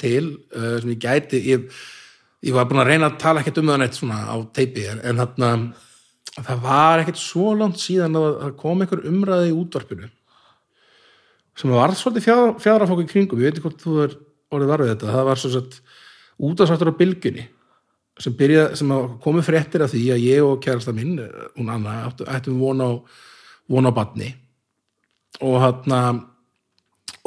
til 0.00 0.36
uh, 0.56 0.78
sem 0.80 0.92
ég 0.94 1.02
gæti 1.02 1.42
ég, 1.52 1.66
ég 2.44 2.54
var 2.54 2.68
búin 2.68 2.82
að 2.82 2.92
reyna 2.92 3.10
að 3.10 3.18
tala 3.22 3.42
ekkert 3.42 3.60
um 3.62 3.72
það 3.72 3.82
neitt 3.82 3.98
svona 3.98 4.20
á 4.30 4.36
teipi 4.54 4.86
en, 4.92 5.20
þarna 5.22 5.50
það 6.38 6.62
var 6.62 7.02
ekkert 7.02 7.20
svo 7.20 7.52
langt 7.58 7.80
síðan 7.82 8.16
að 8.18 8.28
það 8.44 8.56
kom 8.62 8.82
einhver 8.84 9.04
umræði 9.10 9.50
í 9.50 9.58
útvarpinu 9.58 10.10
sem 11.58 11.74
var 11.74 11.94
svolítið 11.98 12.26
fjár, 12.28 12.52
fjárafók 12.62 13.02
í 13.02 13.08
kringum, 13.10 13.40
ég 13.42 13.50
veit 13.50 13.56
ekki 13.56 13.66
hvort 13.66 13.82
þú 13.82 13.94
er 14.04 14.18
orðið 14.54 14.70
var 14.70 14.84
við 14.84 14.92
þetta, 14.92 15.14
það 15.14 15.28
var 15.28 15.40
svo 15.42 15.50
sett 15.54 15.80
útastáttur 16.38 16.92
á 16.94 17.00
bylgunni 17.00 17.48
sem, 18.18 18.34
byrja, 18.38 18.68
sem 18.78 18.92
að 18.94 19.08
komu 19.22 19.42
fréttir 19.46 19.82
af 19.82 19.92
því 19.92 20.04
að 20.14 20.24
ég 20.26 20.46
og 20.46 20.60
kærasta 20.62 20.94
minn, 20.94 21.18
hún 21.58 21.72
Anna 21.72 22.00
ættum 22.26 22.60
von 22.62 22.82
á, 22.82 22.90
von 23.70 23.90
á 23.90 23.92
batni 23.94 24.32
og 25.44 25.58
hann 25.62 26.22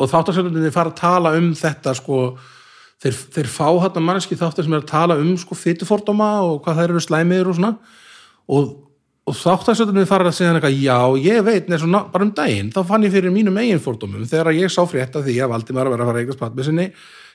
og 0.02 0.10
þáttarsöndinni 0.12 0.74
fara 0.74 0.92
að 0.92 1.00
tala 1.00 1.34
um 1.38 1.52
þetta 1.58 1.94
sko, 1.98 2.22
þeir, 3.02 3.18
þeir 3.36 3.50
fá 3.52 3.68
hann 3.86 4.06
manneski 4.06 4.38
þáttar 4.40 4.68
sem 4.68 4.78
er 4.78 4.84
að 4.84 4.92
tala 4.92 5.18
um 5.22 5.36
sko 5.40 5.58
fytufordóma 5.58 6.32
og 6.48 6.62
hvað 6.66 6.82
þær 6.82 6.96
eru 6.96 7.04
slæmiður 7.06 7.52
og 7.52 7.60
svona 7.60 7.74
og, 8.52 8.72
og 9.30 9.38
þáttæðsöndunni 9.38 10.08
fara 10.10 10.30
að 10.32 10.38
segja 10.40 10.54
eitthvað, 10.56 10.78
já, 10.82 10.98
ég 11.22 11.42
veit, 11.46 11.70
neins 11.70 11.86
og 11.86 12.12
bara 12.14 12.28
um 12.28 12.34
daginn, 12.38 12.72
þá 12.74 12.82
fann 12.90 13.06
ég 13.06 13.14
fyrir 13.14 13.34
mínum 13.34 13.60
eigin 13.62 13.84
fórdómum 13.84 14.26
þegar 14.30 14.54
ég 14.58 14.74
sá 14.74 14.82
frétt 14.90 15.18
af 15.18 15.28
því 15.28 15.38
að 15.44 15.54
Valdimar 15.54 15.92
var 15.92 16.02
að 16.02 16.12
fara 16.12 16.18
að 16.20 16.26
eignast 16.26 16.42
patt 16.42 16.58
með 16.58 16.70
sinni 16.70 16.88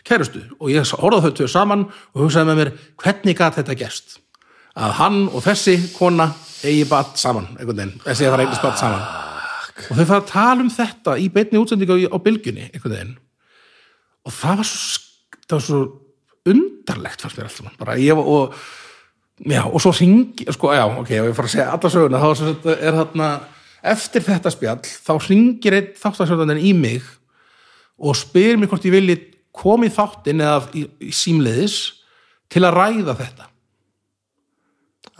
kærustu 0.06 0.42
og 0.60 0.72
ég 0.72 0.96
horfði 1.00 1.30
þau 1.30 1.36
tvö 1.40 1.50
saman 1.50 1.86
og 1.88 2.24
hugsaði 2.24 2.50
með 2.50 2.60
mér, 2.62 2.72
hvernig 3.02 3.38
gat 3.38 3.60
þetta 3.60 3.78
gerst? 3.78 4.18
Að 4.76 4.98
hann 5.00 5.22
og 5.30 5.46
þessi 5.46 5.78
kona 5.96 6.30
eigi 6.66 6.84
batt 6.90 7.16
saman, 7.20 7.48
einhvern 7.56 7.80
veginn, 7.80 7.96
þessi 8.04 8.28
að 8.28 8.36
fara 8.36 8.46
eignast 8.46 8.66
batt 8.66 8.82
saman. 8.82 9.25
Og 9.76 9.92
þau 9.98 10.06
fara 10.08 10.22
að 10.22 10.30
tala 10.30 10.64
um 10.64 10.72
þetta 10.72 11.18
í 11.20 11.28
beinni 11.32 11.60
útsendingu 11.60 11.98
á, 12.08 12.16
bylgjunni, 12.22 12.70
einhvern 12.72 12.96
veginn. 12.96 13.14
Og 14.26 14.34
það 14.34 14.62
var 14.62 14.68
svo, 14.70 15.04
það 15.44 15.56
var 15.58 15.66
svo 15.66 15.84
undarlegt 16.46 17.22
fannst 17.22 17.38
mér 17.38 17.48
allt 17.48 17.58
saman. 17.60 17.78
Bara 17.80 17.98
ég 18.00 18.16
var, 18.16 18.26
og 18.26 18.58
Já, 19.44 19.66
og 19.68 19.80
svo 19.84 19.92
ringi, 19.92 20.46
sko, 20.48 20.70
já, 20.72 20.86
ok, 20.96 21.10
ég 21.12 21.34
fara 21.36 21.44
að 21.44 21.52
segja 21.52 21.72
alla 21.74 21.88
söguna, 21.92 22.20
þá 22.22 22.70
er 22.72 22.94
þarna 22.96 23.26
eftir 23.92 24.24
þetta 24.24 24.52
spjall, 24.52 24.78
þá 24.80 25.12
ringir 25.26 25.76
einn 25.76 25.90
þáttasjóðaninn 26.00 26.62
í 26.64 26.70
mig 26.76 27.10
og 28.00 28.16
spyr 28.16 28.56
mér 28.56 28.70
hvort 28.70 28.86
ég 28.88 28.94
vilji 28.96 29.18
koma 29.56 29.88
í 29.88 29.92
þáttin 29.92 30.40
eða 30.40 30.62
í, 30.72 30.86
í 31.04 31.12
símleiðis 31.12 31.76
til 32.52 32.64
að 32.64 32.78
ræða 32.78 33.16
þetta. 33.20 33.50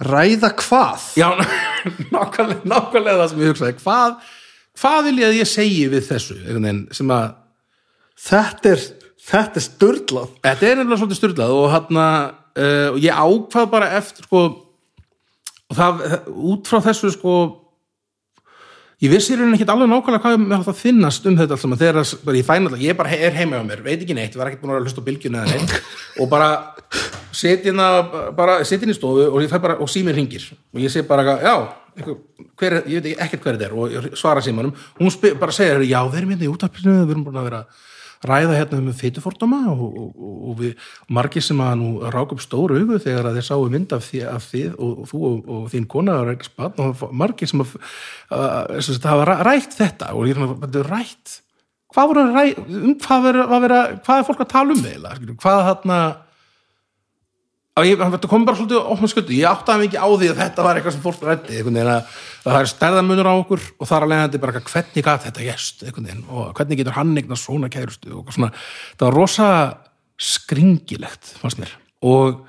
Ræða 0.08 0.52
hvað? 0.64 1.06
Já, 1.20 1.28
nákvæmlega, 2.14 2.64
nákvæmlega 2.72 3.20
það 3.20 3.30
sem 3.34 3.44
ég 3.44 3.52
hugsaði, 3.52 3.78
hvað, 3.82 4.18
hvað 4.76 5.02
vil 5.08 5.18
ég 5.22 5.30
að 5.30 5.40
ég 5.40 5.50
segi 5.50 5.82
við 5.92 6.08
þessu, 6.10 6.38
sem 6.94 7.12
að 7.16 7.34
Þetta 8.16 8.72
er, 8.72 8.86
þetta 9.28 9.60
er 9.60 9.64
störlað. 9.66 10.32
Þetta 10.44 10.66
er 10.66 10.78
nefnilega 10.78 11.00
svolítið 11.02 11.20
styrlað 11.20 11.52
og 11.52 11.68
hann 11.74 12.00
uh, 12.00 12.88
og 12.94 12.98
ég 13.02 13.20
ákvað 13.20 13.68
bara 13.74 13.92
eftir 13.98 14.26
sko 14.26 14.42
og 15.66 15.76
það, 15.76 16.02
út 16.30 16.68
frá 16.70 16.80
þessu 16.86 17.10
sko 17.12 17.36
ég 19.02 19.12
vissi 19.12 19.36
rauninni 19.36 19.58
ekki 19.58 19.66
alveg 19.68 19.90
nákvæmlega 19.90 20.22
hvað 20.24 20.38
mér 20.40 20.56
átt 20.56 20.70
að 20.72 20.80
finnast 20.80 21.26
um 21.28 21.36
þetta 21.36 21.56
allt 21.56 21.64
saman. 21.66 21.80
Þegar 21.82 22.00
bara 22.24 22.40
ég 22.40 22.48
fæn 22.48 22.68
alltaf, 22.70 22.84
ég 22.86 22.98
bara 22.98 23.18
er 23.28 23.36
heima 23.36 23.60
á 23.60 23.68
mér 23.68 23.84
veit 23.84 24.00
ekki 24.00 24.16
neitt, 24.16 24.32
ég 24.32 24.40
var 24.40 24.50
ekki 24.50 24.62
búin 24.62 24.78
að 24.78 24.86
hlusta 24.86 25.04
á 25.04 25.08
bylgjuna 25.10 25.44
eða 25.44 25.58
neitt. 25.58 25.76
Og 26.22 26.30
bara 26.32 26.50
setjina 27.36 27.90
bara 28.36 28.62
setjina 28.64 28.94
í 28.94 28.96
stofu 28.96 29.26
og 29.28 29.58
bara 29.60 29.76
og 29.82 29.90
símir 29.92 30.16
ringir 30.16 30.46
og 30.72 30.80
ég 30.80 30.88
segi 30.88 31.04
bara 31.04 31.36
já, 31.36 31.54
hver, 31.96 32.72
er- 32.80 32.88
ég 32.90 33.02
veit 33.04 33.18
ekkert 33.26 33.42
hver 33.46 33.56
þetta 33.58 33.68
er 33.70 33.76
og 33.76 34.16
svara 34.18 34.42
símanum, 34.44 34.74
hún 35.00 35.10
spyr, 35.14 35.36
bara 35.40 35.52
segir 35.56 35.82
já, 35.88 36.00
við 36.10 36.20
erum 36.22 36.32
hérna 36.34 36.48
í 36.48 36.52
útarpinu, 36.52 36.96
við 37.06 37.14
erum 37.16 37.24
búin 37.28 37.40
að 37.40 37.46
vera 37.50 37.60
að 37.66 37.84
ræða 38.26 38.54
hérna 38.56 38.78
um 38.80 38.92
fytufordóma 38.96 39.58
og, 39.70 39.80
og, 39.86 40.12
og, 40.16 40.36
og 40.50 40.54
við 40.60 40.86
margir 41.12 41.44
sem 41.44 41.58
að 41.60 41.74
nú 41.82 41.88
rák 42.10 42.32
upp 42.32 42.40
stóru 42.42 42.78
augu 42.80 42.96
þegar 43.04 43.28
að 43.28 43.36
þeir 43.38 43.46
sáu 43.50 43.66
mynd 43.70 43.92
af 43.92 44.06
því 44.08 44.22
af 44.32 44.46
þið 44.50 44.70
og, 44.78 44.92
og 45.02 45.10
þú 45.10 45.20
og, 45.28 45.50
og 45.56 45.66
þín 45.74 45.84
kona 45.92 46.14
að 46.22 46.30
rækja 46.30 46.48
spann 46.48 46.80
og 46.86 47.04
margir 47.12 47.50
sem 47.52 47.60
að 47.62 47.74
uh, 47.76 48.80
sem 48.80 48.96
sagt, 48.96 49.08
hafa 49.12 49.26
ræ- 49.28 49.42
rætt 49.50 49.76
þetta 49.76 50.08
og 50.16 50.30
ég 50.30 50.40
er 50.40 50.80
er 50.80 50.90
rætt? 50.94 51.36
Hvað 51.92 52.08
voru 52.10 52.24
að 52.24 52.34
ræ, 52.34 52.44
um 52.66 52.94
hvað, 53.04 53.22
vera, 53.28 53.44
hvað, 53.52 53.62
vera, 53.68 53.80
hvað 54.08 54.18
er 54.22 54.26
fólk 54.32 54.40
að 54.46 54.50
tala 54.56 54.74
um 54.74 54.82
eiginlega, 54.88 55.36
hvað 55.44 55.60
þarna 55.68 56.00
að 56.06 56.16
ég, 57.84 58.00
þetta 58.00 58.28
kom 58.30 58.44
bara 58.48 58.56
svolítið 58.56 58.88
opna 58.94 59.08
sköldu, 59.12 59.34
ég 59.36 59.50
áttaði 59.50 59.84
mikið 59.84 60.00
á 60.00 60.08
því 60.08 60.28
að 60.30 60.38
þetta 60.40 60.64
var 60.64 60.78
eitthvað 60.78 60.94
sem 60.94 61.02
fólk 61.04 61.24
rætti, 61.26 61.58
að, 61.60 61.90
að 61.92 62.46
það 62.46 62.60
er 62.60 62.70
stærðamunur 62.70 63.28
á 63.28 63.34
okkur 63.34 63.64
og 63.76 63.90
þar 63.90 64.06
alveg 64.06 64.22
þetta 64.22 64.40
bara 64.46 64.62
hvernig 64.70 65.04
gat 65.04 65.26
þetta 65.26 65.44
gæst, 65.44 65.84
og 65.84 66.54
hvernig 66.56 66.80
getur 66.80 66.96
hann 66.96 67.12
eignast 67.20 67.44
svona 67.44 67.68
kærustu 67.72 68.14
og 68.16 68.30
svona, 68.32 68.48
það 68.96 69.08
var 69.10 69.18
rosa 69.20 69.48
skringilegt, 70.16 71.34
fannst 71.42 71.60
mér. 71.60 71.74
Og 72.06 72.46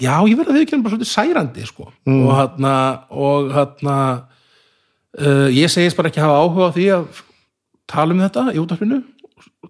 já, 0.00 0.14
ég 0.24 0.38
verði 0.38 0.54
að 0.54 0.60
viðkjörnum 0.62 0.86
bara 0.86 0.94
svolítið 0.94 1.12
særandi, 1.12 1.66
sko. 1.68 1.90
Og 2.08 2.32
hann 2.38 2.68
og 3.12 3.52
hann 3.52 3.90
uh, 3.92 5.48
ég 5.52 5.72
segist 5.72 5.98
bara 5.98 6.08
ekki 6.08 6.24
hafa 6.24 6.40
áhuga 6.40 6.70
á 6.72 6.76
því 6.78 6.86
að 6.96 7.20
tala 7.92 8.16
um 8.16 8.24
þetta 8.24 8.46
í 8.54 8.62
útarpinu 8.62 9.02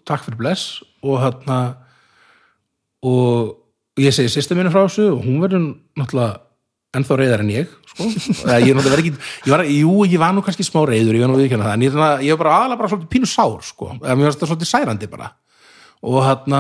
takk 0.07 0.23
fyrir 0.27 0.39
bless. 0.39 0.83
Og 1.03 1.19
hann 1.19 1.75
og 3.03 3.59
ég 4.01 4.15
segi 4.15 4.33
sýstu 4.33 4.57
minni 4.57 4.73
frá 4.73 4.85
þessu 4.87 5.11
og 5.13 5.27
hún 5.27 5.43
verður 5.43 5.67
náttúrulega 6.01 6.41
ennþá 6.97 7.19
reyðar 7.19 7.43
en 7.45 7.53
ég 7.53 7.71
sko. 7.93 8.07
Ég, 8.63 8.71
er 8.71 8.77
náttúrulega 8.77 8.97
verið 8.97 9.05
ekki, 9.07 9.31
ég 9.47 9.53
var, 9.53 9.63
jú, 9.69 9.95
ég 10.09 10.21
var 10.21 10.35
nú 10.37 10.43
kannski 10.45 10.65
smá 10.67 10.83
reyður 10.89 11.17
ég 11.17 11.25
var 11.25 11.33
nú 11.33 11.39
viðkjörna 11.41 11.69
það, 11.69 11.77
en 11.77 11.85
ég, 11.87 11.95
svona- 11.95 12.25
ég 12.25 12.37
var 12.37 12.43
bara 12.45 12.57
aðalega 12.59 12.81
bara 12.83 12.91
svolítið 12.93 13.13
pínu 13.13 13.29
sár, 13.29 13.57
sko, 13.65 13.89
mér 14.01 14.27
var 14.27 14.37
þetta 14.37 14.49
svolítið 14.51 14.71
særandi 14.71 15.09
bara. 15.13 15.31
Og 16.03 16.19
hann 16.25 16.57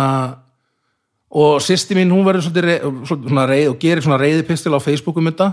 og 1.32 1.62
sýsti 1.64 1.96
mín, 1.96 2.12
hún 2.12 2.26
verður 2.26 2.44
svolítið, 2.46 2.66
reið, 2.68 3.04
svona 3.09 3.44
reið 3.48 3.68
og 3.70 3.78
gerir 3.80 4.04
svona 4.04 4.18
reyðipistil 4.20 4.74
á 4.76 4.80
Facebook 4.84 5.20
um 5.20 5.30
þetta 5.30 5.48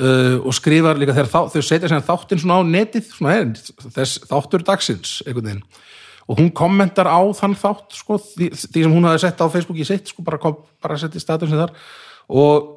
uh, 0.00 0.38
og 0.40 0.54
skrifar 0.56 1.00
líka 1.00 1.16
þegar 1.16 1.28
þau 1.52 1.60
setja 1.64 2.00
þáttinn 2.08 2.40
svona 2.40 2.60
á 2.60 2.62
netið 2.64 3.10
svona, 3.12 3.34
er, 3.36 3.52
þess 3.98 4.24
þáttur 4.30 4.64
dagsins 4.64 5.18
einhvern 5.26 5.50
veginn 5.50 5.66
og 6.24 6.40
hún 6.40 6.50
kommentar 6.56 7.10
á 7.10 7.20
þann 7.36 7.56
þátt 7.58 7.98
sko, 7.98 8.18
því, 8.22 8.50
því 8.56 8.86
sem 8.86 8.94
hún 8.94 9.08
hafi 9.08 9.24
sett 9.24 9.42
á 9.44 9.46
Facebook 9.52 9.80
í 9.80 9.86
sitt 9.88 10.08
sko, 10.12 10.24
bara, 10.24 10.40
kom, 10.40 10.56
bara 10.82 10.96
setti 11.00 11.20
statusin 11.22 11.60
þar. 11.60 11.74
Og 12.32 12.70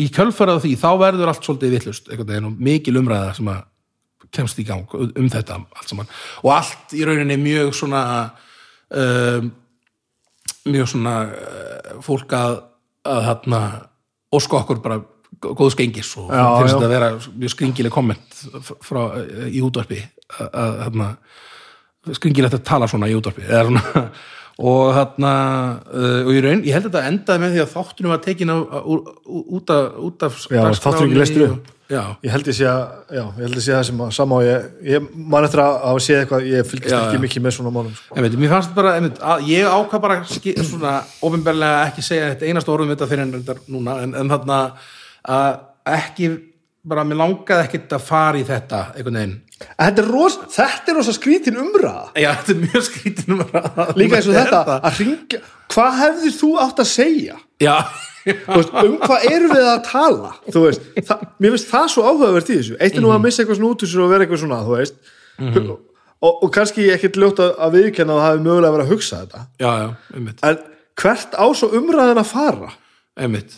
í 0.00 0.08
kjölfarað 0.12 0.62
því 0.64 0.74
þá 0.80 0.90
verður 1.00 1.32
allt 1.32 1.46
svolítið 1.46 2.40
og 2.46 2.60
mikil 2.60 2.96
umræða 3.00 3.34
sem 3.36 3.50
að 3.52 3.64
kemst 4.34 4.58
í 4.60 4.66
gang 4.66 4.90
um 4.96 5.28
þetta 5.30 5.60
allt 5.76 5.92
og 6.42 6.50
allt 6.52 6.94
í 6.96 7.04
rauninni 7.06 7.36
mjög 7.40 7.74
svona 7.76 8.02
um, 8.90 9.50
mjög 10.66 10.88
svona 10.90 11.14
uh, 11.30 11.92
fólk 12.04 12.34
að, 12.36 12.56
að 13.06 13.28
þarna 13.28 13.60
óska 14.36 14.60
okkur 14.60 14.82
bara 14.84 15.00
góðs 15.46 15.76
gengis 15.78 16.10
og 16.18 16.30
Já, 16.32 16.42
finnst 16.58 16.74
þetta 16.74 16.88
að 16.88 16.94
vera 16.94 17.10
mjög 17.36 17.54
skringileg 17.54 17.94
komment 17.94 18.40
frá, 18.84 19.00
í 19.46 19.62
útvarpi 19.64 20.00
að, 20.40 20.80
þarna 20.86 21.10
skringilegt 22.14 22.54
að 22.58 22.66
tala 22.66 22.88
svona 22.90 23.10
í 23.10 23.16
útvarpi 23.18 23.46
og 24.56 24.96
uh, 24.96 26.20
og 26.24 26.32
í 26.32 26.40
raun, 26.40 26.62
ég 26.64 26.72
held 26.72 26.86
að 26.88 26.92
þetta 26.94 27.08
endaði 27.10 27.42
með 27.42 27.56
því 27.56 27.62
að 27.64 27.72
þáttunum 27.74 28.12
var 28.14 28.20
tekin 28.24 28.52
á, 28.52 28.56
á, 28.56 28.78
út, 28.86 29.72
af, 29.74 29.98
út 30.00 30.24
af 30.24 30.38
já, 31.92 32.02
Ég 32.24 32.32
held 32.32 32.48
ég 32.50 32.56
sé 32.56 32.66
að, 32.70 32.80
ég 33.14 33.36
held 33.42 33.58
ég 33.58 33.64
sé 33.66 33.74
það 33.74 33.84
sem 33.90 34.00
að 34.06 34.14
sama 34.16 34.40
og 34.40 34.46
ég, 34.46 34.64
ég 34.88 35.10
man 35.14 35.46
eftir 35.46 35.62
að 35.62 35.76
hafa 35.84 36.02
séð 36.06 36.22
eitthvað, 36.22 36.48
ég 36.50 36.70
fylgist 36.70 36.94
Já, 36.94 36.98
ekki 37.02 37.20
já. 37.20 37.22
mikið 37.26 37.44
með 37.44 37.56
svona 37.58 37.72
málum, 37.76 37.94
sko. 38.00 38.24
Mér 38.24 38.52
fannst 38.54 38.74
bara, 38.78 38.96
einmitt, 38.98 39.20
að 39.20 39.46
ég 39.52 39.68
ákvað 39.70 40.04
bara 40.06 40.18
ski, 40.32 40.56
svona 40.66 40.96
ofinberlega 41.28 41.84
ekki 41.90 42.06
segja 42.08 42.32
þetta 42.32 42.50
einasta 42.50 42.74
orðum 42.74 42.92
þetta 42.94 43.10
fyrir 43.12 43.26
en 43.26 43.36
þetta 43.36 43.74
núna 43.76 44.00
en, 44.02 44.16
en 44.18 44.32
þarna 44.34 44.60
að 45.36 45.60
ekki 45.96 46.30
bara, 46.86 47.06
mér 47.06 47.20
langaði 47.22 47.68
ekkit 47.68 47.96
að 47.96 48.08
fara 48.08 48.40
í 48.40 48.46
þetta 48.46 48.82
einhvern 48.96 49.20
veginn 49.20 49.36
Þetta 49.56 50.02
er 50.02 50.08
rosa, 50.12 50.46
þetta 50.52 50.92
er 50.92 50.98
rosa 50.98 51.12
skrítin 51.16 51.56
umræða. 51.60 52.10
Já, 52.20 52.28
þetta 52.42 52.52
er 52.52 52.58
mjög 52.66 52.82
skrítin 52.90 53.38
Líka 53.96 54.18
eins 54.18 54.28
og 54.28 54.36
þetta, 54.36 54.60
að 54.84 54.98
ringja, 55.00 55.40
hvað 55.72 55.96
hefðir 56.02 56.34
þú 56.36 56.50
átt 56.60 56.82
að 56.84 56.88
segja? 56.90 57.38
Já, 57.64 57.76
veist, 58.26 58.74
um 58.82 58.98
hvað 59.00 59.24
erum 59.30 59.54
við 59.54 59.68
að 59.70 59.80
tala? 59.88 60.32
Þú 60.52 60.64
veist, 60.66 60.86
það, 61.08 61.24
mér 61.40 61.54
finnst 61.56 61.70
það 61.72 61.88
svo 61.94 62.04
áhugavert 62.10 62.52
í 62.52 62.58
þessu. 62.60 62.76
Eitt 62.84 62.98
er 63.00 63.04
nú 63.06 63.12
að 63.14 63.24
missa 63.24 63.42
eitthvað 63.42 63.60
svona 63.62 63.72
út 63.72 63.84
úr 63.86 63.92
sér 63.94 64.04
og 64.04 64.12
vera 64.12 64.26
eitthvað 64.26 64.42
svona, 64.44 64.60
þú 64.66 64.76
veist. 64.76 64.98
Og, 66.26 66.32
og 66.44 66.48
kannski 66.52 66.88
ekkert 66.92 67.16
ljótt 67.20 67.40
að, 67.44 67.74
viðkenna 67.76 68.12
að 68.16 68.20
það 68.22 68.30
hefði 68.32 68.44
mögulega 68.48 68.74
verið 68.76 68.86
að 68.86 68.92
hugsa 68.92 69.18
þetta. 69.24 69.40
já, 69.60 69.70
já, 69.82 69.88
einmitt, 70.16 70.44
En 70.48 70.60
hvert 71.00 71.36
á 71.36 71.44
svo 71.56 71.68
umræðin 71.76 72.20
að 72.22 72.30
fara? 72.32 72.70
einmitt 73.16 73.56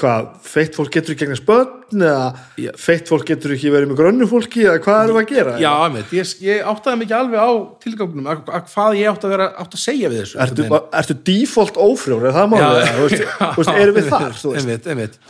hvað, 0.00 0.28
feitt 0.48 0.74
fólk 0.78 0.90
getur 0.94 1.12
ekki 1.14 1.26
gegnast 1.26 1.44
börn 1.46 2.00
eða 2.06 2.70
feitt 2.80 3.10
fólk 3.10 3.26
getur 3.28 3.52
ekki 3.54 3.70
verið 3.74 3.90
með 3.92 3.98
grönnu 4.00 4.26
fólki 4.30 4.64
eða 4.64 4.80
hvað 4.82 5.10
við 5.12 5.18
að 5.20 5.28
gera? 5.34 5.52
Já, 5.60 5.70
einmitt, 5.84 6.14
ég, 6.16 6.32
ég 6.46 6.64
áttaði 6.72 7.00
mikið 7.02 7.16
alveg 7.18 7.44
á 7.44 7.50
tilgangunum, 7.84 8.30
að, 8.32 8.40
að 8.48 8.70
hvað 8.72 8.96
ég 8.98 9.10
átti 9.12 9.28
að 9.28 9.34
vera 9.36 9.48
átti 9.62 9.78
að 9.78 9.84
segja 9.84 10.10
við 10.12 10.22
þessu 10.22 10.40
Ertu, 10.46 10.66
ertu 11.02 11.16
default 11.28 11.78
ófrjór, 11.84 12.24
er 12.30 12.36
það 12.38 12.48
veist, 13.58 13.74
erum 13.84 13.98
við 14.00 14.08
þar? 14.08 14.40
Einmitt, 14.62 14.88
einmitt. 14.94 15.20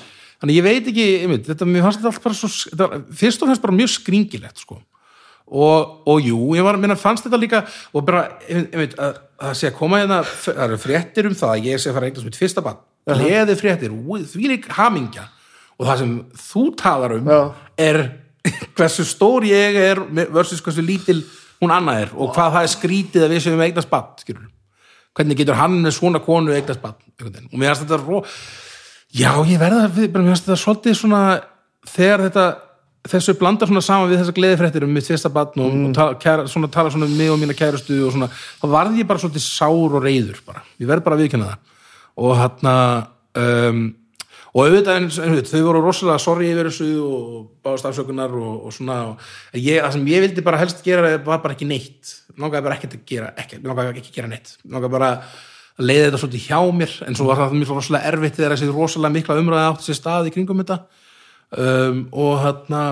Þannig 0.43 0.57
ég 0.59 0.65
veit 0.67 0.89
ekki, 0.93 1.09
einmitt, 1.27 1.45
þetta, 1.51 1.69
mér 1.71 1.85
fannst 1.89 2.01
þetta 2.01 2.11
allt 2.15 2.25
bara 2.25 2.39
svo, 2.39 2.53
þetta, 2.71 2.89
var- 2.95 3.05
fyrst 3.21 3.43
og 3.45 3.51
fremst 3.51 3.63
bara 3.67 3.77
mjög 3.83 3.93
skringilegt, 3.99 4.63
sko. 4.65 4.79
Og, 5.53 5.93
og 6.09 6.23
jú, 6.25 6.39
ég 6.57 6.65
var, 6.65 6.79
minna, 6.81 6.97
fannst 6.99 7.27
þetta 7.27 7.39
líka, 7.43 7.61
og 7.93 8.07
bara, 8.09 8.25
einmitt, 8.49 8.95
að, 8.99 9.19
að 9.43 9.51
það 9.53 9.59
sé 9.61 9.69
að 9.71 9.77
koma 9.79 10.01
hérna, 10.01 10.23
það 10.47 10.63
eru 10.69 10.81
fréttir 10.83 11.29
um 11.29 11.37
það, 11.39 11.53
að 11.59 11.69
ég 11.69 11.83
sé 11.83 11.91
að 11.91 11.99
fara 11.99 12.09
að 12.09 12.11
eignast 12.13 12.29
mitt 12.31 12.41
fyrsta 12.41 12.65
bann, 12.65 12.81
leði 13.11 13.57
fréttir, 13.59 13.95
því 14.33 14.51
lík 14.53 14.69
hamingja, 14.77 15.29
og 15.79 15.87
það 15.89 16.03
sem 16.03 16.17
þú 16.39 16.65
talar 16.79 17.17
um 17.19 17.31
Já. 17.31 17.41
er 17.77 18.03
hversu 18.77 19.07
stór 19.07 19.47
ég 19.47 19.79
er 19.79 20.03
versus 20.35 20.63
hversu 20.63 20.85
lítil 20.85 21.23
hún 21.63 21.75
annað 21.75 22.07
er 22.07 22.17
og 22.17 22.35
hvað 22.35 22.57
það 22.57 22.67
er 22.67 22.75
skrítið 22.75 23.27
að 23.27 23.35
við 23.35 23.45
séum 23.45 23.63
eignast 23.67 23.91
bann, 23.91 24.11
skilur 24.23 24.51
hvernig 25.17 25.39
getur 25.39 25.59
hann 25.59 25.79
með 25.83 25.97
svona 25.99 26.23
konu 26.25 26.55
einhvern 26.55 26.95
veginn. 27.21 27.49
og 27.53 27.57
mér 27.59 27.73
finnst 27.73 27.85
þetta 27.85 28.01
ró... 28.03 28.23
já, 29.13 29.33
ég 29.47 29.61
verða, 29.61 29.89
bara 29.93 30.25
mér 30.25 30.33
finnst 30.33 30.49
þetta 30.49 30.61
svolítið 30.63 31.01
svona 31.03 31.23
þegar 31.93 32.25
þetta 32.29 32.47
þessu 33.13 33.35
blandar 33.39 33.69
svona 33.71 33.83
saman 33.83 34.11
við 34.11 34.23
þessa 34.23 34.37
gleðifréttir 34.37 34.87
um 34.87 34.95
mitt 34.95 35.07
fyrsta 35.09 35.31
bann 35.35 35.59
og, 35.59 35.77
og 35.89 35.95
tala, 35.97 36.17
kæra, 36.23 36.47
svona, 36.51 36.71
tala 36.71 36.93
svona 36.95 37.09
um 37.11 37.17
mig 37.19 37.31
og 37.33 37.41
mína 37.41 37.57
kærustu 37.59 37.99
og 38.07 38.15
svona, 38.15 38.31
þá 38.63 38.67
varð 38.71 39.01
ég 39.01 39.09
bara 39.11 39.23
svolítið 39.23 39.45
sár 39.45 39.99
og 39.99 40.03
reyður 40.07 40.39
bara, 40.47 40.63
ég 40.79 40.91
verð 40.91 41.07
bara 41.07 41.19
að 41.19 41.25
viðkynna 41.25 41.51
það 41.51 41.72
og 42.21 42.39
hann 42.39 42.73
um, 43.39 43.83
og 44.53 44.67
auðvitað 44.67 44.99
eins 44.99 45.17
og 45.17 45.25
einmitt, 45.25 45.49
þau 45.49 45.63
voru 45.65 45.81
rosalega 45.81 46.21
sorry 46.21 46.51
yfir 46.53 46.69
þessu 46.69 46.89
og 47.01 47.37
báðast 47.65 47.87
afsökunar 47.89 48.35
og, 48.37 48.67
og 48.69 48.75
svona 48.77 48.99
og 49.15 49.23
ég, 49.57 49.79
það 49.79 49.95
sem 49.95 50.11
ég 50.13 50.27
vildi 50.27 50.45
bara 50.45 50.61
helst 50.61 50.83
gera 50.85 51.15
var 51.25 51.41
bara 51.41 51.57
ekki 51.57 51.69
neitt. 51.71 52.19
Langaði 52.37 52.67
bara 52.67 52.77
ekkert 52.77 52.99
að 52.99 53.07
gera 53.09 53.31
ekkert, 53.41 53.65
langaði 53.65 54.03
ekki 54.03 54.13
gera 54.19 54.29
neitt. 54.29 54.53
Langaði 54.69 54.93
bara 54.93 55.09
að 55.15 55.89
leiða 55.89 56.11
þetta 56.11 56.21
svolítið 56.21 56.51
hjá 56.51 56.61
mér. 56.83 56.99
En 57.07 57.17
svo 57.17 57.31
var 57.31 57.41
það 57.41 57.57
mjög 57.63 57.73
rosalega 57.79 58.13
erfitt 58.13 58.37
þegar 58.37 58.55
þessi 58.57 58.69
rosalega 58.77 59.17
mikla 59.17 59.39
umræði 59.41 59.71
átti 59.71 59.89
sér 59.89 59.99
stað 60.03 60.29
í 60.29 60.35
kringum 60.37 60.61
þetta. 60.61 60.79
Um, 61.53 62.05
og 62.13 62.37
hérna 62.45 62.83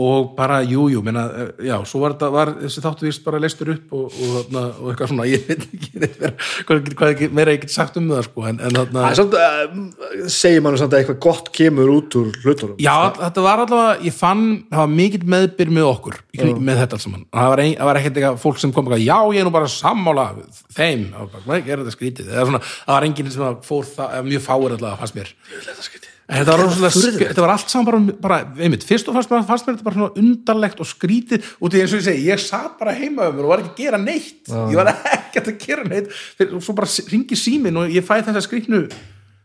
og 0.00 0.30
bara, 0.36 0.62
jú, 0.64 0.86
jú, 0.88 1.02
menna, 1.04 1.26
já, 1.60 1.74
svo 1.84 2.00
var, 2.00 2.14
þetta, 2.14 2.28
var 2.32 2.50
þessi 2.62 2.80
þáttu 2.80 3.04
vist 3.04 3.24
bara 3.26 3.40
leistur 3.42 3.74
upp 3.74 3.90
og, 3.92 4.06
og, 4.08 4.30
þarna, 4.38 4.62
og 4.80 4.86
eitthvað 4.88 5.10
svona, 5.10 5.26
ég 5.28 5.42
veit 5.48 5.66
ekki 5.66 5.90
meira, 6.00 6.30
hvað, 6.68 6.88
hvað 6.96 7.34
meira 7.36 7.56
ég 7.56 7.66
get 7.66 7.74
sagt 7.74 7.98
um 8.00 8.06
það, 8.08 8.22
sko, 8.30 8.44
en, 8.48 8.60
en 8.64 8.78
þarna, 8.78 9.02
Það 9.10 9.18
samt, 9.20 9.36
uh, 9.36 10.30
segir 10.32 10.64
mann 10.64 10.78
samt 10.80 10.96
að 10.96 11.02
eitthvað 11.02 11.18
gott 11.26 11.50
kemur 11.58 11.92
út 11.92 12.16
úr 12.22 12.30
hlutunum. 12.40 12.78
Já, 12.80 12.94
þetta 13.18 13.44
var 13.44 13.64
allavega, 13.66 13.98
ég 14.08 14.16
fann, 14.16 14.46
það 14.72 14.80
var 14.80 14.94
mikill 14.94 15.28
meðbyr 15.36 15.74
með 15.76 15.90
okkur, 15.90 16.18
kring, 16.38 16.64
með 16.70 16.82
þetta 16.84 16.98
alls 16.98 17.06
saman, 17.08 17.28
það 17.28 17.52
var, 17.52 17.64
ein, 17.66 17.76
það 17.82 17.90
var 17.90 18.00
ekkert 18.00 18.22
eitthvað 18.22 18.40
fólk 18.46 18.64
sem 18.64 18.72
kom 18.72 18.88
eitthvað, 18.88 19.04
já, 19.04 19.18
ég 19.36 19.44
er 19.44 19.50
nú 19.50 19.54
bara 19.58 19.70
sammála 19.76 20.26
þeim, 20.72 21.04
og 21.12 21.36
bara, 21.36 21.44
hvað 21.50 21.68
er 21.68 21.84
þetta 21.84 21.96
skrítið, 21.98 22.32
það, 22.32 22.48
svona, 22.48 22.64
það 22.80 22.96
var 22.96 23.10
enginn 23.10 23.36
sem 23.36 23.62
fór 23.68 23.92
það, 23.92 24.18
mjög 24.32 24.48
fáir 24.48 24.78
allavega, 24.78 24.96
fannst 25.04 25.20
mér. 25.20 25.36
En 25.52 25.68
þetta 25.68 26.11
var, 26.32 26.60
rosalega, 26.62 27.28
þetta 27.28 27.42
var 27.44 27.52
allt 27.54 27.72
saman 27.72 27.86
bara, 27.88 28.00
bara 28.24 28.38
einmitt, 28.64 28.84
fyrst 28.88 29.08
og 29.10 29.16
fannst 29.18 29.30
mér, 29.32 29.42
fannst 29.48 29.66
mér 29.68 29.76
þetta 29.76 29.86
bara 29.90 30.08
undarlegt 30.22 30.80
og 30.82 30.88
skrítið 30.88 31.48
út 31.60 31.76
í 31.76 31.82
eins 31.82 31.92
og 31.92 32.00
ég 32.00 32.06
segi, 32.06 32.24
ég 32.30 32.40
satt 32.42 32.78
bara 32.80 32.94
heima 32.96 33.28
um 33.28 33.36
mér 33.36 33.46
og 33.46 33.52
var 33.52 33.62
ekki 33.64 33.72
að 33.74 33.80
gera 33.84 34.00
neitt. 34.02 34.42
Ég 34.48 34.78
var 34.80 34.92
ekki 34.94 35.42
að 35.42 35.50
gera 35.66 35.84
neitt. 35.90 36.12
Og 36.48 36.62
svo 36.64 36.74
bara 36.78 36.88
ringi 37.12 37.38
símin 37.38 37.76
og 37.82 37.92
ég 37.92 38.06
fæ 38.06 38.18
þessa 38.24 38.44
skrítnu 38.46 38.84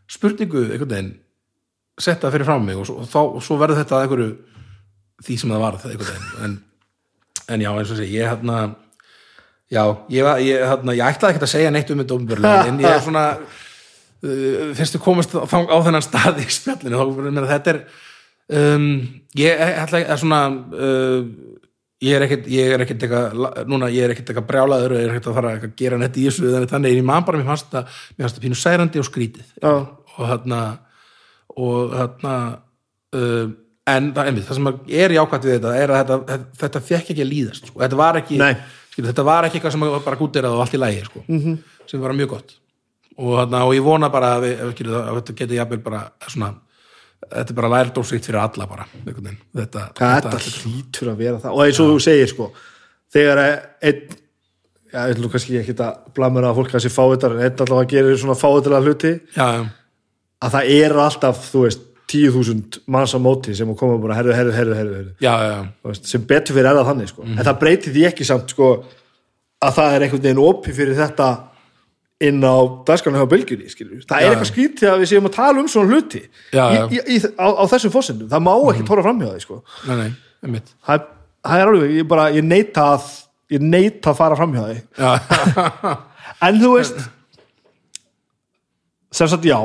spurningu 0.08 0.64
einhvern 0.70 0.88
veginn 0.94 1.12
setta 2.00 2.30
fyrir 2.32 2.46
frá 2.46 2.56
mig 2.62 2.78
og 2.78 2.86
svo, 2.88 3.00
og 3.02 3.08
þá, 3.10 3.18
og 3.36 3.42
svo 3.44 3.56
verður 3.60 3.80
þetta 3.82 4.02
einhverju 4.04 4.28
því 5.26 5.38
sem 5.42 5.50
það 5.52 5.64
var 5.64 5.78
það 5.82 5.94
einhvern 5.96 6.12
veginn. 6.14 6.44
En, 6.46 6.58
en 7.56 7.64
já, 7.66 7.70
eins 7.74 7.90
og 7.92 7.98
segi, 7.98 8.16
ég 8.20 8.30
hérna 8.30 8.58
já, 9.68 9.82
ég, 10.14 10.22
var- 10.24 10.40
ég, 10.40 10.62
hérna, 10.70 10.94
ég 10.96 11.04
ætlaði 11.10 11.34
ekki 11.34 11.44
að 11.44 11.52
segja 11.52 11.72
neitt 11.74 11.90
um 11.92 12.00
þetta 12.04 12.16
umbjörlega 12.20 12.68
en 12.70 12.78
ég 12.84 12.94
er 12.94 13.02
svona 13.04 13.24
fyrst 14.20 14.96
þú 14.96 15.02
komast 15.04 15.34
á, 15.34 15.46
á 15.46 15.78
þennan 15.86 16.04
stað 16.04 16.42
í 16.42 16.48
spjallinu 16.50 16.98
þá 16.98 17.50
þetta 17.52 17.74
er 17.74 17.80
um, 18.58 18.88
ég 19.38 19.62
ætla 19.68 20.02
að 20.04 20.22
svona 20.22 20.40
uh, 20.48 21.20
ég 22.02 22.14
er 22.16 22.24
ekkert 22.26 22.48
ég 22.50 22.72
er 22.74 22.84
ekkert 22.84 23.06
eitthvað 23.06 23.62
núna 23.70 23.90
ég 23.90 24.06
er 24.06 24.14
ekkert 24.14 24.32
eitthvað 24.32 24.48
brjálaður 24.50 24.94
og 24.94 25.00
ég 25.00 25.06
er 25.06 25.14
ekkert 25.14 25.30
að 25.30 25.38
fara 25.38 25.54
að 25.56 25.70
gera 25.78 26.00
neitt 26.00 26.18
í 26.18 26.26
þessu 26.28 26.50
þannig 26.52 26.72
þannig 26.72 26.98
ég 26.98 27.06
man 27.06 27.26
bara 27.26 27.40
mér 27.40 27.48
fannst 27.50 27.70
það 27.72 27.96
mér 28.14 28.24
fannst 28.24 28.38
það 28.38 28.44
pínu 28.46 28.58
særandi 28.58 29.02
og 29.02 29.08
skrítið 29.08 29.48
Já. 29.62 29.72
og 29.72 30.20
þarna 30.32 30.60
og 31.58 31.96
þarna 31.96 32.34
uh, 33.18 33.48
en 33.88 34.12
það, 34.14 34.30
einmitt, 34.30 34.46
það 34.46 34.60
sem 34.60 34.70
er 35.02 35.16
jákvæmt 35.16 35.48
við 35.48 35.56
þetta 35.56 35.74
er 35.80 35.92
að 35.92 36.00
þetta, 36.02 36.18
þetta, 36.30 36.60
þetta 36.62 36.84
fekk 36.90 37.12
ekki 37.14 37.24
að 37.24 37.32
líðast 37.32 37.70
sko. 37.70 37.82
þetta 37.82 38.00
var 38.02 38.20
ekki 38.20 38.38
skilur, 38.38 39.10
þetta 39.10 39.26
var 39.30 39.48
ekki 39.48 39.58
eitthvað 39.60 39.74
sem 39.74 39.86
var 39.88 40.06
bara 40.06 40.20
gútirað 40.20 40.56
og 40.56 40.64
allt 40.64 40.76
í 40.76 40.82
lægi 40.82 41.04
sko. 41.08 41.24
-hmm. 41.26 41.58
sem 41.90 42.02
var 42.02 42.16
mjög 42.18 42.34
gott 42.36 42.56
og, 43.18 43.34
þarna, 43.40 43.64
og 43.66 43.74
ég 43.76 43.84
vona 43.86 44.08
bara 44.14 44.32
að, 44.36 44.46
við, 44.46 44.88
að 44.94 45.18
þetta 45.18 45.36
geti 45.42 45.58
jafnvel 45.58 45.80
bara 45.84 46.02
svona 46.28 46.52
þetta 47.28 47.52
er 47.52 47.58
bara 47.58 47.72
lærdómsrikt 47.74 48.28
fyrir 48.28 48.40
alla 48.44 48.66
bara 48.70 48.86
veginn. 49.04 49.38
þetta, 49.56 49.88
Þetta 49.98 50.38
hlýtur 50.62 51.10
að 51.12 51.20
vera 51.24 51.40
það. 51.42 51.56
Og 51.56 51.64
eins 51.64 51.80
og 51.82 51.90
þú 51.90 51.98
segir 52.04 52.30
sko 52.30 52.48
þegar 53.12 53.42
einn 53.42 54.04
já, 54.88 55.00
ég 55.02 55.16
ætlum 55.16 55.32
kannski 55.32 55.58
ekki 55.60 55.74
að 55.84 55.98
blamera 56.16 56.52
að 56.52 56.60
fólk 56.60 56.72
kannski 56.72 56.92
fáiðar 56.94 57.34
en 57.36 57.44
einn 57.44 57.64
allavega 57.64 57.90
gerir 57.92 58.20
svona 58.20 58.38
fáiðarlega 58.38 58.86
hluti. 58.86 59.12
Já, 59.34 59.46
já, 59.58 59.66
að 60.38 60.54
það 60.54 60.72
er 60.78 60.96
alltaf, 61.04 61.44
þú 61.52 61.64
veist 61.66 61.84
10.000 62.08 62.78
manns 62.88 63.12
á 63.12 63.20
móti 63.20 63.52
sem 63.56 63.68
að 63.68 63.76
koma 63.82 63.98
bara 64.00 64.16
herru 64.16 64.32
já, 64.32 65.34
já, 65.44 65.58
Þú 65.82 65.90
veist, 65.90 66.06
sem 66.08 66.24
betur 66.24 66.56
fyrir 66.56 66.70
er 66.70 66.78
það 66.78 66.88
þannig 66.92 67.10
sko. 67.10 67.26
en 67.28 67.42
það 67.44 67.58
breytir 67.60 67.92
því 67.92 68.04
ekki 68.08 68.24
samt 68.24 68.54
sko, 68.54 68.68
að 69.60 69.74
það 69.76 69.96
er 69.96 70.06
einhvern 70.06 70.24
veginn 70.24 70.40
opi 70.46 70.72
fyrir 70.72 70.96
þetta 70.96 71.28
inn 72.18 72.42
á 72.42 72.56
dagskarnu 72.88 73.20
hjá 73.20 73.28
bylgjunni 73.30 73.68
það 73.70 74.16
er 74.18 74.32
eitthvað 74.32 74.50
skrítið 74.50 74.90
að 74.90 75.02
við 75.02 75.10
séum 75.12 75.28
að 75.28 75.36
tala 75.36 75.62
um 75.62 75.68
svona 75.70 75.92
hluti 75.92 76.22
Já, 76.50 76.64
í, 76.64 76.78
já. 76.78 76.82
í, 76.90 77.02
í, 77.14 77.18
á, 77.38 77.46
á 77.46 77.64
þessum 77.70 77.94
fósendum, 77.94 78.30
það 78.32 78.44
má 78.48 78.52
ekki 78.72 78.86
tóra 78.88 79.04
framhjá 79.06 79.30
því 79.34 79.44
sko. 79.44 79.58
nei, 79.86 80.08
nei, 80.42 80.62
það, 80.88 81.04
það 81.46 81.62
er 81.62 81.72
alveg, 81.72 81.94
ég 82.00 82.08
bara 82.10 82.26
ég 82.34 82.48
neita 82.48 82.88
að, 82.96 83.12
ég 83.54 83.62
neita 83.62 84.10
að 84.12 84.18
fara 84.18 84.38
framhjá 84.40 84.64
því. 84.66 84.80
Já, 84.98 85.12
en 86.48 86.58
þú 86.64 86.72
veist 86.74 87.06
sem 89.14 89.30
sagt 89.30 89.46
já 89.46 89.58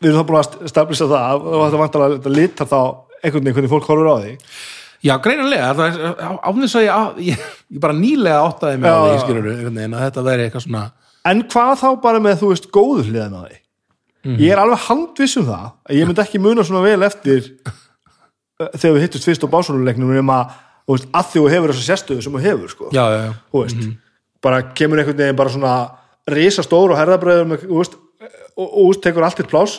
við 0.00 0.10
erum 0.10 0.20
það 0.20 0.28
búin 0.28 0.40
að 0.42 0.68
staflisa 0.72 1.08
það 1.10 1.48
og 1.48 1.64
þetta 1.64 1.80
vantar 1.80 2.04
að 2.10 2.30
lita 2.34 2.68
þá 2.68 2.78
einhvern 3.20 3.42
veginn 3.44 3.56
hvernig 3.56 3.72
fólk 3.72 3.88
horfur 3.90 4.12
á 4.12 4.16
því 4.20 4.36
já, 5.08 5.14
greinilega 5.24 5.72
það 5.76 5.86
er, 5.88 6.14
á, 6.20 6.30
á 6.40 6.48
þess 6.60 6.76
að 6.78 6.86
ég, 6.86 7.26
ég, 7.32 7.44
ég 7.76 7.82
bara 7.82 7.96
nýlega 7.96 8.46
áttaði 8.46 8.80
mig 8.80 8.92
á 8.92 9.00
því 9.00 9.20
skilur 9.24 9.48
þetta 9.96 10.24
veri 10.28 10.46
eitthvað 10.46 10.66
svona 10.68 10.84
En 11.28 11.42
hvað 11.52 11.74
þá 11.82 11.88
bara 12.00 12.20
með, 12.22 12.38
þú 12.40 12.50
veist, 12.54 12.70
góðu 12.72 13.04
hliðan 13.10 13.36
á 13.36 13.40
því? 13.44 13.56
Ég 14.40 14.52
er 14.52 14.60
alveg 14.60 14.82
handviss 14.84 15.38
um 15.40 15.46
það 15.48 15.68
að 15.88 15.96
ég 15.96 16.08
myndi 16.08 16.20
ekki 16.20 16.40
muna 16.44 16.64
svona 16.68 16.82
vel 16.84 17.06
eftir 17.06 17.46
uh, 17.64 18.68
þegar 18.74 18.94
við 18.98 19.04
hittust 19.06 19.28
fyrst 19.28 19.46
á 19.48 19.52
básunuleiknum 19.52 20.12
um 20.20 20.32
að, 20.34 20.50
veist, 20.92 21.08
að 21.16 21.30
því 21.30 21.40
þú 21.40 21.52
hefur 21.54 21.72
þessa 21.72 21.86
sérstöðu 21.88 22.24
sem 22.26 22.36
þú 22.36 22.42
hefur, 22.44 22.74
sko. 22.74 22.90
já, 22.92 23.00
já, 23.14 23.20
já, 23.24 23.32
veist, 23.56 23.86
bara 24.44 24.60
kemur 24.76 25.00
einhvern 25.00 25.22
veginn 25.22 25.40
bara 25.40 25.54
svona 25.54 25.74
risa 26.28 26.64
stór 26.66 26.92
og 26.92 27.00
herðabræður 27.00 27.54
og, 27.56 27.96
og 28.60 28.90
veist, 28.90 29.02
tekur 29.08 29.24
allt 29.24 29.40
eitt 29.40 29.48
pláss, 29.52 29.78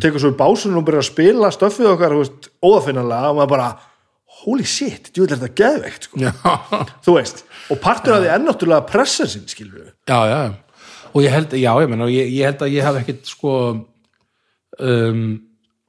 tekur 0.00 0.24
svo 0.24 0.32
í 0.32 0.38
básunum 0.40 0.80
og 0.80 0.88
byrjar 0.88 1.04
að 1.04 1.10
spila 1.12 1.52
stöffið 1.52 1.92
okkar, 1.92 2.16
óðafinnanlega 2.64 3.28
og 3.34 3.40
maður 3.42 3.52
bara, 3.52 3.68
holy 4.42 4.64
shit, 4.64 5.12
djú, 5.12 5.28
er 5.28 5.36
þetta 5.36 5.52
geðveikt, 5.60 6.08
sko. 6.08 6.24
já, 6.24 6.32
Þú 7.04 7.18
veist, 7.20 7.44
og 7.68 7.80
partur 7.84 8.16
af 8.16 8.24
því 8.24 8.32
er 8.32 8.44
náttúrulega 8.48 8.88
pressensin, 8.88 9.44
skilur 9.52 9.82
við. 9.84 9.92
já, 10.08 10.20
já 10.32 10.42
og 11.12 11.22
ég 11.24 11.32
held, 11.32 11.54
já, 11.60 11.72
ég 11.82 11.90
menn 11.90 12.04
og 12.04 12.12
ég, 12.12 12.28
ég 12.32 12.48
held 12.48 12.64
að 12.64 12.76
ég 12.76 12.86
hef 12.86 13.00
ekkit 13.02 13.32
sko 13.32 13.54
um, 14.80 15.24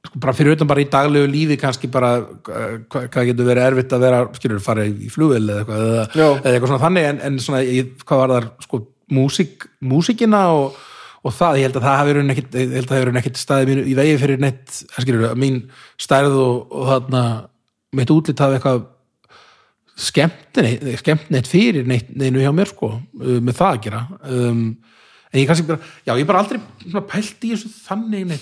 sko 0.04 0.20
bara 0.20 0.34
fyrir 0.36 0.56
utan 0.56 0.68
bara 0.68 0.84
í 0.84 0.88
daglegu 0.92 1.28
lífi 1.32 1.58
kannski 1.60 1.88
bara 1.92 2.16
hvað, 2.44 3.20
getur 3.30 3.48
verið 3.48 3.68
erfitt 3.70 3.94
að 3.96 4.04
vera 4.04 4.24
skilur, 4.36 4.64
fara 4.64 4.84
í 4.88 5.10
flugvel 5.12 5.44
eða 5.46 5.62
eitthvað 5.62 5.84
eða, 5.84 6.08
eða 6.16 6.52
eitthvað 6.52 6.72
svona 6.72 6.84
þannig 6.84 7.08
en, 7.10 7.22
en 7.28 7.38
svona, 7.46 7.62
ég, 7.64 7.94
hvað 8.04 8.24
var 8.24 8.34
þar 8.36 8.50
sko 8.66 8.82
músík, 9.14 9.68
músíkina 9.84 10.42
og, 10.56 10.78
og 11.24 11.36
það, 11.36 11.60
ég 11.60 11.68
held 11.68 11.78
að 11.80 11.86
það 11.86 11.98
hafi 12.00 12.12
verið 12.12 12.34
ekkit 12.34 12.58
ég 12.60 12.74
held 12.78 12.84
að 12.84 12.90
það 12.90 12.98
hafi 12.98 13.06
verið 13.06 13.20
ekkit 13.22 13.40
staðið 13.40 13.70
mín 13.70 13.84
í 13.84 13.98
vegi 14.00 14.16
fyrir 14.22 14.42
neitt 14.44 14.80
skilur, 14.96 15.28
mín 15.40 15.60
stærð 16.00 16.40
og, 16.40 16.58
og 16.72 16.90
þarna, 16.92 17.22
mitt 17.96 18.12
útlit 18.12 18.44
hafi 18.44 18.58
eitthvað 18.58 18.84
skemmt 19.94 20.58
neitt, 20.58 20.84
skemmt 21.00 21.30
neitt 21.32 21.48
fyrir 21.48 21.86
neitt 21.88 22.10
neinu 22.18 22.42
hjá 22.42 22.50
mér 22.54 22.72
sko, 22.72 22.96
uh, 22.98 23.38
með 23.40 23.60
það 23.60 23.70
að 23.70 23.82
gera. 23.86 24.02
Um, 24.26 24.64
en 25.34 25.42
ég 25.42 25.50
kannski 25.50 25.66
bara 25.66 25.82
já, 26.06 26.14
ég 26.14 26.26
bara 26.28 26.44
aldrei 26.44 26.62
pælt 27.10 27.44
í 27.44 27.52
þessu 27.52 27.70
þannig 27.84 28.34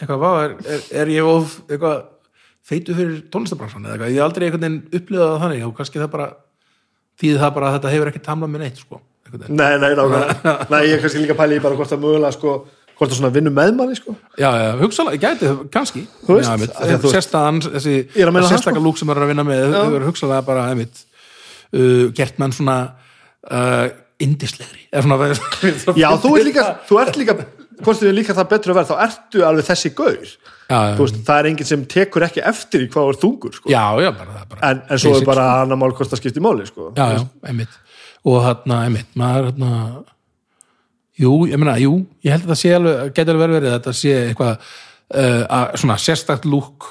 eitthvað, 0.00 0.16
hvað, 0.20 0.40
er, 0.44 0.56
er, 0.64 0.88
er 1.02 1.12
ég 1.16 1.28
of 1.28 1.58
eitthvað 1.66 2.02
feitu 2.70 2.96
fyrir 2.96 3.22
tónlistabransan 3.32 3.86
eða 3.86 3.96
eitthvað, 3.96 4.12
ég 4.12 4.20
hef 4.20 4.26
aldrei 4.26 4.46
einhvern 4.46 4.66
veginn 4.66 5.00
upplifað 5.00 5.30
það 5.30 5.44
þannig 5.44 5.64
og 5.66 5.76
kannski 5.78 6.02
það 6.02 6.12
bara 6.14 6.28
þýði 7.20 7.40
það 7.42 7.54
bara 7.56 7.70
að 7.70 7.78
þetta 7.78 7.94
hefur 7.94 8.10
ekki 8.10 8.22
tamlað 8.26 8.52
með 8.52 8.62
neitt 8.64 8.80
sko. 8.80 9.00
Nei, 9.30 9.72
nei, 9.78 9.90
nákvæmlega. 9.94 10.52
Nei, 10.72 10.80
ég 10.90 11.02
kannski 11.02 11.20
líka 11.22 11.36
að 11.36 11.40
pæla 11.42 11.56
í 11.56 11.62
bara 11.62 11.76
hvort 11.78 11.90
það 11.92 12.00
mögulega, 12.02 12.34
sko, 12.34 12.54
hvort 12.98 13.12
það 13.12 13.18
svona 13.20 13.32
vinnur 13.34 13.54
með 13.54 13.74
manni, 13.78 13.98
sko. 13.98 14.14
já, 14.34 14.48
já, 14.58 14.70
hugsalega, 14.80 15.20
gæti, 15.22 15.50
kannski 15.70 16.02
Þú 16.24 16.38
veist, 16.38 16.72
því 16.80 16.96
þú 17.04 17.12
sérstaðan, 17.14 17.60
þessi 17.66 17.94
Ég 18.00 18.18
er 18.24 18.30
að 18.30 18.34
meina 18.34 18.48
það, 18.48 18.54
sérstaka 18.56 18.80
sko. 18.80 18.84
lúk 18.88 18.98
sem 18.98 19.12
er 19.12 19.20
að 19.22 19.30
vinna 19.30 19.44
með 19.46 19.76
hugsalega 20.08 20.46
bara, 20.48 20.64
einmitt 20.72 21.04
uh, 21.04 22.08
gert 22.16 22.42
mann 22.42 22.56
svona 22.56 22.78
uh, 23.46 23.84
indislegri 24.26 24.86
Já, 26.00 26.10
þú 26.22 26.32
ert 26.38 26.46
líka, 26.50 26.64
þú 26.88 27.00
ert 27.02 27.18
líka, 27.20 27.36
hvort 27.80 28.00
þið 28.02 28.10
er 28.12 28.16
líka 28.20 28.36
það 28.38 28.48
betur 28.54 28.72
að 28.74 28.78
vera, 28.80 28.88
þá 28.90 29.04
ertu 29.06 29.44
alveg 29.48 29.68
þessi 29.70 29.92
gaur. 29.96 30.30
já, 30.70 30.78
Þú 30.98 31.04
veist, 31.06 31.20
það 31.26 31.38
er 31.42 31.48
enginn 31.50 31.68
sem 31.70 31.84
tekur 31.94 32.26
ekki 32.28 32.42
eftir 32.52 32.84
í 32.84 32.88
hvað 32.92 33.06
þú 33.06 33.14
ert 33.14 33.22
þungur, 33.24 33.54
sko. 33.56 33.72
já, 33.72 33.84
já, 34.04 34.10
bara 34.18 34.34
það 34.36 34.42
er 34.44 34.50
bara 34.54 34.70
En, 34.70 34.82
en 34.90 35.00
svo 35.02 35.14
basic, 35.14 35.22
er 35.24 35.30
bara 35.32 35.46
annar 35.62 35.80
mál 35.80 35.94
hvort 35.96 36.12
það 36.12 36.20
skiptir 36.22 36.44
máli, 36.44 36.66
sko. 36.68 36.90
já, 36.98 37.06
já, 37.16 37.24
einmitt 37.50 37.78
og 38.20 38.42
þarna, 38.44 38.82
einmitt, 38.86 39.10
maður 39.16 39.48
þarna 39.50 39.72
jú, 41.20 41.32
ég 41.50 41.60
meina, 41.60 41.74
jú 41.80 41.94
ég 42.24 42.34
held 42.36 42.46
að 42.46 42.52
það 42.54 42.60
sé 42.62 42.72
alveg, 42.76 43.02
geti 43.16 43.32
alveg 43.34 43.52
verið 43.56 43.68
að 43.72 43.76
þetta 43.78 43.94
sé 43.96 44.14
eitthvað 44.28 44.54
uh, 44.54 45.42
að, 45.58 45.66
svona 45.82 45.96
sérstakt 46.04 46.46
lúk 46.48 46.86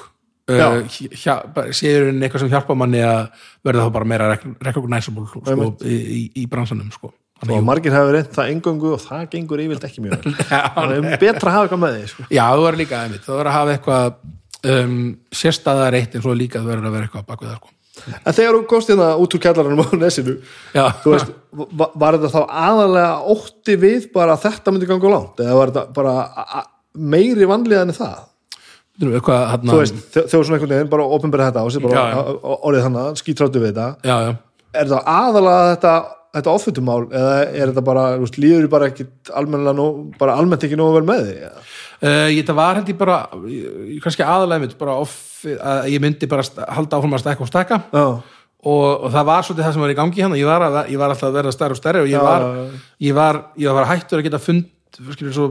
uh, 0.50 0.82
hjá, 0.90 1.34
bara- 1.54 1.72
sé 1.76 1.90
í 1.94 1.96
rauninni 2.02 2.26
eitthvað 2.26 2.44
sem 2.44 2.52
hjálpa 2.52 2.76
manni 2.78 3.02
að 3.06 3.22
verða 3.66 3.86
þá 3.86 3.94
bara 3.96 4.10
meira 4.12 4.28
rec- 4.34 4.46
recognizable 4.66 5.26
sko, 5.30 5.70
í, 5.86 5.96
í, 6.18 6.20
í 6.42 6.46
bransanum 6.50 6.90
sko. 6.94 7.12
Og 7.40 7.48
Þannig, 7.48 7.64
margir 7.64 7.94
hafa 7.96 8.12
reynt 8.12 8.34
það 8.36 8.50
engöngu 8.52 8.90
og 8.92 9.00
það 9.00 9.22
gengur 9.32 9.60
yfirleitt 9.64 9.84
ekki 9.88 10.02
mjög 10.04 10.16
vel. 10.26 10.32
Það 10.76 10.90
er 10.92 11.18
betra 11.22 11.48
að 11.48 11.54
hafa 11.56 11.64
eitthvað 11.66 11.80
með 11.86 11.94
því, 11.96 12.08
sko. 12.12 12.24
já, 12.36 12.42
þú 12.52 12.64
verður 12.66 12.80
líka 12.82 12.98
einmitt, 13.06 13.22
þú 13.24 13.32
verður 13.38 13.50
að 13.50 13.56
hafa 13.56 13.74
eitthvað 13.76 14.74
um, 14.74 14.96
sérstæðar 15.40 15.96
eitt 16.00 16.16
en 16.18 16.24
svo 16.26 16.34
líka 16.36 16.60
þú 16.60 16.68
verður 16.68 16.88
að 16.90 16.96
vera 16.98 17.08
eitthvað 17.08 17.24
bak 17.30 17.44
við 17.46 17.48
það 17.54 17.60
sko. 17.62 17.72
En 18.20 18.36
þegar 18.36 18.56
þú 18.58 18.60
komst 18.70 18.92
hérna 18.92 19.08
út 19.24 19.34
úr 19.36 19.42
kjallaranum 19.44 19.80
á 19.80 19.88
nesinu, 20.04 20.34
já, 20.76 20.84
þú 21.04 21.14
veist, 21.14 21.32
va- 21.80 21.90
var 22.04 22.16
þetta 22.18 22.30
þá 22.36 22.54
aðalega 22.66 23.16
ótti 23.34 23.78
við 23.86 24.06
bara 24.14 24.36
að 24.36 24.44
þetta 24.46 24.72
myndi 24.76 24.88
ganga 24.92 25.10
langt 25.16 25.40
eða 25.44 25.56
var 25.62 25.72
þetta 25.72 25.96
bara 25.96 26.14
meiri 27.16 27.48
vanlíðan 27.48 27.92
en 27.92 27.96
það 28.02 28.20
eitthvað, 29.00 29.42
hérna, 29.54 29.72
þú 29.72 29.80
veist, 29.80 30.00
þau 30.28 30.38
svona 30.44 30.56
einhvern 30.58 30.72
veginn 30.76 30.92
bara 30.92 31.08
opinbera 31.16 31.48
þetta 31.48 31.64
á 31.64 31.66
sig, 31.72 31.84
bara 31.88 31.96
Já, 31.96 32.20
já. 32.20 32.38
orðið 32.68 32.86
þannig, 32.86 33.20
skítráttu 33.24 33.62
við 33.64 33.70
þetta 33.72 33.88
já, 34.04 34.16
já 34.28 34.32
er 34.80 34.90
það 34.92 35.08
aðalega 35.10 35.70
þetta 35.74 35.92
þetta 36.36 36.54
offutumál 36.54 37.04
eða 37.08 37.36
er 37.44 37.70
þetta 37.70 37.84
bara, 37.86 38.04
veist, 38.20 38.38
líður 38.40 38.66
þér 38.66 38.72
bara 38.72 38.90
ekki 38.90 39.06
bara 40.20 40.36
almennt 40.38 40.66
ekki 40.66 40.78
nógu 40.78 40.98
vel 40.98 41.06
með 41.08 41.24
því 41.28 41.38
eða? 41.38 41.64
Uh, 42.00 42.36
það 42.48 42.58
var 42.60 42.78
held 42.78 42.92
ég 42.92 43.00
bara 43.00 43.16
kannski 44.04 44.24
aðalega 44.24 44.64
mitt 44.64 44.76
bara 44.80 44.98
off, 45.02 45.16
að 45.44 45.90
ég 45.92 46.04
myndi 46.04 46.28
bara 46.30 46.46
halda 46.76 47.00
áfram 47.00 47.16
að 47.18 47.24
stækka 47.24 47.44
og 47.44 47.50
stækka 47.50 47.80
já, 47.92 48.04
og, 48.60 48.86
og 48.88 49.08
það 49.12 49.28
var 49.30 49.46
svolítið 49.46 49.66
það 49.66 49.76
sem 49.76 49.84
var 49.84 49.92
í 49.92 49.98
gangi 49.98 50.22
hérna. 50.22 50.40
Ég 50.40 50.48
var, 50.48 50.64
að, 50.66 50.80
ég 50.92 51.00
var 51.00 51.12
alltaf 51.12 51.28
að 51.30 51.38
verða 51.38 51.54
stærri 51.56 51.76
og 51.76 51.80
stærri 51.80 52.02
og 52.04 52.10
ég 52.10 52.24
var, 52.24 52.46
ég 53.06 53.16
var, 53.16 53.40
ég 53.60 53.78
var 53.78 53.88
hættur 53.88 54.20
að 54.20 54.28
geta 54.28 54.42
fund 54.42 54.68
skilur 54.90 55.34
svo, 55.34 55.46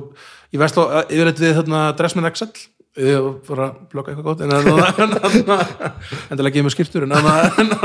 ég 0.54 0.62
veist 0.62 0.78
á 0.80 0.84
yfirleitt 1.06 1.42
við 1.42 1.58
þarna 1.60 1.86
Dressman 1.98 2.30
Excel. 2.30 2.52
Ég 3.00 3.22
var 3.48 3.60
að 3.64 3.76
blokka 3.92 4.12
eitthvað 4.12 4.26
gott 4.26 4.42
en 4.42 4.52
endilega 6.34 6.56
gefið 6.56 6.66
mér 6.66 6.74
skiptur 6.74 7.06
en 7.06 7.14
þannig 7.14 7.76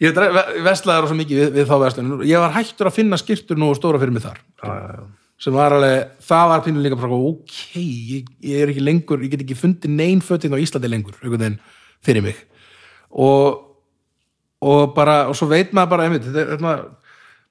ég 0.00 0.20
vestlaði 0.64 1.02
rosa 1.02 1.16
mikið 1.18 1.40
við, 1.42 1.50
við 1.58 1.66
þá 1.68 1.74
vestlun 1.82 2.12
ég 2.24 2.40
var 2.40 2.54
hættur 2.54 2.88
að 2.88 2.96
finna 3.00 3.18
skiptur 3.20 3.58
nú 3.60 3.72
og 3.72 3.78
stóra 3.80 4.00
fyrir 4.00 4.14
mig 4.14 4.24
þar. 4.24 4.38
Já. 4.62 4.70
sem 5.42 5.58
var 5.58 5.74
alveg, 5.76 6.14
það 6.30 6.52
var 6.52 6.62
pínu 6.64 6.84
líka 6.86 7.00
bara 7.02 7.18
ok, 7.32 7.56
ég, 7.76 8.30
ég 8.46 8.62
er 8.62 8.72
ekki 8.72 8.84
lengur 8.86 9.26
ég 9.26 9.34
get 9.34 9.42
ekki 9.44 9.58
fundið 9.58 9.96
neinn 9.98 10.22
fötin 10.24 10.54
á 10.54 10.62
Íslandi 10.62 10.92
lengur 10.92 11.18
fyrir 12.06 12.24
mig. 12.24 12.38
Og, 13.10 13.58
og 14.62 14.94
bara 14.96 15.26
og 15.26 15.36
svo 15.36 15.50
veit 15.50 15.74
maður 15.76 15.92
bara, 15.96 16.06
einmitt, 16.06 16.30
þetta 16.30 16.46
er 16.46 16.54
hérna 16.54 16.78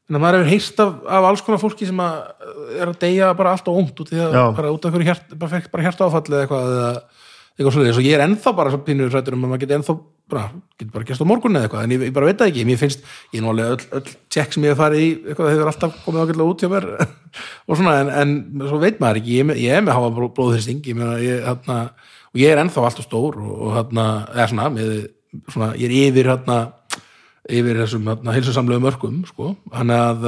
en 0.09 0.19
maður 0.21 0.43
hefur 0.43 0.51
heyrst 0.53 0.81
af, 0.83 0.97
af 1.17 1.29
alls 1.31 1.43
konar 1.45 1.61
fólki 1.61 1.87
sem 1.89 2.01
að 2.01 2.17
er 2.77 2.91
að 2.91 2.99
deyja 3.01 3.31
bara 3.37 3.55
allt 3.55 3.69
og 3.71 3.79
ómt 3.81 4.01
út, 4.03 4.11
í 4.13 4.19
það, 4.19 4.35
Já. 4.37 4.43
bara 4.59 4.73
út 4.75 4.85
af 4.85 4.95
hverju 4.95 5.07
hjart, 5.09 5.31
bara 5.35 5.53
fekk 5.55 5.71
bara 5.73 5.87
hjarta 5.87 6.09
áfall 6.09 6.27
eða 6.29 6.43
eitthvað 6.45 6.73
eða 6.75 6.91
eitthvað 7.55 7.75
svolítið, 7.77 7.97
og 8.01 8.05
ég 8.05 8.17
er 8.17 8.25
ennþá 8.25 8.51
bara 8.55 8.71
svo 8.73 8.81
pínu 8.83 9.07
hrættur 9.07 9.37
um 9.37 9.45
að 9.47 9.51
maður 9.53 9.63
geti 9.63 9.75
ennþá 9.77 9.95
bara, 10.31 10.43
geti 10.75 10.91
bara 10.91 11.07
gerst 11.07 11.23
á 11.23 11.29
morgun 11.29 11.55
eða 11.55 11.67
eitthvað, 11.67 11.85
en 11.85 11.93
ég, 11.95 12.03
ég 12.09 12.15
bara 12.15 12.27
veit 12.27 12.41
það 12.41 12.49
ekki. 12.51 12.65
Mér 12.67 12.79
finnst, 12.81 13.05
ég 13.31 13.39
er 13.39 13.45
nú 13.45 13.51
alveg 13.53 13.71
öll, 13.75 13.85
öll 13.99 14.15
tjekk 14.33 14.55
sem 14.55 14.65
ég 14.65 14.73
hef 14.73 14.81
farið 14.81 15.03
í, 15.03 15.09
eitthvað 15.29 15.51
hefur 15.53 15.71
alltaf 15.71 15.99
komið 16.03 16.25
ágætlega 16.25 16.49
út 16.51 16.65
hjá 16.65 16.71
mér 16.73 16.87
og 17.69 17.79
svona, 17.79 17.93
en, 18.01 18.11
en 18.11 18.65
svo 18.65 18.79
veit 18.81 18.99
maður 18.99 19.21
ekki, 19.21 19.37
ég, 19.37 19.53
er 19.53 19.61
ég 19.61 19.77
er 19.77 19.85
með 19.85 19.95
háa 19.95 20.09
hérna, 21.45 21.79
og 22.35 22.41
ég 22.41 22.51
er 22.51 22.59
ennþá 22.65 22.83
alltaf 22.89 23.07
stór 23.07 23.39
og, 23.39 23.53
og 23.55 23.75
hérna, 23.77 24.07
eða 24.33 24.49
svona, 24.51 24.67
með, 24.75 24.91
svona 25.53 25.71
ég 25.79 25.87
er 25.87 25.95
yfir 26.09 26.31
hérna, 26.33 26.59
yfir 27.45 27.77
þessum 27.83 28.07
hérna, 28.09 28.33
heilsusamlegu 28.33 28.81
mörkum, 28.81 29.21
sko, 29.29 29.53
hann 29.75 29.93
að 29.93 30.25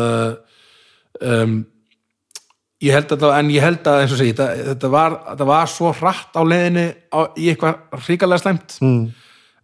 um, 1.22 1.58
ég 2.84 2.94
held 2.94 3.14
að 3.14 3.24
það, 3.24 3.36
en 3.40 3.50
ég 3.54 3.66
held 3.66 3.90
að 3.90 4.04
eins 4.04 4.14
og 4.14 4.20
segi, 4.20 4.36
þetta, 4.38 4.68
þetta, 4.72 4.92
var, 4.94 5.16
þetta 5.32 5.48
var 5.50 5.72
svo 5.72 5.94
hratt 5.98 6.38
á 6.38 6.42
leiðinni 6.46 6.86
á, 7.10 7.20
í 7.34 7.50
eitthvað 7.52 8.04
hrikalega 8.06 8.44
slæmt 8.44 8.78
mm. 8.84 9.02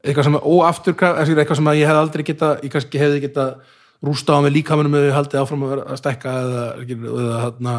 eitthvað 0.02 0.30
sem 0.30 0.38
er 0.40 0.48
óafturkraf 0.50 1.22
eitthvað 1.22 1.60
sem 1.60 1.70
að 1.70 1.82
ég 1.82 1.92
hef 1.92 2.00
aldrei 2.02 2.26
geta 2.26 2.52
ég 2.64 2.74
kannski 2.74 3.02
hefði 3.02 3.22
geta 3.28 3.48
rústa 4.04 4.36
á 4.36 4.44
mig 4.44 4.56
líkamunum 4.58 4.98
eða 5.00 5.20
haldið 5.20 5.44
áfram 5.44 5.68
að, 5.68 5.84
að 5.86 6.02
stekka 6.02 6.34
eða, 6.42 6.66
eða, 6.82 7.38
eða, 7.52 7.78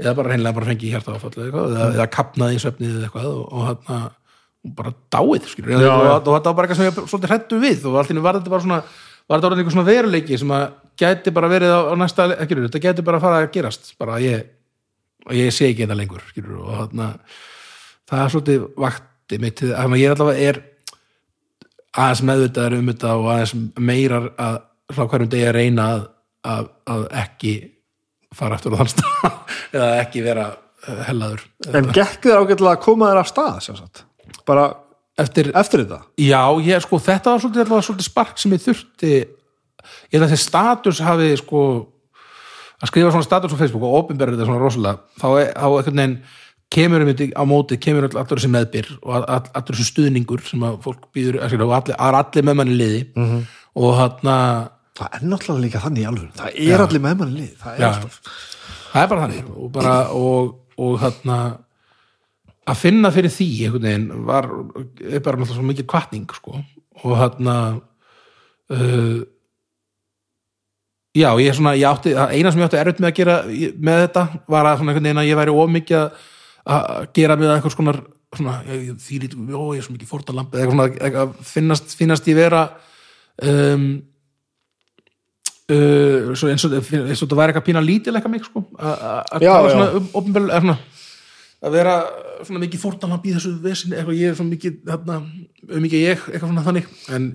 eða 0.00 0.16
bara 0.18 0.32
reynilega 0.32 0.56
bara 0.56 0.70
fengi 0.72 0.94
hjarta 0.94 1.18
áfall 1.18 1.34
eða, 1.36 1.66
eða, 1.68 1.90
eða 1.98 2.08
kapnaði 2.16 2.56
í 2.56 2.64
svefnið 2.64 2.96
eða 2.96 3.10
eitthvað 3.10 3.28
og, 3.30 3.44
og, 3.44 3.68
hérna, 3.68 4.00
og 4.08 4.21
bara 4.62 4.92
dáið 5.10 5.48
skilur, 5.50 5.72
Já, 5.74 5.90
og, 5.90 6.08
og, 6.20 6.28
þetta 6.28 6.50
var 6.50 6.58
bara 6.58 6.68
eitthvað 6.68 6.78
sem 6.78 6.88
ég 6.88 7.10
svolítið 7.10 7.32
hrættu 7.32 7.58
við 7.62 7.86
og 7.90 7.98
allt 7.98 8.12
í 8.12 8.14
einu 8.14 8.24
var 8.24 8.38
þetta 8.38 8.52
bara 8.52 8.64
svona 8.66 8.80
var 8.82 9.38
þetta 9.38 9.48
orðin 9.48 9.62
eitthvað 9.62 9.76
svona 9.76 9.88
veruleiki 9.88 10.38
sem 10.38 10.52
að 10.54 10.66
gæti 11.02 11.32
bara 11.34 11.50
verið 11.50 11.72
á, 11.74 11.80
á 11.90 11.94
næsta, 11.98 12.26
ekki, 12.44 12.58
þetta 12.60 12.82
gæti 12.86 13.06
bara 13.06 13.18
að 13.18 13.26
fara 13.26 13.40
að 13.40 13.48
gerast 13.56 13.94
bara 13.98 14.18
að 14.18 14.26
ég, 14.28 14.44
og 15.26 15.34
ég 15.38 15.54
sé 15.54 15.70
ekki 15.70 15.86
þetta 15.86 15.98
lengur 15.98 16.22
skilur, 16.28 16.60
og 16.62 16.76
þarna 16.78 17.08
það 18.12 18.22
er 18.22 18.34
svolítið 18.34 18.68
vakti 18.84 19.40
mitt 19.42 19.64
þannig 19.64 19.98
að 19.98 20.02
ég 20.04 20.14
allavega 20.14 20.50
er 20.52 20.62
aðeins 21.92 22.24
meðvitaður 22.28 22.78
um 22.78 22.90
þetta 22.92 23.14
og 23.18 23.30
aðeins 23.34 23.54
meira 23.90 24.22
að 24.40 24.58
frá 24.92 25.06
hverjum 25.08 25.32
degi 25.32 25.48
að 25.48 25.56
reyna 25.56 25.88
að, 25.92 26.04
að, 26.52 26.68
að 26.94 27.06
ekki 27.22 27.54
fara 28.36 28.58
eftir 28.58 28.74
á 28.74 28.78
þann 28.80 28.92
stað 28.92 29.32
eða 29.76 29.90
ekki 30.02 30.24
vera 30.24 30.46
eh, 30.52 31.02
hellaður. 31.08 31.44
En 31.72 31.90
gekk 31.92 32.28
þér 32.28 32.42
ágætlega 32.42 32.74
að 32.76 32.82
koma 32.86 33.10
þér 33.10 33.22
af 33.22 33.30
stað 33.30 33.60
sjálfsagt, 33.66 34.04
bara 34.48 34.66
eftir, 35.18 35.50
eftir 35.54 35.84
þetta? 35.84 36.00
Já, 36.18 36.42
ég 36.64 36.82
sko 36.84 36.98
þetta 37.02 37.34
var 37.34 37.42
svolítið, 37.44 37.64
allavega 37.66 37.86
svolítið 37.88 38.08
spark 38.10 38.38
sem 38.42 38.52
ég 38.56 38.62
þurfti 38.66 39.12
ég 39.12 40.14
held 40.14 40.26
að 40.26 40.32
þessi 40.34 40.46
status 40.48 41.00
hafi 41.02 41.32
sko 41.40 41.62
að 42.82 42.90
skrifa 42.90 43.10
svona 43.14 43.26
status 43.26 43.54
á 43.54 43.60
Facebook 43.60 43.84
og 43.86 43.98
opinberða 44.02 44.36
þetta 44.36 44.48
svona 44.48 44.62
rosalega 44.62 44.98
þá, 45.20 45.26
er- 45.42 45.52
einhvern 45.54 46.00
veginn 46.00 46.16
kemur 46.72 47.02
um 47.04 47.10
þetta 47.12 47.26
á 47.36 47.42
móti, 47.44 47.76
kemur 47.78 48.06
all- 48.08 48.18
allur 48.22 48.38
þessi 48.40 48.50
meðbyr 48.54 48.86
og 49.02 49.10
all- 49.18 49.26
all- 49.28 49.50
allur 49.58 49.76
þessi 49.76 49.90
stuðningur 49.92 50.40
sem 50.48 50.62
að 50.64 50.78
fólk 50.86 51.02
býður, 51.14 51.42
að 51.44 51.52
allir, 51.76 51.96
að 51.98 52.18
allir 52.22 52.46
með 52.48 52.56
manni 52.56 52.78
liði. 52.78 53.02
-hmm. 53.14 53.42
og 53.76 53.94
þarna 53.98 54.36
það 54.96 55.08
er 55.16 55.26
náttúrulega 55.28 55.64
líka 55.64 55.80
þannig 55.84 56.02
í 56.02 56.08
alveg 56.08 56.32
það 56.36 56.72
er 56.72 56.80
allir 56.86 57.00
með 57.00 57.18
manni 57.18 57.36
lið. 57.40 57.52
Það 57.60 57.72
er 57.74 57.80
það 58.92 59.02
er 59.02 59.08
bara 59.08 59.20
þannig. 59.26 59.44
Og, 59.56 59.70
bara, 59.72 59.94
og, 60.12 60.54
og 60.78 60.98
þarna 61.00 61.36
að 61.44 61.52
finna 62.78 63.10
fyrir 63.10 63.32
því 63.34 63.46
einhvern 63.66 63.82
veginn 63.88 64.24
var 64.28 64.46
bara 64.46 65.36
náttúrulega 65.40 65.56
svo 65.56 65.64
mikið 65.66 65.86
kvartning 65.90 66.28
sko. 66.36 66.60
og 67.02 67.16
þarna 67.18 67.54
uh, 68.70 69.20
já, 71.16 71.28
ég 71.42 71.48
er 71.50 71.56
svona 71.58 71.72
ég 71.76 71.88
átti, 71.88 72.12
eina 72.14 72.52
sem 72.52 72.60
ég 72.62 72.68
átti 72.68 72.78
erfitt 72.80 73.00
með 73.02 73.10
að 73.10 73.16
gera 73.18 73.36
með 73.82 73.98
þetta 74.06 74.22
var 74.54 74.68
að 74.70 74.78
svona 74.78 74.92
einhvern 74.94 75.08
veginn 75.08 75.22
að 75.24 75.28
ég 75.32 75.40
væri 75.40 75.56
of 75.56 75.72
mikið 75.74 75.98
að- 75.98 76.12
að 76.76 77.08
gera 77.18 77.36
með 77.40 77.54
einhvers 77.56 77.74
konar 77.80 77.98
svona, 78.36 78.54
ég, 78.70 78.94
lítið, 79.10 79.36
ó, 79.52 79.64
ég 79.74 79.82
er 79.82 79.84
svo 79.88 79.96
mikið 79.96 80.08
fórtalamp 80.12 80.54
eða 80.54 80.70
svona, 80.70 80.86
eitthvað, 80.94 81.34
finnast, 81.44 81.96
finnast 81.98 82.28
ég 82.30 82.38
vera 82.38 82.62
um, 83.42 83.84
uh, 85.72 86.32
svo 86.38 86.48
eins 86.52 86.64
og 86.64 86.72
þetta 86.78 87.38
væri 87.38 87.52
eitthvað 87.52 87.66
pína 87.68 87.82
lítil 87.84 88.14
eitthvað 88.16 88.34
mig 88.36 88.46
sko 88.46 88.62
að- 88.78 89.02
að 89.02 89.20
að 89.36 89.46
tala 89.50 89.74
svona 89.74 89.90
um 89.98 90.08
opinberlega 90.22 90.60
svona 90.64 90.78
að 91.62 91.76
vera 91.76 91.94
svona 92.42 92.62
mikið 92.64 92.82
fórtalamp 92.82 93.26
í 93.26 93.36
þessu 93.36 93.52
vesinni 93.62 93.98
eitthvað 93.98 94.18
ég 94.18 94.32
er 94.32 94.38
svona 94.38 94.52
mikið 94.52 94.92
um 94.92 95.84
mikið 95.84 96.04
ég, 96.08 96.26
eitthvað 96.26 96.50
svona 96.50 96.66
þannig. 96.66 96.90
En 97.14 97.30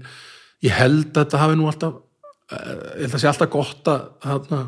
ég 0.66 0.76
held 0.76 1.10
að 1.14 1.22
þetta 1.22 1.42
hafi 1.44 1.58
nú 1.58 1.68
alltaf 1.70 1.98
uh, 1.98 2.62
ég 2.98 3.06
held 3.06 3.18
að 3.18 3.24
sé 3.24 3.32
alltaf 3.32 3.52
gott 3.54 3.92
að 3.94 4.06
hérna 4.28 4.62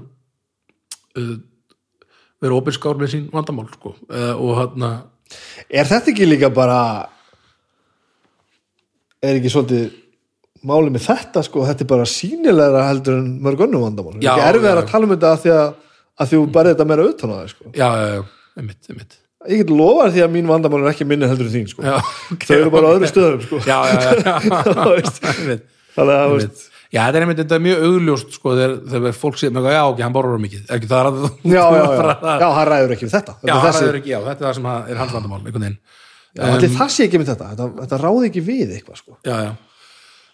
uh, 1.19 1.37
vera 2.39 2.59
opinskár 2.59 2.99
með 2.99 3.15
sín 3.15 3.29
vandamál 3.33 3.67
sko. 3.73 3.95
Uh, 4.07 4.33
og 4.37 4.59
hérna 4.61 4.91
er 5.67 5.89
þetta 5.89 6.13
ekki 6.13 6.29
líka 6.29 6.51
bara 6.53 6.81
er 9.19 9.35
ekki 9.35 9.51
svolítið 9.51 9.89
málið 10.69 10.95
með 10.95 11.05
þetta 11.05 11.43
sko, 11.45 11.63
þetta 11.67 11.83
er 11.85 11.91
bara 11.91 12.07
sínilegra 12.09 12.87
heldur 12.89 13.19
en 13.19 13.31
mörg 13.43 13.61
önnum 13.67 13.85
vandamál. 13.85 14.17
Já, 14.23 14.33
ekki 14.33 14.47
erfið 14.53 14.71
að 14.73 14.85
tala 14.91 15.07
um 15.07 15.13
þetta 15.15 15.31
að 15.31 15.41
því 15.43 15.55
að, 15.55 15.71
að 16.19 16.31
þú 16.33 16.43
bara 16.55 16.73
þetta 16.73 16.87
meira 16.89 17.07
utan 17.11 17.31
á 17.31 17.35
það 17.35 17.49
sko. 17.53 17.71
já, 17.75 17.87
já, 17.87 18.07
já, 18.15 18.23
einmitt, 18.59 18.89
einmitt 18.91 19.18
ég 19.47 19.61
get 19.61 19.71
lofað 19.71 20.15
því 20.15 20.25
að 20.25 20.33
mín 20.35 20.49
vandamál 20.49 20.81
er 20.83 20.91
ekki 20.91 21.07
minni 21.07 21.29
heldur 21.29 21.47
en 21.47 21.53
þín 21.53 21.69
sko. 21.71 21.85
já, 21.85 21.95
þau 22.43 22.57
eru 22.57 22.73
bara 22.73 22.89
á 22.89 22.95
öðru 22.97 23.11
stöðum 23.11 23.45
sko. 23.45 23.61
já, 23.63 23.77
já, 23.87 23.99
já, 24.19 24.33
þannig 25.95 26.17
að. 26.17 26.67
Já, 26.89 27.03
þetta 27.05 27.19
er 27.19 27.23
einmitt, 27.23 27.37
þetta 27.43 27.57
er 27.59 27.61
mjög 27.61 27.83
augljóst 27.85 28.31
sko, 28.33 28.51
þegar, 28.57 28.71
þegar 28.89 29.17
fólk 29.19 29.35
sé 29.37 29.49
með 29.53 29.67
já, 29.69 29.79
ok, 29.85 29.99
hann 30.01 30.13
borður 30.15 30.39
mikið. 30.41 30.61
Ekki 30.73 30.87
það 30.89 30.99
er 30.99 31.09
að 31.09 31.17
já, 31.45 31.59
já, 31.61 31.83
já, 32.41 32.45
hann 32.57 32.69
ræður 32.71 32.93
ekki 32.95 33.05
við 33.05 33.13
þetta. 33.13 33.35
Já, 33.45 33.51
hann 33.53 33.75
ræður 33.75 33.97
ekki, 33.99 34.09
já, 34.09 34.17
þetta 34.25 34.39
er 34.39 34.47
það 34.47 34.55
sem 34.57 34.69
er 34.73 35.01
hans 35.03 35.13
vandamál 35.13 35.39
einhvern 35.43 35.65
veginn. 35.67 35.77
Já, 36.33 36.41
allir 36.47 36.73
það 36.73 36.89
sé 36.95 37.05
ekki 37.05 37.21
með 37.21 37.29
þetta. 37.29 37.51
Þetta, 37.51 37.67
þetta 37.83 37.99
ráði 38.01 38.31
ekki 38.31 38.43
við 38.47 38.73
eitthvað 38.79 39.01
sko. 39.03 39.17
já, 39.21 39.35
já. 39.45 39.51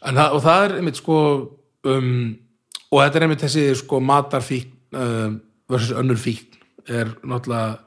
En, 0.06 0.22
og 0.24 0.40
það 0.46 0.64
er 0.70 0.78
einmitt 0.80 1.02
sko 1.02 1.20
um, 1.92 2.10
og 2.92 3.02
þetta 3.02 3.20
er 3.20 3.26
einmitt 3.28 3.44
þessi 3.44 3.66
sko 3.82 4.00
matarfíkn 4.06 5.00
um, 5.02 5.38
versus 5.72 5.96
önnur 5.98 6.20
fíkn 6.22 6.62
er 6.86 7.12
náttúrulega 7.26 7.85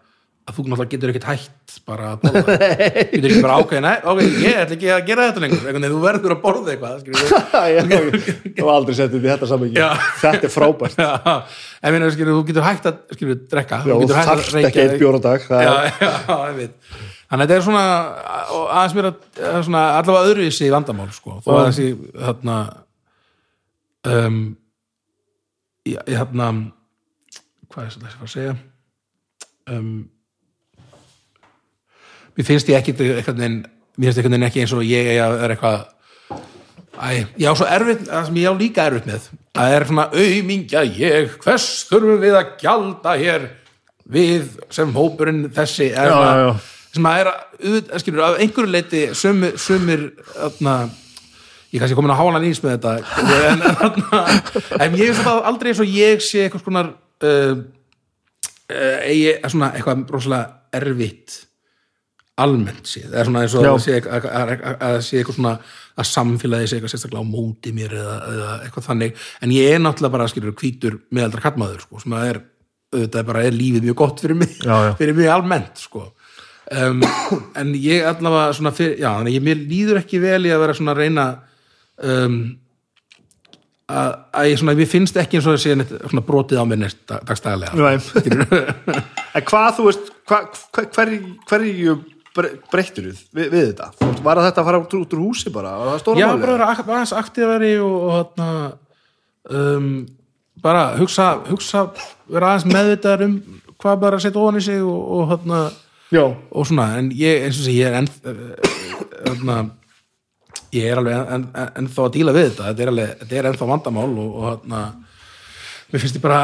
að 0.48 0.56
þú 0.56 0.64
náttúrulega 0.64 0.92
getur 0.94 1.10
ekkert 1.12 1.26
hætt 1.28 1.74
bara 1.88 2.12
að 2.14 2.22
borða. 2.22 2.56
Getur 3.12 3.28
ekki 3.28 3.42
bara 3.44 3.56
ákveðin, 3.60 3.84
nei, 3.84 3.96
ok, 4.12 4.20
ég 4.42 4.60
ætla 4.62 4.76
ekki 4.78 4.88
að 4.94 5.02
gera 5.10 5.26
þetta 5.28 5.42
lengur, 5.44 5.58
einhvern 5.60 5.84
veginn, 5.84 5.94
þú 5.94 6.00
verður 6.04 6.34
að 6.34 6.40
borða 6.44 6.72
eitthvað 6.74 6.94
ég 7.74 7.92
hef 8.56 8.70
aldrei 8.72 8.96
sett 8.96 9.12
þetta 9.12 9.20
í 9.20 9.32
þetta 9.32 9.50
saman 9.50 9.76
þetta 10.22 10.48
er 10.48 10.54
frábært. 10.54 11.02
En 11.78 11.94
minna, 11.94 12.08
þú 12.10 12.40
getur 12.48 12.64
hægt 12.66 12.88
að 12.90 12.96
skilur, 13.14 13.36
drekka, 13.52 13.82
já, 13.86 13.92
þú 13.92 13.98
þú 13.98 14.02
getur 14.02 14.18
hægt 14.18 14.32
að 14.32 14.40
þarft 14.40 14.58
ekki 14.66 14.82
einn 14.82 14.98
bjór 14.98 15.18
á 15.18 15.20
dag 15.28 15.44
ég 16.58 16.72
þannig 17.28 17.44
að 17.44 17.50
þetta 17.50 17.56
er 17.58 17.64
svona 17.66 17.84
aðeins 18.72 18.96
mér 18.96 19.08
að 19.10 19.18
að 19.52 19.58
svona, 19.66 19.82
allavega 19.98 20.30
öðruvísi 20.32 20.70
vandamál 20.72 21.08
sko, 21.14 21.36
þó 21.44 21.50
að 21.58 21.66
þessi 21.68 21.88
þarna 22.16 22.56
um 24.08 24.38
ég, 25.86 26.00
ég 26.00 26.16
þarna 26.16 26.48
hvað 27.68 27.84
er 27.84 27.92
þetta 27.94 28.12
sem 28.14 28.24
að 28.24 28.32
segja? 28.32 28.54
Um 29.68 29.90
mér 32.38 32.46
finnst 32.46 32.68
ég 32.70 32.78
ekki 32.78 32.94
eitthvað 32.96 33.40
mér 33.44 34.08
finnst 34.08 34.20
eitthvað 34.22 34.46
ekki 34.48 34.62
eins 34.64 34.74
og 34.78 34.84
ég 34.86 35.12
vera 35.18 35.54
eitthvað 35.56 35.86
Æ, 36.98 37.26
ég 37.38 37.46
á 37.46 37.54
svo 37.54 37.66
erfitt, 37.70 38.00
það 38.08 38.24
sem 38.26 38.38
ég 38.40 38.48
á 38.50 38.54
líka 38.58 38.84
erfitt 38.88 39.04
með 39.06 39.26
það 39.54 39.74
er 39.76 39.84
svona 39.86 40.04
auðmingja 40.18 40.80
ég, 40.98 41.36
hvers 41.44 41.66
þurfum 41.86 42.18
við 42.24 42.34
að 42.40 42.48
gjalda 42.58 43.12
hér 43.20 43.44
við 44.10 44.48
sem 44.74 44.90
hópurinn 44.96 45.44
þessi 45.54 45.92
er 45.92 46.10
Já, 46.10 46.14
svona- 46.16 46.32
já, 46.34 46.48
já. 46.48 46.74
sem 46.96 47.06
að 47.10 47.20
er 47.22 47.30
að, 47.30 48.00
skilur, 48.02 48.24
af 48.26 48.40
einhverju 48.42 48.72
leiti 48.74 49.02
sumir, 49.14 49.54
sumir 49.62 50.02
öðna, 50.48 50.74
ég 51.70 51.78
kannski 51.84 51.98
komin 52.00 52.14
að 52.16 52.20
hála 52.24 52.42
nýs 52.42 52.62
með 52.64 52.74
þetta 52.78 52.94
en, 53.46 53.62
en, 53.70 54.82
en 54.88 54.98
ég 54.98 55.12
veist 55.12 55.22
það 55.28 55.42
aldrei 55.52 55.70
eins 55.70 55.82
og 55.86 55.94
ég 56.00 56.24
sé 56.26 56.46
eitthvað 56.48 56.64
skonar 56.64 56.90
uh, 57.22 57.60
uh, 58.74 59.50
svona 59.52 59.70
eitthvað 59.76 60.02
rosalega 60.16 60.80
erfitt 60.82 61.44
almennt 62.44 62.86
séð, 62.88 63.08
eða 63.12 63.24
svona 63.28 63.40
eins 63.44 63.54
og 63.58 63.66
að 63.68 63.78
sé, 63.84 63.96
að, 64.04 64.26
að, 64.28 64.52
að, 64.56 64.76
að 64.88 64.98
sé 65.06 65.18
eitthvað 65.20 65.38
svona 65.40 65.54
að 65.98 66.08
samfélagi 66.12 66.68
sé 66.70 66.76
eitthvað 66.78 66.92
sérstaklega 66.94 67.24
á 67.26 67.32
móti 67.32 67.72
mér 67.74 67.96
eða, 67.98 68.16
eða 68.34 68.50
eitthvað 68.66 68.86
þannig, 68.90 69.24
en 69.42 69.54
ég 69.56 69.72
er 69.74 69.82
náttúrulega 69.82 70.14
bara 70.14 70.28
skilur 70.30 70.54
hvítur 70.60 71.00
meðaldra 71.14 71.42
kallmaður 71.48 71.82
sko, 71.86 72.02
sem 72.04 72.14
að 72.18 72.28
er, 72.32 72.40
auðvitað 72.94 73.26
bara 73.32 73.42
er 73.48 73.56
lífið 73.58 73.88
mjög 73.88 73.98
gott 74.04 74.22
fyrir 74.24 74.38
mig, 74.44 74.54
Já, 74.62 74.76
já. 74.88 74.92
fyrir 75.00 75.18
mig 75.18 75.32
almennt 75.34 75.82
sko. 75.82 76.06
Um, 76.68 77.00
en 77.56 77.74
ég 77.80 78.04
allavega 78.04 78.52
svona 78.58 78.74
fyrir, 78.76 78.98
já, 79.00 79.08
þannig 79.18 79.38
ég 79.38 79.44
mér 79.46 79.60
líður 79.70 80.00
ekki 80.02 80.18
vel 80.22 80.42
í 80.44 80.50
að 80.52 80.62
vera 80.66 80.74
svona 80.76 80.92
að 80.94 80.98
reyna 81.02 81.26
um, 82.04 82.34
að, 83.88 84.10
að 84.36 84.48
ég 84.50 84.60
svona, 84.60 84.74
mér 84.76 84.90
finnst 84.90 85.16
ekki 85.20 85.38
eins 85.38 85.48
og 85.48 85.56
að 85.56 85.62
sé 85.64 85.76
neitt 85.80 85.94
svona 86.10 86.24
brotið 86.28 86.60
á 86.60 86.64
mér 86.68 86.82
neitt 86.82 86.98
dag- 87.08 87.24
dagstaglega. 87.28 87.72
Nei. 87.72 87.96
en 89.38 89.46
hvað 89.48 89.70
þú 89.78 89.86
veist 89.88 90.10
hverju, 90.28 91.32
hverju 91.48 91.94
bre- 91.96 92.17
breyttir 92.72 93.08
við, 93.10 93.22
við, 93.34 93.56
þetta? 93.72 93.90
Var 94.24 94.42
þetta 94.46 94.62
að 94.62 94.68
fara 94.70 94.82
út, 94.82 94.96
úr 94.98 95.24
húsi 95.24 95.52
bara? 95.54 95.74
Var 95.80 95.90
það 95.92 96.02
stóra 96.04 96.22
Já, 96.22 96.28
málið? 96.28 96.44
bara 96.44 96.56
vera 96.56 96.70
ak- 96.72 96.84
aðeins 96.86 97.14
aktífari 97.22 97.72
og, 97.82 97.96
og 98.08 98.38
um, 99.58 99.90
bara 100.62 100.84
hugsa, 100.98 101.28
hugsa 101.48 101.88
vera 102.28 102.52
aðeins 102.54 102.68
meðvitaðar 102.72 103.26
um 103.28 103.38
hvað 103.78 104.00
bara 104.02 104.18
að 104.18 104.24
setja 104.26 104.42
ofan 104.42 104.58
í 104.58 104.64
sig 104.64 104.82
og, 104.82 105.30
og, 105.30 105.76
já, 106.10 106.24
og 106.26 106.66
svona, 106.66 106.88
en 106.98 107.12
ég, 107.14 107.44
eins 107.46 107.60
og 107.60 107.68
sé, 107.68 107.74
ég 107.78 107.92
er 107.92 108.00
enn 108.00 108.08
hana, 109.28 109.58
ég 110.74 110.88
er 110.88 111.00
alveg 111.00 111.18
en, 111.34 111.46
en, 111.52 111.70
ennþá 111.82 112.06
að 112.06 112.16
díla 112.16 112.34
við 112.36 112.48
þetta. 112.50 112.70
Þetta 112.70 112.84
er, 112.84 112.92
alveg, 112.92 113.12
þetta 113.22 113.38
er 113.38 113.50
ennþá 113.52 113.68
vandamál 113.70 114.08
og, 114.10 114.28
og 114.28 114.48
hana, 114.48 114.82
mér 115.92 116.02
finnst 116.04 116.18
ég 116.18 116.24
bara 116.24 116.40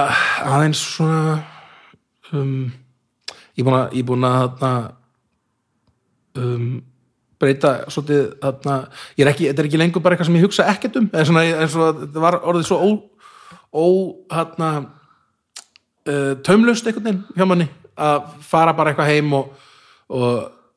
aðeins 0.54 0.82
svona 0.94 1.38
um, 2.32 2.72
ég 3.54 3.64
er 3.64 3.68
búin 3.68 3.78
að, 3.80 3.96
ég 3.98 4.04
er 4.04 4.08
búin 4.10 4.28
að 4.28 4.38
hana, 4.40 4.72
um, 6.40 6.82
breyta 7.40 7.72
svolítið 7.92 8.26
þarna, 8.42 8.76
ég 9.18 9.24
er 9.24 9.32
ekki, 9.32 9.48
þetta 9.50 9.62
er 9.62 9.68
ekki 9.70 9.80
lengur 9.80 10.04
bara 10.04 10.16
eitthvað 10.16 10.30
sem 10.30 10.38
ég 10.38 10.46
hugsa 10.46 10.68
ekkert 10.72 11.00
um 11.00 11.08
eða 11.10 11.26
svona, 11.30 11.44
eins 11.62 11.78
og 11.78 12.02
þetta 12.02 12.24
var 12.24 12.38
orðið 12.42 12.68
svo 12.68 12.78
ó, 12.80 12.88
ó 13.74 13.86
hérna 14.34 14.70
uh, 14.80 16.32
taumlaust 16.46 16.86
einhvern 16.88 17.08
veginn 17.08 17.24
hjá 17.34 17.48
manni 17.48 17.68
að 17.94 18.30
fara 18.46 18.74
bara 18.76 18.92
eitthvað 18.92 19.12
heim 19.12 19.34
og, 19.38 19.52
og 20.14 20.30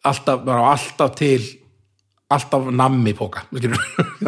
alltaf, 0.07 0.43
bara 0.45 0.71
alltaf 0.73 1.15
til 1.17 1.41
alltaf 2.27 2.67
nammi 2.75 3.13
póka 3.15 3.45
já. 3.53 3.71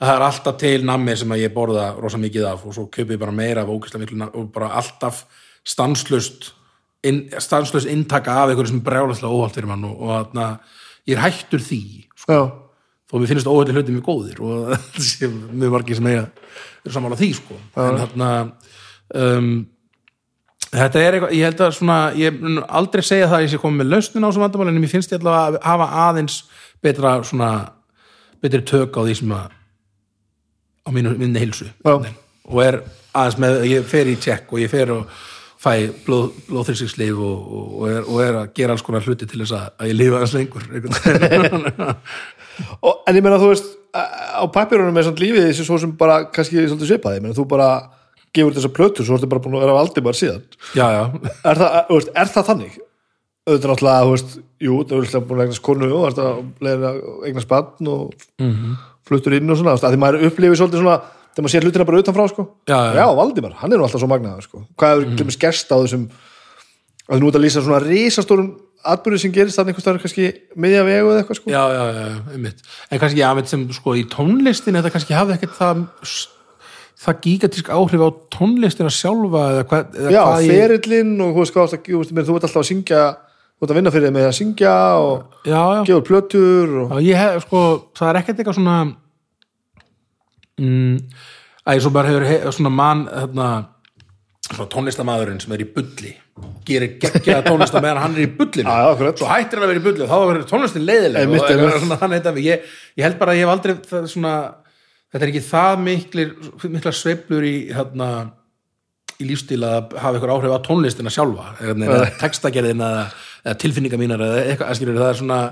það 0.00 0.12
er 0.12 0.26
alltaf 0.28 0.60
til 0.60 0.84
nammi 0.86 1.16
sem 1.18 1.32
að 1.34 1.42
ég 1.42 1.54
borða 1.54 1.88
rosa 1.98 2.20
mikið 2.22 2.46
af 2.52 2.66
og 2.68 2.76
svo 2.76 2.86
kaupi 2.86 3.16
ég 3.16 3.22
bara 3.22 3.34
meira 3.34 3.66
og 3.66 4.52
bara 4.54 4.70
alltaf 4.78 5.24
stanslust 5.66 6.52
inn, 7.08 7.22
stanslust 7.42 7.90
inntaka 7.90 8.34
af 8.42 8.50
einhverju 8.50 8.72
sem 8.72 8.80
er 8.80 8.86
brjálæslega 8.88 9.32
óhald 9.32 9.56
fyrir 9.56 9.70
mann 9.70 9.86
og, 9.88 10.00
og 10.00 10.12
þarna, 10.14 10.48
ég 11.06 11.16
er 11.16 11.24
hættur 11.24 11.62
því 11.62 11.80
sko, 12.18 12.40
þó 13.06 13.16
mér 13.20 13.30
finnst 13.30 13.50
óhaldið 13.50 13.78
hluti 13.78 13.94
mjög 13.94 14.10
góðir 14.10 14.42
og 14.42 14.74
það 14.96 15.08
sé 15.10 15.30
mjög 15.30 15.76
margir 15.76 16.00
sem 16.00 16.10
eiga 16.10 16.26
eru 16.26 16.94
sammála 16.94 17.18
því 17.20 17.30
sko. 17.38 17.58
En 17.82 18.00
þarna 18.02 18.30
um, 19.22 19.50
þetta 20.72 21.02
er 21.02 21.16
eitthvað, 21.16 21.34
ég 21.36 21.48
held 21.48 21.62
að 21.66 21.74
svona 21.78 21.98
ég 22.18 22.40
mun 22.40 22.60
aldrei 22.66 23.04
segja 23.06 23.28
það 23.30 23.38
að 23.38 23.46
ég 23.46 23.52
sé 23.54 23.62
komið 23.62 23.82
með 23.82 23.92
lausnin 23.94 24.26
á 24.26 24.28
þessum 24.28 24.46
vandamál 24.46 24.68
en 24.72 24.80
mér 24.82 24.92
finnst 24.92 25.14
ég 25.14 25.22
allavega 25.22 25.46
að 25.46 25.70
hafa 25.70 25.88
aðeins 26.06 26.38
betra 26.84 27.14
svona 27.26 27.50
betri 28.42 28.62
tök 28.66 28.98
á 28.98 29.00
því 29.06 29.16
sem 29.20 29.34
að 29.36 29.54
á 30.86 30.88
mínu, 30.94 31.14
minni 31.18 31.42
hilsu 31.42 31.68
Já. 31.84 31.94
og 31.96 32.60
er 32.62 32.80
aðeins 33.16 33.38
með, 33.42 33.58
ég 33.70 33.88
fer 33.88 34.10
í 34.10 34.18
tjekk 34.20 34.52
og 34.52 34.62
ég 34.62 34.72
fer 34.72 34.92
og 34.94 35.06
fæ 35.66 35.74
blóð, 36.06 36.28
blóðþrýsingslif 36.46 37.18
og, 37.18 37.38
og, 37.58 37.66
og, 37.80 37.88
er, 37.90 38.02
og 38.06 38.20
er 38.22 38.38
að 38.44 38.52
gera 38.54 38.76
alls 38.76 38.84
konar 38.86 39.02
hluti 39.02 39.26
til 39.26 39.40
þess 39.42 39.56
að, 39.58 39.66
að 39.82 39.90
ég 39.90 39.98
lifa 39.98 40.20
aðeins 40.20 40.36
lengur 40.38 40.62
og, 42.86 43.02
en 43.06 43.18
ég 43.18 43.24
meina 43.24 43.40
þú 43.42 43.50
veist 43.52 43.72
á 43.96 44.44
pappirunum 44.52 44.96
er 45.00 45.06
samt 45.08 45.20
lífið 45.22 45.48
þessi 45.50 45.66
svo 45.66 45.78
sem 45.82 45.92
bara 45.98 46.22
kannski 46.32 46.62
svolítið 46.66 46.90
svipaði, 46.92 47.20
ég 47.20 47.24
meina 47.26 47.36
þú 47.36 47.46
bara 47.50 47.68
gefur 48.36 48.56
þessa 48.56 48.72
plötu, 48.76 49.04
svo 49.06 49.16
ertu 49.16 49.28
bara 49.30 49.42
búin 49.44 49.56
að 49.58 49.64
vera 49.64 49.76
á 49.76 49.80
Aldimar 49.82 50.16
síðan 50.18 50.42
já, 50.76 50.86
já, 50.92 51.02
er 51.50 51.60
það, 51.62 51.76
veist, 51.94 52.10
er 52.12 52.32
það 52.34 52.48
þannig? 52.50 52.74
auðvitað 53.46 53.70
náttúrulega, 53.70 54.04
þú 54.06 54.12
veist, 54.16 54.32
jú, 54.66 54.76
það 54.82 54.96
er 54.96 55.04
náttúrulega 55.06 55.26
búin 55.28 55.38
að 55.40 55.44
eignast 55.46 55.64
konu 55.68 55.90
og 55.94 56.16
það 56.16 56.70
er 56.72 56.86
að 56.90 56.96
eignast 57.30 57.50
barn 57.52 57.90
og 57.92 58.26
Mhm. 58.42 58.72
fluttur 59.06 59.36
inn 59.36 59.52
og 59.54 59.60
svona, 59.60 59.76
því 59.78 60.00
maður 60.02 60.24
upplifir 60.26 60.58
svolítið 60.58 60.82
svona, 60.82 60.96
þegar 61.36 61.44
maður 61.44 61.54
sér 61.54 61.66
hlutina 61.66 61.88
bara 61.88 62.02
utanfrá, 62.02 62.28
sko. 62.32 62.46
Já, 62.70 62.78
já. 62.96 63.04
Valdimar, 63.20 63.56
hann 63.60 63.74
er 63.74 63.80
nú 63.80 63.86
alltaf 63.86 64.00
svo 64.02 64.08
magnaður, 64.10 64.46
sko. 64.48 64.62
Hvað 64.80 64.94
hefur 64.94 65.10
mm. 65.12 65.34
gerst 65.42 65.68
á 65.68 65.76
þessum 65.76 66.06
að 67.06 67.26
ert 67.28 67.38
að 67.38 67.44
lýsa 67.44 67.62
svona 67.62 67.82
risastórum 67.84 68.54
atbyrðu 68.86 69.18
sem 69.22 69.34
gerist 69.34 69.58
þannig 69.58 69.74
einhvers 69.74 69.84
staðar 69.84 70.00
kannski 70.02 70.30
miðja 70.58 70.86
vegu 70.86 71.10
eða 71.12 71.20
eitthvað, 71.22 71.40
sko. 71.40 71.52
Já, 71.52 71.62
já, 71.74 71.82
já, 71.82 72.06
já, 72.06 72.16
einmitt. 72.36 72.64
En 72.88 73.02
kannski, 73.02 73.20
já, 73.20 73.28
einmitt 73.28 73.52
sem 73.52 73.66
sko 73.76 73.94
í 73.98 74.06
tónlistin 74.10 74.78
þetta 74.78 74.94
kannski 74.94 75.16
hafði 75.16 75.36
ekkert 75.36 75.58
það 75.58 75.84
það 76.96 77.22
gigatísk 77.26 77.70
áhrif 77.70 78.02
á 78.02 78.10
tónlistina 78.32 78.90
sjálfa 78.92 79.42
eða 79.52 79.64
hvað, 79.68 79.96
eða 80.00 80.12
Já, 80.14 80.20
hvað 80.24 80.46
ég 80.46 80.54
og 81.22 81.32
veist 81.36 81.54
hvað, 81.54 81.74
þú 81.84 82.00
veist, 82.00 82.14
veist, 82.16 82.30
alltaf 82.32 82.60
að 82.62 82.68
syngja 82.70 83.02
þú 83.56 83.66
ert 83.66 83.72
að 83.72 83.78
vinna 83.78 83.92
fyrir 83.92 84.08
þig 84.08 84.14
með 84.16 84.28
að 84.28 84.36
syngja 84.38 84.76
og 85.00 85.42
já, 85.44 85.60
já, 85.60 85.80
út 85.98 86.08
plötur 86.08 86.72
og 86.82 86.94
já, 86.94 87.02
ég 87.10 87.20
hef, 87.20 87.44
sko, 87.44 87.64
það 87.96 88.10
er 88.10 88.20
ekkert 88.22 88.40
eitthvað 88.40 88.58
svona 88.58 88.78
mm, 90.60 91.24
að 91.66 91.78
ég 91.78 91.86
svo 91.86 91.92
bara 91.94 92.12
hefur 92.12 92.28
he, 92.28 92.38
svona 92.54 92.72
mann, 92.74 93.06
þarna 93.10 93.48
svona 94.46 94.70
tónlistamæðurinn 94.72 95.42
sem 95.42 95.54
er 95.56 95.64
í 95.64 95.68
bulli 95.74 96.14
gerir 96.66 96.96
geggjaða 97.00 97.46
tónlista 97.46 97.80
meðan 97.82 98.02
hann 98.02 98.16
er 98.18 98.26
í 98.26 98.30
bullinu. 98.38 98.70
Akkurat. 98.92 99.18
svo 99.18 99.28
hættir 99.30 99.60
hann 99.60 99.66
að 99.66 99.72
vera 99.72 99.82
í 99.82 99.84
bullinu, 99.86 100.08
þá 100.10 100.16
verður 100.20 100.48
tónlistin 100.50 100.86
leiðileg 100.86 101.36
eitthvað 101.38 102.16
þetta 102.16 102.34
ég, 102.44 102.72
ég 102.98 103.06
held 103.06 103.20
bara 103.20 103.34
að 103.34 103.40
ég 103.40 103.46
hef 103.46 103.54
aldrei 103.54 103.74
það, 103.90 104.08
svona, 104.12 104.34
þetta 105.12 105.24
er 105.24 105.32
ekki 105.32 105.44
það 105.46 105.78
miklir, 105.86 106.34
mikla 106.76 106.94
sveiflur 107.00 107.48
í 107.48 107.54
hérna 107.72 108.10
í 109.16 109.30
lífstíl 109.30 109.62
að 109.64 109.96
hafa 109.96 110.20
ykkur 110.20 110.34
áhrif 110.34 110.54
á 110.60 110.66
tónlistina 110.66 111.12
sjálfa 111.12 111.54
eða, 111.64 111.76
eða 111.88 112.12
textagerðin 112.20 112.84
eða, 112.84 113.08
eða 113.46 113.58
tilfinninga 113.62 114.00
mínar 114.00 114.24
eða 114.26 114.44
eitthvað, 114.44 114.76
skilur, 114.76 115.00
það 115.00 115.12
er 115.14 115.20
svona 115.22 115.42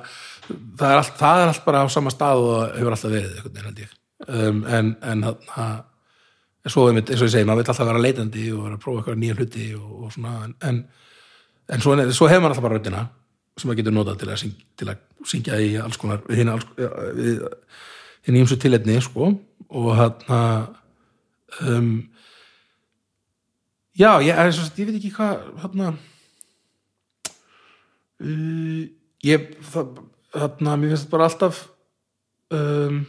það 0.45 0.89
er, 0.91 0.99
allt, 1.01 1.15
það 1.23 1.45
er 1.45 1.53
allt 1.55 1.65
bara 1.65 1.85
á 1.85 1.87
sama 1.95 2.13
stað 2.13 2.45
og 2.45 2.65
hefur 2.77 2.99
alltaf 2.99 3.15
verið 3.15 3.87
ég 3.87 4.01
um, 4.29 4.65
en, 4.67 4.95
en 5.03 5.25
en 6.65 6.73
svo 6.73 6.87
einmitt, 6.89 7.11
eins 7.13 7.21
og 7.21 7.29
ég 7.29 7.35
segi, 7.35 7.47
maður 7.49 7.61
vil 7.61 7.71
alltaf 7.73 7.89
vera 7.91 8.01
leitandi 8.01 8.45
og 8.55 8.63
vera 8.65 8.79
að 8.79 8.85
prófa 8.85 9.01
eitthvað 9.03 9.19
nýja 9.21 9.37
hluti 9.37 9.67
og, 9.77 9.91
og 10.07 10.15
svona, 10.15 10.33
en, 10.65 10.79
en, 11.69 11.83
svo, 11.85 11.97
svo 12.17 12.29
hefur 12.31 12.45
maður 12.45 12.55
alltaf 12.55 12.65
bara 12.65 12.79
röddina 12.79 13.03
sem 13.55 13.69
maður 13.69 13.81
getur 13.83 13.95
notað 13.95 14.23
til 14.23 14.31
að, 14.31 14.39
syng, 14.41 14.55
til 14.81 14.89
að 14.89 15.03
syngja 15.29 15.61
í 15.61 15.69
alls 15.83 16.01
konar 16.01 16.25
við 16.25 16.41
hinn 18.25 18.41
ímsu 18.41 18.57
tilefni 18.61 18.97
sko, 19.05 19.29
og 19.69 19.91
þarna 20.01 20.41
um, 21.69 21.93
já, 24.01 24.11
ég, 24.25 24.41
svo, 24.57 24.71
ég 24.81 24.89
veit 24.89 24.97
ekki 24.97 25.13
hvað 25.19 25.45
þarna 25.67 25.91
uh, 28.25 28.81
ég 29.29 29.53
það, 29.69 30.01
þarna, 30.33 30.79
mér 30.81 30.95
finnst 30.95 31.05
þetta 31.05 31.17
bara 31.19 31.29
alltaf 31.29 31.61
um 32.55 33.05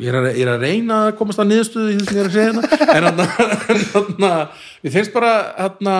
ég 0.00 0.08
er, 0.10 0.16
að, 0.20 0.26
ég 0.38 0.46
er 0.46 0.50
að 0.54 0.64
reyna 0.66 0.98
að 1.06 1.12
komast 1.18 1.40
að 1.42 1.48
niðurstöðu 1.50 1.92
í 1.92 1.98
því 1.98 2.06
sem 2.08 2.16
ég 2.16 2.22
er 2.22 2.30
að 2.30 2.36
segja 2.36 2.48
hérna. 2.48 2.64
En 2.96 3.06
þarna, 3.06 3.26
þarna 3.92 4.32
við 4.84 4.96
finnst 4.96 5.12
bara 5.14 5.32
þarna 5.58 5.94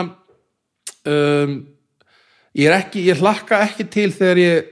um, 1.10 1.54
ég 2.58 2.68
er 2.70 2.76
ekki, 2.80 3.04
ég 3.10 3.20
hlakka 3.22 3.60
ekki 3.66 3.86
til 3.92 4.08
þegar 4.16 4.40
ég 4.42 4.70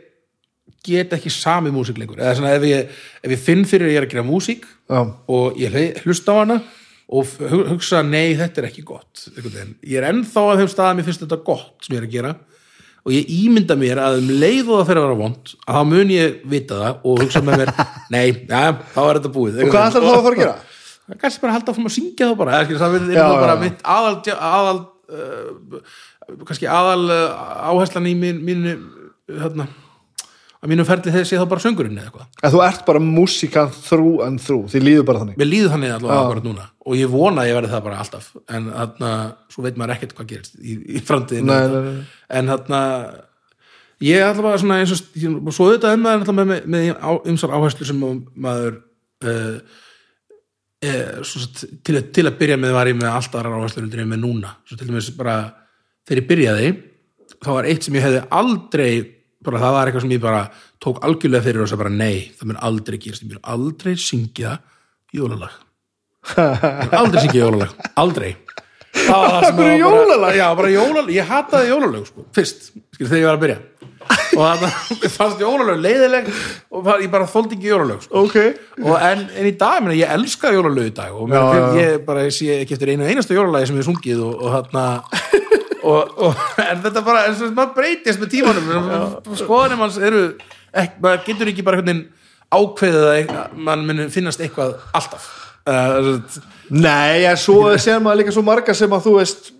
get 0.89 1.13
ekki 1.17 1.31
sami 1.35 1.73
músík 1.75 1.99
lengur. 2.01 2.21
Eða 2.23 2.37
svona 2.39 2.55
ef 2.57 2.65
ég, 2.69 2.93
ef 3.25 3.33
ég 3.35 3.41
finn 3.43 3.65
fyrir 3.69 3.89
að 3.89 3.93
ég 3.95 4.01
er 4.01 4.07
að 4.09 4.13
gera 4.15 4.27
músík 4.29 4.67
já, 4.89 5.01
og 5.05 5.59
ég 5.61 5.79
hlusta 6.05 6.33
á 6.33 6.41
hana 6.43 6.59
og 7.09 7.31
hu- 7.51 7.65
hugsa 7.73 8.03
nei 8.05 8.35
þetta 8.39 8.63
er 8.63 8.69
ekki 8.71 8.85
gott. 8.89 9.27
Ég 9.37 9.97
er 10.01 10.07
ennþá 10.11 10.45
að 10.53 10.63
þeim 10.63 10.71
stað 10.73 10.91
að 10.93 10.99
mér 11.01 11.07
finnst 11.09 11.25
þetta 11.25 11.41
gott 11.47 11.85
sem 11.87 11.97
ég 11.97 12.03
er 12.03 12.09
að 12.09 12.15
gera 12.19 12.33
og 13.09 13.15
ég 13.17 13.31
ímynda 13.33 13.77
mér 13.81 14.01
að 14.05 14.19
um 14.21 14.33
leið 14.43 14.67
og 14.69 14.75
það 14.83 14.89
fyrir 14.91 15.01
að 15.01 15.07
vera 15.07 15.21
vond 15.23 15.53
að 15.65 15.79
þá 15.79 15.89
mun 15.89 16.11
ég 16.13 16.35
vita 16.53 16.81
það 16.83 17.07
og 17.09 17.23
hugsa 17.23 17.43
með 17.47 17.63
mér 17.63 17.73
nei, 18.15 18.27
já, 18.45 18.61
þá 18.93 19.01
er 19.07 19.19
þetta 19.19 19.33
búið 19.39 19.63
og 19.65 19.73
hvað 19.73 19.89
ætlar 19.89 20.05
það 20.05 20.19
að 20.19 20.27
fara 20.27 20.37
að 20.37 20.43
gera? 20.43 20.59
kannski 21.23 21.41
bara 21.41 21.57
halda 21.57 21.73
áfram 21.73 21.89
að 21.89 21.97
syngja 21.97 22.29
þá 22.29 22.37
bara 22.37 22.61
það 22.69 22.95
verður 22.99 23.17
Já, 23.17 23.25
bara 23.33 23.57
já. 23.57 23.61
mitt 23.63 23.85
aðal, 23.97 24.15
aðal 24.37 24.79
uh, 25.09 25.83
kannski 26.45 26.69
aðal 26.69 27.05
uh, 27.09 27.45
áherslan 27.71 28.11
í 28.11 28.15
mín, 28.19 28.43
mínu 28.45 28.75
hérna, 29.29 29.69
að 30.59 30.73
mínum 30.73 30.87
ferli 30.89 31.23
sé 31.23 31.39
þá 31.39 31.45
bara 31.51 31.63
söngurinn 31.63 31.99
eða 31.99 32.09
eitthvað. 32.09 32.27
En 32.43 32.53
þú 32.55 32.63
ert 32.67 32.83
bara 32.89 33.03
músikan 33.03 33.71
through 33.75 34.25
and 34.27 34.43
through, 34.43 34.67
þið 34.73 34.87
líður 34.89 35.07
bara 35.09 35.23
þannig. 35.23 35.39
Mér 35.39 35.51
líður 35.53 35.75
þannig 35.75 35.95
allavega 35.95 36.25
akkurat 36.25 36.49
núna. 36.49 36.67
Og 36.89 36.99
ég 36.99 37.13
vona 37.13 37.45
að 37.45 37.51
ég 37.51 37.59
verði 37.59 37.73
það 37.75 37.85
bara 37.87 38.01
alltaf. 38.03 38.29
En 38.57 38.69
þarna, 38.73 39.13
svo 39.55 39.65
veit 39.67 39.79
maður 39.79 39.95
ekkert 39.95 40.15
hvað 40.19 40.31
gerist 40.33 40.59
í, 40.59 40.77
í 40.99 41.03
framtíðinu 41.07 41.53
Nei, 41.53 41.69
nei, 41.75 41.93
nei. 41.93 42.17
en 42.41 42.53
þarna 42.53 42.81
ég 44.09 44.23
er 44.23 44.31
allavega 44.33 44.63
svona 44.63 44.81
eins 44.83 44.95
og 44.95 45.53
svo 45.55 45.69
auðvitað 45.69 45.95
er 45.95 46.03
maður 46.03 46.35
með, 46.39 46.51
með, 46.51 46.67
með 46.75 46.91
á, 46.99 47.11
ymsar 47.31 47.55
áherslu 47.55 47.87
sem 47.87 48.03
maður 48.35 48.81
uh, 49.27 49.55
uh, 50.87 51.23
sagt, 51.27 51.65
til, 51.87 51.99
að, 52.01 52.11
til 52.19 52.27
að 52.27 52.39
byrja 52.43 52.59
með 52.59 52.75
var 52.79 52.91
ég 52.91 52.99
með 52.99 53.13
allt 53.13 53.39
aðrar 53.39 53.61
áherslu 53.61 53.85
en 53.85 53.91
ég 53.93 54.03
er 54.03 54.11
með 54.11 54.23
núna. 54.27 54.57
Svo 54.67 54.79
til 54.79 54.91
dæmis 54.91 55.13
bara 55.19 55.39
þegar 56.09 56.23
ég 56.23 56.29
byrjaði 56.33 56.75
þá 57.39 57.51
var 57.53 57.71
eitt 57.71 57.87
sem 57.87 57.99
ég 57.99 58.07
hefði 58.07 58.25
aldrei 58.35 58.91
bara 59.49 59.63
það 59.65 59.77
var 59.79 59.91
eitthvað 59.91 60.05
sem 60.07 60.15
ég 60.17 60.23
bara 60.25 60.43
tók 60.85 61.01
algjörlega 61.09 61.47
fyrir 61.49 61.65
og 61.65 61.71
það 61.73 61.83
bara 61.85 61.95
nei, 61.97 62.19
það 62.39 62.51
mun 62.53 62.61
aldrei 62.71 62.99
gerast. 63.03 63.25
Ég 63.27 63.33
mun 63.35 63.45
aldrei 63.57 63.97
syngja 64.01 64.59
jólalag. 65.17 65.57
Ég 66.37 66.95
aldrei 66.99 67.23
syngja 67.25 67.43
jólalag, 67.47 67.75
aldrei. 67.99 68.35
Það 68.99 69.21
var 69.23 69.31
það 69.33 69.45
sem 69.47 69.57
Bara 69.59 69.75
jólalag? 69.79 70.37
já, 70.37 70.47
bara 70.59 70.71
jólalag, 70.73 71.11
ég 71.15 71.29
hataði 71.29 71.69
jólalag 71.71 72.07
sko, 72.09 72.25
fyrst, 72.35 72.71
skil, 72.97 73.07
þegar 73.07 73.21
ég 73.21 73.27
var 73.29 73.37
að 73.37 73.43
byrja. 73.45 73.59
Og 74.09 74.41
það 74.41 75.11
fannst 75.19 75.43
jólalag 75.43 75.81
leiðileg 75.85 76.31
og 76.75 76.89
ég 77.05 77.11
bara 77.13 77.29
þóldi 77.29 77.59
ekki 77.59 77.69
jólalag 77.71 78.03
sko. 78.05 78.23
Ok. 78.25 78.37
Og 78.83 78.97
en, 78.97 79.27
en 79.39 79.49
í 79.49 79.53
dag, 79.61 79.83
meni, 79.85 79.99
ég 80.01 80.13
elska 80.17 80.51
jólalög 80.57 80.89
í 80.91 80.95
dag 80.97 81.15
og 81.15 81.29
mér, 81.31 81.39
Já, 81.39 81.61
já. 81.61 81.69
ég 81.85 82.05
bara 82.09 82.25
sé 82.35 82.49
ekki 82.63 82.77
eftir 82.79 82.95
einu 82.95 83.07
einasta 83.09 83.37
jólalagi 83.37 83.71
sem 83.71 83.79
ég 83.81 83.87
sungið 83.87 84.25
og, 84.25 84.43
og 84.49 84.57
þarna 84.57 84.87
og, 85.83 86.15
og, 86.29 86.45
en 86.63 86.85
þetta 86.85 87.03
bara, 87.07 87.27
en 87.29 87.37
svo, 87.39 87.51
maður 87.57 87.75
breytist 87.79 88.23
með 88.23 88.33
tímanum. 88.37 88.71
Skoðanum 89.39 89.85
hans 89.87 89.99
eru 90.03 90.23
ekki, 90.73 91.03
maður 91.05 91.27
getur 91.27 91.53
ekki 91.53 91.67
bara 91.67 91.83
ákveðið 92.49 93.07
að 93.13 93.59
mann 93.61 93.85
muni 93.89 94.09
finnast 94.13 94.41
eitthvað 94.41 94.79
alltaf. 94.97 95.29
Uh, 95.69 96.17
Nei, 96.73 97.27
en 97.29 97.37
svo 97.37 97.75
sér 97.77 98.01
maður 98.01 98.23
líka 98.23 98.33
svo 98.33 98.45
marga 98.47 98.75
sem 98.77 98.93
að 98.95 99.05
þú 99.05 99.17
veist 99.19 99.51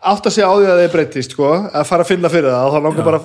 átt 0.00 0.26
að 0.26 0.34
segja 0.36 0.48
á 0.48 0.54
því 0.56 0.66
að 0.72 0.82
þið 0.84 0.92
breytist 0.96 1.36
sko, 1.36 1.52
að 1.70 1.88
fara 1.88 2.04
að 2.06 2.12
finna 2.14 2.30
fyrir 2.32 2.50
það 2.54 2.66
og 2.66 2.74
þá 2.74 2.82
langar 2.86 3.04
bara, 3.10 3.20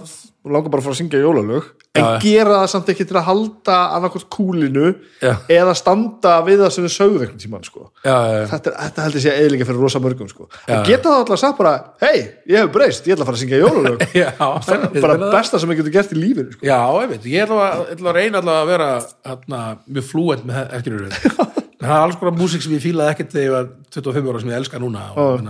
langar 0.45 0.71
bara 0.73 0.81
að 0.81 0.85
fara 0.85 0.95
að 0.95 0.99
syngja 0.99 1.21
jólalög 1.23 1.69
en 1.95 2.03
Já. 2.03 2.07
gera 2.19 2.57
það 2.59 2.65
samt 2.73 2.89
ekki 2.91 3.05
til 3.07 3.15
að 3.15 3.23
halda 3.29 3.75
annarkvæmt 3.95 4.25
kúlinu 4.35 4.89
Já. 5.23 5.31
eða 5.55 5.73
standa 5.79 6.33
við 6.45 6.59
það 6.65 6.73
sem 6.75 6.85
við 6.85 6.91
sögðu 6.95 7.21
einhvern 7.23 7.39
tímann 7.45 7.63
sko. 7.65 7.85
já, 8.03 8.11
já, 8.11 8.33
já. 8.35 8.45
þetta, 8.51 8.71
er- 8.73 8.77
þetta 8.83 9.05
heldur 9.05 9.23
sé 9.23 9.35
eðlinga 9.45 9.67
fyrir 9.69 9.79
rosa 9.85 10.01
mörgum 10.03 10.27
sko. 10.29 10.49
En 10.67 10.83
geta 10.85 11.07
það 11.13 11.21
alltaf 11.23 11.39
sagt 11.39 11.57
bara 11.61 11.73
hei, 12.03 12.17
ég 12.51 12.59
hef 12.59 12.73
breyst, 12.75 13.07
ég 13.07 13.15
ætla 13.15 13.23
að 13.23 13.29
fara 13.31 13.39
að 13.39 13.43
syngja 13.45 13.61
jólalög 13.63 14.03
bara 15.05 15.15
það- 15.15 15.31
besta 15.37 15.59
sem 15.63 15.71
ég 15.71 15.79
getur 15.81 15.95
gert 15.95 16.11
í 16.11 16.19
lífinu 16.19 16.51
sko. 16.57 16.67
Já, 16.67 16.81
ég 17.05 17.13
veit, 17.15 17.29
ég 17.31 17.45
ætla 17.47 17.69
að, 17.71 17.85
ætla 17.95 18.11
að 18.11 18.19
reyna 18.19 18.43
að 18.43 18.67
vera 18.73 18.89
hérna, 19.31 19.61
mjög 19.87 20.09
flúent 20.11 20.45
með 20.51 20.75
það 21.85 21.95
er 21.95 22.01
alls 22.01 22.15
konar 22.19 22.33
músík 22.35 22.63
sem 22.65 22.73
ég 22.75 22.81
fílaði 22.83 23.13
ekkert 23.13 23.33
þegar 23.35 23.45
ég 23.45 23.55
var 23.55 23.67
25 23.93 24.29
ára 24.31 24.39
sem 24.41 24.49
ég 24.51 24.59
elska 24.61 24.79
núna 24.81 25.03
og 25.21 25.41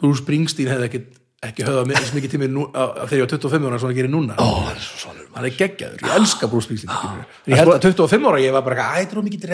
Bruce 0.00 0.20
Springsteen 0.22 0.70
hefði 0.72 0.86
ekkert 0.90 1.10
ekki 1.46 1.62
höfða 1.66 1.82
eins 1.92 2.14
mikið 2.16 2.30
tími 2.32 2.46
nú, 2.50 2.62
að, 2.72 2.88
að 3.02 3.06
þegar 3.10 3.18
ég 3.18 3.24
var 3.26 3.32
25 3.36 3.66
ára 3.68 3.78
svona 3.82 3.92
að 3.92 3.98
gera 4.00 4.10
núna. 4.12 4.34
Ó, 4.40 4.46
hann 4.66 4.72
er 4.72 4.80
svo 4.82 4.96
svolur 5.02 5.26
hann 5.36 5.44
er 5.44 5.52
geggjaður, 5.52 6.00
ég 6.00 6.14
elska 6.16 6.48
Bruce 6.48 6.64
Springsteen 6.66 6.92
en 6.96 7.50
ég 7.52 7.58
held 7.60 7.72
að 7.74 7.82
25 7.90 8.28
ára 8.30 8.38
ég 8.40 8.54
var 8.56 8.62
bara 8.64 8.86
æ, 8.86 8.88
þetta 9.02 9.12
er 9.18 9.26
mikið 9.26 9.42
að 9.44 9.50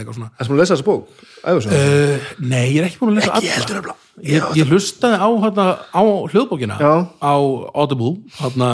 eitthvað 0.00 0.16
svona. 0.18 0.30
Ertu 0.34 0.50
búin 0.50 0.58
að 0.58 0.62
lesa 0.64 0.74
þessa 0.74 0.88
bók? 0.88 1.04
Uh, 1.46 2.16
nei, 2.42 2.66
ég 2.74 2.80
er 2.82 2.88
ekki 2.88 2.98
búin 3.00 3.12
að 3.14 3.18
lesa 3.20 3.30
Ekki 3.38 3.52
nefnilega. 3.54 3.94
ég, 4.26 4.40
ég 4.58 4.66
hlustaði 4.74 5.16
á, 5.22 5.28
hana, 5.46 5.66
á 5.94 6.02
hljóðbókina 6.34 6.76
Já. 6.82 6.92
á 7.22 7.34
Audible 7.70 8.12
hana, 8.40 8.70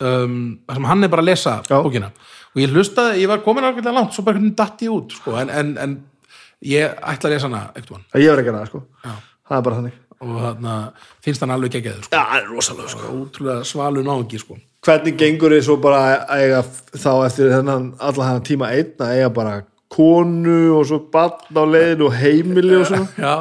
um, 0.00 0.40
sem 0.72 0.88
hann 0.88 1.04
er 1.04 1.12
bara 1.12 1.20
að 1.26 1.30
lesa 1.34 1.58
Já. 1.68 1.76
bókina. 1.84 2.08
Og 2.56 2.64
ég 2.64 2.72
hlustaði, 2.72 3.20
ég 3.26 3.30
var 3.30 3.44
komin 3.44 3.68
alveg 3.68 3.84
langt 3.92 4.16
svo 4.16 4.24
bara 4.24 4.40
hvernig 4.40 4.56
datt 4.56 4.80
ég 4.82 4.88
út 4.94 5.12
sko, 5.20 5.36
en, 5.36 5.52
en, 5.52 5.68
en 5.84 5.92
ég 6.66 6.94
ætla 7.02 7.28
að 7.30 7.34
lesa 7.34 7.48
hana 7.48 7.62
ekkert 7.74 8.18
Ég 8.18 8.30
verð 8.32 8.42
ekki 8.42 8.52
að 8.52 8.58
það 8.58 8.68
sko. 8.72 8.82
Já. 9.04 9.12
það 9.48 9.58
er 9.58 9.62
bara 9.68 9.76
þannig 9.80 10.04
og 10.18 10.38
hana, 10.42 10.72
finnst 11.22 11.40
hann 11.44 11.52
alveg 11.54 11.70
geggjaður 11.76 12.02
sko. 12.08 12.16
Já, 12.16 12.22
það 12.26 12.38
er 12.40 12.48
rosalega 12.50 12.88
sko. 12.90 13.10
útrúlega 13.22 13.64
svalu 13.64 14.02
náungi 14.02 14.38
sko. 14.42 14.56
hvernig 14.82 15.16
gengur 15.18 15.54
þið 15.54 15.64
svo 15.68 15.76
bara 15.82 16.00
að 16.26 16.42
eiga 16.42 16.62
þá 16.98 17.10
eftir 17.26 17.52
þennan 17.54 17.86
allan 17.98 18.28
þennan 18.28 18.46
tíma 18.48 18.70
einn 18.74 18.94
að 19.06 19.12
eiga 19.16 19.30
bara 19.34 19.56
konu 19.88 20.58
og 20.78 20.86
svo 20.90 20.98
barn 21.12 21.54
á 21.54 21.62
leiðin 21.64 22.02
og 22.08 22.12
heimili 22.18 22.74
og 22.80 22.86
svona 22.90 23.08
Já, 23.16 23.34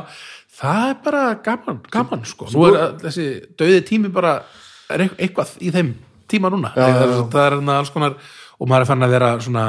það 0.62 0.84
er 0.90 0.96
bara 1.04 1.24
gaman, 1.44 1.80
gaman 1.92 2.26
sko. 2.26 2.48
Nú 2.54 2.68
er 2.70 2.78
að 2.86 3.02
þessi 3.08 3.28
döði 3.58 3.82
tími 3.90 4.14
bara 4.14 4.38
er 4.94 5.08
eit- 5.08 5.18
eitthvað 5.18 5.58
í 5.60 5.72
þeim 5.74 5.94
tíma 6.30 6.50
núna 6.54 6.72
Já, 6.76 6.84
það, 6.86 6.94
já, 6.94 7.02
er, 7.02 7.14
já. 7.18 7.30
það 7.34 7.46
er 7.48 7.78
alls 7.80 7.90
konar 7.94 8.16
og 8.60 8.68
maður 8.70 8.86
er 8.86 8.90
fann 8.94 9.06
að 9.06 9.14
vera 9.18 9.32
svona 9.44 9.66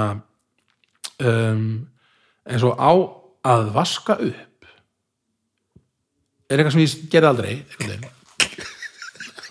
um, 1.24 1.64
eins 2.48 2.64
og 2.68 2.76
á 2.80 2.92
að 3.48 3.72
vaska 3.74 4.18
upp. 4.28 4.68
Er 6.48 6.60
eitthvað 6.60 6.74
sem 6.76 6.84
ég 6.84 7.10
gerði 7.12 7.30
aldrei 7.32 7.52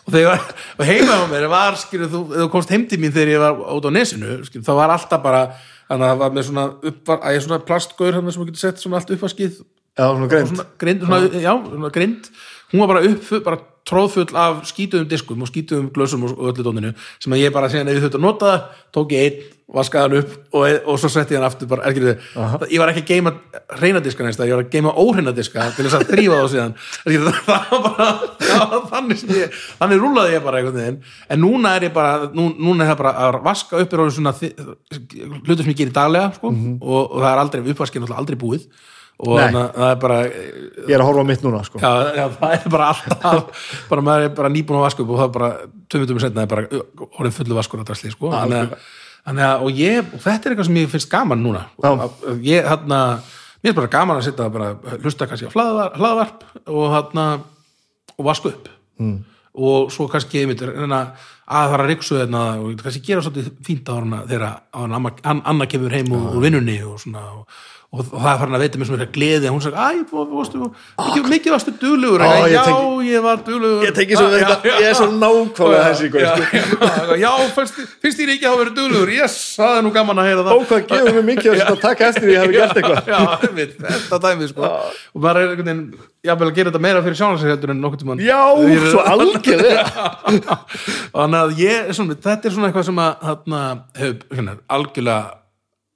og 0.08 0.14
þegar 0.16 0.44
og 0.80 0.84
heima 0.88 1.16
á 1.20 1.26
mér 1.28 1.46
var 1.52 1.76
skilur 1.80 2.10
þú, 2.12 2.22
þú 2.32 2.46
komst 2.52 2.72
heim 2.72 2.86
til 2.88 3.00
mín 3.02 3.12
þegar 3.12 3.34
ég 3.34 3.42
var 3.44 3.58
út 3.76 3.88
á 3.88 3.92
nesinu 3.92 4.38
skilur, 4.48 4.64
þá 4.64 4.74
var 4.80 4.94
alltaf 4.96 5.24
bara 5.24 5.42
þannig 5.88 6.06
að 6.06 6.12
það 6.12 6.22
var 6.22 6.36
með 6.36 6.46
svona, 6.48 6.68
uppvar, 6.92 7.20
að 7.24 7.40
svona 7.44 7.66
plastgaur 7.68 8.16
sem 8.16 8.30
þú 8.32 8.48
getur 8.48 8.64
sett 8.64 8.82
svona 8.82 9.00
allt 9.00 9.12
uppvaskið. 9.16 9.60
Já, 9.98 10.06
svona 10.14 10.30
greint 10.32 10.52
svona 10.52 10.66
grind, 10.80 11.04
svona, 11.04 11.42
já, 11.42 11.52
svona 11.66 11.92
grind 11.98 12.32
hún 12.72 12.84
var 12.84 12.92
bara 12.94 13.04
upp, 13.08 13.30
bara 13.46 13.62
tróðfull 13.88 14.32
af 14.38 14.64
skítuðum 14.70 15.12
diskum 15.12 15.44
og 15.44 15.52
skítuðum 15.52 15.92
glösum 15.96 16.26
og, 16.28 16.38
öllu 16.52 16.66
dóninu 16.66 16.96
sem 17.20 17.36
að 17.36 17.46
ég 17.46 17.54
bara 17.56 17.70
ef 17.72 17.78
ég 17.78 18.02
þurfti 18.02 18.20
að 18.20 18.26
nota 18.26 18.52
það, 18.52 18.82
tók 18.98 19.16
ég 19.16 19.28
einn 19.28 19.54
vaskaði 19.68 20.04
hann 20.06 20.22
upp 20.22 20.56
og, 20.56 20.66
og 20.88 21.00
svo 21.02 21.10
setti 21.12 21.36
ég 21.36 21.42
hann 21.42 21.48
aftur 21.50 21.68
bara, 21.68 21.84
er 21.84 21.92
ekki 21.92 22.04
þið, 22.06 22.68
ég 22.72 22.80
var 22.80 22.92
ekki 22.94 23.02
að 23.02 23.10
geima 23.10 23.34
reyna 23.82 24.02
diska 24.04 24.24
næst, 24.24 24.40
ég 24.48 24.56
var 24.56 24.64
að 24.64 24.72
geima 24.72 24.94
óhreina 24.96 25.34
diska 25.36 25.66
til 25.76 25.84
þess 25.88 25.98
að 25.98 26.14
þrýfa 26.14 26.38
þá 26.40 26.54
síðan. 26.54 26.76
Er 27.04 27.12
ekki, 27.12 27.34
það 27.50 27.74
var 27.74 27.84
bara 27.88 28.08
það 28.40 28.64
var 28.72 28.86
þannig 28.94 29.26
ég, 29.36 29.60
þannig 29.82 30.04
rúlaði 30.04 30.36
ég 30.38 30.46
bara 30.46 30.62
einhvern 30.62 30.80
veginn, 30.80 31.00
en 31.36 31.44
núna 31.44 31.74
er 31.76 31.88
ég 31.90 31.96
bara 31.98 32.30
nú, 32.32 32.48
núna 32.56 32.86
er 32.86 32.94
það 32.94 33.02
bara 33.04 33.16
að 33.26 33.40
vaska 33.50 33.82
upp 33.84 33.96
er 33.96 34.04
orðin 34.06 34.18
svona 34.22 34.36
hlutur 34.38 35.66
sem 35.66 35.74
ég 35.74 35.82
gerir 35.82 35.96
daglega 36.00 36.32
sko, 36.38 36.54
og, 36.80 37.02
og 37.02 37.18
það 37.18 37.32
er 37.34 37.44
aldrei, 37.44 37.66
uppvaskið 37.74 38.08
er 38.08 38.20
aldrei 38.22 38.40
búið 38.40 38.70
og 39.18 39.40
það 39.40 39.88
er 39.88 39.98
bara 40.02 40.20
Ég 40.28 40.94
er 40.94 41.02
að 41.02 41.08
horfa 41.10 41.24
á 41.26 41.30
mitt 41.30 41.44
núna 41.46 41.64
sko. 41.66 41.82
já, 41.82 41.92
já, 42.14 42.26
það 42.38 42.54
er 42.58 42.70
bara 42.76 42.92
alltaf 42.94 43.66
bara 43.90 44.06
maður 44.06 44.28
er 44.28 44.36
bara 44.38 44.54
nýbúin 44.54 44.78
að 44.78 44.86
vaska 44.86 45.04
upp 45.04 45.10
og 45.14 45.22
það 45.22 45.28
er 45.28 45.34
bara 45.40 45.50
minnum 45.98 46.22
setna 46.22 46.46
er 46.46 46.52
bara 46.52 46.84
orðin 47.08 47.36
fullu 47.40 47.58
vaskur 47.58 47.82
að 47.82 47.90
drasli 47.90 48.14
sko. 48.14 48.30
og, 48.30 49.72
ég, 49.74 50.06
og 50.14 50.22
þetta 50.22 50.38
er 50.50 50.54
eitthvað 50.54 50.70
sem 50.70 50.80
ég 50.80 50.92
finnst 50.94 51.12
gaman 51.12 51.42
núna 51.44 51.66
ég 52.46 52.68
hérna 52.68 53.02
mér 53.64 53.74
er 53.74 53.80
bara 53.82 53.94
gaman 53.98 54.22
að 54.22 54.30
setja 54.30 54.52
bara 54.54 54.76
hlusta 55.02 55.28
kannski 55.28 55.50
á 55.50 55.56
hlaðvarp, 55.56 56.46
og 56.70 56.94
hérna 56.94 57.26
og 58.18 58.26
vaska 58.26 58.54
upp 58.54 58.70
mm. 59.02 59.18
og 59.58 59.92
svo 59.94 60.08
kannski 60.12 60.44
einmitt, 60.44 60.62
reyna 60.62 61.08
að 61.48 61.72
fara 61.72 61.86
að 61.86 61.92
ryksu 61.94 62.20
þarna 62.22 62.44
og 62.62 62.78
kannski 62.82 63.04
gera 63.06 63.24
svolítið 63.26 63.50
fínt 63.66 63.90
á 63.90 63.94
hana 63.98 64.22
þegar 64.28 64.46
á 64.48 64.78
hana 64.78 65.00
amma, 65.00 65.14
an, 65.24 65.42
Anna 65.46 65.68
kemur 65.70 65.96
heim 65.96 66.12
úr, 66.12 66.30
úr 66.36 66.44
vinnunni 66.44 66.78
og 66.86 67.00
svona 67.02 67.24
og, 67.40 67.60
og, 67.88 68.02
og 68.12 68.20
það 68.20 68.30
er 68.34 68.40
farin 68.42 68.56
að 68.58 68.64
veita 68.66 68.80
mér 68.82 68.88
svona 68.90 69.06
gleði 69.16 69.48
og 69.48 69.54
hún 69.56 69.62
sagði, 69.64 69.78
æ, 69.80 70.04
þú 70.10 70.24
varstu 70.36 70.58
mikið, 70.62 71.28
mikið 71.32 71.54
varstu 71.56 71.72
duglegur, 71.80 72.20
Ó, 72.20 72.32
ég 72.44 72.52
já, 72.52 72.64
tengi- 72.68 73.08
ég 73.08 73.22
var 73.24 73.38
duglegur. 73.48 73.86
Ég 73.88 73.94
tengi 73.96 74.14
svo 74.20 74.28
Já, 74.28 74.32
þetta, 74.42 74.58
ég 74.68 74.88
er 74.90 74.96
svo 74.98 75.08
nákvæmlega 75.14 75.86
þessi 75.88 76.08
sko. 76.10 76.18
já, 76.20 76.32
já, 77.24 77.32
finnst, 77.56 77.76
þér 78.20 78.34
ekki 78.36 78.44
að 78.44 78.52
hafa 78.52 78.62
verið 78.64 78.76
duglegur. 78.82 79.10
Yes, 79.16 79.38
það 79.56 79.72
er 79.78 79.82
nú 79.88 79.92
gaman 79.96 80.20
að 80.20 80.28
heyra 80.28 80.44
það. 80.44 80.52
Ó, 80.52 80.58
hvað 80.68 80.82
gefur 80.92 81.14
mér 81.16 81.26
mikið 81.32 81.50
að 81.64 81.80
taka 81.86 82.02
eftir 82.12 82.28
því 82.28 82.36
að 82.36 82.44
ég 82.44 82.44
hefði 82.44 82.58
gert 82.60 82.76
eitthvað. 82.82 83.00
já, 83.08 83.20
einmitt, 83.48 83.74
þetta 83.88 84.22
dæmi 84.28 84.46
sko. 84.52 84.62
og 84.68 85.20
maður 85.24 85.38
er 85.40 85.48
einhvern 85.48 85.70
veginn 85.72 85.88
jafnvel 86.28 86.50
að 86.52 86.56
gera 86.60 86.70
þetta 86.74 86.84
meira 86.84 87.00
fyrir 87.08 87.18
heldur 87.48 87.72
en 87.72 87.80
nokkuð 87.82 88.00
tímann. 88.04 88.20
Já, 88.20 88.42
svo 88.92 89.00
algjörlega. 89.08 89.84
Þannig 91.16 91.40
að 91.40 91.50
ég, 91.64 91.80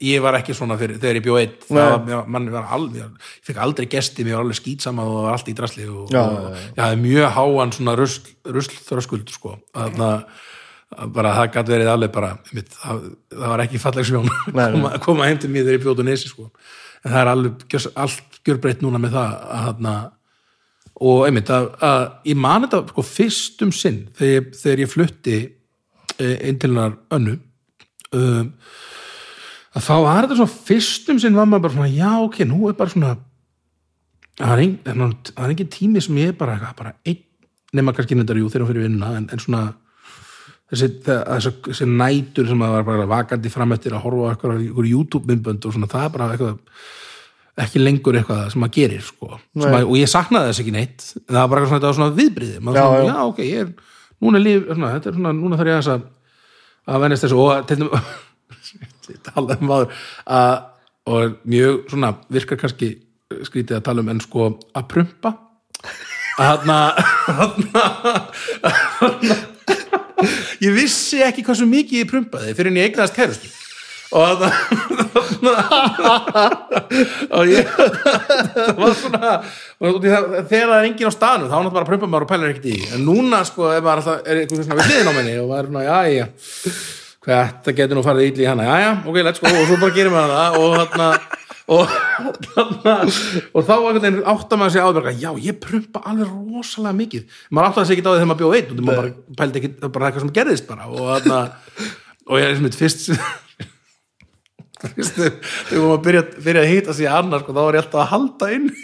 ég 0.01 0.21
var 0.23 0.37
ekki 0.39 0.53
svona 0.57 0.77
fyrir, 0.79 0.97
þegar 1.01 1.17
ég 1.19 1.25
bjó 1.25 1.35
einn 1.39 1.51
það 1.67 1.77
Nei. 1.77 1.89
var, 1.91 1.99
mér- 2.07 2.29
mann 2.35 2.47
var 2.53 2.69
alveg, 2.77 3.01
ég 3.03 3.33
fekk 3.47 3.59
aldrei 3.65 3.87
gesti 3.91 4.23
mér 4.25 4.37
var 4.39 4.45
alveg 4.47 4.57
skýtsama 4.61 5.03
og 5.05 5.17
var 5.25 5.35
allt 5.37 5.51
í 5.51 5.55
drasli 5.57 5.85
og, 5.89 6.07
Já, 6.13 6.21
og 6.23 6.31
já, 6.31 6.53
já. 6.55 6.71
ég 6.77 6.81
hafði 6.85 7.01
mjög 7.03 7.35
háan 7.37 7.75
svona 7.77 7.95
rusl, 7.99 8.31
rusl 8.57 8.79
þröskuld 8.87 9.29
sko, 9.35 9.57
þannig 9.77 10.07
að 10.07 11.11
bara 11.15 11.33
það 11.37 11.51
gæti 11.55 11.71
verið 11.75 11.89
alveg 11.93 12.11
bara 12.17 12.31
mitt, 12.51 12.73
það, 12.81 13.03
það 13.31 13.47
var 13.53 13.61
ekki 13.67 13.79
falleg 13.79 14.09
Nei, 14.11 14.25
nei. 14.57 14.65
koma, 14.73 14.93
koma 15.05 15.27
heim 15.29 15.37
til 15.39 15.51
mér 15.53 15.63
þegar 15.69 15.77
ég 15.79 15.85
bjóð 15.85 16.01
á 16.03 16.05
nesi 16.09 16.31
sko. 16.33 16.49
en 17.05 17.11
það 17.13 17.21
er 17.21 17.31
alveg 17.35 17.77
allt 17.95 18.41
gjörbreytt 18.45 18.81
núna 18.83 18.99
með 18.99 19.15
það 19.15 19.37
að 19.45 19.63
þarna 19.69 19.93
og 21.01 21.23
einmitt 21.25 21.49
að, 21.49 21.69
að 21.81 22.03
ég 22.29 22.37
man 22.37 22.65
þetta 22.67 22.81
sko, 22.91 23.05
fyrst 23.07 23.63
um 23.65 23.71
sinn 23.73 24.01
þegar, 24.19 24.49
þegar 24.59 24.83
ég 24.83 24.91
flutti 24.91 25.37
eh, 26.19 26.35
inn 26.49 26.59
til 26.61 26.69
hennar 26.73 26.97
önnu 27.15 27.37
um, 28.17 28.51
að 29.75 29.85
þá 29.87 29.93
var 30.03 30.25
þetta 30.25 30.37
svona 30.41 30.55
fyrst 30.69 31.11
um 31.13 31.19
sinn 31.23 31.37
var 31.37 31.47
maður 31.47 31.65
bara 31.67 31.75
svona 31.77 31.91
já 31.95 32.11
ok, 32.25 32.39
nú 32.49 32.69
er 32.69 32.77
bara 32.79 32.91
svona 32.93 33.11
það 34.41 34.53
er, 34.55 34.63
ein, 34.65 34.73
er- 34.85 35.45
engin 35.51 35.69
tími 35.71 36.01
sem 36.03 36.17
ég 36.21 36.31
er 36.33 36.37
bara, 36.39 36.57
bara 36.77 36.95
einn 37.05 37.21
nema 37.73 37.93
kannski 37.95 38.17
nefndar 38.17 38.39
jú 38.41 38.49
þegar 38.51 38.65
hún 38.65 38.71
fyrir 38.73 38.85
vinnuna 38.87 39.13
en, 39.19 39.29
en 39.31 39.39
svona 39.39 39.61
þessi, 40.71 40.89
þessi, 41.07 41.51
þessi 41.69 41.87
nætur 41.87 42.49
sem 42.49 42.63
að 42.65 42.73
var 42.77 42.87
bara 42.89 43.05
vakandi 43.11 43.51
fram 43.53 43.71
eftir 43.75 43.95
að 43.95 44.03
horfa 44.05 44.27
á 44.27 44.31
eitthvað, 44.33 44.57
eitthvað 44.65 44.89
YouTube-myndbönd 44.91 45.67
og 45.69 45.75
svona, 45.77 45.89
það 45.91 46.07
er 46.07 46.13
bara 46.17 46.27
eitthvað 46.35 46.57
ekki 47.61 47.81
lengur 47.83 48.17
eitthvað 48.17 48.43
sem 48.53 48.61
maður 48.63 48.75
gerir 48.77 49.01
sko. 49.05 49.27
Sem 49.59 49.75
að, 49.75 49.83
og 49.87 49.97
ég 49.99 50.09
saknaði 50.09 50.49
þess 50.51 50.61
ekki 50.63 50.73
neitt 50.75 51.05
það 51.27 51.39
var 51.41 51.49
bara 51.53 51.69
svona, 51.71 51.93
svona 51.99 52.15
viðbriði 52.17 52.59
maður 52.63 52.79
Já, 52.79 52.85
svona, 52.87 53.03
já. 53.03 53.11
já, 53.11 53.23
ok, 53.31 53.41
ég 53.45 53.63
er 53.65 53.71
núna 54.21 54.39
er 54.39 54.45
líf, 54.45 54.67
svona, 54.71 54.91
þetta 54.97 55.11
er 55.11 55.17
svona, 55.19 55.33
núna 55.37 55.59
þarf 55.59 55.71
ég 55.71 55.89
að 55.95 56.05
að 56.91 57.03
venjast 57.05 57.25
þessu 57.27 57.39
og 57.43 57.65
til 57.69 57.77
dæmis 57.81 58.13
tala 59.27 59.57
um 59.59 59.73
áður. 59.75 59.89
Að, 60.39 60.57
og 61.11 61.39
mjög 61.49 61.73
svona 61.91 62.09
virkar 62.31 62.59
kannski 62.61 62.89
skrítið 63.47 63.79
að 63.79 63.85
tala 63.87 64.03
um 64.03 64.11
en 64.13 64.21
sko 64.23 64.41
að 64.77 64.85
prumpa. 64.91 65.29
Að 66.41 66.45
þarna 66.61 66.77
ég 70.61 70.71
vissi 70.75 71.21
ekki 71.25 71.43
hversu 71.45 71.65
mikið 71.69 72.03
ég 72.03 72.09
prumpaði 72.09 72.55
fyrir 72.57 72.71
en 72.71 72.79
ég 72.81 72.89
eignaðist 72.89 73.17
kærustu. 73.17 73.49
Og 74.11 74.41
og 77.31 77.47
ég 77.47 77.69
það 77.71 78.79
var 78.81 78.95
svona 78.99 79.29
þegar 79.71 80.41
það 80.49 80.73
er 80.75 80.87
enginn 80.89 81.07
á 81.07 81.15
staðnum 81.15 81.47
þá 81.47 81.55
er 81.55 81.63
náttúrulega 81.63 81.75
bara 81.77 81.85
að 81.85 81.91
prumpa 81.93 82.09
maður 82.11 82.25
og 82.25 82.31
pælar 82.33 82.51
ekkert 82.51 82.67
í 82.73 82.75
en 82.91 83.05
núna 83.07 83.39
sko 83.47 83.69
ef 83.71 83.85
maður 83.85 84.01
alltaf 84.01 84.27
er 84.27 84.41
eitthvað 84.41 84.65
svona 84.65 84.79
við 84.81 84.89
hliðin 84.89 85.07
á 85.07 85.13
menni 85.15 85.37
og 85.39 85.47
maður 85.47 85.61
er 85.61 85.69
svona 85.71 85.85
jæja 85.87 86.25
hvað 87.21 87.41
þetta 87.51 87.75
getur 87.77 87.97
nú 87.97 88.03
farið 88.05 88.31
ítli 88.31 88.45
í 88.45 88.49
hana. 88.49 88.65
Jæja, 88.65 88.91
ok, 89.05 89.17
let's 89.27 89.41
go. 89.41 89.51
Og 89.51 89.67
svo 89.69 89.77
bara 89.81 89.95
gerir 89.95 90.13
maður 90.13 90.33
það 90.37 90.51
og 90.57 90.69
þarna 90.79 91.07
og, 91.71 91.91
þarna, 92.55 92.95
og 93.53 93.67
þá 93.67 93.75
áttar 94.33 94.59
maður 94.59 94.73
sig 94.73 94.81
á 94.81 94.87
því 94.89 94.95
bara, 94.97 95.13
já, 95.21 95.29
ég 95.45 95.59
prumpa 95.61 96.01
alveg 96.09 96.31
rosalega 96.31 96.97
mikið. 96.97 97.37
Maður 97.53 97.69
áttar 97.69 97.85
sig 97.87 97.95
ekki 97.95 98.05
á 98.05 98.09
því 98.09 98.17
þegar 98.17 98.31
maður 98.31 98.41
bjóð 98.41 98.57
einn 98.57 98.71
og 98.73 98.81
maður 98.87 98.99
bara 99.01 99.37
pældi 99.41 99.61
ekki, 99.61 99.71
bara 99.85 100.09
eitthvað 100.09 100.25
sem 100.25 100.35
gerðist 100.39 100.67
bara. 100.69 100.89
Og 100.89 100.95
þarna, 101.11 101.39
og 102.25 102.41
ég 102.41 102.45
er 102.47 102.57
sem 102.57 102.65
mitt 102.65 102.79
fyrst 102.79 103.03
fyrst 104.81 105.13
þegar 105.13 105.35
við 105.69 105.91
að 105.91 106.03
byrja, 106.07 106.23
byrja 106.41 106.61
að 106.65 106.71
hýta 106.71 106.97
sig 106.97 107.05
annars, 107.11 107.45
sko, 107.45 107.53
þá 107.53 107.61
var 107.61 107.77
ég 107.77 107.83
alltaf 107.85 108.01
að 108.01 108.11
halda 108.15 108.45
inn. 108.57 108.67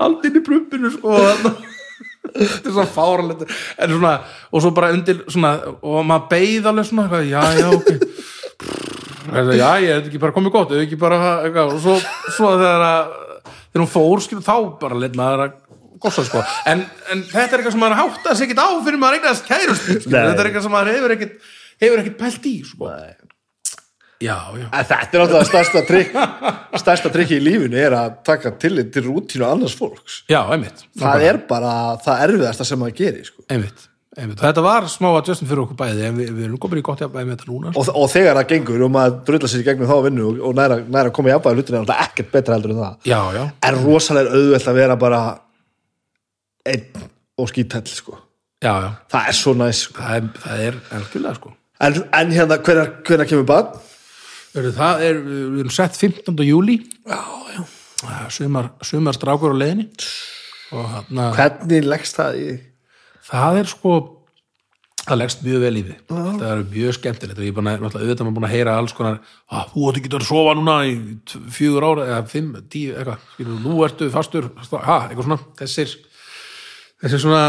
Halda 0.00 0.28
inn 0.28 0.40
í 0.40 0.44
prumpinu 0.44 0.88
sko, 0.92 1.12
og 1.12 1.22
þarna 1.24 1.73
þetta 2.32 2.70
er 2.70 2.76
svo 2.76 2.86
fáralegt 2.94 3.44
en 3.46 3.94
svona, 3.96 4.14
og 4.50 4.64
svo 4.64 4.72
bara 4.76 4.92
undir 4.94 5.24
svona, 5.28 5.54
og 5.80 6.06
maður 6.08 6.30
beið 6.32 6.70
alveg 6.70 6.88
svona 6.88 7.20
já, 7.24 7.42
já, 7.58 7.68
ok. 7.74 7.90
Þetta, 9.24 9.56
já, 9.56 9.68
ég 9.82 9.90
hef 9.90 10.08
ekki 10.08 10.22
bara 10.22 10.36
komið 10.36 10.54
gott, 10.54 10.72
ekki 10.78 10.98
bara 11.00 11.18
og 11.64 11.76
svo, 11.82 11.98
svo 12.36 12.54
þegar 12.60 12.86
að 12.86 13.12
þegar 13.74 13.82
hún 13.82 13.92
fór, 13.92 14.24
skilur, 14.24 14.46
þá 14.46 14.56
bara 14.80 15.00
lit 15.02 15.18
maður 15.18 15.46
að 15.46 15.60
gossa, 16.04 16.24
sko, 16.26 16.42
en, 16.70 16.84
en 17.12 17.22
þetta 17.30 17.56
er 17.56 17.62
eitthvað 17.62 17.76
sem 17.76 17.84
maður 17.84 18.00
hátta 18.02 18.34
sig 18.36 18.48
ekkert 18.48 18.64
á 18.64 18.68
fyrir 18.84 19.00
maður 19.00 19.20
eignast 19.20 19.46
kærust, 19.48 19.86
Nei. 20.04 20.18
þetta 20.20 20.34
er 20.36 20.50
eitthvað 20.50 20.66
sem 20.66 20.74
maður 20.74 20.98
hefur 20.98 21.14
ekkert 21.16 21.52
hefur 21.82 22.02
ekkert 22.02 22.18
pælt 22.20 22.50
í, 22.50 22.56
sko 22.68 22.90
já, 24.24 24.36
já, 24.58 24.66
þetta 24.72 25.00
er 25.00 25.22
náttúrulega 25.22 25.48
stærsta 25.48 25.82
trikk 25.88 26.14
stærsta 26.80 27.10
trikki 27.14 27.38
í 27.38 27.42
lífinu 27.44 27.80
er 27.80 27.96
að 27.96 28.20
taka 28.26 28.54
tillit 28.60 28.92
til 28.94 29.06
rútínu 29.08 29.46
annars 29.46 29.74
fólks. 29.78 30.22
Já, 30.30 30.40
einmitt. 30.54 30.84
Það 31.00 31.26
er 31.28 31.40
bara 31.48 31.72
það 32.04 32.22
erfiðasta 32.28 32.66
sem 32.68 32.80
maður 32.80 32.96
gerir 33.00 33.28
sko. 33.28 33.44
einmitt, 33.50 33.86
einmitt, 34.18 34.42
þetta 34.42 34.64
var 34.64 34.88
smá 34.92 35.10
að 35.12 35.32
justin 35.32 35.50
fyrir 35.50 35.64
okkur 35.64 35.78
bæði, 35.78 36.04
en 36.08 36.18
við, 36.18 36.34
við 36.34 36.48
erum 36.48 36.60
komin 36.64 36.82
í 36.82 36.84
gott 36.86 37.04
jafnvægi 37.04 37.28
með 37.30 37.38
þetta 37.38 37.50
núna, 37.52 37.72
sko. 37.72 37.84
og, 37.84 38.02
og 38.02 38.12
þegar 38.12 38.40
það 38.40 38.50
gengur 38.52 38.84
og 38.86 38.92
maður 38.96 39.16
drullar 39.30 39.52
sér 39.52 39.64
í 39.64 39.68
gegnum 39.68 39.90
þá 39.90 39.96
vinnu 40.08 40.28
og, 40.28 40.42
og 40.48 40.58
næra, 40.58 40.78
næra 40.84 41.10
að 41.10 41.16
koma 41.18 41.30
í 41.30 41.34
jafnvægi 41.34 41.60
hlutin 41.60 41.78
er 41.78 41.82
alltaf 41.84 42.04
ekkert 42.08 42.30
betra 42.34 42.58
heldur 42.58 42.74
en 42.74 42.82
það. 42.82 43.00
Já, 43.10 43.20
já, 43.38 43.42
er 43.70 43.80
rosalega 43.84 44.38
auðvelt 44.38 44.70
að 44.72 44.80
vera 44.80 45.00
bara 45.06 45.24
einn 46.74 47.08
og 47.38 47.50
skítell 47.50 47.86
sko. 47.90 48.20
það 48.64 49.20
er 49.20 49.36
svo 49.36 49.52
næs 49.58 49.86
sko. 49.88 50.00
það 50.00 50.62
er, 50.68 50.78
það 50.88 51.18
er 51.28 51.40
sko. 51.40 51.56
En, 51.84 51.98
en 52.14 52.30
hérna 52.32 52.60
hvenær 52.62 53.26
kemur 53.28 53.48
bann 53.48 53.74
Það 54.54 55.00
er, 55.02 55.20
við 55.26 55.62
erum 55.64 55.74
sett 55.74 55.96
15. 55.98 56.36
júli 56.46 56.76
já, 57.02 57.20
já. 57.50 57.62
sumar, 58.30 58.70
sumar 58.86 59.16
strákur 59.16 59.54
á 59.54 59.56
leiðinni. 59.58 59.88
Og 60.74 60.84
hana, 60.90 61.30
hvernig 61.34 61.88
leggst 61.88 62.20
það 62.20 62.38
í 62.38 62.46
það 63.24 63.58
er 63.60 63.70
sko 63.70 63.94
það 65.04 65.20
leggst 65.20 65.42
mjög 65.44 65.64
vel 65.64 65.74
í 65.76 65.82
við 65.84 65.98
það 66.08 66.46
er 66.48 66.62
mjög 66.70 66.96
skemmtilegt. 66.98 67.40
Og 67.40 67.44
ég 67.44 67.52
er 67.52 67.60
að, 67.60 67.66
náttúrulega, 67.66 68.04
auðvitað 68.04 68.28
maður 68.28 68.36
búin 68.38 68.48
að 68.48 68.54
heyra 68.54 68.76
alls 68.80 68.96
konar 68.96 69.18
að 69.50 69.72
þú 69.74 69.88
átt 69.90 70.00
ekki 70.00 70.12
að 70.14 70.26
sofa 70.30 70.56
núna 70.58 70.76
í 70.88 70.94
fjögur 71.58 71.88
ára 71.88 72.06
eða 72.08 72.20
fimm, 72.30 72.56
tíu, 72.72 72.94
eitthvað 72.94 73.28
skilur, 73.34 73.62
nú 73.64 73.78
ertu 73.84 74.10
fastur, 74.14 74.50
ha, 74.72 74.98
eitthvað 75.08 75.28
svona. 75.28 75.40
Þessir 75.60 75.96
þessi 77.04 77.20
svona, 77.20 77.42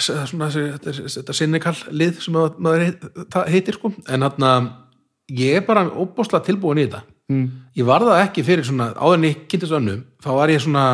svona 0.00 0.48
þessi, 0.48 0.68
þetta, 0.76 0.94
þetta 1.16 1.36
sinnikall 1.36 1.76
lið 1.92 2.22
sem 2.24 2.38
að, 2.40 2.62
maður 2.64 2.86
heitir 3.52 3.76
sko. 3.76 3.92
En 4.08 4.24
hann 4.24 4.48
ég 5.38 5.60
er 5.60 5.66
bara 5.66 5.86
óbúslega 5.88 6.44
tilbúin 6.46 6.82
í 6.82 6.86
þetta. 6.86 7.02
Mm. 7.30 7.50
ég 7.78 7.86
var 7.86 8.02
það 8.02 8.24
ekki 8.24 8.42
fyrir 8.42 8.66
svona 8.66 8.88
áður 8.98 9.20
en 9.20 9.26
ég 9.28 9.42
kynntist 9.46 9.74
önnum 9.76 10.00
þá 10.18 10.30
var 10.34 10.50
ég 10.50 10.62
svona 10.64 10.86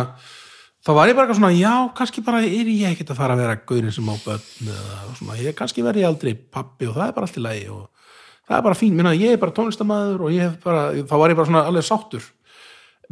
þá 0.86 0.90
var 0.94 1.10
ég 1.10 1.16
bara 1.16 1.34
svona, 1.34 1.48
já, 1.56 1.73
kannski 1.97 2.23
bara 2.23 2.42
er 2.44 2.68
ég 2.68 2.90
ekkert 2.92 3.15
að 3.15 3.20
fara 3.23 3.34
að 3.34 3.40
vera 3.42 3.55
gaurin 3.66 3.94
sem 3.94 4.10
á 4.12 4.15
börn 4.20 4.68
eða 4.70 4.98
svona, 5.16 5.39
ég 5.40 5.56
kannski 5.56 5.84
verði 5.86 6.05
aldrei 6.06 6.34
pappi 6.36 6.86
og 6.86 6.94
það 6.94 7.08
er 7.08 7.16
bara 7.16 7.26
allt 7.26 7.39
í 7.40 7.42
lagi 7.42 7.65
og 7.73 8.12
það 8.47 8.58
er 8.58 8.66
bara 8.68 8.78
fín, 8.78 8.98
minna, 8.98 9.15
ég 9.16 9.34
er 9.34 9.40
bara 9.42 9.55
tónlistamæður 9.56 10.26
og 10.28 10.36
ég 10.36 10.44
hef 10.44 10.60
bara, 10.62 10.84
þá 10.94 11.16
var 11.16 11.32
ég 11.32 11.40
bara 11.40 11.50
svona 11.50 11.65
alveg 11.70 11.89
sáttur 11.89 12.28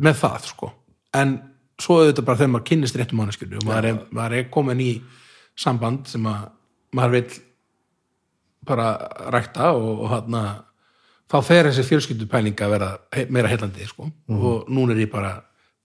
með 0.05 0.21
það, 0.21 0.47
sko. 0.53 0.71
En 1.19 1.35
svo 1.81 1.99
auðvitað 2.03 2.29
bara 2.29 2.41
þegar 2.43 2.53
maður 2.53 2.69
kynnist 2.71 3.01
réttum 3.01 3.21
manneskjörnu 3.23 3.63
og 3.63 3.67
maður 3.71 3.89
er, 3.91 3.99
maður 4.15 4.37
er 4.39 4.47
komin 4.55 4.85
í 4.85 4.93
samband 5.59 6.07
sem 6.11 6.29
að 6.31 6.47
maður 6.95 7.17
vil 7.17 7.41
bara 8.69 8.89
rækta 9.35 9.73
og, 9.75 9.91
og 10.05 10.13
hann 10.13 10.39
þá 11.31 11.37
fer 11.47 11.69
þessi 11.71 11.87
fjölskyldupæling 11.89 12.63
að 12.65 12.75
vera 12.77 12.91
meira 13.33 13.51
heillandi 13.51 13.89
sko. 13.89 14.09
og 14.29 14.69
núna 14.69 14.95
er 14.95 15.05
ég 15.05 15.13
bara 15.13 15.35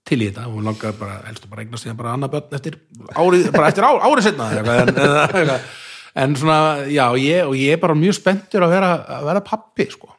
til 0.06 0.20
í 0.22 0.30
þetta 0.30 0.48
og 0.48 0.64
langar 0.64 0.96
bara, 0.98 1.20
helstu 1.28 1.48
bara 1.50 1.64
eignast 1.64 1.84
síðan 1.84 1.98
bara 1.98 2.14
annað 2.16 2.34
börn 2.34 2.56
eftir 2.58 2.78
árið, 3.14 3.50
bara 3.54 3.70
eftir 3.70 3.86
ár, 3.86 4.00
árið 4.06 4.26
setna 4.26 4.48
en, 4.56 4.92
eða, 4.94 5.24
eitthvað. 5.28 5.66
en 6.24 6.36
svona, 6.40 6.60
já, 6.90 7.04
ég, 7.20 7.42
og 7.46 7.56
ég 7.58 7.76
er 7.76 7.82
bara 7.82 7.98
mjög 7.98 8.16
spenntur 8.18 8.66
að 8.66 8.74
vera, 8.76 8.92
að 9.18 9.28
vera 9.30 9.44
pappi, 9.46 9.86
sko 9.92 10.12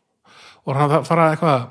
og 0.61 0.77
hann 0.77 1.07
fara 1.07 1.31
eitthvað 1.33 1.69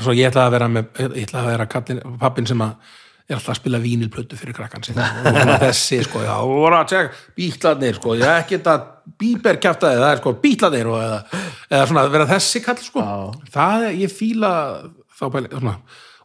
svo 0.00 0.14
ég 0.16 0.30
ætla 0.30 0.46
að 0.46 0.54
vera 0.56 0.70
með, 0.72 0.88
ég 1.04 1.26
ætla 1.28 1.42
að 1.42 1.50
vera 1.52 1.68
kallin, 1.72 2.00
pappin 2.20 2.48
sem 2.48 2.64
að 2.64 2.94
er 3.26 3.36
alltaf 3.36 3.54
að 3.54 3.58
spila 3.58 3.80
vínilplötu 3.82 4.38
fyrir 4.38 4.54
krakkan 4.54 4.84
sinna 4.86 5.06
og 5.26 5.52
þessi, 5.64 5.98
sko, 6.06 6.22
já, 6.22 6.32
og 6.38 6.52
voru 6.52 6.78
að 6.78 6.90
tjekka 6.92 7.22
bítlarnir, 7.40 7.98
sko, 7.98 8.14
ég 8.20 8.42
ekki 8.44 8.58
þetta 8.60 8.76
bíber 9.18 9.60
kjaftaði, 9.62 10.00
það 10.02 10.12
er 10.12 10.20
sko 10.22 10.34
bítlarnir 10.42 10.90
og 10.92 10.98
eða, 11.02 11.20
eða 11.70 11.88
svona, 11.90 12.04
vera 12.14 12.28
þessi 12.30 12.62
kall, 12.62 12.78
sko. 12.84 13.06
Það 13.54 13.86
er, 13.88 13.96
ég 14.04 14.14
fíla 14.14 14.52
þá 15.18 15.24
pæli, 15.34 15.50
svona, 15.54 15.76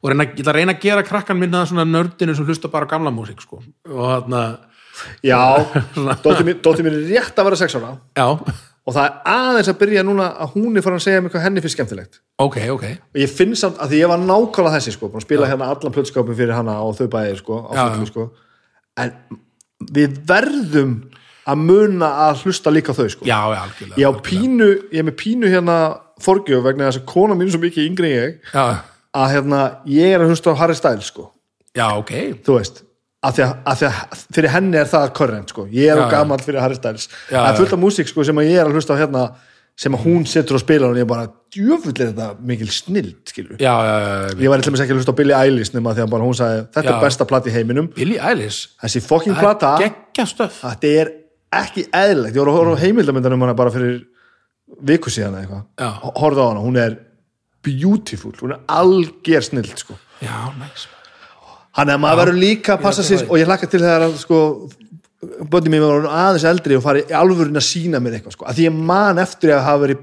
og 0.01 0.11
reyna, 0.13 0.27
ég 0.29 0.43
ætla 0.43 0.53
að 0.53 0.59
reyna 0.59 0.75
að 0.77 0.83
gera 0.85 1.05
krakkan 1.07 1.41
minna 1.41 1.63
svona 1.69 1.87
nördinu 1.89 2.37
sem 2.37 2.49
hlusta 2.49 2.69
bara 2.73 2.85
á 2.85 2.91
gamla 2.93 3.13
músík, 3.15 3.41
sko, 3.45 3.63
og 3.89 4.03
þarna 4.05 4.43
já, 5.25 5.41
dóttir 6.25 6.45
mín 6.45 6.93
er 6.93 7.01
rétt 7.15 7.41
að 7.41 7.49
vera 7.49 7.61
sex 7.63 7.79
ára. 7.81 7.95
Já, 8.13 8.27
og 8.81 8.95
það 8.95 9.05
er 9.05 9.17
aðeins 9.29 9.69
að 9.71 9.79
byrja 9.83 10.03
núna 10.05 10.27
að 10.41 10.55
hún 10.55 10.77
er 10.77 10.85
farin 10.85 10.99
að 10.99 11.05
segja 11.05 11.21
mér 11.21 11.33
hvað 11.33 11.45
henni 11.45 11.63
finnst 11.63 11.77
skemmtilegt. 11.77 12.19
Ok, 12.41 12.57
ok. 12.73 12.85
Og 13.13 13.21
ég 13.21 13.31
finn 13.31 13.53
samt 13.59 13.79
að 13.81 13.93
því 13.93 14.01
ég 14.01 14.11
var 14.11 14.23
nákvæmlega 14.23 14.79
þessi 14.79 14.95
sko, 14.95 15.11
spila 15.21 15.49
hérna 15.49 15.69
allan 15.73 15.95
plötskapin 15.95 16.37
fyrir 16.37 16.55
hana 16.57 16.79
og 16.81 16.95
þau 16.97 17.07
bæði 17.13 17.37
sko, 17.39 17.61
fullu 17.69 18.05
já. 18.05 18.09
sko. 18.09 18.27
En 19.01 19.13
við 19.93 20.17
verðum 20.29 20.95
að 21.51 21.65
muna 21.65 22.11
að 22.27 22.45
hlusta 22.45 22.73
líka 22.73 22.95
þau 22.97 23.07
sko. 23.09 23.25
Já, 23.29 23.39
já, 23.53 23.59
algjörlega 23.65 24.01
ég 24.01 24.21
pínu, 24.25 24.69
ég 24.93 25.01
er 25.01 25.09
með 25.09 25.17
pínu 25.21 25.51
hérna 25.51 25.77
forgjöf 26.21 26.65
vegna 26.65 26.89
þess 26.89 27.01
að 27.01 27.09
kona 27.09 27.37
mín 27.37 27.49
er 27.49 27.55
svo 27.55 27.61
mikið 27.63 27.87
yngri 27.89 28.11
en 28.11 28.17
ég 28.17 28.53
já, 28.53 28.65
að 29.17 29.33
hérna, 29.35 29.61
ég 29.89 30.13
er 30.15 30.23
að 30.23 30.33
hlusta 30.33 30.53
á 30.53 30.59
Harry 30.61 30.77
Styles 30.77 31.09
sko, 31.09 31.31
já, 31.77 31.87
ok. 31.97 32.13
Þú 32.45 32.57
veist 32.59 32.83
að 33.21 33.37
því 33.37 33.45
að, 33.45 33.53
að, 33.69 33.77
því 33.81 33.87
að 33.87 34.25
fyrir 34.35 34.53
henni 34.55 34.81
er 34.81 34.89
það 34.89 35.13
korrent 35.19 35.53
sko, 35.53 35.67
ég 35.69 35.91
er 35.93 35.99
Já, 35.99 36.03
já. 36.05 36.09
gamall 36.15 36.41
fyrir 36.41 36.63
Harry 36.63 36.77
Styles. 36.77 37.07
Já. 37.29 37.41
fullt 37.59 37.75
af 37.77 37.81
músík 37.81 38.09
sko 38.09 38.25
sem 38.25 38.41
ég 38.45 38.57
er 38.57 38.69
að 38.69 38.77
hlusta 38.77 38.97
á 38.97 39.01
hérna 39.01 39.25
sem 39.81 39.95
að 39.95 40.03
hún 40.05 40.25
setur 40.29 40.57
og 40.57 40.61
spila 40.61 40.89
og 40.89 40.97
ég 40.99 41.05
er 41.05 41.09
bara 41.09 41.29
djöfull 41.53 41.93
er 41.95 42.11
þetta 42.11 42.27
mikil 42.45 42.67
snild 42.73 43.31
skilur 43.31 43.61
já, 43.61 43.71
já, 43.71 43.95
ég 44.35 44.51
var 44.51 44.61
eitthvað 44.61 44.83
ekki 44.83 44.93
að 44.93 44.99
hlusta 44.99 45.15
á 45.15 45.19
Billie 45.21 45.37
Eilish 45.37 45.73
nema 45.75 45.93
því 45.95 46.05
að 46.05 46.25
hún 46.25 46.37
sagði 46.37 46.61
þetta 46.75 46.91
er 46.91 47.01
besta 47.05 47.27
platt 47.29 47.47
í 47.47 47.55
heiminum. 47.55 47.89
Billie 47.95 48.19
Eilish? 48.21 48.73
Þessi 48.83 49.01
geggja 49.05 50.27
stöf 50.27 50.59
þetta 50.65 50.93
er 51.01 51.13
ekki 51.61 51.85
eðlilegt, 51.91 52.35
ég 52.35 52.41
voru 52.41 52.53
að 52.53 52.59
horfa 52.59 52.79
á 52.79 52.83
heimildamindan 52.83 53.35
um 53.35 53.45
hana 53.45 53.55
bara 53.57 53.73
fyrir 53.73 54.01
viku 54.87 55.11
síðan 55.11 55.35
eða 55.35 55.43
eitthvað, 55.45 56.13
horfði 56.21 56.45
á 56.45 56.47
hana, 56.47 56.63
hún 56.63 56.79
er 56.79 56.97
beautiful, 57.65 58.31
hún 58.39 58.55
er 58.55 58.63
alger 58.71 59.45
snild 59.45 59.75
sko. 59.77 59.97
Já, 60.23 60.47
næs 60.57 60.87
hann 61.77 61.89
er 61.89 61.97
að 61.97 62.03
maður 62.03 62.21
verður 62.21 62.39
líka 62.41 62.75
að 62.75 62.83
passa 62.85 63.01
Ég 63.05 63.09
sér 63.11 63.25
að 63.25 63.31
og 63.31 63.41
ég 63.41 63.49
hlakka 63.51 63.69
til 63.71 63.83
þegar 63.83 64.07
að 64.07 64.17
sko 64.25 64.41
mér 65.69 65.83
var 65.85 65.95
orðin 65.99 66.11
aðeins 66.17 66.45
eldri 66.49 66.77
og 66.79 66.83
fari 66.83 67.01
alvörin 67.13 67.59
að 67.61 67.67
sína 67.67 67.99
mér 68.01 68.17
eitthvað 68.17 68.33
sko, 68.35 68.45
að 68.49 68.57
því 68.57 68.63
ég 68.67 68.77
man 68.91 69.21
eftir 69.21 69.53
að 69.53 69.65
hafa 69.67 69.81
verið 69.85 69.97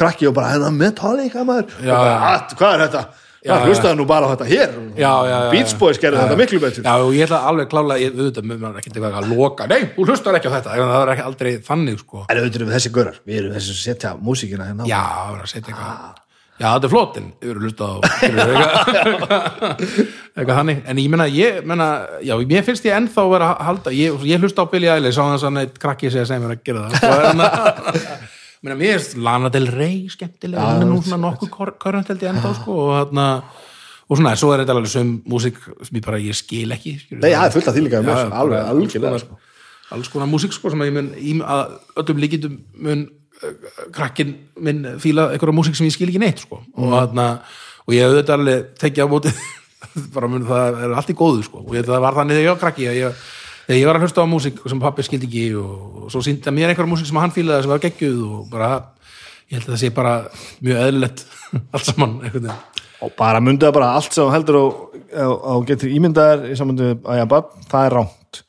krakki 0.00 0.26
og 0.30 0.34
bara 0.36 0.52
hennar 0.56 0.74
Metallica 0.74 1.44
maður? 1.46 1.70
Já, 1.78 1.92
og 1.94 1.98
bara, 2.02 2.14
já. 2.14 2.16
"At, 2.34 2.54
hvað 2.58 2.74
er 2.74 2.80
þetta? 2.88 3.02
Já, 3.40 3.54
það 3.56 3.70
hlustaði 3.70 3.96
nú 3.96 4.04
bara 4.04 4.26
á 4.28 4.32
þetta 4.34 4.46
hér. 4.50 4.70
Já, 5.00 5.12
já, 5.24 5.30
já, 5.32 5.50
Beach 5.54 5.72
Boys 5.80 5.96
gerði 6.02 6.18
þetta 6.20 6.36
miklu 6.36 6.58
betur. 6.60 6.82
Já, 6.84 6.92
og 7.00 7.14
ég 7.16 7.24
ætla 7.24 7.38
alveg 7.48 7.70
klála, 7.70 7.96
ég 7.96 8.12
auðvitað, 8.12 8.44
mér 8.50 8.56
er 8.68 8.74
ekkert 8.82 8.96
eitthvað 8.98 9.16
að 9.16 9.30
loka, 9.32 9.66
nei, 9.70 9.80
þú 9.96 10.04
hlustar 10.10 10.36
ekki 10.36 10.50
á 10.52 10.54
þetta, 10.58 10.74
það 10.76 11.00
er 11.00 11.12
ekki 11.14 11.24
aldrei 11.24 11.52
þannig, 11.64 11.96
sko. 12.02 12.26
En 12.28 12.36
auðvitað 12.36 12.58
erum 12.60 12.68
við 12.68 12.76
þessi 12.76 12.92
görar, 12.98 13.16
við 13.24 13.38
erum 13.40 13.54
þessi 13.56 13.72
sem 13.72 13.80
setja 13.94 14.12
músíkina 14.20 14.66
hérna 14.68 14.84
á. 14.84 14.86
Já, 14.92 15.00
það 15.08 15.32
er 15.32 15.40
að 15.40 15.52
setja 15.54 15.72
eitthvað, 15.72 16.20
já, 16.60 16.68
þetta 16.68 16.84
er 16.84 16.92
flott, 16.92 17.16
en 17.16 17.32
við 17.40 17.48
erum 17.54 17.64
hlustað 17.64 17.88
á, 17.88 17.98
skilur, 18.20 18.52
eitthvað, 20.40 20.56
eitthvað 20.56 20.58
þannig, 20.60 20.82
en 20.90 21.00
ég 21.00 21.12
menna, 21.12 21.26
ég, 21.34 21.60
menna, 21.68 21.86
já, 22.26 22.34
mér 22.50 22.66
finnst 22.66 22.86
ég 22.88 22.96
ennþá 22.96 23.24
vera 23.30 23.48
að 23.52 23.64
halda, 23.68 23.94
ég, 23.94 24.24
ég 24.30 24.44
hlusta 24.44 24.64
á 24.64 24.70
Billy 24.72 24.90
Eilish, 24.90 25.16
sá 25.16 25.22
þess 25.28 25.46
að 25.46 25.54
neitt 25.56 25.76
krakki 25.82 26.12
segja 26.12 26.26
sem 26.30 26.46
er 26.46 26.54
að 26.54 26.62
gera 26.66 26.86
það, 26.86 26.96
sko, 26.98 27.44
að, 27.44 28.08
mér 28.66 28.80
finnst 28.80 29.18
Lana 29.28 29.52
Del 29.52 29.68
Rey 29.70 30.00
skemmtilega, 30.12 30.64
hann 30.66 30.86
er 30.86 30.90
nú 30.90 30.98
svona 31.04 31.20
nokkuð 31.28 31.76
körrönt 31.82 32.10
held 32.12 32.24
ég 32.24 32.32
ennþá, 32.32 32.54
sko, 32.58 32.80
og 32.86 32.96
þarna, 32.96 33.28
og 34.08 34.18
svona, 34.18 34.34
svo 34.40 34.50
er 34.54 34.64
þetta 34.64 34.76
alveg 34.78 34.92
sem 34.96 35.14
músík 35.30 35.62
sem 35.86 36.00
ég 36.00 36.08
bara, 36.08 36.24
ég 36.24 36.40
skil 36.40 36.74
ekki, 36.74 36.96
Nei, 37.14 37.30
það 37.30 37.46
er 37.46 37.56
fullt 37.58 37.70
af 37.70 37.78
því 37.78 37.86
líka 37.86 38.02
um 38.02 38.10
já, 38.10 38.18
alveg, 38.42 38.66
algjörlega. 38.74 39.14
alls 39.14 39.28
konar, 39.28 39.46
alls 39.96 40.12
konar 40.12 40.30
músík 40.30 40.56
sko 40.56 40.72
sem 40.72 40.82
að 40.82 40.90
ég 40.90 40.98
mun 40.98 41.46
að 41.46 41.78
öllum 42.02 42.22
líkindum 42.24 42.60
mun 42.80 43.08
krakkin 43.94 44.34
minn 44.60 44.84
fíla 45.00 45.30
einhverja 45.32 45.56
músík 45.56 45.78
sem 45.78 45.88
ég 45.88 45.94
skil 45.94 46.10
ekki 46.10 46.20
neitt 46.20 46.42
sko. 46.44 46.60
Og, 46.76 47.16
og 47.16 47.94
ég 47.94 48.04
hef 48.04 48.10
auðvitað 48.12 48.34
alveg 48.36 48.66
tekið 48.82 49.08
á 49.08 49.12
móti 49.12 49.32
bara 50.14 50.30
mun 50.30 50.46
það 50.48 50.80
er 50.86 50.96
allt 50.96 51.12
í 51.12 51.18
góðu 51.18 51.44
sko 51.46 51.64
og 51.64 51.76
það 51.76 52.04
var 52.06 52.18
þannig 52.18 52.38
þegar 52.38 52.46
ég 52.46 52.54
var 52.54 52.62
krakki 52.64 52.88
að 52.90 52.98
ég, 53.00 53.22
þegar 53.66 53.80
ég 53.80 53.90
var 53.90 53.98
að 54.00 54.06
hlusta 54.06 54.24
á 54.26 54.32
músík 54.32 54.62
sem 54.72 54.82
pappi 54.82 55.06
skildi 55.06 55.30
ekki 55.30 55.46
og, 55.60 56.08
svo 56.12 56.24
síndi 56.24 56.50
að 56.50 56.58
mér 56.58 56.72
einhverja 56.72 56.92
músík 56.92 57.10
sem 57.10 57.20
hann 57.22 57.34
fílaði 57.34 57.66
sem 57.66 57.74
var 57.74 57.84
geggjuð 57.84 58.20
og 58.26 58.50
bara 58.52 58.70
ég 59.50 59.58
held 59.58 59.66
að 59.66 59.72
það 59.74 59.82
sé 59.84 59.94
bara 59.96 60.14
mjög 60.60 60.84
eðlilegt 60.84 61.26
allt 61.74 61.90
saman 61.90 62.20
Og 63.00 63.12
bara 63.16 63.40
mundu 63.40 63.64
það 63.64 63.76
bara 63.78 63.92
allt 63.96 64.12
sem 64.12 64.28
heldur 64.28 64.58
og, 64.58 64.96
og, 65.08 65.34
og 65.54 65.62
getur 65.68 65.92
ímyndaðar 65.92 66.50
í 66.50 66.56
samöndu 66.58 66.90
að 67.00 67.20
ég 67.22 67.28
bad, 67.30 67.52
það 67.70 67.86
er 67.86 67.96
ránt. 67.96 68.40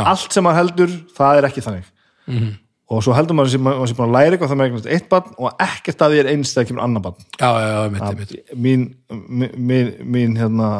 Allt 0.00 0.32
sem 0.32 0.46
maður 0.46 0.60
heldur, 0.62 0.94
það 1.18 1.40
er 1.40 1.48
ekki 1.50 1.64
þannig. 1.66 1.90
Mhm. 2.30 2.52
Og 2.92 3.00
svo 3.06 3.14
heldur 3.16 3.38
maður 3.38 3.54
sem 3.54 3.62
maður 3.64 3.88
sé 3.88 3.96
búin 3.96 4.10
að 4.10 4.16
læra 4.18 4.36
eitthvað 4.36 4.50
það 4.52 4.62
með 4.62 4.88
eitt 4.96 5.06
bad 5.12 5.28
og 5.38 5.62
ekkert 5.64 6.02
að 6.04 6.12
því 6.14 6.22
er 6.22 6.32
eins 6.34 6.50
þegar 6.52 6.68
kemur 6.70 6.84
annar 6.84 7.04
bad. 7.06 7.22
já, 7.40 7.50
já, 7.62 7.68
já, 7.72 7.92
mitt, 7.94 8.18
mitt. 8.18 8.56
Mín, 8.66 8.88
mín, 9.70 9.92
mín, 10.16 10.34
hérna 10.40 10.72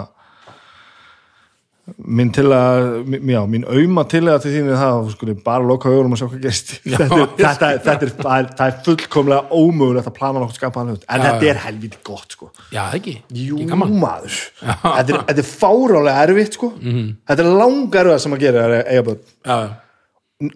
mín 1.98 2.28
til 2.32 2.44
að 2.54 2.84
já, 3.26 3.40
mín 3.50 3.64
auma 3.66 4.04
til 4.08 4.22
að 4.30 4.44
til 4.44 4.52
þín 4.54 4.68
er 4.70 4.78
það 4.78 4.92
að 5.00 5.08
skulle 5.16 5.34
bara 5.44 5.66
loka 5.66 5.90
augunum 5.90 6.14
og 6.14 6.20
sjá 6.20 6.28
hvað 6.28 6.44
gerist. 6.44 6.70
Þetta, 7.42 7.70
er- 7.74 8.12
það 8.22 8.52
það 8.60 8.76
fullkomlega 8.86 9.58
ómögulegt 9.58 10.10
að 10.12 10.16
plana 10.20 10.42
nokkuð 10.44 10.60
skapaðan 10.60 10.92
hlut. 10.94 11.06
En 11.10 11.24
Já, 11.24 11.26
þetta 11.26 11.48
er 11.50 11.60
helviti 11.64 12.00
gott 12.06 12.36
sko. 12.36 12.50
Já, 12.72 12.84
ekki, 12.94 13.16
Jú, 13.34 13.58
maður. 13.74 14.36
Þetta 14.62 15.16
er, 15.18 15.24
er 15.34 15.48
fárálega 15.48 16.26
erfitt 16.28 16.58
sko. 16.60 16.70
Þetta 16.78 17.40
er 17.48 17.50
langar 17.64 18.12
erfið 18.12 18.22
sem 18.28 18.36
að 18.38 18.44
gera 18.46 18.66
er 18.68 18.76
eiga 18.86 19.04
börn. 19.10 19.24
Já, 19.42 19.56
já, 19.66 19.72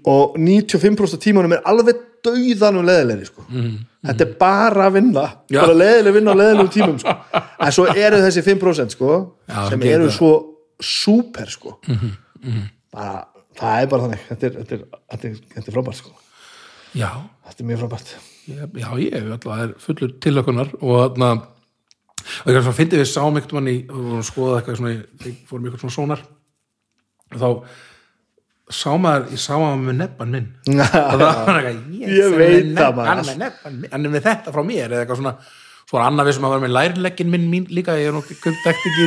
og 0.09 0.37
95% 0.39 1.15
af 1.17 1.23
tímanum 1.23 1.53
er 1.57 1.63
alveg 1.69 2.01
dauðanum 2.27 2.87
leðilegri 2.89 3.27
sko. 3.29 3.45
þetta 4.07 4.25
er 4.27 4.33
bara 4.41 4.87
að 4.89 4.97
vinna 4.99 5.25
Já. 5.53 5.61
bara 5.63 5.77
leðileg 5.79 6.17
vinna 6.17 6.35
á 6.35 6.41
leðilegum 6.41 6.71
tímum 6.75 6.99
sko. 7.03 7.15
en 7.61 7.73
svo 7.77 7.87
eru 7.93 8.21
þessi 8.25 8.43
5% 8.47 8.97
sko, 8.97 9.11
Já, 9.49 9.69
sem 9.71 9.83
eru 9.87 10.09
geta- 10.09 10.17
svo 10.17 10.31
súper 10.83 11.51
sko. 11.51 11.77
bara, 12.93 13.27
það 13.57 13.83
er 13.83 13.91
bara 13.93 14.03
þannig 14.07 14.25
þetta 14.31 14.47
er, 14.51 14.57
þetta 14.63 14.75
er, 14.79 14.87
þetta 15.13 15.29
er, 15.31 15.37
þetta 15.55 15.67
er 15.71 15.77
frábært 15.79 16.01
sko. 16.01 16.15
þetta 16.97 17.59
er 17.61 17.69
mjög 17.71 17.83
frábært 17.85 18.15
já, 18.47 18.89
ég 19.03 19.15
hef 19.17 19.31
alltaf 19.37 19.83
fullur 19.87 20.13
tilökunar 20.23 20.69
og 20.81 20.99
þarna 21.03 21.31
og 21.37 22.49
ég 22.51 22.57
kannski 22.57 22.75
fyndi 22.81 22.99
við 23.01 23.11
sáum 23.11 23.37
í 23.39 23.43
og 23.87 23.97
vorum 23.97 24.19
að 24.21 24.27
skoða 24.31 24.61
eitthvað 24.61 24.79
svona, 24.81 24.95
fórum 25.47 25.67
eitthvað 25.69 25.83
svona 25.85 25.97
sónar 25.97 26.23
og 27.35 27.39
þá 27.43 27.49
sá 28.73 28.91
maður, 28.99 29.29
ég 29.37 29.41
sá 29.45 29.53
maður 29.63 29.85
með 29.87 29.97
nebban 30.01 30.35
minn. 30.35 30.49
Og 30.73 30.83
það 30.91 31.23
var 31.23 31.61
eitthvað 31.61 32.01
yes, 32.01 32.17
Ég 32.17 32.35
veit 32.41 32.73
það, 32.77 32.91
maður. 32.97 33.07
hann 33.13 33.23
er 33.23 33.29
með 33.31 33.39
nebbann 33.45 33.79
minn, 33.83 33.93
hann 33.95 34.09
er 34.09 34.15
með 34.17 34.27
þetta 34.31 34.55
frá 34.57 34.63
mér 34.67 34.89
eða 34.97 35.05
eitthvað 35.05 35.21
svona, 35.23 35.35
svo 35.87 35.99
var 36.01 36.07
annað 36.09 36.27
við 36.31 36.37
sem 36.39 36.47
að 36.49 36.55
vera 36.57 36.65
með 36.67 36.75
lærleggin 36.77 37.31
minn 37.37 37.47
mín 37.53 37.67
líka, 37.71 37.95
ég 38.01 38.11
er 38.11 38.17
nú 38.17 38.23
dekt 38.27 38.71
ekki 38.73 38.91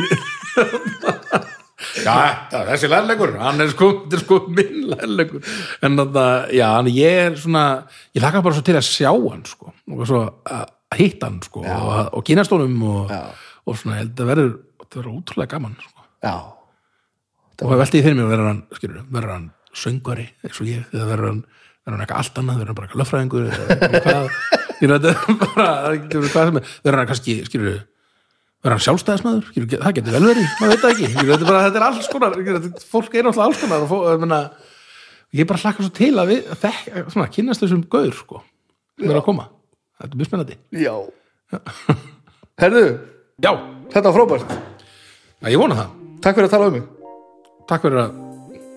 Já, 2.00 2.12
þetta, 2.12 2.58
þessi 2.68 2.88
lærleikur, 2.92 3.30
hann 3.40 3.62
er 3.64 3.70
sko, 3.72 3.86
þetta 4.02 4.16
er 4.18 4.22
sko 4.22 4.36
minn 4.52 4.82
lærleikur 4.92 5.46
en 5.86 5.96
þetta, 5.98 6.24
já, 6.54 6.66
hann 6.76 6.90
ég 6.92 7.20
er 7.24 7.38
svona 7.40 7.62
ég 8.16 8.20
laka 8.24 8.42
bara 8.44 8.56
svo 8.58 8.64
til 8.66 8.76
að 8.78 8.84
sjá 8.86 9.08
hann 9.12 9.42
sko, 9.48 9.72
og 9.96 10.02
svo 10.08 10.20
að 10.44 10.66
hitta 11.00 11.30
hann 11.30 11.38
sko, 11.44 11.62
og, 11.64 12.10
og 12.18 12.24
kynast 12.28 12.52
honum 12.54 12.76
og, 12.84 13.10
Já. 13.12 13.22
og 13.64 13.78
svona, 13.80 13.96
held 14.02 14.12
að 14.22 14.30
verður 14.32 14.52
það 14.84 14.98
verður 15.00 15.16
ótrúlega 15.16 15.52
gaman 15.54 15.76
sko. 15.80 16.04
já, 16.26 16.34
og 17.60 17.72
það 17.72 17.80
velti 17.82 18.02
fyrir 18.04 18.16
mér, 18.16 18.28
verður 18.30 18.48
hann 18.48 18.60
skilur, 18.76 19.02
verður 19.12 19.34
hann 19.34 19.46
söngvari, 19.76 20.26
eins 20.44 20.60
og 20.62 20.68
ég 20.68 20.94
eða 20.94 21.06
verður 21.10 21.28
hann, 21.30 21.40
verður 21.84 21.94
hann 21.96 22.04
eitthvað 22.04 22.22
allt 22.22 22.40
annað 22.40 22.60
verður 22.60 22.70
hann 22.70 22.78
bara 22.78 22.88
eitthvað 22.88 23.02
löffræðingur 23.02 23.44
eða 23.46 23.90
hvað, 24.06 24.28
ég 24.80 24.92
veit, 24.92 25.06
er 25.06 26.28
það 26.32 26.42
er 26.42 26.52
verður 26.56 27.00
hann 27.00 27.10
kannski, 27.10 27.36
skilur 27.48 27.78
verður 28.60 28.74
hann 28.76 28.84
sjálfstæðismæður, 28.86 29.46
skilur, 29.52 29.84
það 29.84 29.96
getur 29.98 30.16
vel 30.16 30.24
verið 30.26 30.50
maður 30.60 30.74
veit 30.74 30.84
það 30.84 30.94
ekki, 30.94 31.10
skilur, 31.14 31.32
þetta 31.32 31.46
er 31.46 31.50
bara, 31.50 31.62
þetta 31.66 31.80
er 31.80 31.86
alls 31.88 32.10
konar 32.12 32.36
fólk 32.90 33.16
er 33.16 33.28
náttúrulega 33.28 33.48
alls 33.48 33.62
konar 33.62 33.86
og 33.86 33.90
fó, 33.90 33.96
ég, 34.08 34.22
meina, 34.24 34.40
ég 35.40 35.50
bara 35.50 35.64
hlakka 35.64 35.86
svo 35.86 35.94
til 36.00 36.12
að 36.16 36.32
við 36.32 36.52
þekk, 36.64 37.00
svona, 37.14 37.30
kynnast 37.36 37.64
þessum 37.64 37.84
gaur 37.92 38.14
sko, 38.16 38.44
sem 39.00 39.12
er 39.12 39.20
að 39.20 39.26
koma. 39.28 39.48
Þetta 40.00 40.16
er 40.16 40.20
mjög 40.20 40.30
spennandi. 40.30 40.56
Já. 40.80 40.94
herðu, 42.64 42.86
já, 43.44 43.52
þetta 43.92 44.06
var 44.06 44.16
frábært. 44.16 44.56
Já, 45.40 45.52
ég 45.52 45.60
vona 45.60 45.76
það, 45.82 46.00
takk 46.24 46.40
fyrir 46.40 46.50
að 46.50 46.56
tala 46.56 46.72
um 46.72 46.78
mig 46.80 46.88
takk 47.68 47.82
fyrir 47.84 48.00
að 48.04 48.10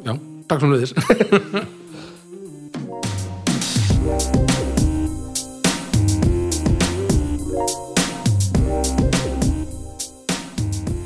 já, 0.04 0.14
takk 0.50 0.60
svona 0.64 0.76
við 0.76 0.82
þess 0.84 0.94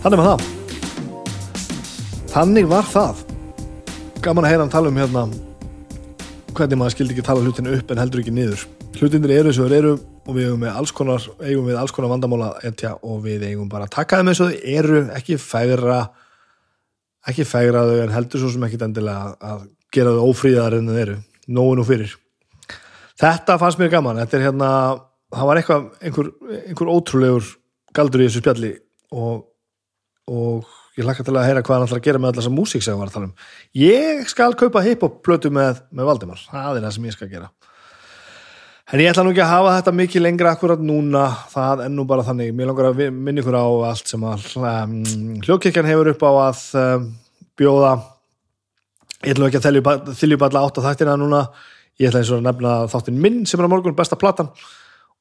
Þannig 0.07 0.21
var 0.21 0.27
það. 0.29 0.43
Þannig 2.31 2.67
var 2.71 2.85
það. 2.87 3.17
Gaman 4.23 4.45
að 4.47 4.53
heyra 4.53 4.63
hann 4.63 4.71
tala 4.71 4.87
um 4.87 4.99
hérna 5.01 5.23
hvernig 6.57 6.79
maður 6.79 6.93
skildi 6.95 7.15
ekki 7.15 7.25
tala 7.27 7.43
hlutinu 7.43 7.73
upp 7.75 7.91
en 7.91 7.99
heldur 8.01 8.21
ekki 8.21 8.33
niður. 8.33 8.63
Hlutinir 8.97 9.33
eru 9.35 9.51
eins 9.51 9.59
og 9.59 9.67
þeir 9.67 9.77
eru 9.81 9.91
og 10.27 10.35
við 10.35 10.47
eigum, 10.47 10.61
með 10.63 10.77
alls 10.79 10.93
konar, 10.95 11.25
eigum 11.43 11.67
við 11.67 11.79
alls 11.81 11.93
konar 11.95 12.11
vandamála 12.13 12.53
etja 12.67 12.95
og 13.03 13.19
við 13.25 13.45
eigum 13.49 13.67
bara 13.71 13.87
að 13.87 13.97
taka 13.97 14.21
þeim 14.21 14.31
eins 14.31 14.41
og 14.43 14.53
þeir 14.53 14.79
eru 14.79 15.01
ekki 15.17 15.37
fægra 15.41 15.99
ekki 17.27 17.47
fægra 17.47 17.83
þau 17.87 17.99
en 18.05 18.15
heldur 18.15 18.43
svo 18.43 18.53
sem 18.53 18.63
ekki 18.67 18.79
endilega 18.85 19.35
að 19.41 19.67
gera 19.93 20.15
þau 20.15 20.31
ófríðar 20.31 20.77
en 20.77 20.89
þau 20.91 21.01
eru 21.03 21.19
nógu 21.47 21.75
nú 21.77 21.85
fyrir 21.87 22.15
Þetta 23.17 23.55
fannst 23.57 23.79
mér 23.81 23.89
gaman, 23.89 24.19
þetta 24.21 24.37
er 24.37 24.43
hérna 24.45 24.71
það 25.33 25.47
var 25.49 25.59
eitthvað, 25.59 25.85
einhver, 26.05 26.27
einhver 26.69 26.91
ótrúlegur 26.93 27.47
galdur 27.97 28.21
í 28.21 28.27
þessu 28.27 28.43
spjalli 28.43 28.73
og 29.15 29.47
og 30.27 30.67
ég 30.97 31.05
hlakka 31.05 31.23
til 31.23 31.35
að 31.37 31.45
heyra 31.47 31.63
hvað 31.63 31.77
hann 31.77 31.87
ætlar 31.87 32.01
að 32.01 32.07
gera 32.07 32.19
með 32.19 32.31
allar 32.33 32.43
þessa 32.43 32.53
músík 32.57 32.83
sem 32.83 32.93
hann 32.93 32.99
var 32.99 33.11
að 33.11 33.15
tala 33.15 33.29
um. 33.29 33.35
Ég 33.79 34.23
skal 34.27 34.57
kaupa 34.59 34.83
hip-hop 34.83 35.21
plötu 35.23 35.51
með, 35.53 35.79
með 35.95 36.09
Valdimar, 36.09 36.41
það 36.51 36.79
er 36.79 36.85
það 36.87 36.95
sem 36.97 37.07
ég 37.07 37.15
skal 37.15 37.29
gera. 37.31 37.49
En 38.87 39.01
ég 39.03 39.09
ætla 39.11 39.25
nú 39.25 39.33
ekki 39.33 39.43
að 39.43 39.51
hafa 39.51 39.71
þetta 39.75 39.93
mikið 39.99 40.23
lengra 40.23 40.51
akkurat 40.55 40.83
núna, 40.83 41.25
það 41.51 41.81
er 41.83 41.89
nú 41.91 42.05
bara 42.07 42.23
þannig. 42.23 42.53
Mér 42.55 42.69
langar 42.69 42.91
að 42.93 43.01
minna 43.11 43.41
ykkur 43.43 43.57
á 43.59 43.67
allt 43.89 44.13
sem 44.13 44.23
að 44.23 44.45
um, 44.61 44.93
hljókirkjan 45.43 45.89
hefur 45.89 46.11
upp 46.13 46.23
á 46.23 46.31
að 46.31 46.61
um, 46.79 47.09
bjóða. 47.59 47.91
Ég 49.25 49.33
ætla 49.33 49.49
ekki 49.49 49.59
að 49.59 50.13
þylju 50.21 50.39
bara 50.39 50.63
átt 50.63 50.79
á 50.79 50.85
þættina 50.87 51.17
núna. 51.19 51.43
Ég 51.99 52.07
ætla 52.07 52.21
eins 52.23 52.31
og 52.31 52.39
að 52.39 52.47
nefna 52.47 52.77
þáttinn 52.93 53.19
minn 53.25 53.41
sem 53.49 53.59
er 53.59 53.67
á 53.67 53.73
morgun 53.75 53.97
besta 53.97 54.15
platan 54.19 54.53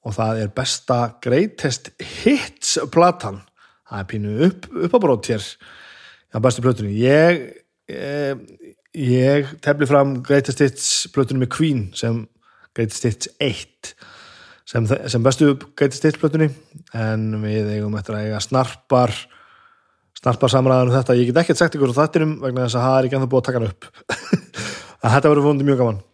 og 0.06 0.14
það 0.14 0.44
er 0.44 0.54
besta 0.54 0.98
greatest 1.24 1.90
hits 2.22 2.76
platan 2.94 3.40
það 3.86 4.00
er 4.00 4.08
pínu 4.10 4.34
upp, 4.46 4.68
uppábrót 4.86 5.30
hér 5.30 5.44
á 6.34 6.38
bestu 6.42 6.62
plötunni 6.64 6.94
ég, 7.00 7.42
ég, 7.90 8.44
ég 8.94 9.52
tefli 9.64 9.88
fram 9.90 10.18
greatest 10.26 10.62
hits 10.62 10.88
plötunni 11.14 11.44
með 11.44 11.52
Queen 11.56 11.84
sem 11.98 12.22
greatest 12.76 13.08
hits 13.08 13.30
1 13.42 13.94
sem, 14.66 14.86
sem 14.86 15.24
bestu 15.24 15.54
greatest 15.78 16.06
hits 16.06 16.20
plötunni 16.20 16.50
en 16.96 17.28
við 17.44 17.72
eigum 17.76 17.96
eftir 17.98 18.18
að 18.18 18.28
eiga 18.28 18.42
snarpar 18.44 19.14
snarpar 20.16 20.52
samræðan 20.52 20.92
um 20.92 20.98
þetta 20.98 21.16
ég 21.18 21.30
get 21.30 21.40
ekkert 21.44 21.62
sagt 21.62 21.78
ykkur 21.78 21.94
á 21.96 21.98
þættinum 22.02 22.36
vegna 22.42 22.66
þess 22.66 22.78
að 22.80 22.86
það 22.88 22.98
er 22.98 23.08
ekki 23.08 23.18
ennþá 23.20 23.32
búið 23.32 23.42
að 23.42 23.48
taka 23.48 23.62
hann 23.62 23.72
upp 23.72 23.88
að 25.06 25.16
þetta 25.16 25.32
verður 25.32 25.48
fóndi 25.50 25.68
mjög 25.68 25.82
gaman 25.84 26.04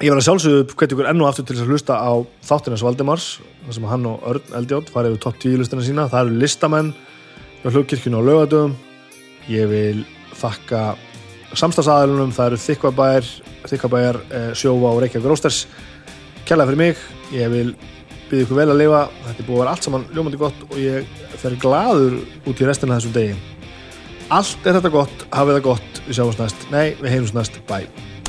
Ég 0.00 0.08
var 0.08 0.16
að 0.16 0.24
sjálfsögðu 0.30 0.76
hveti 0.80 0.94
ykkur 0.96 1.06
enn 1.10 1.20
og 1.20 1.26
aftur 1.28 1.44
til 1.44 1.54
þess 1.58 1.66
að 1.66 1.72
hlusta 1.74 1.96
á 2.00 2.12
þáttinans 2.48 2.82
Valdimars 2.86 3.24
þar 3.66 3.74
sem 3.76 3.88
hann 3.90 4.06
og 4.08 4.22
Örn 4.30 4.54
Eldjátt 4.56 4.92
farið 4.94 5.12
yfir 5.12 5.20
topp 5.26 5.42
10 5.42 5.60
listina 5.60 5.84
sína. 5.84 6.06
Það 6.08 6.22
eru 6.22 6.38
listamenn 6.40 6.88
hjá 7.60 7.66
hlugkirkjunu 7.74 8.22
á 8.24 8.24
laugadöfum. 8.24 8.72
Ég 9.52 9.68
vil 9.68 10.00
þakka 10.40 10.80
samstagsaðalunum, 11.58 12.34
það 12.34 12.52
eru 12.52 12.60
Þykkvabæjar, 12.64 13.30
Þykkvabæjar, 13.70 14.20
eh, 14.30 14.50
Sjófa 14.54 14.92
og 14.92 15.00
Reykjavík 15.02 15.30
Rósters. 15.30 15.64
Kærlega 16.46 16.70
fyrir 16.70 16.82
mig. 16.84 16.96
Ég 17.32 17.50
vil 17.50 17.74
byrði 18.30 18.46
ykkur 18.46 18.60
vel 18.60 18.68
að 18.70 18.78
lifa 18.78 19.00
þetta 19.24 19.42
er 19.42 19.48
búið 19.48 19.56
að 19.56 19.62
vera 19.62 19.72
allt 19.74 19.86
saman 19.86 20.04
ljómandi 20.14 20.38
gott 20.40 20.62
og 20.68 20.76
ég 20.78 21.08
fer 21.40 21.56
glaður 21.62 22.20
út 22.46 22.62
í 22.62 22.68
restina 22.68 22.94
af 22.94 23.02
þessum 23.02 23.16
degi 23.16 23.34
allt 24.30 24.70
er 24.70 24.78
þetta 24.78 24.94
gott, 24.94 25.26
hafið 25.34 25.58
það 25.58 25.66
gott 25.66 26.00
við 26.06 26.20
sjáumst 26.20 26.44
næst, 26.44 26.66
nei, 26.70 26.94
við 27.00 27.16
heyrumst 27.16 27.34
næst, 27.34 27.62
bye 27.66 28.19